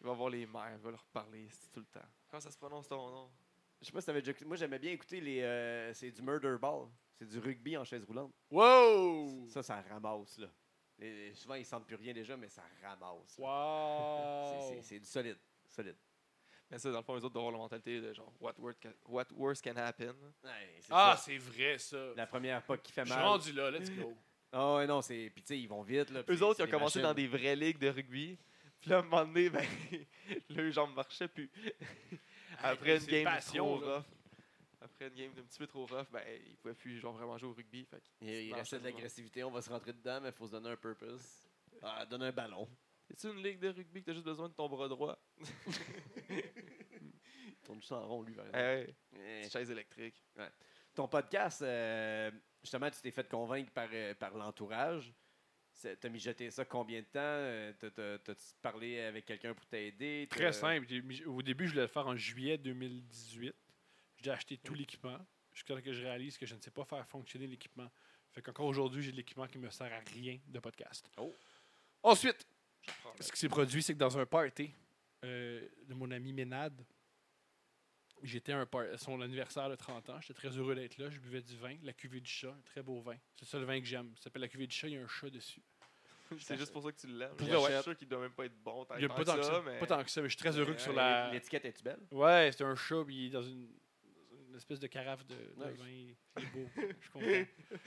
Il 0.00 0.06
va 0.06 0.12
voir 0.14 0.30
les 0.30 0.46
mères, 0.46 0.72
il 0.72 0.78
va 0.82 0.90
leur 0.92 1.04
parler 1.06 1.48
tout 1.72 1.80
le 1.80 1.86
temps. 1.86 2.06
Comment 2.30 2.40
ça 2.40 2.50
se 2.50 2.56
prononce 2.58 2.88
ton 2.88 3.10
nom? 3.10 3.30
Je 3.80 3.86
sais 3.86 3.92
pas 3.92 4.00
si 4.00 4.06
t'avais 4.06 4.20
déjà 4.20 4.30
écouté- 4.32 4.46
Moi, 4.46 4.56
j'aimais 4.56 4.78
bien 4.78 4.92
écouter 4.92 5.20
les. 5.20 5.40
euh, 5.42 5.92
c'est 5.94 6.10
du 6.10 6.22
murder 6.22 6.56
ball. 6.60 6.88
C'est 7.18 7.26
du 7.28 7.38
rugby 7.38 7.76
en 7.76 7.84
chaise 7.84 8.04
roulante. 8.04 8.32
Wow! 8.50 9.46
Ça, 9.48 9.62
ça 9.62 9.82
ramasse, 9.82 10.38
là. 10.38 10.48
Et 10.98 11.32
souvent, 11.34 11.54
ils 11.54 11.64
sentent 11.66 11.86
plus 11.86 11.96
rien 11.96 12.12
déjà, 12.14 12.36
mais 12.36 12.48
ça 12.48 12.62
ramasse. 12.82 13.38
là. 13.38 13.44
Wow! 14.64 14.80
C'est 14.82 14.98
du 15.00 15.06
solide. 15.06 15.38
Solide. 15.68 15.96
Mais 16.70 16.78
ça, 16.78 16.90
dans 16.92 16.98
le 16.98 17.02
fond, 17.04 17.14
les 17.16 17.24
autres 17.24 17.34
doivent 17.34 17.46
avoir 17.46 17.52
la 17.52 17.64
mentalité 17.64 18.00
de 18.00 18.12
genre, 18.12 18.32
what, 18.40 18.54
word 18.58 18.74
can- 18.80 18.92
what 19.08 19.24
worse 19.32 19.60
can 19.60 19.76
happen? 19.76 20.14
Ouais, 20.44 20.50
Ah, 20.90 21.16
c'est 21.20 21.36
vrai, 21.38 21.78
ça. 21.78 21.96
La 22.16 22.26
première 22.26 22.62
pas 22.62 22.76
qui 22.78 22.92
fait 22.92 23.02
Je 23.04 23.10
suis 23.10 23.16
mal. 23.18 23.26
rendu 23.26 23.52
là, 23.52 23.70
let's 23.70 23.90
go. 23.90 24.14
Ah 24.52 24.74
ouais, 24.76 24.86
non, 24.88 25.00
c'est. 25.00 25.30
Puis 25.32 25.42
tu 25.42 25.48
sais, 25.48 25.60
ils 25.60 25.68
vont 25.68 25.82
vite. 25.82 26.10
Là, 26.10 26.22
Eux 26.28 26.42
autres, 26.42 26.58
ils 26.58 26.64
ont 26.66 26.70
commencé 26.70 27.00
dans 27.00 27.14
des 27.14 27.28
vraies 27.28 27.54
ligues 27.54 27.78
de 27.78 27.88
rugby. 27.88 28.36
Puis 28.80 28.90
là, 28.90 28.96
à 28.96 28.98
un 28.98 29.02
moment 29.02 29.24
donné, 29.24 29.48
ben, 29.48 29.64
leurs 30.50 30.72
jambes 30.72 30.92
marchaient 30.94 31.28
plus. 31.28 31.48
Après 32.62 32.98
une 32.98 33.04
game 33.06 33.24
passion, 33.24 33.64
trop 33.78 33.86
là. 33.86 33.96
rough. 33.98 34.04
Après 34.80 35.06
une 35.08 35.14
game 35.14 35.30
un 35.38 35.42
petit 35.42 35.58
peu 35.58 35.66
trop 35.68 35.86
rough, 35.86 36.06
ben, 36.10 36.22
ils 36.48 36.56
pouvaient 36.56 36.74
plus 36.74 36.98
genre, 36.98 37.12
vraiment 37.12 37.38
jouer 37.38 37.50
au 37.50 37.52
rugby. 37.52 37.84
Fait 37.84 38.02
Il, 38.22 38.28
il 38.28 38.54
restait 38.54 38.78
de 38.80 38.84
l'agressivité, 38.84 39.44
on 39.44 39.50
va 39.52 39.62
se 39.62 39.70
rentrer 39.70 39.92
dedans, 39.92 40.20
mais 40.20 40.30
il 40.30 40.34
faut 40.34 40.46
se 40.46 40.52
donner 40.52 40.70
un 40.70 40.76
purpose. 40.76 41.44
Ah, 41.82 42.04
donner 42.06 42.26
un 42.26 42.32
ballon. 42.32 42.68
C'est 43.16 43.28
une 43.28 43.42
ligue 43.42 43.58
de 43.58 43.68
rugby 43.68 44.00
que 44.00 44.06
t'as 44.06 44.12
juste 44.14 44.24
besoin 44.24 44.48
de 44.48 44.54
ton 44.54 44.68
bras 44.68 44.88
droit? 44.88 45.18
Il 46.28 47.56
tourne 47.64 47.80
juste 47.80 47.92
en 47.92 48.06
rond, 48.06 48.22
lui, 48.22 48.34
par 48.34 48.46
Eh 48.54 48.58
exemple. 48.82 48.94
Eh. 49.18 49.48
chaise 49.50 49.70
électrique. 49.70 50.22
Ton 50.94 51.08
podcast, 51.08 51.62
euh, 51.62 52.30
justement, 52.62 52.90
tu 52.90 53.00
t'es 53.00 53.10
fait 53.10 53.28
convaincre 53.28 53.70
par, 53.72 53.88
euh, 53.92 54.14
par 54.14 54.34
l'entourage. 54.36 55.12
T'as 56.00 56.08
mijoté 56.10 56.50
ça 56.50 56.64
combien 56.64 57.00
de 57.00 57.06
temps? 57.06 57.20
Euh, 57.20 57.72
t'as- 57.78 57.90
t'as- 57.90 58.18
T'as-tu 58.18 58.44
parlé 58.60 59.00
avec 59.00 59.24
quelqu'un 59.24 59.54
pour 59.54 59.64
t'aider? 59.66 60.26
Très 60.30 60.52
simple. 60.52 60.86
Au 61.26 61.42
début, 61.42 61.66
je 61.66 61.70
voulais 61.72 61.82
le 61.82 61.88
faire 61.88 62.06
en 62.06 62.16
juillet 62.16 62.58
2018. 62.58 63.54
J'ai 64.18 64.30
acheté 64.30 64.58
tout 64.58 64.74
l'équipement. 64.74 65.18
Jusqu'à 65.52 65.74
ce 65.76 65.80
que 65.80 65.92
je 65.92 66.02
réalise 66.04 66.36
que 66.36 66.44
je 66.46 66.54
ne 66.54 66.60
sais 66.60 66.70
pas 66.70 66.84
faire 66.84 67.06
fonctionner 67.08 67.46
l'équipement. 67.46 67.90
Fait 68.30 68.42
qu'encore 68.42 68.66
aujourd'hui, 68.66 69.02
j'ai 69.02 69.10
de 69.12 69.16
l'équipement 69.16 69.46
qui 69.46 69.58
me 69.58 69.70
sert 69.70 69.92
à 69.92 69.98
rien 70.12 70.38
de 70.46 70.58
podcast. 70.60 71.10
Oh. 71.16 71.34
Ensuite, 72.02 72.46
ce 73.18 73.32
qui 73.32 73.38
s'est 73.38 73.48
produit, 73.48 73.82
c'est 73.82 73.94
que 73.94 73.98
dans 73.98 74.16
un 74.18 74.26
party 74.26 74.72
euh, 75.24 75.66
de 75.86 75.94
mon 75.94 76.10
ami 76.10 76.32
Ménade, 76.32 76.84
j'étais 78.22 78.52
à 78.52 78.58
un 78.60 78.66
par- 78.66 78.82
à 78.92 78.98
son 78.98 79.20
anniversaire 79.20 79.68
de 79.68 79.76
30 79.76 80.08
ans. 80.10 80.20
J'étais 80.20 80.34
très 80.34 80.48
heureux 80.56 80.74
d'être 80.74 80.98
là. 80.98 81.10
Je 81.10 81.18
buvais 81.18 81.40
du 81.42 81.56
vin, 81.56 81.76
la 81.82 81.92
cuvée 81.92 82.20
du 82.20 82.30
chat, 82.30 82.50
un 82.50 82.62
très 82.64 82.82
beau 82.82 83.00
vin. 83.00 83.16
C'est 83.36 83.46
ça 83.46 83.58
le 83.58 83.64
vin 83.64 83.80
que 83.80 83.86
j'aime. 83.86 84.12
Ça 84.16 84.24
s'appelle 84.24 84.42
la 84.42 84.48
cuvée 84.48 84.66
du 84.66 84.74
chat, 84.74 84.88
il 84.88 84.94
y 84.94 84.98
a 84.98 85.02
un 85.02 85.08
chat 85.08 85.30
dessus. 85.30 85.62
C'est 86.38 86.56
juste 86.56 86.72
pour 86.72 86.82
ça 86.82 86.92
que 86.92 87.00
tu 87.00 87.08
l'aimes. 87.08 87.32
Je 87.40 87.44
suis 87.44 87.54
ouais. 87.56 87.82
sûr 87.82 87.96
qu'il 87.96 88.06
doit 88.08 88.20
même 88.20 88.32
pas 88.32 88.44
être 88.46 88.56
bon. 88.62 88.86
Il 88.96 89.02
y 89.02 89.04
a 89.04 89.08
pas 89.08 89.24
tant 89.24 89.36
que 89.36 89.42
ça, 89.42 89.62
mais... 89.64 89.78
pas 89.78 89.86
tant 89.86 90.04
que 90.04 90.10
ça, 90.10 90.20
mais 90.22 90.28
je 90.28 90.36
suis 90.36 90.38
très 90.38 90.56
heureux 90.56 90.74
que 90.74 90.80
sur 90.80 90.92
Euh, 90.92 90.96
la. 90.96 91.30
L'étiquette 91.32 91.64
est-tu 91.64 91.82
belle? 91.82 91.98
Ouais, 92.12 92.50
c'est 92.52 92.62
un 92.62 92.76
chat, 92.76 93.02
puis 93.04 93.16
il 93.16 93.26
est 93.26 93.30
dans 93.30 93.42
une, 93.42 93.68
espèce 94.54 94.78
de 94.78 94.86
carafe 94.86 95.26
de, 95.26 95.34
vin. 95.56 95.88
Il 95.88 96.10
est 96.10 96.46
beau. 96.52 96.68
Je 96.76 96.82
suis 96.82 97.10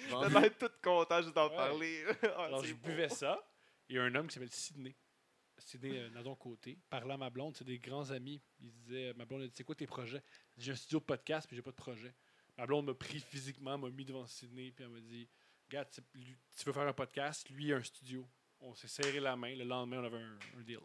content. 0.10 0.30
Je 0.30 0.46
être 0.46 0.58
tout 0.58 0.74
content 0.82 1.22
juste 1.22 1.36
d'en 1.36 1.50
Ouais. 1.50 1.56
parler. 1.56 2.04
Ah, 2.36 2.46
Alors, 2.46 2.62
c'est 2.62 2.68
je 2.68 2.74
beau. 2.74 2.88
buvais 2.90 3.10
ça. 3.10 3.40
Il 3.88 3.96
y 3.96 4.00
a 4.00 4.04
un 4.04 4.16
homme 4.16 4.28
qui 4.28 4.34
s'appelle 4.34 4.52
Sidney. 4.52 4.96
Sidney 5.66 5.98
euh, 5.98 6.10
Nadon-Côté. 6.10 6.78
Parlant 6.90 7.16
à 7.16 7.18
ma 7.18 7.30
blonde, 7.30 7.56
c'est 7.56 7.64
des 7.64 7.80
grands 7.80 8.10
amis. 8.12 8.42
Il 8.60 8.72
disait, 8.72 9.14
ma 9.16 9.26
blonde 9.26 9.42
a 9.44 9.48
dit, 9.48 9.54
c'est 9.56 9.64
quoi 9.64 9.76
tes 9.76 9.88
projets? 9.88 10.24
J'ai 10.58 10.72
un 10.72 10.76
studio 10.76 11.00
de 11.00 11.06
podcast, 11.06 11.48
puis 11.48 11.56
j'ai 11.56 11.62
pas 11.62 11.72
de 11.72 11.76
projet. 11.76 12.14
Ma 12.58 12.66
blonde 12.66 12.86
m'a 12.86 12.94
pris 12.94 13.20
physiquement, 13.20 13.78
m'a 13.78 13.90
mis 13.90 14.06
devant 14.06 14.26
Sidney, 14.28 14.72
puis 14.72 14.84
elle 14.84 14.92
m'a 14.92 15.00
dit, 15.02 15.28
regarde, 15.68 15.90
tu 15.92 16.02
lui- 16.14 16.38
tu 16.56 16.66
veux 16.66 16.74
faire 16.74 16.88
un 16.88 16.94
podcast? 16.94 17.50
Lui, 17.50 17.66
il 17.66 17.74
a 17.74 17.78
un 17.78 17.84
studio. 17.84 18.28
On 18.60 18.74
s'est 18.76 18.88
serré 18.88 19.20
la 19.20 19.36
main. 19.36 19.56
Le 19.56 19.64
lendemain, 19.64 20.00
on 20.00 20.06
avait 20.06 20.18
un, 20.22 20.40
un 20.58 20.62
deal. 20.64 20.80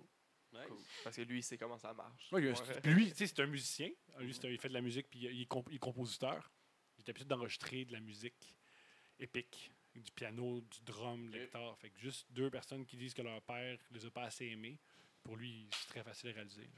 Nice. 0.53 0.63
Cool. 0.67 0.79
Parce 1.05 1.17
que 1.17 1.23
lui, 1.23 1.41
il 1.41 1.43
sait 1.43 1.59
comment 1.59 1.77
ça 1.79 1.93
marche. 1.93 2.33
Ouais, 2.33 2.41
il 2.43 2.47
a 2.47 2.51
un 2.51 2.53
Ouais. 2.55 2.57
studio. 2.57 2.81
Puis 2.81 2.95
lui, 2.95 3.11
tu 3.11 3.17
sais, 3.19 3.27
c'est 3.27 3.41
un 3.43 3.47
musicien. 3.47 3.91
Lui, 4.19 4.33
c'est 4.33 4.47
un- 4.47 4.51
il 4.51 4.59
fait 4.59 4.69
de 4.69 4.75
la 4.75 4.81
musique, 4.81 5.09
puis 5.11 5.21
il 5.21 5.47
comp- 5.47 5.69
il 5.71 5.77
est 5.77 5.79
compositeur. 5.79 6.51
Il 6.97 7.03
est 7.05 7.11
habitué 7.11 7.27
d'enregistrer 7.27 7.85
de 7.85 7.93
la 7.93 8.01
musique 8.01 8.57
épique, 9.19 9.71
du 9.99 10.11
piano, 10.13 10.61
du 10.61 10.81
drum, 10.85 11.31
de 11.31 11.39
la 11.39 11.45
guitare. 11.45 11.79
Fait 11.79 11.91
que 11.91 11.99
juste 12.01 12.27
deux 12.31 12.51
personnes 12.51 12.85
qui 12.87 12.97
disent 12.97 13.15
que 13.15 13.23
leur 13.23 13.41
père 13.43 13.79
les 13.91 14.07
a 14.07 14.11
pas 14.11 14.23
assez 14.25 14.47
aimés, 14.47 14.79
pour 15.23 15.37
lui, 15.37 15.69
c'est 15.73 15.89
très 15.89 16.03
facile 16.03 16.31
à 16.31 16.33
réaliser. 16.35 16.63
là. 16.63 16.69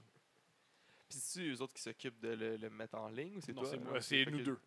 Puis 1.08 1.18
c'est 1.18 1.42
eux 1.48 1.60
autres 1.62 1.74
qui 1.74 1.82
s'occupent 1.82 2.20
de 2.20 2.28
le, 2.30 2.56
le 2.56 2.70
mettre 2.70 2.94
en 2.96 3.08
ligne 3.08 3.36
ou 3.36 3.40
c'est 3.40 3.52
Non, 3.52 3.62
toi? 3.62 4.00
c'est 4.00 4.22
toi 4.24 4.32
nous 4.32 4.42
deux. 4.42 4.60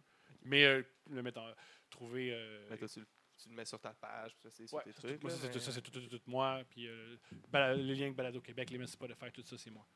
Mais 0.44 0.66
euh, 0.66 0.84
le 1.10 1.22
mettre 1.24 1.40
en- 1.40 1.54
trouver. 1.90 2.34
euh, 2.34 2.68
Mais 2.70 2.78
toi, 2.78 2.88
tu, 2.90 3.00
le- 3.00 3.08
tu 3.38 3.50
le 3.50 3.56
mets 3.56 3.66
sur 3.66 3.80
ta 3.80 3.94
page, 3.94 4.34
puis 4.36 4.44
ça, 4.44 4.50
c'est 4.52 4.68
sur 4.68 4.78
ouais, 4.78 4.84
tes 4.84 4.92
ça, 4.92 5.00
trucs. 5.02 5.22
moi, 5.24 5.32
là, 5.32 5.36
ça, 5.38 5.42
c'est 5.42 5.48
mais- 5.48 5.54
tout- 5.54 5.60
ça, 5.60 5.72
c'est 5.72 5.82
tout, 5.82 5.92
tout- 5.92 6.08
tout 6.08 6.22
moi. 6.28 6.62
Puis 6.70 6.88
euh, 6.88 7.16
Bala- 7.50 7.76
les 7.76 7.96
liens 7.96 8.06
avec 8.06 8.16
Balado 8.16 8.42
Québec, 8.42 8.70
les 8.72 8.78
pas 8.98 9.08
de 9.08 9.14
faire 9.14 9.32
tout 9.32 9.42
ça, 9.44 9.58
c'est 9.58 9.72
moi. 9.72 9.88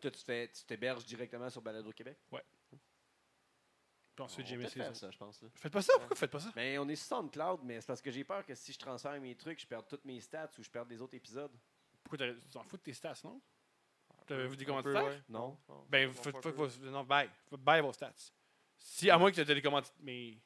Toi, 0.00 0.10
tu 0.10 0.24
fais- 0.24 0.48
tu 0.48 0.64
t'héberges 0.64 1.04
directement 1.06 1.48
sur 1.48 1.62
Balado 1.62 1.92
Québec? 1.92 2.18
Puis 4.16 4.24
ensuite, 4.24 4.46
j'ai 4.46 4.56
mis 4.56 4.68
ces 4.68 4.80
ça, 4.94 5.10
je 5.10 5.18
pense. 5.18 5.42
là. 5.42 5.48
Faites 5.54 5.72
pas 5.72 5.82
ça, 5.82 5.92
pourquoi 5.98 6.16
faites 6.16 6.30
pas 6.30 6.40
ça? 6.40 6.50
Ben, 6.54 6.78
on 6.78 6.88
est 6.88 6.96
sur 6.96 7.06
SoundCloud, 7.18 7.60
mais 7.64 7.80
c'est 7.80 7.86
parce 7.86 8.00
que 8.00 8.10
j'ai 8.10 8.24
peur 8.24 8.44
que 8.46 8.54
si 8.54 8.72
je 8.72 8.78
transfère 8.78 9.20
mes 9.20 9.34
trucs, 9.36 9.60
je 9.60 9.66
perde 9.66 9.86
toutes 9.86 10.04
mes 10.06 10.20
stats 10.20 10.50
ou 10.58 10.62
je 10.62 10.70
perde 10.70 10.88
des 10.88 11.00
autres 11.02 11.14
épisodes. 11.14 11.52
Pourquoi 12.02 12.18
t'as- 12.18 12.32
tu 12.34 12.48
t'en 12.50 12.62
fous 12.62 12.78
de 12.78 12.82
tes 12.82 12.94
stats, 12.94 13.20
non? 13.24 13.40
Peu, 14.26 14.48
des 14.56 14.64
ouais. 15.04 15.22
Non. 15.28 15.56
Ben, 15.88 16.12
pas 16.14 16.32
peu. 16.40 16.50
vos. 16.50 16.68
Non, 16.90 17.04
bye. 17.04 17.30
Bye 17.52 17.82
vos 17.82 17.92
stats. 17.92 18.32
Si, 18.78 19.10
à 19.10 19.18
moins 19.18 19.30
que 19.30 19.36
tu 19.36 19.42
aies 19.42 19.54
des 19.54 19.62
commentaires. 19.62 19.92
Mais. 20.00 20.38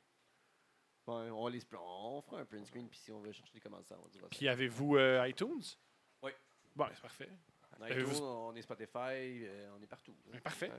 Ouais, 1.07 1.31
on, 1.31 1.47
les, 1.49 1.61
on 1.73 2.21
fera 2.23 2.41
un 2.41 2.45
print 2.45 2.67
screen, 2.67 2.89
puis 2.89 2.99
si 2.99 3.11
on 3.11 3.21
veut 3.21 3.33
chercher 3.33 3.53
des 3.55 3.61
commentaires, 3.61 3.99
on 4.05 4.09
dira 4.09 4.25
ça. 4.25 4.29
Puis 4.31 4.49
avez-vous 4.49 4.97
euh, 4.97 5.27
iTunes? 5.29 5.63
Oui. 6.23 6.31
Bon, 6.77 6.87
c'est 6.93 7.01
parfait. 7.03 7.31
On, 7.79 7.83
avez-vous- 7.83 8.13
iTunes, 8.13 8.23
on 8.25 8.55
est 8.55 8.63
Spotify, 8.63 9.47
euh, 9.47 9.71
on 9.77 9.83
est 9.83 9.87
partout. 9.87 10.15
là. 10.27 10.33
Ben, 10.33 10.41
parfait. 10.41 10.71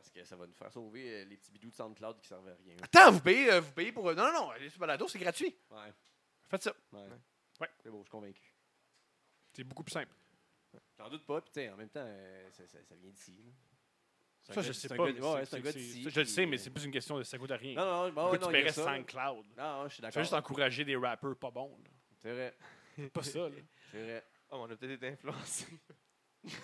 Parce 0.00 0.10
que 0.10 0.24
ça 0.24 0.34
va 0.36 0.46
nous 0.46 0.54
faire 0.54 0.72
sauver 0.72 1.10
euh, 1.20 1.24
les 1.26 1.36
petits 1.36 1.50
bidous 1.52 1.68
de 1.70 1.74
SoundCloud 1.74 2.18
qui 2.20 2.26
servent 2.28 2.48
à 2.48 2.54
rien. 2.54 2.76
Attends, 2.82 3.10
vous 3.12 3.20
payez, 3.20 3.52
euh, 3.52 3.60
vous 3.60 3.72
payez 3.72 3.92
pour. 3.92 4.04
Non, 4.04 4.14
non, 4.14 4.32
non, 4.32 4.50
allez 4.50 4.70
sur 4.70 4.80
Balado, 4.80 5.06
c'est 5.08 5.18
gratuit. 5.18 5.54
Ouais, 5.70 5.92
Faites 6.48 6.62
ça. 6.62 6.72
ouais. 6.92 7.00
Ouais. 7.60 7.68
C'est 7.82 7.90
beau, 7.90 7.98
je 7.98 8.04
suis 8.04 8.10
convaincu. 8.10 8.54
C'est 9.52 9.64
beaucoup 9.64 9.84
plus 9.84 9.92
simple. 9.92 10.12
J'en 10.96 11.08
doute 11.10 11.26
pas, 11.26 11.40
puis 11.42 11.50
tu 11.52 11.60
sais, 11.60 11.68
en 11.70 11.76
même 11.76 11.90
temps, 11.90 12.04
euh, 12.04 12.50
ça, 12.52 12.66
ça- 12.66 12.82
ça 12.84 12.94
vient 12.94 13.10
d'ici. 13.10 13.36
Ça, 14.42 14.54
gars- 14.54 14.62
je 14.62 14.72
sais 14.72 14.88
pas. 14.88 14.94
c'est- 15.44 15.56
un 15.56 15.60
gars 15.60 15.72
d'ici. 15.72 16.08
Je 16.08 16.20
le 16.20 16.24
sais, 16.26 16.46
mais 16.46 16.56
euh, 16.56 16.60
c'est 16.62 16.70
plus 16.70 16.84
une 16.84 16.92
question 16.92 17.18
de 17.18 17.22
ça 17.22 17.36
coûte 17.36 17.50
à 17.50 17.56
rien. 17.56 17.74
Non, 17.74 17.84
non, 17.84 18.08
bon, 18.12 18.20
Pourquoi 18.22 18.38
non, 18.38 18.46
tu 18.46 18.52
paierais 18.52 18.72
ça. 18.72 18.84
5 18.84 19.06
cloud? 19.06 19.44
Non, 19.58 19.84
je 19.84 19.88
suis 19.88 19.96
Tu 19.96 20.02
d'accord. 20.02 20.14
fais 20.14 20.20
juste 20.22 20.32
encourager 20.32 20.84
des 20.84 20.96
rappers 20.96 21.36
pas 21.36 21.50
bons. 21.50 21.76
là. 21.84 21.90
C'est 22.22 22.32
vrai. 22.32 22.56
C'est 22.96 23.10
pas 23.10 23.22
ça, 23.22 23.48
là. 23.48 23.56
C'est 23.90 24.02
vrai. 24.02 24.24
Ah, 24.50 24.56
mais 24.56 24.58
on 24.62 24.64
a 24.64 24.76
peut-être 24.76 24.92
été 24.92 25.08
influencés. 25.08 25.66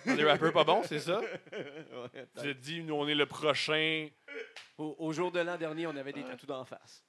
Des 0.07 0.24
rappers 0.24 0.53
pas 0.53 0.65
bons, 0.65 0.82
c'est 0.85 1.01
ça? 1.01 1.20
Ouais, 1.53 2.27
Tu 2.40 2.48
as 2.51 2.55
dit, 2.55 2.82
nous, 2.82 2.94
on 2.94 3.07
est 3.09 3.15
le 3.15 3.27
prochain. 3.27 4.09
au, 4.78 4.97
au 4.98 5.12
jour 5.12 5.31
de 5.32 5.40
l'an 5.40 5.57
dernier, 5.57 5.86
on 5.86 5.97
avait 5.97 6.12
des 6.12 6.23
tatous 6.24 6.47
d'en 6.47 6.65
face. 6.65 7.05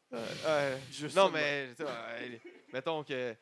Non, 1.16 1.30
mais 1.30 1.70
mettons 2.74 3.04
que 3.04 3.36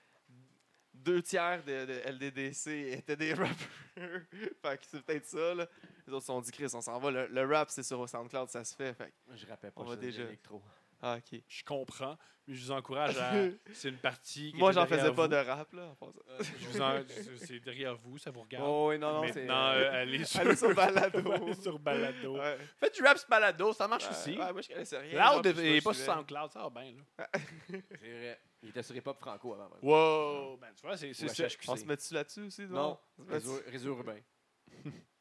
deux 0.93 1.21
tiers 1.21 1.63
de, 1.63 1.85
de 1.85 1.93
LDDC 2.11 2.67
étaient 2.93 3.15
des 3.15 3.33
rappers. 3.35 3.55
fait 3.95 4.77
que 4.77 4.83
c'est 4.89 5.01
peut-être 5.03 5.25
ça. 5.27 5.53
Là. 5.55 5.67
Les 6.07 6.13
autres 6.13 6.21
se 6.23 6.27
sont 6.27 6.41
dit, 6.41 6.51
Chris, 6.51 6.69
on 6.73 6.81
s'en 6.81 6.99
va. 6.99 7.11
Le, 7.11 7.27
le 7.27 7.45
rap, 7.45 7.69
c'est 7.69 7.83
sur 7.83 8.07
SoundCloud, 8.07 8.49
ça 8.49 8.63
se 8.63 8.75
fait. 8.75 8.93
Fait 8.93 9.05
que- 9.27 9.35
Je 9.35 9.45
rappelle 9.47 9.71
pas. 9.71 9.81
On 9.81 9.85
va 9.85 9.95
déjà- 9.95 10.23
l'électro. 10.23 10.61
Ah, 11.07 11.17
ok. 11.17 11.39
Je 11.47 11.63
comprends, 11.63 12.17
mais 12.47 12.55
je 12.55 12.65
vous 12.65 12.71
encourage 12.71 13.15
à. 13.19 13.31
C'est 13.73 13.89
une 13.89 13.97
partie. 13.97 14.51
qui 14.51 14.57
Moi, 14.57 14.71
j'en 14.71 14.87
faisais 14.87 15.11
pas 15.13 15.23
vous. 15.23 15.27
de 15.27 15.35
rap, 15.35 15.71
là. 15.73 15.83
en 15.89 15.95
passant. 15.95 16.19
Je 16.39 16.67
vous 16.67 16.81
en- 16.81 17.03
C'est 17.37 17.59
derrière 17.59 17.95
vous, 17.95 18.17
ça 18.17 18.31
vous 18.31 18.41
regarde. 18.41 18.65
Oh, 18.67 18.87
oui, 18.89 18.97
non, 18.97 19.21
non, 19.21 19.27
c'est. 19.31 19.41
Maintenant, 19.45 19.67
euh, 19.73 20.01
allez 20.01 20.25
sur, 20.25 20.39
Allez 20.39 20.55
sur 20.55 20.73
Balado. 20.75 21.31
Allez 21.31 21.53
sur 21.53 21.77
Balado. 21.77 22.37
Ouais. 22.39 22.57
Faites 22.79 22.95
du 22.95 23.03
rap 23.03 23.17
sur 23.19 23.29
Balado, 23.29 23.71
ça 23.73 23.87
marche 23.87 24.05
Ouais, 24.05 24.09
aussi. 24.09 24.31
ouais, 24.31 24.51
moi, 24.51 24.61
je 24.61 24.67
connaissais 24.67 24.97
rien. 24.97 25.33
Loud 25.35 25.45
n'est 25.57 25.81
pas 25.81 25.93
sur. 25.93 26.05
SoundCloud, 26.05 26.51
ça 26.51 26.67
va 26.67 26.69
bien. 26.81 26.93
Là. 27.17 27.27
C'est 27.69 27.77
vrai. 27.99 28.39
Il 28.63 28.69
était 28.69 28.81
sur 28.81 28.95
Hip-Hop 28.95 29.19
Franco 29.19 29.53
avant. 29.53 29.69
ouais. 29.69 29.79
Wow! 29.83 30.57
Ben, 30.57 30.73
tu 30.75 30.81
vois, 30.87 30.97
c'est 30.97 31.13
ça. 31.13 31.45
On 31.67 31.75
se 31.75 31.85
met-tu 31.85 32.13
là-dessus 32.15 32.41
aussi? 32.47 32.63
Non, 32.63 32.97
On 33.19 33.21
se 33.23 33.27
met 33.27 33.33
réseau, 33.35 33.59
réseau 33.67 33.89
urbain. 33.89 34.19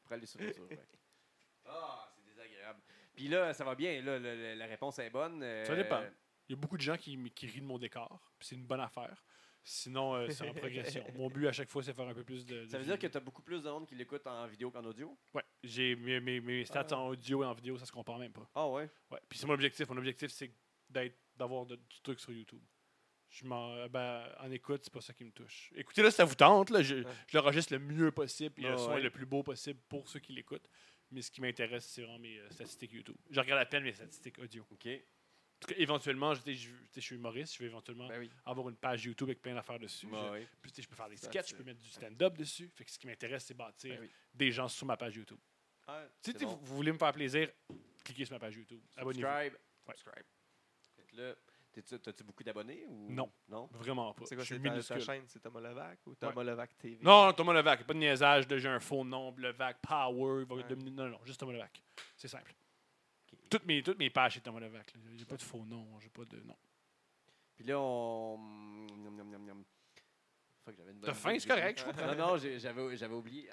Pour 0.03 0.13
aller 0.13 0.25
sur 0.25 0.41
réseau 0.41 0.63
urbain. 0.63 0.83
Ah. 1.67 2.04
Puis 3.15 3.29
là, 3.29 3.53
ça 3.55 3.65
va 3.65 3.75
bien. 3.75 4.03
Là, 4.03 4.19
le- 4.19 4.35
le- 4.35 4.55
la 4.55 4.67
réponse 4.67 4.99
est 4.99 5.11
bonne. 5.11 5.43
euh, 5.43 5.65
Ça 5.65 5.75
dépend. 5.77 6.03
Il 6.49 6.53
y 6.53 6.59
a 6.59 6.61
beaucoup 6.61 6.77
de 6.77 6.83
gens 6.83 6.97
qui, 6.97 7.19
qui 7.31 7.47
rient 7.47 7.61
de 7.61 7.67
mon 7.67 7.79
décor, 7.79 8.21
puis 8.39 8.49
c'est 8.49 8.55
une 8.57 8.67
bonne 8.67 8.81
affaire. 8.81 9.25
Sinon, 9.67 10.15
euh, 10.15 10.29
c'est 10.29 10.47
en 10.47 10.53
progression. 11.01 11.05
Mon 11.15 11.31
but 11.31 11.47
à 11.47 11.53
chaque 11.53 11.71
fois, 11.71 11.83
c'est 11.83 11.93
de 11.93 11.97
faire 11.97 12.09
un 12.09 12.13
peu 12.15 12.23
plus 12.25 12.45
de. 12.45 12.65
de 12.65 12.67
Ça 12.67 12.77
veut 12.79 12.85
dire 12.85 12.99
que 12.99 13.07
tu 13.07 13.17
as 13.17 13.21
beaucoup 13.21 13.41
plus 13.41 13.63
de 13.63 13.71
monde 13.71 13.87
qui 13.87 13.95
l'écoute 13.95 14.27
en 14.27 14.47
vidéo 14.47 14.71
qu'en 14.71 14.85
audio? 14.85 15.17
Ouais, 15.33 15.43
j'ai 15.63 15.97
mes, 15.97 16.21
mes, 16.21 16.41
mes 16.41 16.65
stats 16.67 16.87
Ah. 16.91 16.99
en 16.99 17.09
audio 17.09 17.43
et 17.43 17.47
en 17.47 17.55
vidéo, 17.55 17.79
ça 17.79 17.87
se 17.87 17.93
compare 17.93 18.19
même 18.19 18.33
pas. 18.33 18.47
Ah 18.55 18.69
ouais? 18.69 18.91
Ouais. 19.11 19.21
Puis 19.29 19.39
c'est 19.39 19.47
mon 19.47 19.55
objectif. 19.55 19.89
Mon 19.89 19.97
objectif, 19.97 20.31
c'est 20.33 20.51
d'être, 20.91 21.17
d'avoir 21.37 21.65
de- 21.65 21.77
du 21.77 22.01
truc 22.03 22.21
sur 22.21 22.31
YouTube. 22.33 22.61
Je 23.31 23.47
m'en, 23.47 23.73
euh, 23.73 23.89
ben, 23.89 24.29
en 24.41 24.51
écoute, 24.51 24.83
c'est 24.85 24.93
pas 24.93 25.01
ça 25.01 25.15
qui 25.15 25.25
me 25.25 25.33
touche. 25.33 25.73
Écoutez, 25.75 26.03
là, 26.03 26.11
ça 26.11 26.25
vous 26.27 26.35
tente. 26.37 26.69
Là, 26.71 26.83
je, 26.83 26.97
Ouais. 26.97 27.05
je 27.27 27.37
l'enregistre 27.39 27.73
le 27.73 27.79
mieux 27.81 28.13
possible. 28.13 28.55
Ah 28.67 28.73
le 28.73 28.77
son 28.77 28.91
ouais. 28.91 28.99
est 29.01 29.03
le 29.03 29.11
plus 29.11 29.27
beau 29.27 29.43
possible 29.43 29.81
pour 29.89 30.07
ceux 30.09 30.21
qui 30.21 30.35
l'écoutent. 30.35 30.69
Mais 31.15 31.23
ce 31.23 31.31
qui 31.31 31.41
m'intéresse, 31.41 31.87
c'est 31.87 32.03
vraiment 32.03 32.19
mes 32.19 32.39
euh, 32.39 32.51
statistiques 32.51 32.93
YouTube. 32.93 33.15
Je 33.31 33.39
regarde 33.39 33.61
à 33.61 33.67
peine 33.67 33.85
mes 33.85 33.93
statistiques 33.93 34.37
audio. 34.41 34.67
OK. 34.71 34.89
Éventuellement, 35.77 36.35
je, 36.35 36.41
suis 37.01 37.15
humoriste, 37.15 37.55
je 37.55 37.61
vais 37.61 37.67
éventuellement 37.67 38.09
Ben 38.09 38.19
oui. 38.19 38.31
avoir 38.45 38.69
une 38.69 38.77
page 38.77 39.05
YouTube 39.05 39.29
avec 39.29 39.41
plein 39.41 39.55
d'affaires 39.55 39.79
dessus. 39.79 40.09
Je- 40.11 40.31
ouais. 40.31 40.47
puis, 40.61 40.71
tu 40.73 40.77
sais, 40.77 40.83
je 40.83 40.89
peux 40.89 40.97
faire 40.97 41.09
des 41.09 41.17
sketchs, 41.17 41.51
je 41.51 41.55
peux 41.55 41.63
mettre 41.63 41.81
du 41.81 41.89
stand-up 41.89 42.37
dessus. 42.37 42.69
Fait 42.75 42.85
que 42.85 42.91
ce 42.91 42.99
qui 42.99 43.07
m'intéresse, 43.07 43.45
c'est 43.47 43.55
bâtir 43.55 43.95
Ben 43.95 44.01
oui. 44.03 44.11
des 44.35 44.51
gens 44.51 44.69
sur 44.69 44.87
ma 44.87 44.97
page 44.97 45.15
YouTube. 45.17 45.39
Ah, 45.87 46.05
Si 46.21 46.33
bon. 46.33 46.47
vous, 46.49 46.57
vous 46.67 46.77
voulez 46.77 46.93
me 46.93 46.99
faire 46.99 47.13
plaisir, 47.13 47.49
cliquez 48.05 48.25
sur 48.25 48.35
ma 48.35 48.41
page 48.41 48.57
YouTube. 48.57 48.81
Abonnez-vous. 48.97 49.21
Subscribe. 49.27 49.53
Ouais. 49.87 49.95
Subscribe. 49.95 51.37
T'as-tu 51.83 52.25
beaucoup 52.25 52.43
d'abonnés 52.45 52.85
ou? 52.87 53.11
Non. 53.11 53.31
Non? 53.49 53.69
Vraiment 53.73 54.13
pas. 54.15 54.25
C'est 54.27 54.35
quoi, 54.37 54.45
Je 54.45 54.55
suis 54.55 54.63
c'est 54.63 54.89
ta, 54.89 54.95
ta 54.95 55.01
chaîne, 55.01 55.25
c'est 55.27 55.41
Thomas 55.41 55.61
Levac 55.61 55.99
ou 56.07 56.15
Thomas 56.15 56.43
Levac 56.45 56.79
TV? 56.79 56.99
Non, 57.03 57.27
non, 57.27 57.33
Thomas 57.33 57.53
Levac. 57.53 57.85
Pas 57.85 57.95
de 57.95 57.99
niaisage, 57.99 58.47
de 58.47 58.57
j'ai 58.59 58.69
un 58.69 58.81
faux 58.81 59.05
nom, 59.05 59.35
Levac, 59.37 59.79
Power. 59.81 60.45
Ouais. 60.45 60.65
Non, 60.91 61.09
non, 61.09 61.19
juste 61.25 61.41
Thomas 61.41 61.53
Levac. 61.53 61.83
C'est 62.17 62.29
simple. 62.29 62.55
Toutes 63.51 63.67
mes, 63.67 63.83
toutes 63.83 63.99
mes 63.99 64.11
pages, 64.11 64.35
c'est 64.35 64.41
Thomas 64.41 64.61
Levac. 64.61 64.93
J'ai 65.17 65.25
pas 65.25 65.37
de 65.37 65.43
faux 65.43 65.65
nom, 65.65 65.99
j'ai 66.01 66.09
pas 66.09 66.25
de. 66.25 66.39
Non. 66.45 66.57
Puis 67.57 67.65
là, 67.65 67.79
on. 67.79 68.39
J'avais 70.73 70.93
une 70.93 70.99
bonne 70.99 71.09
T'as 71.11 71.15
faim, 71.15 71.37
c'est 71.39 71.49
correct, 71.49 71.81
je 71.81 71.85
comprends. 71.85 72.07
Non, 72.15 72.37
non, 72.37 72.37
j'avais 72.39 73.15
oublié. 73.15 73.51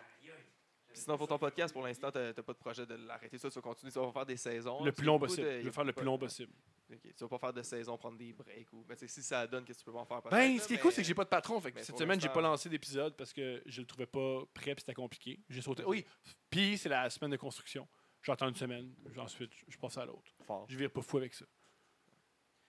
Sinon, 0.93 1.17
pour 1.17 1.27
ton 1.27 1.37
podcast, 1.37 1.73
pour 1.73 1.83
l'instant, 1.83 2.11
t'as 2.11 2.33
t'as 2.33 2.43
pas 2.43 2.53
de 2.53 2.57
projet 2.57 2.85
de 2.85 2.95
l'arrêter. 2.95 3.37
Ça, 3.37 3.49
tu 3.49 3.55
vas 3.55 3.61
continuer. 3.61 3.91
Tu 3.91 3.99
vas 3.99 4.11
faire 4.11 4.25
des 4.25 4.37
saisons. 4.37 4.83
Le 4.83 4.91
plus 4.91 5.05
long 5.05 5.17
possible. 5.19 5.47
de- 5.47 5.59
Je 5.59 5.65
vais 5.65 5.71
faire 5.71 5.83
le 5.83 5.93
plus 5.93 6.05
long 6.05 6.17
possible. 6.17 6.51
Ok, 6.91 6.99
Tu 7.03 7.23
vas 7.23 7.27
pas 7.29 7.37
faire 7.39 7.53
de 7.53 7.61
saison, 7.63 7.97
prendre 7.97 8.17
des 8.17 8.33
breaks. 8.33 8.71
Ou... 8.73 8.85
Mais 8.87 8.95
tu 8.95 9.07
si 9.07 9.23
ça 9.23 9.47
donne 9.47 9.63
que 9.63 9.73
tu 9.73 9.83
peux 9.83 9.91
en 9.93 10.05
faire 10.05 10.21
Ben, 10.23 10.57
ce 10.59 10.67
qui 10.67 10.73
est 10.73 10.77
cool, 10.77 10.91
c'est 10.91 11.01
que 11.01 11.07
j'ai 11.07 11.13
pas 11.15 11.23
de 11.23 11.29
patron. 11.29 11.59
Fait 11.61 11.71
que 11.71 11.77
mais 11.77 11.83
cette 11.83 11.97
semaine, 11.97 12.19
j'ai 12.19 12.29
pas 12.29 12.41
lancé 12.41 12.69
d'épisode 12.69 13.15
parce 13.15 13.31
que 13.33 13.61
je 13.65 13.81
le 13.81 13.87
trouvais 13.87 14.05
pas 14.05 14.43
prêt 14.53 14.75
puis 14.75 14.81
c'était 14.81 14.93
compliqué. 14.93 15.39
J'ai 15.49 15.61
sauté. 15.61 15.83
Oui. 15.85 16.05
Puis 16.49 16.77
c'est 16.77 16.89
la 16.89 17.09
semaine 17.09 17.31
de 17.31 17.37
construction. 17.37 17.87
J'attends 18.23 18.49
une 18.49 18.55
semaine. 18.55 18.93
Ensuite, 19.17 19.51
je 19.67 19.77
passe 19.77 19.97
à 19.97 20.05
l'autre. 20.05 20.31
Je 20.67 20.77
vire 20.77 20.91
pas 20.91 21.01
fou 21.01 21.17
avec 21.17 21.33
ça. 21.33 21.45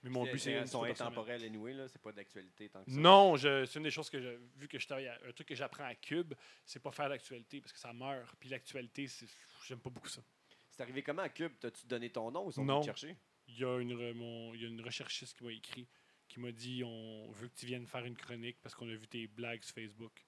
Mais 0.02 0.10
mon 0.10 0.24
but, 0.32 0.38
c'est 0.38 0.50
Ils 0.62 0.68
sont 0.68 0.80
intemporels 1.04 1.44
anyway, 1.44 1.74
là. 1.74 1.88
C'est 1.88 2.00
pas 2.02 2.12
d'actualité 2.12 2.68
tant 2.68 2.82
que 2.84 2.90
ça. 2.90 2.96
Non, 2.96 3.36
c'est 3.36 3.74
une 3.76 3.84
des 3.84 3.90
choses 3.90 4.10
que, 4.10 4.20
je, 4.20 4.30
vu 4.56 4.66
que 4.68 4.78
je 4.78 4.86
travaille, 4.86 5.06
à- 5.06 5.18
un 5.26 5.32
truc 5.32 5.46
que 5.48 5.54
j'apprends 5.54 5.84
à 5.84 5.94
Cube, 5.94 6.34
c'est 6.64 6.80
pas 6.80 6.90
faire 6.90 7.08
l'actualité 7.08 7.60
parce 7.60 7.72
que 7.72 7.78
ça 7.78 7.92
meurt. 7.92 8.34
Puis 8.40 8.48
l'actualité, 8.48 9.06
c'est- 9.06 9.28
j'aime 9.66 9.78
pas 9.80 9.90
beaucoup 9.90 10.08
ça. 10.08 10.22
C'est 10.70 10.82
arrivé 10.82 11.02
comment 11.02 11.22
à 11.22 11.28
Cube? 11.28 11.52
T'as-tu 11.60 11.86
donné 11.86 12.10
ton 12.10 12.30
nom 12.30 12.46
ou 12.46 12.50
ils 12.50 12.54
te 12.80 12.86
chercher? 12.86 13.16
Il 13.46 13.58
y 13.58 13.64
a 13.64 13.78
une, 13.78 13.92
re- 13.92 14.14
mon- 14.14 14.54
il 14.54 14.62
y 14.62 14.64
a 14.64 14.68
une 14.68 14.80
recherchiste 14.80 15.36
qui 15.36 15.44
m'a 15.44 15.52
écrit, 15.52 15.86
qui 16.28 16.40
m'a 16.40 16.50
dit 16.50 16.82
on 16.84 17.30
veut 17.30 17.48
que 17.48 17.54
tu 17.54 17.66
viennes 17.66 17.86
faire 17.86 18.04
une 18.04 18.16
chronique 18.16 18.56
parce 18.62 18.74
qu'on 18.74 18.88
a 18.88 18.94
vu 18.94 19.06
tes 19.06 19.26
blagues 19.26 19.62
sur 19.62 19.74
Facebook. 19.74 20.24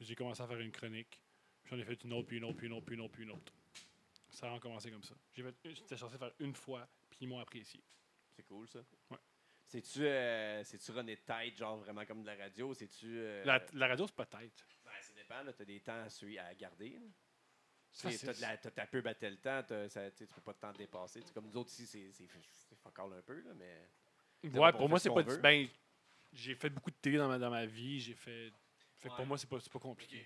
J'ai 0.00 0.14
commencé 0.14 0.42
à 0.42 0.46
faire 0.46 0.60
une 0.60 0.70
chronique. 0.70 1.20
J'en 1.64 1.78
ai 1.78 1.84
fait 1.84 2.02
une 2.04 2.12
autre, 2.12 2.28
puis 2.28 2.36
une 2.36 2.44
autre, 2.44 2.56
puis 2.56 2.66
une 2.66 2.72
autre, 2.72 2.84
puis 2.86 2.94
une 2.94 3.00
autre, 3.00 3.12
puis 3.12 3.22
une 3.24 3.30
autre. 3.30 3.52
Ça 4.30 4.48
a 4.48 4.52
recommencé 4.54 4.90
comme 4.90 5.02
ça. 5.02 5.14
J'étais 5.34 5.96
censé 5.96 6.16
faire 6.18 6.32
une 6.38 6.54
fois, 6.54 6.86
puis 7.10 7.18
ils 7.22 7.26
m'ont 7.28 7.38
apprécié. 7.40 7.82
C'est 8.38 8.44
cool 8.44 8.68
ça. 8.68 8.78
Ouais. 9.10 9.18
C'est-tu 9.66 10.06
euh, 10.06 10.62
runné 10.92 11.16
de 11.16 11.20
tête, 11.22 11.56
genre 11.56 11.76
vraiment 11.78 12.06
comme 12.06 12.22
de 12.22 12.26
la 12.28 12.36
radio 12.36 12.72
C'est-tu. 12.72 13.06
euh, 13.18 13.44
La, 13.44 13.60
la 13.72 13.88
radio, 13.88 14.06
c'est 14.06 14.14
pas 14.14 14.26
tête. 14.26 14.64
ben, 14.84 14.92
ça 15.02 15.12
dépend, 15.12 15.42
là. 15.42 15.52
T'as 15.52 15.64
des 15.64 15.80
temps 15.80 16.04
à, 16.38 16.44
à 16.46 16.54
garder. 16.54 17.00
T'as 18.00 18.56
t'as 18.58 18.70
ta 18.70 18.86
pub 18.86 19.06
à 19.08 19.14
tel 19.14 19.38
temps, 19.40 19.62
t'as- 19.66 19.88
ça- 19.88 20.08
tu 20.12 20.24
peux 20.26 20.40
pas 20.40 20.54
te 20.54 20.60
t'en 20.60 20.72
dépasser. 20.72 21.20
Comme 21.34 21.46
nous 21.46 21.56
autres 21.56 21.70
ici, 21.70 21.84
c'est 22.12 22.12
all 23.02 23.12
un 23.12 23.22
peu, 23.22 23.40
là, 23.40 23.54
mais. 23.56 23.88
Ouais, 24.44 24.70
pour 24.72 24.88
moi, 24.88 25.00
ce 25.00 25.08
c'est 25.08 25.08
pas. 25.14 25.22
Ben, 25.42 25.66
j'ai 26.32 26.54
fait 26.54 26.70
beaucoup 26.70 26.92
de 26.92 26.96
télé 26.96 27.18
dans 27.18 27.26
ma, 27.26 27.38
dans 27.40 27.50
ma 27.50 27.66
vie. 27.66 27.98
J'ai 28.00 28.14
fait. 28.14 28.52
Fait 28.98 29.08
que 29.08 29.14
pour 29.16 29.26
moi, 29.26 29.36
c'est 29.36 29.48
pas, 29.48 29.58
c'est 29.58 29.72
pas 29.72 29.80
compliqué. 29.80 30.24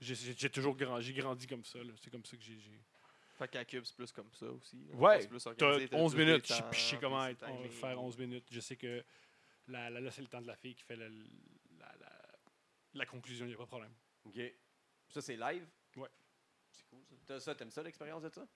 J'ai- 0.00 0.14
toujours 0.48 0.74
grandi, 0.74 1.04
j'ai 1.04 1.12
grandi 1.12 1.46
comme 1.46 1.64
ça. 1.66 1.84
là. 1.84 1.92
C'est 2.02 2.10
comme 2.10 2.24
ça 2.24 2.34
que 2.34 2.42
j'ai. 2.42 2.58
Fait 3.40 3.48
qu'à 3.48 3.64
Cube, 3.64 3.84
c'est 3.86 3.96
plus 3.96 4.12
comme 4.12 4.30
ça 4.34 4.44
aussi. 4.50 4.76
Ouais, 4.92 5.26
T'as 5.26 5.66
organisé, 5.66 5.88
t'as 5.88 5.96
11 5.96 6.14
plus 6.14 6.24
minutes, 6.26 6.46
je 6.46 6.58
temps, 6.58 6.72
je 6.72 6.78
sais 6.78 6.98
comment 6.98 7.26
être, 7.26 7.42
on 7.48 7.62
va 7.62 7.68
faire 7.70 7.98
11 7.98 8.18
minutes. 8.18 8.44
Je 8.50 8.60
sais 8.60 8.76
que 8.76 9.02
là, 9.68 9.88
là, 9.88 9.98
là, 9.98 10.10
c'est 10.10 10.20
le 10.20 10.28
temps 10.28 10.42
de 10.42 10.46
la 10.46 10.56
fille 10.56 10.74
qui 10.74 10.82
fait 10.84 10.94
la, 10.96 11.08
la, 11.08 11.96
la- 11.98 12.38
la 12.92 13.06
conclusion, 13.06 13.46
il 13.46 13.48
n'y 13.48 13.54
a 13.54 13.56
pas 13.56 13.62
de 13.62 13.68
problème. 13.68 13.94
OK. 14.24 14.38
Ça, 15.08 15.22
c'est 15.22 15.36
live? 15.38 15.66
Ouais. 15.96 16.08
C'est 16.70 16.84
cool 16.84 17.02
ça. 17.08 17.14
T'as 17.24 17.40
ça, 17.40 17.54
t'aimes 17.54 17.70
ça 17.70 17.82
l'expérience 17.82 18.22
de 18.22 18.28
ça? 18.28 18.46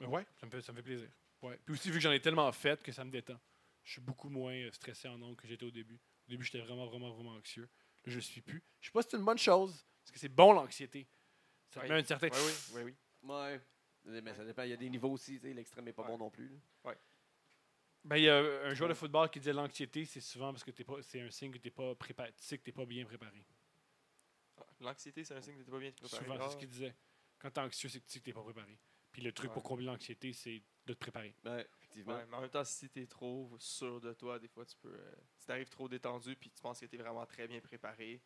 Mais 0.00 0.06
ouais, 0.06 0.26
ça 0.40 0.46
me 0.46 0.50
fait, 0.50 0.62
ça 0.62 0.72
me 0.72 0.78
fait 0.78 0.82
plaisir. 0.82 1.10
Ouais. 1.42 1.58
Puis 1.66 1.74
aussi, 1.74 1.88
vu 1.90 1.96
que 1.96 2.00
j'en 2.02 2.12
ai 2.12 2.20
tellement 2.20 2.50
fait 2.52 2.82
que 2.82 2.92
ça 2.92 3.04
me 3.04 3.10
détend. 3.10 3.38
Je 3.84 3.92
suis 3.92 4.00
beaucoup 4.00 4.30
moins 4.30 4.54
euh, 4.54 4.72
stressé 4.72 5.06
en 5.08 5.20
ondes 5.20 5.36
que 5.36 5.46
j'étais 5.46 5.66
au 5.66 5.70
début. 5.70 5.96
Au 5.96 6.30
début, 6.30 6.44
j'étais 6.44 6.60
vraiment, 6.60 6.86
vraiment, 6.86 7.10
vraiment 7.12 7.32
anxieux. 7.32 7.68
Là, 8.06 8.12
je 8.12 8.16
ne 8.16 8.20
suis 8.22 8.40
plus. 8.40 8.62
Je 8.80 8.86
sais 8.86 8.92
pas 8.92 9.02
si 9.02 9.08
c'est 9.10 9.18
une 9.18 9.24
bonne 9.24 9.36
chose, 9.38 9.84
parce 10.02 10.12
que 10.12 10.18
c'est 10.18 10.30
bon 10.30 10.52
l'anxiété. 10.54 11.06
Ça 11.68 11.80
te 11.80 11.86
Ouais. 11.86 11.92
met 11.92 12.00
un 12.00 12.04
certain. 12.04 12.28
Oui, 12.28 12.38
oui, 12.40 12.52
oui, 12.76 12.82
oui. 12.84 12.96
Ouais. 13.26 13.60
Mais 14.04 14.34
ça 14.34 14.44
dépend, 14.44 14.62
il 14.62 14.70
y 14.70 14.72
a 14.72 14.76
des 14.76 14.88
niveaux 14.88 15.10
aussi, 15.10 15.40
tu 15.40 15.52
l'extrême 15.52 15.84
n'est 15.84 15.92
pas 15.92 16.02
Ouais. 16.02 16.08
bon 16.08 16.18
non 16.18 16.30
plus. 16.30 16.48
là. 16.84 16.94
Ben, 18.04 18.16
il 18.18 18.22
y 18.22 18.28
a 18.30 18.36
un 18.38 18.72
joueur 18.72 18.88
de 18.88 18.94
football 18.94 19.28
qui 19.30 19.40
disait 19.40 19.52
l'anxiété, 19.52 20.04
c'est 20.04 20.20
souvent 20.20 20.52
parce 20.52 20.62
que 20.62 20.70
t'es 20.70 20.84
pas, 20.84 21.02
c'est 21.02 21.20
un 21.20 21.30
signe 21.30 21.50
que 21.50 21.58
tu 21.58 21.72
pas 21.72 21.92
préparé. 21.96 22.32
Tu 22.34 22.44
sais 22.44 22.56
que 22.56 22.62
tu 22.62 22.72
pas 22.72 22.86
bien 22.86 23.04
préparé. 23.04 23.44
Ah, 24.58 24.66
L'anxiété, 24.78 25.24
c'est 25.24 25.34
un 25.34 25.40
signe 25.42 25.56
que 25.58 25.62
t'es 25.64 25.70
pas 25.72 25.78
bien 25.80 25.90
préparé. 25.90 26.22
Souvent, 26.24 26.36
c'est 26.38 26.44
Ah, 26.44 26.50
ce 26.50 26.56
qu'il 26.56 26.68
disait. 26.68 26.94
Quand 27.40 27.50
tu 27.50 27.58
es 27.58 27.62
anxieux, 27.64 27.88
c'est 27.88 27.98
que 28.00 28.06
tu 28.06 28.12
sais 28.12 28.20
que 28.20 28.24
tu 28.26 28.32
pas 28.32 28.44
préparé. 28.44 28.78
Puis 29.10 29.22
le 29.22 29.32
truc 29.32 29.48
Ouais. 29.50 29.54
pour 29.54 29.62
combler 29.64 29.86
l'anxiété, 29.86 30.32
c'est 30.32 30.62
de 30.86 30.92
te 30.94 30.98
préparer. 31.00 31.34
Ouais, 31.44 31.66
effectivement. 31.78 32.14
Ouais, 32.14 32.26
mais 32.26 32.36
en 32.36 32.40
même 32.42 32.50
temps, 32.50 32.62
si 32.64 32.88
t'es 32.88 33.06
trop 33.06 33.50
sûr 33.58 34.00
de 34.00 34.12
toi, 34.12 34.38
des 34.38 34.46
fois, 34.48 34.64
tu 34.64 34.76
peux. 34.76 34.94
euh, 34.94 35.12
si 35.36 35.46
t'arrives 35.46 35.68
trop 35.68 35.88
détendu 35.88 36.36
puis 36.36 36.48
tu 36.50 36.60
penses 36.62 36.78
que 36.78 36.86
t'es 36.86 36.96
vraiment 36.98 37.26
très 37.26 37.48
bien 37.48 37.60
préparé, 37.60 38.22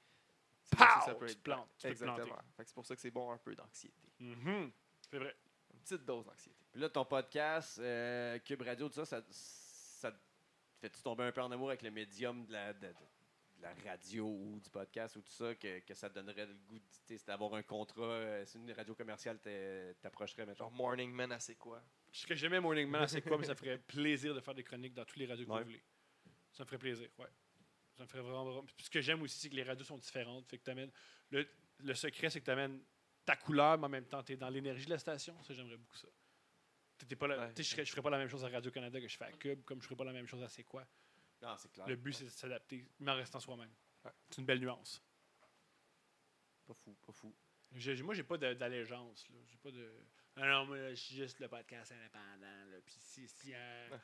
là 0.78 0.96
que 1.14 1.14
Pow! 1.14 1.26
Tu 1.26 1.36
plantes, 1.38 1.70
tu 1.78 1.86
Exactement. 1.86 2.26
planter. 2.26 2.46
Fait 2.56 2.62
que 2.64 2.68
c'est 2.68 2.74
pour 2.74 2.84
ça 2.86 2.94
que 2.94 3.00
c'est 3.00 3.10
bon 3.10 3.30
un 3.30 3.38
peu 3.38 3.54
d'anxiété. 3.54 4.12
Mhm. 4.18 4.70
C'est 5.10 5.18
vrai. 5.18 5.34
Une 5.72 5.80
petite 5.80 6.04
dose 6.04 6.24
d'anxiété. 6.24 6.56
Puis 6.72 6.80
là, 6.80 6.88
ton 6.88 7.04
podcast, 7.04 7.78
euh, 7.78 8.38
Cube 8.40 8.62
Radio, 8.62 8.88
tout 8.88 8.94
ça, 8.94 9.04
ça, 9.04 9.22
ça 9.30 10.12
te 10.12 10.16
fait-tu 10.80 11.02
tomber 11.02 11.24
un 11.24 11.32
peu 11.32 11.42
en 11.42 11.50
amour 11.50 11.68
avec 11.68 11.82
le 11.82 11.90
médium 11.90 12.46
de 12.46 12.52
la, 12.52 12.72
de, 12.72 12.80
de- 12.88 12.92
de 13.58 13.62
la 13.62 13.74
radio 13.90 14.24
ou 14.26 14.58
du 14.58 14.70
podcast 14.70 15.16
ou 15.16 15.20
tout 15.20 15.32
ça, 15.32 15.54
que, 15.54 15.80
que 15.80 15.92
ça 15.92 16.08
te 16.08 16.14
donnerait 16.14 16.46
le 16.46 16.54
goût 16.66 16.78
d'avoir 17.26 17.52
un 17.54 17.62
contrat, 17.62 18.02
euh, 18.04 18.46
si 18.46 18.56
une 18.56 18.72
radio 18.72 18.94
commerciale 18.94 19.38
t'a- 19.38 19.92
t'approcherait, 20.00 20.46
mettons? 20.46 20.64
Genre 20.64 20.70
Morning 20.72 21.10
Man, 21.12 21.36
c'est 21.40 21.56
quoi? 21.56 21.82
Ce 22.10 22.26
que 22.26 22.34
j'aimais 22.34 22.58
Morning 22.60 22.88
Man, 22.88 23.06
c'est 23.06 23.20
quoi, 23.20 23.36
mais 23.36 23.44
ça 23.44 23.54
ferait 23.54 23.76
plaisir 23.78 24.34
de 24.34 24.40
faire 24.40 24.54
des 24.54 24.64
chroniques 24.64 24.94
dans 24.94 25.04
tous 25.04 25.18
les 25.18 25.26
radios 25.26 25.44
que 25.44 25.50
Ouais. 25.52 25.58
vous 25.58 25.64
voulez. 25.66 25.82
Ça 26.52 26.62
me 26.64 26.68
ferait 26.68 26.78
plaisir, 26.78 27.08
ouais. 27.18 27.26
Ça 27.98 28.04
me 28.04 28.08
ferait 28.08 28.22
vraiment, 28.22 28.44
vraiment- 28.44 28.64
Puis 28.64 28.86
ce 28.86 28.90
que 28.90 29.00
j'aime 29.02 29.20
aussi, 29.22 29.38
c'est 29.38 29.50
que 29.50 29.56
les 29.56 29.62
radios 29.64 29.84
sont 29.84 29.98
différentes. 29.98 30.46
Fait 30.48 30.56
que 30.56 30.70
le, 31.30 31.46
le 31.80 31.94
secret, 31.94 32.30
c'est 32.30 32.40
que 32.40 32.46
tu 32.46 32.50
amènes 32.50 32.80
ta 33.24 33.36
couleur, 33.36 33.78
mais 33.78 33.86
en 33.86 33.88
même 33.90 34.06
temps, 34.06 34.22
tu 34.22 34.32
es 34.32 34.36
dans 34.36 34.48
l'énergie 34.48 34.84
de 34.86 34.90
la 34.90 34.98
station. 34.98 35.40
Ça, 35.42 35.54
j'aimerais 35.54 35.76
beaucoup 35.76 35.96
ça. 35.96 36.08
T'étais 36.98 37.16
pas 37.16 37.28
Ouais. 37.28 37.52
je 37.56 37.62
ferais, 37.62 37.84
je 37.84 37.90
ferais 37.90 38.02
pas 38.02 38.10
la 38.10 38.18
même 38.18 38.28
chose 38.28 38.44
à 38.44 38.48
Radio-Canada 38.48 39.00
que 39.00 39.08
je 39.08 39.16
fais 39.16 39.24
à 39.24 39.32
Cube, 39.32 39.62
comme 39.64 39.80
je 39.80 39.86
ferais 39.86 39.96
pas 39.96 40.04
la 40.04 40.12
même 40.12 40.26
chose 40.26 40.42
à 40.42 40.48
C'est 40.48 40.64
quoi. 40.64 40.86
Non, 41.40 41.56
c'est 41.56 41.72
clair. 41.72 41.86
Le 41.86 41.96
but, 41.96 42.12
c'est 42.12 42.24
de 42.24 42.30
s'adapter, 42.30 42.86
mais 42.98 43.10
en 43.10 43.14
restant 43.14 43.40
soi-même. 43.40 43.72
Ouais. 44.04 44.10
C'est 44.28 44.38
une 44.38 44.44
belle 44.46 44.60
nuance. 44.60 45.02
Pas 46.66 46.74
fou, 46.74 46.94
pas 47.06 47.12
fou. 47.12 47.34
J'ai- 47.72 48.02
moi, 48.02 48.14
j'ai 48.14 48.22
pas 48.24 48.36
d'allégeance. 48.36 49.26
J'ai 49.46 49.56
pas 49.56 49.70
de. 49.70 49.90
Non, 50.36 50.64
moi, 50.66 50.90
je 50.90 50.94
suis 50.94 51.16
juste 51.16 51.38
le 51.40 51.48
podcast 51.48 51.92
indépendant. 51.92 52.46
Là. 52.70 52.76
Puis 52.86 52.94
si, 52.98 53.28
si, 53.28 53.52
euh, 53.54 53.98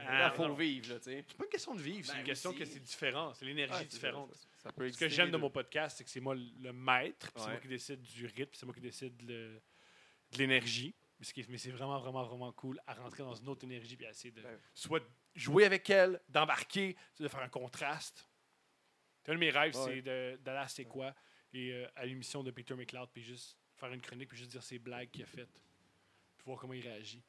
ah, 0.00 0.30
faut 0.36 0.48
non. 0.48 0.54
vivre, 0.54 0.90
là, 0.94 0.98
tu 0.98 1.04
sais. 1.06 1.24
C'est 1.28 1.36
pas 1.36 1.44
une 1.44 1.50
question 1.50 1.74
de 1.74 1.80
vivre, 1.82 2.06
c'est 2.06 2.12
Ben, 2.14 2.18
une 2.20 2.24
question 2.24 2.50
aussi. 2.50 2.58
que 2.60 2.64
c'est 2.64 2.80
différent. 2.80 3.34
C'est 3.34 3.44
l'énergie 3.44 3.74
Ouais, 3.74 3.84
différente. 3.84 4.34
ça- 4.34 4.48
ça 4.64 4.72
peut 4.72 4.90
Ce 4.90 4.96
que 4.98 5.08
j'aime 5.08 5.30
de 5.30 5.36
mon 5.36 5.50
podcast, 5.50 5.98
c'est 5.98 6.04
que 6.04 6.10
c'est 6.10 6.20
moi 6.20 6.34
le 6.34 6.72
maître, 6.72 7.30
puis 7.32 7.32
c'est 7.36 7.46
Ouais. 7.46 7.52
moi 7.52 7.60
qui 7.60 7.68
décide 7.68 8.00
du 8.00 8.26
rythme, 8.26 8.46
puis 8.50 8.58
c'est 8.58 8.66
moi 8.66 8.74
qui 8.74 8.80
décide 8.80 9.20
le- 9.22 9.60
de 10.32 10.38
l'énergie. 10.38 10.94
Mais 11.48 11.58
c'est 11.58 11.70
vraiment, 11.70 11.98
vraiment, 12.00 12.24
vraiment 12.24 12.50
cool 12.52 12.80
à 12.86 12.94
rentrer 12.94 13.22
dans 13.22 13.34
une 13.34 13.48
autre 13.48 13.64
énergie, 13.64 13.96
puis 13.96 14.06
à 14.06 14.10
essayer 14.10 14.32
de 14.32 14.42
Ouais. 14.42 14.58
soit 14.74 15.02
jouer 15.34 15.64
avec 15.66 15.88
elle, 15.90 16.20
d'embarquer, 16.28 16.96
de 17.20 17.28
faire 17.28 17.40
un 17.40 17.48
contraste. 17.48 18.28
Un 19.28 19.34
de 19.34 19.38
mes 19.38 19.50
rêves, 19.50 19.76
Ouais. 19.76 20.02
c'est 20.02 20.02
d'aller 20.02 20.58
à 20.58 20.66
C'est 20.68 20.84
quoi, 20.84 21.14
et 21.52 21.72
euh, 21.72 21.86
à 21.94 22.06
l'émission 22.06 22.42
de 22.42 22.50
Peter 22.50 22.74
McLeod, 22.74 23.08
puis 23.12 23.22
juste 23.22 23.56
faire 23.76 23.92
une 23.92 24.00
chronique, 24.00 24.28
puis 24.30 24.38
juste 24.38 24.50
dire 24.50 24.62
ses 24.64 24.78
blagues 24.80 25.10
qu'il 25.10 25.22
a 25.22 25.26
faites, 25.26 25.60
puis 26.42 26.50
voir 26.50 26.58
comment 26.60 26.74
il 26.74 26.82
réagit. 26.82 27.22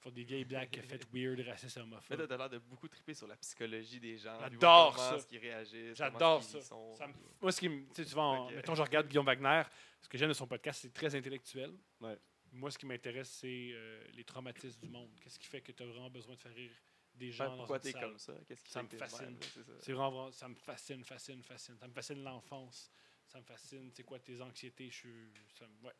Faire 0.00 0.12
des 0.12 0.24
vieilles 0.24 0.44
blagues 0.44 0.70
qu'il 0.70 0.80
a 0.82 0.86
faites 0.86 1.06
weird, 1.12 1.40
racistes 1.40 1.76
et 1.76 1.80
Mais 1.80 1.84
homophobes. 1.86 2.18
là, 2.18 2.26
t'as 2.26 2.36
l'air 2.36 2.50
de 2.50 2.58
beaucoup 2.58 2.86
triper 2.88 3.14
sur 3.14 3.26
la 3.26 3.36
psychologie 3.36 3.98
des 3.98 4.16
gens. 4.18 4.38
J'adore 4.40 4.98
ça. 4.98 5.18
qu'ils 5.28 5.38
réagissent. 5.38 5.96
J'adore 5.96 6.42
ça. 6.42 6.60
sont. 6.60 6.94
Ça 6.96 7.06
me- 7.06 7.14
moi, 7.40 7.50
ce 7.52 7.60
qui 7.60 7.68
me. 7.68 7.86
Tu 7.88 7.94
sais, 8.02 8.04
souvent, 8.04 8.50
mettons, 8.50 8.74
je 8.74 8.82
regarde 8.82 9.08
Guillaume 9.08 9.26
Wagner. 9.26 9.62
Ce 10.00 10.08
que 10.08 10.18
j'aime 10.18 10.28
de 10.28 10.34
son 10.34 10.46
podcast, 10.46 10.80
c'est 10.82 10.92
très 10.92 11.14
intellectuel. 11.14 11.72
Ouais. 12.00 12.16
Moi, 12.52 12.70
ce 12.70 12.78
qui 12.78 12.86
m'intéresse, 12.86 13.30
c'est 13.30 13.70
euh, 13.72 14.04
les 14.14 14.22
traumatismes 14.24 14.80
du 14.80 14.88
monde. 14.88 15.10
Qu'est-ce 15.20 15.38
qui 15.38 15.46
fait 15.46 15.60
que 15.60 15.72
tu 15.72 15.82
as 15.82 15.86
vraiment 15.86 16.10
besoin 16.10 16.34
de 16.34 16.40
faire 16.40 16.54
rire 16.54 16.70
des 17.14 17.32
gens 17.32 17.44
Ben, 17.44 17.50
dans 17.50 17.56
pourquoi 17.58 17.76
une 17.78 17.82
t'es 17.82 17.92
salle? 17.92 18.02
comme 18.02 18.18
ça? 18.18 18.32
Qu'est-ce 18.46 18.62
qui 18.62 18.70
Ça 18.70 18.80
fait 18.80 18.84
me 18.84 18.88
que 18.90 18.96
t'es 18.96 19.04
de 19.04 19.10
fascine. 19.10 19.38
c'est 19.80 19.92
vraiment, 19.92 20.10
vraiment- 20.10 20.32
ça 20.32 20.48
me 20.48 20.54
fascine, 20.54 21.04
fascine, 21.04 21.42
fascine. 21.42 21.76
Ça 21.78 21.88
me 21.88 21.92
fascine 21.92 22.22
l'enfance. 22.22 22.90
Ça 23.26 23.40
me 23.40 23.44
fascine, 23.44 23.90
c'est 23.92 24.04
quoi 24.04 24.20
tes 24.20 24.40
anxiétés? 24.40 24.88
Je 24.88 24.94
suis 24.94 25.32
ça 25.58 25.66
me- 25.66 25.86
ouais, 25.88 25.92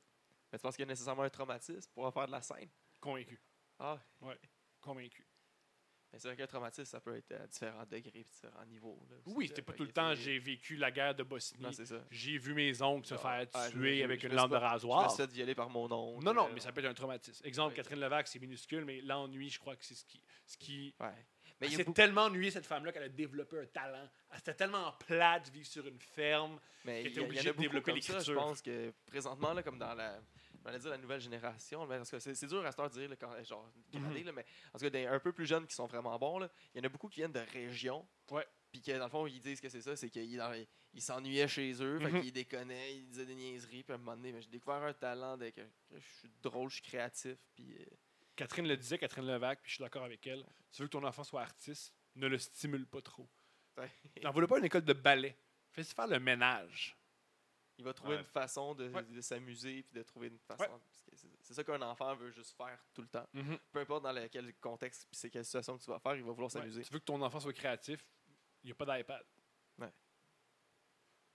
Mais 0.57 0.59
tu 0.59 0.62
penses 0.62 0.74
qu'il 0.77 0.85
y 0.85 0.89
a 0.89 0.91
nécessairement 0.91 1.23
un 1.23 1.28
traumatisme 1.28 1.91
pour 1.93 2.11
faire 2.15 2.27
de 2.27 2.33
la 2.33 2.41
scène 2.41 2.70
convaincu. 2.99 3.39
Ah, 3.78 3.99
Convaincu. 4.81 5.27
Mais 6.12 6.19
c'est 6.19 6.28
vrai 6.28 6.37
qu'un 6.39 6.47
traumatisme, 6.47 6.85
ça 6.87 6.99
peut 7.01 7.15
être 7.16 7.31
à 7.33 7.47
différents 7.47 7.85
degrés 7.85 8.24
différents 8.24 8.65
niveaux. 8.65 8.99
là, 9.11 9.16
Oui, 9.27 9.49
c'était 9.49 9.61
pas 9.61 9.74
tout 9.74 9.83
le 9.85 9.93
temps. 9.93 10.15
J'ai 10.15 10.39
vécu 10.39 10.77
la 10.77 10.91
guerre 10.91 11.15
de 11.15 11.24
Bosnie. 11.24 11.61
Non, 11.62 11.73
c'est 11.73 11.85
ça. 11.85 12.03
J'ai 12.11 12.39
vu 12.39 12.55
mes 12.55 12.81
oncles 12.81 13.07
se 13.07 13.15
Genre, 13.15 13.23
faire 13.23 13.47
ah, 13.53 13.69
tuer 13.70 13.99
je- 13.99 14.05
avec 14.05 14.20
je 14.23 14.27
une 14.28 14.33
me 14.33 14.37
lampe 14.39 14.47
suis 14.47 14.55
de 14.55 14.59
pas- 14.59 14.61
Je 14.61 14.65
me 14.65 14.70
rasoir. 14.70 15.11
suis 15.11 15.23
fait 15.27 15.31
violer 15.31 15.55
par 15.55 15.69
mon 15.69 15.91
oncle. 15.93 16.24
Non, 16.24 16.33
non, 16.33 16.47
euh, 16.47 16.53
mais 16.55 16.61
ça 16.61 16.73
peut 16.73 16.81
être 16.81 16.87
un 16.91 16.95
traumatisme. 16.95 17.45
Exemple, 17.47 17.70
Ouais. 17.73 17.77
Catherine 17.77 18.01
Levac, 18.01 18.28
c'est 18.28 18.39
minuscule, 18.39 18.85
mais 18.87 19.03
l'ennui, 19.03 19.51
je 19.51 19.59
crois 19.59 19.77
que 19.77 19.85
c'est 19.85 19.95
ce 19.95 20.07
qui. 20.07 20.23
Ce 20.47 20.57
qui 20.57 20.95
Ouais. 21.01 21.11
Mais 21.61 21.69
c'est 21.69 21.78
beaucoup- 21.78 21.93
tellement 21.95 22.23
ennuyé 22.24 22.51
cette 22.51 22.66
femme-là 22.66 22.93
qu'elle 22.93 23.03
a 23.05 23.09
développé 23.09 23.59
un 23.59 23.66
talent. 23.66 24.09
Elle 24.31 24.37
C'était 24.39 24.55
tellement 24.55 24.93
plate 24.93 25.47
de 25.47 25.53
vivre 25.53 25.66
sur 25.66 25.87
une 25.87 25.99
ferme. 26.01 26.61
Il 26.85 26.91
était 26.91 27.20
y, 27.20 27.24
a- 27.24 27.27
il 27.27 27.33
y 27.33 27.43
de 27.43 27.49
a 27.49 27.53
beaucoup 27.53 27.62
développer 27.62 28.01
ça, 28.01 28.12
je 28.12 28.12
l'écriture. 28.19 28.35
pense 28.35 28.62
que 28.62 28.93
présentement, 29.07 29.53
là, 29.55 29.62
comme 29.62 29.78
dans 29.78 29.95
la, 29.95 30.20
j'allais 30.67 30.79
dire 30.79 30.91
la 30.91 30.99
nouvelle 30.99 31.21
génération, 31.21 31.87
parce 31.87 32.11
que 32.11 32.19
c'est 32.19 32.47
dur 32.47 32.65
à 32.65 32.71
de 32.71 32.89
dire, 32.93 33.09
là, 33.09 33.17
quand, 33.17 33.43
genre, 33.45 33.71
Mhm. 33.93 34.25
là, 34.25 34.33
mais 34.33 34.45
en 34.73 34.79
tout 34.79 34.85
cas, 34.85 34.91
des 34.91 35.07
un 35.07 35.19
peu 35.21 35.33
plus 35.33 35.47
jeunes 35.47 35.67
qui 35.67 35.75
sont 35.75 35.87
vraiment 35.87 36.19
bons, 36.19 36.49
il 36.75 36.79
y 36.79 36.81
en 36.81 36.85
a 36.85 36.89
beaucoup 36.89 37.09
qui 37.09 37.21
viennent 37.21 37.33
de 37.33 37.45
régions. 37.53 38.07
Ouais. 38.31 38.47
Puis 38.71 38.83
que 38.83 38.93
dans 38.99 39.05
le 39.05 39.11
fond, 39.11 39.27
ils 39.27 39.41
disent 39.41 39.61
que 39.61 39.69
c'est 39.69 39.81
ça, 39.81 39.97
c'est 39.97 40.11
qu'ils 40.11 40.41
s'ennuyaient 40.99 41.49
chez 41.49 41.73
eux, 41.83 41.99
Mhm. 41.99 42.11
fait 42.11 42.21
qu'ils 42.21 42.33
déconnaient, 42.33 42.97
ils 42.97 43.09
disaient 43.09 43.27
des 43.27 43.35
niaiseries, 43.35 43.83
puis 43.85 43.93
à 43.93 43.95
un 43.97 43.99
moment 43.99 44.17
donné, 44.17 44.33
ben, 44.33 44.43
j'ai 44.43 44.51
découvert 44.51 44.83
un 44.83 44.93
talent 44.93 45.37
de 45.37 45.51
que, 45.51 45.61
que 45.61 45.99
je 45.99 46.07
suis 46.19 46.31
drôle, 46.43 46.69
je 46.69 46.75
suis 46.75 46.83
créatif, 46.85 47.39
puis 47.55 47.77
euh, 47.79 47.85
Catherine 48.35 48.67
le 48.69 48.77
disait, 48.77 48.99
Catherine 48.99 49.27
Levac, 49.27 49.63
puis 49.63 49.71
je 49.71 49.75
suis 49.77 49.83
d'accord 49.83 50.03
avec 50.05 50.27
elle. 50.27 50.45
Tu 50.73 50.83
veux 50.83 50.89
que 50.89 50.93
ton 50.93 51.05
enfant 51.05 51.25
soit 51.25 51.41
artiste, 51.43 51.95
ne 52.17 52.27
le 52.27 52.39
stimule 52.39 52.87
pas 52.87 53.01
trop. 53.01 53.29
Ouais. 53.79 53.91
N'en 54.23 54.31
voulais 54.31 54.47
pas 54.47 54.59
une 54.59 54.65
école 54.65 54.85
de 54.85 54.93
ballet? 54.93 55.37
Fais-y 55.71 55.95
faire 55.95 56.07
le 56.07 56.19
ménage. 56.19 56.95
Il 57.78 57.85
va 57.85 57.93
trouver 57.93 58.15
Ouais. 58.15 58.20
une 58.20 58.27
façon 58.27 58.74
de, 58.74 58.89
Ouais. 58.90 59.03
de 59.05 59.20
s'amuser, 59.20 59.82
puis 59.82 59.94
de 59.94 60.03
trouver 60.03 60.28
une 60.28 60.39
façon. 60.39 60.62
Ouais. 60.65 60.81
c'est- 61.40 61.53
ça 61.55 61.65
qu'un 61.65 61.81
enfant 61.82 62.15
veut 62.16 62.31
juste 62.31 62.57
faire 62.57 62.78
tout 62.94 63.03
le 63.03 63.09
temps. 63.09 63.27
Mhm. 63.32 63.59
Peu 63.73 63.78
importe 63.81 64.03
dans 64.03 64.12
lequel 64.12 64.55
contexte, 64.57 65.07
puis 65.11 65.16
c'est 65.16 65.31
quelle 65.31 65.44
situation 65.44 65.77
que 65.78 65.82
tu 65.85 65.90
vas 65.90 65.98
faire, 65.98 66.15
il 66.16 66.23
va 66.24 66.32
vouloir 66.32 66.51
s'amuser. 66.51 66.82
Tu 66.82 66.93
veux 66.93 66.98
que 66.98 67.05
ton 67.05 67.20
enfant 67.23 67.40
soit 67.40 67.53
créatif, 67.53 68.05
il 68.62 68.66
n'y 68.66 68.73
a 68.73 68.74
pas 68.74 68.85
d'iPad. 68.97 69.24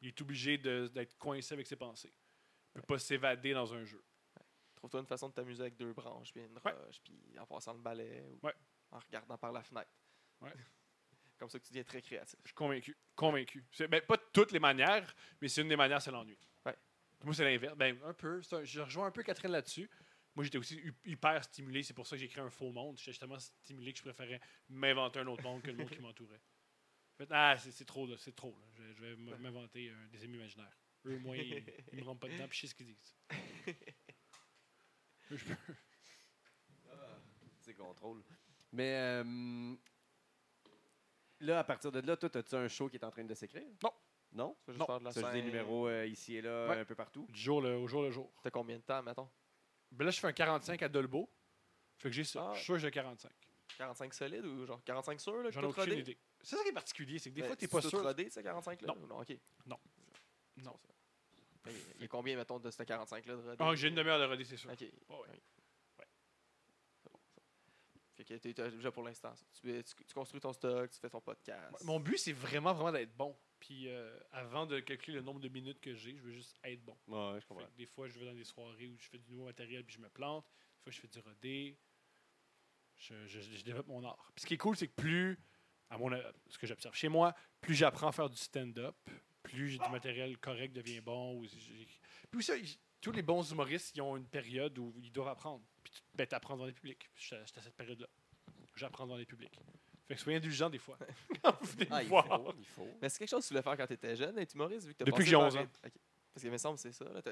Il 0.03 0.07
est 0.07 0.19
obligé 0.21 0.57
d'être 0.57 1.15
coincé 1.19 1.53
avec 1.53 1.67
ses 1.67 1.75
pensées. 1.75 2.11
Il 2.73 2.77
ne 2.77 2.81
peut 2.81 2.87
pas 2.95 2.99
s'évader 2.99 3.53
dans 3.53 3.71
un 3.73 3.85
jeu. 3.85 4.03
Trouve-toi 4.75 5.01
une 5.01 5.05
façon 5.05 5.29
de 5.29 5.33
t'amuser 5.33 5.61
avec 5.61 5.77
deux 5.77 5.93
branches, 5.93 6.31
puis 6.33 6.41
une 6.43 6.57
roche, 6.57 6.99
puis 7.03 7.37
en 7.37 7.45
passant 7.45 7.73
le 7.73 7.79
balai, 7.81 8.23
ou 8.41 8.47
en 8.89 8.97
regardant 8.99 9.37
par 9.37 9.51
la 9.51 9.61
fenêtre. 9.61 9.91
Comme 11.41 11.49
ça 11.49 11.57
que 11.57 11.63
tu 11.65 11.71
deviens 11.71 11.83
très 11.83 12.03
créatif. 12.03 12.37
Je 12.43 12.49
suis 12.49 12.53
convaincu. 12.53 12.95
Convaincu. 13.15 13.65
Ben, 13.89 13.99
pas 14.01 14.15
de 14.15 14.21
toutes 14.31 14.51
les 14.51 14.59
manières, 14.59 15.11
mais 15.41 15.47
c'est 15.47 15.63
une 15.63 15.69
des 15.69 15.75
manières, 15.75 15.99
c'est 15.99 16.11
l'ennui. 16.11 16.37
Ouais. 16.63 16.75
Moi, 17.23 17.33
c'est 17.33 17.43
l'inverse. 17.43 17.75
Ben, 17.75 17.97
un 18.05 18.13
peu. 18.13 18.39
un- 18.51 18.63
je 18.63 18.79
rejoins 18.79 19.07
un 19.07 19.11
peu 19.11 19.23
Catherine 19.23 19.49
là-dessus. 19.51 19.89
Moi, 20.35 20.43
j'étais 20.45 20.59
aussi 20.59 20.79
hyper 21.03 21.43
stimulé. 21.43 21.81
C'est 21.81 21.95
pour 21.95 22.05
ça 22.05 22.15
que 22.15 22.19
j'ai 22.19 22.27
créé 22.27 22.43
un 22.43 22.51
faux 22.51 22.71
monde. 22.71 22.95
J'étais 22.99 23.13
justement 23.13 23.39
stimulé 23.39 23.91
que 23.91 23.97
je 23.97 24.03
préférais 24.03 24.39
m'inventer 24.69 25.17
un 25.17 25.25
autre 25.25 25.41
monde 25.41 25.63
que 25.63 25.71
le 25.71 25.77
monde 25.77 25.89
qui 25.89 25.97
m'entourait. 25.99 26.39
En 27.15 27.17
fait, 27.17 27.27
ah, 27.31 27.57
c'est 27.57 27.85
trop, 27.85 28.05
là. 28.05 28.15
C'est 28.19 28.35
trop, 28.35 28.55
là. 28.59 28.67
Je, 28.75 28.93
je 28.93 29.01
vais 29.01 29.15
m'inventer 29.39 29.91
des 30.11 30.23
amis 30.23 30.35
imaginaires. 30.37 30.77
Eux, 31.07 31.17
moi, 31.17 31.35
ils, 31.37 31.63
ils 31.91 31.97
me 31.97 32.03
rentrent 32.03 32.19
pas 32.19 32.27
dedans, 32.29 32.47
puis 32.47 32.55
je 32.55 32.61
sais 32.61 32.67
ce 32.67 32.75
qu'ils 32.75 32.85
disent. 32.85 33.15
Je 35.31 35.43
peux- 35.45 35.55
C'est 37.61 37.73
contrôle. 37.73 38.21
Mais 38.73 38.93
euh, 39.23 39.75
là, 41.41 41.59
à 41.59 41.63
partir 41.63 41.91
de 41.91 41.99
là, 42.01 42.15
toi, 42.17 42.29
as-tu 42.33 42.55
un 42.55 42.67
show 42.67 42.89
qui 42.89 42.97
est 42.97 43.03
en 43.03 43.11
train 43.11 43.23
de 43.23 43.33
s'écrire? 43.33 43.63
Non. 43.83 43.91
Non? 44.33 44.55
Tu 44.63 44.67
vas 44.71 44.73
juste 44.73 44.79
Non. 44.79 44.85
faire 44.85 44.99
de 44.99 45.03
la 45.05 45.11
juste 45.11 45.25
des 45.25 45.31
scène. 45.33 45.45
numéros 45.45 45.87
euh, 45.87 46.05
ici 46.07 46.35
et 46.37 46.41
là, 46.41 46.69
Ouais. 46.69 46.77
un 46.79 46.85
peu 46.85 46.95
partout? 46.95 47.25
Du 47.29 47.39
jour 47.39 47.61
le, 47.61 47.75
au 47.75 47.87
jour 47.87 48.01
le 48.03 48.11
jour. 48.11 48.31
T'as 48.41 48.49
combien 48.51 48.77
de 48.77 48.81
temps, 48.83 49.03
mettons? 49.03 49.29
Ben 49.91 50.05
là, 50.05 50.11
je 50.11 50.19
fais 50.19 50.27
un 50.27 50.33
45 50.33 50.81
à 50.81 50.87
Dolbeau. 50.89 51.29
Fait 51.97 52.09
que 52.09 52.15
j'ai 52.15 52.23
ça. 52.23 52.47
Ah. 52.49 52.53
Je 52.53 52.57
suis 52.59 52.65
sûr 52.65 52.75
que 52.75 52.79
j'ai 52.79 52.91
45. 52.91 53.29
45 53.77 54.13
solides 54.13 54.45
ou 54.45 54.65
genre 54.65 54.81
45 54.83 55.19
sûrs, 55.19 55.37
là, 55.37 55.43
que 55.49 55.51
J'en 55.51 55.59
ai 55.59 55.63
t'as 55.63 55.69
aucune 55.69 55.83
rodé? 55.83 55.99
idée. 55.99 56.17
C'est 56.41 56.55
ça 56.55 56.63
qui 56.63 56.69
est 56.69 56.73
particulier, 56.73 57.19
c'est 57.19 57.29
que 57.29 57.35
des 57.35 57.41
Ben, 57.41 57.47
fois, 57.47 57.55
t'es 57.57 57.67
tu 57.67 57.71
pas 57.71 57.81
tout 57.81 57.89
sûr. 57.89 58.01
rodé, 58.03 58.29
ces 58.29 58.41
45 58.41 58.81
là 58.81 58.87
Non. 58.95 59.07
non, 59.07 59.19
ok. 59.21 59.37
Non. 59.65 59.77
Ben, 61.63 61.71
Il 61.95 62.01
y 62.01 62.05
a 62.05 62.07
combien, 62.07 62.35
mettons, 62.37 62.59
de 62.59 62.71
ces 62.71 62.85
45 62.85 63.25
là 63.25 63.35
de 63.35 63.41
rodé 63.41 63.55
Ah, 63.59 63.75
j'ai 63.75 63.89
une 63.89 63.95
demi-heure 63.95 64.19
de 64.19 64.25
rodé, 64.25 64.43
c'est 64.45 64.57
sûr. 64.57 64.71
Ok. 64.71 64.79
Ouais. 64.81 64.89
Ok. 65.09 66.07
C'est 67.03 67.11
bon, 67.11 67.19
ça. 67.35 67.41
T'es- 68.23 68.53
t'as 68.53 68.69
déjà 68.69 68.91
pour 68.91 69.03
l'instant. 69.03 69.33
Tu, 69.61 69.83
tu- 69.83 70.05
tu 70.05 70.13
construis 70.13 70.39
ton 70.41 70.53
stock, 70.53 70.89
tu 70.91 70.99
fais 70.99 71.09
ton 71.09 71.21
podcast. 71.21 71.83
Mon 71.83 71.99
but, 71.99 72.17
c'est 72.17 72.33
vraiment, 72.33 72.73
vraiment 72.73 72.91
d'être 72.91 73.15
bon. 73.15 73.37
Puis 73.59 73.87
euh, 73.89 74.17
avant 74.31 74.65
de 74.65 74.79
calculer 74.79 75.17
le 75.17 75.23
nombre 75.23 75.39
de 75.39 75.47
minutes 75.49 75.79
que 75.79 75.93
j'ai, 75.93 76.15
je 76.17 76.21
veux 76.23 76.31
juste 76.31 76.57
être 76.63 76.83
bon. 76.83 76.97
Ouais, 77.07 77.35
je 77.35 77.39
Fait 77.41 77.47
comprends. 77.47 77.65
que 77.67 77.75
des 77.77 77.85
fois, 77.85 78.07
je 78.07 78.17
vais 78.19 78.25
dans 78.25 78.33
des 78.33 78.43
soirées 78.43 78.87
où 78.87 78.97
je 78.97 79.07
fais 79.07 79.17
du 79.19 79.29
nouveau 79.31 79.45
matériel 79.45 79.83
puis 79.85 79.95
je 79.95 80.01
me 80.01 80.09
plante. 80.09 80.45
Des 80.45 80.81
fois, 80.83 80.91
je 80.91 80.99
fais 80.99 81.07
du 81.07 81.19
rodé. 81.19 81.77
Je, 82.97 83.13
je- 83.27 83.39
je 83.41 83.63
développe 83.63 83.87
mon 83.87 84.03
art. 84.03 84.31
Puis 84.35 84.41
ce 84.43 84.47
qui 84.47 84.53
est 84.55 84.57
cool, 84.57 84.75
c'est 84.77 84.87
que 84.87 84.93
plus, 84.95 85.39
à 85.89 85.97
mon, 85.97 86.09
ce 86.47 86.57
que 86.57 86.67
j'observe 86.67 86.95
chez 86.95 87.09
moi, 87.09 87.35
plus 87.59 87.75
j'apprends 87.75 88.07
à 88.07 88.11
faire 88.11 88.29
du 88.29 88.37
stand-up, 88.37 88.95
plus 89.43 89.69
j'ai 89.69 89.77
du 89.79 89.89
matériel 89.89 90.37
correct 90.37 90.71
devient 90.73 91.01
bon. 91.01 91.35
Ou 91.39 91.45
puis 92.31 92.43
ça, 92.43 92.53
tous 93.01 93.11
les 93.11 93.21
bons 93.21 93.49
humoristes, 93.51 93.95
ils 93.95 94.01
ont 94.01 94.15
une 94.17 94.27
période 94.27 94.77
où 94.77 94.93
ils 95.01 95.11
doivent 95.11 95.27
apprendre. 95.29 95.63
Puis 95.83 95.93
tu 95.93 96.01
ben, 96.15 96.27
apprends 96.31 96.53
devant 96.55 96.67
les 96.67 96.73
publics. 96.73 97.09
Puis 97.13 97.23
J'étais 97.29 97.59
à 97.59 97.61
cette 97.61 97.75
période-là. 97.75 98.07
J'apprends 98.75 99.05
devant 99.05 99.17
les 99.17 99.25
publics. 99.25 99.59
Fait 100.07 100.15
que 100.15 100.21
soyez 100.21 100.37
indulgents 100.37 100.69
des 100.69 100.77
fois. 100.77 100.97
Ah, 101.89 102.03
il 102.03 102.09
voir. 102.09 102.25
faut, 102.27 102.53
il 102.57 102.65
faut. 102.65 102.87
Mais 103.01 103.09
c'est 103.09 103.19
quelque 103.19 103.29
chose 103.29 103.43
que 103.43 103.47
tu 103.47 103.53
voulais 103.53 103.63
faire 103.63 103.77
quand 103.77 103.87
tu 103.87 103.93
étais 103.93 104.15
jeune, 104.15 104.37
être 104.37 104.53
humoriste, 104.53 104.87
vu 104.87 104.93
que 104.93 104.99
t'as 104.99 105.05
Depuis 105.05 105.23
que 105.23 105.29
j'ai 105.29 105.35
par 105.35 105.45
11 105.47 105.57
un- 105.57 105.61
ans. 105.63 105.67
Parce 105.81 105.93
que, 106.43 106.47
il 106.47 106.51
me 106.51 106.57
semble, 106.57 106.77
c'est 106.77 106.91
ça. 106.91 107.05
là, 107.05 107.21
T'as 107.21 107.31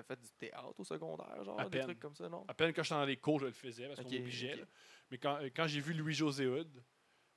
as 0.00 0.02
fait 0.02 0.20
du 0.20 0.28
théâtre 0.32 0.74
au 0.78 0.84
secondaire, 0.84 1.42
genre, 1.44 1.58
À 1.58 1.64
des 1.64 1.70
peine. 1.70 1.82
trucs 1.84 2.00
comme 2.00 2.14
ça, 2.14 2.28
non? 2.28 2.44
À 2.48 2.54
peine 2.54 2.72
quand 2.74 2.82
j'étais 2.82 2.94
dans 2.96 3.04
les 3.06 3.16
cours, 3.16 3.40
je 3.40 3.46
le 3.46 3.52
faisais 3.52 3.86
parce 3.86 4.00
qu'on 4.02 4.10
m'obligeait. 4.10 4.52
ok. 4.54 4.60
là. 4.60 4.66
Mais 5.10 5.18
quand, 5.18 5.36
euh, 5.40 5.48
quand 5.54 5.66
j'ai 5.66 5.80
vu 5.80 5.94
Louis-José 5.94 6.46
Hood 6.46 6.82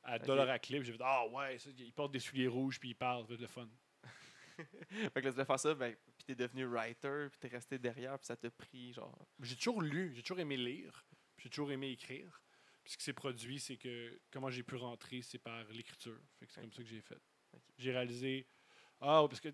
à. 0.03 0.19
Dollar 0.19 0.49
à 0.49 0.59
Clip, 0.59 0.83
j'ai 0.83 0.91
fait 0.91 0.99
Ah 1.01 1.25
ouais, 1.27 1.57
ça, 1.57 1.69
il 1.77 1.93
porte 1.93 2.11
des 2.11 2.19
souliers 2.19 2.47
rouges 2.47 2.79
puis 2.79 2.89
il 2.89 2.95
parle, 2.95 3.21
ça 3.23 3.27
va 3.29 3.33
être 3.35 3.41
le 3.41 3.47
fun. 3.47 3.67
Fait 4.57 4.65
que 5.13 5.19
là, 5.19 5.21
tu 5.23 5.29
voulais 5.31 5.45
faire 5.45 5.59
ça, 5.59 5.73
ben, 5.73 5.95
puis 6.29 6.35
t'es 6.35 6.43
devenu 6.43 6.65
writer, 6.65 7.27
puis 7.31 7.39
t'es 7.39 7.47
resté 7.47 7.79
derrière, 7.79 8.17
puis 8.19 8.27
ça 8.27 8.35
t'a 8.35 8.51
pris, 8.51 8.93
genre. 8.93 9.27
J'ai 9.41 9.55
toujours 9.55 9.81
lu, 9.81 10.13
j'ai 10.13 10.21
toujours 10.21 10.39
aimé 10.39 10.57
lire, 10.57 11.03
puis 11.35 11.45
j'ai 11.45 11.49
toujours 11.49 11.71
aimé 11.71 11.89
écrire. 11.89 12.41
Puis 12.83 12.93
ce 12.93 12.97
qui 12.97 13.03
s'est 13.03 13.13
produit, 13.13 13.59
c'est 13.59 13.77
que 13.77 14.19
comment 14.29 14.51
j'ai 14.51 14.61
pu 14.61 14.75
rentrer, 14.75 15.23
c'est 15.23 15.39
par 15.39 15.63
l'écriture. 15.69 16.19
Fait 16.39 16.45
que 16.45 16.53
c'est 16.53 16.61
comme 16.61 16.71
ça 16.71 16.83
que 16.83 16.87
j'ai 16.87 17.01
fait. 17.01 17.19
J'ai 17.79 17.91
réalisé 17.91 18.45
Ah, 19.01 19.25
parce 19.27 19.39
que 19.39 19.49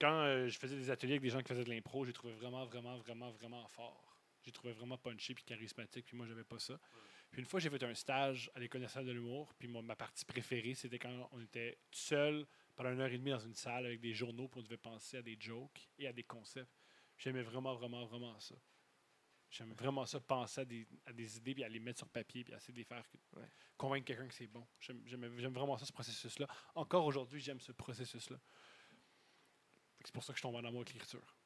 quand 0.00 0.22
euh, 0.22 0.48
je 0.48 0.58
faisais 0.58 0.76
des 0.76 0.90
ateliers 0.90 1.14
avec 1.14 1.22
des 1.22 1.30
gens 1.30 1.42
qui 1.42 1.48
faisaient 1.48 1.64
de 1.64 1.70
l'impro, 1.70 2.06
j'ai 2.06 2.14
trouvé 2.14 2.32
vraiment, 2.32 2.64
vraiment, 2.64 2.96
vraiment, 2.96 3.30
vraiment 3.32 3.68
fort. 3.68 4.16
J'ai 4.42 4.52
trouvé 4.52 4.72
vraiment 4.72 4.96
punché 4.96 5.34
puis 5.34 5.44
charismatique, 5.44 6.06
puis 6.06 6.16
moi, 6.16 6.26
j'avais 6.26 6.44
pas 6.44 6.58
ça. 6.58 6.80
Puis 7.30 7.42
une 7.42 7.46
fois, 7.46 7.60
j'ai 7.60 7.68
fait 7.68 7.82
un 7.82 7.94
stage 7.94 8.50
à 8.54 8.60
l'École 8.60 8.80
nationale 8.80 9.06
de 9.06 9.12
l'humour, 9.12 9.52
puis 9.58 9.68
ma 9.68 9.96
partie 9.96 10.24
préférée, 10.24 10.74
c'était 10.74 10.98
quand 10.98 11.28
on 11.32 11.40
était 11.40 11.76
seul 11.90 12.46
pendant 12.80 12.94
une 12.94 13.00
heure 13.02 13.12
et 13.12 13.18
demie 13.18 13.30
dans 13.30 13.38
une 13.38 13.54
salle 13.54 13.84
avec 13.84 14.00
des 14.00 14.14
journaux, 14.14 14.50
on 14.56 14.62
devait 14.62 14.78
penser 14.78 15.18
à 15.18 15.22
des 15.22 15.36
jokes 15.38 15.86
et 15.98 16.06
à 16.06 16.14
des 16.14 16.22
concepts. 16.22 16.72
J'aimais 17.18 17.42
vraiment, 17.42 17.74
vraiment, 17.74 18.06
vraiment 18.06 18.40
ça. 18.40 18.54
J'aime 19.50 19.74
vraiment 19.74 20.06
ça, 20.06 20.18
penser 20.18 20.62
à 20.62 20.64
des, 20.64 20.88
à 21.04 21.12
des 21.12 21.36
idées, 21.36 21.52
puis 21.52 21.62
à 21.62 21.68
les 21.68 21.78
mettre 21.78 21.98
sur 21.98 22.08
papier, 22.08 22.42
puis 22.42 22.54
à 22.54 22.56
essayer 22.56 22.72
de 22.72 22.78
les 22.78 22.84
faire 22.84 23.04
Ouais. 23.36 23.44
convaincre 23.76 24.06
quelqu'un 24.06 24.26
que 24.26 24.32
c'est 24.32 24.46
bon. 24.46 24.66
J'aime 24.80 25.26
vraiment 25.52 25.76
ça, 25.76 25.84
ce 25.84 25.92
processus-là. 25.92 26.46
Encore 26.74 27.04
aujourd'hui, 27.04 27.38
j'aime 27.38 27.60
ce 27.60 27.72
processus-là. 27.72 28.40
C'est 30.02 30.14
pour 30.14 30.24
ça 30.24 30.32
que 30.32 30.38
je 30.38 30.42
tombe 30.42 30.54
en 30.54 30.64
amour 30.64 30.80
avec 30.80 30.94
l'écriture. 30.94 31.36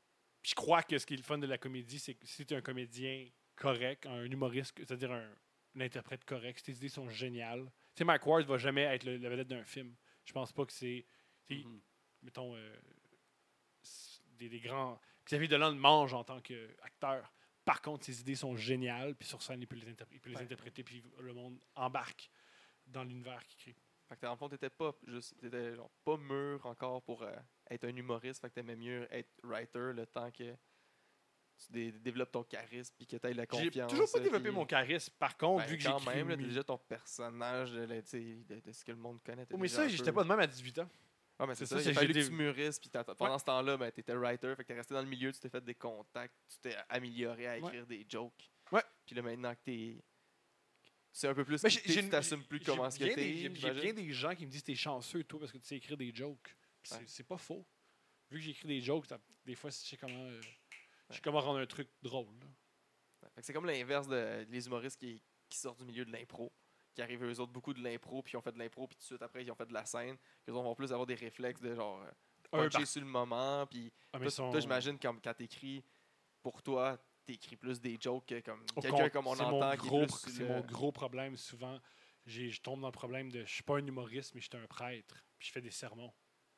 Puis 0.40 0.50
je 0.50 0.54
crois 0.54 0.84
que 0.84 0.96
ce 0.98 1.04
qui 1.04 1.14
est 1.14 1.16
le 1.16 1.24
fun 1.24 1.38
de 1.38 1.48
la 1.48 1.58
comédie, 1.58 1.98
c'est 1.98 2.14
que 2.14 2.24
si 2.28 2.46
tu 2.46 2.54
es 2.54 2.56
un 2.56 2.62
comédien 2.62 3.28
correct, 3.56 4.06
un 4.06 4.22
humoriste, 4.24 4.72
c'est-à-dire 4.76 5.10
un, 5.10 5.34
un 5.74 5.80
interprète 5.80 6.24
correct, 6.24 6.58
si 6.58 6.66
tes 6.66 6.72
idées 6.74 6.88
sont 6.88 7.08
géniales. 7.08 7.64
Tu 7.96 7.98
sais, 7.98 8.04
Mike 8.04 8.24
Ward 8.24 8.46
va 8.46 8.56
jamais 8.56 8.82
être 8.82 9.02
le, 9.02 9.16
la 9.16 9.30
vedette 9.30 9.48
d'un 9.48 9.64
film. 9.64 9.96
Je 10.24 10.32
pense 10.32 10.52
pas 10.52 10.64
que 10.64 10.72
c'est. 10.72 11.04
Tu 11.46 11.56
Mhm. 11.64 11.80
mettons, 12.22 12.54
euh, 12.56 12.76
des, 14.38 14.48
des 14.48 14.60
grands. 14.60 15.00
Xavier 15.26 15.48
Dolan 15.48 15.74
mange 15.74 16.12
en 16.14 16.24
tant 16.24 16.40
qu'acteur. 16.40 17.32
Par 17.64 17.80
contre, 17.80 18.04
ses 18.04 18.20
idées 18.20 18.34
sont 18.34 18.56
géniales, 18.56 19.14
puis 19.14 19.26
sur 19.26 19.40
scène, 19.42 19.60
il 19.62 19.66
peut 19.66 19.76
les, 19.76 19.90
interpr- 19.90 20.08
il 20.12 20.20
peut 20.20 20.30
les 20.30 20.36
Ouais. 20.36 20.42
interpréter, 20.42 20.82
puis 20.82 21.02
le 21.18 21.32
monde 21.32 21.58
embarque 21.74 22.30
dans 22.86 23.04
l'univers 23.04 23.42
qu'il 23.46 23.58
crée. 23.58 23.76
Fait 24.08 24.16
que 24.16 24.26
le 24.26 24.36
fond, 24.36 24.48
t'étais 24.50 24.68
pas 24.68 24.94
juste. 25.06 25.34
Genre 25.42 25.90
pas 26.04 26.16
mûr 26.18 26.64
encore 26.66 27.02
pour 27.02 27.22
euh, 27.22 27.34
être 27.70 27.84
un 27.84 27.96
humoriste, 27.96 28.42
fait 28.42 28.50
que 28.50 28.54
t'aimais 28.54 28.76
mieux 28.76 29.08
être 29.10 29.30
writer 29.42 29.92
le 29.94 30.04
temps 30.06 30.30
que 30.30 30.52
tu 31.56 31.72
dé- 31.72 31.92
développes 31.92 32.32
ton 32.32 32.44
charisme, 32.44 32.94
puis 32.98 33.06
que 33.06 33.16
t'aies 33.16 33.32
la 33.32 33.44
J'ai 33.44 33.46
confiance. 33.46 33.90
toujours 33.90 34.12
pas 34.12 34.18
euh, 34.18 34.22
développé 34.22 34.44
puis- 34.48 34.52
mon 34.54 34.66
charisme. 34.66 35.14
Par 35.18 35.38
contre, 35.38 35.64
Ben, 35.64 35.70
vu 35.70 35.78
que 35.78 35.84
quand 35.84 35.98
j'ai 36.00 36.06
même, 36.16 36.28
là, 36.28 36.36
t'as 36.36 36.42
déjà 36.42 36.64
ton 36.64 36.76
personnage 36.76 37.72
de, 37.72 38.00
tu 38.02 38.72
ce 38.74 38.84
que 38.84 38.92
le 38.92 38.98
monde 38.98 39.22
connaît. 39.22 39.46
Oh, 39.52 39.56
mais 39.56 39.68
ça, 39.68 39.88
j'étais 39.88 40.12
pas 40.12 40.22
de 40.24 40.28
même 40.28 40.40
à 40.40 40.46
18 40.46 40.80
ans. 40.80 40.88
Ah, 41.38 41.46
mais 41.46 41.54
c'est 41.54 41.66
c'est 41.66 41.74
ça, 41.74 41.80
ça, 41.80 41.82
il 41.82 41.88
a 41.88 41.94
c'est 41.94 41.94
fallu 42.00 42.14
j'ai 42.14 42.20
que 42.20 42.26
tu 42.26 42.32
mûrisses, 42.32 42.78
puis 42.78 42.90
pendant 43.18 43.38
ce 43.38 43.44
temps-là, 43.44 43.76
ben, 43.76 43.90
t'étais 43.90 44.14
writer, 44.14 44.54
fait 44.56 44.62
que 44.62 44.68
t'es 44.68 44.74
resté 44.74 44.94
dans 44.94 45.02
le 45.02 45.08
milieu, 45.08 45.32
tu 45.32 45.40
t'es 45.40 45.48
fait 45.48 45.64
des 45.64 45.74
contacts, 45.74 46.34
tu 46.48 46.58
t'es 46.58 46.76
amélioré 46.88 47.46
à 47.48 47.52
Ouais. 47.54 47.58
écrire 47.58 47.86
des 47.86 48.06
jokes. 48.08 48.50
Ouais. 48.70 48.82
Puis 49.04 49.14
là, 49.16 49.22
maintenant 49.22 49.52
que 49.54 49.60
t'es. 49.64 50.04
Tu 51.12 51.20
sais 51.20 51.28
un 51.28 51.34
peu 51.34 51.44
plus, 51.44 51.60
Ben, 51.62 51.68
tu 51.68 52.08
t'assumes 52.08 52.44
plus 52.44 52.60
comment 52.60 52.88
ce 52.90 52.98
que 52.98 53.04
t'es. 53.04 53.36
J'ai 53.54 53.70
bien 53.72 53.92
des 53.92 54.12
gens 54.12 54.34
qui 54.34 54.46
me 54.46 54.50
disent 54.50 54.62
t'es 54.64 54.74
chanceux, 54.76 55.24
toi, 55.24 55.40
parce 55.40 55.52
que 55.52 55.58
tu 55.58 55.66
sais 55.66 55.76
écrire 55.76 55.96
des 55.96 56.14
jokes. 56.14 56.56
Puis 56.82 56.90
c'est- 56.92 56.96
Ouais. 56.98 57.04
C'est 57.06 57.24
pas 57.26 57.38
faux. 57.38 57.66
Vu 58.30 58.38
que 58.38 58.44
j'écris 58.44 58.68
des 58.68 58.80
jokes, 58.80 59.06
des 59.44 59.54
fois, 59.54 59.70
je 59.70 59.76
sais 59.76 59.96
comment, 59.96 60.14
euh, 60.24 60.40
je 60.40 60.48
Ouais. 60.48 60.54
sais 61.16 61.20
comment 61.20 61.40
rendre 61.40 61.58
un 61.60 61.66
truc 61.66 61.88
drôle. 62.02 62.38
que 63.36 63.42
C'est 63.42 63.52
comme 63.52 63.66
l'inverse 63.66 64.06
de, 64.06 64.44
des 64.44 64.66
humoristes 64.66 64.98
qui, 65.00 65.20
qui 65.48 65.58
sortent 65.58 65.78
du 65.78 65.84
milieu 65.84 66.04
de 66.04 66.12
l'impro. 66.12 66.52
Qui 66.94 67.02
arrivent 67.02 67.24
eux 67.24 67.40
autres 67.40 67.52
beaucoup 67.52 67.74
de 67.74 67.82
l'impro, 67.82 68.22
puis 68.22 68.32
ils 68.32 68.36
ont 68.36 68.40
fait 68.42 68.52
de 68.52 68.58
l'impro, 68.58 68.86
puis 68.86 68.96
tout 68.96 69.00
de 69.02 69.06
suite 69.06 69.22
après, 69.22 69.44
ils 69.44 69.50
ont 69.50 69.54
fait 69.54 69.66
de 69.66 69.74
la 69.74 69.84
scène. 69.84 70.16
Ils 70.46 70.52
vont 70.52 70.74
plus 70.74 70.92
avoir 70.92 71.06
des 71.06 71.14
réflexes 71.14 71.60
de 71.60 71.74
genre 71.74 72.00
euh, 72.02 72.10
Un 72.52 72.58
puncher 72.64 72.78
par- 72.78 72.86
sur 72.86 73.00
le 73.00 73.06
moment. 73.06 73.66
Puis 73.66 73.92
Ah, 74.12 74.18
toi, 74.18 74.26
ils 74.26 74.30
sont- 74.30 74.50
toi, 74.50 74.60
j'imagine, 74.60 74.98
quand, 74.98 75.14
quand 75.22 75.34
t'écris 75.34 75.84
pour 76.42 76.62
toi, 76.62 76.98
t'écris 77.26 77.56
plus 77.56 77.80
des 77.80 77.96
jokes 78.00 78.26
que 78.26 78.40
comme 78.40 78.64
quelqu'un 78.80 79.08
comme 79.08 79.26
on 79.26 79.34
entend 79.38 79.70
qui 79.72 79.88
gros 79.88 80.02
est 80.02 80.10
C'est 80.28 80.38
le- 80.42 80.48
mon 80.48 80.60
gros 80.60 80.92
problème 80.92 81.36
souvent. 81.36 81.78
Je 82.26 82.60
tombe 82.60 82.80
dans 82.80 82.88
le 82.88 82.92
problème 82.92 83.30
de. 83.30 83.44
Je 83.44 83.52
suis 83.52 83.62
pas 83.62 83.76
un 83.78 83.86
humoriste, 83.86 84.34
mais 84.34 84.40
je 84.40 84.48
suis 84.50 84.56
un 84.62 84.66
prêtre. 84.66 85.14
Puis 85.38 85.48
je 85.48 85.52
fais 85.52 85.60
des 85.60 85.70
sermons. 85.70 86.12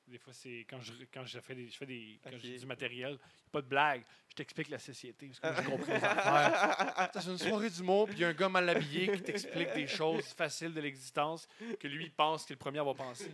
Des 0.06 0.18
fois, 0.18 0.32
c'est 0.32 0.64
quand 0.70 0.80
je, 0.80 0.92
quand 1.12 1.24
je 1.24 1.40
fais 1.40 1.54
des, 1.54 1.68
je 1.68 1.76
fais 1.76 1.86
des, 1.86 2.20
quand 2.22 2.30
du 2.30 2.66
matériel, 2.66 3.18
pas 3.50 3.60
de 3.60 3.66
blague. 3.66 4.04
Je 4.28 4.34
t'explique 4.36 4.68
la 4.68 4.78
société. 4.78 5.28
Parce 5.28 5.40
que 5.40 5.46
moi, 5.46 5.56
j'ai 5.56 5.70
compris 5.76 5.92
les 5.92 6.04
affaires. 6.04 7.10
C'est 7.12 7.24
une 7.26 7.38
soirée 7.38 7.70
d'humour, 7.70 8.06
puis 8.06 8.16
il 8.18 8.20
y 8.20 8.24
a 8.24 8.28
un 8.28 8.32
gars 8.32 8.48
mal 8.48 8.68
habillé 8.68 9.10
qui 9.10 9.22
t'explique 9.22 9.72
des 9.74 9.88
choses 9.88 10.26
faciles 10.26 10.72
de 10.72 10.80
l'existence 10.80 11.48
que 11.80 11.88
lui 11.88 12.04
il 12.04 12.12
pense 12.12 12.44
qu'il 12.44 12.52
est 12.52 12.56
le 12.56 12.60
premier 12.60 12.78
à 12.78 12.82
avoir 12.82 12.94
pensé. 12.94 13.30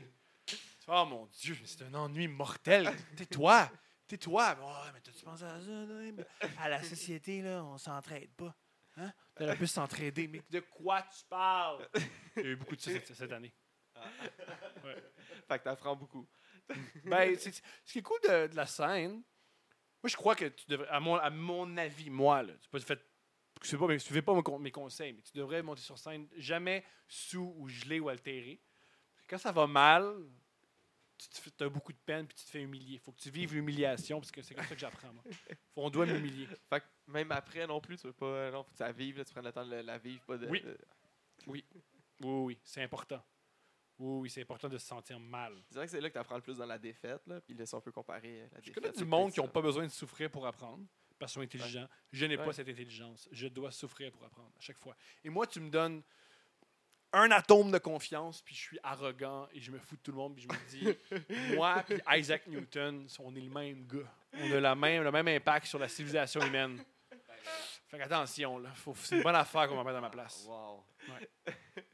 Tu 0.46 0.56
fais, 0.56 0.62
Oh 0.88 1.04
mon 1.04 1.26
Dieu, 1.26 1.56
mais 1.60 1.66
c'est 1.66 1.82
un 1.82 1.94
ennui 1.94 2.26
mortel. 2.26 2.90
Tais-toi. 3.16 3.70
Tais-toi. 4.06 4.56
Ouais, 4.60 4.90
mais 4.92 5.00
tu 5.00 5.10
pensé 5.24 5.44
à 5.44 5.60
ça? 5.60 6.62
À 6.62 6.68
la 6.68 6.82
société, 6.82 7.42
là, 7.42 7.62
on 7.64 7.78
s'entraide 7.78 8.30
pas. 8.34 8.54
Hein? 8.96 9.12
On 9.38 9.44
aurait 9.44 9.56
pu 9.56 9.66
s'entraider. 9.66 10.26
Mais 10.28 10.42
de 10.50 10.60
quoi 10.60 11.02
tu 11.02 11.24
parles? 11.28 11.88
Il 12.36 12.42
y 12.42 12.46
a 12.46 12.50
eu 12.50 12.56
beaucoup 12.56 12.76
de 12.76 12.80
ça 12.80 12.90
cette, 12.90 13.14
cette 13.14 13.32
année. 13.32 13.52
Fait 15.48 15.58
que 15.58 15.64
t'apprends 15.64 15.96
beaucoup. 15.96 16.26
Ben, 17.04 17.36
c'est- 17.38 17.62
ce 17.84 17.92
qui 17.92 17.98
est 17.98 18.02
cool 18.02 18.18
de, 18.22 18.46
de 18.48 18.56
la 18.56 18.66
scène, 18.66 19.12
moi, 20.02 20.08
je 20.08 20.16
crois 20.16 20.34
que 20.34 20.46
tu 20.46 20.64
devrais, 20.68 20.88
à 20.88 20.98
mon, 21.00 21.14
à 21.16 21.30
mon 21.30 21.76
avis, 21.76 22.10
moi, 22.10 22.42
là, 22.42 22.54
tu 22.60 22.68
peux 22.68 22.78
fait, 22.80 23.00
c'est 23.62 23.78
pas, 23.78 23.98
suivez 23.98 24.22
pas 24.22 24.34
mes, 24.34 24.42
con- 24.42 24.58
mes 24.58 24.72
conseils, 24.72 25.12
mais 25.12 25.22
tu 25.22 25.36
devrais 25.36 25.62
monter 25.62 25.82
sur 25.82 25.96
scène 25.98 26.28
jamais 26.36 26.84
sous 27.06 27.54
ou 27.56 27.68
gelé 27.68 28.00
ou 28.00 28.08
altéré. 28.08 28.60
Quand 29.28 29.38
ça 29.38 29.52
va 29.52 29.66
mal, 29.68 30.12
tu 31.18 31.64
as 31.64 31.68
beaucoup 31.68 31.92
de 31.92 31.98
peine 32.04 32.26
puis 32.26 32.34
tu 32.36 32.44
te 32.44 32.50
fais 32.50 32.62
humilier. 32.62 32.98
faut 32.98 33.12
que 33.12 33.20
tu 33.20 33.30
vives 33.30 33.54
l'humiliation 33.54 34.18
parce 34.18 34.32
que 34.32 34.42
c'est 34.42 34.54
comme 34.54 34.64
ça 34.64 34.74
que 34.74 34.80
j'apprends, 34.80 35.12
moi. 35.12 35.22
Faut- 35.74 35.82
on 35.84 35.90
doit 35.90 36.04
m'humilier. 36.06 36.48
Fait 36.68 36.80
que 36.80 36.86
même 37.06 37.30
après 37.30 37.64
non 37.68 37.80
plus, 37.80 37.96
tu 37.96 38.08
veux 38.08 38.12
pas. 38.12 38.50
Non, 38.50 38.64
faut 38.64 38.72
que 38.72 38.76
tu 38.76 38.82
la 38.82 38.90
vives, 38.92 39.18
là, 39.18 39.24
tu 39.24 39.32
prennes 39.32 39.44
le 39.44 39.52
temps 39.52 39.64
de 39.64 39.76
la- 39.76 39.98
vivre, 39.98 40.24
pas 40.24 40.36
de. 40.36 40.46
Oui. 40.48 40.60
de- 40.62 40.76
Oui, 41.46 41.64
oui, 42.20 42.58
c'est 42.64 42.82
important. 42.82 43.24
Oui, 44.04 44.20
oui, 44.22 44.30
c'est 44.30 44.40
important 44.42 44.68
de 44.68 44.78
se 44.78 44.86
sentir 44.86 45.20
mal. 45.20 45.54
Je 45.68 45.72
dirais 45.74 45.84
que 45.86 45.90
c'est 45.92 46.00
là 46.00 46.08
que 46.08 46.14
tu 46.14 46.18
apprends 46.18 46.34
le 46.36 46.42
plus 46.42 46.56
dans 46.56 46.66
la 46.66 46.78
défaite, 46.78 47.22
là. 47.26 47.40
Puis 47.40 47.54
là, 47.54 47.64
si 47.66 47.74
on 47.74 47.80
peut 47.80 47.92
comparer 47.92 48.40
euh, 48.42 48.46
la 48.52 48.58
Je 48.60 48.66
défaite. 48.66 48.74
connais 48.74 48.88
c'est 48.94 48.98
du 48.98 49.04
monde 49.04 49.30
qui 49.32 49.38
n'ont 49.40 49.46
pas 49.48 49.60
besoin 49.62 49.84
de 49.84 49.90
souffrir 49.92 50.28
pour 50.30 50.44
apprendre 50.46 50.84
parce 51.18 51.32
qu'ils 51.32 51.40
sont 51.40 51.44
intelligents. 51.44 51.88
Je 52.10 52.26
n'ai 52.26 52.36
Ouais. 52.36 52.44
pas 52.44 52.52
cette 52.52 52.68
intelligence. 52.68 53.28
Je 53.30 53.46
dois 53.46 53.70
souffrir 53.70 54.10
pour 54.10 54.24
apprendre 54.24 54.50
à 54.58 54.60
chaque 54.60 54.78
fois. 54.78 54.96
Et 55.22 55.28
moi, 55.30 55.46
tu 55.46 55.60
me 55.60 55.70
donnes 55.70 56.02
un 57.12 57.30
atome 57.30 57.70
de 57.70 57.78
confiance, 57.78 58.42
puis 58.42 58.54
je 58.56 58.60
suis 58.60 58.78
arrogant 58.82 59.46
et 59.52 59.60
je 59.60 59.70
me 59.70 59.78
fous 59.78 59.96
de 59.96 60.00
tout 60.00 60.10
le 60.12 60.16
monde, 60.16 60.34
puis 60.34 60.44
je 60.44 60.48
me 60.48 60.68
dis, 60.68 61.54
moi 61.56 61.84
et 61.90 62.18
Isaac 62.18 62.46
Newton, 62.48 63.06
on 63.20 63.36
est 63.36 63.40
le 63.40 63.50
même 63.50 63.86
gars. 63.86 64.12
On 64.32 64.50
a 64.50 64.58
la 64.60 64.74
même, 64.74 65.04
le 65.04 65.12
même 65.12 65.28
impact 65.28 65.66
sur 65.66 65.78
la 65.78 65.88
civilisation 65.88 66.40
humaine. 66.40 66.82
Fait 67.88 67.98
qu'attention, 67.98 68.58
là. 68.58 68.72
C'est 68.96 69.16
une 69.18 69.22
bonne 69.22 69.36
affaire 69.36 69.68
qu'on 69.68 69.76
va 69.76 69.84
mettre 69.84 69.98
à 69.98 70.00
ma 70.00 70.10
place. 70.10 70.44
Wow. 70.48 70.82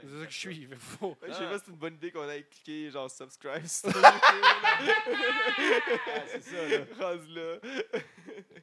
C'est 0.00 0.18
ça 0.20 0.26
que 0.26 0.32
je 0.32 0.38
suis. 0.38 0.66
Fait 0.66 0.76
faut- 0.76 1.08
Ouais, 1.22 1.28
Je 1.28 1.32
sais 1.34 1.44
pas 1.44 1.58
si 1.58 1.64
c'est 1.66 1.70
une 1.70 1.76
bonne 1.78 1.94
idée 1.94 2.10
qu'on 2.10 2.28
aille 2.28 2.44
cliquer 2.48 2.90
genre 2.90 3.10
subscribe. 3.10 3.62
Ah, 6.08 6.22
c'est 6.28 6.42
ça, 6.42 6.68
là. 6.68 7.14
Là. 7.28 7.56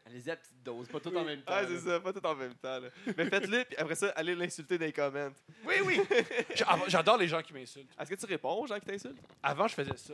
Allez-y 0.06 0.30
à 0.32 0.36
petite 0.36 0.64
dose, 0.64 0.88
pas 0.88 1.00
tout 1.00 1.16
en 1.16 1.24
même 1.24 1.40
temps. 1.42 1.54
Ah, 1.56 1.64
c'est 1.68 1.80
ça, 1.80 2.00
pas 2.00 2.14
tout 2.14 2.26
en 2.26 2.36
même 2.36 2.54
temps. 2.56 2.80
Là. 2.80 2.90
Mais 3.18 3.26
faites-le, 3.30 3.64
puis 3.66 3.78
après 3.78 3.96
ça, 3.96 4.10
allez 4.16 4.36
l'insulter 4.36 4.78
dans 4.78 4.86
les 4.86 4.92
comments. 4.94 5.32
Oui, 5.66 5.76
oui. 5.86 6.02
J'a- 6.56 6.80
J'adore 6.88 7.18
les 7.18 7.28
gens 7.28 7.42
qui 7.42 7.54
m'insultent. 7.54 7.90
Est-ce 8.00 8.10
que 8.10 8.16
tu 8.16 8.26
réponds 8.26 8.62
aux 8.62 8.68
gens 8.68 8.80
qui 8.80 8.86
t'insultent? 8.86 9.18
Avant, 9.42 9.68
je 9.68 9.74
faisais 9.76 9.98
ça. 9.98 10.14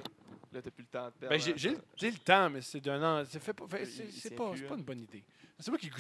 Là, 0.52 0.62
t'as 0.62 0.72
plus 0.72 0.84
le 0.84 0.88
temps 0.88 1.06
de 1.08 1.12
perdre. 1.12 1.30
Ben, 1.36 1.40
j'ai, 1.56 2.10
le- 2.12 2.18
temps, 2.18 2.50
mais 2.50 2.62
c'est 2.62 2.80
d'un 2.80 3.02
an. 3.04 3.24
C'est, 3.30 3.40
pas 3.56 4.76
une 4.76 4.84
bonne 4.84 5.02
idée. 5.02 5.24
C'est 5.60 5.72
moi 5.72 5.78
qui 5.78 5.92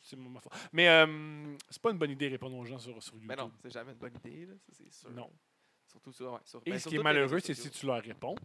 c'est, 0.00 0.16
ma 0.16 0.40
faute. 0.40 0.52
Mais 0.72 0.88
euh, 0.88 1.56
c'est 1.68 1.82
pas 1.82 1.90
une 1.90 1.98
bonne 1.98 2.10
idée 2.10 2.26
de 2.28 2.32
répondre 2.32 2.56
aux 2.56 2.64
gens 2.64 2.78
sur, 2.78 3.02
sur 3.02 3.14
YouTube. 3.14 3.28
Mais 3.28 3.36
non, 3.36 3.50
c'est 3.60 3.72
jamais 3.72 3.92
une 3.92 3.98
bonne 3.98 4.14
idée, 4.24 4.46
là, 4.46 4.54
ça 4.58 4.72
c'est 4.72 4.92
sûr. 4.92 5.10
Non. 5.10 5.30
Surtout 5.86 6.12
sur. 6.12 6.32
Ouais, 6.32 6.38
sur 6.44 6.62
Et 6.64 6.70
ben, 6.70 6.78
ce 6.78 6.88
qui 6.88 6.96
est 6.96 7.02
malheureux, 7.02 7.40
c'est 7.40 7.54
si 7.54 7.70
tu 7.70 7.86
leur 7.86 8.00
réponds, 8.02 8.36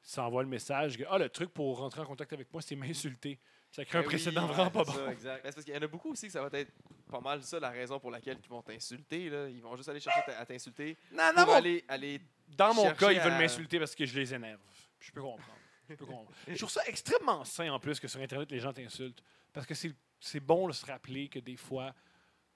ça 0.00 0.24
envoie 0.24 0.42
le 0.42 0.48
message 0.48 0.96
que 0.96 1.04
ah, 1.08 1.18
le 1.18 1.28
truc 1.28 1.52
pour 1.52 1.78
rentrer 1.78 2.00
en 2.00 2.06
contact 2.06 2.32
avec 2.32 2.52
moi, 2.52 2.62
c'est 2.62 2.74
m'insulter. 2.76 3.38
Ça 3.70 3.84
crée 3.84 3.98
un 3.98 4.00
Ben 4.00 4.06
oui, 4.06 4.14
précédent 4.14 4.46
ouais, 4.46 4.54
vraiment 4.54 4.70
pas 4.70 4.84
bon. 4.84 4.92
ça, 4.92 5.12
exact. 5.12 5.44
Ben, 5.44 5.52
parce 5.52 5.64
qu'il 5.64 5.74
y 5.74 5.76
en 5.78 5.82
a 5.82 5.86
beaucoup 5.86 6.10
aussi 6.12 6.26
que 6.26 6.32
ça 6.32 6.42
va 6.42 6.58
être 6.58 6.72
pas 7.10 7.20
mal 7.20 7.42
ça 7.42 7.60
la 7.60 7.68
raison 7.70 8.00
pour 8.00 8.10
laquelle 8.10 8.38
ils 8.42 8.48
vont 8.48 8.62
t'insulter. 8.62 9.28
là. 9.28 9.48
Ils 9.48 9.60
vont 9.60 9.76
juste 9.76 9.88
aller 9.90 10.00
chercher 10.00 10.22
à 10.32 10.46
t'insulter 10.46 10.96
Non, 11.12 11.30
non, 11.36 11.44
pour 11.44 11.54
aller, 11.54 11.84
aller 11.86 12.20
Dans 12.48 12.72
mon 12.72 12.90
cas, 12.94 13.12
ils 13.12 13.20
veulent 13.20 13.32
à- 13.32 13.38
m'insulter 13.38 13.78
parce 13.78 13.94
que 13.94 14.06
je 14.06 14.18
les 14.18 14.32
énerve. 14.32 14.60
Je 15.00 15.12
peux 15.12 15.20
comprendre. 15.20 15.58
Je 15.88 15.94
peux 15.94 16.04
comprendre. 16.04 16.30
Je 16.46 16.56
trouve 16.56 16.70
ça 16.70 16.82
extrêmement 16.86 17.44
sain 17.44 17.70
en 17.72 17.80
plus 17.80 17.98
que 17.98 18.08
sur 18.08 18.20
Internet, 18.20 18.50
les 18.50 18.60
gens 18.60 18.72
t'insultent. 18.72 19.22
Parce 19.52 19.66
que 19.66 19.74
c'est, 19.74 20.40
bon 20.40 20.68
de 20.68 20.72
se 20.72 20.84
rappeler 20.84 21.28
que 21.28 21.38
des 21.38 21.56
fois, 21.56 21.94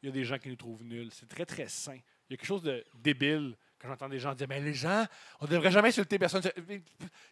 il 0.02 0.06
y 0.06 0.09
a 0.09 0.12
des 0.12 0.24
gens 0.24 0.38
qui 0.38 0.48
nous 0.48 0.56
trouvent 0.56 0.84
nuls. 0.84 1.10
C'est 1.12 1.28
très, 1.28 1.46
très 1.46 1.68
sain. 1.68 1.94
Il 2.28 2.32
y 2.32 2.34
a 2.34 2.36
quelque 2.36 2.46
chose 2.46 2.62
de 2.62 2.84
débile 2.94 3.56
quand 3.80 3.88
j'entends 3.88 4.09
des 4.09 4.18
gens 4.18 4.34
dire 4.34 4.48
Mais 4.48 4.60
les 4.60 4.74
gens, 4.74 5.06
on 5.40 5.46
ne 5.46 5.50
devrait 5.50 5.70
jamais 5.70 5.88
insulter 5.88 6.18
personne. 6.18 6.42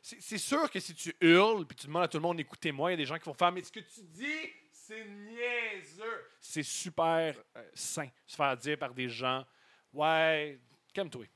C'est, 0.03 0.21
c'est 0.21 0.39
sûr 0.39 0.71
que 0.71 0.81
si 0.81 0.95
tu 0.95 1.15
hurles 1.21 1.67
puis 1.67 1.77
tu 1.77 1.87
demandes 1.87 2.05
à 2.05 2.09
tout 2.09 2.17
le 2.17 2.23
monde 2.23 2.41
écoutez-moi, 2.41 2.91
il 2.91 2.93
y 2.93 2.95
a 2.95 2.97
des 2.99 3.07
gens 3.07 3.19
qui 3.19 3.25
vont 3.25 3.35
faire 3.35 3.53
Mais 3.53 3.63
ce 3.63 3.73
que 3.73 3.81
tu 3.81 4.03
dis, 4.03 4.51
c'est 4.73 5.05
niaiseux. 5.05 6.27
C'est 6.41 6.63
super 6.63 7.35
euh, 7.57 7.71
sain 7.75 8.09
se 8.27 8.37
faire 8.37 8.57
dire 8.57 8.79
par 8.79 8.95
des 8.95 9.09
gens 9.09 9.45
Ouais, 9.93 10.59
calme-toi. 10.93 11.27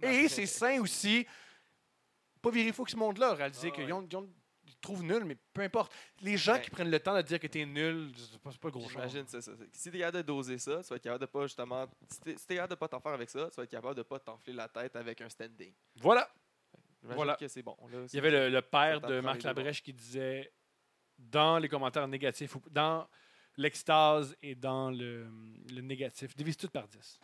Et 0.00 0.28
c'est 0.28 0.46
sain 0.46 0.80
aussi, 0.80 1.26
pas 2.42 2.50
virer 2.50 2.72
fou 2.72 2.84
que 2.84 2.90
ce 2.90 2.96
monde-là, 2.96 3.34
réaliser 3.34 3.68
Ah 3.72 3.76
qu'ils 3.76 3.92
ont, 3.92 4.06
ils 4.10 4.16
ont- 4.16 4.28
ils 4.66 4.74
te 4.76 4.80
trouvent 4.80 5.02
nul, 5.02 5.24
mais 5.24 5.36
peu 5.52 5.62
importe. 5.62 5.92
Les 6.20 6.36
gens 6.36 6.54
Ben, 6.54 6.60
qui 6.60 6.70
prennent 6.70 6.90
le 6.90 7.00
temps 7.00 7.16
de 7.16 7.22
dire 7.22 7.38
que 7.40 7.46
t'es 7.46 7.64
nul, 7.66 8.12
c'est 8.16 8.38
pas, 8.40 8.50
pas 8.60 8.70
gros 8.70 8.82
chose. 8.82 8.92
J'imagine, 8.92 9.24
c'est 9.26 9.40
ça. 9.40 9.52
Si 9.72 9.90
t'es 9.90 9.98
capable 9.98 10.18
de 10.18 10.22
doser 10.22 10.58
ça, 10.58 10.82
tu 10.82 10.88
vas 10.90 10.96
être 10.96 11.02
capable 11.02 11.20
de 11.22 11.26
pas 11.26 11.42
justement. 11.46 11.86
Si 12.10 12.20
t'es 12.20 12.36
si 12.36 12.46
t'es 12.46 12.54
capable 12.56 12.70
de 12.72 12.78
pas 12.78 12.88
t'en 12.88 13.00
faire 13.00 13.12
avec 13.12 13.30
ça, 13.30 13.48
tu 13.50 13.56
vas 13.56 13.62
être 13.64 13.70
capable 13.70 13.94
de 13.96 14.02
pas 14.02 14.18
t'enfler 14.18 14.52
la 14.52 14.68
tête 14.68 14.94
avec 14.96 15.20
un 15.20 15.28
standing. 15.28 15.72
Voilà. 15.96 16.28
Voilà. 17.02 17.34
que 17.36 17.60
bon. 17.62 17.76
là, 17.90 17.98
Il 18.12 18.14
y 18.14 18.18
avait 18.18 18.30
le, 18.30 18.48
le 18.48 18.62
père 18.62 19.00
de 19.00 19.18
Marc. 19.20 19.42
Labrèche 19.42 19.82
qui 19.82 19.92
disait 19.92 20.52
dans 21.18 21.58
les 21.58 21.68
commentaires 21.68 22.06
négatifs, 22.06 22.56
dans 22.70 23.08
l'extase 23.56 24.36
et 24.42 24.54
dans 24.54 24.90
le, 24.90 25.28
le 25.72 25.80
négatif, 25.80 26.34
divise 26.36 26.56
tout 26.56 26.68
par 26.68 26.86
10. 26.88 27.18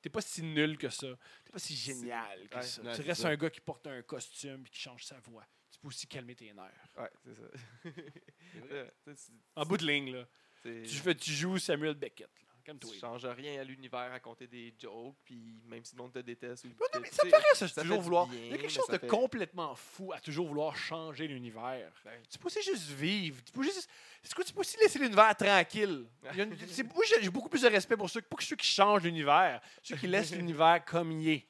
T'es 0.00 0.10
pas 0.10 0.20
si 0.20 0.42
nul 0.42 0.78
que 0.78 0.88
ça. 0.88 1.08
T'es 1.44 1.52
pas 1.52 1.58
si 1.58 1.74
génial 1.74 2.48
que 2.48 2.56
ouais, 2.56 2.62
ça. 2.62 2.82
tu 2.94 3.02
restes 3.02 3.22
ça. 3.22 3.28
un 3.28 3.36
gars 3.36 3.50
qui 3.50 3.60
porte 3.60 3.86
un 3.86 4.02
costume 4.02 4.64
et 4.66 4.68
qui 4.70 4.80
change 4.80 5.04
sa 5.04 5.18
voix. 5.20 5.44
Tu 5.70 5.78
peux 5.80 5.88
aussi 5.88 6.06
calmer 6.06 6.34
tes 6.34 6.52
nerfs. 6.52 6.94
Ouais, 6.96 7.10
c'est 7.24 7.34
ça. 7.34 9.14
En 9.56 9.64
bout 9.64 9.76
de 9.76 9.86
ligne, 9.86 10.12
là. 10.12 10.28
Tu, 10.62 10.86
fais, 10.86 11.14
tu 11.14 11.30
joues 11.32 11.58
Samuel 11.58 11.94
Beckett. 11.94 12.30
Là. 12.42 12.47
Calme-toi. 12.68 12.90
Tu 12.92 12.98
changes 13.00 13.24
rien 13.24 13.60
à 13.60 13.64
l'univers 13.64 14.12
à 14.12 14.20
compter 14.20 14.46
des 14.46 14.74
jokes, 14.78 15.16
puis 15.24 15.62
même 15.66 15.82
si 15.84 15.96
le 15.96 16.02
monde 16.02 16.12
te 16.12 16.18
déteste. 16.18 16.64
Ou 16.66 16.68
non, 16.68 17.00
mais 17.00 17.08
ça 17.10 17.24
me 17.26 17.30
rire, 17.30 17.42
ça, 17.54 17.66
ça 17.66 17.80
toujours 17.80 18.00
vouloir. 18.02 18.26
bien, 18.26 18.38
Il 18.44 18.50
y 18.50 18.54
a 18.54 18.58
quelque 18.58 18.70
chose 18.70 18.86
de 18.88 18.98
fait- 18.98 19.06
complètement 19.06 19.74
fou 19.74 20.12
à 20.12 20.20
toujours 20.20 20.46
vouloir 20.48 20.76
changer 20.76 21.26
l'univers. 21.26 21.90
Ben. 22.04 22.20
Tu 22.30 22.38
peux 22.38 22.46
aussi 22.46 22.62
juste 22.62 22.90
vivre. 22.90 23.42
Tu 23.42 23.52
peux 23.52 23.62
juste. 23.62 23.88
C'est 24.22 24.34
quoi, 24.34 24.44
tu 24.44 24.52
peux 24.52 24.60
aussi 24.60 24.76
laisser 24.78 24.98
l'univers 24.98 25.34
tranquille? 25.34 26.04
Il 26.32 26.36
y 26.36 26.40
a 26.42 26.44
une- 26.44 26.56
c'est- 26.68 26.82
moi, 26.94 27.04
j'ai 27.20 27.30
beaucoup 27.30 27.48
plus 27.48 27.62
de 27.62 27.68
respect 27.68 27.96
pour 27.96 28.10
ceux, 28.10 28.20
que 28.20 28.44
ceux 28.44 28.56
qui 28.56 28.66
changent 28.66 29.02
l'univers, 29.02 29.62
ceux 29.82 29.96
qui 29.96 30.06
laissent 30.06 30.32
l'univers 30.36 30.84
comme 30.84 31.10
il 31.12 31.28
est. 31.30 31.46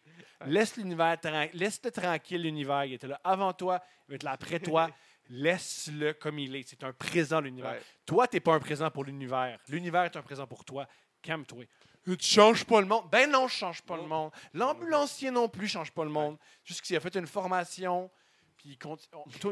Laisse 0.47 0.77
l'univers 0.77 1.17
tran- 1.21 1.51
laisse-le 1.53 1.91
tranquille, 1.91 2.43
l'univers. 2.43 2.85
Il 2.85 2.93
était 2.93 3.09
là 3.09 3.21
avant 3.25 3.53
toi, 3.53 3.83
il 4.07 4.11
va 4.11 4.15
être 4.15 4.23
là 4.23 4.31
après 4.33 4.61
toi. 4.61 4.89
Laisse-le 5.31 6.15
comme 6.15 6.39
il 6.39 6.57
est. 6.57 6.63
C'est 6.67 6.83
un 6.85 6.93
présent, 6.95 7.41
l'univers. 7.41 7.73
Ouais. 7.73 7.83
Toi, 8.07 8.27
tu 8.27 8.37
n'es 8.37 8.41
pas 8.41 8.55
un 8.55 8.61
présent 8.61 8.91
pour 8.91 9.05
l'univers. 9.05 9.59
L'univers 9.69 10.05
est 10.05 10.17
un 10.17 10.23
présent 10.23 10.47
pour 10.47 10.65
toi. 10.65 10.89
Calme-toi. 11.23 11.65
Tu 12.05 12.17
changes 12.21 12.65
pas 12.65 12.81
le 12.81 12.87
monde. 12.87 13.09
Ben 13.11 13.31
non, 13.31 13.49
je 13.49 13.55
change 13.57 13.83
pas 13.83 13.97
le 13.97 14.05
monde. 14.05 14.33
L'ambulancier 14.55 15.31
non 15.31 15.49
plus 15.49 15.69
change 15.69 15.93
pas 15.93 16.05
le 16.05 16.11
monde. 16.11 16.39
Juste 16.65 16.81
qu'il 16.81 16.97
a 16.97 17.01
fait 17.01 17.15
une 17.17 17.27
formation. 17.27 18.11
Puis 18.57 18.79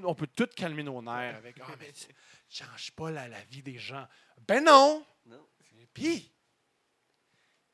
on, 0.02 0.14
peut 0.14 0.26
tout 0.26 0.48
calmer 0.56 0.82
nos 0.82 1.00
nerfs 1.02 1.36
avec 1.36 1.56
Ah, 1.62 1.74
mais 1.78 1.92
tu 1.92 2.06
changes 2.48 2.90
pas 2.92 3.10
la, 3.10 3.28
la 3.28 3.40
vie 3.44 3.62
des 3.62 3.78
gens. 3.78 4.06
Ben 4.48 4.64
non! 4.64 5.06
Non. 5.26 5.46
Puis, 5.92 6.32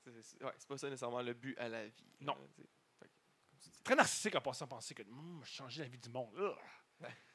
C'est 0.04 0.22
c'est- 0.22 0.44
ouais, 0.44 0.52
c'est 0.58 0.68
pas 0.68 0.76
ça 0.78 0.88
nécessairement 0.88 1.22
le 1.22 1.32
but 1.32 1.56
à 1.58 1.68
la 1.68 1.86
vie. 1.86 2.04
Non. 2.20 2.36
dis, 2.54 3.70
très 3.84 3.94
narcissique 3.94 4.34
en 4.34 4.40
passant 4.40 4.64
à 4.64 4.68
penser 4.68 4.94
que 4.94 5.02
Hum, 5.02 5.42
changer 5.44 5.82
la 5.82 5.88
vie 5.88 5.98
du 5.98 6.08
monde. 6.10 6.34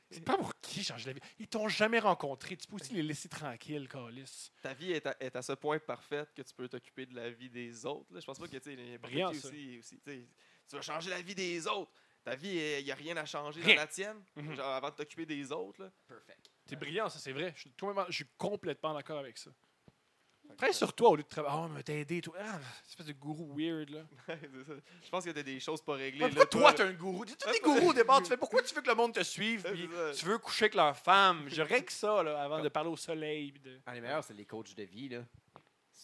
C'est 0.09 0.23
pas 0.23 0.37
pour 0.37 0.53
qui 0.61 0.83
changer 0.83 1.07
la 1.07 1.13
vie. 1.13 1.19
Ils 1.39 1.47
t'ont 1.47 1.67
jamais 1.67 1.99
rencontré. 1.99 2.55
Tu 2.55 2.67
peux 2.67 2.75
aussi 2.75 2.93
les 2.93 3.03
laisser 3.03 3.27
tranquilles, 3.27 3.87
Calis. 3.89 4.51
Ta 4.61 4.73
vie 4.73 4.91
est 4.93 5.05
à, 5.05 5.15
est 5.19 5.35
à 5.35 5.41
ce 5.41 5.51
point 5.53 5.79
parfaite 5.79 6.33
que 6.33 6.41
tu 6.41 6.53
peux 6.53 6.69
t'occuper 6.69 7.05
de 7.05 7.15
la 7.15 7.29
vie 7.29 7.49
des 7.49 7.85
autres. 7.85 8.13
là. 8.13 8.19
Je 8.21 8.25
pense 8.25 8.39
pas 8.39 8.47
que 8.47 8.57
tu 8.57 8.75
sais, 8.75 8.97
Brillant, 8.97 9.31
aussi, 9.31 9.79
aussi, 9.79 9.99
tu 10.05 10.75
vas 10.75 10.81
changer 10.81 11.09
la 11.09 11.21
vie 11.21 11.35
des 11.35 11.67
autres. 11.67 11.91
Ta 12.23 12.35
vie, 12.35 12.55
il 12.79 12.83
n'y 12.85 12.91
a 12.91 12.95
rien 12.95 13.15
à 13.17 13.25
changer 13.25 13.61
Rien. 13.61 13.75
dans 13.75 13.81
la 13.81 13.87
tienne. 13.87 14.23
Mhm. 14.35 14.55
Genre 14.55 14.65
avant 14.67 14.89
de 14.89 14.95
t'occuper 14.95 15.25
des 15.25 15.51
autres. 15.51 15.81
là. 15.81 15.91
Perfect. 16.07 16.51
C'est 16.65 16.75
brillant, 16.75 17.09
ça, 17.09 17.19
c'est 17.19 17.31
vrai. 17.31 17.53
Je 17.55 18.13
suis 18.15 18.27
complètement 18.37 18.93
d'accord 18.93 19.19
avec 19.19 19.37
ça. 19.37 19.51
Travaille 20.57 20.73
sur 20.73 20.91
toi 20.93 21.09
au 21.11 21.15
lieu 21.15 21.23
de 21.23 21.27
travailler. 21.27 21.55
Oh, 21.63 21.67
mais 21.69 21.83
t'as 21.83 21.93
aidé, 21.93 22.19
toi. 22.19 22.35
Ah, 22.39 22.59
espèce 22.87 23.05
de 23.05 23.13
gourou 23.13 23.53
weird, 23.55 23.89
là. 23.91 24.01
Je 25.03 25.09
pense 25.09 25.23
que 25.23 25.29
t'as 25.29 25.43
des 25.43 25.59
choses 25.59 25.81
pas 25.81 25.93
réglées. 25.93 26.19
Pourquoi 26.19 26.39
là, 26.39 26.45
toi, 26.47 26.73
t'es 26.73 26.83
un 26.83 26.93
gourou? 26.93 27.25
Tous 27.25 27.51
des 27.51 27.59
gourous 27.59 27.89
au 27.89 27.93
départ? 27.93 28.21
Tu 28.23 28.29
fais 28.29 28.37
pourquoi 28.37 28.61
tu 28.63 28.73
veux 28.73 28.81
que 28.81 28.87
le 28.89 28.95
monde 28.95 29.13
te 29.13 29.23
suive? 29.23 29.63
Puis 29.71 29.87
tu 30.17 30.25
veux 30.25 30.37
coucher 30.39 30.65
avec 30.65 30.75
leur 30.75 30.97
femme? 30.97 31.45
Je 31.47 31.61
règle 31.61 31.89
ça, 31.91 32.23
là, 32.23 32.41
avant 32.41 32.61
de 32.61 32.69
parler 32.69 32.89
au 32.89 32.97
soleil. 32.97 33.51
de- 33.63 33.79
Ah, 33.85 33.93
les 33.93 34.01
meilleurs, 34.01 34.23
c'est 34.23 34.33
les 34.33 34.45
coachs 34.45 34.75
de 34.75 34.83
vie. 34.83 35.09
Là. 35.09 35.19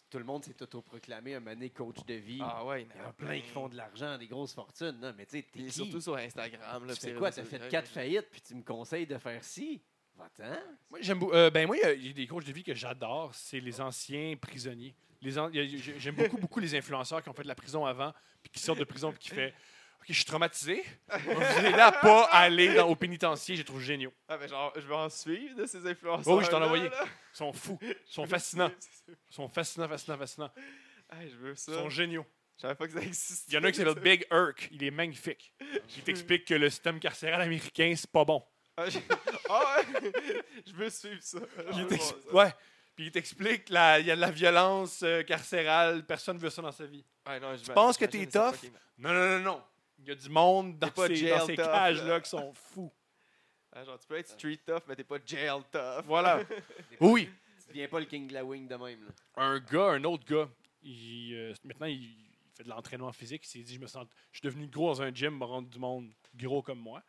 Tout 0.10 0.20
le 0.20 0.24
monde 0.26 0.44
s'est 0.46 0.62
autoproclamé 0.62 1.34
un 1.36 1.40
mané 1.40 1.72
coach 1.72 2.04
de 2.06 2.14
vie. 2.14 2.40
Ah 2.44 2.64
ouais, 2.66 2.84
Il 2.96 3.00
y 3.02 3.04
en 3.04 3.10
a 3.10 3.14
plein 3.14 3.40
qui 3.42 3.50
font 3.50 3.68
de 3.70 3.76
l'argent, 3.76 4.18
des 4.20 4.28
grosses 4.28 4.54
fortunes. 4.54 5.00
là. 5.02 5.14
Mais 5.18 5.26
tu 5.26 5.38
sais, 5.38 5.48
t'es 5.52 5.60
qui? 5.64 5.72
surtout 5.72 6.00
sur 6.02 6.16
Instagram. 6.16 6.86
Là, 6.86 6.94
Tu 6.94 7.00
fais 7.02 7.08
c'est 7.08 7.14
quoi? 7.16 7.32
T'as 7.32 7.44
fait 7.44 7.68
quatre 7.70 7.88
faillites, 7.90 8.30
puis 8.32 8.42
tu 8.42 8.54
me 8.56 8.62
conseilles 8.64 9.08
de 9.08 9.18
faire 9.18 9.44
ci? 9.44 9.82
Va-t'en. 10.18 10.60
Moi, 10.90 11.00
j'aime 11.02 11.20
euh, 11.32 11.50
ben 11.50 11.66
moi, 11.68 11.76
il 11.78 11.82
y 11.82 11.86
a- 11.86 11.94
il 11.94 12.08
y, 12.08 12.10
a 12.10 12.14
des 12.14 12.28
coachs 12.28 12.46
de 12.46 12.52
vie 12.52 12.64
que 12.64 12.74
j'adore, 12.74 13.34
c'est 13.34 13.60
les 13.60 13.82
anciens 13.82 14.36
prisonniers. 14.40 14.96
Les 15.22 15.38
an- 15.40 15.50
J'aime 15.52 16.16
beaucoup, 16.16 16.38
beaucoup 16.38 16.60
les 16.60 16.76
influenceurs 16.76 17.24
qui 17.24 17.30
ont 17.30 17.34
fait 17.34 17.44
de 17.44 17.48
la 17.48 17.56
prison 17.56 17.86
avant, 17.86 18.14
puis 18.42 18.52
qui 18.52 18.60
sortent 18.60 18.80
de 18.80 18.84
prison, 18.84 19.12
puis 19.12 19.20
qui 19.20 19.30
fait 19.30 19.54
OK, 20.02 20.06
je 20.10 20.14
suis 20.14 20.26
traumatisé. 20.26 20.84
Vous 21.08 21.42
allez 21.42 21.74
à 21.80 21.92
pas 21.94 22.26
aller 22.26 22.74
dans, 22.76 22.90
au 22.90 22.96
pénitencier, 22.96 23.56
je 23.56 23.62
les 23.62 23.66
trouve 23.66 23.82
géniaux. 23.82 24.14
Ah, 24.28 24.38
mais 24.38 24.50
genre, 24.50 24.74
je 24.76 24.82
vais 24.86 24.94
en 24.96 25.10
suivre 25.10 25.56
de 25.56 25.66
ces 25.66 25.86
influenceurs. 25.88 26.34
Oh 26.34 26.38
oui, 26.40 26.44
je 26.46 26.50
t'en 26.50 26.58
ai 26.58 26.60
là, 26.60 26.66
envoyé. 26.66 26.90
là. 26.90 27.06
Ils 27.06 27.38
sont 27.38 27.54
fous, 27.54 27.80
ils 27.82 27.96
sont 28.06 28.28
fascinants. 28.28 28.72
Ils 29.08 29.16
sont 29.30 29.48
fascinants, 29.48 29.88
fascinants, 29.88 30.18
fascinants. 30.18 30.52
Ah, 31.10 31.26
je 31.26 31.36
veux 31.38 31.52
Ils 31.52 31.58
ça. 31.58 31.74
sont 31.74 31.90
géniaux. 31.90 32.26
Je 32.58 32.62
savais 32.64 32.76
pas 32.76 32.86
que 32.88 32.94
ça 32.94 33.02
existait. 33.02 33.52
Il 33.52 33.54
y 33.56 33.58
en 33.58 33.64
a 33.64 33.68
un 33.68 33.72
qui 33.72 33.78
s'appelle 33.78 34.04
Big 34.04 34.28
Irk, 34.30 34.68
il 34.72 34.84
est 34.84 34.92
magnifique. 34.92 35.54
Il 35.98 36.04
t'explique 36.04 36.46
que 36.46 36.54
le 36.54 36.70
système 36.70 37.00
carcéral 37.00 37.42
américain, 37.42 37.94
c'est 37.96 38.12
pas 38.12 38.26
bon. 38.26 38.44
Ah, 38.78 38.90
j'ai- 38.90 39.04
ah 39.50 39.76
ouais, 39.78 40.12
je 40.66 40.74
veux 40.74 40.90
suivre 40.90 41.22
ça. 41.22 41.40
Je 41.58 41.64
Puis 41.64 41.78
il 41.82 41.88
t'ex- 41.88 42.16
ouais. 42.32 42.54
Puis 42.96 43.06
il 43.06 43.12
t'explique 43.12 43.70
la- 43.70 44.00
il 44.00 44.06
y 44.08 44.12
a 44.12 44.16
de 44.16 44.22
la 44.22 44.32
violence 44.32 45.02
euh, 45.04 45.24
carcérale, 45.24 46.06
personne 46.06 46.38
ne 46.38 46.42
veut 46.42 46.50
ça 46.50 46.62
dans 46.62 46.72
sa 46.72 46.86
vie. 46.86 47.04
Ouais, 47.28 47.40
non, 47.40 47.56
je 47.56 47.72
penses 47.72 47.98
que 47.98 48.06
t'es 48.06 48.26
tough? 48.28 48.56
Non, 48.98 49.14
non, 49.14 49.30
non, 49.30 49.40
non. 49.40 49.64
Il 50.00 50.08
y 50.08 50.12
a 50.12 50.16
du 50.16 50.30
monde 50.30 50.78
dans 50.80 50.88
T'es 50.88 50.94
pas 50.94 51.08
ces, 51.08 51.16
jail 51.16 51.30
dans 51.40 51.46
ces 51.46 51.56
tough, 51.56 51.66
cages-là 51.66 52.08
là. 52.08 52.20
qui 52.22 52.30
sont 52.30 52.54
fous. 52.54 52.92
Ah, 53.72 53.84
genre, 53.84 53.98
tu 54.00 54.06
peux 54.08 54.18
être 54.18 54.28
street 54.28 54.60
tough, 54.66 54.82
mais 54.88 54.96
t'es 54.96 55.04
pas 55.04 55.18
jail 55.26 55.62
tough. 55.72 56.04
Voilà. 56.06 56.42
Oui. 57.00 57.30
Tu 57.66 57.70
deviens 57.70 57.88
pas 57.88 58.00
le 58.00 58.06
king 58.06 58.28
de 58.28 58.34
la 58.34 58.44
wing 58.44 58.68
de 58.68 58.76
même. 58.76 59.06
Là. 59.06 59.12
Un 59.38 59.60
gars, 59.60 59.92
un 59.92 60.04
autre 60.04 60.26
gars, 60.26 60.48
il, 60.84 61.34
euh, 61.36 61.54
maintenant, 61.64 61.88
il, 61.88 62.04
il 62.04 62.26
fait 62.54 62.64
de 62.64 62.70
l'entraînement 62.70 63.12
physique. 63.14 63.44
Il 63.46 63.48
s'est 63.50 63.60
dit, 63.64 63.76
je 63.76 63.80
me 63.80 63.88
sens, 63.88 64.06
je 64.32 64.40
suis 64.40 64.46
devenu 64.48 64.68
gros 64.68 64.90
dans 64.90 65.02
un 65.02 65.14
gym, 65.14 65.38
me 65.38 65.46
rendre 65.46 65.70
du 65.70 65.80
monde 65.80 66.12
gros 66.36 66.62
comme 66.62 66.80
moi. 66.80 67.02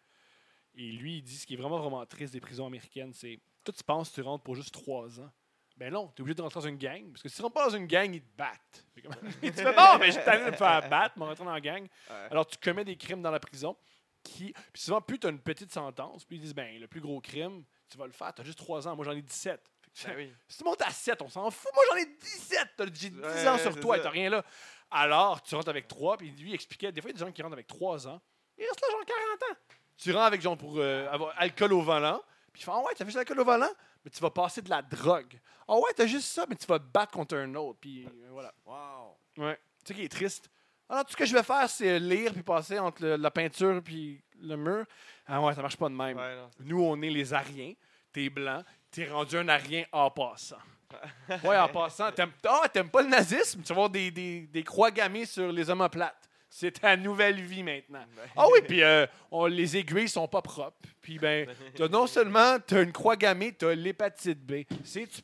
Et 0.77 0.91
lui, 0.93 1.19
il 1.19 1.23
dit, 1.23 1.37
ce 1.37 1.47
qui 1.47 1.55
est 1.55 1.57
vraiment, 1.57 1.79
vraiment 1.79 2.05
triste 2.07 2.33
des 2.33 2.41
prisons 2.41 2.67
américaines, 2.67 3.13
c'est, 3.13 3.39
toi, 3.63 3.73
tu 3.77 3.85
penses 3.85 4.11
que 4.11 4.15
tu 4.17 4.21
rentres 4.23 4.43
pour 4.45 4.55
juste 4.57 4.73
trois 4.73 5.21
ans. 5.21 5.31
Ben 5.77 5.93
non, 5.93 6.09
tu 6.09 6.21
es 6.21 6.21
obligé 6.23 6.35
de 6.37 6.43
rentrer 6.43 6.61
dans 6.61 6.67
une 6.67 6.77
gang. 6.79 7.11
Parce 7.11 7.23
que 7.23 7.29
si 7.29 7.37
tu 7.37 7.43
rentres 7.43 7.55
pas 7.55 7.69
dans 7.69 7.77
une 7.77 7.87
gang, 7.87 8.13
ils 8.15 8.23
te 8.23 8.37
battent. 8.37 8.87
Comme- 9.03 9.15
tu 9.43 9.53
fais, 9.53 9.73
bon, 9.75 9.99
mais 9.99 10.13
j'ai 10.13 10.21
allé 10.21 10.45
me 10.51 10.53
faire 10.57 10.89
battre, 10.89 11.19
me 11.19 11.25
rentrer 11.25 11.45
dans 11.45 11.53
la 11.53 11.61
gang. 11.61 11.83
Ouais. 11.83 12.17
Alors, 12.31 12.47
tu 12.47 12.57
commets 12.59 12.85
des 12.85 12.97
crimes 12.97 13.23
dans 13.23 13.31
la 13.33 13.41
prison. 13.41 13.77
Qui, 14.23 14.53
puis 14.73 14.83
souvent, 14.83 15.01
plus 15.03 15.19
tu 15.19 15.27
as 15.27 15.31
une 15.31 15.41
petite 15.41 15.71
sentence, 15.73 16.25
puis 16.25 16.37
ils 16.37 16.41
disent, 16.41 16.55
ben, 16.55 16.81
le 16.81 16.87
plus 16.89 17.01
gros 17.01 17.21
crime, 17.21 17.63
tu 17.91 17.99
vas 17.99 18.07
le 18.07 18.13
faire. 18.13 18.33
Tu 18.35 18.41
as 18.41 18.45
juste 18.45 18.59
3 18.59 18.89
ans. 18.89 18.97
Moi, 18.97 19.05
j'en 19.05 19.13
ai 19.13 19.21
17. 19.23 19.61
Fait 19.83 19.91
que 19.91 20.09
Ben 20.09 20.17
oui. 20.17 20.33
Si 20.49 20.59
tu 20.59 20.65
montes 20.65 20.81
à 20.83 20.91
7, 20.91 21.21
on 21.23 21.29
s'en 21.29 21.51
fout. 21.51 21.71
Moi, 21.75 21.85
j'en 21.91 21.97
ai 21.97 22.07
17. 22.07 22.69
T'as- 22.77 22.85
J'ai 22.87 23.11
10 23.11 23.19
Ouais, 23.21 23.49
ans 23.49 23.59
sur 23.59 23.79
toi 23.81 23.97
et 23.97 23.99
ça. 23.99 24.05
t'as 24.05 24.11
rien 24.11 24.31
là. 24.31 24.45
Alors, 24.91 25.43
tu 25.43 25.55
rentres 25.57 25.69
avec 25.69 25.89
3, 25.89 26.17
puis 26.17 26.31
lui, 26.31 26.51
il 26.51 26.55
expliquait, 26.55 26.91
des 26.93 27.01
fois, 27.01 27.11
il 27.11 27.15
y 27.15 27.17
a 27.17 27.19
des 27.19 27.27
gens 27.27 27.33
qui 27.33 27.43
rentrent 27.43 27.53
avec 27.55 27.67
3 27.67 28.07
ans. 28.09 28.21
Ils 28.57 28.65
restent 28.65 28.81
là, 28.81 28.89
genre 28.93 29.05
40 29.05 29.43
ans. 29.51 29.59
Tu 29.97 30.11
rentres 30.13 30.25
avec, 30.27 30.41
genre, 30.41 30.57
pour 30.57 30.75
euh, 30.79 31.09
avoir 31.11 31.33
alcool 31.37 31.73
au 31.73 31.83
volant. 31.83 32.21
Puis 32.53 32.63
il 32.63 32.65
fait, 32.65 32.71
ah 32.73 32.79
ouais, 32.79 32.93
t'as 32.97 33.05
fait 33.05 33.13
de 33.13 33.17
l'alcool 33.17 33.41
au 33.41 33.45
volant, 33.45 33.71
mais 34.05 34.11
tu 34.11 34.21
vas 34.21 34.31
passer 34.31 34.63
de 34.63 34.71
la 34.71 34.83
drogue. 34.83 35.39
Ah 35.67 35.75
ouais, 35.77 35.93
t'as 35.97 36.07
juste 36.07 36.29
ça, 36.33 36.45
mais 36.49 36.57
tu 36.57 36.67
vas 36.67 36.79
te 36.79 36.85
battre 36.85 37.13
contre 37.13 37.37
un 37.37 37.55
autre. 37.55 37.79
Puis 37.81 38.05
euh, 38.07 38.29
voilà. 38.31 38.53
Wow. 38.67 39.17
Ouais. 39.39 39.59
Tu 39.85 39.89
sais 39.89 39.95
qui 39.95 40.05
est 40.05 40.09
triste. 40.09 40.51
Alors, 40.89 41.05
tout 41.05 41.13
ce 41.13 41.17
que 41.17 41.25
je 41.27 41.33
vais 41.35 41.43
faire, 41.43 41.69
c'est 41.71 41.99
lire 41.99 42.33
puis 42.33 42.43
passer 42.43 42.79
entre 42.79 43.03
le- 43.03 43.17
la 43.17 43.31
peinture 43.31 43.81
puis 43.83 44.23
le 44.41 44.57
mur. 44.57 44.85
Ah 45.27 45.41
ouais, 45.41 45.55
ça 45.55 45.63
marche 45.63 45.77
pas 45.77 45.89
de 45.89 45.95
même. 45.95 46.17
Ouais, 46.17 46.37
non. 46.37 46.51
Nous, 46.61 46.83
on 46.83 47.01
est 47.03 47.11
les 47.11 47.33
Ariens. 47.33 47.73
T'es 48.13 48.29
blanc. 48.29 48.63
T'es 48.91 49.09
rendu 49.11 49.37
un 49.39 49.49
Arien 49.49 49.85
en 49.91 50.11
passant. 50.11 50.59
Ouais, 51.43 51.57
en 51.59 51.69
passant. 51.73 52.13
T'aimes 52.13 52.33
ah, 52.47 52.69
t'aimes 52.73 52.91
pas 52.91 53.03
le 53.03 53.09
nazisme? 53.09 53.63
Tu 53.63 53.69
vas 53.69 53.75
avoir 53.77 53.91
des, 53.91 54.11
des, 54.11 54.41
des 54.43 54.63
croix 54.63 54.91
gammées 54.91 55.25
sur 55.27 55.51
les 55.51 55.69
omoplates. 55.71 56.29
C'est 56.57 56.71
ta 56.71 56.97
nouvelle 56.97 57.41
vie 57.41 57.65
maintenant. 57.65 58.05
Ah 58.37 58.47
oui, 58.53 58.61
puis 58.65 58.81
euh, 58.85 59.07
on- 59.33 59.47
les 59.47 59.77
aiguilles 59.77 60.09
sont 60.09 60.29
pas 60.29 60.41
propres. 60.41 60.79
Puis 61.01 61.19
ben, 61.19 61.49
t'as 61.75 61.89
non 61.89 62.07
seulement 62.07 62.61
t'as 62.61 62.85
une 62.85 62.93
croix 62.93 63.17
gammée, 63.17 63.53
t'as 63.53 63.75
l'hépatite 63.75 64.39
B. 64.41 64.63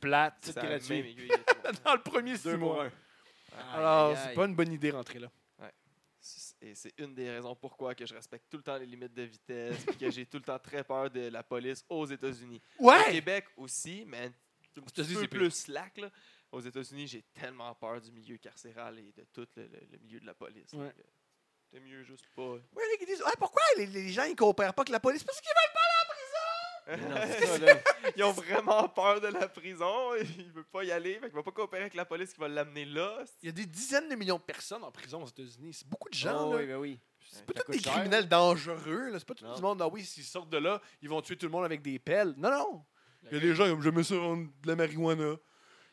Plate? 0.01 0.35
C'est 0.41 0.53
C'est 0.53 0.61
gratuit. 0.61 0.99
aiguille 0.99 1.27
et 1.27 1.29
tout. 1.29 1.83
Dans 1.85 1.95
le 1.95 2.03
premier 2.03 2.37
six 2.37 2.43
Deux 2.49 2.57
mois. 2.57 2.89
Alors, 3.73 4.17
c'est 4.19 4.35
pas 4.35 4.47
une 4.47 4.57
bonne 4.57 4.73
idée 4.73 4.91
rentrer 4.91 5.21
là. 5.21 5.31
Et 6.63 6.75
c'est 6.75 6.93
une 6.99 7.15
des 7.15 7.31
raisons 7.31 7.55
pourquoi 7.55 7.95
que 7.95 8.05
je 8.05 8.13
respecte 8.13 8.45
tout 8.51 8.57
le 8.59 8.63
temps 8.65 8.77
les 8.77 8.85
limites 8.85 9.15
de 9.15 9.23
vitesse 9.23 9.87
et 9.89 9.95
que 9.97 10.11
j'ai 10.11 10.27
tout 10.27 10.37
le 10.39 10.43
temps 10.43 10.59
très 10.59 10.83
peur 10.85 11.09
de 11.11 11.29
la 11.29 11.43
police 11.45 11.85
aux 11.89 12.05
États-Unis. 12.07 12.61
Au 12.79 12.91
Québec 13.13 13.47
aussi, 13.57 14.05
mais 14.07 14.27
un 14.27 14.31
petit 14.83 15.03
peu 15.05 15.15
c'est 15.15 15.29
plus 15.29 15.51
slack. 15.53 15.97
Là. 15.99 16.11
Aux 16.53 16.61
États-Unis, 16.61 17.07
j'ai 17.07 17.23
tellement 17.33 17.73
peur 17.77 18.01
du 18.01 18.11
milieu 18.13 18.37
carcéral 18.37 18.99
et 18.99 19.13
de 19.17 19.25
tout 19.33 19.47
le, 19.57 19.63
le- 19.63 19.87
le 19.93 19.99
milieu 19.99 20.19
de 20.21 20.27
la 20.27 20.35
police. 20.35 20.73
Ouais. 20.75 20.87
Donc, 20.87 20.95
C'est 21.73 21.81
mieux 21.81 22.03
juste 22.03 22.27
pas. 22.35 22.53
Oui, 22.53 22.83
les 22.99 23.07
disent 23.07 23.23
Ah, 23.25 23.33
pourquoi 23.39 23.63
les, 23.77 23.87
les 23.87 24.09
gens 24.11 24.25
ils 24.25 24.35
coopèrent 24.35 24.75
pas 24.75 24.83
avec 24.83 24.91
la 24.91 25.01
police? 25.01 25.23
Parce 25.23 25.41
qu'ils 25.41 25.51
veulent 25.51 25.75
pas 25.75 25.81
c'est 27.39 27.47
ça, 27.47 27.59
là. 27.59 27.75
Ils 28.17 28.25
ont 28.25 28.33
vraiment 28.33 28.89
peur 28.89 29.21
de 29.21 29.29
la 29.29 29.49
prison. 29.49 30.15
Ils 30.39 30.51
veulent 30.51 30.65
pas 30.65 30.85
y 30.85 30.91
aller. 30.91 31.15
Fait 31.15 31.27
qu'il 31.27 31.37
va 31.37 31.43
pas 31.43 31.53
coopérer 31.53 31.83
avec 31.83 31.95
la 31.95 32.05
police 32.05 32.33
qui 32.33 32.41
va 32.41 32.49
l'amener 32.49 32.85
là. 32.85 33.25
Il 33.43 33.47
y 33.47 33.49
a 33.49 33.53
des 33.53 33.67
dizaines 33.67 34.09
de 34.09 34.15
millions 34.17 34.39
de 34.39 34.43
personnes 34.43 34.83
en 34.83 34.91
prison 34.91 35.23
aux 35.23 35.29
États-Unis. 35.29 35.73
C'est 35.75 35.89
beaucoup 35.89 36.09
de 36.09 36.15
gens. 36.15 36.49
Oh, 36.49 36.53
là. 36.53 36.59
oui, 36.59 36.67
ben 36.67 36.77
oui. 36.77 37.01
C'est 37.31 37.47
pas 37.47 37.53
tous 37.53 37.71
des 37.71 37.79
cher. 37.79 37.93
criminels 37.93 38.29
dangereux. 38.29 39.11
là. 39.11 39.19
C'est 39.19 39.29
pas 39.29 39.35
tout 39.35 39.45
le 39.45 39.61
monde. 39.61 39.81
Ah 39.83 39.89
oui, 39.89 40.05
s'ils 40.05 40.25
sortent 40.25 40.51
de 40.51 40.59
là, 40.59 40.81
ils 41.01 41.09
vont 41.09 41.23
tuer 41.23 41.37
tout 41.37 41.47
le 41.47 41.53
monde 41.53 41.65
avec 41.65 41.81
des 41.83 41.99
pelles. 41.99 42.35
Non, 42.37 42.51
non. 42.51 42.85
Il 43.31 43.35
y 43.35 43.37
a 43.37 43.41
des 43.41 43.55
gens 43.55 43.69
comme 43.69 43.83
je 43.83 43.91
me 43.91 44.03
suis 44.03 44.17
rendu 44.17 44.51
de 44.63 44.69
la 44.69 44.75
marijuana. 44.75 45.37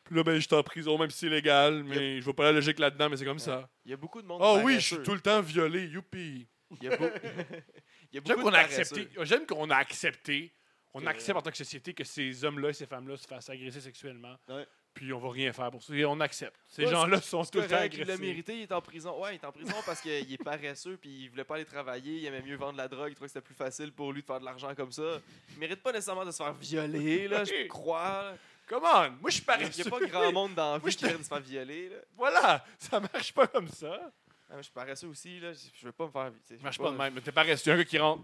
Puis 0.08 0.16
là, 0.16 0.22
ben, 0.24 0.34
je 0.36 0.40
suis 0.46 0.54
en 0.54 0.62
prison, 0.62 0.98
même 0.98 1.10
si 1.10 1.18
c'est 1.18 1.28
légal. 1.28 1.84
Mais 1.84 2.18
je 2.18 2.24
vois 2.24 2.34
pas 2.34 2.44
la 2.44 2.52
logique 2.52 2.78
là-dedans, 2.78 3.08
mais 3.10 3.16
c'est 3.18 3.24
comme 3.26 3.38
ça. 3.38 3.68
Il 3.84 3.90
y 3.90 3.94
a 3.94 3.96
beaucoup 3.96 4.20
de 4.22 4.26
monde. 4.26 4.40
Ah 4.42 4.54
oui, 4.64 4.74
je 4.74 4.78
suis 4.80 4.96
paresseux. 4.96 5.02
tout 5.10 5.14
le 5.14 5.20
temps 5.20 5.40
violé. 5.42 5.86
Youpi. 5.86 6.46
Il 6.80 6.88
y 6.88 6.92
a, 6.92 6.96
beau- 6.96 7.06
Il 8.12 8.16
y 8.16 8.18
a 8.18 8.22
J'aime 8.22 8.22
beaucoup 8.24 8.42
qu'on 8.42 8.50
de 8.50 8.56
a 8.56 8.60
paresseux. 8.60 8.80
accepté. 8.80 9.08
J'aime 9.22 9.46
qu'on 9.46 9.70
a 9.70 9.76
accepté. 9.76 10.52
On 10.94 11.00
Que- 11.00 11.06
accepte 11.06 11.36
en 11.38 11.42
tant 11.42 11.50
que 11.50 11.56
société 11.58 11.92
que 11.92 12.04
ces 12.04 12.44
hommes-là 12.44 12.70
et 12.70 12.72
ces 12.72 12.86
femmes-là 12.86 13.16
se 13.18 13.26
fassent 13.26 13.50
agresser 13.50 13.80
sexuellement. 13.82 14.36
Ouais. 14.48 14.66
Puis 14.94 15.12
on 15.12 15.18
va 15.20 15.30
rien 15.30 15.52
faire 15.52 15.70
pour 15.70 15.82
ça. 15.82 15.94
Et 15.94 16.04
on 16.06 16.18
accepte. 16.18 16.56
Ces 16.66 16.84
Ouais, 16.86 16.90
gens-là 16.90 17.20
sont 17.20 17.44
tout 17.44 17.58
le 17.58 17.66
temps 17.68 17.76
correct, 17.76 17.92
il 17.94 17.98
l'a 17.98 18.14
agressés. 18.14 18.20
mérité, 18.22 18.54
il 18.56 18.62
est 18.62 18.72
en 18.72 18.80
prison. 18.80 19.22
Ouais, 19.22 19.32
il 19.32 19.34
est 19.36 19.44
en 19.44 19.52
prison 19.52 19.74
parce 19.86 20.00
qu'il 20.00 20.32
est 20.32 20.42
paresseux 20.42 20.96
puis 20.96 21.24
il 21.24 21.28
voulait 21.30 21.44
pas 21.44 21.54
aller 21.56 21.66
travailler, 21.66 22.16
il 22.16 22.24
aimait 22.26 22.42
mieux 22.42 22.56
vendre 22.56 22.78
la 22.78 22.88
drogue, 22.88 23.10
il 23.10 23.14
trouvait 23.14 23.28
que 23.28 23.32
c'était 23.34 23.44
plus 23.44 23.54
facile 23.54 23.92
pour 23.92 24.12
lui 24.12 24.22
de 24.22 24.26
faire 24.26 24.40
de 24.40 24.44
l'argent 24.46 24.74
comme 24.74 24.90
ça. 24.90 25.20
Il 25.52 25.58
mérite 25.58 25.82
pas 25.82 25.92
nécessairement 25.92 26.24
de 26.24 26.30
se 26.32 26.38
faire 26.42 26.54
violer, 26.54 27.28
là, 27.28 27.44
je 27.44 27.66
crois. 27.68 28.34
Come 28.68 28.84
on! 28.84 29.10
Moi, 29.20 29.30
je 29.30 29.34
suis 29.36 29.44
Il 29.48 29.52
n'y 29.52 29.60
paresseux. 29.60 29.86
a 29.86 29.90
pas 29.90 30.06
grand 30.06 30.32
monde 30.32 30.54
dans 30.54 30.72
la 30.74 30.78
vie 30.78 30.94
qui 30.94 31.04
de 31.04 31.08
se 31.10 31.22
faire 31.22 31.40
violer. 31.40 31.88
Là. 31.88 31.96
Voilà! 32.16 32.64
Ça 32.78 33.00
marche 33.00 33.32
pas 33.32 33.46
comme 33.46 33.68
ça. 33.68 34.12
Ah, 34.50 34.56
je 34.58 34.62
suis 34.62 34.72
paresseux 34.72 35.08
aussi, 35.08 35.40
là. 35.40 35.52
je 35.52 35.84
veux 35.86 35.92
pas 35.92 36.06
me 36.06 36.10
faire. 36.10 36.32
Ça 36.48 36.54
marche 36.62 36.78
veux 36.78 36.84
pas 36.84 36.90
de 36.90 36.96
même. 36.96 37.20
T'es 37.22 37.32
paresseux. 37.32 37.72
Un 37.72 37.76
gars 37.76 37.84
qui 37.84 37.98
rentre 37.98 38.22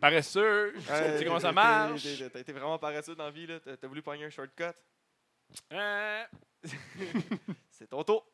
paresseux. 0.00 0.74
tu 0.76 0.82
sais 0.82 1.24
comment 1.24 1.40
ça 1.40 1.52
marche. 1.52 2.06
T'as 2.32 2.40
été 2.40 2.52
vraiment 2.52 2.78
paresseux 2.78 3.14
dans 3.14 3.24
la 3.24 3.30
vie, 3.30 3.46
là. 3.46 3.60
T'as 3.60 3.76
t'as 3.76 3.86
voulu 3.86 4.02
pogner 4.02 4.24
un 4.24 4.30
shortcut? 4.30 4.64
Euh, 5.72 6.24
C'est 7.70 7.88
ton 7.88 8.02
tour. 8.04 8.26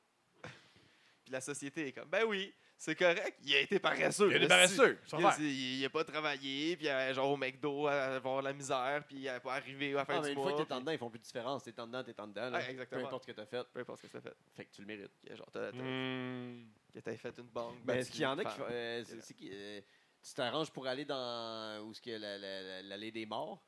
Puis 1.24 1.32
la 1.32 1.40
société 1.40 1.88
est 1.88 1.92
comme, 1.92 2.08
ben 2.08 2.24
oui, 2.26 2.52
c'est 2.84 2.96
correct, 2.96 3.38
il 3.44 3.54
a 3.54 3.60
été 3.60 3.78
paresseux. 3.78 4.28
il 4.30 4.36
a 4.36 4.38
là, 4.40 4.48
paresseux. 4.48 4.98
Il 5.12 5.18
va 5.22 5.28
a, 5.28 5.32
faire. 5.32 5.44
il- 5.44 5.78
il 5.78 5.84
a 5.84 5.90
pas 5.90 6.02
travaillé, 6.04 6.76
puis 6.76 6.88
euh, 6.88 7.14
genre 7.14 7.30
au 7.30 7.36
McDo, 7.36 7.86
à 7.86 7.92
avoir 8.16 8.42
la 8.42 8.52
misère, 8.52 9.04
puis 9.06 9.18
il 9.18 9.28
a 9.28 9.38
pas 9.38 9.54
arrivé 9.54 9.92
à 9.92 9.98
la 9.98 10.04
fin 10.04 10.14
Ah, 10.16 10.20
du 10.20 10.22
mais 10.26 10.32
une 10.32 10.34
mois. 10.38 10.50
fois 10.50 10.58
que 10.60 10.66
t'es 10.66 10.72
en 10.74 10.80
dedans, 10.80 10.90
ils 10.92 10.98
font 10.98 11.08
plus 11.10 11.20
de 11.20 11.24
différence. 11.24 11.62
T'es 11.62 11.78
en 11.78 11.86
dedans, 11.86 12.02
t'es 12.02 12.20
en 12.20 12.26
dedans. 12.26 12.50
Là. 12.50 12.68
Exactement. 12.68 13.00
Peu 13.02 13.06
importe 13.06 13.22
ce 13.22 13.26
que 13.28 13.36
t'as 13.36 13.46
fait. 13.46 13.64
Peu 13.72 13.80
importe 13.80 13.98
ce 13.98 14.02
que 14.06 14.08
ça 14.12 14.20
fait. 14.20 14.34
Fait 14.56 14.64
que 14.64 14.72
tu 14.72 14.80
le 14.80 14.86
mérites. 14.88 15.12
Que, 15.24 15.36
genre, 15.36 15.48
t'as, 15.52 15.70
t'as- 15.70 15.78
Hmm. 15.78 16.66
t'as 17.04 17.16
fait 17.16 17.38
une 17.38 17.44
banque. 17.48 17.76
Mais 17.80 17.84
bâtie 17.86 17.98
est-ce 18.00 18.10
qu'il 18.10 18.20
y 18.22 18.26
en 18.26 18.38
a 18.38 18.42
une 18.42 18.48
qui 18.48 18.60
euh, 18.62 19.04
c'est- 19.04 19.20
c'est 19.20 19.34
qui, 19.34 19.50
euh, 19.52 19.80
tu 20.20 20.34
t'arranges 20.34 20.70
pour 20.72 20.86
aller 20.88 21.04
dans. 21.04 21.80
Où 21.86 21.92
est-ce 21.92 22.00
qu'il 22.00 22.12
y 22.12 22.14
a 22.16 22.18
la- 22.18 22.36
la- 22.38 22.62
la- 22.62 22.82
l'allée 22.82 23.12
des 23.12 23.26
morts? 23.26 23.62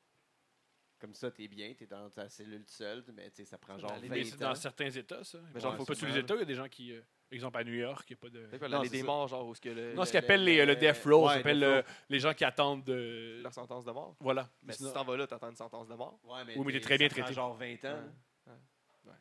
Comme 0.98 1.14
ça, 1.14 1.30
t'es 1.30 1.48
bien, 1.48 1.74
t'es 1.74 1.86
dans 1.86 2.08
ta 2.08 2.28
cellule 2.28 2.64
seule, 2.66 3.04
mais 3.12 3.30
ça 3.44 3.58
prend 3.58 3.78
genre 3.78 3.90
L'allée 3.92 4.08
20 4.08 4.14
Mais 4.14 4.24
c'est 4.24 4.36
ans. 4.36 4.48
dans 4.48 4.54
certains 4.54 4.90
États, 4.90 5.22
ça. 5.22 5.38
Mais 5.52 5.60
genre, 5.60 5.72
Ouais, 5.72 5.78
faut 5.78 5.84
pas 5.84 5.94
tous 5.94 6.06
les. 6.06 6.18
États. 6.18 6.34
Il 6.34 6.38
y 6.38 6.42
a 6.42 6.46
des 6.46 6.54
gens 6.54 6.68
qui. 6.68 6.92
euh, 6.92 7.00
exemple, 7.32 7.56
à 7.58 7.64
New 7.64 7.74
York, 7.74 8.04
il 8.08 8.12
n'y 8.12 8.18
a 8.18 8.20
pas 8.60 8.68
de. 8.80 8.88
Des 8.88 9.02
morts, 9.02 9.28
genre, 9.28 9.46
où 9.46 9.54
ce 9.54 9.60
que 9.60 9.68
le, 9.68 9.92
Non, 9.94 10.00
le- 10.02 10.06
ce 10.06 10.10
qu'ils 10.12 10.18
appellent 10.18 10.44
les, 10.44 10.58
le 10.58 10.64
le- 10.66 10.76
death 10.76 11.02
row, 11.04 11.22
ouais, 11.22 11.28
ça 11.28 11.34
s'appelle 11.38 11.60
death 11.60 11.86
les 12.08 12.20
gens 12.20 12.34
qui 12.34 12.44
attendent 12.44 12.84
de. 12.84 13.40
leur 13.42 13.52
sentence 13.52 13.84
de 13.84 13.90
mort. 13.92 14.14
Voilà. 14.20 14.48
Mais 14.62 14.72
si 14.72 14.78
Sinon- 14.78 14.90
tu 14.90 14.94
t'en 14.94 15.04
vas 15.04 15.16
là, 15.16 15.26
t'attends 15.26 15.50
une 15.50 15.56
sentence 15.56 15.88
de 15.88 15.94
mort. 15.94 16.18
Ouais, 16.24 16.42
Oui, 16.56 16.64
mais 16.66 16.72
t'es 16.72 16.80
très 16.80 16.98
bien 16.98 17.08
ça 17.08 17.14
prend 17.14 17.22
traité. 17.24 17.34
genre 17.34 17.54
20 17.54 17.84
ans. 17.86 18.02
Ouais. 18.46 19.12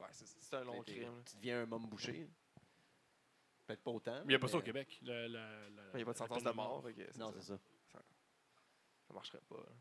Ouais, 0.00 0.06
c'est, 0.12 0.26
c'est 0.26 0.56
un 0.56 0.64
long 0.64 0.82
T'es- 0.82 0.92
crime. 0.94 1.02
là. 1.04 1.22
Tu 1.28 1.36
deviens 1.36 1.62
un 1.62 1.72
homme 1.72 1.86
bouché. 1.86 2.28
Peut-être 3.66 3.82
pas 3.82 3.90
autant. 3.90 4.14
Mais 4.20 4.24
il 4.24 4.28
n'y 4.28 4.34
a 4.34 4.38
pas 4.38 4.48
ça 4.48 4.56
au 4.58 4.62
Québec. 4.62 4.98
Il 5.02 5.08
n'y 5.08 5.12
a 5.12 5.14
pas 5.14 5.28
de 5.28 6.06
la 6.06 6.14
sentence 6.14 6.42
peine 6.42 6.52
de 6.52 6.56
mort. 6.56 6.82
fait 6.84 6.94
que 6.94 7.02
c'est 7.12 7.18
Non, 7.18 7.30
ça. 7.32 7.40
c'est 7.40 7.46
ça. 7.52 7.58
Ça 9.06 9.14
marcherait 9.14 9.40
pas. 9.48 9.56
là. 9.56 9.72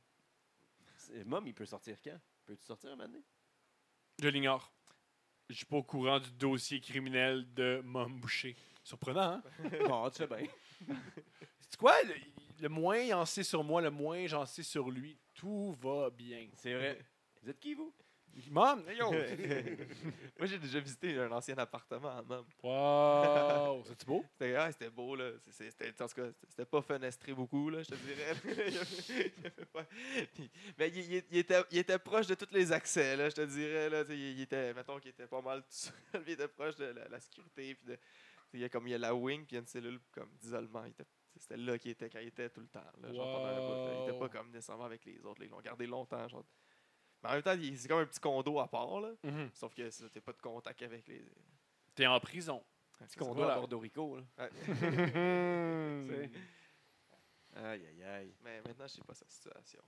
C'est- 0.98 1.24
Mom, 1.24 1.46
il 1.48 1.54
peut 1.54 1.66
sortir 1.66 1.98
quand? 2.04 2.18
Peux-tu 2.46 2.64
sortir 2.66 2.92
un 2.92 2.96
moment 2.96 3.08
donné? 3.08 3.24
Je 4.22 4.28
l'ignore. 4.30 4.72
Je 5.50 5.56
suis 5.56 5.66
pas 5.66 5.78
au 5.78 5.84
courant 5.84 6.20
du 6.20 6.32
dossier 6.32 6.80
criminel 6.80 7.46
de 7.54 7.82
Mom 7.84 8.20
Boucher. 8.20 8.56
Surprenant, 8.84 9.34
hein? 9.34 9.44
Bon, 9.88 10.10
tu 10.10 10.18
sais 10.18 10.28
bien. 10.28 10.48
C'est 11.70 11.78
quoi? 11.78 12.02
Le, 12.04 12.14
le 12.62 12.70
moins 12.70 12.98
il 12.98 13.14
en 13.14 13.26
sait 13.26 13.44
sur 13.44 13.64
moi, 13.64 13.82
le 13.82 13.92
moins 13.92 14.26
j'en 14.28 14.46
sais 14.46 14.64
sur 14.64 14.90
lui? 14.90 15.18
Tout 15.34 15.74
va 15.82 16.10
bien. 16.10 16.48
C'est 16.56 16.74
vrai. 16.74 17.00
Vous 17.44 17.50
êtes 17.50 17.60
qui, 17.60 17.74
vous? 17.74 17.94
Mom, 18.52 18.84
hey, 18.88 18.98
yo! 18.98 19.12
Moi, 20.38 20.46
j'ai 20.46 20.60
déjà 20.60 20.80
visité 20.80 21.18
un 21.18 21.32
ancien 21.32 21.58
appartement 21.58 22.18
à 22.18 22.22
Mom. 22.22 22.46
Wow! 22.62 23.84
C'est 23.88 24.06
beau? 24.06 24.24
C'était 24.34 24.56
ah, 24.56 24.72
c'était 24.72 24.90
beau, 24.92 25.16
là. 25.16 25.32
C'était, 25.50 26.04
en 26.04 26.08
tout 26.08 26.14
cas, 26.16 26.28
c'était 26.48 26.66
pas 26.66 26.82
fenestré 26.84 27.34
beaucoup, 27.34 27.70
là, 27.70 27.82
je 27.82 27.90
te 27.90 27.96
dirais. 27.96 28.34
Il 28.46 28.74
y 28.74 28.78
avait- 28.78 29.34
il 29.38 29.44
y 29.44 29.48
avait 29.48 29.66
pas- 29.66 29.86
Puis- 30.36 30.52
Mais 30.78 30.90
il, 30.90 30.98
il- 31.14 31.24
il 31.32 31.38
était, 31.40 31.62
il 31.72 31.78
était 31.80 31.98
proche 32.00 32.28
de 32.28 32.36
tous 32.36 32.52
les 32.54 32.72
accès, 32.72 33.16
là, 33.18 33.30
je 33.30 33.36
te 33.36 33.42
dirais. 33.46 33.90
Là, 33.90 34.04
il, 34.10 34.16
il 34.16 34.42
était, 34.42 34.74
mettons 34.74 35.00
qu'il 35.00 35.10
était 35.12 35.28
pas 35.28 35.42
mal 35.42 35.62
tout 35.62 35.68
seul. 35.72 35.94
Il 36.28 36.34
était 36.34 36.48
proche 36.48 36.76
de 36.76 36.86
la, 36.86 37.08
la 37.08 37.20
sécurité. 37.20 37.74
Puis 37.76 37.86
de, 37.88 37.98
il 38.54 38.60
y 38.60 38.64
a 38.64 38.70
comme 38.70 38.88
il 38.88 38.92
y 38.92 38.96
a 38.96 39.00
la 39.00 39.16
wing, 39.16 39.46
puis 39.46 39.52
il 39.52 39.56
y 39.56 39.58
a 39.58 39.62
une 39.62 39.68
cellule 39.68 40.00
comme 40.12 40.30
d'isolement. 40.40 40.86
Il 40.86 40.92
était- 40.92 41.06
C'était 41.38 41.58
là 41.58 41.78
qu'il 41.80 41.92
était 41.92 42.10
quand 42.10 42.20
il 42.20 42.28
était 42.28 42.50
tout 42.50 42.62
le 42.62 42.68
temps. 42.68 42.86
Là, 43.02 43.12
genre. 43.14 43.42
Il 44.06 44.10
était 44.10 44.20
pas 44.20 44.30
comme 44.30 44.52
nécessairement 44.52 44.86
avec 44.86 45.04
les 45.06 45.26
autres. 45.26 45.42
là. 45.42 45.48
Ils 45.48 45.52
l'ont 45.52 45.62
gardé 45.62 45.88
longtemps. 45.88 46.28
Genre. 46.28 46.44
Mais 47.24 47.30
en 47.30 47.34
même 47.34 47.42
temps, 47.42 47.56
c'est 47.76 47.88
comme 47.88 48.00
un 48.00 48.06
petit 48.06 48.20
condo 48.20 48.60
à 48.60 48.68
part. 48.68 49.00
Là. 49.02 49.10
Mhm. 49.24 49.50
Sauf 49.54 49.74
que 49.74 49.90
t'as 50.08 50.22
pas 50.22 50.34
de 50.34 50.42
contact 50.42 50.82
avec 50.82 51.08
les. 51.08 51.24
T'es 51.96 52.06
en 52.06 52.20
prison. 52.20 52.64
Petit 53.00 53.18
condo 53.18 53.44
à 53.44 53.56
Bordeaux 53.56 53.80
Rico, 53.80 54.18
là. 54.18 54.50
Hmm. 54.68 56.12
Aïe, 57.56 57.88
aïe, 57.88 58.04
aïe. 58.04 58.36
Mais 58.44 58.62
maintenant, 58.62 58.86
je 58.88 58.94
sais 58.94 59.02
pas 59.02 59.16
sa 59.16 59.26
situation. 59.28 59.82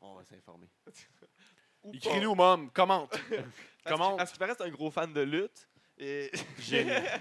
On 0.00 0.14
va 0.14 0.24
s'informer. 0.24 0.68
Écris-nous, 1.92 2.34
Mom, 2.34 2.70
commente. 2.70 3.18
Commente. 3.86 4.20
À 4.20 4.26
ce 4.26 4.32
qui 4.32 4.38
paraît, 4.38 4.54
c'est 4.56 4.64
un 4.64 4.70
gros 4.70 4.90
fan 4.90 5.12
de 5.12 5.22
lutte. 5.22 5.68
Et... 5.96 6.30
Génial. 6.58 7.20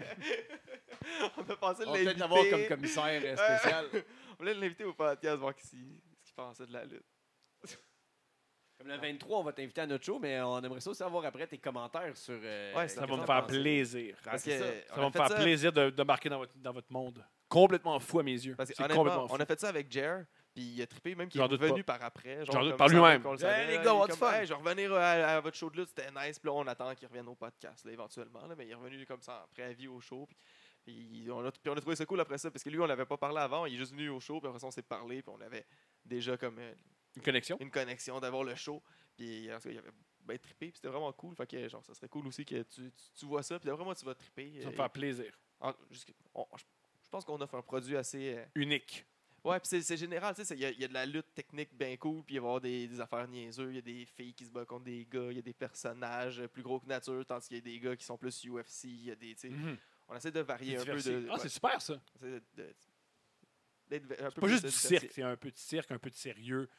on 1.37 1.49
a 1.49 1.55
pensé 1.55 1.83
On 1.85 1.93
de 1.93 1.97
va 1.97 2.03
peut-être 2.03 2.05
l'inviter. 2.05 2.19
l'avoir 2.19 2.49
comme 2.49 2.67
commissaire 2.67 3.37
spécial. 3.37 3.89
on 4.31 4.35
voulait 4.35 4.53
l'inviter 4.53 4.83
au 4.83 4.93
podcast, 4.93 5.37
voir 5.37 5.53
ce 5.57 5.69
qu'il 5.69 6.01
pensait 6.35 6.65
de 6.67 6.73
la 6.73 6.85
lutte. 6.85 7.05
Comme 8.77 8.89
le 8.89 8.97
23, 8.97 9.39
on 9.39 9.43
va 9.43 9.53
t'inviter 9.53 9.81
à 9.81 9.87
notre 9.87 10.05
show, 10.05 10.19
mais 10.19 10.39
on 10.41 10.59
aimerait 10.61 10.79
ça 10.81 10.91
aussi 10.91 11.01
avoir 11.01 11.25
après 11.25 11.47
tes 11.47 11.57
commentaires 11.57 12.15
sur. 12.15 12.37
euh, 12.43 12.75
Ouais, 12.75 12.87
Ça 12.87 13.05
va 13.05 13.17
me 13.17 13.25
faire 13.25 13.45
plaisir. 13.47 14.15
Ah, 14.19 14.31
Parce 14.31 14.43
c'est 14.43 14.57
que 14.59 14.93
ça. 14.93 14.95
va 15.01 15.07
me 15.07 15.11
faire 15.11 15.27
ça- 15.29 15.35
plaisir 15.35 15.73
de, 15.73 15.89
de 15.89 16.03
marquer 16.03 16.29
dans 16.29 16.37
votre, 16.39 16.53
dans 16.57 16.73
votre 16.73 16.91
monde. 16.91 17.25
Complètement 17.49 17.99
fou 17.99 18.19
à 18.19 18.23
mes 18.23 18.33
yeux. 18.33 18.55
Parce 18.55 18.71
complètement 18.73 19.27
fou. 19.27 19.33
on 19.35 19.39
a 19.39 19.45
fait 19.45 19.59
ça 19.59 19.69
avec 19.69 19.91
Jer, 19.91 20.25
puis 20.53 20.63
il 20.63 20.81
a 20.81 20.85
trippé, 20.85 21.15
même 21.15 21.29
qu'il 21.29 21.39
est 21.41 21.43
revenu 21.43 21.83
par 21.83 22.03
après. 22.03 22.45
J'en 22.45 22.59
doute 22.61 22.69
comme 22.71 22.77
par 22.77 22.87
lui-même. 22.89 23.23
Hey, 23.41 23.67
les 23.77 23.83
gars, 23.83 23.83
comme, 24.07 24.11
fun? 24.11 24.31
Hey, 24.33 24.45
je 24.45 24.53
vais 24.53 24.59
revenir 24.59 24.93
à, 24.93 25.11
à 25.11 25.39
votre 25.39 25.55
show 25.57 25.69
de 25.69 25.77
lutte, 25.77 25.89
c'était 25.89 26.11
nice, 26.11 26.37
puis 26.37 26.47
là, 26.49 26.53
on 26.53 26.67
attend 26.67 26.93
qu'il 26.93 27.07
revienne 27.07 27.27
au 27.29 27.35
podcast, 27.35 27.85
là, 27.85 27.91
éventuellement. 27.93 28.45
là, 28.45 28.53
mais 28.57 28.65
il 28.65 28.71
est 28.71 28.75
revenu 28.75 29.05
comme 29.05 29.21
ça 29.21 29.43
en 29.45 29.47
préavis 29.53 29.87
au 29.87 29.99
show. 30.01 30.27
Puis, 30.27 30.37
puis 30.83 31.31
on 31.31 31.39
a, 31.45 31.51
puis 31.51 31.69
on 31.69 31.73
a 31.73 31.79
trouvé 31.81 31.95
ça 31.95 32.05
cool 32.05 32.19
après 32.19 32.37
ça, 32.37 32.51
parce 32.51 32.63
que 32.63 32.69
lui, 32.69 32.79
on 32.79 32.85
l'avait 32.85 33.05
pas 33.05 33.17
parlé 33.17 33.39
avant, 33.39 33.65
il 33.65 33.73
est 33.75 33.77
juste 33.77 33.93
venu 33.93 34.09
au 34.09 34.19
show, 34.19 34.39
puis 34.39 34.47
après 34.49 34.59
ça, 34.59 34.67
on 34.67 34.71
s'est 34.71 34.81
parlé, 34.83 35.21
puis 35.21 35.33
on 35.35 35.41
avait 35.41 35.65
déjà 36.05 36.35
comme 36.37 36.59
euh, 36.59 36.73
Une 37.17 37.23
connexion? 37.23 37.57
une 37.59 37.71
connexion 37.71 38.19
d'avoir 38.19 38.43
le 38.43 38.55
show. 38.55 38.81
Puis 39.15 39.51
en 39.51 39.57
tout 39.59 39.63
cas, 39.69 39.73
il 39.73 39.77
avait 39.79 39.91
bien 40.25 40.37
trippé, 40.37 40.67
puis 40.67 40.75
c'était 40.75 40.87
vraiment 40.89 41.11
cool. 41.13 41.35
Fait 41.35 41.47
que 41.47 41.67
genre, 41.67 41.83
ça 41.83 41.93
serait 41.93 42.09
cool 42.09 42.27
aussi 42.27 42.45
que 42.45 42.61
tu, 42.63 42.91
tu, 42.91 42.91
tu 43.19 43.25
vois 43.25 43.43
ça, 43.43 43.59
puis 43.59 43.69
vraiment, 43.69 43.93
tu 43.95 44.05
vas 44.05 44.13
tripper. 44.15 44.53
Ça 44.59 44.65
va 44.65 44.65
me 44.67 44.73
euh, 44.73 44.75
faire 44.77 44.89
plaisir. 44.91 45.37
en- 45.59 45.73
jusqu'à- 45.89 46.13
on- 46.35 46.45
je 46.55 47.09
pense 47.09 47.25
qu'on 47.25 47.39
offre 47.41 47.55
un 47.55 47.61
produit 47.61 47.97
assez. 47.97 48.35
euh, 48.37 48.45
Unique. 48.55 49.05
Ouais, 49.43 49.59
puis 49.61 49.81
c'est- 49.81 49.95
général, 49.97 50.35
tu 50.35 50.43
sais, 50.43 50.55
il 50.55 50.59
y, 50.77 50.81
y 50.81 50.83
a 50.83 50.87
de 50.89 50.93
la 50.93 51.05
lutte 51.05 51.33
technique 51.33 51.73
bien 51.73 51.95
cool, 51.95 52.21
puis 52.23 52.35
il 52.35 52.39
va 52.41 52.45
y 52.45 52.47
avoir 52.47 52.61
des, 52.61 52.87
des 52.87 52.99
affaires 52.99 53.27
niaiseuses, 53.27 53.69
il 53.71 53.75
y 53.75 53.77
a 53.77 53.81
des 53.81 54.05
filles 54.05 54.33
qui 54.33 54.45
se 54.45 54.51
battent 54.51 54.67
contre 54.67 54.83
des 54.83 55.05
gars, 55.09 55.27
il 55.31 55.37
y 55.37 55.39
a 55.39 55.41
des 55.41 55.53
personnages 55.53 56.45
plus 56.47 56.61
gros 56.63 56.79
que 56.81 56.85
nature, 56.87 57.25
tandis 57.25 57.47
qu'il 57.47 57.57
y 57.57 57.59
a 57.59 57.63
des 57.63 57.79
gars 57.79 57.95
qui 57.95 58.03
sont 58.03 58.17
plus 58.17 58.43
UFC, 58.43 58.83
il 58.89 59.05
y 59.05 59.11
a 59.11 59.15
des, 59.15 59.35
Mhm. 59.45 59.77
on 60.09 60.15
essaie 60.15 60.31
de 60.31 60.41
varier 60.41 60.77
un 60.77 60.83
peu 60.85 61.01
de... 61.01 61.27
Ah, 61.29 61.33
ouais, 61.33 61.39
c'est 61.39 61.49
super, 61.49 61.81
ça. 61.81 61.99
C'est 63.89 64.39
pas 64.39 64.47
juste 64.47 64.65
du 64.65 64.71
cirque. 64.71 65.07
C'est 65.11 65.21
un 65.23 65.37
peu 65.37 65.49
de 65.51 65.57
cirque, 65.57 65.91
un 65.91 65.99
peu 65.99 66.09
de 66.09 66.15
sérieux, 66.15 66.69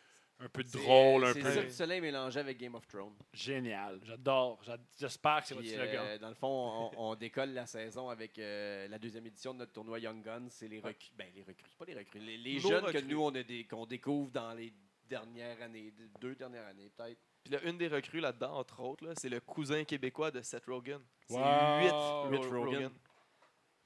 un 0.40 0.48
peu 0.48 0.62
C'est, 0.64 0.78
drôle, 0.78 1.24
euh, 1.24 1.28
un 1.30 1.32
C'est 1.32 1.40
peu. 1.42 1.52
ça 1.52 1.62
du 1.62 1.70
soleil 1.70 2.00
mélangé 2.00 2.38
avec 2.40 2.58
Game 2.58 2.74
of 2.74 2.86
Thrones. 2.86 3.16
Génial. 3.32 3.98
J'adore. 4.04 4.62
J'a- 4.62 4.76
J'espère 4.98 5.40
que 5.42 5.48
c'est 5.48 5.54
votre 5.54 5.66
slogan. 5.66 6.04
euh, 6.06 6.18
dans 6.18 6.28
le 6.28 6.34
fond, 6.34 6.90
on, 6.96 7.10
on 7.10 7.14
décolle 7.16 7.50
la 7.54 7.66
saison 7.66 8.08
avec 8.08 8.38
euh, 8.38 8.86
la 8.88 8.98
deuxième 8.98 9.26
édition 9.26 9.52
de 9.52 9.58
notre 9.58 9.72
tournoi 9.72 9.98
Young 9.98 10.22
Guns. 10.22 10.46
C'est 10.50 10.68
les 10.68 10.78
recrues. 10.80 11.10
Ben, 11.16 11.26
les 11.34 11.42
recrues, 11.42 11.64
c'est 11.68 11.76
pas 11.78 11.84
les 11.86 11.94
recrues. 11.98 12.20
Les, 12.20 12.58
jeunes 12.60 12.84
recrues. 12.84 13.00
que 13.02 13.06
nous, 13.06 13.20
on 13.22 13.34
a 13.34 13.42
des, 13.42 13.64
qu'on 13.64 13.86
découvre 13.86 14.30
dans 14.30 14.52
les 14.54 14.72
dernières 15.08 15.60
années, 15.62 15.92
deux 16.20 16.34
dernières 16.36 16.66
années, 16.66 16.90
peut-être. 16.96 17.18
Puis 17.42 17.52
là, 17.54 17.62
une 17.64 17.78
des 17.78 17.88
recrues 17.88 18.20
là-dedans, 18.20 18.58
entre 18.58 18.80
autres, 18.80 19.04
là, 19.06 19.14
c'est 19.16 19.28
le 19.30 19.40
cousin 19.40 19.82
québécois 19.84 20.30
de 20.30 20.42
Seth 20.42 20.66
Rogen. 20.66 21.00
C'est 21.26 21.34
Wow. 21.36 22.28
8 22.30 22.38
Huit 22.42 22.46
Rogen. 22.50 22.90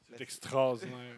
C'est 0.08 0.20
extraordinaire. 0.20 1.16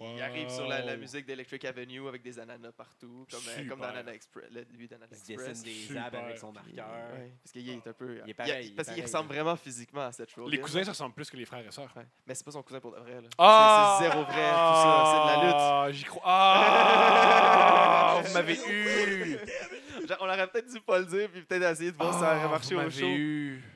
Il 0.00 0.06
Wow. 0.06 0.20
arrive 0.20 0.48
sur 0.50 0.66
la, 0.66 0.82
la 0.82 0.96
musique 0.96 1.24
d'Electric 1.26 1.64
Avenue 1.64 2.06
avec 2.08 2.22
des 2.22 2.38
ananas 2.38 2.72
partout, 2.72 3.26
comme, 3.30 3.40
euh, 3.48 3.68
comme 3.68 3.78
dans. 3.80 3.86
Anana 3.86 4.12
Express, 4.14 4.44
le 4.52 4.64
début 4.64 4.86
d'Anana 4.86 5.08
Il 5.12 5.16
se 5.18 5.32
Express. 5.32 5.62
dessine 5.62 5.94
des 5.94 5.98
abs 5.98 6.14
avec 6.14 6.38
son 6.38 6.52
marqueur. 6.52 6.86
ouais, 7.18 7.32
parce 7.42 7.52
qu'il 7.52 7.68
est 7.70 7.86
un 7.86 7.92
peu. 7.92 8.20
Il 8.24 8.30
est 8.30 8.34
pareil, 8.34 8.66
il 8.66 8.72
est 8.72 8.74
parce 8.74 8.88
qu'il 8.90 9.02
ressemble 9.02 9.28
vraiment 9.28 9.56
physiquement 9.56 10.02
à 10.02 10.12
Seth 10.12 10.32
Rogen. 10.34 10.50
Les 10.50 10.60
cousins, 10.60 10.84
ça 10.84 10.90
ressemble 10.90 11.14
plus 11.14 11.30
que 11.30 11.36
les 11.36 11.44
frères 11.46 11.66
et 11.66 11.70
sœurs. 11.70 11.92
Ouais. 11.96 12.06
Mais 12.26 12.34
c'est 12.34 12.44
pas 12.44 12.50
son 12.52 12.62
cousin 12.62 12.80
pour 12.80 12.92
de 12.92 12.98
vrai. 13.00 13.20
Là. 13.22 13.28
Ah! 13.38 13.96
C'est 13.98 14.04
c'est 14.04 14.10
zéro 14.10 14.24
vrai, 14.24 14.32
tout 14.34 14.40
ça. 14.56 15.04
C'est 15.06 15.22
de 15.22 15.40
la 15.40 15.46
lutte. 15.46 15.56
Ah, 15.58 15.86
j'y 15.92 16.04
crois. 16.04 16.22
Ah! 16.26 18.20
vous 18.24 18.32
m'avez 18.34 18.58
eu! 18.68 19.38
On 20.20 20.24
aurait 20.24 20.46
peut-être 20.48 20.70
dû 20.72 20.80
pas 20.80 20.98
le 20.98 21.06
dire, 21.06 21.28
puis 21.30 21.42
peut-être 21.42 21.62
essayer 21.72 21.90
de 21.92 21.96
voir 21.96 22.12
si 22.14 22.20
ça 22.20 22.30
Ah, 22.32 22.36
aurait 22.38 22.48
marché 22.48 22.74
vous 22.74 22.80
au 22.82 22.90
show. 22.90 23.66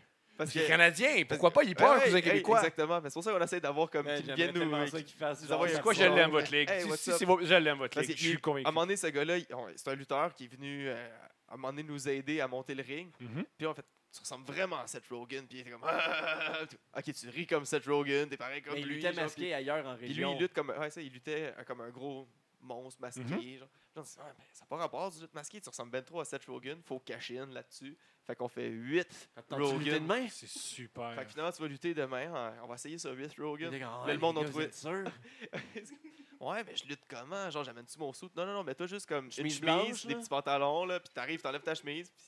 Parce 0.41 0.53
C'est 0.53 0.67
canadien, 0.67 1.23
pourquoi 1.29 1.51
pas? 1.51 1.63
Il 1.65 1.75
pas 1.75 1.85
Ouais, 1.85 1.91
un 1.91 1.99
ouais, 1.99 2.05
cousin 2.07 2.17
hey, 2.17 2.23
québécois. 2.23 2.59
Exactement. 2.59 3.01
C'est 3.05 3.13
pour 3.13 3.23
ça 3.25 3.33
qu'on 3.33 3.41
essaie 3.45 3.61
d'avoir 3.61 3.91
comme. 3.91 4.07
Ouais, 4.07 4.17
qu'il 4.17 4.25
j'aimerais 4.35 4.53
vienne 4.53 4.71
nous. 4.71 4.87
C'est 4.87 5.81
quoi, 5.83 5.93
je 5.93 6.03
l'aime, 6.03 6.31
votre 6.31 6.51
ligue? 6.51 6.71
Hey, 6.71 6.91
Si- 6.97 7.13
si 7.13 7.25
je 7.27 7.55
l'aime, 7.55 7.77
votre 7.79 8.01
ligue. 8.01 8.11
que 8.11 8.17
Je 8.17 8.29
suis 8.29 8.39
convaincu. 8.39 8.65
À 8.65 8.69
un 8.69 8.73
moment 8.73 8.87
donné, 8.87 8.97
ce 8.97 9.07
gars-là, 9.09 9.35
c'est 9.77 9.89
un 9.89 9.95
lutteur 9.95 10.35
qui 10.35 10.45
est 10.45 10.49
venu 10.49 10.89
euh, 10.89 11.09
à 11.49 11.55
un 11.55 11.57
moment 11.57 11.69
donné 11.69 11.83
nous 11.83 12.09
aider 12.09 12.41
à 12.41 12.49
monter 12.49 12.75
le 12.75 12.83
ring. 12.83 13.11
Mhm. 13.21 13.45
Puis 13.59 13.67
en 13.67 13.75
fait, 13.75 13.85
tu 14.13 14.21
ressembles 14.21 14.47
vraiment 14.47 14.81
à 14.81 14.87
Seth 14.87 15.07
Rogen. 15.11 15.47
Puis 15.47 15.59
il 15.59 15.61
était 15.61 15.71
comme. 15.71 15.85
Ah! 15.85 16.61
Ok, 16.97 17.13
tu 17.15 17.29
ris 17.29 17.47
comme 17.47 17.65
Seth 17.65 17.85
Rogen, 17.87 18.29
t'es 18.29 18.37
pareil 18.37 18.63
comme 18.63 18.75
Mais 18.75 18.81
il 18.81 18.87
lui. 18.87 18.95
luttait 18.97 19.13
genre, 19.13 19.25
masqué 19.25 19.55
ailleurs 19.55 19.87
en 19.87 19.95
Puis 19.97 20.07
lui, 20.09 20.15
région. 20.15 20.35
il 20.35 20.41
lutte 20.43 20.53
comme, 20.55 20.71
ouais, 20.71 20.91
ça, 20.91 21.01
il 21.03 21.13
luttait 21.13 21.53
euh, 21.57 21.63
comme 21.65 21.81
un 21.83 21.91
gros 21.91 22.27
monstre 22.61 23.01
masqué. 23.01 23.21
Mhm. 23.23 23.59
genre. 23.59 23.69
Ouais, 23.97 24.33
mais 24.39 24.45
ça 24.53 24.61
n'a 24.65 24.67
pas 24.69 24.77
rapport 24.77 25.11
du 25.11 25.21
lutte 25.21 25.35
masqué, 25.35 25.61
tu 25.61 25.69
ressembles 25.69 25.91
bien 25.91 26.03
trop 26.03 26.21
à 26.21 26.25
Seth 26.25 26.45
Rogen, 26.47 26.81
faut 26.83 27.01
cacher 27.01 27.39
in 27.39 27.47
là-dessus. 27.47 27.97
Fait 28.25 28.37
qu'on 28.37 28.49
fait 28.49 28.69
8 28.69 29.31
Attends-tu 29.37 29.63
lutter 29.79 29.91
Rogen. 29.91 30.03
demain? 30.05 30.29
C'est 30.29 30.47
super. 30.49 31.15
Fait 31.17 31.25
que 31.25 31.31
finalement, 31.31 31.53
tu 31.53 31.61
vas 31.63 31.69
lutter 31.69 31.93
demain, 31.95 32.33
hein, 32.35 32.55
on 32.63 32.67
va 32.69 32.75
essayer 32.77 32.99
sur 32.99 33.11
8 33.13 33.35
Rogen. 33.39 33.71
Il 33.73 33.77
était 33.77 33.85
comme, 33.85 33.93
Là, 33.93 34.05
Ouais, 34.07 34.13
le 34.15 34.19
monde 34.21 34.37
les 34.37 34.41
a 34.43 34.45
gars, 34.45 34.51
trouvé- 34.51 34.65
vous 34.67 34.69
êtes 34.69 34.75
sûrs? 34.77 35.13
ouais, 36.41 36.65
mais 36.65 36.77
je 36.77 36.85
lutte 36.87 37.03
comment? 37.09 37.51
Genre, 37.51 37.65
j'amène-tu 37.65 37.99
mon 37.99 38.13
soute 38.13 38.35
Non, 38.37 38.47
non, 38.47 38.53
non, 38.55 38.65
mais 38.65 38.75
toi 38.75 38.87
juste 38.87 39.07
comme 39.07 39.31
Chemise 39.31 39.59
une 39.59 39.67
chemise, 39.67 39.85
blanche, 39.87 40.07
des 40.07 40.15
petits 40.15 40.29
pantalons, 40.29 40.85
là, 40.85 41.01
puis 41.01 41.11
t'arrives, 41.13 41.41
t'enlèves 41.41 41.63
ta 41.63 41.75
chemise. 41.75 42.11
puis- 42.11 42.25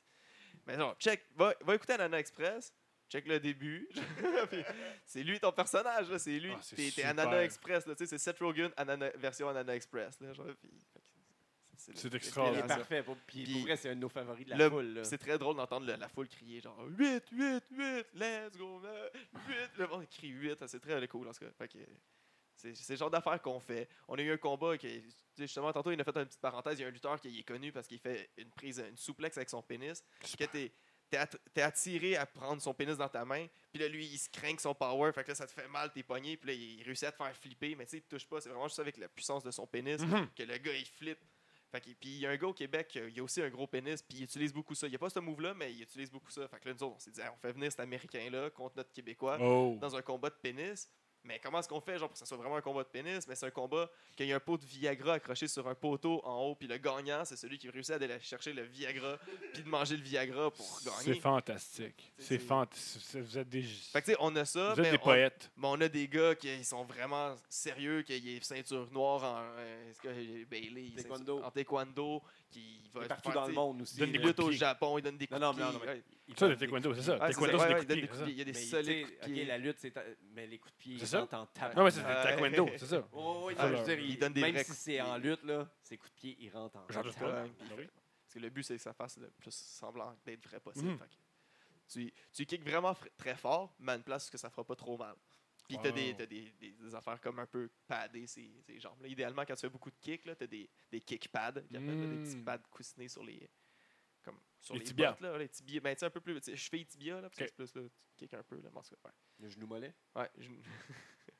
Mais 0.67 0.77
genre, 0.77 0.95
check, 0.99 1.25
va, 1.37 1.55
va 1.63 1.75
écouter 1.75 1.93
Anana 1.95 2.19
Express. 2.19 2.73
Check 3.13 3.27
le 3.29 3.39
début. 3.39 3.87
C'est 5.05 5.23
lui 5.23 5.39
ton 5.39 5.53
personnage, 5.53 6.09
là, 6.11 6.19
c'est 6.19 6.39
lui. 6.39 6.53
Ah, 6.55 6.59
c'est 6.63 6.91
T'es. 6.95 7.03
Anana 7.03 7.45
Express, 7.45 7.87
là, 7.87 7.95
c'est 7.97 8.17
Seth 8.17 8.39
Rogen, 8.39 8.71
Anana- 8.77 9.15
version 9.19 9.49
Anana 9.51 9.75
Express. 9.77 10.19
Là, 10.21 10.33
genre, 10.33 10.47
puis- 10.59 10.71
fait 10.95 11.01
que 11.01 11.05
c'est- 11.77 11.97
C'est 11.97 12.15
extraordinaire. 12.15 12.65
Il 12.65 12.65
est 12.65 12.69
l'inspiration. 12.69 12.79
parfait. 12.89 13.03
Pour, 13.03 13.17
puis, 13.27 13.45
Puis 13.45 13.53
pour 13.53 13.63
vrai, 13.63 13.77
c'est 13.77 13.91
un 13.91 13.95
de 13.97 14.01
nos 14.01 14.09
favoris 14.09 14.47
de 14.47 14.51
la 14.51 14.57
le- 14.57 14.71
foule. 14.71 14.95
là. 14.95 15.05
C'est 15.05 15.19
très 15.19 15.37
drôle 15.37 15.57
d'entendre 15.57 15.87
le- 15.87 15.97
la 15.97 16.09
foule 16.09 16.27
crier 16.29 16.61
genre 16.63 16.79
8, 16.89 17.25
8, 17.33 17.65
8, 17.71 18.07
let's 18.15 18.57
go, 18.57 18.79
man, 18.81 18.93
8. 19.47 19.55
Le 19.77 19.87
monde 19.89 20.09
crie 20.09 20.29
8, 20.29 20.67
c'est 20.67 20.81
très 20.81 21.07
cool 21.09 21.29
en 21.29 21.33
tout 21.33 21.45
cas. 21.45 21.51
Fait 21.59 21.69
que 21.69 21.79
c'est 22.55 22.75
c'est 22.75 22.93
le 22.95 22.99
genre 22.99 23.11
d'affaires 23.11 23.43
qu'on 23.43 23.61
fait. 23.61 23.89
On 24.09 24.15
a 24.17 24.23
eu 24.23 24.33
un 24.33 24.37
combat 24.39 24.79
qui, 24.79 25.03
justement, 25.37 25.71
tantôt, 25.73 25.91
il 25.91 26.01
a 26.01 26.05
fait 26.05 26.17
une 26.17 26.25
petite 26.27 26.41
parenthèse. 26.41 26.79
Il 26.79 26.83
y 26.83 26.85
a 26.87 26.89
un 26.89 26.93
lutteur 26.93 27.21
qui 27.21 27.39
est 27.41 27.43
connu 27.43 27.73
parce 27.73 27.87
qu'il 27.89 27.99
fait 27.99 28.31
une 28.39 28.51
prise, 28.51 28.79
une 28.89 28.97
souplex 28.97 29.37
avec 29.37 29.51
son 29.51 29.61
pénis. 29.63 30.03
Que 30.21 30.27
t'es 31.13 31.19
t'es 31.19 31.23
att- 31.23 31.39
t'es 31.53 31.63
attiré 31.63 32.17
à 32.17 32.25
prendre 32.27 32.61
son 32.63 32.73
pénis 32.73 32.97
dans 32.97 33.09
ta 33.09 33.25
main. 33.25 33.47
Puis 33.73 33.81
là, 33.83 33.89
lui, 33.89 34.07
il 34.07 34.19
se 34.19 34.29
craint 34.31 34.57
son 34.59 34.75
power. 34.75 35.13
Fait 35.13 35.23
que 35.25 35.29
là, 35.29 35.35
ça 35.35 35.47
te 35.47 35.53
fait 35.53 35.69
mal, 35.69 35.93
t'es 35.93 36.03
pogné. 36.03 36.37
Puis 36.37 36.49
là, 36.49 36.55
il 36.55 36.83
réussit 36.83 37.05
à 37.09 37.13
te 37.13 37.17
faire 37.19 37.37
flipper. 37.37 37.75
Mais 37.77 37.85
tu 37.85 37.91
sais, 37.93 37.97
il 37.99 38.03
te 38.03 38.09
touche 38.17 38.27
pas. 38.27 38.41
C'est 38.41 38.49
vraiment 38.49 38.67
juste 38.69 38.79
avec 38.81 38.97
la 38.97 39.09
puissance 39.09 39.43
de 39.45 39.51
son 39.51 39.67
pénis 39.67 40.01
Mhm. 40.01 40.29
que 40.35 40.43
le 40.43 40.57
gars 40.59 40.73
il 40.75 40.87
flippe. 40.87 41.21
Fait 41.71 41.81
que, 41.81 41.87
puis 41.93 42.11
il 42.11 42.19
y 42.19 42.27
a 42.27 42.31
un 42.31 42.37
gars 42.37 42.49
au 42.49 42.53
Québec, 42.53 42.93
euh, 42.97 43.09
il 43.11 43.19
a 43.19 43.23
aussi 43.23 43.41
un 43.41 43.49
gros 43.49 43.67
pénis, 43.67 44.03
puis 44.03 44.19
il 44.19 44.25
utilise 44.25 44.53
beaucoup 44.53 44.75
ça. 44.75 44.87
Il 44.87 44.91
n'y 44.91 44.97
a 44.97 44.99
pas 44.99 45.09
ce 45.09 45.19
move-là, 45.21 45.55
mais 45.55 45.73
il 45.73 45.83
utilise 45.83 46.11
beaucoup 46.11 46.31
ça. 46.31 46.47
Fait 46.49 46.61
que 46.61 46.69
là, 46.69 46.75
nous 46.75 46.83
autres, 46.83 46.97
on 46.97 46.99
s'est 46.99 47.11
dit, 47.11 47.21
Hey, 47.23 47.29
on 47.33 47.37
fait 47.39 47.53
venir 47.53 47.71
cet 47.71 47.81
Américain-là 47.81 48.51
contre 48.51 48.77
notre 48.77 48.93
Québécois 48.93 49.39
Oh. 49.41 49.79
dans 49.81 49.97
un 49.97 50.03
combat 50.03 50.29
de 50.29 50.35
pénis. 50.35 50.89
Mais 51.25 51.39
comment 51.39 51.61
est-ce 51.61 51.69
qu'on 51.69 51.81
fait, 51.81 51.99
genre, 51.99 52.09
pour 52.09 52.15
que 52.15 52.19
ce 52.19 52.27
soit 52.27 52.37
vraiment 52.37 52.57
un 52.57 52.61
combat 52.61 52.83
de 52.83 52.89
pénis? 52.89 53.27
Mais 53.29 53.37
c'est 53.37 53.47
un 53.47 53.51
combat 53.51 53.89
qu'il 54.17 54.27
y 54.27 54.33
a 54.33 54.37
un 54.37 54.41
pot 54.41 54.57
de 54.57 54.65
Viagra 54.67 55.15
accroché 55.15 55.47
sur 55.47 55.67
un 55.69 55.75
poteau 55.75 56.21
en 56.25 56.41
haut, 56.43 56.55
puis 56.57 56.67
le 56.67 56.79
gagnant, 56.79 57.25
c'est 57.25 57.37
celui 57.37 57.59
qui 57.59 57.71
réussit 57.71 57.93
à 57.93 57.95
aller 57.97 58.19
chercher 58.21 58.53
le 58.53 58.63
Viagra, 58.65 59.19
puis 59.55 59.63
de 59.63 59.69
manger 59.69 59.97
le 59.97 60.03
Viagra 60.03 60.51
pour 60.51 60.81
gagner. 60.85 61.21
fantastique. 61.21 62.13
C'est- 62.19 62.25
C'est 62.25 62.39
c'est- 62.39 62.47
fantastique. 62.47 63.21
Vous 63.23 63.39
êtes 63.39 63.49
des, 63.49 63.63
Fait 63.63 64.03
que, 64.03 64.13
on 64.19 64.35
a 64.35 64.45
ça, 64.45 64.75
vous 64.75 64.81
êtes 64.81 64.91
des 64.91 64.97
on- 64.99 65.05
poètes. 65.05 65.51
mais 65.57 65.69
on 65.69 65.81
a 65.81 65.89
des 65.89 66.09
gars 66.09 66.35
qui 66.35 66.49
ils 66.53 66.65
sont 66.65 66.85
vraiment 66.85 67.37
sérieux, 67.49 68.03
qui 68.03 68.15
est 68.15 68.45
ceinture 68.45 68.91
noire 68.91 69.23
en 69.23 69.43
euh, 69.59 69.91
est-ce 69.91 70.01
que 70.01 70.45
Bailey, 70.47 70.91
Taekwondo. 70.97 71.35
ceinture- 71.37 71.47
en 71.47 71.51
taekwondo, 71.51 72.23
qui 72.53 72.89
va 72.93 73.01
Il 73.01 73.05
est 73.05 73.09
partout 73.09 73.31
faire, 73.33 73.41
dans 73.43 73.49
le 73.49 73.53
monde 73.55 73.83
aussi. 73.83 73.97
Donne 73.99 74.09
Il 74.09 74.13
des 74.13 74.19
là. 74.19 74.25
coups 74.25 74.37
lutte 74.39 74.47
de 74.47 74.51
au. 74.51 74.53
Japon, 74.53 74.99
il 74.99 75.03
donne 75.03 75.17
des 75.19 75.27
coups 75.27 75.41
Non, 75.41 75.47
non, 75.49 75.53
de 75.53 75.57
pied. 75.57 75.65
non, 75.67 75.73
non, 75.73 75.81
mais. 75.85 76.03
Il 76.29 76.35
Ça, 76.35 76.41
donnent 76.41 76.51
le 76.51 76.57
des 76.57 76.61
taekwondo, 76.61 76.89
coups 76.91 76.97
de 76.99 77.03
c'est 77.03 77.11
ça. 77.11 77.19
Taekwondo, 77.27 77.59
c'est 77.59 77.65
Ouais, 77.65 77.69
des 77.69 77.75
coups 77.75 77.87
de 77.89 77.95
pied, 77.95 77.97
des 77.97 78.03
c'est 78.03 78.07
coups 78.07 78.13
de 78.13 78.19
ça. 78.19 78.25
pied. 78.25 78.33
Il 78.33 78.39
y 78.39 78.41
a 78.41 78.45
des 78.45 78.53
Mais, 78.53 78.59
solides 78.61 79.07
coups 79.07 79.21
de 79.27 79.33
pied. 79.33 79.45
la 79.45 79.59
lutte, 79.59 79.77
c'est 79.79 79.95
mais 80.35 80.47
les 80.47 80.59
coups 80.59 80.73
de 80.75 80.79
pied, 80.79 80.95
ils 81.01 81.17
rentrent 81.17 81.35
en 81.35 81.47
tabac. 81.47 81.75
Non, 81.75 81.85
mais 81.85 81.91
c'est 81.91 82.03
taekwondo, 82.03 82.69
c'est 82.77 82.87
ça. 82.87 83.09
Oui, 83.13 83.55
Ah, 83.59 83.69
il 83.99 84.19
donne 84.19 84.33
des 84.33 84.41
même 84.41 84.57
si 84.65 84.73
c'est 84.73 85.01
en 85.01 85.17
lutte, 85.19 85.43
là, 85.45 85.69
ces 85.83 85.97
coups 85.97 86.13
de 86.13 86.17
pied, 86.21 86.37
ils 86.39 86.51
rentrent 86.51 86.77
en. 86.77 86.87
Ah 86.91 87.03
oui. 87.77 87.87
Parce 88.25 88.35
que 88.35 88.39
le 88.39 88.51
but, 88.51 88.63
c'est 88.63 88.77
que 88.77 88.83
ça 88.83 88.93
fasse 88.95 89.19
le 89.19 89.31
plus 89.31 89.55
semblant 89.55 90.15
d'être 90.25 90.47
vrai 90.49 90.61
possible. 90.61 90.97
Que 90.99 91.05
tu, 91.93 92.13
tu 92.33 92.47
kicks 92.47 92.63
vraiment 92.67 92.97
très 93.19 93.35
fort, 93.35 93.75
mais 93.79 93.93
à 93.93 93.97
une 93.97 94.03
place 94.03 94.31
que 94.31 94.39
ça 94.39 94.49
fera 94.49 94.65
pas 94.65 94.75
trop 94.77 94.97
mal. 94.97 95.15
Puis 95.69 95.79
t'as, 95.83 95.91
des, 95.93 96.11
Wow. 96.11 96.17
t'as 96.19 96.27
des, 96.27 96.51
des, 96.61 96.71
des 96.73 96.95
affaires 96.95 97.21
comme 97.21 97.39
un 97.39 97.47
peu 97.47 97.71
paddées 97.87 98.27
ces, 98.27 98.53
ces 98.67 98.79
jambes. 98.81 99.01
Là, 99.01 99.09
idéalement, 99.09 99.43
quand 99.47 99.55
tu 99.55 99.61
fais 99.63 99.69
beaucoup 99.71 99.91
de 99.91 99.97
kicks, 100.01 100.25
là, 100.25 100.35
t'as 100.37 100.47
des, 100.47 100.69
des 100.91 101.01
kick 101.01 101.29
pads, 101.31 101.53
qu'ils 101.63 101.77
appellent, 101.77 102.01
là, 102.01 102.07
des 102.17 102.23
petits 102.23 102.37
Mm. 102.37 102.45
pads 102.45 102.59
coussinés 102.71 103.09
sur 103.09 103.23
les, 103.25 103.49
comme, 104.23 104.39
sur 104.59 104.75
Les 104.75 104.81
les, 104.81 104.87
tibias. 104.87 105.11
bottes. 105.13 105.21
Là, 105.21 105.39
les 105.39 105.49
tibias. 105.49 105.81
Ben, 105.81 105.95
tu 105.95 106.01
sais, 106.01 106.07
un 106.07 106.11
peu 106.11 106.21
plus. 106.21 106.35
tu 106.41 106.51
sais, 106.51 106.57
Cheville 106.57 106.87
tibia, 106.87 107.21
là, 107.21 107.31
parce 107.31 107.37
que 107.51 107.55
plus 107.55 107.75
là, 107.75 107.83
tu 107.83 107.91
kicks 108.17 108.35
un 108.35 108.43
peu. 108.43 108.57
Là, 108.61 108.71
tout 108.71 108.97
cas, 109.03 109.13
Le 109.39 109.49
genou 109.49 109.67
mollet? 109.67 109.95
ouais. 110.17 110.23
Ouais, 110.23 110.31
genou- 110.39 110.63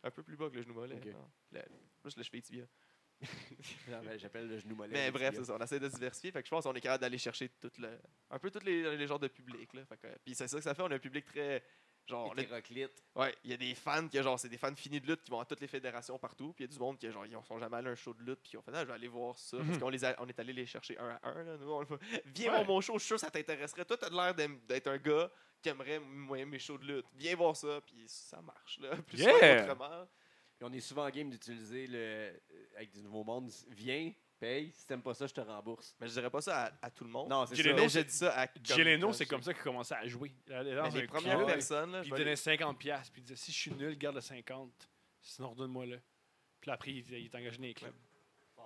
un 0.05 0.11
peu 0.11 0.23
plus 0.23 0.37
bas 0.37 0.49
que 0.51 0.57
le 0.57 0.63
genou 0.63 0.75
mollet. 0.75 0.97
Ok. 0.97 1.07
non. 1.07 1.31
Le- 1.53 1.63
plus 2.03 2.17
le 2.17 2.23
cheville 2.23 2.43
tibia. 2.43 2.67
Non, 3.89 4.03
ben, 4.03 4.19
J'appelle 4.19 4.49
le 4.49 4.59
genou 4.59 4.75
mollet. 4.75 4.93
Mais 4.93 5.11
bref, 5.13 5.35
c'est 5.37 5.45
ça. 5.45 5.55
On 5.55 5.63
essaie 5.63 5.79
de 5.79 5.89
se 5.89 5.95
diversifier. 5.95 6.33
Fait 6.33 6.41
que 6.43 6.47
je 6.47 6.51
pense 6.51 6.65
qu'on 6.65 6.75
est 6.75 6.81
capable 6.81 7.03
d'aller 7.03 7.19
chercher 7.19 7.49
tout 7.61 7.71
le, 7.79 7.97
un 8.31 8.39
peu 8.41 8.51
tous 8.51 8.65
les, 8.65 8.97
les 8.97 9.07
genres 9.07 9.21
de 9.21 9.29
public. 9.29 9.73
Là. 9.75 9.85
Fait 9.87 9.97
que, 9.97 10.07
puis 10.25 10.35
c'est 10.35 10.49
ça 10.49 10.57
que 10.57 10.63
ça 10.65 10.75
fait. 10.75 10.83
On 10.83 10.91
a 10.91 10.97
un 10.97 10.99
public 10.99 11.25
très. 11.25 11.63
Genre, 12.07 12.35
Hétéroclite. 12.37 13.05
ouais, 13.15 13.35
il 13.45 13.51
y 13.51 13.55
a 13.55 13.57
des 13.57 13.75
fans 13.75 14.09
qui, 14.09 14.21
genre, 14.23 14.39
c'est 14.39 14.49
des 14.49 14.59
fans 14.59 14.75
finis 14.75 15.01
de 15.01 15.07
lutte 15.07 15.23
qui 15.23 15.31
vont 15.31 15.39
à 15.41 15.45
toutes 15.45 15.61
les 15.61 15.69
fédérations 15.69 16.19
partout. 16.19 16.53
Puis 16.53 16.65
il 16.65 16.69
y 16.69 16.71
a 16.71 16.73
du 16.73 16.79
monde 16.79 16.99
qui, 16.99 17.11
genre, 17.11 17.25
ils 17.25 17.37
sont 17.47 17.59
jamais 17.59 17.77
allés 17.77 17.89
à 17.89 17.93
un 17.93 17.95
show 17.95 18.13
de 18.13 18.23
lutte. 18.23 18.41
Puis 18.43 18.51
ils 18.55 18.57
ont 18.59 18.63
fait, 18.63 18.73
ah, 18.75 18.81
je 18.83 18.87
vais 18.89 18.93
aller 18.95 19.09
voir 19.09 19.39
ça. 19.39 19.57
Parce 19.59 19.69
Mhm. 19.69 19.79
qu'on 19.81 19.89
les 19.89 20.05
a- 20.05 20.17
on 20.19 20.27
est 20.29 20.39
allé 20.41 20.53
les 20.53 20.67
chercher 20.67 20.99
un 20.99 21.11
à 21.23 21.29
un. 21.31 21.45
Là. 21.45 21.57
Nous, 21.59 21.71
on 21.71 21.85
Viens 22.27 22.51
Ouais. 22.51 22.57
voir 22.57 22.65
mon 22.67 22.81
show, 22.81 22.95
je 22.95 22.99
suis 22.99 23.07
sûr 23.07 23.17
que 23.17 23.21
ça 23.21 23.31
t'intéresserait. 23.31 23.85
Toi, 23.85 23.97
t'as 23.97 24.11
l'air 24.11 24.35
d'être 24.35 24.89
un 24.89 24.99
gars 24.99 25.31
qui 25.63 25.69
aimerait 25.69 26.01
mes 26.01 26.59
shows 26.59 26.79
de 26.79 26.85
lutte. 26.97 27.07
Viens 27.15 27.37
voir 27.37 27.57
ça. 27.57 27.81
Puis 27.87 28.05
ça 28.09 28.43
marche. 28.43 28.79
Là. 28.81 28.91
Plus 29.07 29.19
Yeah! 29.21 29.33
souvent 29.33 29.75
qu'autrement. 29.77 30.09
Puis 30.59 30.69
on 30.69 30.73
est 30.73 30.81
souvent 30.81 31.07
en 31.07 31.11
game 31.11 31.31
d'utiliser 31.31 31.87
le. 31.87 31.99
euh, 31.99 32.33
Avec 32.77 32.91
du 32.91 33.01
nouveau 33.03 33.23
monde, 33.25 33.51
viens, 33.69 34.13
paye. 34.43 34.73
Si 34.75 34.87
t'aimes 34.87 35.03
pas 35.03 35.15
ça, 35.15 35.27
je 35.27 35.33
te 35.35 35.41
rembourse. 35.41 35.95
Mais 36.01 36.09
je 36.09 36.13
dirais 36.13 36.31
pas 36.31 36.41
ça 36.41 36.65
à, 36.67 36.73
à 36.87 36.91
tout 36.91 37.05
le 37.05 37.11
monde. 37.11 37.29
Non, 37.31 37.47
c'est 37.47 37.55
ça. 37.57 37.73
Mais 37.73 37.89
je 37.89 38.01
dis 38.01 38.13
ça 38.13 38.41
à. 38.43 38.47
Jay 38.63 38.83
Leno, 38.85 39.07
comme- 39.07 39.13
c'est 39.15 39.27
comme 39.27 39.43
ça 39.43 39.55
qu'il 39.55 39.63
commençait 39.63 39.95
à 39.95 40.07
jouer. 40.07 40.33
Il 40.47 40.53
allait 40.53 40.75
dans 40.75 40.83
Mais 40.83 40.89
un 40.89 41.01
les 41.01 41.07
premières 41.07 41.37
club, 41.37 41.47
personnes, 41.47 41.93
là, 41.93 42.01
Puis 42.01 42.11
je 42.11 42.15
il 42.15 42.19
vais 42.19 42.25
donnait 42.25 42.35
50$, 42.37 42.77
piastres, 42.77 43.13
puis 43.13 43.23
il 43.23 43.25
disait 43.25 43.37
si 43.37 43.53
je 43.53 43.57
suis 43.59 43.73
nul, 43.73 43.97
garde 43.97 44.17
le 44.17 44.21
50$. 44.21 44.69
Sinon, 45.23 45.51
redonne-moi-le. 45.51 46.01
Puis 46.61 46.71
après, 46.71 46.91
il, 46.91 47.09
il 47.11 47.25
est 47.27 47.35
engagé 47.35 47.57
dans 47.59 47.63
les 47.65 47.75
clubs. 47.75 47.95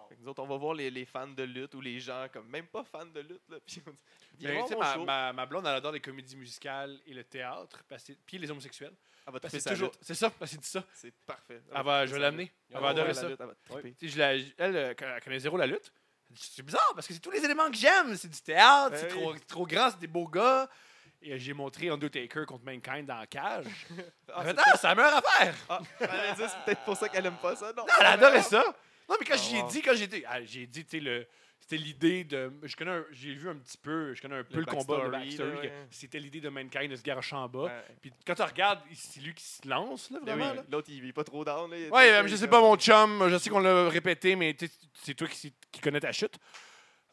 Fait 0.09 0.17
que 0.17 0.21
nous 0.21 0.29
autres, 0.29 0.43
on 0.43 0.47
va 0.47 0.57
voir 0.57 0.75
les, 0.75 0.91
les 0.91 1.05
fans 1.05 1.27
de 1.27 1.43
lutte 1.43 1.75
ou 1.75 1.81
les 1.81 1.99
gens 2.01 2.27
comme 2.33 2.49
même 2.49 2.67
pas 2.67 2.85
fans 2.85 3.07
de 3.07 3.21
lutte. 3.21 3.43
Là, 3.49 3.59
puis 3.67 3.83
on 3.87 4.65
dit, 4.67 4.75
mon 4.75 4.79
ma, 4.79 4.95
show. 4.95 5.05
ma, 5.05 5.33
ma 5.33 5.47
blonde, 5.47 5.67
elle 5.67 5.75
adore 5.75 5.93
les 5.93 6.01
comédies 6.01 6.37
musicales 6.37 6.99
et 7.07 7.15
le 7.15 7.25
théâtre, 7.25 7.83
parce 7.89 8.05
puis 8.27 8.39
les 8.39 8.51
homosexuels. 8.51 8.95
Elle 9.27 9.33
va 9.33 9.49
c'est 9.49 9.69
toujours. 9.71 9.91
C'est 10.01 10.15
ça, 10.15 10.31
qu'il 10.51 10.61
dit 10.61 10.69
ça. 10.69 10.85
C'est 10.93 11.13
parfait. 11.27 11.61
Elle 11.75 11.85
va, 11.85 12.07
je 12.07 12.13
vais 12.13 12.21
l'amener. 12.21 12.53
Elle 12.73 12.81
va 12.81 12.89
adorer 12.91 13.15
ça. 13.15 13.29
lutte, 13.29 14.55
elle 14.59 14.77
euh, 14.77 14.95
elle 14.97 15.23
connaît 15.23 15.39
zéro 15.41 15.57
la 15.57 15.67
lutte. 15.67 15.93
C'est 16.35 16.63
bizarre 16.63 16.93
parce 16.95 17.07
que 17.07 17.15
c'est 17.15 17.21
tous 17.21 17.31
les 17.31 17.45
éléments 17.45 17.71
que 17.71 17.77
j'aime. 17.77 18.15
C'est 18.17 18.29
du 18.29 18.41
théâtre, 18.41 18.91
Ben 18.91 18.99
c'est 19.01 19.09
trop, 19.09 19.35
trop 19.49 19.67
grand, 19.67 19.91
c'est 19.91 19.99
des 19.99 20.07
beaux 20.07 20.29
gars. 20.29 20.69
Et 21.23 21.39
j'ai 21.39 21.55
montré 21.55 21.89
Undertaker 21.89 22.45
contre 22.47 22.65
Mankind 22.65 23.07
dans 23.07 23.19
la 23.19 23.27
cage. 23.27 23.67
Ah, 24.39 24.43
c'est 24.45 24.57
ah, 24.59 24.77
c'est 24.77 24.87
affaire. 24.89 25.55
Ah, 25.69 25.81
j'allais 25.99 26.35
dire, 26.35 26.51
c'est 26.51 26.65
peut-être 26.65 26.85
pour 26.85 26.97
ça 26.97 27.09
qu'elle 27.09 27.25
aime 27.25 27.39
pas 27.41 27.57
ça. 27.57 27.73
Non, 27.75 27.85
Non, 27.87 27.95
elle 28.01 28.07
adorait 28.07 28.43
ça. 28.43 28.63
Non, 29.09 29.17
mais 29.21 29.27
quand 29.27 29.37
Oh, 29.37 29.43
j'y 29.43 29.57
ai 29.57 29.63
wow. 29.63 29.69
dit, 29.71 29.83
quand 29.83 29.95
j'étais. 29.95 30.25
ah, 30.27 30.43
j'ai 30.45 30.67
dit, 30.67 30.85
tu 30.85 30.99
sais, 30.99 31.01
le. 31.01 31.27
C'était 31.59 31.79
l'idée 31.83 32.23
de. 32.25 32.53
Je 32.63 32.77
connais 32.77 33.01
J'ai 33.11 33.35
vu 33.35 33.49
un 33.49 33.57
petit 33.57 33.79
peu. 33.79 34.15
Je 34.15 34.23
connais 34.23 34.37
un 34.37 34.45
peu 34.45 34.61
le, 34.61 34.67
combat, 34.67 35.09
backstory, 35.09 35.57
ouais. 35.57 35.73
C'était 35.91 36.21
l'idée 36.21 36.41
de 36.41 36.49
Mankind 36.49 36.91
de 36.91 36.97
se 36.97 37.03
garocher 37.03 37.35
en 37.35 37.49
bas. 37.49 37.65
Ouais. 37.65 37.85
Puis 38.01 38.13
quand 38.27 38.35
tu 38.35 38.43
regardes, 38.43 38.81
c'est 38.95 39.21
lui 39.21 39.35
qui 39.35 39.43
se 39.45 39.67
lance, 39.69 40.11
là, 40.11 40.21
Mais 40.25 40.33
vraiment. 40.33 40.53
oui. 40.61 40.67
L'autre, 40.71 40.89
il 40.91 41.09
est 41.09 41.13
pas 41.13 41.25
trop 41.25 41.45
down. 41.45 41.71
Là. 41.71 41.77
Ouais, 41.89 42.09
seul, 42.09 42.29
je 42.29 42.37
sais 42.37 42.49
pas, 42.49 42.61
mon 42.61 42.77
chum, 42.77 43.29
je 43.29 43.39
sais 43.39 43.51
qu'on 43.51 43.59
l'a 43.61 43.89
répété, 43.89 44.37
mais 44.37 44.57
c'est 45.03 45.15
toi 45.15 45.27
qui, 45.27 45.53
qui 45.73 45.81
connais 45.81 46.01
ta 46.01 46.13
chute. 46.13 46.37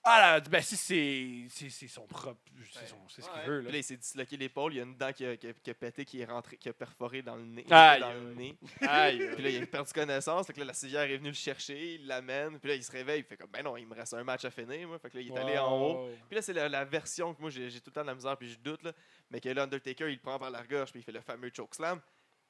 Ah 0.05 0.19
là, 0.19 0.39
ben 0.41 0.61
si 0.61 0.75
c'est 0.75 1.45
c'est- 1.49 1.69
c'est 1.69 1.87
son 1.87 2.05
propre, 2.05 2.41
c'est 2.73 2.87
son- 2.87 3.07
ce 3.07 3.21
qu'il 3.21 3.23
Ouais. 3.31 3.45
veut. 3.45 3.57
Puis 3.59 3.65
Là. 3.67 3.71
là, 3.71 3.77
il 3.77 3.83
s'est 3.85 3.95
disloqué 3.95 4.35
l'épaule. 4.35 4.73
Il 4.73 4.77
y 4.77 4.79
a 4.81 4.83
une 4.83 4.97
dent 4.97 5.13
qui 5.13 5.25
a, 5.25 5.37
qui 5.37 5.47
a- 5.47 5.53
qui 5.53 5.69
a 5.69 5.73
pété, 5.73 6.03
qui 6.03 6.19
est 6.19 6.25
rentrée, 6.25 6.57
qui 6.57 6.67
a 6.67 6.73
perforé 6.73 7.21
dans 7.21 7.37
le 7.37 7.45
nez. 7.45 7.65
Aïe, 7.71 8.01
dans 8.01 8.11
le 8.13 8.33
nez. 8.33 8.57
Aïe. 8.81 9.29
Puis 9.33 9.43
là, 9.43 9.49
il 9.49 9.63
a 9.63 9.65
perdu 9.65 9.93
connaissance. 9.93 10.45
Fait 10.47 10.51
que 10.53 10.59
là, 10.59 10.65
la 10.65 10.73
civière 10.73 11.03
est 11.03 11.15
venue 11.15 11.29
le 11.29 11.33
chercher. 11.35 11.95
Il 11.95 12.05
l'amène. 12.07 12.59
Puis 12.59 12.67
là, 12.67 12.75
il 12.75 12.83
se 12.83 12.91
réveille. 12.91 13.19
Il 13.21 13.23
fait 13.25 13.37
comme, 13.37 13.49
ben 13.49 13.63
non, 13.63 13.77
il 13.77 13.87
me 13.87 13.95
reste 13.95 14.13
un 14.13 14.23
match 14.25 14.43
à 14.43 14.51
finir. 14.51 14.89
Moi. 14.89 14.99
Fait 14.99 15.09
que 15.09 15.15
là, 15.17 15.21
il 15.23 15.31
est 15.31 15.37
allé 15.37 15.57
en 15.57 15.71
haut. 15.81 16.09
Puis 16.27 16.35
là, 16.35 16.41
c'est 16.41 16.53
la, 16.53 16.67
la 16.67 16.83
version 16.83 17.33
que 17.33 17.39
moi, 17.41 17.49
j'ai 17.49 17.69
tout 17.79 17.83
le 17.87 17.91
temps 17.93 18.01
de 18.01 18.07
la 18.07 18.15
misère, 18.15 18.35
puis 18.37 18.49
je 18.49 18.59
doute, 18.59 18.83
là, 18.83 18.91
mais 19.31 19.39
que 19.39 19.47
là, 19.47 19.63
Undertaker, 19.63 20.09
il 20.09 20.15
le 20.15 20.19
prend 20.19 20.37
par 20.37 20.51
la 20.51 20.63
gorge, 20.63 20.91
puis 20.91 20.99
il 20.99 21.03
fait 21.03 21.13
le 21.13 21.21
fameux 21.21 21.49
chokeslam. 21.55 22.01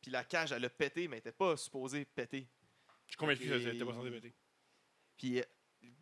Puis 0.02 0.10
la 0.10 0.24
cage, 0.24 0.52
elle 0.52 0.66
a 0.66 0.70
pété, 0.70 1.02
mais 1.08 1.18
elle 1.18 1.20
n'était 1.20 1.32
pas 1.32 1.56
supposée 1.56 2.04
péter. 2.04 2.48
Je 3.06 3.12
suis 3.12 3.18
convaincu 3.18 3.48
que 3.48 3.70
t'es 3.78 3.86
pas 3.86 3.94
censé 3.94 4.10
péter. 4.10 4.34
Puis 5.18 5.44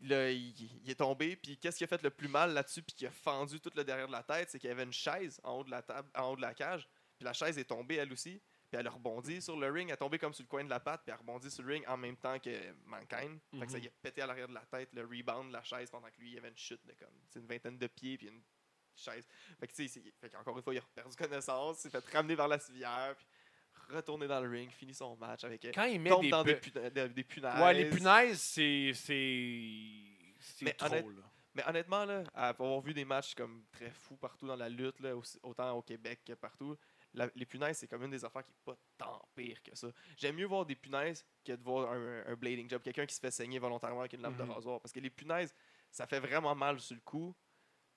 là, 0.01 0.31
il, 0.31 0.53
il 0.83 0.89
est 0.89 0.95
tombé, 0.95 1.35
puis 1.35 1.57
qu'est-ce 1.57 1.77
qui 1.77 1.83
a 1.83 1.87
fait 1.87 2.01
le 2.03 2.09
plus 2.09 2.27
mal 2.27 2.53
là-dessus, 2.53 2.81
puis 2.81 2.95
qui 2.95 3.05
a 3.05 3.11
fendu 3.11 3.59
tout 3.59 3.71
le 3.75 3.83
derrière 3.83 4.07
de 4.07 4.11
la 4.11 4.23
tête, 4.23 4.49
c'est 4.49 4.59
qu'il 4.59 4.69
y 4.69 4.71
avait 4.73 4.83
une 4.83 4.93
chaise 4.93 5.39
en 5.43 5.53
haut 5.59 5.63
de 5.63 5.71
la 5.71 5.81
table, 5.81 6.09
en 6.15 6.31
haut 6.31 6.35
de 6.35 6.41
la 6.41 6.53
cage, 6.53 6.87
puis 7.17 7.25
la 7.25 7.33
chaise 7.33 7.57
est 7.57 7.65
tombée 7.65 7.95
elle 7.95 8.11
aussi, 8.11 8.41
puis 8.69 8.79
elle 8.79 8.87
a 8.87 8.91
rebondi 8.91 9.41
sur 9.41 9.57
le 9.57 9.69
ring, 9.69 9.89
elle 9.89 9.93
est 9.93 9.97
tombée 9.97 10.17
comme 10.17 10.33
sur 10.33 10.43
le 10.43 10.47
coin 10.47 10.63
de 10.63 10.69
la 10.69 10.79
patte, 10.79 11.01
puis 11.03 11.09
elle 11.11 11.15
a 11.15 11.17
rebondi 11.17 11.51
sur 11.51 11.63
le 11.63 11.73
ring 11.73 11.83
en 11.87 11.97
même 11.97 12.15
temps 12.17 12.39
que 12.39 12.49
Mankind. 12.85 13.39
Fait 13.59 13.65
que 13.65 13.71
ça 13.71 13.77
Mhm. 13.77 13.83
y 13.83 13.87
a 13.87 13.91
pété 14.01 14.21
à 14.21 14.27
l'arrière 14.27 14.47
de 14.47 14.53
la 14.53 14.65
tête, 14.65 14.89
le 14.93 15.01
rebound 15.01 15.49
de 15.49 15.53
la 15.53 15.63
chaise, 15.63 15.89
pendant 15.91 16.07
que 16.09 16.17
lui, 16.19 16.29
il 16.29 16.35
y 16.35 16.37
avait 16.37 16.49
une 16.49 16.57
chute 16.57 16.85
de 16.85 16.93
comme 16.93 17.13
une 17.35 17.47
vingtaine 17.47 17.77
de 17.77 17.87
pieds, 17.87 18.17
puis 18.17 18.27
une 18.27 18.41
chaise. 18.95 19.27
Fait 19.59 19.67
que 19.67 19.73
tu 19.73 19.87
sais, 19.87 20.01
qu'encore 20.31 20.57
une 20.57 20.63
fois, 20.63 20.73
il 20.73 20.77
a 20.77 20.81
perdu 20.95 21.15
connaissance, 21.15 21.79
il 21.79 21.81
s'est 21.81 22.01
fait 22.01 22.09
ramener 22.15 22.35
vers 22.35 22.47
la 22.47 22.59
civière, 22.59 23.15
puis 23.17 23.25
retourner 23.91 24.27
dans 24.27 24.41
le 24.41 24.49
ring, 24.49 24.69
finit 24.71 24.93
son 24.93 25.15
match 25.17 25.43
avec 25.43 25.63
elle. 25.65 25.73
Quand 25.73 25.83
il 25.85 25.99
met 25.99 26.09
Tombe 26.09 26.21
des, 26.23 26.29
dans 26.29 26.43
des, 26.43 26.55
pu- 26.55 26.71
puna- 26.71 26.89
des- 26.89 27.09
des 27.09 27.23
punaises. 27.23 27.61
Ouais, 27.61 27.73
les 27.73 27.89
punaises, 27.89 28.39
c'est 28.41 28.91
c'est 28.93 30.73
trop 30.77 30.87
honnête- 30.87 31.05
là. 31.05 31.23
Mais 31.53 31.67
honnêtement, 31.67 32.05
là, 32.05 32.23
avoir 32.33 32.79
vu 32.79 32.93
des 32.93 33.03
matchs 33.03 33.35
comme 33.35 33.65
très 33.73 33.91
fous 33.91 34.15
partout 34.15 34.47
dans 34.47 34.55
la 34.55 34.69
lutte, 34.69 34.99
là, 35.01 35.15
aussi- 35.15 35.37
autant 35.43 35.71
au 35.73 35.81
Québec 35.81 36.21
que 36.25 36.31
partout, 36.33 36.77
la- 37.13 37.29
les 37.35 37.45
punaises, 37.45 37.77
c'est 37.77 37.87
comme 37.89 38.03
une 38.03 38.11
des 38.11 38.23
affaires 38.23 38.41
qui 38.43 38.51
est 38.51 38.63
pas 38.63 38.77
tant 38.97 39.21
pire 39.35 39.61
que 39.61 39.75
ça. 39.75 39.89
J'aime 40.15 40.37
mieux 40.37 40.45
voir 40.45 40.65
des 40.65 40.75
punaises 40.77 41.25
que 41.43 41.51
de 41.51 41.61
voir 41.61 41.91
un, 41.91 42.23
un 42.25 42.35
blading 42.35 42.69
job, 42.69 42.81
quelqu'un 42.81 43.05
qui 43.05 43.13
se 43.15 43.19
fait 43.19 43.31
saigner 43.31 43.59
volontairement 43.59 43.99
avec 43.99 44.13
une 44.13 44.21
lame 44.21 44.33
Mhm. 44.37 44.47
de 44.47 44.51
rasoir. 44.53 44.79
Parce 44.79 44.93
que 44.93 45.01
les 45.01 45.09
punaises, 45.09 45.53
ça 45.91 46.07
fait 46.07 46.21
vraiment 46.21 46.55
mal 46.55 46.79
sur 46.79 46.95
le 46.95 47.01
coup, 47.01 47.35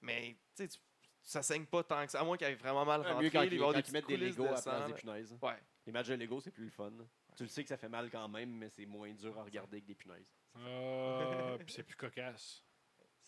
mais 0.01 0.37
tu 0.57 0.67
sais, 0.69 0.79
ça 1.23 1.41
saigne 1.41 1.65
pas 1.65 1.85
tant 1.85 2.05
que 2.05 2.11
ça. 2.11 2.21
À 2.21 2.25
moins 2.25 2.37
qu'il 2.37 2.49
ait 2.49 2.55
vraiment 2.57 2.85
mal 2.85 3.03
Ouais, 3.03 3.07
rentré, 3.07 3.25
mieux 3.25 3.31
quand, 3.31 3.43
il 3.43 3.49
va 3.51 3.55
y 3.55 3.59
avoir 3.59 3.73
quand 3.73 3.77
des 3.79 3.83
petites 4.01 4.07
des 4.09 4.17
Legos 4.17 4.47
à 4.47 4.51
la 4.51 4.63
place 4.63 4.87
des 4.89 4.95
punaises. 4.95 5.39
Ouais. 5.41 5.63
Les 5.87 5.93
matchs 5.93 6.09
de 6.09 6.15
Lego, 6.15 6.41
c'est 6.41 6.51
plus 6.51 6.65
le 6.65 6.71
fun. 6.71 6.93
Tu 7.37 7.43
le 7.43 7.49
sais 7.49 7.63
que 7.63 7.69
ça 7.69 7.77
fait 7.77 7.89
mal 7.89 8.11
quand 8.11 8.29
même, 8.29 8.51
mais 8.51 8.69
c'est 8.71 8.87
moins 8.87 9.13
dur 9.13 9.39
à 9.39 9.43
regarder 9.45 9.81
que 9.83 9.87
des 9.87 9.95
punaises. 9.95 10.35
Ah, 10.55 11.57
puis 11.65 11.73
c'est 11.75 11.83
plus 11.83 11.97
cocasse. 11.97 12.63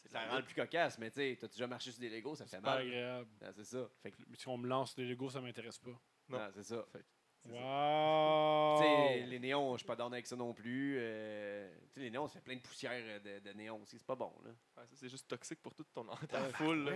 Ça 0.07 0.25
rend 0.29 0.37
le 0.37 0.45
plus 0.45 0.55
cocasse, 0.55 0.99
mais 0.99 1.11
tu 1.11 1.17
sais, 1.17 1.37
t'as 1.41 1.49
déjà 1.49 1.67
marché 1.67 1.91
sur 1.91 2.01
des 2.01 2.09
Legos, 2.09 2.37
ça 2.37 2.45
fait 2.45 2.57
C'est 2.57 2.63
pas 2.63 2.77
mal. 2.77 2.83
agréable. 2.87 3.29
Ah, 3.43 3.53
c'est 3.53 3.65
ça. 3.65 3.89
Fait 4.03 4.13
que, 4.13 4.23
Mais 4.29 4.37
Si 4.37 4.47
on 4.49 4.57
me 4.57 4.69
lance 4.69 4.95
des 4.95 5.05
Legos, 5.05 5.31
ça 5.31 5.41
m'intéresse 5.41 5.79
pas. 5.79 5.91
Non. 6.29 6.39
ah, 6.39 6.51
c'est 6.55 6.63
ça. 6.63 6.87
C'est 6.93 6.99
ça. 6.99 7.05
Wow! 7.49 8.77
Tu 8.79 8.83
sais, 8.85 9.27
les 9.27 9.39
néons, 9.39 9.73
je 9.75 9.79
suis 9.79 9.87
pas 9.87 9.97
down 9.97 10.13
avec 10.13 10.27
ça 10.27 10.37
non 10.37 10.53
plus. 10.53 10.97
Euh, 10.99 11.69
tu 11.89 11.95
sais, 11.95 12.01
les 12.01 12.11
néons, 12.11 12.27
ça 12.29 12.35
fait 12.35 12.41
plein 12.41 12.57
de 12.57 12.61
poussière 12.61 12.93
euh, 13.05 13.19
de, 13.41 13.49
de 13.49 13.53
néons 13.55 13.81
aussi. 13.83 13.99
C'est 13.99 14.07
pas 14.07 14.15
bon, 14.15 14.33
là. 14.45 14.51
Ouais, 14.77 14.87
ça, 14.87 14.95
c'est 14.97 15.09
juste 15.09 15.29
toxique 15.29 15.63
pour 15.63 15.75
toute 15.75 15.93
ton 15.93 16.05
ta 16.31 16.49
foule. 16.53 16.93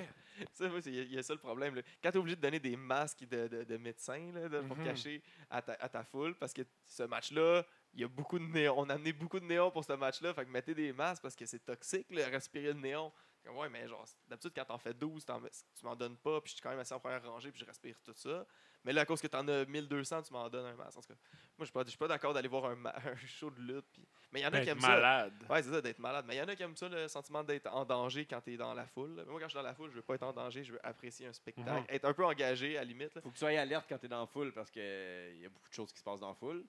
c'est- 0.52 0.81
il 0.86 1.12
y, 1.12 1.18
a 1.18 1.22
ça 1.22 1.32
le 1.32 1.39
problème. 1.39 1.74
là. 1.74 1.82
Quand 2.02 2.10
tu 2.10 2.16
es 2.16 2.20
obligé 2.20 2.36
de 2.36 2.40
donner 2.40 2.60
des 2.60 2.77
masques 2.77 3.27
de, 3.27 3.48
de, 3.48 3.64
de 3.64 3.77
médecins 3.77 4.31
là, 4.32 4.48
de- 4.48 4.60
pour 4.60 4.77
Mhm. 4.77 4.85
cacher 4.85 5.22
à 5.48 5.62
ta, 5.62 5.72
à 5.74 5.89
ta 5.89 6.05
foule, 6.05 6.35
parce 6.36 6.52
que 6.52 6.62
ce 6.86 7.02
match-là, 7.05 7.64
il 7.94 8.01
y 8.01 8.05
a 8.05 8.09
beaucoup 8.09 8.39
de 8.39 8.44
néons. 8.44 8.74
On 8.78 8.89
a 8.90 8.94
amené 8.94 9.12
beaucoup 9.12 9.40
de 9.40 9.44
néons 9.47 9.70
pour 9.70 9.85
ce 9.85 9.93
match-là. 9.94 10.32
Fait 10.35 10.44
que 10.44 10.51
mettez 10.51 10.74
des 10.74 10.93
masques 10.93 11.22
parce 11.22 11.35
que 11.36 11.47
c'est 11.47 11.64
toxique, 11.64 12.06
là, 12.10 12.28
respirer 12.28 12.68
le 12.72 12.81
néon. 12.81 13.12
Comme, 13.44 13.56
ouais, 13.56 13.70
mais 13.70 13.89
genre, 13.89 14.05
d'habitude, 14.28 14.52
quand 14.55 14.66
t'en 14.66 14.78
fais 14.78 14.93
12, 14.93 15.24
t'en 15.24 15.40
tu 15.40 15.85
m'en 15.86 15.97
donnes 15.97 16.18
pas, 16.18 16.40
puis 16.43 16.51
je 16.51 16.55
suis 16.56 16.62
quand 16.62 16.68
même 16.70 16.78
assis 16.78 16.93
en 16.93 17.01
première 17.01 17.24
rangée, 17.24 17.51
puis 17.51 17.59
je 17.60 17.64
respire 17.64 17.97
tout 18.05 18.12
ça. 18.14 18.47
Mais 18.85 18.93
là, 18.94 19.02
à 19.02 19.05
cause 19.05 19.20
que 19.20 19.27
t'en 19.27 19.47
as 19.48 19.65
1200, 19.66 20.23
tu 20.23 20.32
m'en 20.32 20.48
donnes 20.48 20.65
un 20.66 20.74
masque. 20.74 20.97
En 20.97 21.01
tout 21.02 21.09
cas, 21.09 21.15
moi, 21.59 21.61
je 21.61 21.65
suis 21.66 21.73
pas, 21.73 21.82
je 21.85 21.89
suis 21.90 21.98
pas 21.98 22.09
d'accord 22.09 22.32
d'aller 22.32 22.48
voir 22.48 22.65
un, 22.65 22.77
un 22.86 23.16
show 23.27 23.51
de 23.51 23.61
lutte. 23.61 23.85
puis- 23.93 24.07
Mais 24.32 24.40
il 24.40 24.43
y 24.43 24.47
en 24.47 24.52
a 24.52 24.61
qui 24.61 24.69
aiment 24.70 24.81
ça. 24.81 24.89
malade. 24.89 25.35
Ouais, 25.51 25.62
c'est 25.62 25.70
ça, 25.70 25.81
d'être 25.82 25.98
malade. 25.98 26.24
Mais 26.27 26.36
il 26.36 26.39
y 26.39 26.43
en 26.43 26.48
a 26.48 26.57
qui 26.57 26.62
aiment 26.62 26.77
ça, 26.77 26.89
le 26.89 27.07
sentiment 27.09 27.44
d'être 27.44 27.66
en 27.73 27.85
danger 27.85 28.24
quand 28.24 28.40
tu 28.40 28.55
es 28.55 28.57
dans 28.57 28.73
la 28.73 28.86
foule. 28.86 29.11
Mais 29.16 29.24
moi, 29.24 29.39
quand 29.40 29.47
je 29.47 29.51
suis 29.51 29.57
dans 29.59 29.62
la 29.62 29.74
foule, 29.74 29.90
je 29.90 29.97
veux 29.97 30.02
pas 30.02 30.15
être 30.15 30.23
en 30.23 30.32
danger, 30.32 30.65
je 30.65 30.73
veux 30.73 30.86
apprécier 30.86 31.27
un 31.27 31.32
spectacle. 31.32 31.85
Être 31.89 32.05
un 32.07 32.15
peu 32.15 32.24
engagé, 32.24 32.77
à 32.78 32.81
la 32.81 32.85
limite. 32.86 33.15
là. 33.15 33.20
Faut 33.20 33.28
que 33.28 33.35
tu 33.35 33.40
sois 33.40 33.51
alerte 33.51 33.86
quand 33.89 33.98
t'es 33.98 34.09
dans 34.09 34.20
la 34.20 34.27
foule 34.27 34.52
parce 34.52 34.70
qu'il 34.70 34.82
y 34.82 35.44
a 35.44 35.48
beaucoup 35.51 35.69
de 35.69 35.74
choses 35.74 35.93
qui 35.93 35.98
se 35.98 36.05
passent 36.05 36.20
dans 36.20 36.28
la 36.31 36.35
foule. 36.35 36.65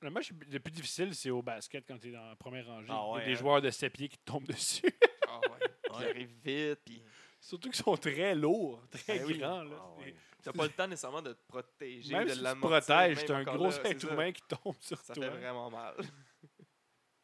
Le 0.00 0.10
match 0.10 0.32
le 0.50 0.58
plus 0.58 0.72
difficile, 0.72 1.14
c'est 1.14 1.30
au 1.30 1.42
basket 1.42 1.84
quand 1.86 1.96
tu 1.96 2.08
es 2.08 2.10
dans 2.12 2.26
la 2.28 2.34
première 2.34 2.66
rangée. 2.66 2.88
Ah 2.90 3.04
Il 3.14 3.18
y 3.18 3.22
a 3.22 3.24
des 3.26 3.32
hein? 3.32 3.34
joueurs 3.36 3.62
de 3.62 3.70
7 3.70 3.92
pieds 3.92 4.08
qui 4.08 4.18
te 4.18 4.24
tombent 4.24 4.46
dessus. 4.48 4.82
Ah 5.28 5.38
ouais. 5.48 5.68
Qui 5.96 6.04
arrive 6.06 6.30
vite. 6.44 6.80
Puis 6.84 7.00
Surtout 7.44 7.70
qu'ils 7.70 7.82
sont 7.82 7.96
très 7.96 8.34
lourds, 8.36 8.80
très 8.90 9.18
Ben 9.18 9.26
oui. 9.26 9.38
grands. 9.38 9.64
Là. 9.64 9.76
Ah 9.80 9.92
ouais. 9.98 10.14
t'as 10.42 10.52
pas 10.52 10.64
le 10.64 10.72
temps 10.72 10.86
nécessairement 10.86 11.22
de 11.22 11.32
te 11.32 11.42
protéger, 11.48 12.14
Même 12.14 12.24
de 12.24 12.28
si 12.30 12.34
tu 12.36 12.38
te 12.38 12.44
l'amortir, 12.44 12.70
protèges, 12.86 13.16
même 13.18 13.26
t'as 13.26 13.36
un 13.36 13.42
encore 13.42 13.56
gros 13.56 13.64
là, 13.66 13.70
c'est 13.72 13.90
être 13.90 14.00
ça. 14.00 14.12
humain 14.12 14.32
qui 14.32 14.42
tombe 14.42 14.76
sur 14.80 14.98
Ça 14.98 15.12
toi. 15.14 15.24
fait 15.24 15.30
vraiment 15.38 15.70
mal. 15.70 15.96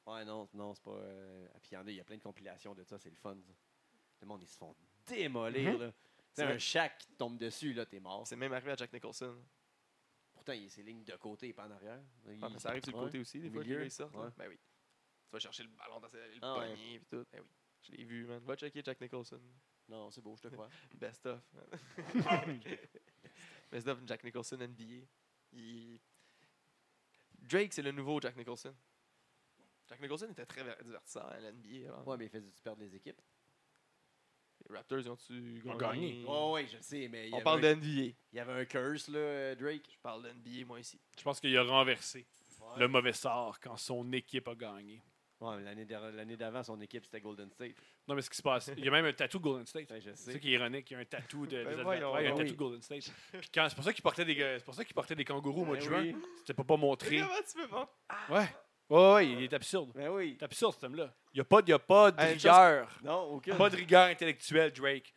Ouais, 0.07 0.25
non, 0.25 0.49
non, 0.55 0.75
c'est 0.75 0.83
pas. 0.85 0.93
euh, 0.93 1.47
Puis 1.63 1.73
il 1.73 1.75
y 1.75 1.77
en 1.77 1.87
a, 1.87 1.91
il 1.91 1.97
y 1.97 2.01
a 2.01 2.05
plein 2.05 2.17
de 2.17 2.23
compilations 2.23 2.75
de 2.75 2.83
ça, 2.83 2.99
c'est 2.99 3.11
le 3.11 3.17
fun. 3.17 3.37
ça. 3.47 3.53
Le 4.23 4.27
monde, 4.27 4.43
ils 4.43 4.49
se 4.49 4.57
font 4.57 4.75
démolir, 5.07 5.75
Mhm. 5.75 5.81
là. 5.81 5.93
C'est 6.33 6.43
C'est 6.47 6.51
un 6.53 6.59
Shaq 6.59 6.99
qui 6.99 7.09
tombe 7.19 7.37
dessus, 7.37 7.75
là, 7.75 7.85
t'es 7.85 8.01
mort. 8.01 8.27
C'est 8.27 8.35
même 8.37 8.53
arrivé 8.55 8.73
à 8.73 8.77
Jack 8.77 8.91
Nicholson. 8.93 9.37
Pourtant, 10.33 10.53
il 10.55 10.65
a 10.67 10.69
ses 10.71 10.83
lignes 10.83 11.05
de 11.05 11.15
côté 11.17 11.49
et 11.49 11.53
pas 11.53 11.67
en 11.67 11.71
arrière. 11.73 12.01
Il- 12.27 12.39
Ah, 12.41 12.49
mais 12.49 12.59
ça 12.59 12.71
arrive 12.71 12.83
sur 12.85 12.93
le 12.93 12.99
ouais. 12.99 13.05
côté 13.05 13.19
aussi, 13.19 13.39
des 13.39 13.49
Au 13.49 13.53
fois, 13.53 13.61
que 13.61 13.65
les 13.65 13.69
milieu, 13.69 13.81
gars 13.81 13.85
ils 13.87 13.91
sortent. 13.91 14.15
là. 14.15 14.21
ouais. 14.23 14.31
Ben 14.39 14.49
oui. 14.49 14.57
Tu 14.57 15.33
vas 15.33 15.39
chercher 15.41 15.63
le 15.65 15.69
ballon 15.69 16.01
dans 16.01 16.09
le 16.09 16.21
Ah 16.41 16.53
ouais. 16.55 16.59
poignet 16.75 16.95
et 16.95 17.01
tout. 17.01 17.27
Ben 17.31 17.41
oui. 17.43 17.49
Je 17.83 17.93
l'ai 17.93 18.05
vu, 18.05 18.25
man. 18.25 18.43
Va 18.45 18.57
checker 18.57 18.81
Jack 18.83 19.01
Nicholson. 19.03 19.41
Non, 19.89 20.11
c'est 20.11 20.21
beau, 20.21 20.37
je 20.37 20.43
te 20.43 20.49
crois. 20.55 20.69
Best 20.95 21.27
of. 21.27 21.41
Best 23.71 23.87
of 23.89 23.99
Jack 24.07 24.25
Nicholson 24.25 24.57
NBA. 24.59 25.07
Il- 25.53 25.99
Drake, 27.41 27.73
c'est 27.73 27.83
le 27.83 27.93
nouveau 27.93 28.21
Jack 28.21 28.37
Nicholson. 28.37 28.75
Jack 29.89 30.01
Nicholson 30.01 30.29
était 30.31 30.45
très 30.47 30.63
ver- 30.63 30.77
divertissant 30.85 31.27
à 31.27 31.41
l'NBA. 31.41 31.89
avant. 31.91 32.11
Ouais, 32.11 32.17
mais 32.19 32.27
il 32.27 32.31
fait 32.31 32.41
du 32.41 32.51
perdre 32.63 32.83
les 32.83 32.95
équipes. 32.95 33.21
Les 34.69 34.77
Raptors, 34.77 34.99
ils 34.99 35.09
ont-tu 35.09 35.33
Ils 35.65 35.71
ont 35.71 35.77
gagné? 35.77 36.11
gagné. 36.19 36.25
Ouais, 36.27 36.51
ouais, 36.53 36.67
je 36.67 36.77
sais, 36.83 37.09
mais 37.09 37.29
il 37.29 37.31
y, 37.31 37.35
On 37.35 37.41
parle 37.43 37.65
un, 37.65 37.75
d'NBA. 37.75 37.87
il 37.87 38.15
y 38.35 38.39
avait 38.41 38.53
un 38.53 38.65
curse, 38.67 39.09
là, 39.09 39.19
euh, 39.19 39.55
Drake. 39.55 39.89
Je 39.91 39.99
parle 40.01 40.25
d'NBA, 40.25 40.67
moi, 40.67 40.81
ici. 40.81 41.01
Je 41.17 41.23
pense 41.23 41.41
qu'il 41.41 41.57
a 41.57 41.63
renversé 41.63 42.27
le 42.77 42.89
mauvais 42.89 43.13
sort 43.15 43.59
quand 43.61 43.77
son 43.79 44.13
équipe 44.13 44.47
a 44.49 44.55
gagné. 44.55 45.01
Ouais, 45.41 45.63
l'année 45.63 46.37
d'avant- 46.37 46.63
son 46.65 46.81
équipe, 46.81 47.05
c'était 47.05 47.21
Golden 47.21 47.49
State. 47.51 47.77
Non, 48.09 48.15
mais 48.17 48.23
ce 48.23 48.31
qui 48.31 48.37
se 48.37 48.43
passe, 48.43 48.71
il 48.77 48.85
y 48.85 48.89
a 48.89 48.91
même 48.91 49.05
un 49.05 49.13
tatou 49.13 49.39
de 49.39 49.43
Golden 49.45 49.67
State. 49.67 49.89
Ouais, 49.91 50.01
je 50.01 50.11
C'est 50.15 50.33
ça 50.33 50.39
qui 50.39 50.49
est 50.49 50.57
ironique. 50.57 50.91
Il 50.91 50.95
y 50.95 50.97
a 50.97 51.01
un 51.01 51.05
tatou 51.05 51.47
de, 51.47 51.63
Ben 51.65 51.87
ouais, 51.87 51.99
il 51.99 52.25
y 52.25 52.27
a 52.29 52.33
un 52.33 52.37
tatou 52.37 52.51
de 52.51 52.57
Golden 52.57 52.83
State. 52.83 53.03
C'est 53.33 53.75
pour 53.75 53.85
ça 53.85 53.93
qu'il 53.93 54.03
portait 54.03 54.25
des, 54.25 54.35
c'est 54.35 54.65
pour 54.65 54.75
ça 54.75 54.85
qu'il 54.85 54.95
portait 54.95 55.15
des 55.15 55.25
kangourous 55.25 55.63
au 55.63 55.65
mois 55.65 55.77
de 55.77 55.81
Ben 55.83 55.89
juin. 55.89 56.03
oui. 56.03 56.17
C'était 56.39 56.55
pas 56.55 56.65
pas 56.65 56.77
montré. 56.77 57.19
Comment 57.19 57.29
tu 57.47 57.57
peux 57.57 57.69
mentir? 57.69 57.89
Ouais. 58.31 58.49
Ouais, 58.91 59.13
ouais, 59.15 59.29
il 59.29 59.43
est 59.45 59.53
absurde. 59.53 59.93
Ben 59.95 60.09
oui. 60.09 60.37
C'est 60.39 60.45
absurde, 60.47 60.73
cet 60.73 60.85
homme-là. 60.85 61.15
Il 61.35 61.37
n'y 61.37 61.41
a 61.43 61.45
pas, 61.45 61.61
il 61.61 61.69
y 61.69 61.73
a 61.75 61.79
pas 61.79 62.11
de 62.11 62.21
rigueur. 62.21 62.99
Non, 63.05 63.21
aucun. 63.35 63.55
Pas 63.55 63.69
de 63.71 63.77
rigueur 63.77 64.07
intellectuelle, 64.09 64.73
Drake. 64.73 65.13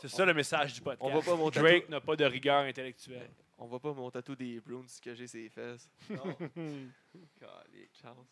C'est 0.00 0.08
ça 0.08 0.24
le 0.24 0.32
message 0.32 0.72
du 0.74 0.80
podcast. 0.80 1.02
On 1.02 1.20
voit 1.20 1.50
pas. 1.50 1.60
Drake 1.60 1.88
n'a 1.90 2.00
pas 2.00 2.16
de 2.16 2.24
rigueur 2.24 2.60
intellectuelle. 2.62 3.30
On 3.58 3.66
voit 3.66 3.80
pas 3.80 3.92
mon 3.92 4.10
tatou 4.10 4.36
des 4.36 4.60
Bruins 4.60 4.84
que 5.02 5.14
j'ai 5.14 5.26
sur 5.26 5.38
les 5.40 5.48
fesses. 5.48 5.90
Non. 6.10 6.22
Calique, 7.40 7.94
chance. 8.00 8.26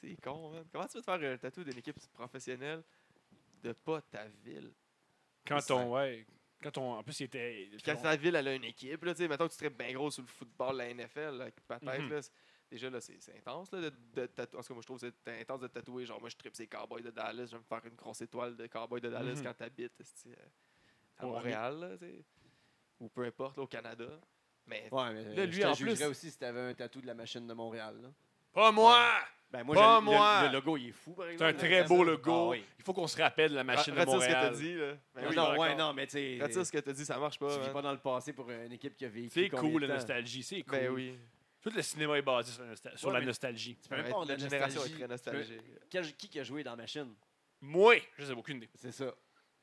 C'est 0.00 0.16
con, 0.22 0.50
man. 0.50 0.64
Comment 0.72 0.86
tu 0.86 0.96
veux 0.98 1.02
te 1.02 1.04
faire 1.18 1.32
un 1.32 1.36
tatou 1.36 1.62
d'une 1.64 1.78
équipe 1.78 1.98
professionnelle 2.12 2.82
de 3.62 3.72
pas 3.72 4.00
ta 4.02 4.26
ville? 4.44 4.72
Quand 5.46 5.60
Ça- 5.60 5.76
on, 5.76 5.92
ouais, 5.92 6.26
quand 6.62 6.76
on, 6.78 6.92
en 6.94 7.02
plus, 7.02 7.20
il 7.20 7.24
était. 7.24 7.68
Puis 7.72 7.82
quand 7.82 7.96
ta 7.96 8.16
ville, 8.16 8.34
elle 8.34 8.48
a 8.48 8.54
une 8.54 8.64
équipe, 8.64 9.04
là, 9.04 9.12
tu 9.14 9.18
sais, 9.22 9.28
mettons 9.28 9.46
que 9.46 9.52
tu 9.52 9.58
serais 9.58 9.70
bien 9.70 9.92
gros 9.92 10.10
sur 10.10 10.22
le 10.22 10.28
football, 10.28 10.76
la 10.76 10.88
NFL, 10.94 11.36
là, 11.36 11.50
peut-être, 11.66 12.02
Mhm. 12.02 12.10
là, 12.10 12.22
c'est- 12.22 12.32
déjà, 12.70 12.88
là, 12.90 13.00
c'est 13.00 13.20
c'est 13.20 13.36
intense, 13.36 13.70
là, 13.72 13.80
de, 13.80 13.92
de 14.14 14.26
tatouer. 14.26 14.58
En 14.58 14.62
tout 14.62 14.68
cas, 14.68 14.74
moi, 14.74 14.82
je 14.82 14.86
trouve 14.86 15.00
que 15.00 15.10
c'est 15.24 15.40
intense 15.40 15.60
de 15.60 15.66
tatouer. 15.68 16.06
Genre, 16.06 16.20
moi, 16.20 16.28
je 16.30 16.36
tripe 16.36 16.54
ces 16.56 16.66
Cowboys 16.66 17.02
de 17.02 17.10
Dallas, 17.10 17.46
je 17.46 17.50
vais 17.52 17.58
me 17.58 17.62
faire 17.64 17.84
une 17.84 17.94
grosse 17.96 18.20
étoile 18.22 18.56
de 18.56 18.66
Cowboys 18.68 19.00
de 19.00 19.10
Dallas 19.10 19.34
Mhm. 19.36 19.42
quand 19.42 19.54
t'habites, 19.54 20.00
euh, 20.26 20.34
à. 21.18 21.26
Montréal, 21.26 21.78
là, 21.80 21.98
tu 21.98 22.06
sais. 22.06 22.24
Ou 23.00 23.08
peu 23.08 23.24
importe, 23.24 23.56
là, 23.56 23.62
au 23.62 23.66
Canada. 23.66 24.06
Mais 24.66 24.88
Ouais, 24.92 25.12
mais 25.14 25.24
Là, 25.24 25.46
lui, 25.46 25.46
lui, 25.46 25.52
je 25.56 25.60
te 25.62 25.66
en 25.66 25.74
plus- 25.74 26.04
aussi 26.04 26.30
si 26.30 26.38
t'avais 26.38 26.60
un 26.60 26.74
tatou 26.74 27.00
de 27.00 27.06
la 27.06 27.14
machine 27.14 27.46
de 27.46 27.54
Montréal. 27.54 27.98
Là. 28.02 28.08
Pas 28.52 28.70
moi! 28.70 29.10
Ben, 29.52 29.64
moi, 29.64 29.74
Pas 29.74 29.94
je- 29.96 29.98
le- 29.98 30.04
moi! 30.04 30.42
Le, 30.46 30.52
logo, 30.52 30.76
il 30.76 30.88
est 30.88 30.92
fou, 30.92 31.12
par 31.12 31.26
C'est 31.26 31.32
exemple. 31.32 31.50
un 31.50 31.54
très 31.58 31.84
beau 31.84 32.04
logo. 32.04 32.32
Ah 32.32 32.48
oui. 32.50 32.64
Il 32.78 32.84
faut 32.84 32.92
qu'on 32.92 33.08
se 33.08 33.20
rappelle 33.20 33.50
de 33.50 33.56
la 33.56 33.64
machine 33.64 33.92
de 33.94 33.98
retire 34.00 34.22
ce 34.22 34.26
que 34.26 34.32
t'as 34.32 34.50
Montréal. 34.50 34.54
dit, 34.56 34.74
là. 34.74 34.92
Ben 35.14 35.22
Non, 35.22 35.28
oui, 35.28 35.34
non, 35.36 35.58
ouais, 35.60 35.74
non, 35.74 35.92
mais 35.92 36.06
tu 36.06 36.12
sais. 36.12 36.38
retire 36.40 36.64
ce 36.66 36.70
que 36.72 36.78
t'as 36.78 36.92
dit, 36.92 37.04
ça 37.04 37.18
marche 37.18 37.36
Tu 37.38 37.44
pas. 37.44 37.48
vis 37.58 37.64
man. 37.64 37.72
pas 37.72 37.82
dans 37.82 37.92
le 37.92 37.98
passé 37.98 38.32
pour 38.32 38.48
une 38.48 38.72
équipe 38.72 38.94
qui 38.96 39.04
a 39.04 39.08
vécu. 39.08 39.30
C'est 39.32 39.48
cool, 39.50 39.84
la 39.84 39.94
nostalgie. 39.94 40.42
C'est 40.44 40.62
cool. 40.62 40.78
Ben 40.78 40.90
oui. 40.90 41.18
Tout 41.60 41.70
le 41.74 41.82
cinéma 41.82 42.16
est 42.16 42.22
basé 42.22 42.52
sur 42.52 42.62
la, 42.62 42.70
Ouais, 42.70 43.12
la 43.12 43.20
mais- 43.20 43.26
nostalgie. 43.26 43.76
Tu 43.82 43.88
peux 43.88 43.96
même 43.96 44.04
pas 44.10 44.24
Notre 44.24 44.38
génération 44.38 44.84
est 44.84 44.88
très 44.96 45.08
nostalgique. 45.08 45.60
Qui 46.16 46.28
qui 46.28 46.40
a 46.40 46.44
joué 46.44 46.62
dans 46.62 46.70
la 46.70 46.76
machine? 46.76 47.12
Moi, 47.60 47.96
je 48.16 48.24
sais 48.24 48.32
aucune 48.32 48.56
idée. 48.58 48.70
C'est 48.76 48.92
ça. 48.92 49.12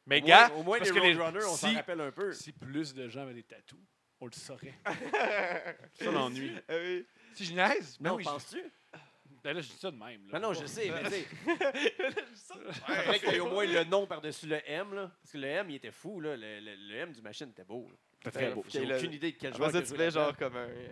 Mais 0.05 0.21
Au 0.21 0.25
gars, 0.25 0.49
moins- 0.49 0.57
au 0.59 0.63
moins 0.63 0.77
parce 0.79 0.91
les 0.91 0.99
que 0.99 1.03
les- 1.05 1.13
Roadrunners, 1.15 1.45
on 1.45 1.55
s'en 1.55 1.67
si- 1.69 1.75
rappelle 1.75 2.01
un 2.01 2.11
peu. 2.11 2.31
si 2.33 2.51
plus 2.51 2.93
de 2.93 3.07
gens 3.09 3.21
avaient 3.23 3.33
des 3.33 3.43
tatous, 3.43 3.79
on 4.21 4.25
le 4.27 4.31
saurait. 4.33 4.73
C'est 5.93 6.05
ça 6.05 6.11
l'ennui. 6.11 6.51
Ah 6.69 6.73
oui. 6.79 7.05
Si 7.33 7.45
je 7.45 7.53
niaise, 7.53 7.97
ben 7.99 8.11
Non, 8.11 8.15
oui, 8.17 8.23
je- 8.23 8.29
penses-tu? 8.29 8.63
Ben 9.43 9.53
là, 9.53 9.61
je 9.61 9.67
dis 9.69 9.77
ça 9.77 9.91
de 9.91 9.97
même. 9.97 10.25
Là. 10.27 10.31
Ben 10.33 10.39
non, 10.39 10.53
je 10.53 10.65
sais, 10.65 10.89
mais 10.89 11.03
tu 11.03 11.09
sais. 11.11 11.25
Il 11.47 12.73
faudrait 12.73 13.19
qu'il 13.19 13.31
y 13.31 13.35
ait 13.35 13.39
au 13.39 13.49
moins 13.49 13.65
le 13.65 13.83
nom 13.85 14.05
par-dessus 14.07 14.47
le 14.47 14.59
M, 14.69 14.93
là. 14.93 15.11
Parce 15.21 15.31
que 15.31 15.37
le 15.37 15.47
M, 15.47 15.69
il 15.69 15.75
était 15.75 15.91
fou, 15.91 16.19
là. 16.19 16.35
Le, 16.35 16.59
le- 16.59 16.75
le 16.75 16.95
M 16.95 17.11
du 17.13 17.21
machine 17.21 17.49
était 17.49 17.63
beau. 17.63 17.89
C'était 18.19 18.31
très 18.31 18.51
beau. 18.53 18.63
J'ai 18.67 18.93
aucune 18.93 19.13
idée 19.13 19.31
de 19.31 19.37
quel 19.37 19.53
joueur. 19.55 19.69
a 19.75 19.81
tu 19.81 19.91
là-dedans. 19.95 20.09
genre 20.09 20.37
comme 20.37 20.55
un. 20.55 20.67
euh, 20.69 20.87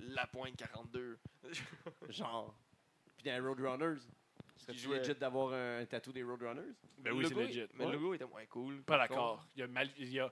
La 0.00 0.26
pointe 0.26 0.56
42. 0.56 1.18
Genre. 2.08 2.54
Puis 3.16 3.24
dans 3.30 3.44
Roadrunners. 3.46 4.00
Serait-tu 4.56 4.78
jouait- 4.78 4.98
legit 4.98 5.14
d'avoir 5.14 5.52
un 5.54 5.84
tatou 5.86 6.12
des 6.12 6.22
Roadrunners? 6.22 6.62
Ben 6.98 7.12
oui, 7.12 7.24
c'est 7.28 7.34
legit. 7.34 7.66
Mais 7.74 7.84
Ouais. 7.84 7.92
le 7.92 7.98
logo 7.98 8.14
était 8.14 8.24
moins 8.26 8.44
cool. 8.46 8.82
Pas 8.82 8.98
d'accord. 8.98 9.44
Il 9.56 9.60
y 9.60 9.62
a 9.62 9.66
mal, 9.66 9.88
il 9.98 10.12
y 10.12 10.20
a, 10.20 10.30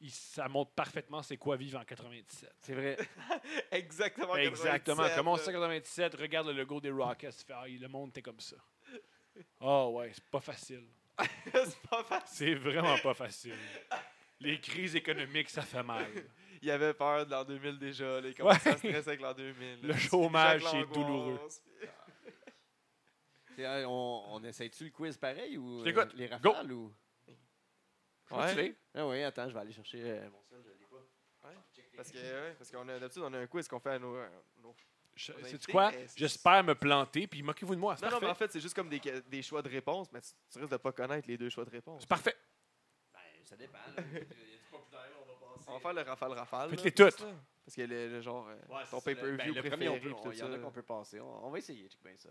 il- 0.00 0.10
ça 0.10 0.48
montre 0.48 0.70
parfaitement 0.72 1.22
c'est 1.22 1.36
quoi 1.36 1.56
vivre 1.56 1.78
en 1.80 1.84
97. 1.84 2.52
C'est 2.60 2.74
vrai. 2.74 2.96
Exactement. 3.72 4.36
Exactement. 4.36 4.96
97, 5.02 5.16
Comment 5.16 5.36
ça, 5.36 5.52
97, 5.52 6.14
regarde 6.14 6.46
le 6.48 6.52
logo 6.54 6.80
des 6.80 6.90
Rockets, 6.90 7.36
tu 7.38 7.44
fais, 7.44 7.54
ah, 7.54 7.64
le 7.66 7.88
monde 7.88 8.10
était 8.10 8.22
comme 8.22 8.40
ça. 8.40 8.56
Ah 9.60 9.88
ouais, 9.88 10.10
c'est 10.14 10.24
pas 10.24 10.40
facile. 10.40 10.84
C'est 11.52 11.78
pas 11.88 12.02
facile. 12.04 12.26
C'est 12.26 12.54
vraiment 12.54 12.96
pas 12.98 13.14
facile. 13.14 13.54
Les 14.40 14.58
crises 14.60 14.96
économiques, 14.96 15.50
ça 15.50 15.62
fait 15.62 15.82
mal. 15.82 16.06
Il 16.62 16.70
avait 16.70 16.94
peur 16.94 17.26
de 17.26 17.30
l'an 17.30 17.44
2000 17.44 17.78
déjà. 17.78 18.18
Il 18.20 18.34
commençait 18.34 18.70
à 18.70 18.76
stresser 18.78 19.08
avec 19.08 19.20
l'an 19.20 19.34
2000. 19.34 19.80
Le 19.82 19.94
chômage, 19.94 20.64
c'est 20.64 20.84
douloureux. 20.92 21.38
C'est, 23.56 23.64
euh, 23.66 23.86
on, 23.88 24.24
on 24.30 24.44
essaye-tu 24.44 24.84
le 24.84 24.90
quiz 24.90 25.16
pareil 25.16 25.56
ou 25.58 25.84
Je 25.84 25.90
euh, 25.90 26.04
les 26.14 26.26
rafales 26.26 26.72
ou? 26.72 26.92
Ouais. 28.30 28.74
Ah 28.94 29.06
oui, 29.06 29.22
attends, 29.22 29.48
je 29.48 29.54
vais 29.54 29.60
aller 29.60 29.72
chercher 29.72 29.98
euh, 30.02 30.30
mon 30.30 30.42
sel, 30.44 30.62
je 30.64 30.70
l'ai 30.70 30.86
pas. 30.86 31.50
Parce 31.96 32.10
que, 32.10 32.16
ouais, 32.18 32.54
parce 32.56 32.70
qu'on 32.70 32.88
a 32.88 32.98
d'habitude, 32.98 33.22
on 33.24 33.32
a 33.34 33.38
un 33.40 33.46
quiz 33.46 33.68
qu'on 33.68 33.78
fait 33.80 33.90
à 33.90 33.98
nos. 33.98 34.16
à 34.16 34.28
nos- 34.62 34.74
invitez, 35.50 35.72
quoi? 35.72 35.92
c'est- 35.92 36.18
J'espère 36.18 36.64
me 36.64 36.74
planter, 36.74 37.26
puis 37.26 37.42
moquez-vous 37.42 37.74
de 37.74 37.80
moi. 37.80 37.94
C'est 37.96 38.06
Non, 38.06 38.12
non, 38.12 38.18
mais 38.22 38.28
en 38.28 38.34
fait, 38.34 38.50
c'est 38.50 38.60
juste 38.60 38.74
comme 38.74 38.88
des, 38.88 38.98
des 39.26 39.42
choix 39.42 39.60
de 39.60 39.68
réponse, 39.68 40.10
mais 40.10 40.22
tu, 40.22 40.30
tu 40.50 40.58
risques 40.58 40.70
de 40.72 40.76
pas 40.78 40.92
connaître 40.92 41.28
les 41.28 41.36
deux 41.36 41.50
choix 41.50 41.66
de 41.66 41.70
réponse. 41.70 42.00
C'est 42.00 42.08
parfait. 42.08 42.34
Ben, 43.12 43.20
ça 43.44 43.56
dépend. 43.56 43.76
là. 43.94 44.02
Il 44.10 44.14
y 44.14 44.16
a 44.16 44.20
du 44.56 44.64
populaire, 44.70 45.10
on 45.20 45.26
va 45.26 45.34
passer. 45.54 45.64
On 45.68 45.72
va 45.74 45.80
faire 45.80 45.92
le 45.92 46.00
rafale 46.02 46.32
rafale. 46.32 46.70
Faites-les 46.70 46.92
toutes. 46.92 47.26
Parce 47.64 47.76
que 47.76 47.82
le, 47.82 48.08
le 48.08 48.20
genre, 48.20 48.48
euh, 48.48 48.74
Ouais, 48.74 48.82
ton 48.90 49.00
pay-per-view 49.00 49.36
ben, 49.36 49.52
préféré. 49.52 49.70
premier, 49.70 49.88
on 49.88 49.94
peut- 49.94 50.00
puis 50.00 50.12
on- 50.18 50.22
tout 50.22 50.32
Il 50.32 50.38
y 50.38 50.42
en 50.42 50.52
a 50.52 50.56
ça. 50.56 50.58
qu'on 50.58 50.70
peut 50.72 50.82
passer. 50.82 51.20
On, 51.20 51.46
on 51.46 51.50
va 51.50 51.58
essayer, 51.58 51.88
check 51.88 52.02
bien 52.02 52.12
ça. 52.16 52.30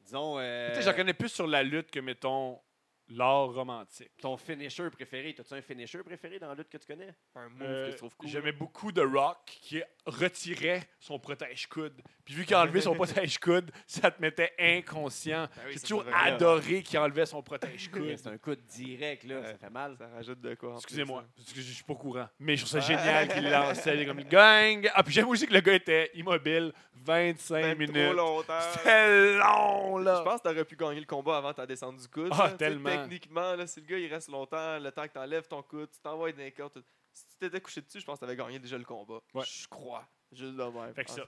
Disons. 0.00 0.38
euh, 0.38 0.68
Tu 0.70 0.76
sais, 0.76 0.82
J'en 0.82 0.94
connais 0.94 1.14
plus 1.14 1.28
sur 1.30 1.46
la 1.46 1.62
lutte 1.62 1.90
que, 1.90 2.00
mettons, 2.00 2.60
l'art 3.08 3.52
romantique. 3.52 4.10
ton 4.20 4.36
finisher 4.36 4.88
préféré. 4.90 5.34
T'as-tu 5.34 5.54
un 5.54 5.62
finisher 5.62 6.02
préféré 6.02 6.38
dans 6.38 6.48
la 6.48 6.54
lutte 6.54 6.68
que 6.70 6.78
tu 6.78 6.86
connais? 6.86 7.14
Un 7.34 7.48
move 7.48 7.62
Euh, 7.62 7.86
que 7.86 7.90
tu 7.92 7.96
trouves 7.98 8.16
cool. 8.16 8.28
J'aimais 8.28 8.52
beaucoup 8.52 8.92
The 8.92 9.00
Rock 9.04 9.38
qui 9.46 9.82
retirait 10.06 10.82
son 11.00 11.18
protège-coude. 11.18 12.00
Puis 12.24 12.34
vu 12.34 12.44
qu'il 12.44 12.54
a 12.54 12.60
enlevé 12.62 12.80
son 12.80 12.94
protège-coude, 12.94 13.70
ça 13.86 14.10
te 14.10 14.20
mettait 14.22 14.52
inconscient. 14.58 15.48
Ben 15.56 15.62
oui, 15.66 15.72
J'ai 15.74 15.80
toujours 15.80 16.04
adoré 16.14 16.82
qu'il 16.82 16.98
enlevait 16.98 17.26
son 17.26 17.42
protège-coude. 17.42 18.16
C'est 18.16 18.28
un 18.28 18.38
coup 18.38 18.54
de 18.54 18.60
direct, 18.62 19.24
là. 19.24 19.40
Ouais. 19.40 19.46
Ça 19.52 19.58
fait 19.58 19.70
mal. 19.70 19.96
Ça 19.98 20.08
rajoute 20.08 20.40
de 20.40 20.54
quoi. 20.54 20.74
Excusez-moi, 20.76 21.24
hein. 21.26 21.42
je 21.54 21.60
suis 21.60 21.84
pas 21.84 21.92
au 21.92 21.96
courant. 21.96 22.28
Mais 22.38 22.56
je 22.56 22.64
trouve 22.64 22.80
ça 22.80 22.86
génial 22.86 23.28
qu'il 23.28 23.44
lançait 23.50 24.06
comme 24.06 24.22
gang. 24.24 24.90
Ah, 24.94 25.02
puis 25.02 25.12
j'aime 25.12 25.28
aussi 25.28 25.46
que 25.46 25.52
le 25.54 25.60
gars 25.60 25.74
était 25.74 26.10
immobile 26.14 26.72
25 26.94 27.54
Même 27.62 27.78
minutes. 27.78 27.94
trop 28.06 28.14
longtemps. 28.14 28.60
C'était 28.72 29.36
long, 29.36 29.98
là. 29.98 30.16
Je 30.18 30.22
pense 30.22 30.40
que 30.40 30.48
t'aurais 30.48 30.64
pu 30.64 30.76
gagner 30.76 31.00
le 31.00 31.06
combat 31.06 31.36
avant 31.36 31.52
ta 31.52 31.66
descente 31.66 31.96
du 31.98 32.08
coude. 32.08 32.30
Ah, 32.32 32.46
là. 32.48 32.50
Tellement. 32.52 32.93
Techniquement, 33.02 33.54
là, 33.56 33.66
si 33.66 33.80
le 33.80 33.86
gars 33.86 33.98
il 33.98 34.12
reste 34.12 34.28
longtemps, 34.28 34.78
le 34.78 34.90
temps 34.92 35.06
que 35.06 35.12
t'enlèves 35.12 35.46
ton 35.48 35.62
coude, 35.62 35.90
tu 35.90 36.00
t'envoies 36.00 36.32
cordes. 36.56 36.72
tout- 36.72 36.84
Si 37.12 37.26
tu 37.28 37.36
t'étais 37.38 37.60
couché 37.60 37.80
dessus, 37.80 38.00
je 38.00 38.04
pense 38.04 38.16
que 38.18 38.24
t'avais 38.24 38.34
gagné 38.36 38.58
déjà 38.58 38.76
le 38.76 38.84
combat. 38.84 39.20
Ouais. 39.34 39.44
Je 39.46 39.68
crois. 39.68 40.04
Juste 40.32 40.54
de 40.56 40.62
même. 40.64 40.92
Fait 40.94 41.04
que 41.04 41.10
ça. 41.12 41.24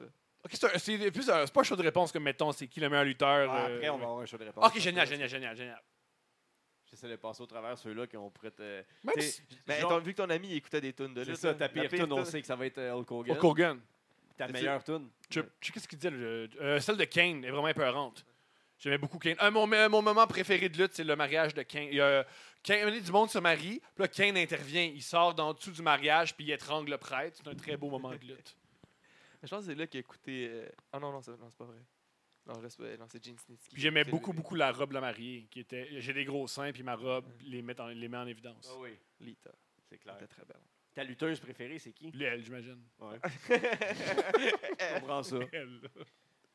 c'est 0.51 0.79
c'est 0.79 1.11
plus 1.13 1.31
un- 1.31 1.47
c'est 1.47 1.53
pas 1.53 1.61
un 1.61 1.65
choix 1.65 1.77
de 1.77 1.83
réponse 1.83 2.11
comme, 2.11 2.25
mettons, 2.25 2.51
c'est 2.53 2.67
qui 2.67 2.81
le 2.81 2.89
meilleur 2.89 3.05
lutteur. 3.05 3.49
Ah, 3.51 3.67
euh, 3.69 3.77
après, 3.77 3.89
on 3.91 3.99
va 3.99 4.05
avoir 4.05 4.21
un 4.21 4.27
show 4.27 4.37
de 4.37 4.45
réponse. 4.45 4.67
Ok, 4.67 4.79
génial, 4.81 5.07
génial, 5.07 5.29
génial, 5.29 5.57
génial. 5.57 5.81
J'essaie 6.91 7.09
de 7.09 7.17
passer 7.17 7.43
au 7.43 7.47
travers 7.47 7.77
ceux-là 7.79 8.07
qui 8.07 8.17
ont 8.17 8.31
prêt. 8.31 8.53
Euh, 8.61 8.83
si- 9.19 9.43
Mais 9.67 9.81
genre- 9.81 10.01
vu 10.01 10.13
que 10.13 10.23
ton 10.23 10.31
ami 10.31 10.49
il 10.49 10.57
écoutait 10.57 10.81
des 10.81 10.93
tunes 10.93 11.15
de 11.15 11.25
c'est 11.25 11.31
lutte. 11.31 11.41
ça, 11.41 11.49
là, 11.49 11.55
ta 11.55 11.65
la 11.67 11.69
pire 11.69 11.89
tune, 11.91 12.13
on 12.13 12.25
sait 12.25 12.41
que 12.41 12.47
ça 12.47 12.55
va 12.57 12.67
être 12.67 12.79
euh, 12.79 12.93
Hulk 12.95 13.11
Hogan. 13.11 13.37
Hulk 13.37 13.45
Hogan. 13.45 13.81
Ta 14.37 14.47
C'est- 14.47 14.53
meilleure 14.53 14.85
tune. 14.85 15.09
Je 15.31 15.41
sais 15.41 15.73
qu'est-ce 15.73 15.89
qu'il 15.89 15.99
disait. 15.99 16.11
le- 16.11 16.49
euh, 16.61 16.79
celle 16.81 16.97
de 16.97 17.05
Kane 17.05 17.45
est 17.45 17.51
vraiment 17.51 17.69
épeurante. 17.69 18.25
J'aimais 18.79 18.99
beaucoup 18.99 19.19
Kane. 19.19 19.37
Mon, 19.53 19.67
mon 19.67 20.03
moment 20.03 20.27
préféré 20.27 20.69
de 20.69 20.77
lutte, 20.77 20.93
c'est 20.95 21.05
le 21.05 21.17
mariage 21.17 21.55
de 21.55 21.63
Kane. 21.63 21.89
Il 21.91 21.95
y 21.97 22.01
a, 22.01 22.27
Kane, 22.63 22.99
du 23.01 23.11
monde 23.13 23.31
se 23.31 23.39
marie, 23.39 23.81
puis 23.95 24.03
là, 24.03 24.09
Kane 24.09 24.37
intervient. 24.37 24.83
Il 24.85 25.03
sort 25.03 25.35
d'en 25.35 25.55
dessous 25.55 25.71
du 25.71 25.83
mariage, 25.83 26.35
puis 26.37 26.45
il 26.45 26.51
étrangle 26.51 26.91
le 26.91 26.99
prêtre. 26.99 27.39
C'est 27.43 27.49
un 27.49 27.55
très 27.55 27.77
beau 27.77 27.89
moment 27.89 28.11
de 28.11 28.25
lutte. 28.27 28.57
Je 29.43 29.49
pense 29.49 29.61
que 29.65 29.73
c'est 29.73 29.79
là 29.79 29.87
qu'il 29.87 29.99
a 29.99 30.01
écouté. 30.01 30.49
euh, 30.51 30.69
Ah 30.93 30.99
non, 30.99 31.13
non, 31.13 31.23
c'est 31.23 31.31
non, 31.33 31.49
c'est 31.51 31.57
pas 31.59 31.65
vrai. 31.65 31.79
Non, 32.47 32.61
là, 32.61 32.69
c'est 32.71 32.99
non, 32.99 33.07
c'est 33.09 33.25
Gene 33.25 33.37
Snitsky. 33.39 33.73
Puis 33.73 33.83
j'aimais 33.83 34.05
beaucoup, 34.05 34.33
beaucoup 34.33 34.55
la 34.55 34.71
robe 34.73 34.91
de 34.91 34.95
la 34.95 35.01
mariée. 35.01 35.47
qui 35.51 35.61
était 35.61 35.89
J'ai 36.01 36.13
des 36.13 36.25
gros 36.25 36.47
seins, 36.47 36.71
puis 36.73 36.83
ma 36.83 36.95
robe 36.97 37.27
les 37.45 37.61
met 37.63 37.81
en, 37.81 37.87
les 37.89 38.09
met 38.09 38.17
en 38.19 38.27
évidence. 38.27 38.69
Ah 38.73 38.79
oui, 38.79 38.91
Lita. 39.21 39.51
c'est 39.89 39.99
clair. 39.99 40.15
Elle 40.19 40.25
était 40.25 40.35
très 40.35 40.45
belle. 40.45 40.61
Ta 40.95 41.03
lutteuse 41.05 41.41
préférée, 41.41 41.79
c'est 41.79 41.93
qui? 41.93 42.13
Elle, 42.21 42.43
j'imagine. 42.43 42.81
Ouais. 43.01 43.19
Je 43.49 44.95
comprends 45.01 45.23
ça. 45.23 45.37
Elle. 45.53 45.81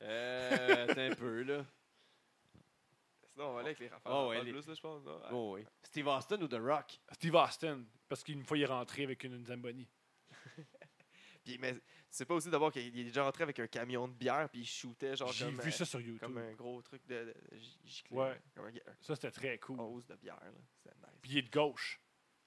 Euh, 0.01 1.09
un 1.11 1.15
peu, 1.15 1.43
là. 1.43 1.65
Là, 3.41 3.47
on 3.47 3.53
va 3.53 3.59
aller 3.61 3.69
avec 3.69 3.79
les 3.79 3.87
rafales. 3.87 4.13
Oh, 4.15 4.29
ouais, 4.29 4.43
les- 4.43 4.51
plus, 4.51 4.67
là, 4.67 4.73
je 4.75 4.81
pense. 4.81 5.03
Oh, 5.31 5.53
oui. 5.55 5.65
Steve 5.83 6.07
Austin 6.07 6.39
ou 6.41 6.47
The 6.47 6.59
Rock? 6.61 6.99
Steve 7.13 7.33
Austin, 7.35 7.83
parce 8.07 8.23
qu'une 8.23 8.43
fois, 8.43 8.55
il 8.57 8.61
est 8.63 8.67
rentré 8.67 9.03
avec 9.03 9.23
une, 9.23 9.43
Zamboni. 9.45 9.87
Puis, 11.43 11.57
mais 11.57 11.73
tu 11.73 11.79
sais 12.11 12.25
pas 12.25 12.35
aussi 12.35 12.49
d'abord 12.51 12.71
qu'il 12.71 12.85
est 12.99 13.03
déjà 13.03 13.23
rentré 13.23 13.41
avec 13.43 13.57
un 13.59 13.65
camion 13.65 14.07
de 14.07 14.13
bière, 14.13 14.47
puis 14.51 14.61
il 14.61 14.65
shootait 14.67 15.15
genre 15.15 15.31
J'ai 15.31 15.45
comme, 15.45 15.59
vu 15.61 15.71
ça 15.71 15.85
sur 15.85 15.99
YouTube. 15.99 16.19
comme 16.19 16.37
un 16.37 16.53
gros 16.53 16.81
truc 16.83 17.01
de, 17.07 17.33
Ouais. 18.11 18.29
là. 18.29 18.35
Comme 18.53 18.65
un, 18.65 18.69
un 18.69 18.95
Ça, 19.01 19.15
c'était 19.15 19.31
très 19.31 19.57
cool. 19.57 19.79
hose 19.79 20.05
de 20.05 20.15
bière. 20.17 20.35
là. 20.39 20.51
C'était 20.83 20.95
nice. 20.97 21.19
Puis 21.21 21.31
il 21.31 21.37
est 21.39 21.41
de 21.41 21.49
gauche. 21.49 21.99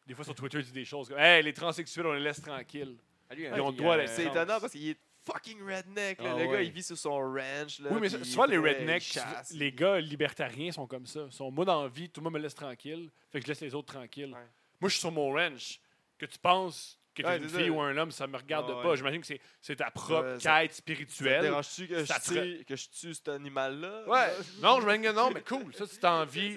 Des 0.06 0.14
fois, 0.14 0.24
sur 0.24 0.34
Twitter, 0.36 0.58
il 0.60 0.64
dit 0.66 0.72
des 0.72 0.84
choses 0.84 1.08
comme 1.08 1.18
Hey, 1.18 1.42
les 1.42 1.52
transsexuels, 1.52 2.06
on 2.06 2.12
les 2.12 2.20
laisse 2.20 2.40
tranquilles. 2.40 2.98
Ah, 3.28 3.34
lui, 3.34 3.44
Ils 3.46 3.60
ont 3.60 3.72
droit 3.72 3.96
euh, 3.96 4.06
C'est 4.06 4.26
étonnant 4.26 4.60
parce 4.60 4.70
qu'il 4.72 4.90
est 4.90 4.98
fucking 5.24 5.60
redneck. 5.62 6.20
là. 6.22 6.32
Ah, 6.34 6.38
le 6.38 6.46
gars, 6.52 6.60
il 6.62 6.70
vit 6.70 6.82
sur 6.82 6.96
son 6.98 7.18
ranch. 7.18 7.78
Là, 7.80 7.88
oui, 7.90 7.98
mais 8.00 8.08
souvent, 8.08 8.46
les 8.46 8.58
rednecks, 8.58 9.18
les 9.52 9.72
gars 9.72 10.00
libertariens 10.00 10.72
sont 10.72 10.86
comme 10.86 11.06
ça. 11.06 11.24
Ils 11.26 11.32
sont 11.32 11.50
moi 11.50 11.64
dans 11.64 11.82
la 11.82 11.88
vie, 11.88 12.08
tout 12.08 12.20
le 12.20 12.24
monde 12.24 12.34
me 12.34 12.38
laisse 12.38 12.54
tranquille. 12.54 13.10
Fait 13.32 13.40
que 13.40 13.44
je 13.46 13.50
laisse 13.50 13.60
les 13.60 13.74
autres 13.74 13.92
tranquilles. 13.92 14.32
Ouais. 14.32 14.46
Moi, 14.80 14.88
je 14.88 14.94
suis 14.94 15.00
sur 15.00 15.12
mon 15.12 15.32
ranch. 15.32 15.80
Que 16.18 16.26
tu 16.26 16.38
penses 16.38 16.98
que 17.14 17.22
tu 17.22 17.28
Ouais, 17.28 17.38
une 17.38 17.48
fille 17.48 17.66
ça. 17.66 17.70
ou 17.72 17.80
un 17.80 17.96
homme, 17.96 18.10
ça 18.10 18.26
me 18.26 18.36
regarde 18.36 18.72
Ah, 18.76 18.82
pas. 18.82 18.96
J'imagine 18.96 19.20
que 19.20 19.26
c'est- 19.26 19.40
ta 19.76 19.90
propre 19.90 20.36
ça- 20.40 20.60
quête 20.62 20.70
Ça 20.72 20.74
te 20.74 20.74
spirituelle. 20.74 21.42
dérange-tu 21.42 21.86
que, 21.88 22.04
Ça 22.04 22.18
je 22.24 22.32
tue- 22.32 22.64
que 22.64 22.76
je 22.76 22.88
tue 22.88 23.14
cet 23.14 23.28
animal-là? 23.28 24.04
Ouais. 24.08 24.32
non, 24.60 24.80
je 24.80 24.86
que 25.02 25.12
non, 25.12 25.30
mais 25.30 25.42
cool. 25.42 25.72
Ça, 25.74 25.86
tu 25.86 25.94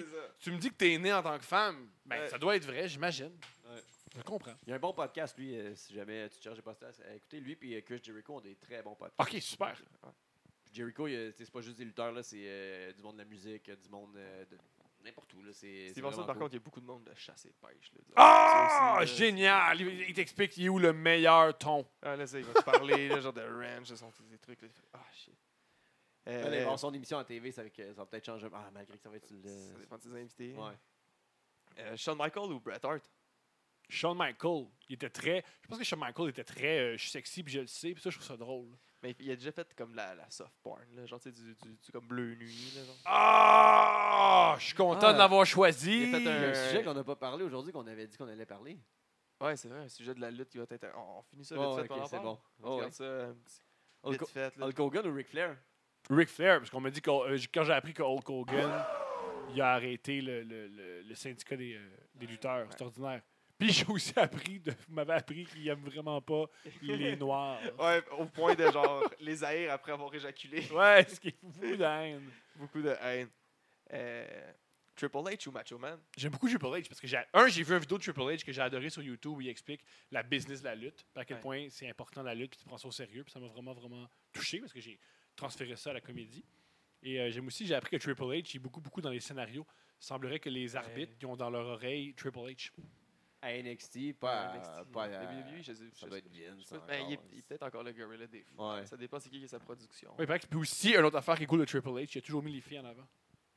ça. 0.00 0.04
Tu 0.40 0.50
me 0.52 0.58
dis 0.58 0.68
que 0.70 0.74
t'es 0.74 0.98
né 0.98 1.12
en 1.12 1.22
tant 1.22 1.38
que 1.38 1.44
femme. 1.44 1.88
Ben, 2.06 2.26
ça 2.28 2.38
doit 2.38 2.56
être 2.56 2.64
vrai, 2.64 2.88
j'imagine. 2.88 3.32
Je 4.16 4.22
comprends. 4.22 4.54
Il 4.66 4.70
y 4.70 4.72
a 4.72 4.76
un 4.76 4.80
bon 4.80 4.92
podcast, 4.92 5.36
lui, 5.38 5.56
euh, 5.58 5.74
si 5.74 5.94
jamais 5.94 6.28
tu 6.28 6.38
te 6.38 6.42
cherches 6.44 6.56
des 6.56 6.62
podcasts. 6.62 7.00
Euh, 7.04 7.14
écoutez, 7.16 7.40
lui 7.40 7.56
et 7.74 7.82
Chris 7.82 8.00
Jericho 8.02 8.36
ont 8.36 8.40
des 8.40 8.56
très 8.56 8.82
bons 8.82 8.94
podcasts. 8.94 9.20
Ok, 9.34 9.40
super. 9.42 9.76
Jericho, 10.72 11.08
c'est 11.08 11.50
pas 11.50 11.60
juste 11.60 11.78
des 11.78 11.84
lutteurs, 11.84 12.12
là, 12.12 12.22
c'est 12.22 12.42
euh, 12.42 12.92
du 12.92 13.02
monde 13.02 13.14
de 13.16 13.22
la 13.22 13.24
musique, 13.24 13.70
du 13.70 13.88
monde 13.88 14.14
euh, 14.16 14.44
de 14.44 14.58
n'importe 15.02 15.32
où. 15.34 15.42
Là, 15.42 15.50
c'est, 15.52 15.88
Austin, 15.88 16.00
vraiment 16.02 16.16
par 16.26 16.34
cool. 16.34 16.42
contre, 16.42 16.54
il 16.54 16.56
y 16.56 16.60
a 16.60 16.64
beaucoup 16.64 16.80
de 16.80 16.86
monde 16.86 17.04
de 17.04 17.14
chasse 17.14 17.46
et 17.46 17.48
de 17.48 17.54
pêche. 17.54 17.90
Là, 17.94 18.00
Ah, 18.16 18.96
Ça 18.98 19.02
aussi, 19.02 19.12
là, 19.12 19.16
génial! 19.18 19.80
Il, 19.80 20.00
il 20.08 20.14
t'explique 20.14 20.56
il 20.58 20.66
est 20.66 20.68
où 20.68 20.78
le 20.78 20.92
meilleur 20.92 21.56
ton. 21.56 21.86
Ah, 22.02 22.16
là, 22.16 22.26
ça, 22.26 22.38
il 22.38 22.44
va 22.44 22.52
te 22.52 22.62
parler, 22.64 23.08
là, 23.08 23.20
genre 23.20 23.32
de 23.32 23.40
ranch, 23.42 23.88
des 24.30 24.38
trucs. 24.38 24.60
Là, 24.62 24.68
ah, 24.92 25.06
shit. 25.12 25.34
Euh, 26.26 26.76
son 26.76 26.92
émission 26.92 27.16
à 27.18 27.24
TV, 27.24 27.50
ça, 27.50 27.62
ça 27.74 27.92
va 27.94 28.04
peut-être 28.04 28.26
changer. 28.26 28.46
Ah, 28.52 28.68
malgré 28.72 28.96
que 28.98 29.02
ça 29.02 29.08
va 29.08 29.16
être. 29.16 29.30
le- 29.30 29.40
ça 29.48 29.78
dépend 29.80 29.96
de 29.96 30.02
ses 30.02 30.14
invités. 30.14 30.52
Ouais. 30.54 30.74
Euh, 31.78 31.96
Shawn 31.96 32.18
Michaels 32.18 32.52
ou 32.52 32.60
Bret 32.60 32.84
Hart? 32.84 33.02
Shawn 33.88 34.16
Michael, 34.16 34.66
il 34.88 34.94
était 34.94 35.10
très. 35.10 35.44
Je 35.62 35.68
pense 35.68 35.78
que 35.78 35.84
Shawn 35.84 36.00
Michael 36.00 36.28
était 36.30 36.44
très. 36.44 36.78
euh, 36.78 36.92
je 36.96 37.02
suis 37.02 37.10
sexy, 37.10 37.42
puis 37.42 37.52
je 37.54 37.60
le 37.60 37.66
sais, 37.66 37.92
puis 37.92 38.02
ça, 38.02 38.10
je 38.10 38.16
trouve 38.16 38.26
ça 38.28 38.36
drôle. 38.36 38.68
Mais 39.02 39.14
il 39.20 39.30
a 39.30 39.36
déjà 39.36 39.52
fait 39.52 39.72
comme 39.76 39.94
la, 39.94 40.14
la 40.16 40.28
soft 40.28 40.52
porn, 40.62 40.82
là, 40.96 41.06
genre 41.06 41.20
tu 41.20 41.30
sais, 41.32 41.40
du, 41.42 41.54
du, 41.54 41.76
du 41.76 41.92
comme 41.92 42.06
bleu 42.08 42.34
nuit. 42.34 42.72
Là, 42.76 42.84
genre. 42.84 42.96
Ah! 43.04 44.56
Je 44.58 44.64
suis 44.66 44.74
content 44.74 45.06
Ah. 45.08 45.12
de 45.12 45.18
l'avoir 45.18 45.46
choisi. 45.46 46.08
Il 46.08 46.14
a 46.14 46.20
fait 46.20 46.28
un 46.28 46.54
sujet 46.68 46.82
qu'on 46.84 46.94
n'a 46.94 47.04
pas 47.04 47.16
parlé 47.16 47.44
aujourd'hui, 47.44 47.72
qu'on 47.72 47.86
avait 47.86 48.06
dit 48.06 48.16
qu'on 48.16 48.28
allait 48.28 48.46
parler. 48.46 48.78
Ouais, 49.40 49.56
c'est 49.56 49.68
vrai, 49.68 49.78
un 49.80 49.88
sujet 49.88 50.14
de 50.14 50.20
la 50.20 50.30
lutte 50.32 50.48
qui 50.48 50.58
va 50.58 50.64
être. 50.68 50.86
On, 50.96 51.18
on 51.18 51.22
finit 51.22 51.44
ça 51.44 51.54
vite 51.54 51.64
Ouais, 51.64 51.86
fait, 51.86 52.06
c'est 52.08 52.18
bon. 52.20 52.38
On 52.62 52.70
Oh, 52.70 52.80
ouais. 52.80 52.90
ça 52.90 53.28
vite 54.04 54.26
fait. 54.28 54.56
là. 54.56 54.66
Hulk 54.66 54.80
Hogan 54.80 55.06
ou 55.06 55.14
Ric 55.14 55.28
Flair? 55.28 55.56
Ric 56.10 56.28
Flair, 56.28 56.58
parce 56.58 56.70
qu'on 56.70 56.80
m'a 56.80 56.90
dit 56.90 57.00
que 57.00 57.10
euh, 57.10 57.38
quand 57.54 57.62
j'ai 57.64 57.72
appris 57.72 57.94
que 57.94 58.02
Hulk 58.02 58.28
Hogan, 58.28 58.84
il 59.54 59.60
a 59.60 59.74
arrêté 59.74 60.20
le, 60.20 60.42
le, 60.42 60.66
le, 60.66 61.02
le 61.02 61.14
syndicat 61.14 61.56
des, 61.56 61.74
euh, 61.74 61.88
des 62.16 62.26
lutteurs. 62.26 62.66
C'est 62.72 62.82
ordinaire. 62.82 63.22
Puis 63.58 63.72
j'ai 63.72 63.86
aussi 63.86 64.12
appris, 64.16 64.60
de, 64.60 64.70
vous 64.70 64.94
m'avez 64.94 65.14
appris 65.14 65.44
qu'il 65.46 65.66
aime 65.68 65.80
vraiment 65.84 66.20
pas 66.20 66.44
les 66.80 67.16
noirs. 67.16 67.58
Ouais, 67.78 68.02
au 68.16 68.26
point 68.26 68.54
de 68.54 68.70
genre 68.70 69.04
les 69.20 69.42
haïr 69.42 69.72
après 69.72 69.92
avoir 69.92 70.14
éjaculé. 70.14 70.64
Ouais, 70.70 71.04
ce 71.08 71.18
qui 71.18 71.28
est 71.28 71.36
fou 71.52 71.76
de 71.76 71.82
haine. 71.82 72.30
Beaucoup 72.56 72.80
de 72.80 72.94
haine. 73.00 73.28
Euh, 73.92 74.52
Triple 74.94 75.16
H 75.18 75.48
ou 75.48 75.52
Macho 75.52 75.78
Man? 75.78 75.98
J'aime 76.16 76.32
beaucoup 76.32 76.48
Triple 76.48 76.66
H 76.66 76.88
parce 76.88 77.00
que 77.00 77.06
j'ai 77.06 77.20
un, 77.32 77.48
j'ai 77.48 77.62
vu 77.62 77.72
une 77.72 77.80
vidéo 77.80 77.98
de 77.98 78.02
Triple 78.02 78.20
H 78.20 78.44
que 78.44 78.52
j'ai 78.52 78.60
adoré 78.62 78.90
sur 78.90 79.02
YouTube 79.02 79.32
où 79.32 79.40
il 79.40 79.48
explique 79.48 79.80
la 80.10 80.22
business 80.22 80.60
de 80.60 80.64
la 80.66 80.74
lutte, 80.74 81.04
à 81.14 81.24
quel 81.24 81.36
Ouais. 81.36 81.42
point 81.42 81.66
c'est 81.70 81.88
important 81.88 82.22
la 82.22 82.34
lutte, 82.34 82.50
puis 82.50 82.58
tu 82.60 82.64
prends 82.66 82.78
ça 82.78 82.88
au 82.88 82.92
sérieux, 82.92 83.22
puis 83.24 83.32
ça 83.32 83.38
m'a 83.40 83.46
vraiment 83.46 83.74
vraiment 83.74 84.08
touché 84.32 84.58
parce 84.60 84.72
que 84.72 84.80
j'ai 84.80 84.98
transféré 85.36 85.76
ça 85.76 85.90
à 85.90 85.92
la 85.94 86.00
comédie. 86.00 86.44
Et 87.02 87.20
euh, 87.20 87.30
j'aime 87.30 87.46
aussi, 87.46 87.64
j'ai 87.66 87.74
appris 87.74 87.96
que 87.96 88.02
Triple 88.02 88.22
H 88.22 88.56
est 88.56 88.58
beaucoup 88.58 88.80
beaucoup 88.80 89.00
dans 89.00 89.10
les 89.10 89.20
scénarios. 89.20 89.64
Il 90.00 90.04
semblerait 90.04 90.40
que 90.40 90.48
les 90.50 90.74
arbitres 90.74 91.16
qui 91.16 91.26
ont 91.26 91.36
dans 91.36 91.50
leur 91.50 91.66
oreille 91.66 92.12
Triple 92.14 92.38
H. 92.40 92.72
À 93.40 93.52
NXT, 93.62 94.14
pas 94.18 94.48
à. 94.50 94.56
NXT, 94.58 94.92
Pas 94.92 95.04
à 95.04 95.08
WWE, 95.24 95.62
je 95.62 95.72
sais- 95.72 95.74
ça 95.74 95.84
je 95.94 96.06
doit 96.06 96.18
sais- 96.18 96.26
être 96.26 96.64
sais 96.66 96.78
pas. 96.78 96.86
Ben, 96.86 97.06
il, 97.06 97.12
est, 97.12 97.16
encore, 97.16 97.28
il 97.32 97.38
est 97.38 97.42
peut-être 97.42 97.62
encore 97.62 97.82
le 97.84 97.92
gorilla 97.92 98.26
des 98.26 98.42
fous. 98.42 98.56
Ouais. 98.60 98.84
Ça 98.86 98.96
dépend 98.96 99.20
c'est 99.20 99.28
qui 99.30 99.38
qui 99.38 99.44
est 99.44 99.48
sa 99.48 99.60
production. 99.60 100.12
Oui. 100.18 100.26
Puis 100.26 100.58
aussi, 100.58 100.94
une 100.94 101.04
autre 101.04 101.16
affaire 101.16 101.36
qui 101.36 101.44
est 101.44 101.46
cool 101.46 101.60
de 101.60 101.64
Triple 101.64 101.88
H, 101.90 102.10
il 102.14 102.18
a 102.18 102.22
toujours 102.22 102.42
mis 102.42 102.52
les 102.52 102.60
filles 102.60 102.80
en 102.80 102.84
avant. 102.86 103.06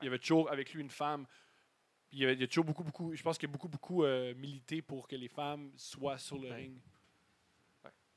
Il 0.01 0.05
y 0.05 0.07
avait 0.07 0.19
toujours 0.19 0.51
avec 0.51 0.71
lui 0.73 0.81
une 0.81 0.89
femme. 0.89 1.25
Il 2.11 2.19
y, 2.19 2.23
avait, 2.25 2.33
il 2.33 2.41
y 2.41 2.43
a 2.43 2.47
toujours 2.47 2.65
beaucoup, 2.65 2.83
beaucoup. 2.83 3.15
Je 3.15 3.23
pense 3.23 3.37
qu'il 3.37 3.47
y 3.47 3.51
a 3.51 3.53
beaucoup, 3.53 3.69
beaucoup 3.69 4.03
euh, 4.03 4.33
milité 4.35 4.81
pour 4.81 5.07
que 5.07 5.15
les 5.15 5.29
femmes 5.29 5.71
soient 5.77 6.17
sur 6.17 6.37
le 6.37 6.49
Ouais. 6.49 6.55
ring. 6.55 6.77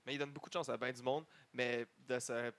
Mais 0.06 0.14
il 0.14 0.18
donne 0.18 0.32
beaucoup 0.32 0.48
de 0.50 0.54
chance 0.54 0.68
à 0.68 0.76
bien 0.76 0.92
du 0.92 1.02
monde. 1.02 1.24
Mais 1.52 1.86
de 2.06 2.18
sa 2.18 2.50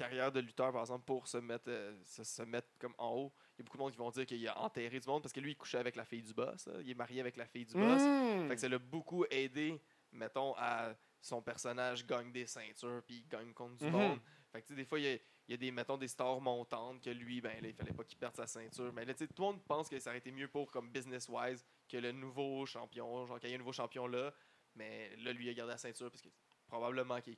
carrière 0.00 0.32
de 0.32 0.40
lutteur, 0.40 0.72
par 0.72 0.80
exemple, 0.82 1.04
pour 1.04 1.26
se 1.28 1.36
mettre, 1.38 1.68
euh, 1.68 1.96
se, 2.04 2.24
se 2.24 2.42
mettre 2.42 2.68
comme 2.78 2.94
en 2.98 3.10
haut, 3.14 3.32
il 3.56 3.58
y 3.58 3.62
a 3.62 3.64
beaucoup 3.64 3.76
de 3.76 3.82
monde 3.82 3.92
qui 3.92 3.98
vont 3.98 4.10
dire 4.10 4.26
qu'il 4.26 4.46
a 4.48 4.58
enterré 4.60 4.98
du 4.98 5.06
monde 5.08 5.22
parce 5.22 5.32
que 5.32 5.40
lui, 5.40 5.52
il 5.52 5.56
couchait 5.56 5.78
avec 5.78 5.94
la 5.96 6.04
fille 6.04 6.22
du 6.22 6.32
boss. 6.34 6.68
Il 6.80 6.90
est 6.90 6.94
marié 6.94 7.20
avec 7.20 7.36
la 7.36 7.46
fille 7.46 7.66
du 7.66 7.74
boss. 7.74 8.00
Mmh. 8.02 8.48
Fait 8.48 8.54
que 8.54 8.60
ça 8.60 8.68
l'a 8.68 8.78
beaucoup 8.78 9.24
aidé, 9.30 9.80
mettons, 10.12 10.54
à 10.56 10.94
son 11.20 11.42
personnage 11.42 12.06
gagne 12.06 12.32
des 12.32 12.46
ceintures 12.46 13.02
puis 13.06 13.16
il 13.18 13.28
gagne 13.28 13.52
contre 13.52 13.76
du 13.76 13.84
Mhm. 13.84 13.92
monde. 13.92 14.20
Fait 14.50 14.62
que 14.62 14.66
tu 14.68 14.72
sais, 14.72 14.76
des 14.76 14.84
fois, 14.86 14.98
il 14.98 15.04
y, 15.04 15.08
a, 15.08 15.14
il 15.14 15.50
y 15.50 15.54
a 15.54 15.56
des, 15.58 15.70
mettons, 15.70 15.98
des 15.98 16.08
stars 16.08 16.40
montantes 16.40 17.02
que 17.02 17.10
lui, 17.10 17.40
ben 17.42 17.60
là, 17.62 17.68
il 17.68 17.74
fallait 17.74 17.92
pas 17.92 18.02
qu'il 18.04 18.16
perde 18.18 18.34
sa 18.34 18.46
ceinture. 18.46 18.92
Mais 18.94 19.04
là, 19.04 19.12
tout 19.14 19.26
le 19.36 19.42
monde 19.42 19.62
pense 19.64 19.88
que 19.88 19.98
ça 20.00 20.10
aurait 20.10 20.18
été 20.18 20.32
mieux 20.32 20.48
pour, 20.48 20.70
comme 20.70 20.90
business-wise, 20.90 21.64
que 21.88 21.98
le 21.98 22.12
nouveau 22.12 22.64
champion, 22.66 23.26
genre 23.26 23.38
qu'il 23.38 23.50
y 23.50 23.52
ait 23.52 23.56
un 23.56 23.58
nouveau 23.58 23.72
champion 23.72 24.06
là. 24.06 24.32
Mais 24.74 25.14
là, 25.16 25.32
lui, 25.32 25.46
il 25.46 25.50
a 25.50 25.54
gardé 25.54 25.72
la 25.72 25.78
ceinture 25.78 26.10
parce 26.10 26.22
que 26.22 26.30
probablement 26.66 27.20
qu'il 27.20 27.36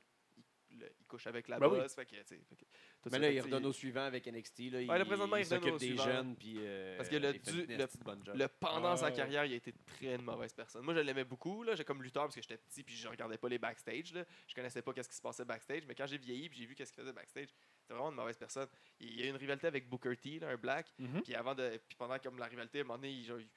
couche 1.13 1.27
avec 1.27 1.47
la 1.47 1.59
Ben 1.59 1.67
oui. 1.67 1.77
boss. 1.79 1.93
Fait 1.93 2.05
que, 2.05 2.11
tu 2.15 2.17
sais, 2.25 2.41
fait 2.49 2.55
que 2.55 2.65
Mais 3.11 3.19
là, 3.19 3.29
il 3.31 3.39
redonne 3.41 3.65
au 3.65 3.71
suivant 3.73 4.01
avec 4.05 4.25
NXT. 4.27 4.59
Là, 4.71 4.79
Ouais, 4.79 4.97
là, 4.99 5.05
présentement, 5.05 5.35
il 5.37 5.45
s'occupe 5.45 5.77
des 5.77 5.85
suivant. 5.87 6.03
jeunes. 6.05 6.35
Puis, 6.35 6.55
euh, 6.59 6.97
Parce 6.97 7.09
que 7.09 7.15
le 7.17 7.35
il 7.35 7.41
du- 7.41 8.47
pendant 8.59 8.95
sa 8.97 9.11
carrière, 9.11 9.45
il 9.45 9.53
a 9.53 9.55
été 9.55 9.73
très 9.85 10.15
une 10.15 10.23
mauvaise 10.23 10.53
personne. 10.53 10.83
Moi, 10.83 10.93
je 10.95 10.99
l'aimais 10.99 11.23
beaucoup. 11.23 11.63
J'ai 11.75 11.83
comme 11.83 12.01
lutteur 12.01 12.23
parce 12.23 12.35
que 12.35 12.41
j'étais 12.41 12.57
petit 12.57 12.83
puis 12.83 12.95
je 12.95 13.07
regardais 13.07 13.37
pas 13.37 13.49
les 13.49 13.59
backstage. 13.59 14.13
Là. 14.13 14.25
Je 14.47 14.55
connaissais 14.55 14.81
pas 14.81 14.93
qu'est-ce 14.93 15.09
qui 15.09 15.15
se 15.15 15.21
passait 15.21 15.45
backstage. 15.45 15.83
Mais 15.87 15.95
quand 15.95 16.07
j'ai 16.07 16.17
vieilli 16.17 16.49
puis 16.49 16.59
j'ai 16.59 16.65
vu 16.65 16.75
qu'est-ce 16.75 16.91
qu'il 16.91 17.01
faisait 17.01 17.13
backstage, 17.13 17.49
c'était 17.81 17.93
vraiment 17.93 18.09
une 18.09 18.15
mauvaise 18.15 18.37
personne. 18.37 18.67
Il 18.99 19.19
y 19.19 19.23
a 19.23 19.25
eu 19.27 19.29
une 19.29 19.35
rivalité 19.37 19.67
avec 19.67 19.87
Booker 19.89 20.15
T, 20.17 20.39
là, 20.39 20.49
un 20.49 20.57
black. 20.57 20.87
Mhm. 20.97 21.21
Puis 21.21 21.35
avant 21.35 21.53
de, 21.55 21.79
puis 21.87 21.95
pendant 21.95 22.17
comme 22.19 22.37
la 22.39 22.47
rivalité, 22.47 22.79
à 22.79 22.81
un 22.81 22.85
moment 22.85 22.97
donné, 22.97 23.11
il, 23.11 23.23
genre, 23.25 23.39
il- 23.39 23.47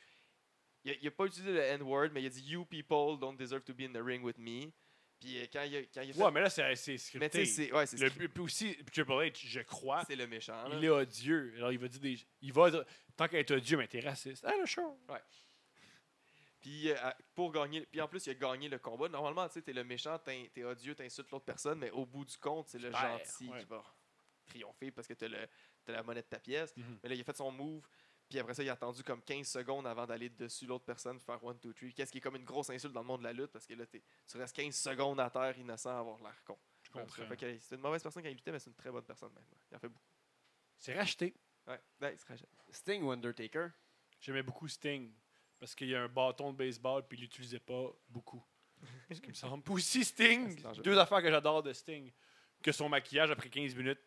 il, 0.84 0.90
a, 0.92 0.94
il 1.02 1.08
a 1.08 1.10
pas 1.10 1.24
utilisé 1.26 1.52
le 1.52 1.60
N-word, 1.60 2.08
mais 2.12 2.22
il 2.22 2.26
a 2.26 2.30
dit 2.30 2.42
You 2.50 2.64
people 2.64 3.18
don't 3.18 3.36
deserve 3.36 3.62
to 3.64 3.74
be 3.74 3.82
in 3.82 3.92
the 3.92 4.02
ring 4.04 4.22
with 4.22 4.38
me. 4.38 4.72
Puis 5.20 5.38
euh, 5.40 5.46
quand 5.52 5.62
il 5.62 5.76
a, 5.76 5.80
quand 5.82 6.02
il 6.02 6.10
a 6.10 6.12
fait- 6.12 6.22
Ouais, 6.22 6.30
mais 6.30 6.40
là, 6.42 6.50
c'est 6.50 6.74
c'est 6.76 6.92
mais 6.92 7.30
tu 7.30 7.38
sais, 7.38 7.44
scripté. 7.44 7.44
c'est 7.46 7.72
ouais, 7.72 7.86
c'est 7.86 7.98
Le, 7.98 8.08
scripté. 8.10 8.28
puis 8.28 8.42
aussi, 8.42 8.76
Triple 8.92 9.12
H, 9.12 9.46
je 9.46 9.60
crois, 9.60 10.04
c'est 10.06 10.16
le 10.16 10.26
méchant. 10.26 10.68
là. 10.68 10.76
il 10.76 10.84
est 10.84 10.88
odieux. 10.90 11.54
Alors, 11.56 11.72
il 11.72 11.78
va 11.78 11.88
dire 11.88 12.00
des. 12.00 12.18
Il 12.42 12.52
va 12.52 12.70
dire, 12.70 12.84
tant 13.16 13.26
qu'à 13.28 13.38
être 13.38 13.50
odieux, 13.52 13.76
mais 13.78 13.88
t'es 13.88 14.00
raciste. 14.00 14.44
Ah, 14.46 14.52
le 14.58 14.66
show. 14.66 14.98
Puis 16.60 16.90
euh, 16.90 16.96
à- 17.00 17.16
pour 17.34 17.52
gagner, 17.52 17.82
puis 17.86 18.00
en 18.00 18.08
plus 18.08 18.26
il 18.26 18.30
a 18.30 18.34
gagné 18.34 18.68
le 18.68 18.78
combat. 18.78 19.08
Normalement, 19.08 19.46
tu 19.48 19.54
sais, 19.54 19.62
t'es 19.62 19.72
le 19.72 19.84
méchant, 19.84 20.18
t'in- 20.18 20.46
t'es 20.52 20.64
odieux, 20.64 20.94
t'insultes 20.94 21.30
l'autre 21.30 21.44
personne, 21.44 21.78
mais 21.78 21.90
au 21.90 22.04
bout 22.06 22.24
du 22.24 22.36
compte, 22.38 22.68
c'est 22.68 22.78
le 22.78 22.90
gentil 22.90 23.48
ouais. 23.48 23.60
qui 23.60 23.64
va 23.66 23.82
triompher 24.46 24.90
parce 24.90 25.06
que 25.06 25.14
t'as 25.14 25.28
le 25.28 25.38
t'as 25.84 25.92
la 25.92 26.02
monnaie 26.02 26.22
de 26.22 26.26
ta 26.26 26.38
pièce. 26.40 26.76
Mhm. 26.76 26.98
Mais 27.02 27.08
là, 27.10 27.14
il 27.14 27.20
a 27.20 27.24
fait 27.24 27.36
son 27.36 27.52
move. 27.52 27.86
Puis 28.28 28.38
après 28.40 28.54
ça, 28.54 28.62
il 28.62 28.68
a 28.68 28.72
attendu 28.72 29.02
comme 29.04 29.22
15 29.22 29.46
secondes 29.46 29.86
avant 29.86 30.04
d'aller 30.06 30.28
dessus 30.30 30.66
l'autre 30.66 30.84
personne, 30.84 31.20
faire 31.20 31.38
1, 31.44 31.54
2, 31.54 31.72
3. 31.72 31.90
Qu'est-ce 31.90 32.10
qui 32.10 32.18
est 32.18 32.20
comme 32.20 32.34
une 32.36 32.44
grosse 32.44 32.70
insulte 32.70 32.92
dans 32.92 33.00
le 33.02 33.06
monde 33.06 33.20
de 33.20 33.24
la 33.24 33.32
lutte 33.32 33.52
parce 33.52 33.66
que 33.66 33.74
là, 33.74 33.86
t'es- 33.86 34.02
tu 34.26 34.36
restes 34.36 34.56
15 34.56 34.74
secondes 34.74 35.20
à 35.20 35.30
terre 35.30 35.56
innocent 35.58 35.90
à 35.90 35.98
avoir 36.00 36.18
l'air 36.20 36.42
con. 36.44 36.58
Je 36.82 36.90
comprends. 36.90 37.22
C'est 37.60 37.74
une 37.76 37.80
mauvaise 37.80 38.02
personne 38.02 38.22
quand 38.22 38.28
il 38.28 38.34
luttait, 38.34 38.50
mais 38.52 38.58
c'est 38.58 38.70
une 38.70 38.76
très 38.76 38.90
bonne 38.90 39.04
personne 39.04 39.32
maintenant. 39.32 39.56
Il 39.70 39.76
en 39.76 39.80
fait 39.80 39.88
beaucoup. 39.88 40.04
C'est 40.78 40.94
racheté. 40.94 41.34
Ouais, 41.66 41.80
ouais 42.00 42.14
il 42.14 42.18
se 42.18 42.26
rachète. 42.26 42.48
Sting 42.70 43.02
ou 43.02 43.10
Undertaker? 43.10 43.68
J'aimais 44.20 44.42
beaucoup 44.42 44.66
Sting. 44.68 45.12
Parce 45.58 45.74
qu'il 45.74 45.88
y 45.88 45.94
a 45.94 46.02
un 46.02 46.08
bâton 46.08 46.52
de 46.52 46.56
baseball, 46.58 47.06
puis 47.06 47.16
il 47.18 47.22
l'utilisait 47.22 47.60
pas 47.60 47.90
beaucoup. 48.08 48.44
Ce 49.10 49.20
qui 49.20 49.28
me 49.28 49.34
semble. 49.34 49.62
Puis 49.62 49.72
aussi 49.74 50.04
Sting, 50.04 50.60
dangereux. 50.60 50.82
deux 50.82 50.98
affaires 50.98 51.22
que 51.22 51.30
j'adore 51.30 51.62
de 51.62 51.72
Sting. 51.72 52.12
Que 52.62 52.72
son 52.72 52.88
maquillage, 52.88 53.30
après 53.30 53.48
15 53.50 53.74
minutes, 53.74 54.00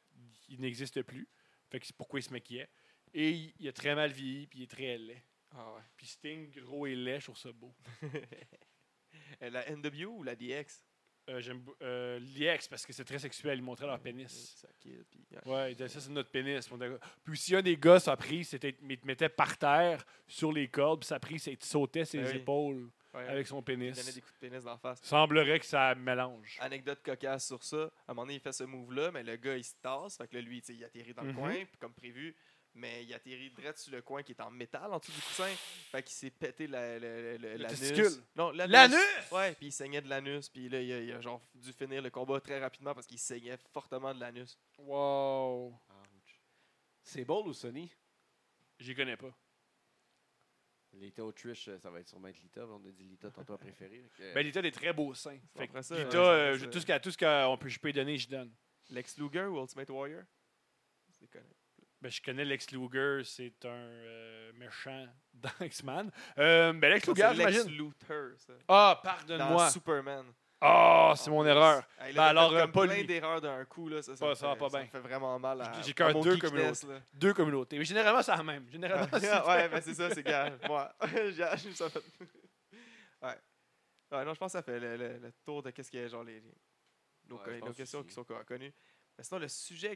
il 0.47 0.59
n'existe 0.61 1.01
plus. 1.03 1.27
Fait 1.69 1.79
que 1.79 1.85
c'est 1.87 1.95
pourquoi 1.95 2.19
il 2.19 2.23
se 2.23 2.31
maquillait. 2.31 2.69
Et 3.13 3.29
il, 3.31 3.53
il 3.59 3.67
a 3.67 3.73
très 3.73 3.95
mal 3.95 4.11
vieilli, 4.11 4.47
puis 4.47 4.59
il 4.59 4.63
est 4.63 4.67
très 4.71 4.97
laid. 4.97 5.21
Ah 5.51 5.73
ouais. 5.73 5.81
Puis 5.97 6.07
Sting, 6.07 6.51
gros 6.61 6.85
et 6.85 6.95
laid, 6.95 7.19
je 7.19 7.25
trouve 7.25 7.37
ça 7.37 7.51
beau. 7.51 7.73
Euh, 9.41 9.49
la 9.49 9.63
NW 9.75 10.05
ou 10.05 10.23
la 10.23 10.35
DX 10.35 10.83
Euh, 11.29 11.39
J'aime 11.41 11.63
euh, 11.83 12.17
l'IX 12.19 12.67
parce 12.67 12.85
que 12.85 12.91
c'est 12.93 13.05
très 13.05 13.19
sexuel. 13.19 13.59
Ils 13.59 13.61
montraient 13.61 13.85
leur 13.85 13.99
pénis. 13.99 14.55
Ça 14.59 14.67
kid, 14.79 15.05
puis, 15.09 15.23
ouais. 15.45 15.51
Ouais, 15.53 15.71
il 15.73 15.89
ça 15.89 15.99
c'est 16.01 16.09
notre 16.09 16.31
pénis. 16.31 16.67
Puis 17.23 17.37
si 17.37 17.55
un 17.55 17.61
des 17.61 17.77
gars, 17.77 17.99
sa 17.99 18.17
prise, 18.17 18.49
c'était 18.49 18.75
il 18.81 18.97
te 18.97 19.05
mettait 19.05 19.29
par 19.29 19.57
terre 19.57 20.03
sur 20.27 20.51
les 20.51 20.67
cordes, 20.67 21.01
puis 21.01 21.07
sa 21.07 21.19
prise, 21.19 21.43
c'est 21.43 21.55
qu'il 21.55 21.65
sautait 21.65 22.05
ses 22.05 22.19
Ben 22.19 22.27
oui. 22.31 22.37
épaules 22.37 22.89
Ouais, 23.13 23.27
avec 23.27 23.47
son 23.47 23.59
Il 23.61 23.65
donnait 23.65 23.91
pénis. 23.91 24.13
des 24.15 24.21
coups 24.21 24.33
de 24.33 24.39
pénis 24.39 24.63
d'en 24.63 24.77
face. 24.77 25.01
Semblerait 25.01 25.59
que 25.59 25.65
ça 25.65 25.95
mélange. 25.95 26.57
Anecdote 26.59 26.99
cocasse 27.03 27.47
sur 27.47 27.63
ça. 27.63 27.91
À 28.07 28.11
un 28.11 28.13
moment 28.13 28.23
donné, 28.23 28.35
il 28.35 28.39
fait 28.39 28.51
ce 28.51 28.63
move-là, 28.65 29.11
mais 29.11 29.23
le 29.23 29.35
gars, 29.35 29.57
il 29.57 29.63
se 29.63 29.73
tasse. 29.81 30.17
Fait 30.17 30.27
que 30.27 30.35
là, 30.35 30.41
lui, 30.41 30.59
il 30.69 30.83
atterrit 30.83 31.13
dans 31.15 31.23
le 31.23 31.29
Mhm. 31.33 31.35
coin. 31.35 31.53
Puis 31.55 31.77
comme 31.79 31.93
prévu, 31.93 32.35
mais 32.75 33.03
il 33.03 33.13
atterrit 33.13 33.49
direct 33.51 33.77
sur 33.77 33.91
le 33.91 34.01
coin 34.01 34.23
qui 34.23 34.31
est 34.33 34.41
en 34.41 34.51
métal 34.51 34.93
en 34.93 34.99
dessous 34.99 35.11
du 35.11 35.21
coussin. 35.21 35.53
Fait 35.91 36.03
qu'il 36.03 36.13
s'est 36.15 36.29
pété 36.29 36.67
la, 36.67 36.99
l'anus. 36.99 38.21
Non, 38.35 38.51
l'anus. 38.51 38.71
L'anus! 38.71 39.31
Ouais, 39.31 39.53
puis 39.55 39.67
il 39.67 39.71
saignait 39.71 40.01
de 40.01 40.07
l'anus. 40.09 40.49
Puis 40.49 40.69
là, 40.69 40.81
il 40.81 40.91
a, 40.93 40.99
il 41.01 41.11
a 41.11 41.21
genre 41.21 41.41
dû 41.55 41.73
finir 41.73 42.01
le 42.01 42.09
combat 42.09 42.39
très 42.39 42.59
rapidement 42.59 42.93
parce 42.93 43.07
qu'il 43.07 43.19
saignait 43.19 43.57
fortement 43.73 44.13
de 44.13 44.19
l'anus. 44.19 44.57
Wow. 44.77 45.73
C'est 47.03 47.25
Ball 47.25 47.47
ou 47.47 47.53
Sony? 47.53 47.91
J'y 48.79 48.93
connais 48.95 49.17
pas. 49.17 49.35
Lita 50.93 51.23
Autriche, 51.23 51.67
euh, 51.67 51.77
ça 51.79 51.89
va 51.91 51.99
être 51.99 52.07
sûrement 52.09 52.27
être 52.29 52.39
Lita. 52.41 52.65
On 52.65 52.83
a 52.85 52.91
dit 52.91 53.03
Lita 53.03 53.29
tantôt 53.29 53.57
fait 53.57 53.71
que- 53.73 54.33
Ben, 54.33 54.41
Lita 54.45 54.59
a 54.59 54.61
des 54.63 54.71
très 54.71 54.91
beaux 54.91 55.13
seins. 55.13 55.39
Fait 55.55 55.67
que 55.67 55.81
ça, 55.81 55.95
Lita, 56.03 56.17
euh, 56.17 56.57
tout 56.71 56.79
ce 56.79 56.85
qu'à- 56.85 56.99
tout 56.99 57.11
ce 57.11 57.17
qu'on 57.17 57.57
peut, 57.57 57.69
je 57.69 57.79
peux 57.79 57.89
lui 57.89 57.93
donner, 57.93 58.17
je 58.17 58.27
donne. 58.27 58.51
Lex 58.89 59.17
Luger 59.17 59.45
ou 59.45 59.59
Ultimate 59.61 59.89
Warrior? 59.89 60.23
C'est 61.11 61.27
connu. 61.27 61.45
Ben, 62.01 62.09
je 62.09 62.21
connais 62.21 62.45
Lex 62.45 62.71
Luger, 62.71 63.21
c'est 63.25 63.65
un 63.65 63.69
euh, 63.69 64.51
méchant 64.53 65.05
dans 65.33 65.49
X-Men. 65.61 66.09
Euh, 66.37 66.71
ben, 66.73 66.91
Lex 66.93 67.07
Luger, 67.07 67.21
c'est 67.21 67.33
Lex 67.35 67.51
j'imagine. 67.51 67.71
Luthor, 67.77 68.29
ça. 68.37 68.53
Ah, 68.67 69.01
Dans 69.03 69.09
pardonne-moi. 69.11 69.69
Superman. 69.69 70.25
Ah, 70.61 71.13
c'est 71.15 71.29
mon 71.29 71.45
erreur. 71.45 71.83
Hey, 71.99 72.13
Ben 72.13 72.21
là, 72.21 72.27
alors, 72.27 72.51
fait 72.51 72.57
euh, 72.57 72.61
comme 72.63 72.71
pas 72.73 72.87
plein 72.87 73.03
d'erreurs 73.05 73.39
d'un 73.41 73.63
coup. 73.65 73.87
Là, 73.87 74.01
ça, 74.01 74.13
ça, 74.15 74.25
Pas- 74.25 74.29
me 74.31 74.35
ça 74.35 74.47
va 74.47 74.53
fait, 74.53 74.59
pas 74.59 74.69
ça 74.69 74.77
bien. 74.79 74.85
me 74.87 74.91
fait 74.91 74.99
vraiment 74.99 75.39
mal 75.39 75.61
à 75.61 75.71
J'ai 75.81 75.93
mon 76.13 76.21
deux 76.21 76.35
geekness, 76.35 76.83
là. 76.83 76.99
Deux 77.13 77.33
communautés. 77.33 77.77
Mais 77.77 77.85
généralement, 77.85 78.21
c'est 78.21 78.35
la 78.35 78.43
même. 78.43 78.69
Généralement, 78.69 79.07
c'est 79.19 79.29
Ah, 79.29 79.47
ouais, 79.47 79.69
ben 79.69 79.81
c'est 79.81 79.93
ça, 79.93 80.09
c'est 80.13 80.23
gars. 80.23 80.51
Moi, 80.67 80.93
j'ai- 81.31 81.73
ça 81.73 81.89
fait. 81.89 82.03
Ouais. 83.21 83.35
Ouais, 84.11 84.25
non, 84.25 84.33
je 84.33 84.39
pense 84.39 84.51
que 84.51 84.57
ça 84.57 84.63
fait 84.63 84.79
le, 84.79 84.97
le- 84.97 85.17
le 85.19 85.31
tour 85.45 85.63
de 85.63 85.69
qu'est-ce 85.71 85.91
qu'il 85.91 85.99
y 86.01 86.03
a, 86.03 86.07
genre, 86.09 86.23
les, 86.23 86.39
les- 86.41 86.53
nos, 87.29 87.37
Ouais, 87.37 87.59
nos 87.59 87.71
questions 87.73 87.99
aussi. 87.99 88.07
qui 88.09 88.13
sont 88.15 88.23
co- 88.25 88.43
connues. 88.45 88.73
Mais 89.17 89.23
sinon, 89.23 89.39
le 89.39 89.47
sujet 89.47 89.95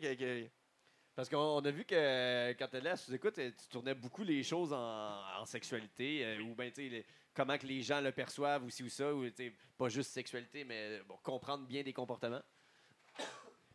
Parce 1.16 1.30
qu'on 1.30 1.38
on 1.38 1.60
a 1.66 1.72
vu 1.72 1.86
que 1.86 2.54
quand 2.54 2.68
tu 2.68 2.80
là, 2.82 2.98
tu 2.98 3.14
écoutes, 3.14 3.36
tu 3.36 3.68
tournais 3.70 3.94
beaucoup 3.94 4.24
les 4.24 4.42
choses 4.44 4.74
en, 4.74 5.22
en 5.40 5.46
sexualité, 5.46 6.26
euh, 6.26 6.42
ou 6.42 6.56
bien, 6.56 6.72
tu 6.72 6.90
sais, 6.90 7.06
comment 7.36 7.58
que 7.58 7.68
les 7.68 7.82
gens 7.84 8.02
le 8.02 8.12
perçoivent, 8.12 8.64
ou 8.64 8.70
ci 8.70 8.82
ou 8.84 8.90
ça, 8.90 9.14
ou, 9.14 9.30
tu 9.30 9.36
sais, 9.36 9.54
pas 9.78 9.90
juste 9.90 10.12
sexualité, 10.12 10.64
mais 10.64 11.02
bon, 11.08 11.18
comprendre 11.22 11.66
bien 11.68 11.84
des 11.84 11.94
comportements. 11.94 12.42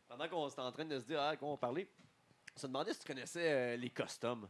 Pendant 0.09 0.29
qu'on 0.29 0.49
était 0.49 0.61
en 0.61 0.73
train 0.73 0.85
de 0.85 0.99
se 0.99 1.05
dire, 1.05 1.21
ah, 1.21 1.37
qu'on 1.37 1.57
parlait, 1.57 1.87
on 2.57 2.59
se 2.59 2.67
demandait 2.67 2.93
si 2.93 3.01
tu 3.01 3.07
connaissais 3.07 3.53
euh, 3.53 3.77
les 3.77 3.91
customs. 3.91 4.49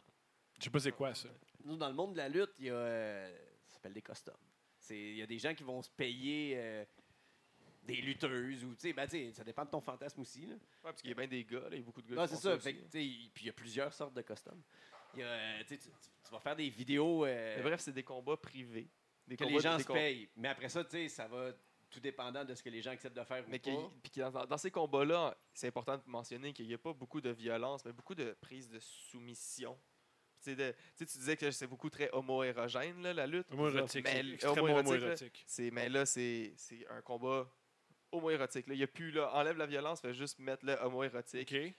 Je 0.58 0.64
sais 0.64 0.70
pas 0.70 0.78
c'est 0.80 0.92
quoi 0.92 1.14
ça. 1.14 1.28
Nous, 1.64 1.76
dans 1.76 1.88
le 1.88 1.94
monde 1.94 2.12
de 2.12 2.18
la 2.18 2.28
lutte, 2.28 2.52
il 2.58 2.66
y 2.66 2.70
a. 2.70 2.74
euh, 2.74 3.36
ça 3.66 3.74
s'appelle 3.74 3.92
des 3.92 4.02
customs. 4.02 4.32
C'est- 4.78 4.96
Il 4.98 5.16
y 5.16 5.22
a 5.22 5.26
des 5.26 5.38
gens 5.38 5.54
qui 5.54 5.62
vont 5.62 5.82
se 5.82 5.90
payer 5.90 6.54
euh, 6.56 6.84
des 7.88 8.02
lutteuses, 8.02 8.64
ou, 8.64 8.74
tu 8.74 8.80
sais, 8.80 8.92
ben, 8.92 9.06
tu 9.06 9.12
sais, 9.16 9.32
ça 9.32 9.42
dépend 9.44 9.64
de 9.64 9.70
ton 9.70 9.80
fantasme 9.80 10.20
aussi, 10.20 10.42
là. 10.46 10.54
Ouais, 10.54 10.58
parce 10.82 11.00
qu'il 11.00 11.10
y 11.10 11.12
a 11.12 11.16
bien 11.16 11.26
des 11.26 11.42
gars, 11.44 11.62
il 11.72 11.78
y 11.78 11.80
a 11.80 11.82
beaucoup 11.82 12.02
de 12.02 12.08
gars 12.08 12.16
Non, 12.16 12.26
c'est 12.26 12.36
ça. 12.36 12.54
aussi. 12.54 12.62
Fait 12.64 12.74
que, 12.74 12.82
tu 12.84 12.90
sais, 12.90 13.04
il- 13.04 13.30
puis 13.32 13.44
il 13.44 13.46
y 13.46 13.50
a 13.50 13.52
plusieurs 13.54 13.92
sortes 13.92 14.14
de 14.14 14.22
customs. 14.22 14.62
Il 15.14 15.20
y 15.20 15.22
a, 15.22 15.26
euh, 15.26 15.62
tu, 15.66 15.78
vas 16.30 16.38
faire 16.40 16.54
des 16.56 16.68
vidéos 16.68 17.24
euh, 17.24 17.56
Mais 17.56 17.62
bref, 17.62 17.80
c'est 17.80 17.92
des 17.94 18.02
combats 18.04 18.36
privés. 18.36 18.88
Des 19.26 19.36
que 19.36 19.44
combats- 19.44 19.56
les 19.56 19.60
gens 19.62 19.78
se 19.78 19.84
com- 19.84 19.96
payent. 19.96 20.28
Mais 20.36 20.48
après 20.48 20.68
ça, 20.68 20.84
tu 20.84 20.90
sais, 20.90 21.08
ça 21.08 21.26
va 21.26 21.50
tout 21.90 22.00
dépendant 22.00 22.44
de 22.44 22.54
ce 22.54 22.62
que 22.62 22.68
les 22.68 22.82
gens 22.82 22.90
acceptent 22.90 23.16
de 23.16 23.24
faire 23.24 23.42
Mais 23.48 23.56
ou 23.70 23.80
pas. 23.88 23.92
puis 24.02 24.12
dans, 24.20 24.44
dans 24.44 24.58
ces 24.58 24.70
combats-là, 24.70 25.34
c'est 25.54 25.68
important 25.68 25.96
de 25.96 26.02
mentionner 26.04 26.52
qu'il 26.52 26.66
n'y 26.66 26.74
a 26.74 26.78
pas 26.78 26.92
beaucoup 26.92 27.22
de 27.22 27.30
violence, 27.30 27.82
mais 27.86 27.92
beaucoup 27.92 28.14
de 28.14 28.36
prise 28.42 28.68
de 28.68 28.78
soumission. 28.78 29.74
Tu 30.40 30.50
sais, 30.50 30.54
de- 30.56 30.70
tu 30.70 30.76
sais, 30.96 31.06
tu 31.06 31.18
disais 31.18 31.36
que 31.38 31.50
c'est 31.50 31.66
beaucoup 31.66 31.88
très 31.90 32.10
homo-érogène, 32.12 33.02
là, 33.02 33.14
la 33.14 33.26
lutte. 33.26 33.46
Homo-érotique. 33.50 34.04
Mais. 34.04 34.22
C'est, 35.46 35.70
mais 35.70 35.88
là, 35.88 36.04
c'est, 36.06 36.52
c'est 36.56 36.86
un 36.88 37.00
combat 37.00 37.50
homo-érotique. 38.12 38.66
là. 38.66 38.74
Il 38.74 38.78
n'y 38.78 38.84
a 38.84 38.88
plus, 38.88 39.10
là, 39.10 39.30
enlève 39.34 39.56
la 39.56 39.66
violence, 39.66 40.00
fais 40.00 40.14
juste 40.14 40.38
mettre 40.38 40.64
le 40.66 40.74
homo-érotique. 40.74 41.52
OK. 41.52 41.74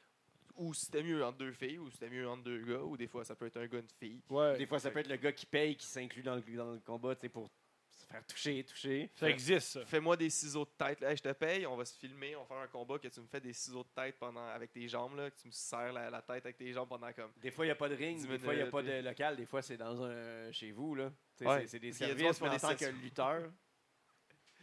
Ou 0.56 0.74
c'était 0.74 1.04
mieux 1.04 1.24
entre 1.24 1.38
deux 1.38 1.54
filles, 1.54 1.78
ou 1.78 1.90
c'était 1.90 2.10
mieux 2.10 2.28
entre 2.28 2.44
deux 2.44 2.60
gars, 2.66 2.82
ou 2.82 2.98
des 2.98 3.08
fois, 3.08 3.24
ça 3.24 3.34
peut 3.36 3.46
être 3.46 3.58
un 3.58 3.68
gars, 3.68 3.80
une 3.80 3.88
fille. 4.00 4.22
Ouais. 4.30 4.58
Des 4.58 4.66
fois, 4.66 4.78
ça 4.80 4.92
peut 4.92 5.00
être 5.00 5.08
le 5.08 5.16
gars 5.16 5.32
qui 5.32 5.46
paye, 5.46 5.76
qui 5.78 5.86
s'inclut 5.86 6.22
dans 6.24 6.36
le, 6.36 6.42
dans 6.42 6.74
le 6.74 6.80
combat, 6.80 7.16
tu 7.16 7.22
sais, 7.22 7.30
pour 7.30 7.50
se 7.92 8.06
faire 8.06 8.26
toucher, 8.26 8.64
toucher. 8.66 9.10
Ça 9.16 9.30
existe. 9.30 9.86
Fais-moi 9.86 10.18
des 10.18 10.30
ciseaux 10.30 10.66
de 10.66 10.72
tête. 10.78 11.00
Là, 11.00 11.12
Hey, 11.12 11.18
je 11.18 11.24
te 11.24 11.32
paye, 11.32 11.66
on 11.66 11.78
va 11.78 11.86
se 11.86 11.98
filmer, 11.98 12.36
on 12.36 12.42
va 12.42 12.46
faire 12.48 12.58
un 12.58 12.68
combat 12.68 13.00
que 13.00 13.08
tu 13.08 13.22
me 13.22 13.28
fais 13.28 13.40
des 13.40 13.54
ciseaux 13.54 13.84
de 13.84 13.90
tête 14.02 14.18
pendant 14.20 14.46
avec 14.48 14.74
tes 14.74 14.86
jambes, 14.90 15.16
là, 15.16 15.30
que 15.32 15.40
tu 15.40 15.48
me 15.48 15.52
serres 15.54 15.94
la, 15.94 16.10
la 16.10 16.22
tête 16.22 16.46
avec 16.46 16.58
tes 16.58 16.74
jambes 16.74 16.90
pendant 16.90 17.14
comme. 17.14 17.32
Des 17.38 17.52
fois, 17.52 17.64
il 17.64 17.70
n'y 17.70 17.72
a 17.74 17.76
pas 17.76 17.88
de 17.88 17.96
ring, 17.96 18.20
des 18.28 18.40
fois, 18.40 18.54
il 18.54 18.58
n'y 18.58 18.64
a 18.64 18.68
pas 18.72 18.84
de 18.84 19.02
local, 19.02 19.38
des 19.38 19.46
fois, 19.46 19.62
c'est 19.62 19.78
dans 19.78 20.04
un 20.04 20.52
chez 20.52 20.72
vous. 20.72 20.94
là. 20.96 21.10
Ouais. 21.40 21.68
C'est, 21.68 21.80
des 21.80 21.94
services, 21.94 22.38
qui 22.38 22.44
mais 22.44 22.50
en 22.50 22.54
des 22.54 22.60
tant 22.60 22.76
que 22.76 22.86
lutteur. 23.02 23.50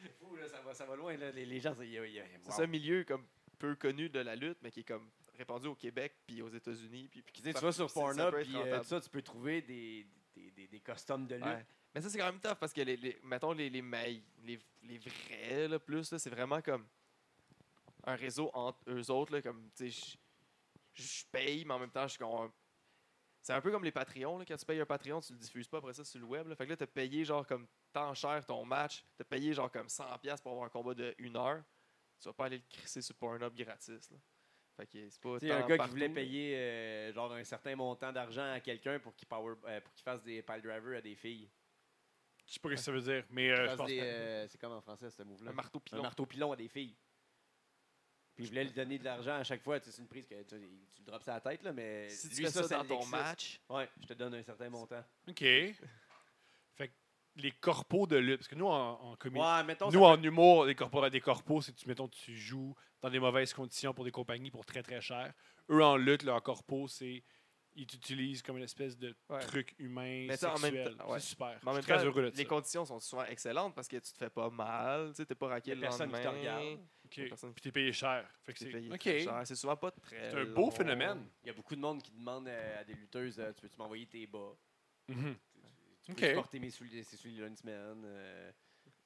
C'est 0.06 0.24
fou, 0.26 0.36
là, 0.36 0.48
ça, 0.48 0.60
va, 0.60 0.74
ça 0.74 0.86
va 0.86 0.96
loin. 0.96 1.16
Là. 1.16 1.30
Les, 1.30 1.46
les 1.46 1.60
gens, 1.60 1.74
c'est, 1.74 2.00
wow. 2.00 2.62
un 2.62 2.66
milieu 2.66 3.04
comme 3.04 3.26
peu 3.58 3.74
connu 3.74 4.08
de 4.08 4.20
la 4.20 4.36
lutte, 4.36 4.58
mais 4.62 4.70
qui 4.70 4.80
est 4.80 4.84
comme 4.84 5.10
répandu 5.36 5.66
au 5.66 5.74
Québec 5.74 6.14
puis 6.26 6.42
aux 6.42 6.48
États-Unis. 6.48 7.08
Puis, 7.10 7.22
Puis, 7.22 7.32
tu 7.34 7.42
sais, 7.42 7.54
tu 7.54 7.60
vas 7.60 7.72
sur 7.72 7.92
Pornhub, 7.92 8.34
puis 8.42 8.56
euh, 8.56 8.82
ça, 8.82 9.00
tu 9.00 9.08
peux 9.10 9.22
trouver 9.22 9.62
des, 9.62 10.06
des, 10.34 10.50
des, 10.50 10.66
des 10.68 10.80
costumes 10.80 11.26
de 11.26 11.36
lutte. 11.36 11.44
Ouais. 11.44 11.66
Mais 11.94 12.00
ça, 12.02 12.10
c'est 12.10 12.18
quand 12.18 12.30
même 12.30 12.40
tough 12.40 12.56
parce 12.60 12.72
que, 12.72 12.82
les, 12.82 12.96
les- 12.96 13.18
mettons, 13.22 13.52
les, 13.52 13.70
les, 13.70 13.80
mailles- 13.82 14.22
les, 14.44 14.58
les 14.82 14.98
vrais, 14.98 15.68
là, 15.68 15.78
plus, 15.78 16.10
là, 16.12 16.18
c'est 16.18 16.30
vraiment 16.30 16.60
comme 16.60 16.86
un 18.04 18.14
réseau 18.14 18.50
entre 18.52 18.78
eux 18.88 19.10
autres. 19.10 19.32
Là, 19.32 19.42
comme, 19.42 19.70
tu 19.76 19.90
sais, 19.90 20.16
je- 20.94 21.02
je 21.02 21.24
paye, 21.30 21.64
mais 21.64 21.74
en 21.74 21.78
même 21.78 21.90
temps, 21.90 22.04
je 22.04 22.10
suis 22.12 22.18
comme. 22.18 22.50
C'est 23.46 23.52
un 23.52 23.60
peu 23.60 23.70
comme 23.70 23.84
les 23.84 23.92
Patreons. 23.92 24.38
Là, 24.38 24.44
quand 24.44 24.56
tu 24.56 24.66
payes 24.66 24.80
un 24.80 24.86
Patreon, 24.86 25.20
tu 25.20 25.32
le 25.32 25.38
diffuses 25.38 25.68
pas 25.68 25.78
après 25.78 25.92
ça 25.92 26.04
sur 26.04 26.18
le 26.18 26.26
web. 26.26 26.48
Là. 26.48 26.56
Fait 26.56 26.64
que 26.64 26.70
là, 26.70 26.76
tu 26.76 26.82
as 26.82 26.88
payé 26.88 27.24
genre 27.24 27.46
comme 27.46 27.64
tant 27.92 28.12
cher 28.12 28.44
ton 28.44 28.64
match. 28.64 29.04
Tu 29.16 29.22
as 29.22 29.24
payé 29.24 29.52
genre 29.52 29.70
comme 29.70 29.86
100$ 29.86 30.42
pour 30.42 30.50
avoir 30.50 30.66
un 30.66 30.68
combat 30.68 30.94
de 30.94 31.14
1 31.20 31.36
heure. 31.36 31.62
Tu 32.20 32.28
vas 32.28 32.32
pas 32.32 32.46
aller 32.46 32.56
le 32.56 32.64
crisser 32.68 33.02
sur 33.02 33.14
Pornhub 33.14 33.54
gratis. 33.54 34.10
Là. 34.10 34.16
Fait 34.76 34.86
que 34.88 35.08
c'est 35.08 35.20
pas. 35.20 35.38
Tu 35.38 35.52
un 35.52 35.60
gars 35.60 35.76
partout, 35.76 35.84
qui 35.84 35.90
voulait 35.90 36.08
payer 36.08 36.56
euh, 36.56 37.12
genre 37.12 37.32
un 37.34 37.44
certain 37.44 37.76
montant 37.76 38.12
d'argent 38.12 38.52
à 38.52 38.58
quelqu'un 38.58 38.98
pour 38.98 39.14
qu'il 39.14 39.28
power, 39.28 39.54
euh, 39.68 39.80
pour 39.80 39.94
qu'il 39.94 40.02
fasse 40.02 40.24
des 40.24 40.42
pile 40.42 40.62
drivers 40.62 40.98
à 40.98 41.00
des 41.00 41.14
filles. 41.14 41.48
Je 42.48 42.54
sais 42.54 42.60
pas 42.60 42.70
ce 42.70 42.74
que 42.74 42.80
ça 42.80 42.90
veut 42.90 43.00
dire, 43.00 43.24
mais 43.30 43.50
euh, 43.50 43.70
je 43.70 43.76
pense 43.76 43.90
euh, 43.92 44.46
c'est 44.48 44.60
comme 44.60 44.72
en 44.72 44.80
français 44.80 45.08
ce 45.08 45.22
move-là. 45.22 45.52
Un 45.52 45.54
marteau 45.54 45.80
Un 45.92 46.02
marteau 46.02 46.26
pilon 46.26 46.50
à 46.50 46.56
des 46.56 46.68
filles. 46.68 46.96
Puis 48.36 48.44
il 48.44 48.48
voulait 48.50 48.64
lui 48.64 48.72
donner 48.72 48.98
de 48.98 49.04
l'argent 49.04 49.34
à 49.36 49.42
chaque 49.44 49.62
fois. 49.62 49.80
Tu 49.80 49.86
sais, 49.86 49.92
C'est 49.96 50.02
une 50.02 50.08
prise 50.08 50.26
que 50.26 50.34
tu, 50.42 50.56
tu 50.94 51.00
le 51.00 51.06
drops 51.06 51.24
sur 51.24 51.32
la 51.32 51.40
tête, 51.40 51.62
là, 51.62 51.72
mais 51.72 52.08
Si 52.10 52.28
tu 52.28 52.36
lui, 52.36 52.44
fais 52.44 52.50
ça, 52.50 52.68
dans 52.68 52.84
ton 52.84 53.06
match, 53.06 53.60
Ouais, 53.68 53.88
je 54.00 54.06
te 54.06 54.12
donne 54.12 54.34
un 54.34 54.42
certain 54.42 54.68
montant. 54.68 55.02
OK. 55.28 55.38
fait 55.40 56.88
que 56.88 56.92
les 57.36 57.50
corpos 57.52 58.06
de 58.06 58.16
lutte, 58.16 58.38
parce 58.38 58.48
que 58.48 58.54
nous, 58.54 58.66
en, 58.66 58.92
en 59.12 59.16
comédie, 59.16 59.44
Ouais, 59.44 59.64
mettons. 59.64 59.90
nous, 59.90 60.04
en 60.04 60.22
humour, 60.22 60.64
les 60.66 60.74
corpos, 60.74 61.08
des 61.10 61.20
corpos, 61.20 61.62
c'est 61.62 61.72
tu, 61.74 61.88
mettons, 61.88 62.08
tu 62.08 62.36
joues 62.36 62.74
dans 63.00 63.10
des 63.10 63.18
mauvaises 63.20 63.52
conditions 63.54 63.92
pour 63.94 64.04
des 64.04 64.10
compagnies 64.12 64.50
pour 64.50 64.64
très, 64.66 64.82
très 64.82 65.00
cher. 65.00 65.32
Eux, 65.70 65.82
en 65.82 65.96
lutte, 65.96 66.22
leur 66.22 66.42
corpo, 66.42 66.88
c'est 66.88 67.24
ils 67.78 67.86
t'utilisent 67.86 68.40
comme 68.42 68.56
une 68.56 68.62
espèce 68.64 68.96
de 68.96 69.14
Ouais. 69.28 69.40
truc 69.40 69.74
humain, 69.78 70.24
Mais 70.28 70.36
ça, 70.38 70.48
en 70.54 70.58
même 70.60 70.72
sexuel. 70.72 70.96
temps, 70.96 71.10
ouais. 71.10 71.20
C'est 71.20 71.26
super. 71.28 71.58
Mais 71.62 71.68
en 71.68 71.72
Je 71.72 71.76
même 71.76 71.82
suis 71.82 71.92
très 71.92 71.98
temps, 72.00 72.06
heureux 72.06 72.22
de 72.22 72.28
les 72.28 72.36
ça. 72.36 72.44
conditions 72.46 72.84
sont 72.86 73.00
souvent 73.00 73.24
excellentes 73.26 73.74
parce 73.74 73.86
que 73.86 73.96
tu 73.98 74.12
te 74.12 74.16
fais 74.16 74.30
pas 74.30 74.48
mal, 74.48 75.12
tu 75.14 75.26
t'es 75.26 75.34
pas 75.34 75.48
raqué 75.48 75.74
le 75.74 75.80
personne 75.82 76.10
qui 76.10 76.18
te 76.18 76.24
lendemain, 76.24 76.40
regarde. 76.40 76.78
Puis 77.08 77.62
t'es 77.62 77.72
payé 77.72 77.92
cher. 77.92 78.28
Fait 78.42 78.52
que 78.52 78.58
t'es 78.58 78.64
c'est 78.66 78.70
payé 78.98 79.20
cher. 79.24 79.42
C'est 79.46 79.54
souvent 79.54 79.76
pas 79.76 79.90
très 79.90 80.30
C'est 80.30 80.36
un 80.40 80.44
beau 80.46 80.62
long. 80.62 80.70
phénomène. 80.70 81.28
Il 81.42 81.46
y 81.48 81.50
a 81.50 81.52
beaucoup 81.54 81.74
de 81.76 81.80
monde 81.80 82.02
qui 82.02 82.10
demande 82.12 82.48
à 82.48 82.84
des 82.84 82.94
lutteuses 82.94 83.38
euh, 83.38 83.52
Tu 83.52 83.62
peux-tu 83.62 83.76
m'envoyer 83.78 84.06
tes 84.06 84.26
bas? 84.26 84.56
Mhm. 85.08 85.36
Tu 86.02 86.14
peux 86.14 86.34
porter 86.34 86.58
mes 86.60 86.70
souliers, 86.70 87.02
ses 87.02 87.16
souliers 87.16 87.40
là 87.40 87.46
une 87.48 87.56
semaine 87.56 88.02
euh, 88.04 88.52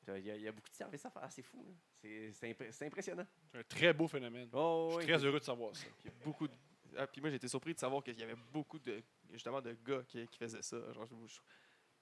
Il 0.09 0.25
y, 0.25 0.31
a- 0.31 0.37
il 0.37 0.43
y 0.43 0.49
a 0.49 0.53
beaucoup 0.53 0.69
de 0.69 0.75
services 0.75 1.05
à 1.07 1.11
faire. 1.11 1.31
C'est 1.31 1.43
fou. 1.43 1.77
C'est, 2.01 2.33
c'est 2.33 2.51
impré- 2.53 2.73
c'est 2.73 2.87
impressionnant. 2.87 3.27
C'est 3.53 3.59
un 3.59 3.63
très 3.65 3.93
beau 3.93 4.07
phénomène. 4.09 4.49
Oh, 4.53 4.89
Je 4.93 4.97
oui. 4.97 5.03
suis 5.05 5.13
très 5.13 5.25
heureux 5.25 5.39
de 5.39 5.45
savoir 5.45 5.75
ça. 5.77 5.87
Puis 5.99 6.11
beaucoup 6.25 6.49
de- 6.49 6.55
Ah, 6.97 7.07
puis 7.07 7.21
moi, 7.21 7.31
j'ai 7.31 7.37
été 7.37 7.49
surpris 7.49 7.73
de 7.75 7.79
savoir 7.79 8.03
qu'il 8.03 8.19
y 8.19 8.23
avait 8.23 8.35
beaucoup 8.53 8.79
de 8.79 9.03
justement 9.31 9.61
de 9.63 9.73
gars 9.85 10.03
qui, 10.09 10.27
qui 10.27 10.39
faisaient 10.39 10.63
ça. 10.63 10.93
Genre, 10.93 11.07
je, 11.07 11.15
je 11.35 11.39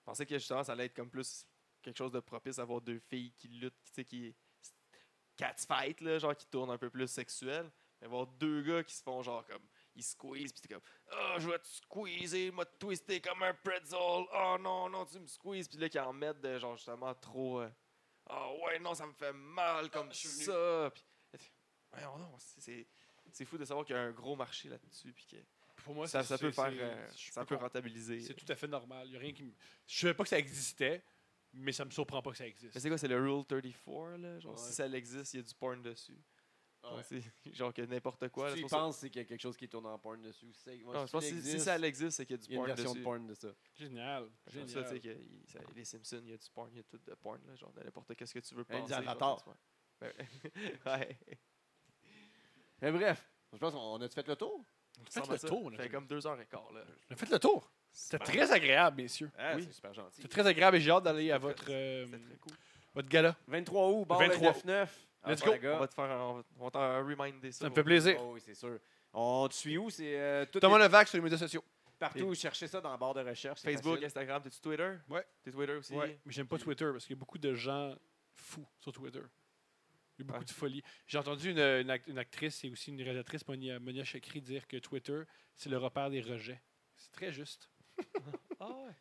pensais 0.04 0.24
que 0.24 0.34
justement 0.38 0.64
ça 0.64 0.72
allait 0.72 0.86
être 0.86 0.94
comme 0.94 1.10
plus 1.10 1.46
quelque 1.82 1.96
chose 1.98 2.10
de 2.12 2.20
propice 2.20 2.58
à 2.58 2.62
avoir 2.62 2.80
deux 2.80 2.98
filles 2.98 3.32
qui 3.36 3.48
luttent, 3.48 3.74
tu 3.84 3.92
sais, 3.92 4.04
qui 4.04 4.34
catfight, 5.38 6.00
là, 6.02 6.18
genre 6.18 6.36
qui 6.36 6.46
tournent 6.46 6.70
un 6.70 6.76
peu 6.78 6.90
plus 6.90 7.08
sexuel. 7.08 7.70
Mais 8.00 8.06
avoir 8.06 8.26
deux 8.26 8.62
gars 8.62 8.84
qui 8.84 8.94
se 8.94 9.02
font 9.02 9.22
genre 9.22 9.44
comme 9.46 9.62
ils 9.96 10.04
squeeze 10.04 10.52
puis 10.52 10.60
t'es 10.60 10.68
comme 10.74 10.82
oh 11.12 11.34
je 11.38 11.48
vais 11.50 11.58
te 11.58 11.66
squeezer, 11.66 12.52
m'a 12.52 12.64
twisté 12.64 13.20
comme 13.20 13.42
un 13.42 13.54
pretzel. 13.54 13.96
Oh 13.98 14.56
non 14.60 14.88
non 14.90 15.04
tu 15.06 15.18
me 15.18 15.26
squeezes 15.26 15.66
puis 15.68 15.78
là 15.78 15.88
qui 15.88 15.98
en 15.98 16.12
mettent 16.12 16.40
de 16.40 16.58
genre 16.58 16.76
justement 16.76 17.12
trop. 17.16 17.60
euh, 17.62 17.70
oh 18.30 18.60
ouais 18.66 18.78
non 18.78 18.94
ça 18.94 19.04
me 19.06 19.12
fait 19.14 19.32
mal 19.32 19.90
comme 19.90 20.08
venu. 20.10 20.14
ça. 20.44 20.92
Puis, 20.92 21.04
voyons 21.92 22.18
non 22.18 22.34
c'est- 22.38 22.86
c'est 23.32 23.44
fou 23.44 23.58
de 23.58 23.64
savoir 23.64 23.84
qu'il 23.84 23.96
y 23.96 23.98
a 23.98 24.02
un 24.02 24.12
gros 24.12 24.36
marché 24.36 24.68
là-dessus 24.68 25.12
puis 25.12 25.26
que 25.26 25.36
Pour 25.82 25.94
moi, 25.94 26.06
ça, 26.06 26.22
c'est- 26.22 26.28
ça 26.28 26.38
peut 26.38 26.52
faire 26.52 26.70
euh, 26.72 27.08
ça 27.30 27.44
peut 27.44 27.56
rentabiliser. 27.56 28.20
C'est 28.20 28.34
tout 28.34 28.46
à 28.50 28.54
fait 28.54 28.68
normal. 28.68 29.06
Il 29.08 29.14
y 29.14 29.16
a 29.16 29.18
rien 29.18 29.32
qui. 29.32 29.52
Je 29.88 29.98
savais 30.00 30.14
pas 30.14 30.22
que 30.22 30.28
ça 30.30 30.38
existait, 30.38 31.02
mais 31.52 31.72
ça 31.72 31.84
me 31.84 31.90
surprend 31.90 32.22
pas 32.22 32.30
que 32.32 32.36
ça 32.38 32.46
existe. 32.46 32.74
Mais 32.74 32.80
c'est 32.80 32.88
quoi, 32.88 32.98
c'est 32.98 33.08
le 33.08 33.16
Rule 33.20 33.44
34 33.46 34.16
là, 34.18 34.38
genre 34.40 34.52
Ouais. 34.54 34.58
si 34.58 34.72
ça 34.72 34.86
existe, 34.88 35.34
il 35.34 35.36
y 35.38 35.40
a 35.40 35.42
du 35.42 35.54
porn 35.54 35.82
dessus. 35.82 36.18
Ouais. 36.84 37.02
Genre, 37.02 37.22
genre 37.54 37.74
que 37.74 37.82
n'importe 37.82 38.28
quoi. 38.28 38.50
Si 38.50 38.56
c'est 38.58 38.62
tu 38.62 38.68
penses 38.68 38.98
c'est 38.98 39.10
qu'il 39.10 39.20
y 39.20 39.24
a 39.24 39.26
quelque 39.26 39.40
chose 39.40 39.56
qui 39.56 39.68
tourne 39.68 39.86
en 39.86 39.98
porn 39.98 40.22
dessus. 40.22 40.46
Non, 40.46 41.06
je 41.06 41.10
pense 41.12 41.24
que 41.28 41.40
si, 41.40 41.42
si 41.42 41.60
ça 41.60 41.76
existe, 41.78 42.16
c'est 42.16 42.24
qu'il 42.26 42.36
y 42.36 42.38
a 42.38 42.42
du 42.42 42.48
il 42.48 42.54
y 42.54 42.56
a 42.56 42.60
une 42.60 42.64
porn 42.64 42.66
version 42.68 42.90
dessus. 42.92 42.98
de 43.00 43.04
porn 43.04 43.26
de 43.26 43.34
ça. 43.34 43.48
Génial. 43.74 44.30
Génial. 44.46 44.68
ça, 44.68 44.82
tu 44.84 44.88
sais, 44.90 45.00
que 45.00 45.08
il- 45.08 45.42
ça- 45.48 45.58
les 45.74 45.84
Simpsons, 45.84 46.22
il 46.24 46.30
y 46.30 46.34
a 46.34 46.36
du 46.36 46.50
porn, 46.50 46.70
il 46.72 46.76
y 46.76 46.80
a 46.80 46.84
tout 46.84 46.98
de 46.98 47.14
porn, 47.14 47.40
là, 47.46 47.56
genre 47.56 47.72
n'importe 47.84 48.14
qu'est-ce 48.14 48.32
que 48.34 48.38
tu 48.38 48.54
veux 48.54 48.64
penser. 48.64 48.94
genre, 48.94 49.46
ouais. 49.48 49.54
Ben, 50.00 50.12
ouais. 50.86 51.18
Mais 52.80 52.92
bref, 52.92 53.28
je 53.52 53.58
pense 53.58 53.74
qu'on 53.74 54.00
a 54.00 54.08
fait 54.08 54.26
le 54.28 54.36
tour? 54.36 54.64
ressemble 55.04 55.28
le 55.28 55.34
à 55.34 55.38
ça. 55.38 55.48
tour, 55.48 55.62
on 55.64 55.68
a 55.68 55.70
Ça 55.72 55.76
fait 55.78 55.82
fait- 55.84 55.88
comme 55.90 56.06
deux 56.06 56.26
heures 56.26 56.40
et 56.40 56.46
quart. 56.46 56.72
Là. 56.72 56.84
On 57.10 57.14
a 57.14 57.16
fait 57.16 57.30
le 57.30 57.38
tour. 57.38 57.70
C'était 58.00 58.18
très 58.24 58.52
agréable, 58.52 59.02
messieurs. 59.02 59.30
Ah, 59.36 59.52
Oui. 59.56 59.64
C'est 59.66 59.72
super 59.72 59.92
gentil. 59.92 60.16
C'était 60.16 60.28
très 60.28 60.46
agréable 60.46 60.76
et 60.76 60.80
j'ai 60.80 60.90
hâte 60.90 61.02
d'aller 61.04 61.30
à 61.32 61.38
votre, 61.38 61.64
euh, 61.68 62.04
C'était 62.06 62.18
très 62.18 62.36
cool. 62.36 62.52
votre 62.94 63.08
gala. 63.08 63.36
23 63.48 63.88
août, 63.90 64.04
bar 64.06 64.18
23. 64.18 64.52
23. 64.52 64.72
9 64.72 65.04
Let's 65.26 65.42
go. 65.42 65.52
On 65.74 65.78
va 65.78 65.88
te 65.88 65.94
faire 65.94 66.04
un, 66.04 66.44
on 66.60 66.68
va- 66.68 67.02
reminder 67.02 67.50
ça. 67.52 67.64
Ça 67.64 67.68
me 67.70 67.74
fait 67.74 67.82
plaisir. 67.82 68.16
Oh, 68.20 68.30
oui, 68.34 68.40
c'est 68.42 68.54
sûr. 68.54 68.78
On 69.12 69.48
te 69.48 69.54
suit 69.54 69.76
où? 69.76 69.90
C'est 69.90 70.18
euh, 70.18 70.46
tout 70.46 70.60
Thomas 70.60 70.78
Levac 70.78 71.08
sur 71.08 71.18
les 71.18 71.22
médias 71.22 71.36
sociaux. 71.38 71.62
partout. 71.98 72.32
Cherchez 72.34 72.68
ça 72.68 72.80
dans 72.80 72.90
la 72.92 72.96
barre 72.96 73.14
de 73.14 73.20
recherche. 73.28 73.60
Facebook, 73.60 73.94
facile. 73.94 74.06
Instagram, 74.06 74.42
t'es-tu 74.42 74.60
Twitter? 74.60 74.92
Ouais. 75.08 75.26
T'es 75.42 75.50
Twitter 75.50 75.74
aussi? 75.74 75.92
Ouais, 75.94 76.18
mais 76.24 76.32
j'aime 76.32 76.46
pas 76.46 76.56
Twitter 76.58 76.86
parce 76.92 77.04
qu'il 77.04 77.16
y 77.16 77.18
a 77.18 77.20
beaucoup 77.20 77.38
de 77.38 77.52
gens 77.54 77.94
fous 78.36 78.64
sur 78.78 78.92
Twitter. 78.92 79.22
Il 80.18 80.24
y 80.24 80.28
a 80.28 80.32
beaucoup 80.32 80.44
de 80.44 80.50
folie. 80.50 80.82
J'ai 81.08 81.18
entendu 81.18 81.50
une, 81.50 81.58
une 81.58 81.90
act- 81.90 82.06
une 82.06 82.18
actrice 82.18 82.62
et 82.64 82.70
aussi 82.70 82.90
une 82.92 83.02
réalisatrice, 83.02 83.46
Monia, 83.48 83.80
Monia 83.80 84.04
Chakri, 84.04 84.40
dire 84.40 84.66
que 84.68 84.76
Twitter, 84.76 85.22
c'est 85.56 85.68
le 85.68 85.78
repère 85.78 86.10
des 86.10 86.20
rejets. 86.20 86.60
C'est 86.96 87.10
très 87.12 87.32
juste. 87.32 87.68
Ah 88.60 88.68
ouais. 88.70 88.92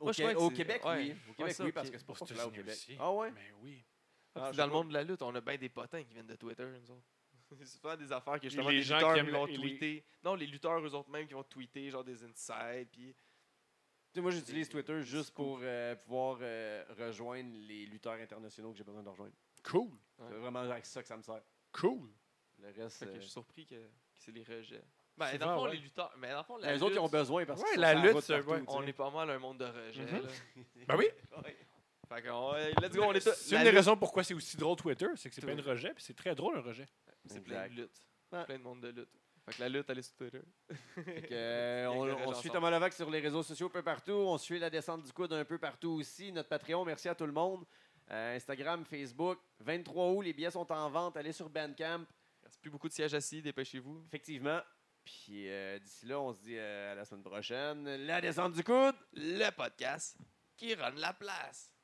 Au, 0.00 0.12
je 0.12 0.54
Québec, 0.54 0.84
ouais. 0.84 0.96
oui. 0.96 1.16
Au 1.30 1.32
Québec, 1.34 1.54
ça, 1.54 1.64
oui, 1.64 1.72
parce 1.72 1.90
que 1.90 1.98
c'est 1.98 2.04
pas 2.06 2.12
Aux 2.12 2.16
populaire 2.16 2.48
au 2.48 2.50
Québec. 2.50 2.74
aussi. 2.74 2.96
Ah 2.98 3.12
ouais? 3.12 3.30
Mais 3.32 3.52
oui. 3.62 3.82
Ah, 4.34 4.46
Ah, 4.48 4.52
je 4.52 4.56
dans 4.58 4.66
le 4.66 4.72
monde 4.72 4.88
de 4.88 4.92
la 4.92 5.02
lutte, 5.02 5.22
on 5.22 5.34
a 5.34 5.40
bien 5.40 5.56
des 5.56 5.70
potins 5.70 6.02
qui 6.04 6.12
viennent 6.12 6.26
de 6.26 6.36
Twitter, 6.36 6.64
nous 6.66 6.90
autres. 6.90 7.06
c'est 7.58 7.66
souvent 7.66 7.96
des 7.96 8.12
affaires 8.12 8.38
que 8.38 8.48
justement 8.48 8.68
les 8.68 8.76
les 8.78 8.82
gens 8.82 8.96
lutteurs 8.96 9.14
qui 9.14 9.20
aiment 9.20 9.30
vont 9.30 9.46
les- 9.46 9.54
tweeter. 9.54 10.04
Non, 10.22 10.34
les 10.34 10.46
lutteurs 10.46 10.78
eux 10.84 10.94
autres 10.94 11.08
même 11.10 11.26
qui 11.26 11.32
vont 11.34 11.44
tweeter 11.44 11.90
genre 11.90 12.04
des 12.04 12.22
insides 12.24 12.88
puis 12.92 13.14
Tu 13.14 14.14
sais, 14.14 14.20
moi, 14.20 14.30
j'utilise 14.30 14.68
Twitter 14.68 15.00
juste 15.02 15.32
pour 15.32 15.60
euh, 15.62 15.94
pouvoir 15.96 16.38
euh, 16.42 16.84
rejoindre 16.98 17.50
les 17.56 17.86
lutteurs 17.86 18.14
internationaux 18.20 18.72
que 18.72 18.78
j'ai 18.78 18.84
besoin 18.84 19.02
de 19.02 19.08
rejoindre. 19.08 19.34
Cool. 19.62 19.90
Ouais. 20.18 20.26
C'est 20.28 20.34
vraiment 20.36 20.58
avec 20.60 20.84
ça 20.86 21.02
que 21.02 21.08
ça 21.08 21.16
me 21.16 21.22
sert. 21.22 21.42
Cool. 21.72 22.10
Le 22.58 22.68
reste, 22.70 22.98
Fait 22.98 23.06
que 23.06 23.10
euh, 23.12 23.14
je 23.16 23.20
suis 23.20 23.30
surpris 23.30 23.64
que, 23.66 23.74
que 23.76 23.88
c'est 24.14 24.32
les 24.32 24.42
rejets. 24.44 24.82
Ben, 25.16 25.38
dans 25.38 25.50
le 25.50 25.54
fond, 25.56 25.64
ouais. 25.64 25.72
les 25.72 25.78
lutteurs. 25.78 26.12
Mais 26.18 26.30
dans 26.30 26.38
le 26.38 26.44
fond, 26.44 26.56
la 26.58 26.74
les 26.74 26.82
autres, 26.82 26.94
ils 26.94 26.98
ont 27.00 27.08
besoin 27.08 27.46
parce 27.46 27.60
Ouais, 27.62 27.74
que 27.74 27.80
la 27.80 27.94
lutte, 27.94 28.20
c'est- 28.20 28.40
ouais. 28.40 28.62
on 28.68 28.82
est 28.82 28.92
pas 28.92 29.10
mal 29.10 29.30
un 29.30 29.38
monde 29.38 29.58
de 29.58 29.64
rejets. 29.64 30.02
Mhm. 30.04 30.22
là. 30.22 30.28
Ben 30.88 30.96
oui. 30.96 31.06
Fait 32.08 32.22
que, 32.22 32.28
on- 32.28 32.54
let's 32.54 32.92
go, 32.94 33.02
on 33.02 33.12
est 33.14 33.20
C'est 33.20 33.56
une 33.56 33.64
des 33.64 33.70
raisons 33.70 33.96
pourquoi 33.96 34.22
c'est 34.22 34.34
aussi 34.34 34.56
drôle 34.56 34.76
Twitter, 34.76 35.08
c'est 35.16 35.28
que 35.28 35.34
c'est 35.34 35.40
plein 35.40 35.56
de 35.56 35.62
rejets, 35.62 35.92
puis 35.92 36.04
c'est 36.04 36.14
très 36.14 36.34
drôle 36.34 36.56
un 36.56 36.60
rejet. 36.60 36.86
C'est 37.26 37.40
plein 37.40 37.66
de 37.68 37.72
lutte. 37.74 38.00
Ouais. 38.32 38.44
Plein 38.44 38.58
de 38.58 38.62
monde 38.62 38.80
de 38.80 38.88
lutte. 38.88 39.08
Fait 39.46 39.54
que 39.54 39.60
la 39.60 39.68
lutte, 39.68 39.88
allez 39.90 40.02
sur 40.02 40.14
Twitter. 40.16 40.42
Que, 40.68 40.72
euh, 41.32 41.86
on, 42.26 42.34
suit. 42.34 42.50
Thomas 42.50 42.70
Levac 42.70 42.92
sur 42.92 43.08
les 43.10 43.20
réseaux 43.20 43.42
sociaux 43.44 43.66
un 43.66 43.70
peu 43.70 43.82
partout. 43.82 44.12
On 44.12 44.38
suit 44.38 44.58
la 44.58 44.68
descente 44.70 45.04
du 45.04 45.12
coude 45.12 45.32
un 45.32 45.44
peu 45.44 45.56
partout 45.58 45.90
aussi. 46.00 46.32
Notre 46.32 46.48
Patreon, 46.48 46.84
merci 46.84 47.08
à 47.08 47.14
tout 47.14 47.26
le 47.26 47.32
monde. 47.32 47.64
Euh, 48.10 48.36
Instagram, 48.36 48.84
Facebook. 48.84 49.38
23 49.60 50.08
août, 50.10 50.22
les 50.22 50.32
billets 50.32 50.50
sont 50.50 50.70
en 50.72 50.90
vente. 50.90 51.16
Allez 51.16 51.32
sur 51.32 51.48
Bandcamp. 51.48 52.00
Il 52.42 52.44
reste 52.44 52.60
plus 52.60 52.70
beaucoup 52.70 52.88
de 52.88 52.92
sièges 52.92 53.14
assis, 53.14 53.40
dépêchez-vous. 53.40 54.02
Effectivement. 54.08 54.60
Puis 55.06 55.48
euh, 55.48 55.78
d'ici 55.78 56.04
là, 56.06 56.20
on 56.20 56.34
se 56.34 56.40
dit 56.40 56.56
euh, 56.58 56.92
à 56.92 56.94
la 56.96 57.04
semaine 57.04 57.22
prochaine. 57.22 57.84
La 58.06 58.20
descente 58.20 58.54
du 58.54 58.64
coude! 58.64 58.96
Le 59.12 59.50
podcast 59.50 60.16
qui 60.56 60.74
run 60.74 60.90
la 60.96 61.12
place. 61.12 61.75